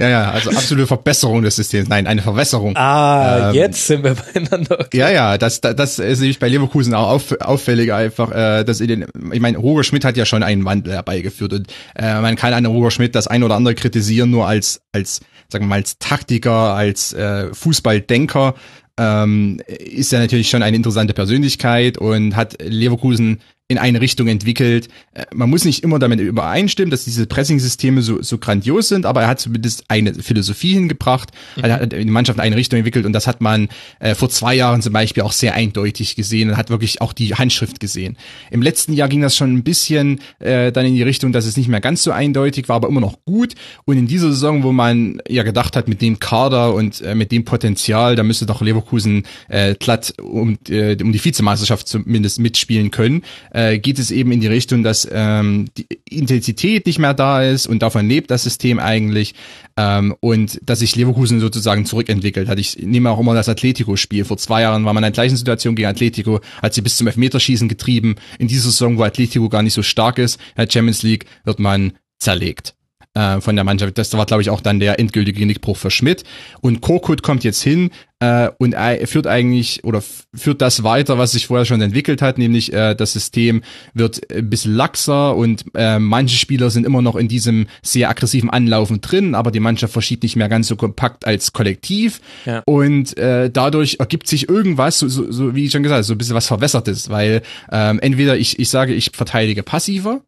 Ja, 0.00 0.08
ja, 0.08 0.30
also 0.30 0.50
absolute 0.50 0.86
Verbesserung 0.86 1.42
des 1.42 1.56
Systems. 1.56 1.88
Nein, 1.88 2.06
eine 2.06 2.22
Verwässerung. 2.22 2.76
Ah, 2.76 3.50
Ähm, 3.50 3.54
jetzt 3.54 3.86
sind 3.86 4.04
wir 4.04 4.14
beieinander. 4.34 4.80
Okay. 4.80 4.98
Ja, 4.98 5.10
ja, 5.10 5.38
das, 5.38 5.60
das, 5.60 5.74
das 5.76 5.98
ist 5.98 6.20
nämlich 6.20 6.38
bei 6.38 6.48
Leverkusen 6.48 6.94
auch 6.94 7.08
auf, 7.10 7.32
auffällig 7.40 7.92
einfach, 7.92 8.30
äh, 8.32 8.64
dass 8.64 8.80
in 8.80 8.88
den, 8.88 9.06
ich 9.32 9.40
meine, 9.40 9.58
Roger 9.58 9.84
Schmidt 9.84 10.04
hat 10.04 10.16
ja 10.16 10.24
schon 10.26 10.42
einen 10.42 10.64
Wandel 10.64 10.92
herbeigeführt 10.94 11.52
und 11.52 11.72
äh, 11.96 12.20
man 12.20 12.36
kann 12.36 12.52
an 12.54 12.66
Roger 12.66 12.90
Schmidt 12.90 13.14
das 13.14 13.26
ein 13.26 13.42
oder 13.42 13.54
andere 13.54 13.74
kritisieren, 13.74 14.30
nur 14.30 14.46
als, 14.46 14.80
als, 14.92 15.20
sagen 15.48 15.64
wir 15.64 15.68
mal, 15.68 15.76
als 15.76 15.98
Taktiker, 15.98 16.74
als 16.74 17.12
äh, 17.12 17.52
Fußballdenker 17.52 18.54
ähm, 18.98 19.60
ist 19.66 20.12
er 20.12 20.20
natürlich 20.20 20.48
schon 20.48 20.62
eine 20.62 20.76
interessante 20.76 21.14
Persönlichkeit 21.14 21.98
und 21.98 22.36
hat 22.36 22.62
Leverkusen 22.62 23.40
in 23.68 23.78
eine 23.78 24.00
Richtung 24.00 24.28
entwickelt. 24.28 24.88
Äh, 25.14 25.24
Man 25.32 25.48
muss 25.48 25.64
nicht 25.64 25.82
immer 25.82 25.98
damit 25.98 26.20
übereinstimmen, 26.20 26.90
dass 26.90 27.04
diese 27.04 27.26
Pressing-Systeme 27.26 28.02
so, 28.02 28.20
so 28.20 28.38
grandios 28.38 28.88
sind, 28.88 29.06
aber 29.06 29.22
er 29.22 29.28
hat 29.28 29.40
zumindest 29.40 29.84
eine 29.88 30.14
Philosophie 30.14 30.74
hingebracht, 30.74 31.30
er 31.56 31.80
hat 31.80 31.92
die 31.92 32.04
Mannschaft 32.04 32.38
in 32.38 32.42
eine 32.42 32.56
Richtung 32.56 32.78
entwickelt 32.78 33.06
und 33.06 33.12
das 33.14 33.26
hat 33.26 33.40
man 33.40 33.68
äh, 34.00 34.14
vor 34.14 34.28
zwei 34.28 34.54
Jahren 34.54 34.82
zum 34.82 34.92
Beispiel 34.92 35.22
auch 35.22 35.32
sehr 35.32 35.54
eindeutig 35.54 36.14
gesehen 36.14 36.50
und 36.50 36.56
hat 36.56 36.68
wirklich 36.68 37.00
auch 37.00 37.14
die 37.14 37.34
Handschrift 37.34 37.80
gesehen. 37.80 38.18
Im 38.50 38.60
letzten 38.60 38.92
Jahr 38.92 39.08
ging 39.08 39.22
das 39.22 39.34
schon 39.34 39.54
ein 39.54 39.64
bisschen 39.64 40.20
äh, 40.40 40.70
dann 40.70 40.84
in 40.84 40.94
die 40.94 41.02
Richtung, 41.02 41.32
dass 41.32 41.46
es 41.46 41.56
nicht 41.56 41.68
mehr 41.68 41.80
ganz 41.80 42.02
so 42.02 42.12
eindeutig 42.12 42.68
war, 42.68 42.76
aber 42.76 42.88
immer 42.88 43.00
noch 43.00 43.24
gut. 43.24 43.54
Und 43.86 43.96
in 43.96 44.06
dieser 44.06 44.28
Saison, 44.28 44.62
wo 44.62 44.72
man 44.72 45.22
ja 45.26 45.42
gedacht 45.42 45.74
hat, 45.76 45.88
mit 45.88 46.02
dem 46.02 46.18
Kader 46.18 46.74
und 46.74 47.00
äh, 47.00 47.14
mit 47.14 47.32
dem 47.32 47.44
Potenzial, 47.44 48.14
da 48.14 48.22
müsste 48.22 48.44
doch 48.44 48.60
Leverkusen 48.60 49.24
äh, 49.48 49.74
glatt 49.74 50.14
um, 50.20 50.58
äh, 50.68 50.96
um 51.02 51.12
die 51.12 51.24
Vizemeisterschaft 51.24 51.88
zumindest 51.88 52.40
mitspielen 52.40 52.90
können, 52.90 53.22
äh, 53.54 53.78
geht 53.78 53.98
es 53.98 54.10
eben 54.10 54.32
in 54.32 54.40
die 54.40 54.48
Richtung, 54.48 54.82
dass 54.82 55.08
ähm, 55.10 55.68
die 55.78 55.86
Intensität 56.10 56.86
nicht 56.86 56.98
mehr 56.98 57.14
da 57.14 57.42
ist 57.42 57.66
und 57.66 57.80
davon 57.80 58.08
lebt 58.08 58.30
das 58.30 58.42
System 58.42 58.78
eigentlich 58.78 59.34
ähm, 59.76 60.14
und 60.20 60.60
dass 60.62 60.80
sich 60.80 60.96
Leverkusen 60.96 61.40
sozusagen 61.40 61.86
zurückentwickelt 61.86 62.48
hat. 62.48 62.58
Ich 62.58 62.78
nehme 62.78 63.10
auch 63.10 63.20
immer 63.20 63.34
das 63.34 63.48
Atletico-Spiel. 63.48 64.24
Vor 64.24 64.36
zwei 64.36 64.62
Jahren 64.62 64.84
war 64.84 64.92
man 64.92 65.02
in 65.02 65.12
der 65.12 65.12
gleichen 65.12 65.36
Situation 65.36 65.76
gegen 65.76 65.88
Atletico, 65.88 66.40
hat 66.60 66.74
sie 66.74 66.82
bis 66.82 66.96
zum 66.96 67.06
Elfmeterschießen 67.06 67.68
getrieben. 67.68 68.16
In 68.38 68.48
dieser 68.48 68.64
Saison, 68.64 68.98
wo 68.98 69.04
Atletico 69.04 69.48
gar 69.48 69.62
nicht 69.62 69.74
so 69.74 69.82
stark 69.82 70.18
ist, 70.18 70.36
in 70.56 70.64
der 70.64 70.70
Champions 70.70 71.02
League 71.02 71.26
wird 71.44 71.60
man 71.60 71.92
zerlegt 72.18 72.74
äh, 73.14 73.40
von 73.40 73.56
der 73.56 73.64
Mannschaft. 73.64 73.96
Das 73.98 74.12
war, 74.12 74.26
glaube 74.26 74.42
ich, 74.42 74.50
auch 74.50 74.60
dann 74.60 74.80
der 74.80 74.98
endgültige 74.98 75.40
Genickbruch 75.40 75.76
für 75.76 75.90
Schmidt. 75.90 76.24
Und 76.60 76.80
Korkut 76.80 77.22
kommt 77.22 77.44
jetzt 77.44 77.62
hin 77.62 77.90
äh, 78.20 78.50
und 78.58 78.74
führt 79.06 79.26
eigentlich 79.26 79.84
oder 79.84 80.02
führt 80.34 80.60
das 80.60 80.82
weiter, 80.82 81.18
was 81.18 81.32
sich 81.32 81.46
vorher 81.46 81.64
schon 81.64 81.80
entwickelt 81.80 82.22
hat, 82.22 82.38
nämlich 82.38 82.72
äh, 82.72 82.94
das 82.94 83.12
System 83.12 83.62
wird 83.92 84.20
ein 84.32 84.48
bisschen 84.50 84.74
laxer 84.74 85.36
und 85.36 85.64
äh, 85.74 85.98
manche 85.98 86.36
Spieler 86.36 86.70
sind 86.70 86.86
immer 86.86 87.02
noch 87.02 87.16
in 87.16 87.28
diesem 87.28 87.66
sehr 87.82 88.08
aggressiven 88.08 88.50
Anlaufen 88.50 89.00
drin, 89.00 89.34
aber 89.34 89.50
die 89.50 89.60
Mannschaft 89.60 89.92
verschiebt 89.92 90.22
nicht 90.22 90.36
mehr 90.36 90.48
ganz 90.48 90.68
so 90.68 90.76
kompakt 90.76 91.26
als 91.26 91.52
Kollektiv. 91.52 92.20
Ja. 92.46 92.62
Und 92.66 93.16
äh, 93.18 93.50
dadurch 93.50 93.96
ergibt 94.00 94.26
sich 94.26 94.48
irgendwas, 94.48 94.98
so, 94.98 95.08
so, 95.08 95.30
so 95.30 95.54
wie 95.54 95.66
ich 95.66 95.72
schon 95.72 95.82
gesagt 95.82 95.98
habe, 95.98 96.04
so 96.04 96.14
ein 96.14 96.18
bisschen 96.18 96.34
was 96.34 96.46
Verwässertes, 96.46 97.10
weil 97.10 97.42
ähm, 97.70 97.98
entweder 98.00 98.36
ich, 98.36 98.58
ich 98.58 98.68
sage, 98.68 98.94
ich 98.94 99.10
verteidige 99.12 99.62
passiver, 99.62 100.22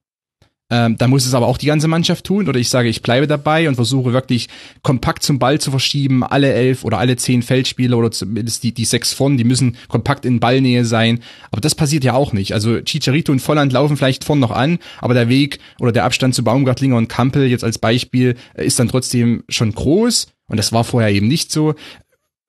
ähm, 0.68 0.97
da 0.98 1.06
muss 1.06 1.24
es 1.26 1.34
aber 1.34 1.47
auch 1.47 1.59
die 1.59 1.66
ganze 1.66 1.86
Mannschaft 1.86 2.24
tun. 2.24 2.48
Oder 2.48 2.59
ich 2.59 2.68
sage, 2.68 2.88
ich 2.88 3.02
bleibe 3.02 3.28
dabei 3.28 3.68
und 3.68 3.76
versuche 3.76 4.12
wirklich 4.12 4.48
kompakt 4.82 5.22
zum 5.22 5.38
Ball 5.38 5.60
zu 5.60 5.70
verschieben. 5.70 6.24
Alle 6.24 6.52
elf 6.52 6.84
oder 6.84 6.98
alle 6.98 7.16
zehn 7.16 7.43
Feldspieler 7.43 7.97
oder 7.97 8.10
zumindest 8.10 8.64
die, 8.64 8.72
die 8.72 8.84
sechs 8.84 9.12
vorn, 9.12 9.36
die 9.36 9.44
müssen 9.44 9.76
kompakt 9.88 10.24
in 10.24 10.40
Ballnähe 10.40 10.84
sein. 10.84 11.20
Aber 11.52 11.60
das 11.60 11.76
passiert 11.76 12.02
ja 12.02 12.14
auch 12.14 12.32
nicht. 12.32 12.52
Also 12.52 12.80
Chicharito 12.80 13.30
und 13.30 13.40
Volland 13.40 13.72
laufen 13.72 13.97
vielleicht 13.97 14.24
vorn 14.24 14.40
noch 14.40 14.51
an, 14.51 14.78
aber 15.01 15.14
der 15.14 15.28
Weg 15.28 15.60
oder 15.78 15.93
der 15.93 16.05
Abstand 16.05 16.34
zu 16.34 16.43
Baumgartlinger 16.43 16.97
und 16.97 17.09
Kampel 17.09 17.47
jetzt 17.47 17.64
als 17.64 17.78
Beispiel 17.78 18.34
äh, 18.55 18.66
ist 18.66 18.78
dann 18.80 18.88
trotzdem 18.88 19.44
schon 19.48 19.72
groß. 19.72 20.28
Und 20.48 20.56
das 20.56 20.72
war 20.72 20.82
vorher 20.82 21.10
eben 21.10 21.28
nicht 21.28 21.52
so. 21.52 21.74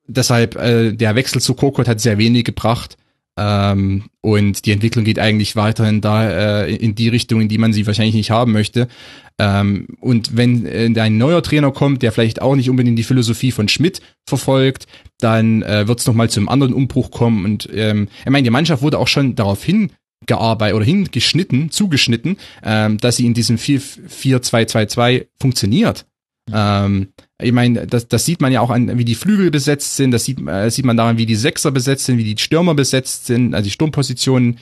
Deshalb 0.07 0.56
äh, 0.56 0.94
der 0.94 1.15
Wechsel 1.15 1.41
zu 1.41 1.53
Kokot 1.53 1.88
hat 1.88 1.99
sehr 1.99 2.18
wenig 2.18 2.45
gebracht. 2.45 2.98
Ähm, 3.38 4.06
und 4.22 4.66
die 4.66 4.72
Entwicklung 4.72 5.06
geht 5.06 5.20
eigentlich 5.20 5.56
weiterhin 5.56 6.02
da 6.02 6.64
äh, 6.64 6.76
in 6.76 6.96
die 6.96 7.08
Richtung, 7.08 7.40
in 7.40 7.48
die 7.48 7.60
man 7.60 7.72
sie 7.72 7.86
wahrscheinlich 7.86 8.16
nicht 8.16 8.32
haben 8.32 8.52
möchte. 8.52 8.88
Ähm, 9.38 9.88
und 10.00 10.36
wenn 10.36 10.66
äh, 10.66 10.92
ein 11.00 11.18
neuer 11.18 11.44
Trainer 11.44 11.72
kommt, 11.72 12.02
der 12.02 12.12
vielleicht 12.12 12.42
auch 12.42 12.56
nicht 12.56 12.70
unbedingt 12.70 12.98
die 12.98 13.04
Philosophie 13.04 13.52
von 13.52 13.68
Schmidt 13.68 14.02
verfolgt, 14.26 14.88
dann 15.20 15.62
äh, 15.62 15.88
wird 15.88 16.00
es 16.00 16.08
nochmal 16.08 16.30
zu 16.30 16.40
einem 16.40 16.50
anderen 16.50 16.74
Umbruch 16.74 17.12
kommen. 17.12 17.46
Und 17.46 17.70
ähm, 17.72 18.08
ich 18.26 18.32
meine, 18.32 18.44
die 18.44 18.50
Mannschaft 18.50 18.82
wurde 18.82 18.98
auch 18.98 19.08
schon 19.08 19.36
darauf 19.36 19.64
hingearbeitet 19.64 20.76
oder 20.76 20.86
hingeschnitten, 20.86 21.70
zugeschnitten, 21.70 22.38
ähm, 22.64 22.98
dass 22.98 23.18
sie 23.18 23.28
in 23.28 23.36
diesem 23.36 23.58
4-2-2-2 23.58 25.28
funktioniert. 25.40 26.08
Ähm, 26.52 27.10
ich 27.42 27.52
meine, 27.52 27.86
das, 27.86 28.08
das 28.08 28.26
sieht 28.26 28.42
man 28.42 28.52
ja 28.52 28.62
auch 28.62 28.72
an, 28.72 28.98
wie 28.98 29.06
die 29.06 29.16
Flügel 29.16 29.52
besetzt 29.52 29.96
sind, 29.96 30.12
das 30.12 30.26
sieht, 30.26 30.40
äh, 30.48 30.70
sieht 30.72 30.86
man 30.86 30.98
daran, 30.98 31.18
wie 31.18 31.26
die 31.28 31.36
Sechser 31.36 31.72
besetzt 31.72 32.06
sind, 32.06 32.18
wie 32.18 32.34
die 32.34 32.42
Stürmer 32.42 32.74
besetzt 32.74 33.28
sind, 33.28 33.54
also 33.54 33.66
die 33.66 33.72
Sturmpositionen. 33.72 34.58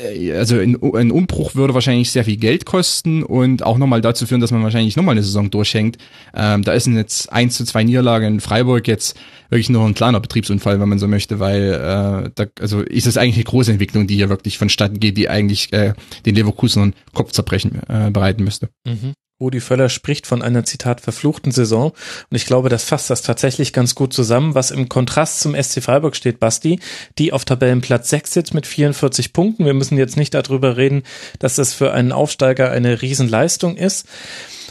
Äh, 0.00 0.32
Also 0.32 0.58
ein, 0.58 0.76
ein 0.82 1.12
Umbruch 1.12 1.54
würde 1.54 1.72
wahrscheinlich 1.72 2.10
sehr 2.10 2.24
viel 2.24 2.36
Geld 2.36 2.66
kosten 2.66 3.22
und 3.22 3.62
auch 3.62 3.78
nochmal 3.78 4.00
dazu 4.00 4.26
führen, 4.26 4.40
dass 4.40 4.50
man 4.50 4.64
wahrscheinlich 4.64 4.96
nochmal 4.96 5.12
eine 5.12 5.22
Saison 5.22 5.50
durchhängt. 5.50 5.98
Ähm, 6.34 6.64
da 6.64 6.72
ist 6.72 6.88
jetzt 6.88 7.32
1 7.32 7.56
zu 7.56 7.64
2 7.64 7.84
Niederlage 7.84 8.26
in 8.26 8.40
Freiburg 8.40 8.88
jetzt 8.88 9.16
wirklich 9.50 9.70
nur 9.70 9.86
ein 9.86 9.94
kleiner 9.94 10.18
Betriebsunfall, 10.18 10.80
wenn 10.80 10.88
man 10.88 10.98
so 10.98 11.06
möchte, 11.06 11.38
weil 11.38 11.74
äh, 11.74 12.30
da, 12.34 12.46
also 12.58 12.80
ist 12.80 13.06
es 13.06 13.16
eigentlich 13.16 13.36
eine 13.36 13.44
große 13.44 13.70
Entwicklung, 13.70 14.08
die 14.08 14.16
hier 14.16 14.30
wirklich 14.30 14.58
vonstatten 14.58 14.98
geht, 14.98 15.16
die 15.16 15.28
eigentlich 15.28 15.72
äh, 15.72 15.92
den 16.26 16.34
Leverkusenern 16.34 16.94
Kopfzerbrechen 17.12 17.80
äh, 17.88 18.10
bereiten 18.10 18.42
müsste. 18.42 18.70
Mhm. 18.84 19.12
Rudi 19.40 19.60
Völler 19.60 19.88
spricht 19.88 20.28
von 20.28 20.42
einer 20.42 20.64
Zitat 20.64 21.00
verfluchten 21.00 21.50
Saison 21.50 21.90
und 21.90 22.36
ich 22.36 22.46
glaube, 22.46 22.68
das 22.68 22.84
fasst 22.84 23.10
das 23.10 23.22
tatsächlich 23.22 23.72
ganz 23.72 23.96
gut 23.96 24.12
zusammen, 24.12 24.54
was 24.54 24.70
im 24.70 24.88
Kontrast 24.88 25.40
zum 25.40 25.60
SC 25.60 25.82
Freiburg 25.82 26.14
steht, 26.14 26.38
Basti, 26.38 26.78
die 27.18 27.32
auf 27.32 27.44
Tabellenplatz 27.44 28.10
6 28.10 28.32
sitzt 28.32 28.54
mit 28.54 28.66
44 28.66 29.32
Punkten. 29.32 29.64
Wir 29.64 29.74
müssen 29.74 29.98
jetzt 29.98 30.16
nicht 30.16 30.34
darüber 30.34 30.76
reden, 30.76 31.02
dass 31.40 31.56
das 31.56 31.74
für 31.74 31.92
einen 31.92 32.12
Aufsteiger 32.12 32.70
eine 32.70 33.02
Riesenleistung 33.02 33.76
ist. 33.76 34.06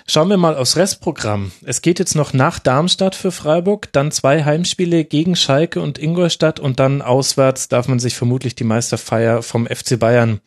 Schauen 0.05 0.29
wir 0.29 0.37
mal 0.37 0.55
aufs 0.55 0.75
Restprogramm. 0.75 1.51
Es 1.63 1.81
geht 1.81 1.97
jetzt 1.97 2.15
noch 2.15 2.33
nach 2.33 2.59
Darmstadt 2.59 3.15
für 3.15 3.31
Freiburg, 3.31 3.89
dann 3.93 4.11
zwei 4.11 4.43
Heimspiele 4.43 5.05
gegen 5.05 5.35
Schalke 5.35 5.81
und 5.81 5.97
Ingolstadt 5.97 6.59
und 6.59 6.79
dann 6.79 7.01
auswärts 7.01 7.69
darf 7.69 7.87
man 7.87 7.99
sich 7.99 8.15
vermutlich 8.15 8.55
die 8.55 8.65
Meisterfeier 8.65 9.41
vom 9.43 9.65
FC 9.65 9.97
Bayern 9.97 10.41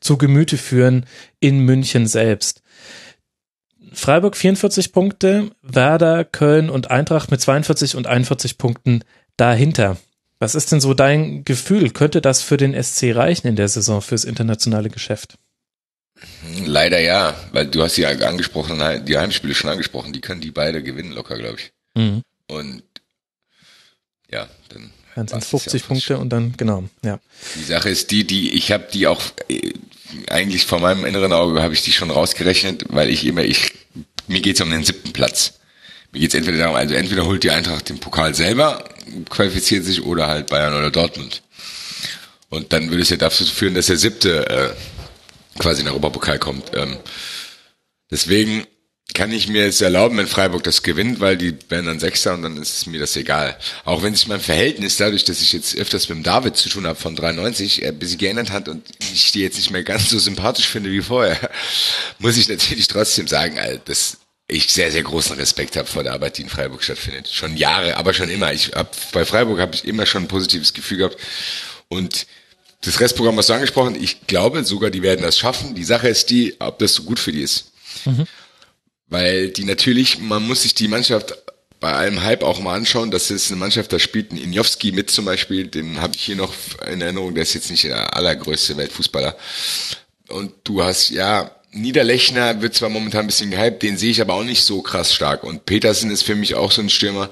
zu 0.00 0.16
Gemüte 0.16 0.56
führen 0.56 1.06
in 1.40 1.58
München 1.60 2.06
selbst. 2.06 2.59
Freiburg 3.92 4.36
44 4.36 4.92
Punkte, 4.92 5.50
Werder, 5.62 6.24
Köln 6.24 6.70
und 6.70 6.90
Eintracht 6.90 7.30
mit 7.30 7.40
42 7.40 7.96
und 7.96 8.06
41 8.06 8.58
Punkten 8.58 9.04
dahinter. 9.36 9.96
Was 10.38 10.54
ist 10.54 10.72
denn 10.72 10.80
so 10.80 10.94
dein 10.94 11.44
Gefühl? 11.44 11.90
Könnte 11.90 12.20
das 12.20 12.42
für 12.42 12.56
den 12.56 12.80
SC 12.80 13.14
reichen 13.14 13.46
in 13.46 13.56
der 13.56 13.68
Saison 13.68 14.00
fürs 14.00 14.24
internationale 14.24 14.88
Geschäft? 14.88 15.34
Leider 16.64 17.00
ja, 17.00 17.34
weil 17.52 17.66
du 17.66 17.82
hast 17.82 17.96
ja 17.96 18.10
angesprochen, 18.10 18.82
die 19.06 19.18
Heimspiele 19.18 19.54
schon 19.54 19.70
angesprochen, 19.70 20.12
die 20.12 20.20
können 20.20 20.40
die 20.40 20.50
beide 20.50 20.82
gewinnen 20.82 21.12
locker, 21.12 21.36
glaube 21.36 21.58
ich. 21.58 21.72
Mhm. 21.94 22.22
Und 22.46 22.82
ja, 24.30 24.48
dann 24.68 24.90
Dann 25.14 25.28
sind 25.28 25.42
es 25.42 25.52
war's 25.52 25.64
das 25.64 25.72
50 25.72 25.82
ja 25.82 25.86
Punkte 25.88 26.18
und 26.18 26.30
dann, 26.30 26.54
genau, 26.56 26.84
ja. 27.04 27.20
Die 27.56 27.64
Sache 27.64 27.88
ist 27.90 28.10
die, 28.10 28.26
die 28.26 28.54
ich 28.54 28.72
habe 28.72 28.86
die 28.92 29.06
auch 29.06 29.22
äh, 29.48 29.72
eigentlich 30.28 30.66
vor 30.66 30.80
meinem 30.80 31.04
inneren 31.04 31.32
Auge 31.32 31.62
habe 31.62 31.74
ich 31.74 31.82
die 31.82 31.92
schon 31.92 32.10
rausgerechnet, 32.10 32.86
weil 32.88 33.10
ich 33.10 33.24
immer 33.26 33.42
ich 33.42 33.72
mir 34.30 34.40
geht's 34.40 34.60
um 34.60 34.70
den 34.70 34.84
siebten 34.84 35.12
Platz. 35.12 35.54
Mir 36.12 36.20
geht's 36.20 36.34
entweder 36.34 36.58
darum, 36.58 36.76
also 36.76 36.94
entweder 36.94 37.26
holt 37.26 37.42
die 37.42 37.50
Eintracht 37.50 37.88
den 37.88 37.98
Pokal 37.98 38.34
selber, 38.34 38.84
qualifiziert 39.28 39.84
sich 39.84 40.02
oder 40.02 40.28
halt 40.28 40.48
Bayern 40.48 40.74
oder 40.74 40.90
Dortmund. 40.90 41.42
Und 42.48 42.72
dann 42.72 42.90
würde 42.90 43.02
es 43.02 43.10
ja 43.10 43.16
dazu 43.16 43.44
führen, 43.44 43.74
dass 43.74 43.86
der 43.86 43.96
siebte 43.96 44.48
äh, 44.48 44.70
quasi 45.60 45.80
in 45.80 45.86
den 45.86 45.92
Europapokal 45.92 46.38
kommt. 46.38 46.72
Ähm, 46.74 46.96
deswegen 48.10 48.66
kann 49.14 49.32
ich 49.32 49.48
mir 49.48 49.64
jetzt 49.64 49.82
erlauben, 49.82 50.16
wenn 50.16 50.26
Freiburg 50.26 50.62
das 50.62 50.82
gewinnt, 50.82 51.20
weil 51.20 51.36
die 51.36 51.56
werden 51.68 51.86
dann 51.86 52.00
Sechster 52.00 52.34
und 52.34 52.42
dann 52.42 52.56
ist 52.56 52.78
es 52.78 52.86
mir 52.86 53.00
das 53.00 53.16
egal. 53.16 53.56
Auch 53.84 54.02
wenn 54.02 54.14
sich 54.14 54.28
mein 54.28 54.40
Verhältnis 54.40 54.96
dadurch, 54.96 55.24
dass 55.24 55.42
ich 55.42 55.52
jetzt 55.52 55.76
öfters 55.76 56.08
mit 56.08 56.18
dem 56.18 56.22
David 56.22 56.56
zu 56.56 56.68
tun 56.68 56.86
habe 56.86 56.98
von 56.98 57.16
93, 57.16 57.84
ein 57.84 57.98
bisschen 57.98 58.18
geändert 58.18 58.50
hat 58.50 58.68
und 58.68 58.86
ich 59.12 59.32
die 59.32 59.40
jetzt 59.40 59.56
nicht 59.56 59.70
mehr 59.70 59.82
ganz 59.82 60.10
so 60.10 60.18
sympathisch 60.18 60.68
finde 60.68 60.90
wie 60.90 61.02
vorher, 61.02 61.50
muss 62.18 62.36
ich 62.36 62.48
natürlich 62.48 62.86
trotzdem 62.88 63.26
sagen, 63.26 63.58
dass 63.84 64.18
ich 64.50 64.72
sehr, 64.72 64.90
sehr 64.90 65.02
großen 65.02 65.36
Respekt 65.36 65.76
habe 65.76 65.88
vor 65.88 66.02
der 66.02 66.12
Arbeit, 66.12 66.38
die 66.38 66.42
in 66.42 66.48
Freiburg 66.48 66.82
stattfindet. 66.82 67.28
Schon 67.28 67.56
Jahre, 67.56 67.96
aber 67.96 68.14
schon 68.14 68.28
immer. 68.28 68.52
Ich 68.52 68.72
hab, 68.72 68.94
bei 69.12 69.24
Freiburg 69.24 69.60
habe 69.60 69.74
ich 69.74 69.84
immer 69.84 70.06
schon 70.06 70.24
ein 70.24 70.28
positives 70.28 70.74
Gefühl 70.74 70.98
gehabt 70.98 71.16
und 71.88 72.26
das 72.82 73.00
Restprogramm 73.00 73.36
hast 73.36 73.50
du 73.50 73.52
angesprochen. 73.52 73.96
Ich 74.00 74.26
glaube 74.26 74.64
sogar, 74.64 74.90
die 74.90 75.02
werden 75.02 75.22
das 75.22 75.38
schaffen. 75.38 75.74
Die 75.74 75.84
Sache 75.84 76.08
ist 76.08 76.30
die, 76.30 76.56
ob 76.60 76.78
das 76.78 76.94
so 76.94 77.02
gut 77.02 77.18
für 77.18 77.32
die 77.32 77.42
ist. 77.42 77.72
Mhm. 78.06 78.26
Weil 79.08 79.50
die 79.50 79.64
natürlich, 79.64 80.18
man 80.18 80.46
muss 80.46 80.62
sich 80.62 80.74
die 80.74 80.88
Mannschaft 80.88 81.34
bei 81.78 81.92
allem 81.92 82.22
Hype 82.22 82.42
auch 82.42 82.60
mal 82.60 82.76
anschauen, 82.76 83.10
dass 83.10 83.30
es 83.30 83.50
eine 83.50 83.58
Mannschaft, 83.58 83.92
da 83.92 83.98
spielt 83.98 84.32
ein 84.32 84.36
Injowski 84.36 84.92
mit 84.92 85.10
zum 85.10 85.24
Beispiel, 85.24 85.66
den 85.66 86.00
habe 86.00 86.14
ich 86.14 86.22
hier 86.22 86.36
noch 86.36 86.54
in 86.90 87.00
Erinnerung, 87.00 87.34
der 87.34 87.42
ist 87.42 87.54
jetzt 87.54 87.70
nicht 87.70 87.84
der 87.84 88.14
allergrößte 88.14 88.76
Weltfußballer. 88.76 89.36
Und 90.28 90.52
du 90.64 90.82
hast, 90.82 91.10
ja, 91.10 91.50
Niederlechner 91.72 92.62
wird 92.62 92.74
zwar 92.74 92.88
momentan 92.88 93.22
ein 93.22 93.26
bisschen 93.28 93.50
gehypt, 93.50 93.82
den 93.82 93.96
sehe 93.96 94.10
ich 94.10 94.20
aber 94.20 94.34
auch 94.34 94.44
nicht 94.44 94.62
so 94.62 94.82
krass 94.82 95.14
stark. 95.14 95.44
Und 95.44 95.66
Petersen 95.66 96.10
ist 96.10 96.22
für 96.22 96.34
mich 96.34 96.54
auch 96.54 96.72
so 96.72 96.82
ein 96.82 96.90
Stürmer, 96.90 97.30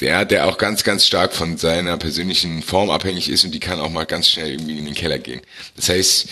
ja, 0.00 0.24
der 0.24 0.46
auch 0.46 0.58
ganz, 0.58 0.84
ganz 0.84 1.06
stark 1.06 1.32
von 1.32 1.56
seiner 1.56 1.96
persönlichen 1.96 2.62
Form 2.62 2.90
abhängig 2.90 3.28
ist 3.28 3.44
und 3.44 3.52
die 3.52 3.60
kann 3.60 3.80
auch 3.80 3.90
mal 3.90 4.04
ganz 4.04 4.28
schnell 4.28 4.50
irgendwie 4.50 4.78
in 4.78 4.84
den 4.84 4.94
Keller 4.94 5.18
gehen. 5.18 5.40
Das 5.76 5.88
heißt, 5.88 6.28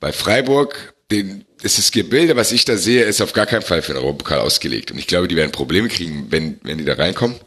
bei 0.00 0.12
Freiburg, 0.12 0.94
den, 1.10 1.44
das 1.62 1.78
ist 1.78 1.92
Gebilde, 1.92 2.36
was 2.36 2.52
ich 2.52 2.64
da 2.64 2.76
sehe, 2.76 3.04
ist 3.04 3.20
auf 3.20 3.32
gar 3.32 3.46
keinen 3.46 3.62
Fall 3.62 3.82
für 3.82 3.92
den 3.92 4.02
Europapokal 4.02 4.40
ausgelegt. 4.40 4.90
Und 4.90 4.98
ich 4.98 5.06
glaube, 5.06 5.28
die 5.28 5.36
werden 5.36 5.52
Probleme 5.52 5.88
kriegen, 5.88 6.26
wenn, 6.30 6.58
wenn 6.62 6.78
die 6.78 6.84
da 6.84 6.94
reinkommen. 6.94 7.38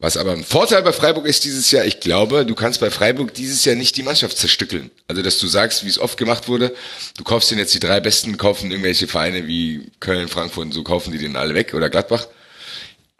Was 0.00 0.16
aber 0.16 0.32
ein 0.32 0.44
Vorteil 0.44 0.82
bei 0.82 0.92
Freiburg 0.92 1.26
ist 1.26 1.44
dieses 1.44 1.72
Jahr, 1.72 1.84
ich 1.84 1.98
glaube, 1.98 2.46
du 2.46 2.54
kannst 2.54 2.78
bei 2.78 2.88
Freiburg 2.88 3.34
dieses 3.34 3.64
Jahr 3.64 3.74
nicht 3.74 3.96
die 3.96 4.04
Mannschaft 4.04 4.38
zerstückeln. 4.38 4.92
Also, 5.08 5.22
dass 5.22 5.38
du 5.38 5.48
sagst, 5.48 5.84
wie 5.84 5.88
es 5.88 5.98
oft 5.98 6.16
gemacht 6.16 6.46
wurde, 6.46 6.72
du 7.16 7.24
kaufst 7.24 7.50
den 7.50 7.58
jetzt 7.58 7.74
die 7.74 7.80
drei 7.80 7.98
Besten, 7.98 8.36
kaufen 8.36 8.70
irgendwelche 8.70 9.08
Vereine 9.08 9.48
wie 9.48 9.90
Köln, 9.98 10.28
Frankfurt 10.28 10.66
und 10.66 10.72
so, 10.72 10.84
kaufen 10.84 11.10
die 11.10 11.18
den 11.18 11.34
alle 11.34 11.54
weg 11.54 11.74
oder 11.74 11.90
Gladbach. 11.90 12.28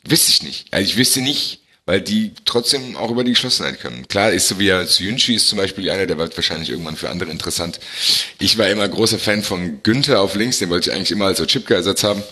Wüsste 0.04 0.30
ich 0.30 0.44
nicht. 0.44 0.66
Also 0.70 0.88
ich 0.88 0.96
wüsste 0.96 1.20
nicht, 1.20 1.62
weil 1.84 2.00
die 2.00 2.32
trotzdem 2.44 2.96
auch 2.96 3.10
über 3.10 3.24
die 3.24 3.32
Geschlossenheit 3.32 3.80
können. 3.80 4.06
Klar 4.06 4.30
ist 4.30 4.46
so 4.46 4.60
wie 4.60 4.66
ja 4.66 4.80
Yunchi 4.82 5.34
ist 5.34 5.48
zum 5.48 5.58
Beispiel 5.58 5.90
einer, 5.90 6.06
der 6.06 6.16
wird 6.16 6.36
wahrscheinlich 6.36 6.70
irgendwann 6.70 6.96
für 6.96 7.10
andere 7.10 7.30
interessant. 7.32 7.80
Ich 8.38 8.56
war 8.56 8.68
immer 8.68 8.88
großer 8.88 9.18
Fan 9.18 9.42
von 9.42 9.82
Günther 9.82 10.20
auf 10.20 10.36
links, 10.36 10.58
den 10.58 10.70
wollte 10.70 10.90
ich 10.90 10.96
eigentlich 10.96 11.10
immer 11.10 11.26
als 11.26 11.44
Chipka-Ersatz 11.44 12.04
haben. 12.04 12.22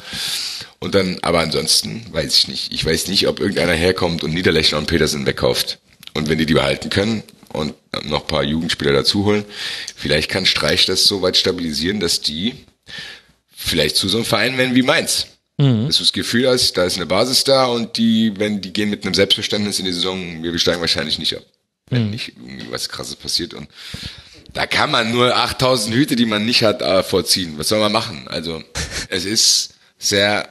Und 0.78 0.94
dann, 0.94 1.18
aber 1.22 1.40
ansonsten 1.40 2.04
weiß 2.10 2.36
ich 2.36 2.48
nicht. 2.48 2.72
Ich 2.72 2.84
weiß 2.84 3.08
nicht, 3.08 3.28
ob 3.28 3.40
irgendeiner 3.40 3.72
herkommt 3.72 4.22
und 4.22 4.34
Niederlechner 4.34 4.78
und 4.78 4.86
Petersen 4.86 5.26
wegkauft. 5.26 5.78
Und 6.14 6.28
wenn 6.28 6.38
die 6.38 6.46
die 6.46 6.54
behalten 6.54 6.90
können 6.90 7.22
und 7.52 7.74
noch 8.04 8.22
ein 8.22 8.26
paar 8.26 8.44
Jugendspieler 8.44 8.92
dazu 8.92 9.24
holen, 9.24 9.44
vielleicht 9.94 10.30
kann 10.30 10.46
Streich 10.46 10.86
das 10.86 11.04
so 11.04 11.22
weit 11.22 11.36
stabilisieren, 11.36 12.00
dass 12.00 12.20
die 12.20 12.54
vielleicht 13.54 13.96
zu 13.96 14.08
so 14.08 14.18
einem 14.18 14.26
Verein 14.26 14.58
werden 14.58 14.74
wie 14.74 14.82
Mainz. 14.82 15.26
Mhm. 15.58 15.86
Dass 15.86 15.96
du 15.96 16.02
das 16.02 16.12
Gefühl 16.12 16.48
hast, 16.48 16.74
da 16.74 16.84
ist 16.84 16.96
eine 16.96 17.06
Basis 17.06 17.44
da 17.44 17.66
und 17.66 17.96
die, 17.96 18.34
wenn 18.36 18.60
die 18.60 18.72
gehen 18.72 18.90
mit 18.90 19.04
einem 19.04 19.14
Selbstverständnis 19.14 19.78
in 19.78 19.86
die 19.86 19.92
Saison, 19.92 20.42
wir 20.42 20.58
steigen 20.58 20.80
wahrscheinlich 20.80 21.18
nicht 21.18 21.36
ab. 21.36 21.42
Wenn 21.88 22.06
mhm. 22.06 22.10
nicht 22.10 22.28
irgendwie 22.36 22.70
was 22.70 22.88
krasses 22.88 23.16
passiert 23.16 23.54
und 23.54 23.68
da 24.52 24.66
kann 24.66 24.90
man 24.90 25.12
nur 25.12 25.36
8000 25.36 25.94
Hüte, 25.94 26.16
die 26.16 26.24
man 26.24 26.44
nicht 26.46 26.62
hat, 26.62 26.80
äh, 26.80 27.02
vorziehen. 27.02 27.58
Was 27.58 27.68
soll 27.68 27.78
man 27.78 27.92
machen? 27.92 28.26
Also, 28.28 28.62
es 29.08 29.24
ist 29.24 29.74
sehr, 29.98 30.48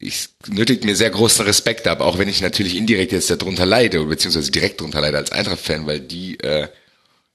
ich 0.00 0.30
nötigt 0.48 0.84
mir 0.84 0.96
sehr 0.96 1.10
großen 1.10 1.44
Respekt 1.44 1.86
ab, 1.86 2.00
auch 2.00 2.18
wenn 2.18 2.28
ich 2.28 2.40
natürlich 2.40 2.74
indirekt 2.74 3.12
jetzt 3.12 3.30
darunter 3.30 3.66
leide, 3.66 4.02
beziehungsweise 4.04 4.50
direkt 4.50 4.80
darunter 4.80 5.02
leide 5.02 5.18
als 5.18 5.30
Eintracht-Fan, 5.30 5.86
weil 5.86 6.00
die 6.00 6.40
äh, 6.40 6.68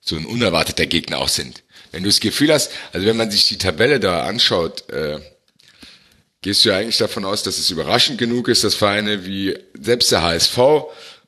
so 0.02 0.16
ein 0.16 0.26
unerwarteter 0.26 0.88
Gegner 0.88 1.20
auch 1.20 1.30
sind. 1.30 1.64
Wenn 1.92 2.04
du 2.04 2.10
das 2.10 2.20
Gefühl 2.20 2.52
hast, 2.52 2.72
also 2.92 3.06
wenn 3.06 3.18
man 3.18 3.30
sich 3.30 3.48
die 3.48 3.60
Tabelle 3.60 4.00
da 4.00 4.24
anschaut, 4.24 4.90
äh, 4.90 5.20
gehst 6.42 6.66
du 6.66 6.70
ja 6.70 6.78
eigentlich 6.78 6.98
davon 6.98 7.24
aus, 7.24 7.44
dass 7.44 7.60
es 7.60 7.70
überraschend 7.70 8.18
genug 8.18 8.48
ist, 8.48 8.64
dass 8.64 8.74
Vereine 8.74 9.26
wie 9.26 9.56
selbst 9.80 10.12
der 10.12 10.24
HSV, 10.24 10.58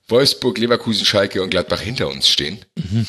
Wolfsburg, 0.07 0.57
Leverkusen, 0.57 1.05
Schalke 1.05 1.43
und 1.43 1.51
Gladbach 1.51 1.81
hinter 1.81 2.07
uns 2.07 2.27
stehen. 2.27 2.65
Mhm. 2.75 3.07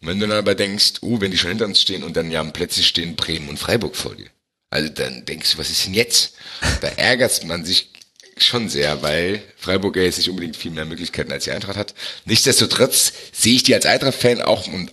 Und 0.00 0.08
wenn 0.08 0.18
du 0.18 0.26
dann 0.26 0.38
aber 0.38 0.54
denkst, 0.54 0.94
oh, 1.02 1.20
wenn 1.20 1.30
die 1.30 1.38
schon 1.38 1.50
hinter 1.50 1.66
uns 1.66 1.82
stehen 1.82 2.04
und 2.04 2.16
dann 2.16 2.30
ja 2.30 2.42
plötzlich 2.44 2.86
stehen 2.86 3.16
Bremen 3.16 3.48
und 3.50 3.58
Freiburg 3.58 3.96
vor 3.96 4.14
dir. 4.14 4.28
Also 4.76 4.90
dann 4.90 5.24
denkst 5.24 5.52
du, 5.52 5.58
was 5.58 5.70
ist 5.70 5.86
denn 5.86 5.94
jetzt? 5.94 6.34
Da 6.82 6.88
ärgert 6.88 7.42
man 7.44 7.64
sich 7.64 7.88
schon 8.36 8.68
sehr, 8.68 9.00
weil 9.00 9.40
Freiburg 9.56 9.96
ja 9.96 10.02
jetzt 10.02 10.18
nicht 10.18 10.28
unbedingt 10.28 10.54
viel 10.54 10.70
mehr 10.70 10.84
Möglichkeiten 10.84 11.32
als 11.32 11.44
die 11.44 11.50
Eintracht 11.50 11.78
hat. 11.78 11.94
Nichtsdestotrotz 12.26 13.10
sehe 13.32 13.54
ich 13.54 13.62
die 13.62 13.74
als 13.74 13.86
Eintracht-Fan 13.86 14.42
auch 14.42 14.66
und 14.66 14.90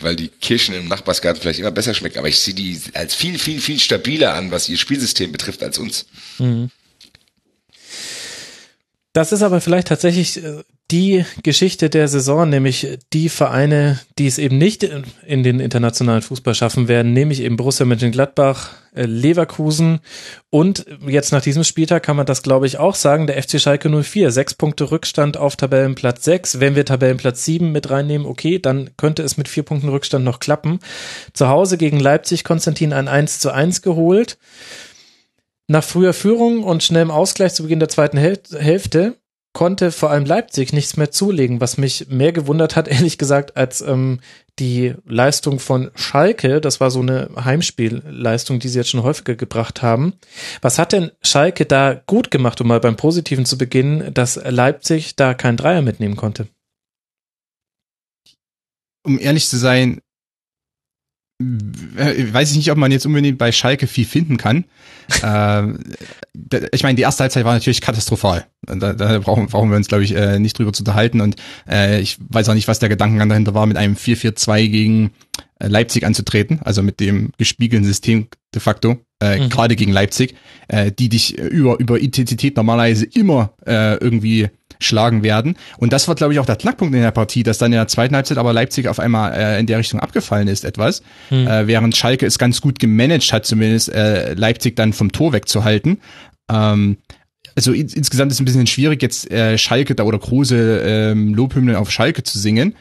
weil 0.00 0.16
die 0.16 0.26
Kirschen 0.26 0.74
im 0.74 0.88
Nachbarsgarten 0.88 1.40
vielleicht 1.40 1.60
immer 1.60 1.70
besser 1.70 1.94
schmecken, 1.94 2.18
aber 2.18 2.26
ich 2.26 2.40
sehe 2.40 2.54
die 2.54 2.80
als 2.94 3.14
viel, 3.14 3.38
viel, 3.38 3.60
viel 3.60 3.78
stabiler 3.78 4.34
an, 4.34 4.50
was 4.50 4.68
ihr 4.68 4.78
Spielsystem 4.78 5.30
betrifft, 5.30 5.62
als 5.62 5.78
uns. 5.78 6.06
Mhm. 6.38 6.72
Das 9.12 9.30
ist 9.30 9.42
aber 9.42 9.60
vielleicht 9.60 9.86
tatsächlich 9.88 10.42
äh, 10.42 10.64
die 10.90 11.24
Geschichte 11.42 11.88
der 11.88 12.08
Saison, 12.08 12.48
nämlich 12.48 12.98
die 13.12 13.28
Vereine, 13.28 14.00
die 14.18 14.26
es 14.26 14.38
eben 14.38 14.58
nicht 14.58 14.82
in 15.26 15.42
den 15.42 15.60
internationalen 15.60 16.22
Fußball 16.22 16.54
schaffen 16.54 16.88
werden, 16.88 17.12
nämlich 17.12 17.42
eben 17.42 17.56
Borussia 17.56 17.86
Mönchengladbach, 17.86 18.70
äh, 18.94 19.04
Leverkusen 19.04 20.00
und 20.50 20.86
jetzt 21.06 21.32
nach 21.32 21.42
diesem 21.42 21.62
Spieltag 21.62 22.02
kann 22.02 22.16
man 22.16 22.26
das 22.26 22.42
glaube 22.42 22.66
ich 22.66 22.78
auch 22.78 22.96
sagen, 22.96 23.26
der 23.28 23.40
FC 23.40 23.60
Schalke 23.60 23.88
04, 23.88 24.32
sechs 24.32 24.54
Punkte 24.54 24.90
Rückstand 24.90 25.36
auf 25.36 25.56
Tabellenplatz 25.56 26.24
6. 26.24 26.58
Wenn 26.58 26.74
wir 26.74 26.84
Tabellenplatz 26.84 27.44
7 27.44 27.70
mit 27.70 27.90
reinnehmen, 27.90 28.26
okay, 28.26 28.58
dann 28.58 28.90
könnte 28.96 29.22
es 29.22 29.36
mit 29.36 29.48
vier 29.48 29.62
Punkten 29.62 29.88
Rückstand 29.88 30.24
noch 30.24 30.40
klappen. 30.40 30.80
Zu 31.34 31.48
Hause 31.48 31.78
gegen 31.78 32.00
Leipzig 32.00 32.42
Konstantin 32.42 32.92
ein 32.92 33.06
1 33.06 33.38
zu 33.38 33.52
1 33.52 33.82
geholt. 33.82 34.38
Nach 35.68 35.84
früher 35.84 36.12
Führung 36.12 36.64
und 36.64 36.82
schnellem 36.82 37.12
Ausgleich 37.12 37.54
zu 37.54 37.62
Beginn 37.62 37.78
der 37.78 37.88
zweiten 37.88 38.18
Hälfte 38.18 39.19
konnte 39.52 39.90
vor 39.90 40.10
allem 40.10 40.24
Leipzig 40.24 40.72
nichts 40.72 40.96
mehr 40.96 41.10
zulegen, 41.10 41.60
was 41.60 41.76
mich 41.76 42.08
mehr 42.08 42.32
gewundert 42.32 42.76
hat, 42.76 42.88
ehrlich 42.88 43.18
gesagt, 43.18 43.56
als 43.56 43.80
ähm, 43.80 44.20
die 44.58 44.94
Leistung 45.06 45.58
von 45.58 45.90
Schalke. 45.94 46.60
Das 46.60 46.80
war 46.80 46.90
so 46.90 47.00
eine 47.00 47.30
Heimspielleistung, 47.42 48.60
die 48.60 48.68
sie 48.68 48.78
jetzt 48.78 48.90
schon 48.90 49.02
häufiger 49.02 49.34
gebracht 49.34 49.82
haben. 49.82 50.14
Was 50.60 50.78
hat 50.78 50.92
denn 50.92 51.10
Schalke 51.22 51.66
da 51.66 52.00
gut 52.06 52.30
gemacht, 52.30 52.60
um 52.60 52.68
mal 52.68 52.80
beim 52.80 52.96
Positiven 52.96 53.46
zu 53.46 53.56
beginnen, 53.58 54.12
dass 54.14 54.36
Leipzig 54.44 55.16
da 55.16 55.34
kein 55.34 55.56
Dreier 55.56 55.82
mitnehmen 55.82 56.16
konnte? 56.16 56.46
Um 59.02 59.18
ehrlich 59.18 59.48
zu 59.48 59.56
sein, 59.56 60.00
weiß 61.40 62.50
ich 62.50 62.56
nicht, 62.58 62.70
ob 62.70 62.76
man 62.76 62.92
jetzt 62.92 63.06
unbedingt 63.06 63.38
bei 63.38 63.50
Schalke 63.50 63.86
viel 63.86 64.04
finden 64.04 64.36
kann. 64.36 64.64
äh, 65.22 65.62
ich 66.72 66.82
meine, 66.82 66.96
die 66.96 67.02
erste 67.02 67.22
Halbzeit 67.22 67.44
war 67.44 67.54
natürlich 67.54 67.80
katastrophal. 67.80 68.46
Da, 68.66 68.92
da 68.92 69.18
brauchen, 69.18 69.46
brauchen 69.46 69.70
wir 69.70 69.76
uns, 69.76 69.88
glaube 69.88 70.04
ich, 70.04 70.14
äh, 70.14 70.38
nicht 70.38 70.58
drüber 70.58 70.72
zu 70.72 70.82
unterhalten. 70.82 71.20
Und 71.20 71.36
äh, 71.68 72.00
ich 72.00 72.18
weiß 72.28 72.48
auch 72.48 72.54
nicht, 72.54 72.68
was 72.68 72.78
der 72.78 72.88
Gedankengang 72.90 73.28
dahinter 73.28 73.54
war, 73.54 73.66
mit 73.66 73.78
einem 73.78 73.94
4-4-2 73.94 74.68
gegen 74.68 75.10
äh, 75.58 75.68
Leipzig 75.68 76.04
anzutreten, 76.04 76.60
also 76.62 76.82
mit 76.82 77.00
dem 77.00 77.32
gespiegelten 77.38 77.86
System 77.86 78.28
de 78.54 78.60
facto, 78.60 78.98
äh, 79.22 79.38
mhm. 79.38 79.48
gerade 79.48 79.76
gegen 79.76 79.92
Leipzig, 79.92 80.34
äh, 80.68 80.92
die 80.92 81.08
dich 81.08 81.38
über, 81.38 81.78
über 81.80 81.98
Intensität 81.98 82.56
normalerweise 82.56 83.06
immer 83.06 83.54
äh, 83.66 83.96
irgendwie 83.96 84.50
schlagen 84.80 85.22
werden. 85.22 85.56
Und 85.78 85.92
das 85.92 86.08
war, 86.08 86.14
glaube 86.14 86.32
ich, 86.32 86.38
auch 86.38 86.46
der 86.46 86.56
Knackpunkt 86.56 86.94
in 86.94 87.02
der 87.02 87.10
Partie, 87.10 87.42
dass 87.42 87.58
dann 87.58 87.72
in 87.72 87.78
der 87.78 87.88
zweiten 87.88 88.14
Halbzeit 88.14 88.38
aber 88.38 88.52
Leipzig 88.52 88.88
auf 88.88 88.98
einmal 88.98 89.32
äh, 89.32 89.60
in 89.60 89.66
der 89.66 89.78
Richtung 89.78 90.00
abgefallen 90.00 90.48
ist 90.48 90.64
etwas, 90.64 91.02
hm. 91.28 91.46
äh, 91.46 91.66
während 91.66 91.96
Schalke 91.96 92.26
es 92.26 92.38
ganz 92.38 92.60
gut 92.60 92.78
gemanagt 92.78 93.32
hat, 93.32 93.46
zumindest 93.46 93.90
äh, 93.90 94.34
Leipzig 94.34 94.76
dann 94.76 94.92
vom 94.92 95.12
Tor 95.12 95.32
wegzuhalten. 95.32 96.00
Ähm, 96.50 96.98
also 97.54 97.72
in, 97.72 97.88
insgesamt 97.88 98.32
ist 98.32 98.36
es 98.36 98.40
ein 98.40 98.46
bisschen 98.46 98.66
schwierig, 98.66 99.02
jetzt 99.02 99.30
äh, 99.30 99.58
Schalke 99.58 99.94
da 99.94 100.04
oder 100.04 100.18
große 100.18 100.82
ähm, 100.84 101.34
Lobhymnen 101.34 101.76
auf 101.76 101.90
Schalke 101.90 102.22
zu 102.22 102.38
singen 102.38 102.74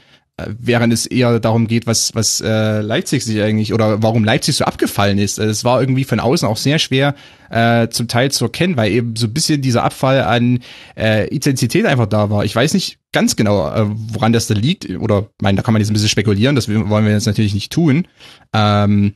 während 0.48 0.94
es 0.94 1.06
eher 1.06 1.40
darum 1.40 1.68
geht, 1.68 1.88
was, 1.88 2.14
was 2.16 2.42
äh, 2.42 2.82
Leipzig 2.82 3.24
sich 3.24 3.42
eigentlich 3.42 3.74
oder 3.74 4.02
warum 4.02 4.24
Leipzig 4.24 4.56
so 4.56 4.66
abgefallen 4.66 5.18
ist. 5.18 5.40
Es 5.40 5.64
war 5.64 5.82
irgendwie 5.82 6.04
von 6.04 6.20
außen 6.20 6.48
auch 6.48 6.58
sehr 6.58 6.80
schwer 6.80 7.16
äh, 7.50 7.90
zum 7.90 8.08
Teil 8.08 8.32
zu 8.32 8.46
erkennen, 8.46 8.78
weil 8.78 8.92
eben 8.92 9.16
so 9.16 9.28
ein 9.28 9.34
bisschen 9.34 9.62
dieser 9.62 9.84
Abfall 9.84 10.24
an 10.24 10.60
äh, 10.98 11.28
Intensität 11.28 11.86
einfach 11.86 12.08
da 12.08 12.30
war. 12.30 12.46
Ich 12.46 12.56
weiß 12.56 12.74
nicht 12.74 13.00
ganz 13.12 13.36
genau, 13.36 13.70
äh, 13.70 13.86
woran 13.88 14.34
das 14.34 14.48
da 14.48 14.54
liegt, 14.54 14.90
oder 14.90 15.30
mein, 15.42 15.56
da 15.56 15.62
kann 15.62 15.74
man 15.74 15.82
jetzt 15.82 15.90
ein 15.90 15.94
bisschen 15.94 16.10
spekulieren, 16.10 16.56
das 16.56 16.70
wollen 16.70 17.06
wir 17.06 17.12
jetzt 17.12 17.26
natürlich 17.26 17.54
nicht 17.54 17.72
tun. 17.72 18.08
Ähm, 18.54 19.14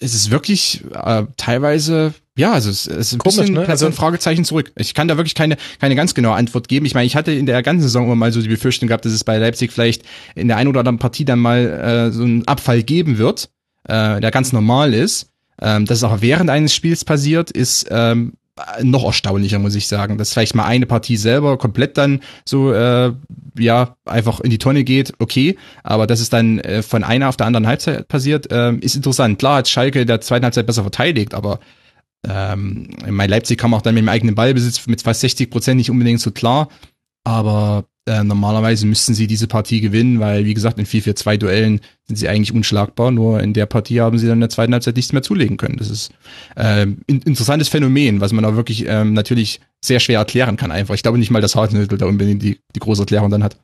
es 0.00 0.14
ist 0.14 0.30
wirklich 0.30 0.84
äh, 0.94 1.24
teilweise 1.36 2.14
ja, 2.38 2.52
also 2.52 2.68
es, 2.68 2.86
es 2.86 3.08
ist 3.08 3.12
ein 3.14 3.18
Komisch, 3.18 3.36
bisschen 3.38 3.54
ne? 3.54 3.66
also 3.66 3.86
ein 3.86 3.94
Fragezeichen 3.94 4.44
zurück. 4.44 4.70
Ich 4.76 4.92
kann 4.92 5.08
da 5.08 5.16
wirklich 5.16 5.34
keine 5.34 5.56
keine 5.80 5.96
ganz 5.96 6.12
genaue 6.14 6.34
Antwort 6.34 6.68
geben. 6.68 6.84
Ich 6.84 6.92
meine, 6.92 7.06
ich 7.06 7.16
hatte 7.16 7.32
in 7.32 7.46
der 7.46 7.62
ganzen 7.62 7.82
Saison 7.82 8.04
immer 8.04 8.14
mal 8.14 8.30
so 8.30 8.42
die 8.42 8.48
Befürchtung 8.48 8.88
gehabt, 8.88 9.06
dass 9.06 9.12
es 9.12 9.24
bei 9.24 9.38
Leipzig 9.38 9.72
vielleicht 9.72 10.02
in 10.34 10.48
der 10.48 10.58
einen 10.58 10.68
oder 10.68 10.80
anderen 10.80 10.98
Partie 10.98 11.24
dann 11.24 11.38
mal 11.38 11.66
äh, 11.66 12.12
so 12.12 12.24
einen 12.24 12.46
Abfall 12.46 12.82
geben 12.82 13.16
wird, 13.16 13.48
äh, 13.84 14.20
der 14.20 14.30
ganz 14.30 14.52
normal 14.52 14.92
ist. 14.92 15.30
Ähm, 15.62 15.86
dass 15.86 15.98
es 15.98 16.04
auch 16.04 16.20
während 16.20 16.50
eines 16.50 16.74
Spiels 16.74 17.06
passiert, 17.06 17.50
ist 17.50 17.86
ähm, 17.90 18.34
noch 18.82 19.04
erstaunlicher, 19.04 19.58
muss 19.58 19.74
ich 19.74 19.86
sagen. 19.86 20.18
Dass 20.18 20.32
vielleicht 20.32 20.54
mal 20.54 20.64
eine 20.64 20.86
Partie 20.86 21.16
selber 21.16 21.58
komplett 21.58 21.98
dann 21.98 22.20
so, 22.44 22.72
äh, 22.72 23.12
ja, 23.58 23.96
einfach 24.04 24.40
in 24.40 24.50
die 24.50 24.58
Tonne 24.58 24.84
geht, 24.84 25.12
okay. 25.18 25.56
Aber 25.82 26.06
dass 26.06 26.20
es 26.20 26.30
dann 26.30 26.58
äh, 26.60 26.82
von 26.82 27.04
einer 27.04 27.28
auf 27.28 27.36
der 27.36 27.46
anderen 27.46 27.66
Halbzeit 27.66 28.08
passiert, 28.08 28.50
äh, 28.50 28.72
ist 28.76 28.96
interessant. 28.96 29.38
Klar 29.38 29.58
hat 29.58 29.68
Schalke 29.68 30.06
der 30.06 30.20
zweiten 30.20 30.44
Halbzeit 30.44 30.66
besser 30.66 30.82
verteidigt, 30.82 31.34
aber 31.34 31.60
ähm, 32.26 32.88
mein 33.08 33.30
Leipzig 33.30 33.58
kam 33.58 33.74
auch 33.74 33.82
dann 33.82 33.94
mit 33.94 34.02
dem 34.02 34.08
eigenen 34.08 34.34
Ballbesitz 34.34 34.86
mit 34.86 35.02
fast 35.02 35.20
60 35.20 35.50
Prozent 35.50 35.76
nicht 35.76 35.90
unbedingt 35.90 36.20
so 36.20 36.30
klar. 36.30 36.68
Aber 37.24 37.84
äh, 38.06 38.22
normalerweise 38.22 38.86
müssten 38.86 39.14
sie 39.14 39.26
diese 39.26 39.48
Partie 39.48 39.80
gewinnen, 39.80 40.20
weil, 40.20 40.44
wie 40.44 40.54
gesagt, 40.54 40.78
in 40.78 40.86
4-4-2 40.86 41.36
Duellen 41.38 41.80
sind 42.06 42.16
sie 42.16 42.28
eigentlich 42.28 42.54
unschlagbar. 42.54 43.10
Nur 43.10 43.40
in 43.40 43.52
der 43.52 43.66
Partie 43.66 44.00
haben 44.00 44.18
sie 44.18 44.26
dann 44.26 44.36
in 44.36 44.40
der 44.40 44.48
zweiten 44.48 44.72
Halbzeit 44.72 44.94
nichts 44.96 45.12
mehr 45.12 45.22
zulegen 45.22 45.56
können. 45.56 45.76
Das 45.76 45.90
ist 45.90 46.12
äh, 46.54 46.86
ein 46.86 47.02
interessantes 47.06 47.68
Phänomen, 47.68 48.20
was 48.20 48.32
man 48.32 48.44
auch 48.44 48.54
wirklich 48.54 48.84
ähm, 48.86 49.12
natürlich 49.12 49.60
sehr 49.80 49.98
schwer 49.98 50.20
erklären 50.20 50.56
kann 50.56 50.70
einfach. 50.70 50.94
Ich 50.94 51.02
glaube 51.02 51.18
nicht 51.18 51.30
mal, 51.30 51.42
dass 51.42 51.56
Hartnödel 51.56 51.98
da 51.98 52.06
unbedingt 52.06 52.42
die, 52.42 52.60
die 52.74 52.80
große 52.80 53.02
Erklärung 53.02 53.30
dann 53.30 53.42
hat. 53.42 53.56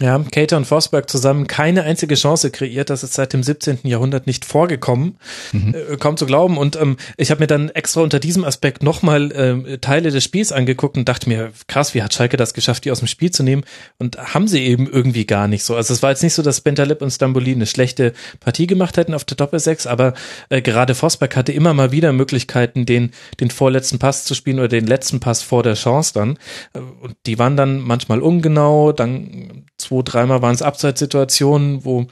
Ja, 0.00 0.18
Cater 0.18 0.56
und 0.56 0.64
Forsberg 0.64 1.08
zusammen 1.08 1.46
keine 1.46 1.84
einzige 1.84 2.16
Chance 2.16 2.50
kreiert. 2.50 2.90
Das 2.90 3.04
ist 3.04 3.14
seit 3.14 3.32
dem 3.32 3.44
17. 3.44 3.78
Jahrhundert 3.84 4.26
nicht 4.26 4.44
vorgekommen. 4.44 5.16
Mhm. 5.52 5.74
Äh, 5.74 5.96
kaum 5.98 6.16
zu 6.16 6.26
glauben. 6.26 6.58
Und 6.58 6.74
ähm, 6.76 6.96
ich 7.16 7.30
habe 7.30 7.40
mir 7.40 7.46
dann 7.46 7.68
extra 7.68 8.00
unter 8.00 8.18
diesem 8.18 8.44
Aspekt 8.44 8.82
nochmal 8.82 9.30
äh, 9.30 9.78
Teile 9.78 10.10
des 10.10 10.24
Spiels 10.24 10.50
angeguckt 10.50 10.96
und 10.96 11.08
dachte 11.08 11.28
mir, 11.28 11.52
krass, 11.68 11.94
wie 11.94 12.02
hat 12.02 12.12
Schalke 12.12 12.36
das 12.36 12.54
geschafft, 12.54 12.84
die 12.84 12.90
aus 12.90 12.98
dem 12.98 13.06
Spiel 13.06 13.30
zu 13.30 13.44
nehmen? 13.44 13.64
Und 13.98 14.18
haben 14.34 14.48
sie 14.48 14.64
eben 14.64 14.90
irgendwie 14.90 15.26
gar 15.26 15.46
nicht 15.46 15.62
so. 15.62 15.76
Also 15.76 15.94
es 15.94 16.02
war 16.02 16.10
jetzt 16.10 16.24
nicht 16.24 16.34
so, 16.34 16.42
dass 16.42 16.60
Bentaleb 16.60 17.00
und 17.00 17.12
Stamboli 17.12 17.52
eine 17.52 17.66
schlechte 17.66 18.14
Partie 18.40 18.66
gemacht 18.66 18.96
hätten 18.96 19.14
auf 19.14 19.24
der 19.24 19.36
Doppel-6, 19.36 19.86
aber 19.86 20.14
äh, 20.48 20.60
gerade 20.60 20.96
Forsberg 20.96 21.36
hatte 21.36 21.52
immer 21.52 21.72
mal 21.72 21.92
wieder 21.92 22.12
Möglichkeiten, 22.12 22.84
den, 22.84 23.12
den 23.38 23.50
vorletzten 23.50 24.00
Pass 24.00 24.24
zu 24.24 24.34
spielen 24.34 24.58
oder 24.58 24.68
den 24.68 24.86
letzten 24.86 25.20
Pass 25.20 25.42
vor 25.42 25.62
der 25.62 25.74
Chance 25.74 26.12
dann. 26.14 26.38
Äh, 26.72 26.80
und 26.80 27.14
die 27.26 27.38
waren 27.38 27.56
dann 27.56 27.78
manchmal 27.78 28.20
ungenau, 28.20 28.90
dann 28.90 29.64
zwei, 29.84 30.02
dreimal 30.02 30.42
waren 30.42 30.54
es 30.54 30.62
Abseitssituationen, 30.62 31.84
wo 31.84 32.06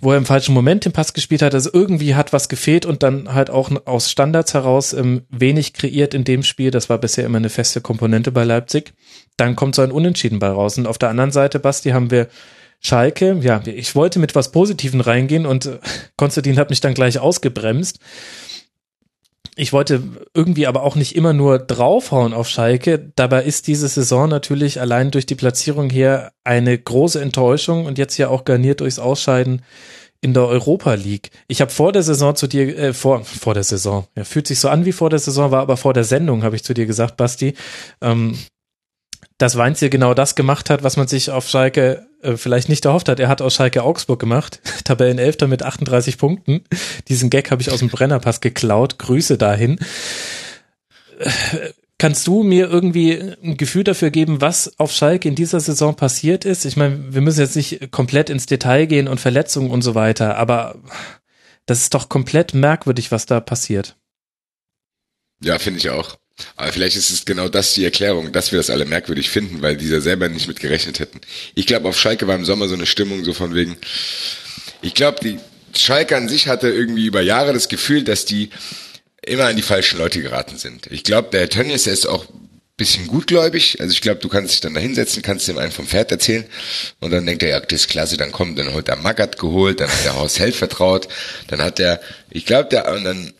wo 0.00 0.10
er 0.10 0.18
im 0.18 0.26
falschen 0.26 0.54
Moment 0.54 0.84
den 0.84 0.92
Pass 0.92 1.12
gespielt 1.12 1.42
hat. 1.42 1.54
Also 1.54 1.70
irgendwie 1.72 2.14
hat 2.14 2.32
was 2.32 2.48
gefehlt 2.48 2.86
und 2.86 3.02
dann 3.02 3.32
halt 3.32 3.50
auch 3.50 3.70
aus 3.86 4.10
Standards 4.10 4.54
heraus 4.54 4.92
ähm, 4.92 5.22
wenig 5.30 5.74
kreiert 5.74 6.12
in 6.12 6.24
dem 6.24 6.42
Spiel. 6.42 6.70
Das 6.70 6.88
war 6.88 6.98
bisher 6.98 7.24
immer 7.24 7.38
eine 7.38 7.50
feste 7.50 7.80
Komponente 7.80 8.32
bei 8.32 8.44
Leipzig. 8.44 8.92
Dann 9.36 9.56
kommt 9.56 9.74
so 9.74 9.82
ein 9.82 9.92
Unentschieden 9.92 10.38
bei 10.38 10.48
raus. 10.48 10.76
Und 10.76 10.86
auf 10.86 10.98
der 10.98 11.10
anderen 11.10 11.30
Seite, 11.30 11.60
Basti, 11.60 11.90
haben 11.90 12.10
wir 12.10 12.28
Schalke. 12.80 13.38
Ja, 13.42 13.62
ich 13.64 13.94
wollte 13.94 14.18
mit 14.18 14.34
was 14.34 14.52
Positiven 14.52 15.00
reingehen 15.00 15.46
und 15.46 15.66
äh, 15.66 15.78
Konstantin 16.16 16.58
hat 16.58 16.70
mich 16.70 16.80
dann 16.80 16.94
gleich 16.94 17.18
ausgebremst 17.18 18.00
ich 19.56 19.72
wollte 19.72 20.02
irgendwie 20.34 20.66
aber 20.66 20.82
auch 20.82 20.96
nicht 20.96 21.16
immer 21.16 21.32
nur 21.32 21.58
draufhauen 21.58 22.32
auf 22.32 22.48
Schalke. 22.48 23.12
Dabei 23.16 23.44
ist 23.44 23.66
diese 23.66 23.88
Saison 23.88 24.28
natürlich 24.28 24.80
allein 24.80 25.10
durch 25.10 25.26
die 25.26 25.34
Platzierung 25.34 25.90
her 25.90 26.32
eine 26.44 26.76
große 26.78 27.20
Enttäuschung 27.20 27.84
und 27.86 27.98
jetzt 27.98 28.16
ja 28.16 28.28
auch 28.28 28.44
garniert 28.44 28.80
durchs 28.80 28.98
Ausscheiden 28.98 29.62
in 30.20 30.34
der 30.34 30.46
Europa 30.46 30.94
League. 30.94 31.30
Ich 31.48 31.60
habe 31.60 31.70
vor 31.70 31.92
der 31.92 32.02
Saison 32.02 32.36
zu 32.36 32.46
dir, 32.46 32.76
äh, 32.76 32.92
vor, 32.92 33.24
vor 33.24 33.54
der 33.54 33.64
Saison, 33.64 34.06
ja, 34.16 34.24
fühlt 34.24 34.46
sich 34.46 34.60
so 34.60 34.68
an 34.68 34.84
wie 34.84 34.92
vor 34.92 35.10
der 35.10 35.18
Saison, 35.18 35.50
war 35.50 35.62
aber 35.62 35.76
vor 35.76 35.94
der 35.94 36.04
Sendung, 36.04 36.42
habe 36.42 36.56
ich 36.56 36.64
zu 36.64 36.74
dir 36.74 36.86
gesagt, 36.86 37.16
Basti, 37.16 37.54
ähm, 38.02 38.36
dass 39.40 39.56
Weinziel 39.56 39.88
genau 39.88 40.12
das 40.12 40.34
gemacht 40.34 40.68
hat, 40.68 40.82
was 40.82 40.98
man 40.98 41.08
sich 41.08 41.30
auf 41.30 41.48
Schalke 41.48 42.06
äh, 42.22 42.36
vielleicht 42.36 42.68
nicht 42.68 42.84
erhofft 42.84 43.08
hat. 43.08 43.18
Er 43.18 43.28
hat 43.28 43.40
aus 43.40 43.54
Schalke 43.54 43.82
Augsburg 43.82 44.20
gemacht, 44.20 44.60
Tabellenelfter 44.84 45.46
mit 45.46 45.62
38 45.62 46.18
Punkten. 46.18 46.62
Diesen 47.08 47.30
Gag 47.30 47.50
habe 47.50 47.62
ich 47.62 47.70
aus 47.70 47.78
dem 47.78 47.88
Brennerpass 47.88 48.42
geklaut. 48.42 48.98
Grüße 48.98 49.38
dahin. 49.38 49.78
Kannst 51.96 52.26
du 52.26 52.42
mir 52.42 52.68
irgendwie 52.68 53.34
ein 53.42 53.56
Gefühl 53.56 53.84
dafür 53.84 54.10
geben, 54.10 54.42
was 54.42 54.78
auf 54.78 54.92
Schalke 54.92 55.28
in 55.28 55.34
dieser 55.34 55.60
Saison 55.60 55.96
passiert 55.96 56.44
ist? 56.44 56.66
Ich 56.66 56.76
meine, 56.76 57.14
wir 57.14 57.22
müssen 57.22 57.40
jetzt 57.40 57.56
nicht 57.56 57.90
komplett 57.90 58.28
ins 58.28 58.44
Detail 58.44 58.84
gehen 58.86 59.08
und 59.08 59.20
Verletzungen 59.20 59.70
und 59.70 59.80
so 59.80 59.94
weiter, 59.94 60.36
aber 60.36 60.76
das 61.64 61.80
ist 61.80 61.94
doch 61.94 62.10
komplett 62.10 62.52
merkwürdig, 62.52 63.10
was 63.10 63.24
da 63.24 63.40
passiert. 63.40 63.96
Ja, 65.42 65.58
finde 65.58 65.78
ich 65.78 65.88
auch. 65.88 66.18
Aber 66.56 66.72
vielleicht 66.72 66.96
ist 66.96 67.10
es 67.10 67.24
genau 67.24 67.48
das 67.48 67.74
die 67.74 67.84
Erklärung, 67.84 68.32
dass 68.32 68.52
wir 68.52 68.58
das 68.58 68.70
alle 68.70 68.84
merkwürdig 68.84 69.30
finden, 69.30 69.62
weil 69.62 69.76
dieser 69.76 70.00
selber 70.00 70.28
nicht 70.28 70.48
mit 70.48 70.60
gerechnet 70.60 70.98
hätten. 71.00 71.20
Ich 71.54 71.66
glaube, 71.66 71.88
auf 71.88 71.98
Schalke 71.98 72.26
war 72.26 72.34
im 72.34 72.44
Sommer 72.44 72.68
so 72.68 72.74
eine 72.74 72.86
Stimmung 72.86 73.24
so 73.24 73.32
von 73.32 73.54
wegen, 73.54 73.76
ich 74.82 74.94
glaube, 74.94 75.18
die 75.22 75.38
Schalke 75.76 76.16
an 76.16 76.28
sich 76.28 76.48
hatte 76.48 76.68
irgendwie 76.68 77.06
über 77.06 77.20
Jahre 77.20 77.52
das 77.52 77.68
Gefühl, 77.68 78.02
dass 78.02 78.24
die 78.24 78.50
immer 79.22 79.46
an 79.46 79.56
die 79.56 79.62
falschen 79.62 79.98
Leute 79.98 80.22
geraten 80.22 80.56
sind. 80.56 80.86
Ich 80.90 81.04
glaube, 81.04 81.28
der 81.30 81.48
Tönnies, 81.48 81.84
der 81.84 81.92
ist 81.92 82.06
auch 82.06 82.26
bisschen 82.80 83.06
gutgläubig. 83.06 83.76
Also 83.78 83.92
ich 83.92 84.00
glaube, 84.00 84.20
du 84.20 84.28
kannst 84.28 84.54
dich 84.54 84.60
dann 84.60 84.72
da 84.72 84.80
hinsetzen, 84.80 85.22
kannst 85.22 85.46
dem 85.46 85.58
einen 85.58 85.70
vom 85.70 85.86
Pferd 85.86 86.10
erzählen 86.10 86.46
und 86.98 87.10
dann 87.10 87.26
denkt 87.26 87.42
er, 87.42 87.50
ja, 87.50 87.60
das 87.60 87.82
ist 87.82 87.88
klasse, 87.88 88.16
dann 88.16 88.32
kommt, 88.32 88.58
dann 88.58 88.74
hat 88.74 88.88
der 88.88 88.96
Magath 88.96 89.38
geholt, 89.38 89.80
dann 89.80 89.90
hat 89.90 90.04
der 90.04 90.16
Horst 90.16 90.38
Held 90.40 90.56
vertraut, 90.56 91.06
dann 91.48 91.60
hat 91.60 91.78
der, 91.78 92.00
ich 92.30 92.46
glaube, 92.46 92.70
der, 92.70 92.90
und 92.90 93.04
dann 93.04 93.34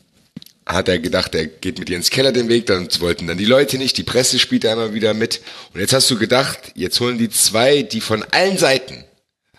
hat 0.73 0.89
er 0.89 0.99
gedacht, 0.99 1.35
er 1.35 1.47
geht 1.47 1.79
mit 1.79 1.89
Jens 1.89 2.11
Keller 2.11 2.33
den 2.33 2.49
Weg, 2.49 2.67
dann 2.67 2.89
wollten 3.01 3.27
dann 3.27 3.39
die 3.39 3.45
Leute 3.45 3.79
nicht, 3.79 3.97
die 3.97 4.03
Presse 4.03 4.39
spielt 4.39 4.65
er 4.65 4.73
immer 4.73 4.95
wieder 4.95 5.15
mit. 5.15 5.41
Und 5.75 5.81
jetzt 5.81 5.93
hast 5.93 6.11
du 6.11 6.19
gedacht, 6.19 6.59
jetzt 6.75 7.01
holen 7.01 7.19
die 7.19 7.31
zwei, 7.31 7.83
die 7.83 8.01
von 8.01 8.25
allen 8.31 8.59
Seiten 8.59 9.05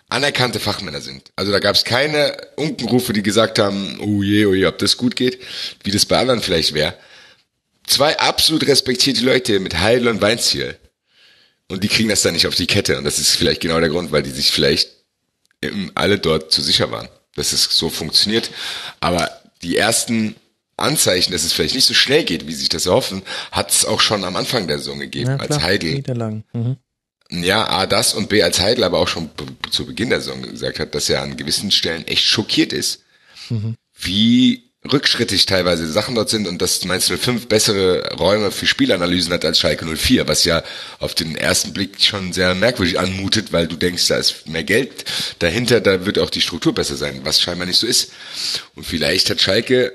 anerkannte 0.09 0.59
Fachmänner 0.59 1.01
sind. 1.01 1.31
Also 1.35 1.51
da 1.51 1.59
gab 1.59 1.75
es 1.75 1.85
keine 1.85 2.35
Unkenrufe, 2.57 3.13
die 3.13 3.23
gesagt 3.23 3.59
haben, 3.59 3.97
oh 4.01 4.21
je, 4.21 4.45
oh 4.45 4.53
je, 4.53 4.65
ob 4.65 4.77
das 4.77 4.97
gut 4.97 5.15
geht, 5.15 5.39
wie 5.83 5.91
das 5.91 6.05
bei 6.05 6.19
anderen 6.19 6.41
vielleicht 6.41 6.73
wäre. 6.73 6.95
Zwei 7.87 8.19
absolut 8.19 8.67
respektierte 8.67 9.23
Leute 9.23 9.59
mit 9.59 9.79
Heidel 9.79 10.09
und 10.09 10.21
Weinziel. 10.21 10.77
Und 11.69 11.83
die 11.83 11.87
kriegen 11.87 12.09
das 12.09 12.21
dann 12.21 12.33
nicht 12.33 12.47
auf 12.47 12.55
die 12.55 12.67
Kette. 12.67 12.97
Und 12.97 13.05
das 13.05 13.19
ist 13.19 13.35
vielleicht 13.35 13.61
genau 13.61 13.79
der 13.79 13.89
Grund, 13.89 14.11
weil 14.11 14.23
die 14.23 14.31
sich 14.31 14.51
vielleicht 14.51 14.89
alle 15.95 16.19
dort 16.19 16.51
zu 16.51 16.61
sicher 16.61 16.91
waren, 16.91 17.07
dass 17.35 17.53
es 17.53 17.63
so 17.63 17.89
funktioniert. 17.89 18.51
Aber 18.99 19.29
die 19.61 19.77
ersten 19.77 20.35
Anzeichen, 20.81 21.31
dass 21.31 21.43
es 21.43 21.53
vielleicht 21.53 21.75
nicht 21.75 21.85
so 21.85 21.93
schnell 21.93 22.23
geht, 22.23 22.47
wie 22.47 22.53
sich 22.53 22.69
das 22.69 22.85
erhoffen, 22.85 23.23
hat 23.51 23.71
es 23.71 23.85
auch 23.85 23.99
schon 23.99 24.23
am 24.23 24.35
Anfang 24.35 24.67
der 24.67 24.77
Saison 24.77 24.99
gegeben, 24.99 25.31
ja, 25.31 25.37
als 25.37 25.61
Heidel. 25.61 26.03
Mhm. 26.53 26.77
Ja, 27.31 27.69
A, 27.69 27.85
das 27.85 28.13
und 28.13 28.27
B, 28.27 28.43
als 28.43 28.59
Heidel 28.59 28.83
aber 28.83 28.99
auch 28.99 29.07
schon 29.07 29.29
zu 29.69 29.85
Beginn 29.85 30.09
der 30.09 30.19
Saison 30.19 30.41
gesagt 30.41 30.79
hat, 30.79 30.93
dass 30.93 31.09
er 31.09 31.21
an 31.21 31.37
gewissen 31.37 31.71
Stellen 31.71 32.05
echt 32.07 32.25
schockiert 32.25 32.73
ist, 32.73 33.03
mhm. 33.49 33.75
wie 33.97 34.71
rückschrittig 34.89 35.45
teilweise 35.45 35.89
Sachen 35.91 36.15
dort 36.15 36.29
sind 36.29 36.47
und 36.47 36.61
dass 36.61 36.83
Mainz 36.85 37.07
05 37.07 37.47
bessere 37.47 38.15
Räume 38.15 38.51
für 38.51 38.65
Spielanalysen 38.65 39.31
hat 39.31 39.45
als 39.45 39.59
Schalke 39.59 39.85
04, 39.85 40.27
was 40.27 40.43
ja 40.43 40.63
auf 40.99 41.13
den 41.13 41.35
ersten 41.35 41.71
Blick 41.71 42.01
schon 42.01 42.33
sehr 42.33 42.55
merkwürdig 42.55 42.99
anmutet, 42.99 43.53
weil 43.53 43.67
du 43.67 43.75
denkst, 43.75 44.07
da 44.07 44.17
ist 44.17 44.47
mehr 44.47 44.63
Geld 44.63 45.05
dahinter, 45.37 45.81
da 45.81 46.05
wird 46.05 46.17
auch 46.17 46.31
die 46.31 46.41
Struktur 46.41 46.73
besser 46.73 46.95
sein, 46.95 47.21
was 47.23 47.39
scheinbar 47.39 47.67
nicht 47.67 47.77
so 47.77 47.85
ist. 47.85 48.11
Und 48.75 48.85
vielleicht 48.85 49.29
hat 49.29 49.39
Schalke 49.39 49.93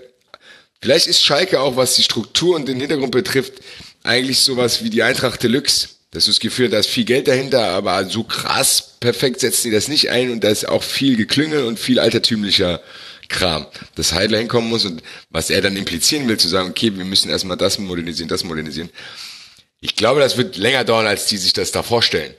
Vielleicht 0.81 1.07
ist 1.07 1.25
Schalke 1.25 1.61
auch, 1.61 1.77
was 1.77 1.97
die 1.97 2.03
Struktur 2.03 2.57
und 2.57 2.69
den 2.69 2.81
Hintergrund 2.81 3.13
betrifft, 3.13 3.55
eigentlich 4.03 4.39
sowas 4.39 4.85
wie 4.85 4.91
die 4.91 5.03
Eintracht 5.03 5.43
Deluxe. 5.43 5.89
Das 6.11 6.29
ist 6.29 6.37
das 6.37 6.41
Gefühl, 6.41 6.69
da 6.69 6.79
ist 6.79 6.89
viel 6.89 7.05
Geld 7.05 7.29
dahinter, 7.29 7.69
aber 7.71 8.09
so 8.09 8.23
krass 8.23 8.97
perfekt 9.01 9.41
setzen 9.41 9.69
die 9.69 9.75
das 9.75 9.89
nicht 9.89 10.11
ein 10.11 10.31
und 10.31 10.45
da 10.45 10.49
ist 10.49 10.69
auch 10.69 10.83
viel 10.83 11.17
Geklüngel 11.17 11.65
und 11.65 11.79
viel 11.79 11.99
altertümlicher 11.99 12.81
Kram, 13.29 13.67
dass 13.97 14.13
Heidler 14.13 14.39
hinkommen 14.39 14.71
muss 14.71 14.85
und 14.85 15.03
was 15.31 15.51
er 15.51 15.61
dann 15.61 15.77
implizieren 15.77 16.29
will, 16.29 16.39
zu 16.39 16.49
sagen, 16.49 16.71
okay, 16.71 16.97
wir 16.97 17.05
müssen 17.05 17.29
erstmal 17.29 17.57
das 17.57 17.79
modernisieren, 17.79 18.29
das 18.29 18.45
modernisieren. 18.45 18.91
Ich 19.81 19.97
glaube, 19.97 20.21
das 20.21 20.37
wird 20.37 20.57
länger 20.57 20.85
dauern, 20.85 21.07
als 21.07 21.27
die 21.27 21.37
sich 21.37 21.53
das 21.53 21.73
da 21.73 21.83
vorstellen. 21.83 22.35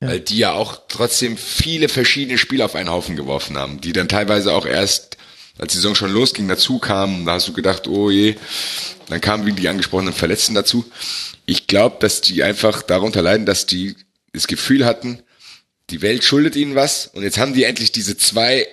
Ja. 0.00 0.08
Weil 0.08 0.20
die 0.20 0.38
ja 0.38 0.52
auch 0.52 0.80
trotzdem 0.88 1.36
viele 1.36 1.88
verschiedene 1.88 2.38
Spiele 2.38 2.64
auf 2.64 2.74
einen 2.74 2.90
Haufen 2.90 3.16
geworfen 3.16 3.58
haben, 3.58 3.80
die 3.80 3.92
dann 3.92 4.08
teilweise 4.08 4.52
auch 4.54 4.66
erst 4.66 5.18
als 5.58 5.72
die 5.72 5.78
Saison 5.78 5.94
schon 5.94 6.12
losging, 6.12 6.48
dazu 6.48 6.78
kamen, 6.78 7.26
da 7.26 7.32
hast 7.32 7.48
du 7.48 7.52
gedacht, 7.52 7.86
oh 7.86 8.10
je, 8.10 8.36
dann 9.08 9.20
kamen 9.20 9.46
wie 9.46 9.52
die 9.52 9.68
angesprochenen 9.68 10.14
Verletzten 10.14 10.54
dazu. 10.54 10.84
Ich 11.46 11.66
glaube, 11.66 11.96
dass 12.00 12.20
die 12.20 12.42
einfach 12.42 12.82
darunter 12.82 13.22
leiden, 13.22 13.46
dass 13.46 13.66
die 13.66 13.96
das 14.32 14.46
Gefühl 14.46 14.86
hatten, 14.86 15.22
die 15.90 16.02
Welt 16.02 16.24
schuldet 16.24 16.56
ihnen 16.56 16.74
was 16.74 17.08
und 17.08 17.22
jetzt 17.22 17.38
haben 17.38 17.52
die 17.52 17.64
endlich 17.64 17.92
diese 17.92 18.16
zwei 18.16 18.66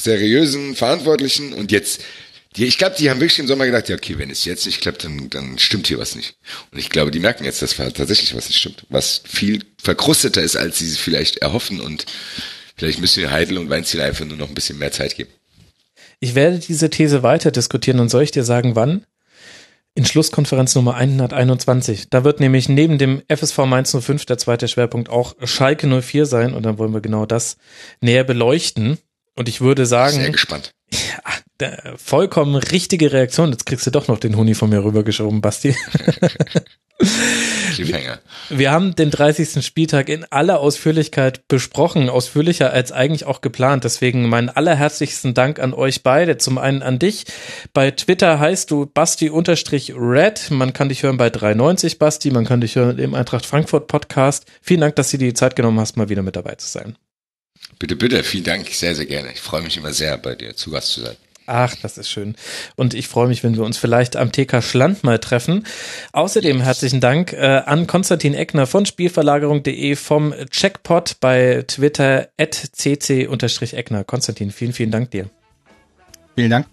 seriösen 0.00 0.76
Verantwortlichen 0.76 1.52
und 1.52 1.72
jetzt, 1.72 2.00
die, 2.56 2.64
ich 2.64 2.78
glaube, 2.78 2.96
die 2.98 3.10
haben 3.10 3.20
wirklich 3.20 3.38
im 3.40 3.48
Sommer 3.48 3.66
gedacht, 3.66 3.88
ja, 3.88 3.96
okay, 3.96 4.18
wenn 4.18 4.30
es 4.30 4.44
jetzt 4.44 4.64
nicht 4.64 4.80
klappt, 4.80 5.04
dann, 5.04 5.28
dann 5.28 5.58
stimmt 5.58 5.88
hier 5.88 5.98
was 5.98 6.14
nicht. 6.14 6.36
Und 6.70 6.78
ich 6.78 6.88
glaube, 6.88 7.10
die 7.10 7.18
merken 7.18 7.44
jetzt, 7.44 7.60
dass 7.60 7.76
tatsächlich 7.76 8.34
was 8.34 8.48
nicht 8.48 8.58
stimmt, 8.58 8.86
was 8.88 9.22
viel 9.26 9.64
verkrusteter 9.82 10.42
ist, 10.42 10.56
als 10.56 10.78
sie 10.78 10.90
vielleicht 10.90 11.38
erhoffen 11.38 11.80
und 11.80 12.06
Vielleicht 12.76 13.00
müssen 13.00 13.22
wir 13.22 13.30
Heidel 13.30 13.58
und 13.58 13.70
Weinziel 13.70 14.02
einfach 14.02 14.24
nur 14.24 14.36
noch 14.36 14.48
ein 14.48 14.54
bisschen 14.54 14.78
mehr 14.78 14.92
Zeit 14.92 15.16
geben. 15.16 15.30
Ich 16.20 16.34
werde 16.34 16.58
diese 16.58 16.90
These 16.90 17.22
weiter 17.22 17.50
diskutieren 17.50 18.00
und 18.00 18.08
soll 18.08 18.22
ich 18.22 18.30
dir 18.30 18.44
sagen, 18.44 18.74
wann? 18.76 19.04
In 19.94 20.04
Schlusskonferenz 20.04 20.74
Nummer 20.74 20.94
121. 20.94 22.10
Da 22.10 22.22
wird 22.22 22.40
nämlich 22.40 22.68
neben 22.68 22.98
dem 22.98 23.22
FSV 23.28 23.58
Mainz 23.60 23.96
05 23.98 24.26
der 24.26 24.36
zweite 24.36 24.68
Schwerpunkt 24.68 25.08
auch 25.08 25.34
Schalke 25.44 25.86
04 25.86 26.26
sein 26.26 26.52
und 26.52 26.64
dann 26.64 26.76
wollen 26.76 26.92
wir 26.92 27.00
genau 27.00 27.24
das 27.24 27.56
näher 28.00 28.24
beleuchten. 28.24 28.98
Und 29.34 29.48
ich 29.48 29.60
würde 29.60 29.86
sagen. 29.86 30.16
Sehr 30.16 30.30
gespannt. 30.30 30.72
Ja, 30.92 31.70
vollkommen 31.96 32.56
richtige 32.56 33.12
Reaktion. 33.12 33.50
Jetzt 33.50 33.64
kriegst 33.64 33.86
du 33.86 33.90
doch 33.90 34.08
noch 34.08 34.18
den 34.18 34.36
Huni 34.36 34.54
von 34.54 34.68
mir 34.68 34.84
rübergeschoben, 34.84 35.40
Basti. 35.40 35.74
Cliffhanger. 37.74 38.20
Wir 38.48 38.70
haben 38.70 38.94
den 38.94 39.10
30. 39.10 39.64
Spieltag 39.64 40.08
in 40.08 40.24
aller 40.30 40.60
Ausführlichkeit 40.60 41.46
besprochen, 41.48 42.08
ausführlicher 42.08 42.72
als 42.72 42.92
eigentlich 42.92 43.24
auch 43.24 43.40
geplant. 43.40 43.84
Deswegen 43.84 44.28
meinen 44.28 44.48
allerherzlichsten 44.48 45.34
Dank 45.34 45.58
an 45.58 45.74
euch 45.74 46.02
beide. 46.02 46.38
Zum 46.38 46.58
einen 46.58 46.82
an 46.82 46.98
dich. 46.98 47.24
Bei 47.72 47.90
Twitter 47.90 48.38
heißt 48.38 48.70
du 48.70 48.86
Basti-Red. 48.86 50.50
Man 50.50 50.72
kann 50.72 50.88
dich 50.88 51.02
hören 51.02 51.16
bei 51.16 51.30
390 51.30 51.98
Basti. 51.98 52.30
Man 52.30 52.44
kann 52.44 52.60
dich 52.60 52.76
hören 52.76 52.98
im 52.98 53.14
Eintracht 53.14 53.46
Frankfurt 53.46 53.88
Podcast. 53.88 54.46
Vielen 54.62 54.80
Dank, 54.80 54.96
dass 54.96 55.10
du 55.10 55.18
dir 55.18 55.28
die 55.28 55.34
Zeit 55.34 55.56
genommen 55.56 55.80
hast, 55.80 55.96
mal 55.96 56.08
wieder 56.08 56.22
mit 56.22 56.36
dabei 56.36 56.54
zu 56.54 56.68
sein. 56.68 56.96
Bitte, 57.78 57.96
bitte. 57.96 58.22
Vielen 58.24 58.44
Dank. 58.44 58.68
Sehr, 58.68 58.94
sehr 58.94 59.06
gerne. 59.06 59.32
Ich 59.32 59.40
freue 59.40 59.62
mich 59.62 59.76
immer 59.76 59.92
sehr, 59.92 60.16
bei 60.18 60.34
dir 60.34 60.56
zu 60.56 60.70
Gast 60.70 60.92
zu 60.92 61.02
sein. 61.02 61.16
Ach, 61.46 61.74
das 61.80 61.96
ist 61.96 62.10
schön. 62.10 62.34
Und 62.74 62.92
ich 62.94 63.08
freue 63.08 63.28
mich, 63.28 63.44
wenn 63.44 63.56
wir 63.56 63.64
uns 63.64 63.78
vielleicht 63.78 64.16
am 64.16 64.32
TK 64.32 64.62
Schland 64.62 65.04
mal 65.04 65.18
treffen. 65.18 65.64
Außerdem 66.12 66.60
herzlichen 66.60 67.00
Dank 67.00 67.32
äh, 67.32 67.62
an 67.64 67.86
Konstantin 67.86 68.34
Eckner 68.34 68.66
von 68.66 68.84
Spielverlagerung.de 68.84 69.96
vom 69.96 70.34
Checkpot 70.50 71.16
bei 71.20 71.64
Twitter 71.66 72.28
at 72.38 72.54
cc-eckner. 72.54 74.04
Konstantin, 74.04 74.50
vielen, 74.50 74.72
vielen 74.72 74.90
Dank 74.90 75.12
dir. 75.12 75.30
Vielen 76.34 76.50
Dank. 76.50 76.66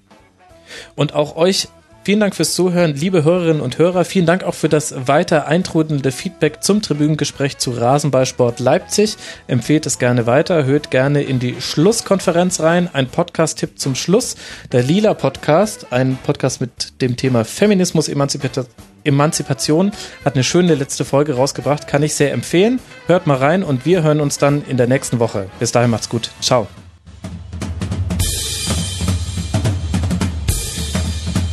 Und 0.96 1.14
auch 1.14 1.36
euch 1.36 1.68
Vielen 2.06 2.20
Dank 2.20 2.36
fürs 2.36 2.54
Zuhören, 2.54 2.96
liebe 2.96 3.24
Hörerinnen 3.24 3.62
und 3.62 3.78
Hörer. 3.78 4.04
Vielen 4.04 4.26
Dank 4.26 4.44
auch 4.44 4.56
für 4.56 4.68
das 4.68 5.08
weiter 5.08 5.48
eintrudelnde 5.48 6.12
Feedback 6.12 6.62
zum 6.62 6.82
Tribünengespräch 6.82 7.60
zu 7.60 7.72
Rasenballsport 7.72 8.60
Leipzig. 8.60 9.16
Empfehlt 9.48 9.86
es 9.86 10.00
gerne 10.00 10.26
weiter, 10.26 10.66
hört 10.66 10.92
gerne 10.92 11.24
in 11.24 11.40
die 11.40 11.62
Schlusskonferenz 11.62 12.60
rein. 12.60 12.90
Ein 12.92 13.08
Podcast-Tipp 13.08 13.80
zum 13.80 13.96
Schluss. 13.96 14.36
Der 14.74 14.84
Lila 14.84 15.14
Podcast, 15.14 15.94
ein 15.94 16.18
Podcast 16.26 16.60
mit 16.60 17.02
dem 17.02 17.16
Thema 17.16 17.46
Feminismus, 17.46 18.10
Emanzipation. 18.10 18.66
Emanzipation 19.06 19.92
hat 20.26 20.36
eine 20.36 20.44
schöne 20.44 20.76
letzte 20.76 21.06
Folge 21.06 21.36
rausgebracht, 21.36 21.88
kann 21.88 22.04
ich 22.04 22.16
sehr 22.16 22.34
empfehlen. 22.34 22.80
Hört 23.08 23.28
mal 23.28 23.38
rein 23.38 23.64
und 23.64 23.86
wir 23.86 24.04
hören 24.04 24.20
uns 24.20 24.38
dann 24.38 24.64
in 24.66 24.76
der 24.76 24.88
nächsten 24.88 25.20
Woche. 25.20 25.50
Bis 25.60 25.72
dahin 25.72 25.90
macht's 25.90 26.10
gut. 26.10 26.32
Ciao. 26.42 26.68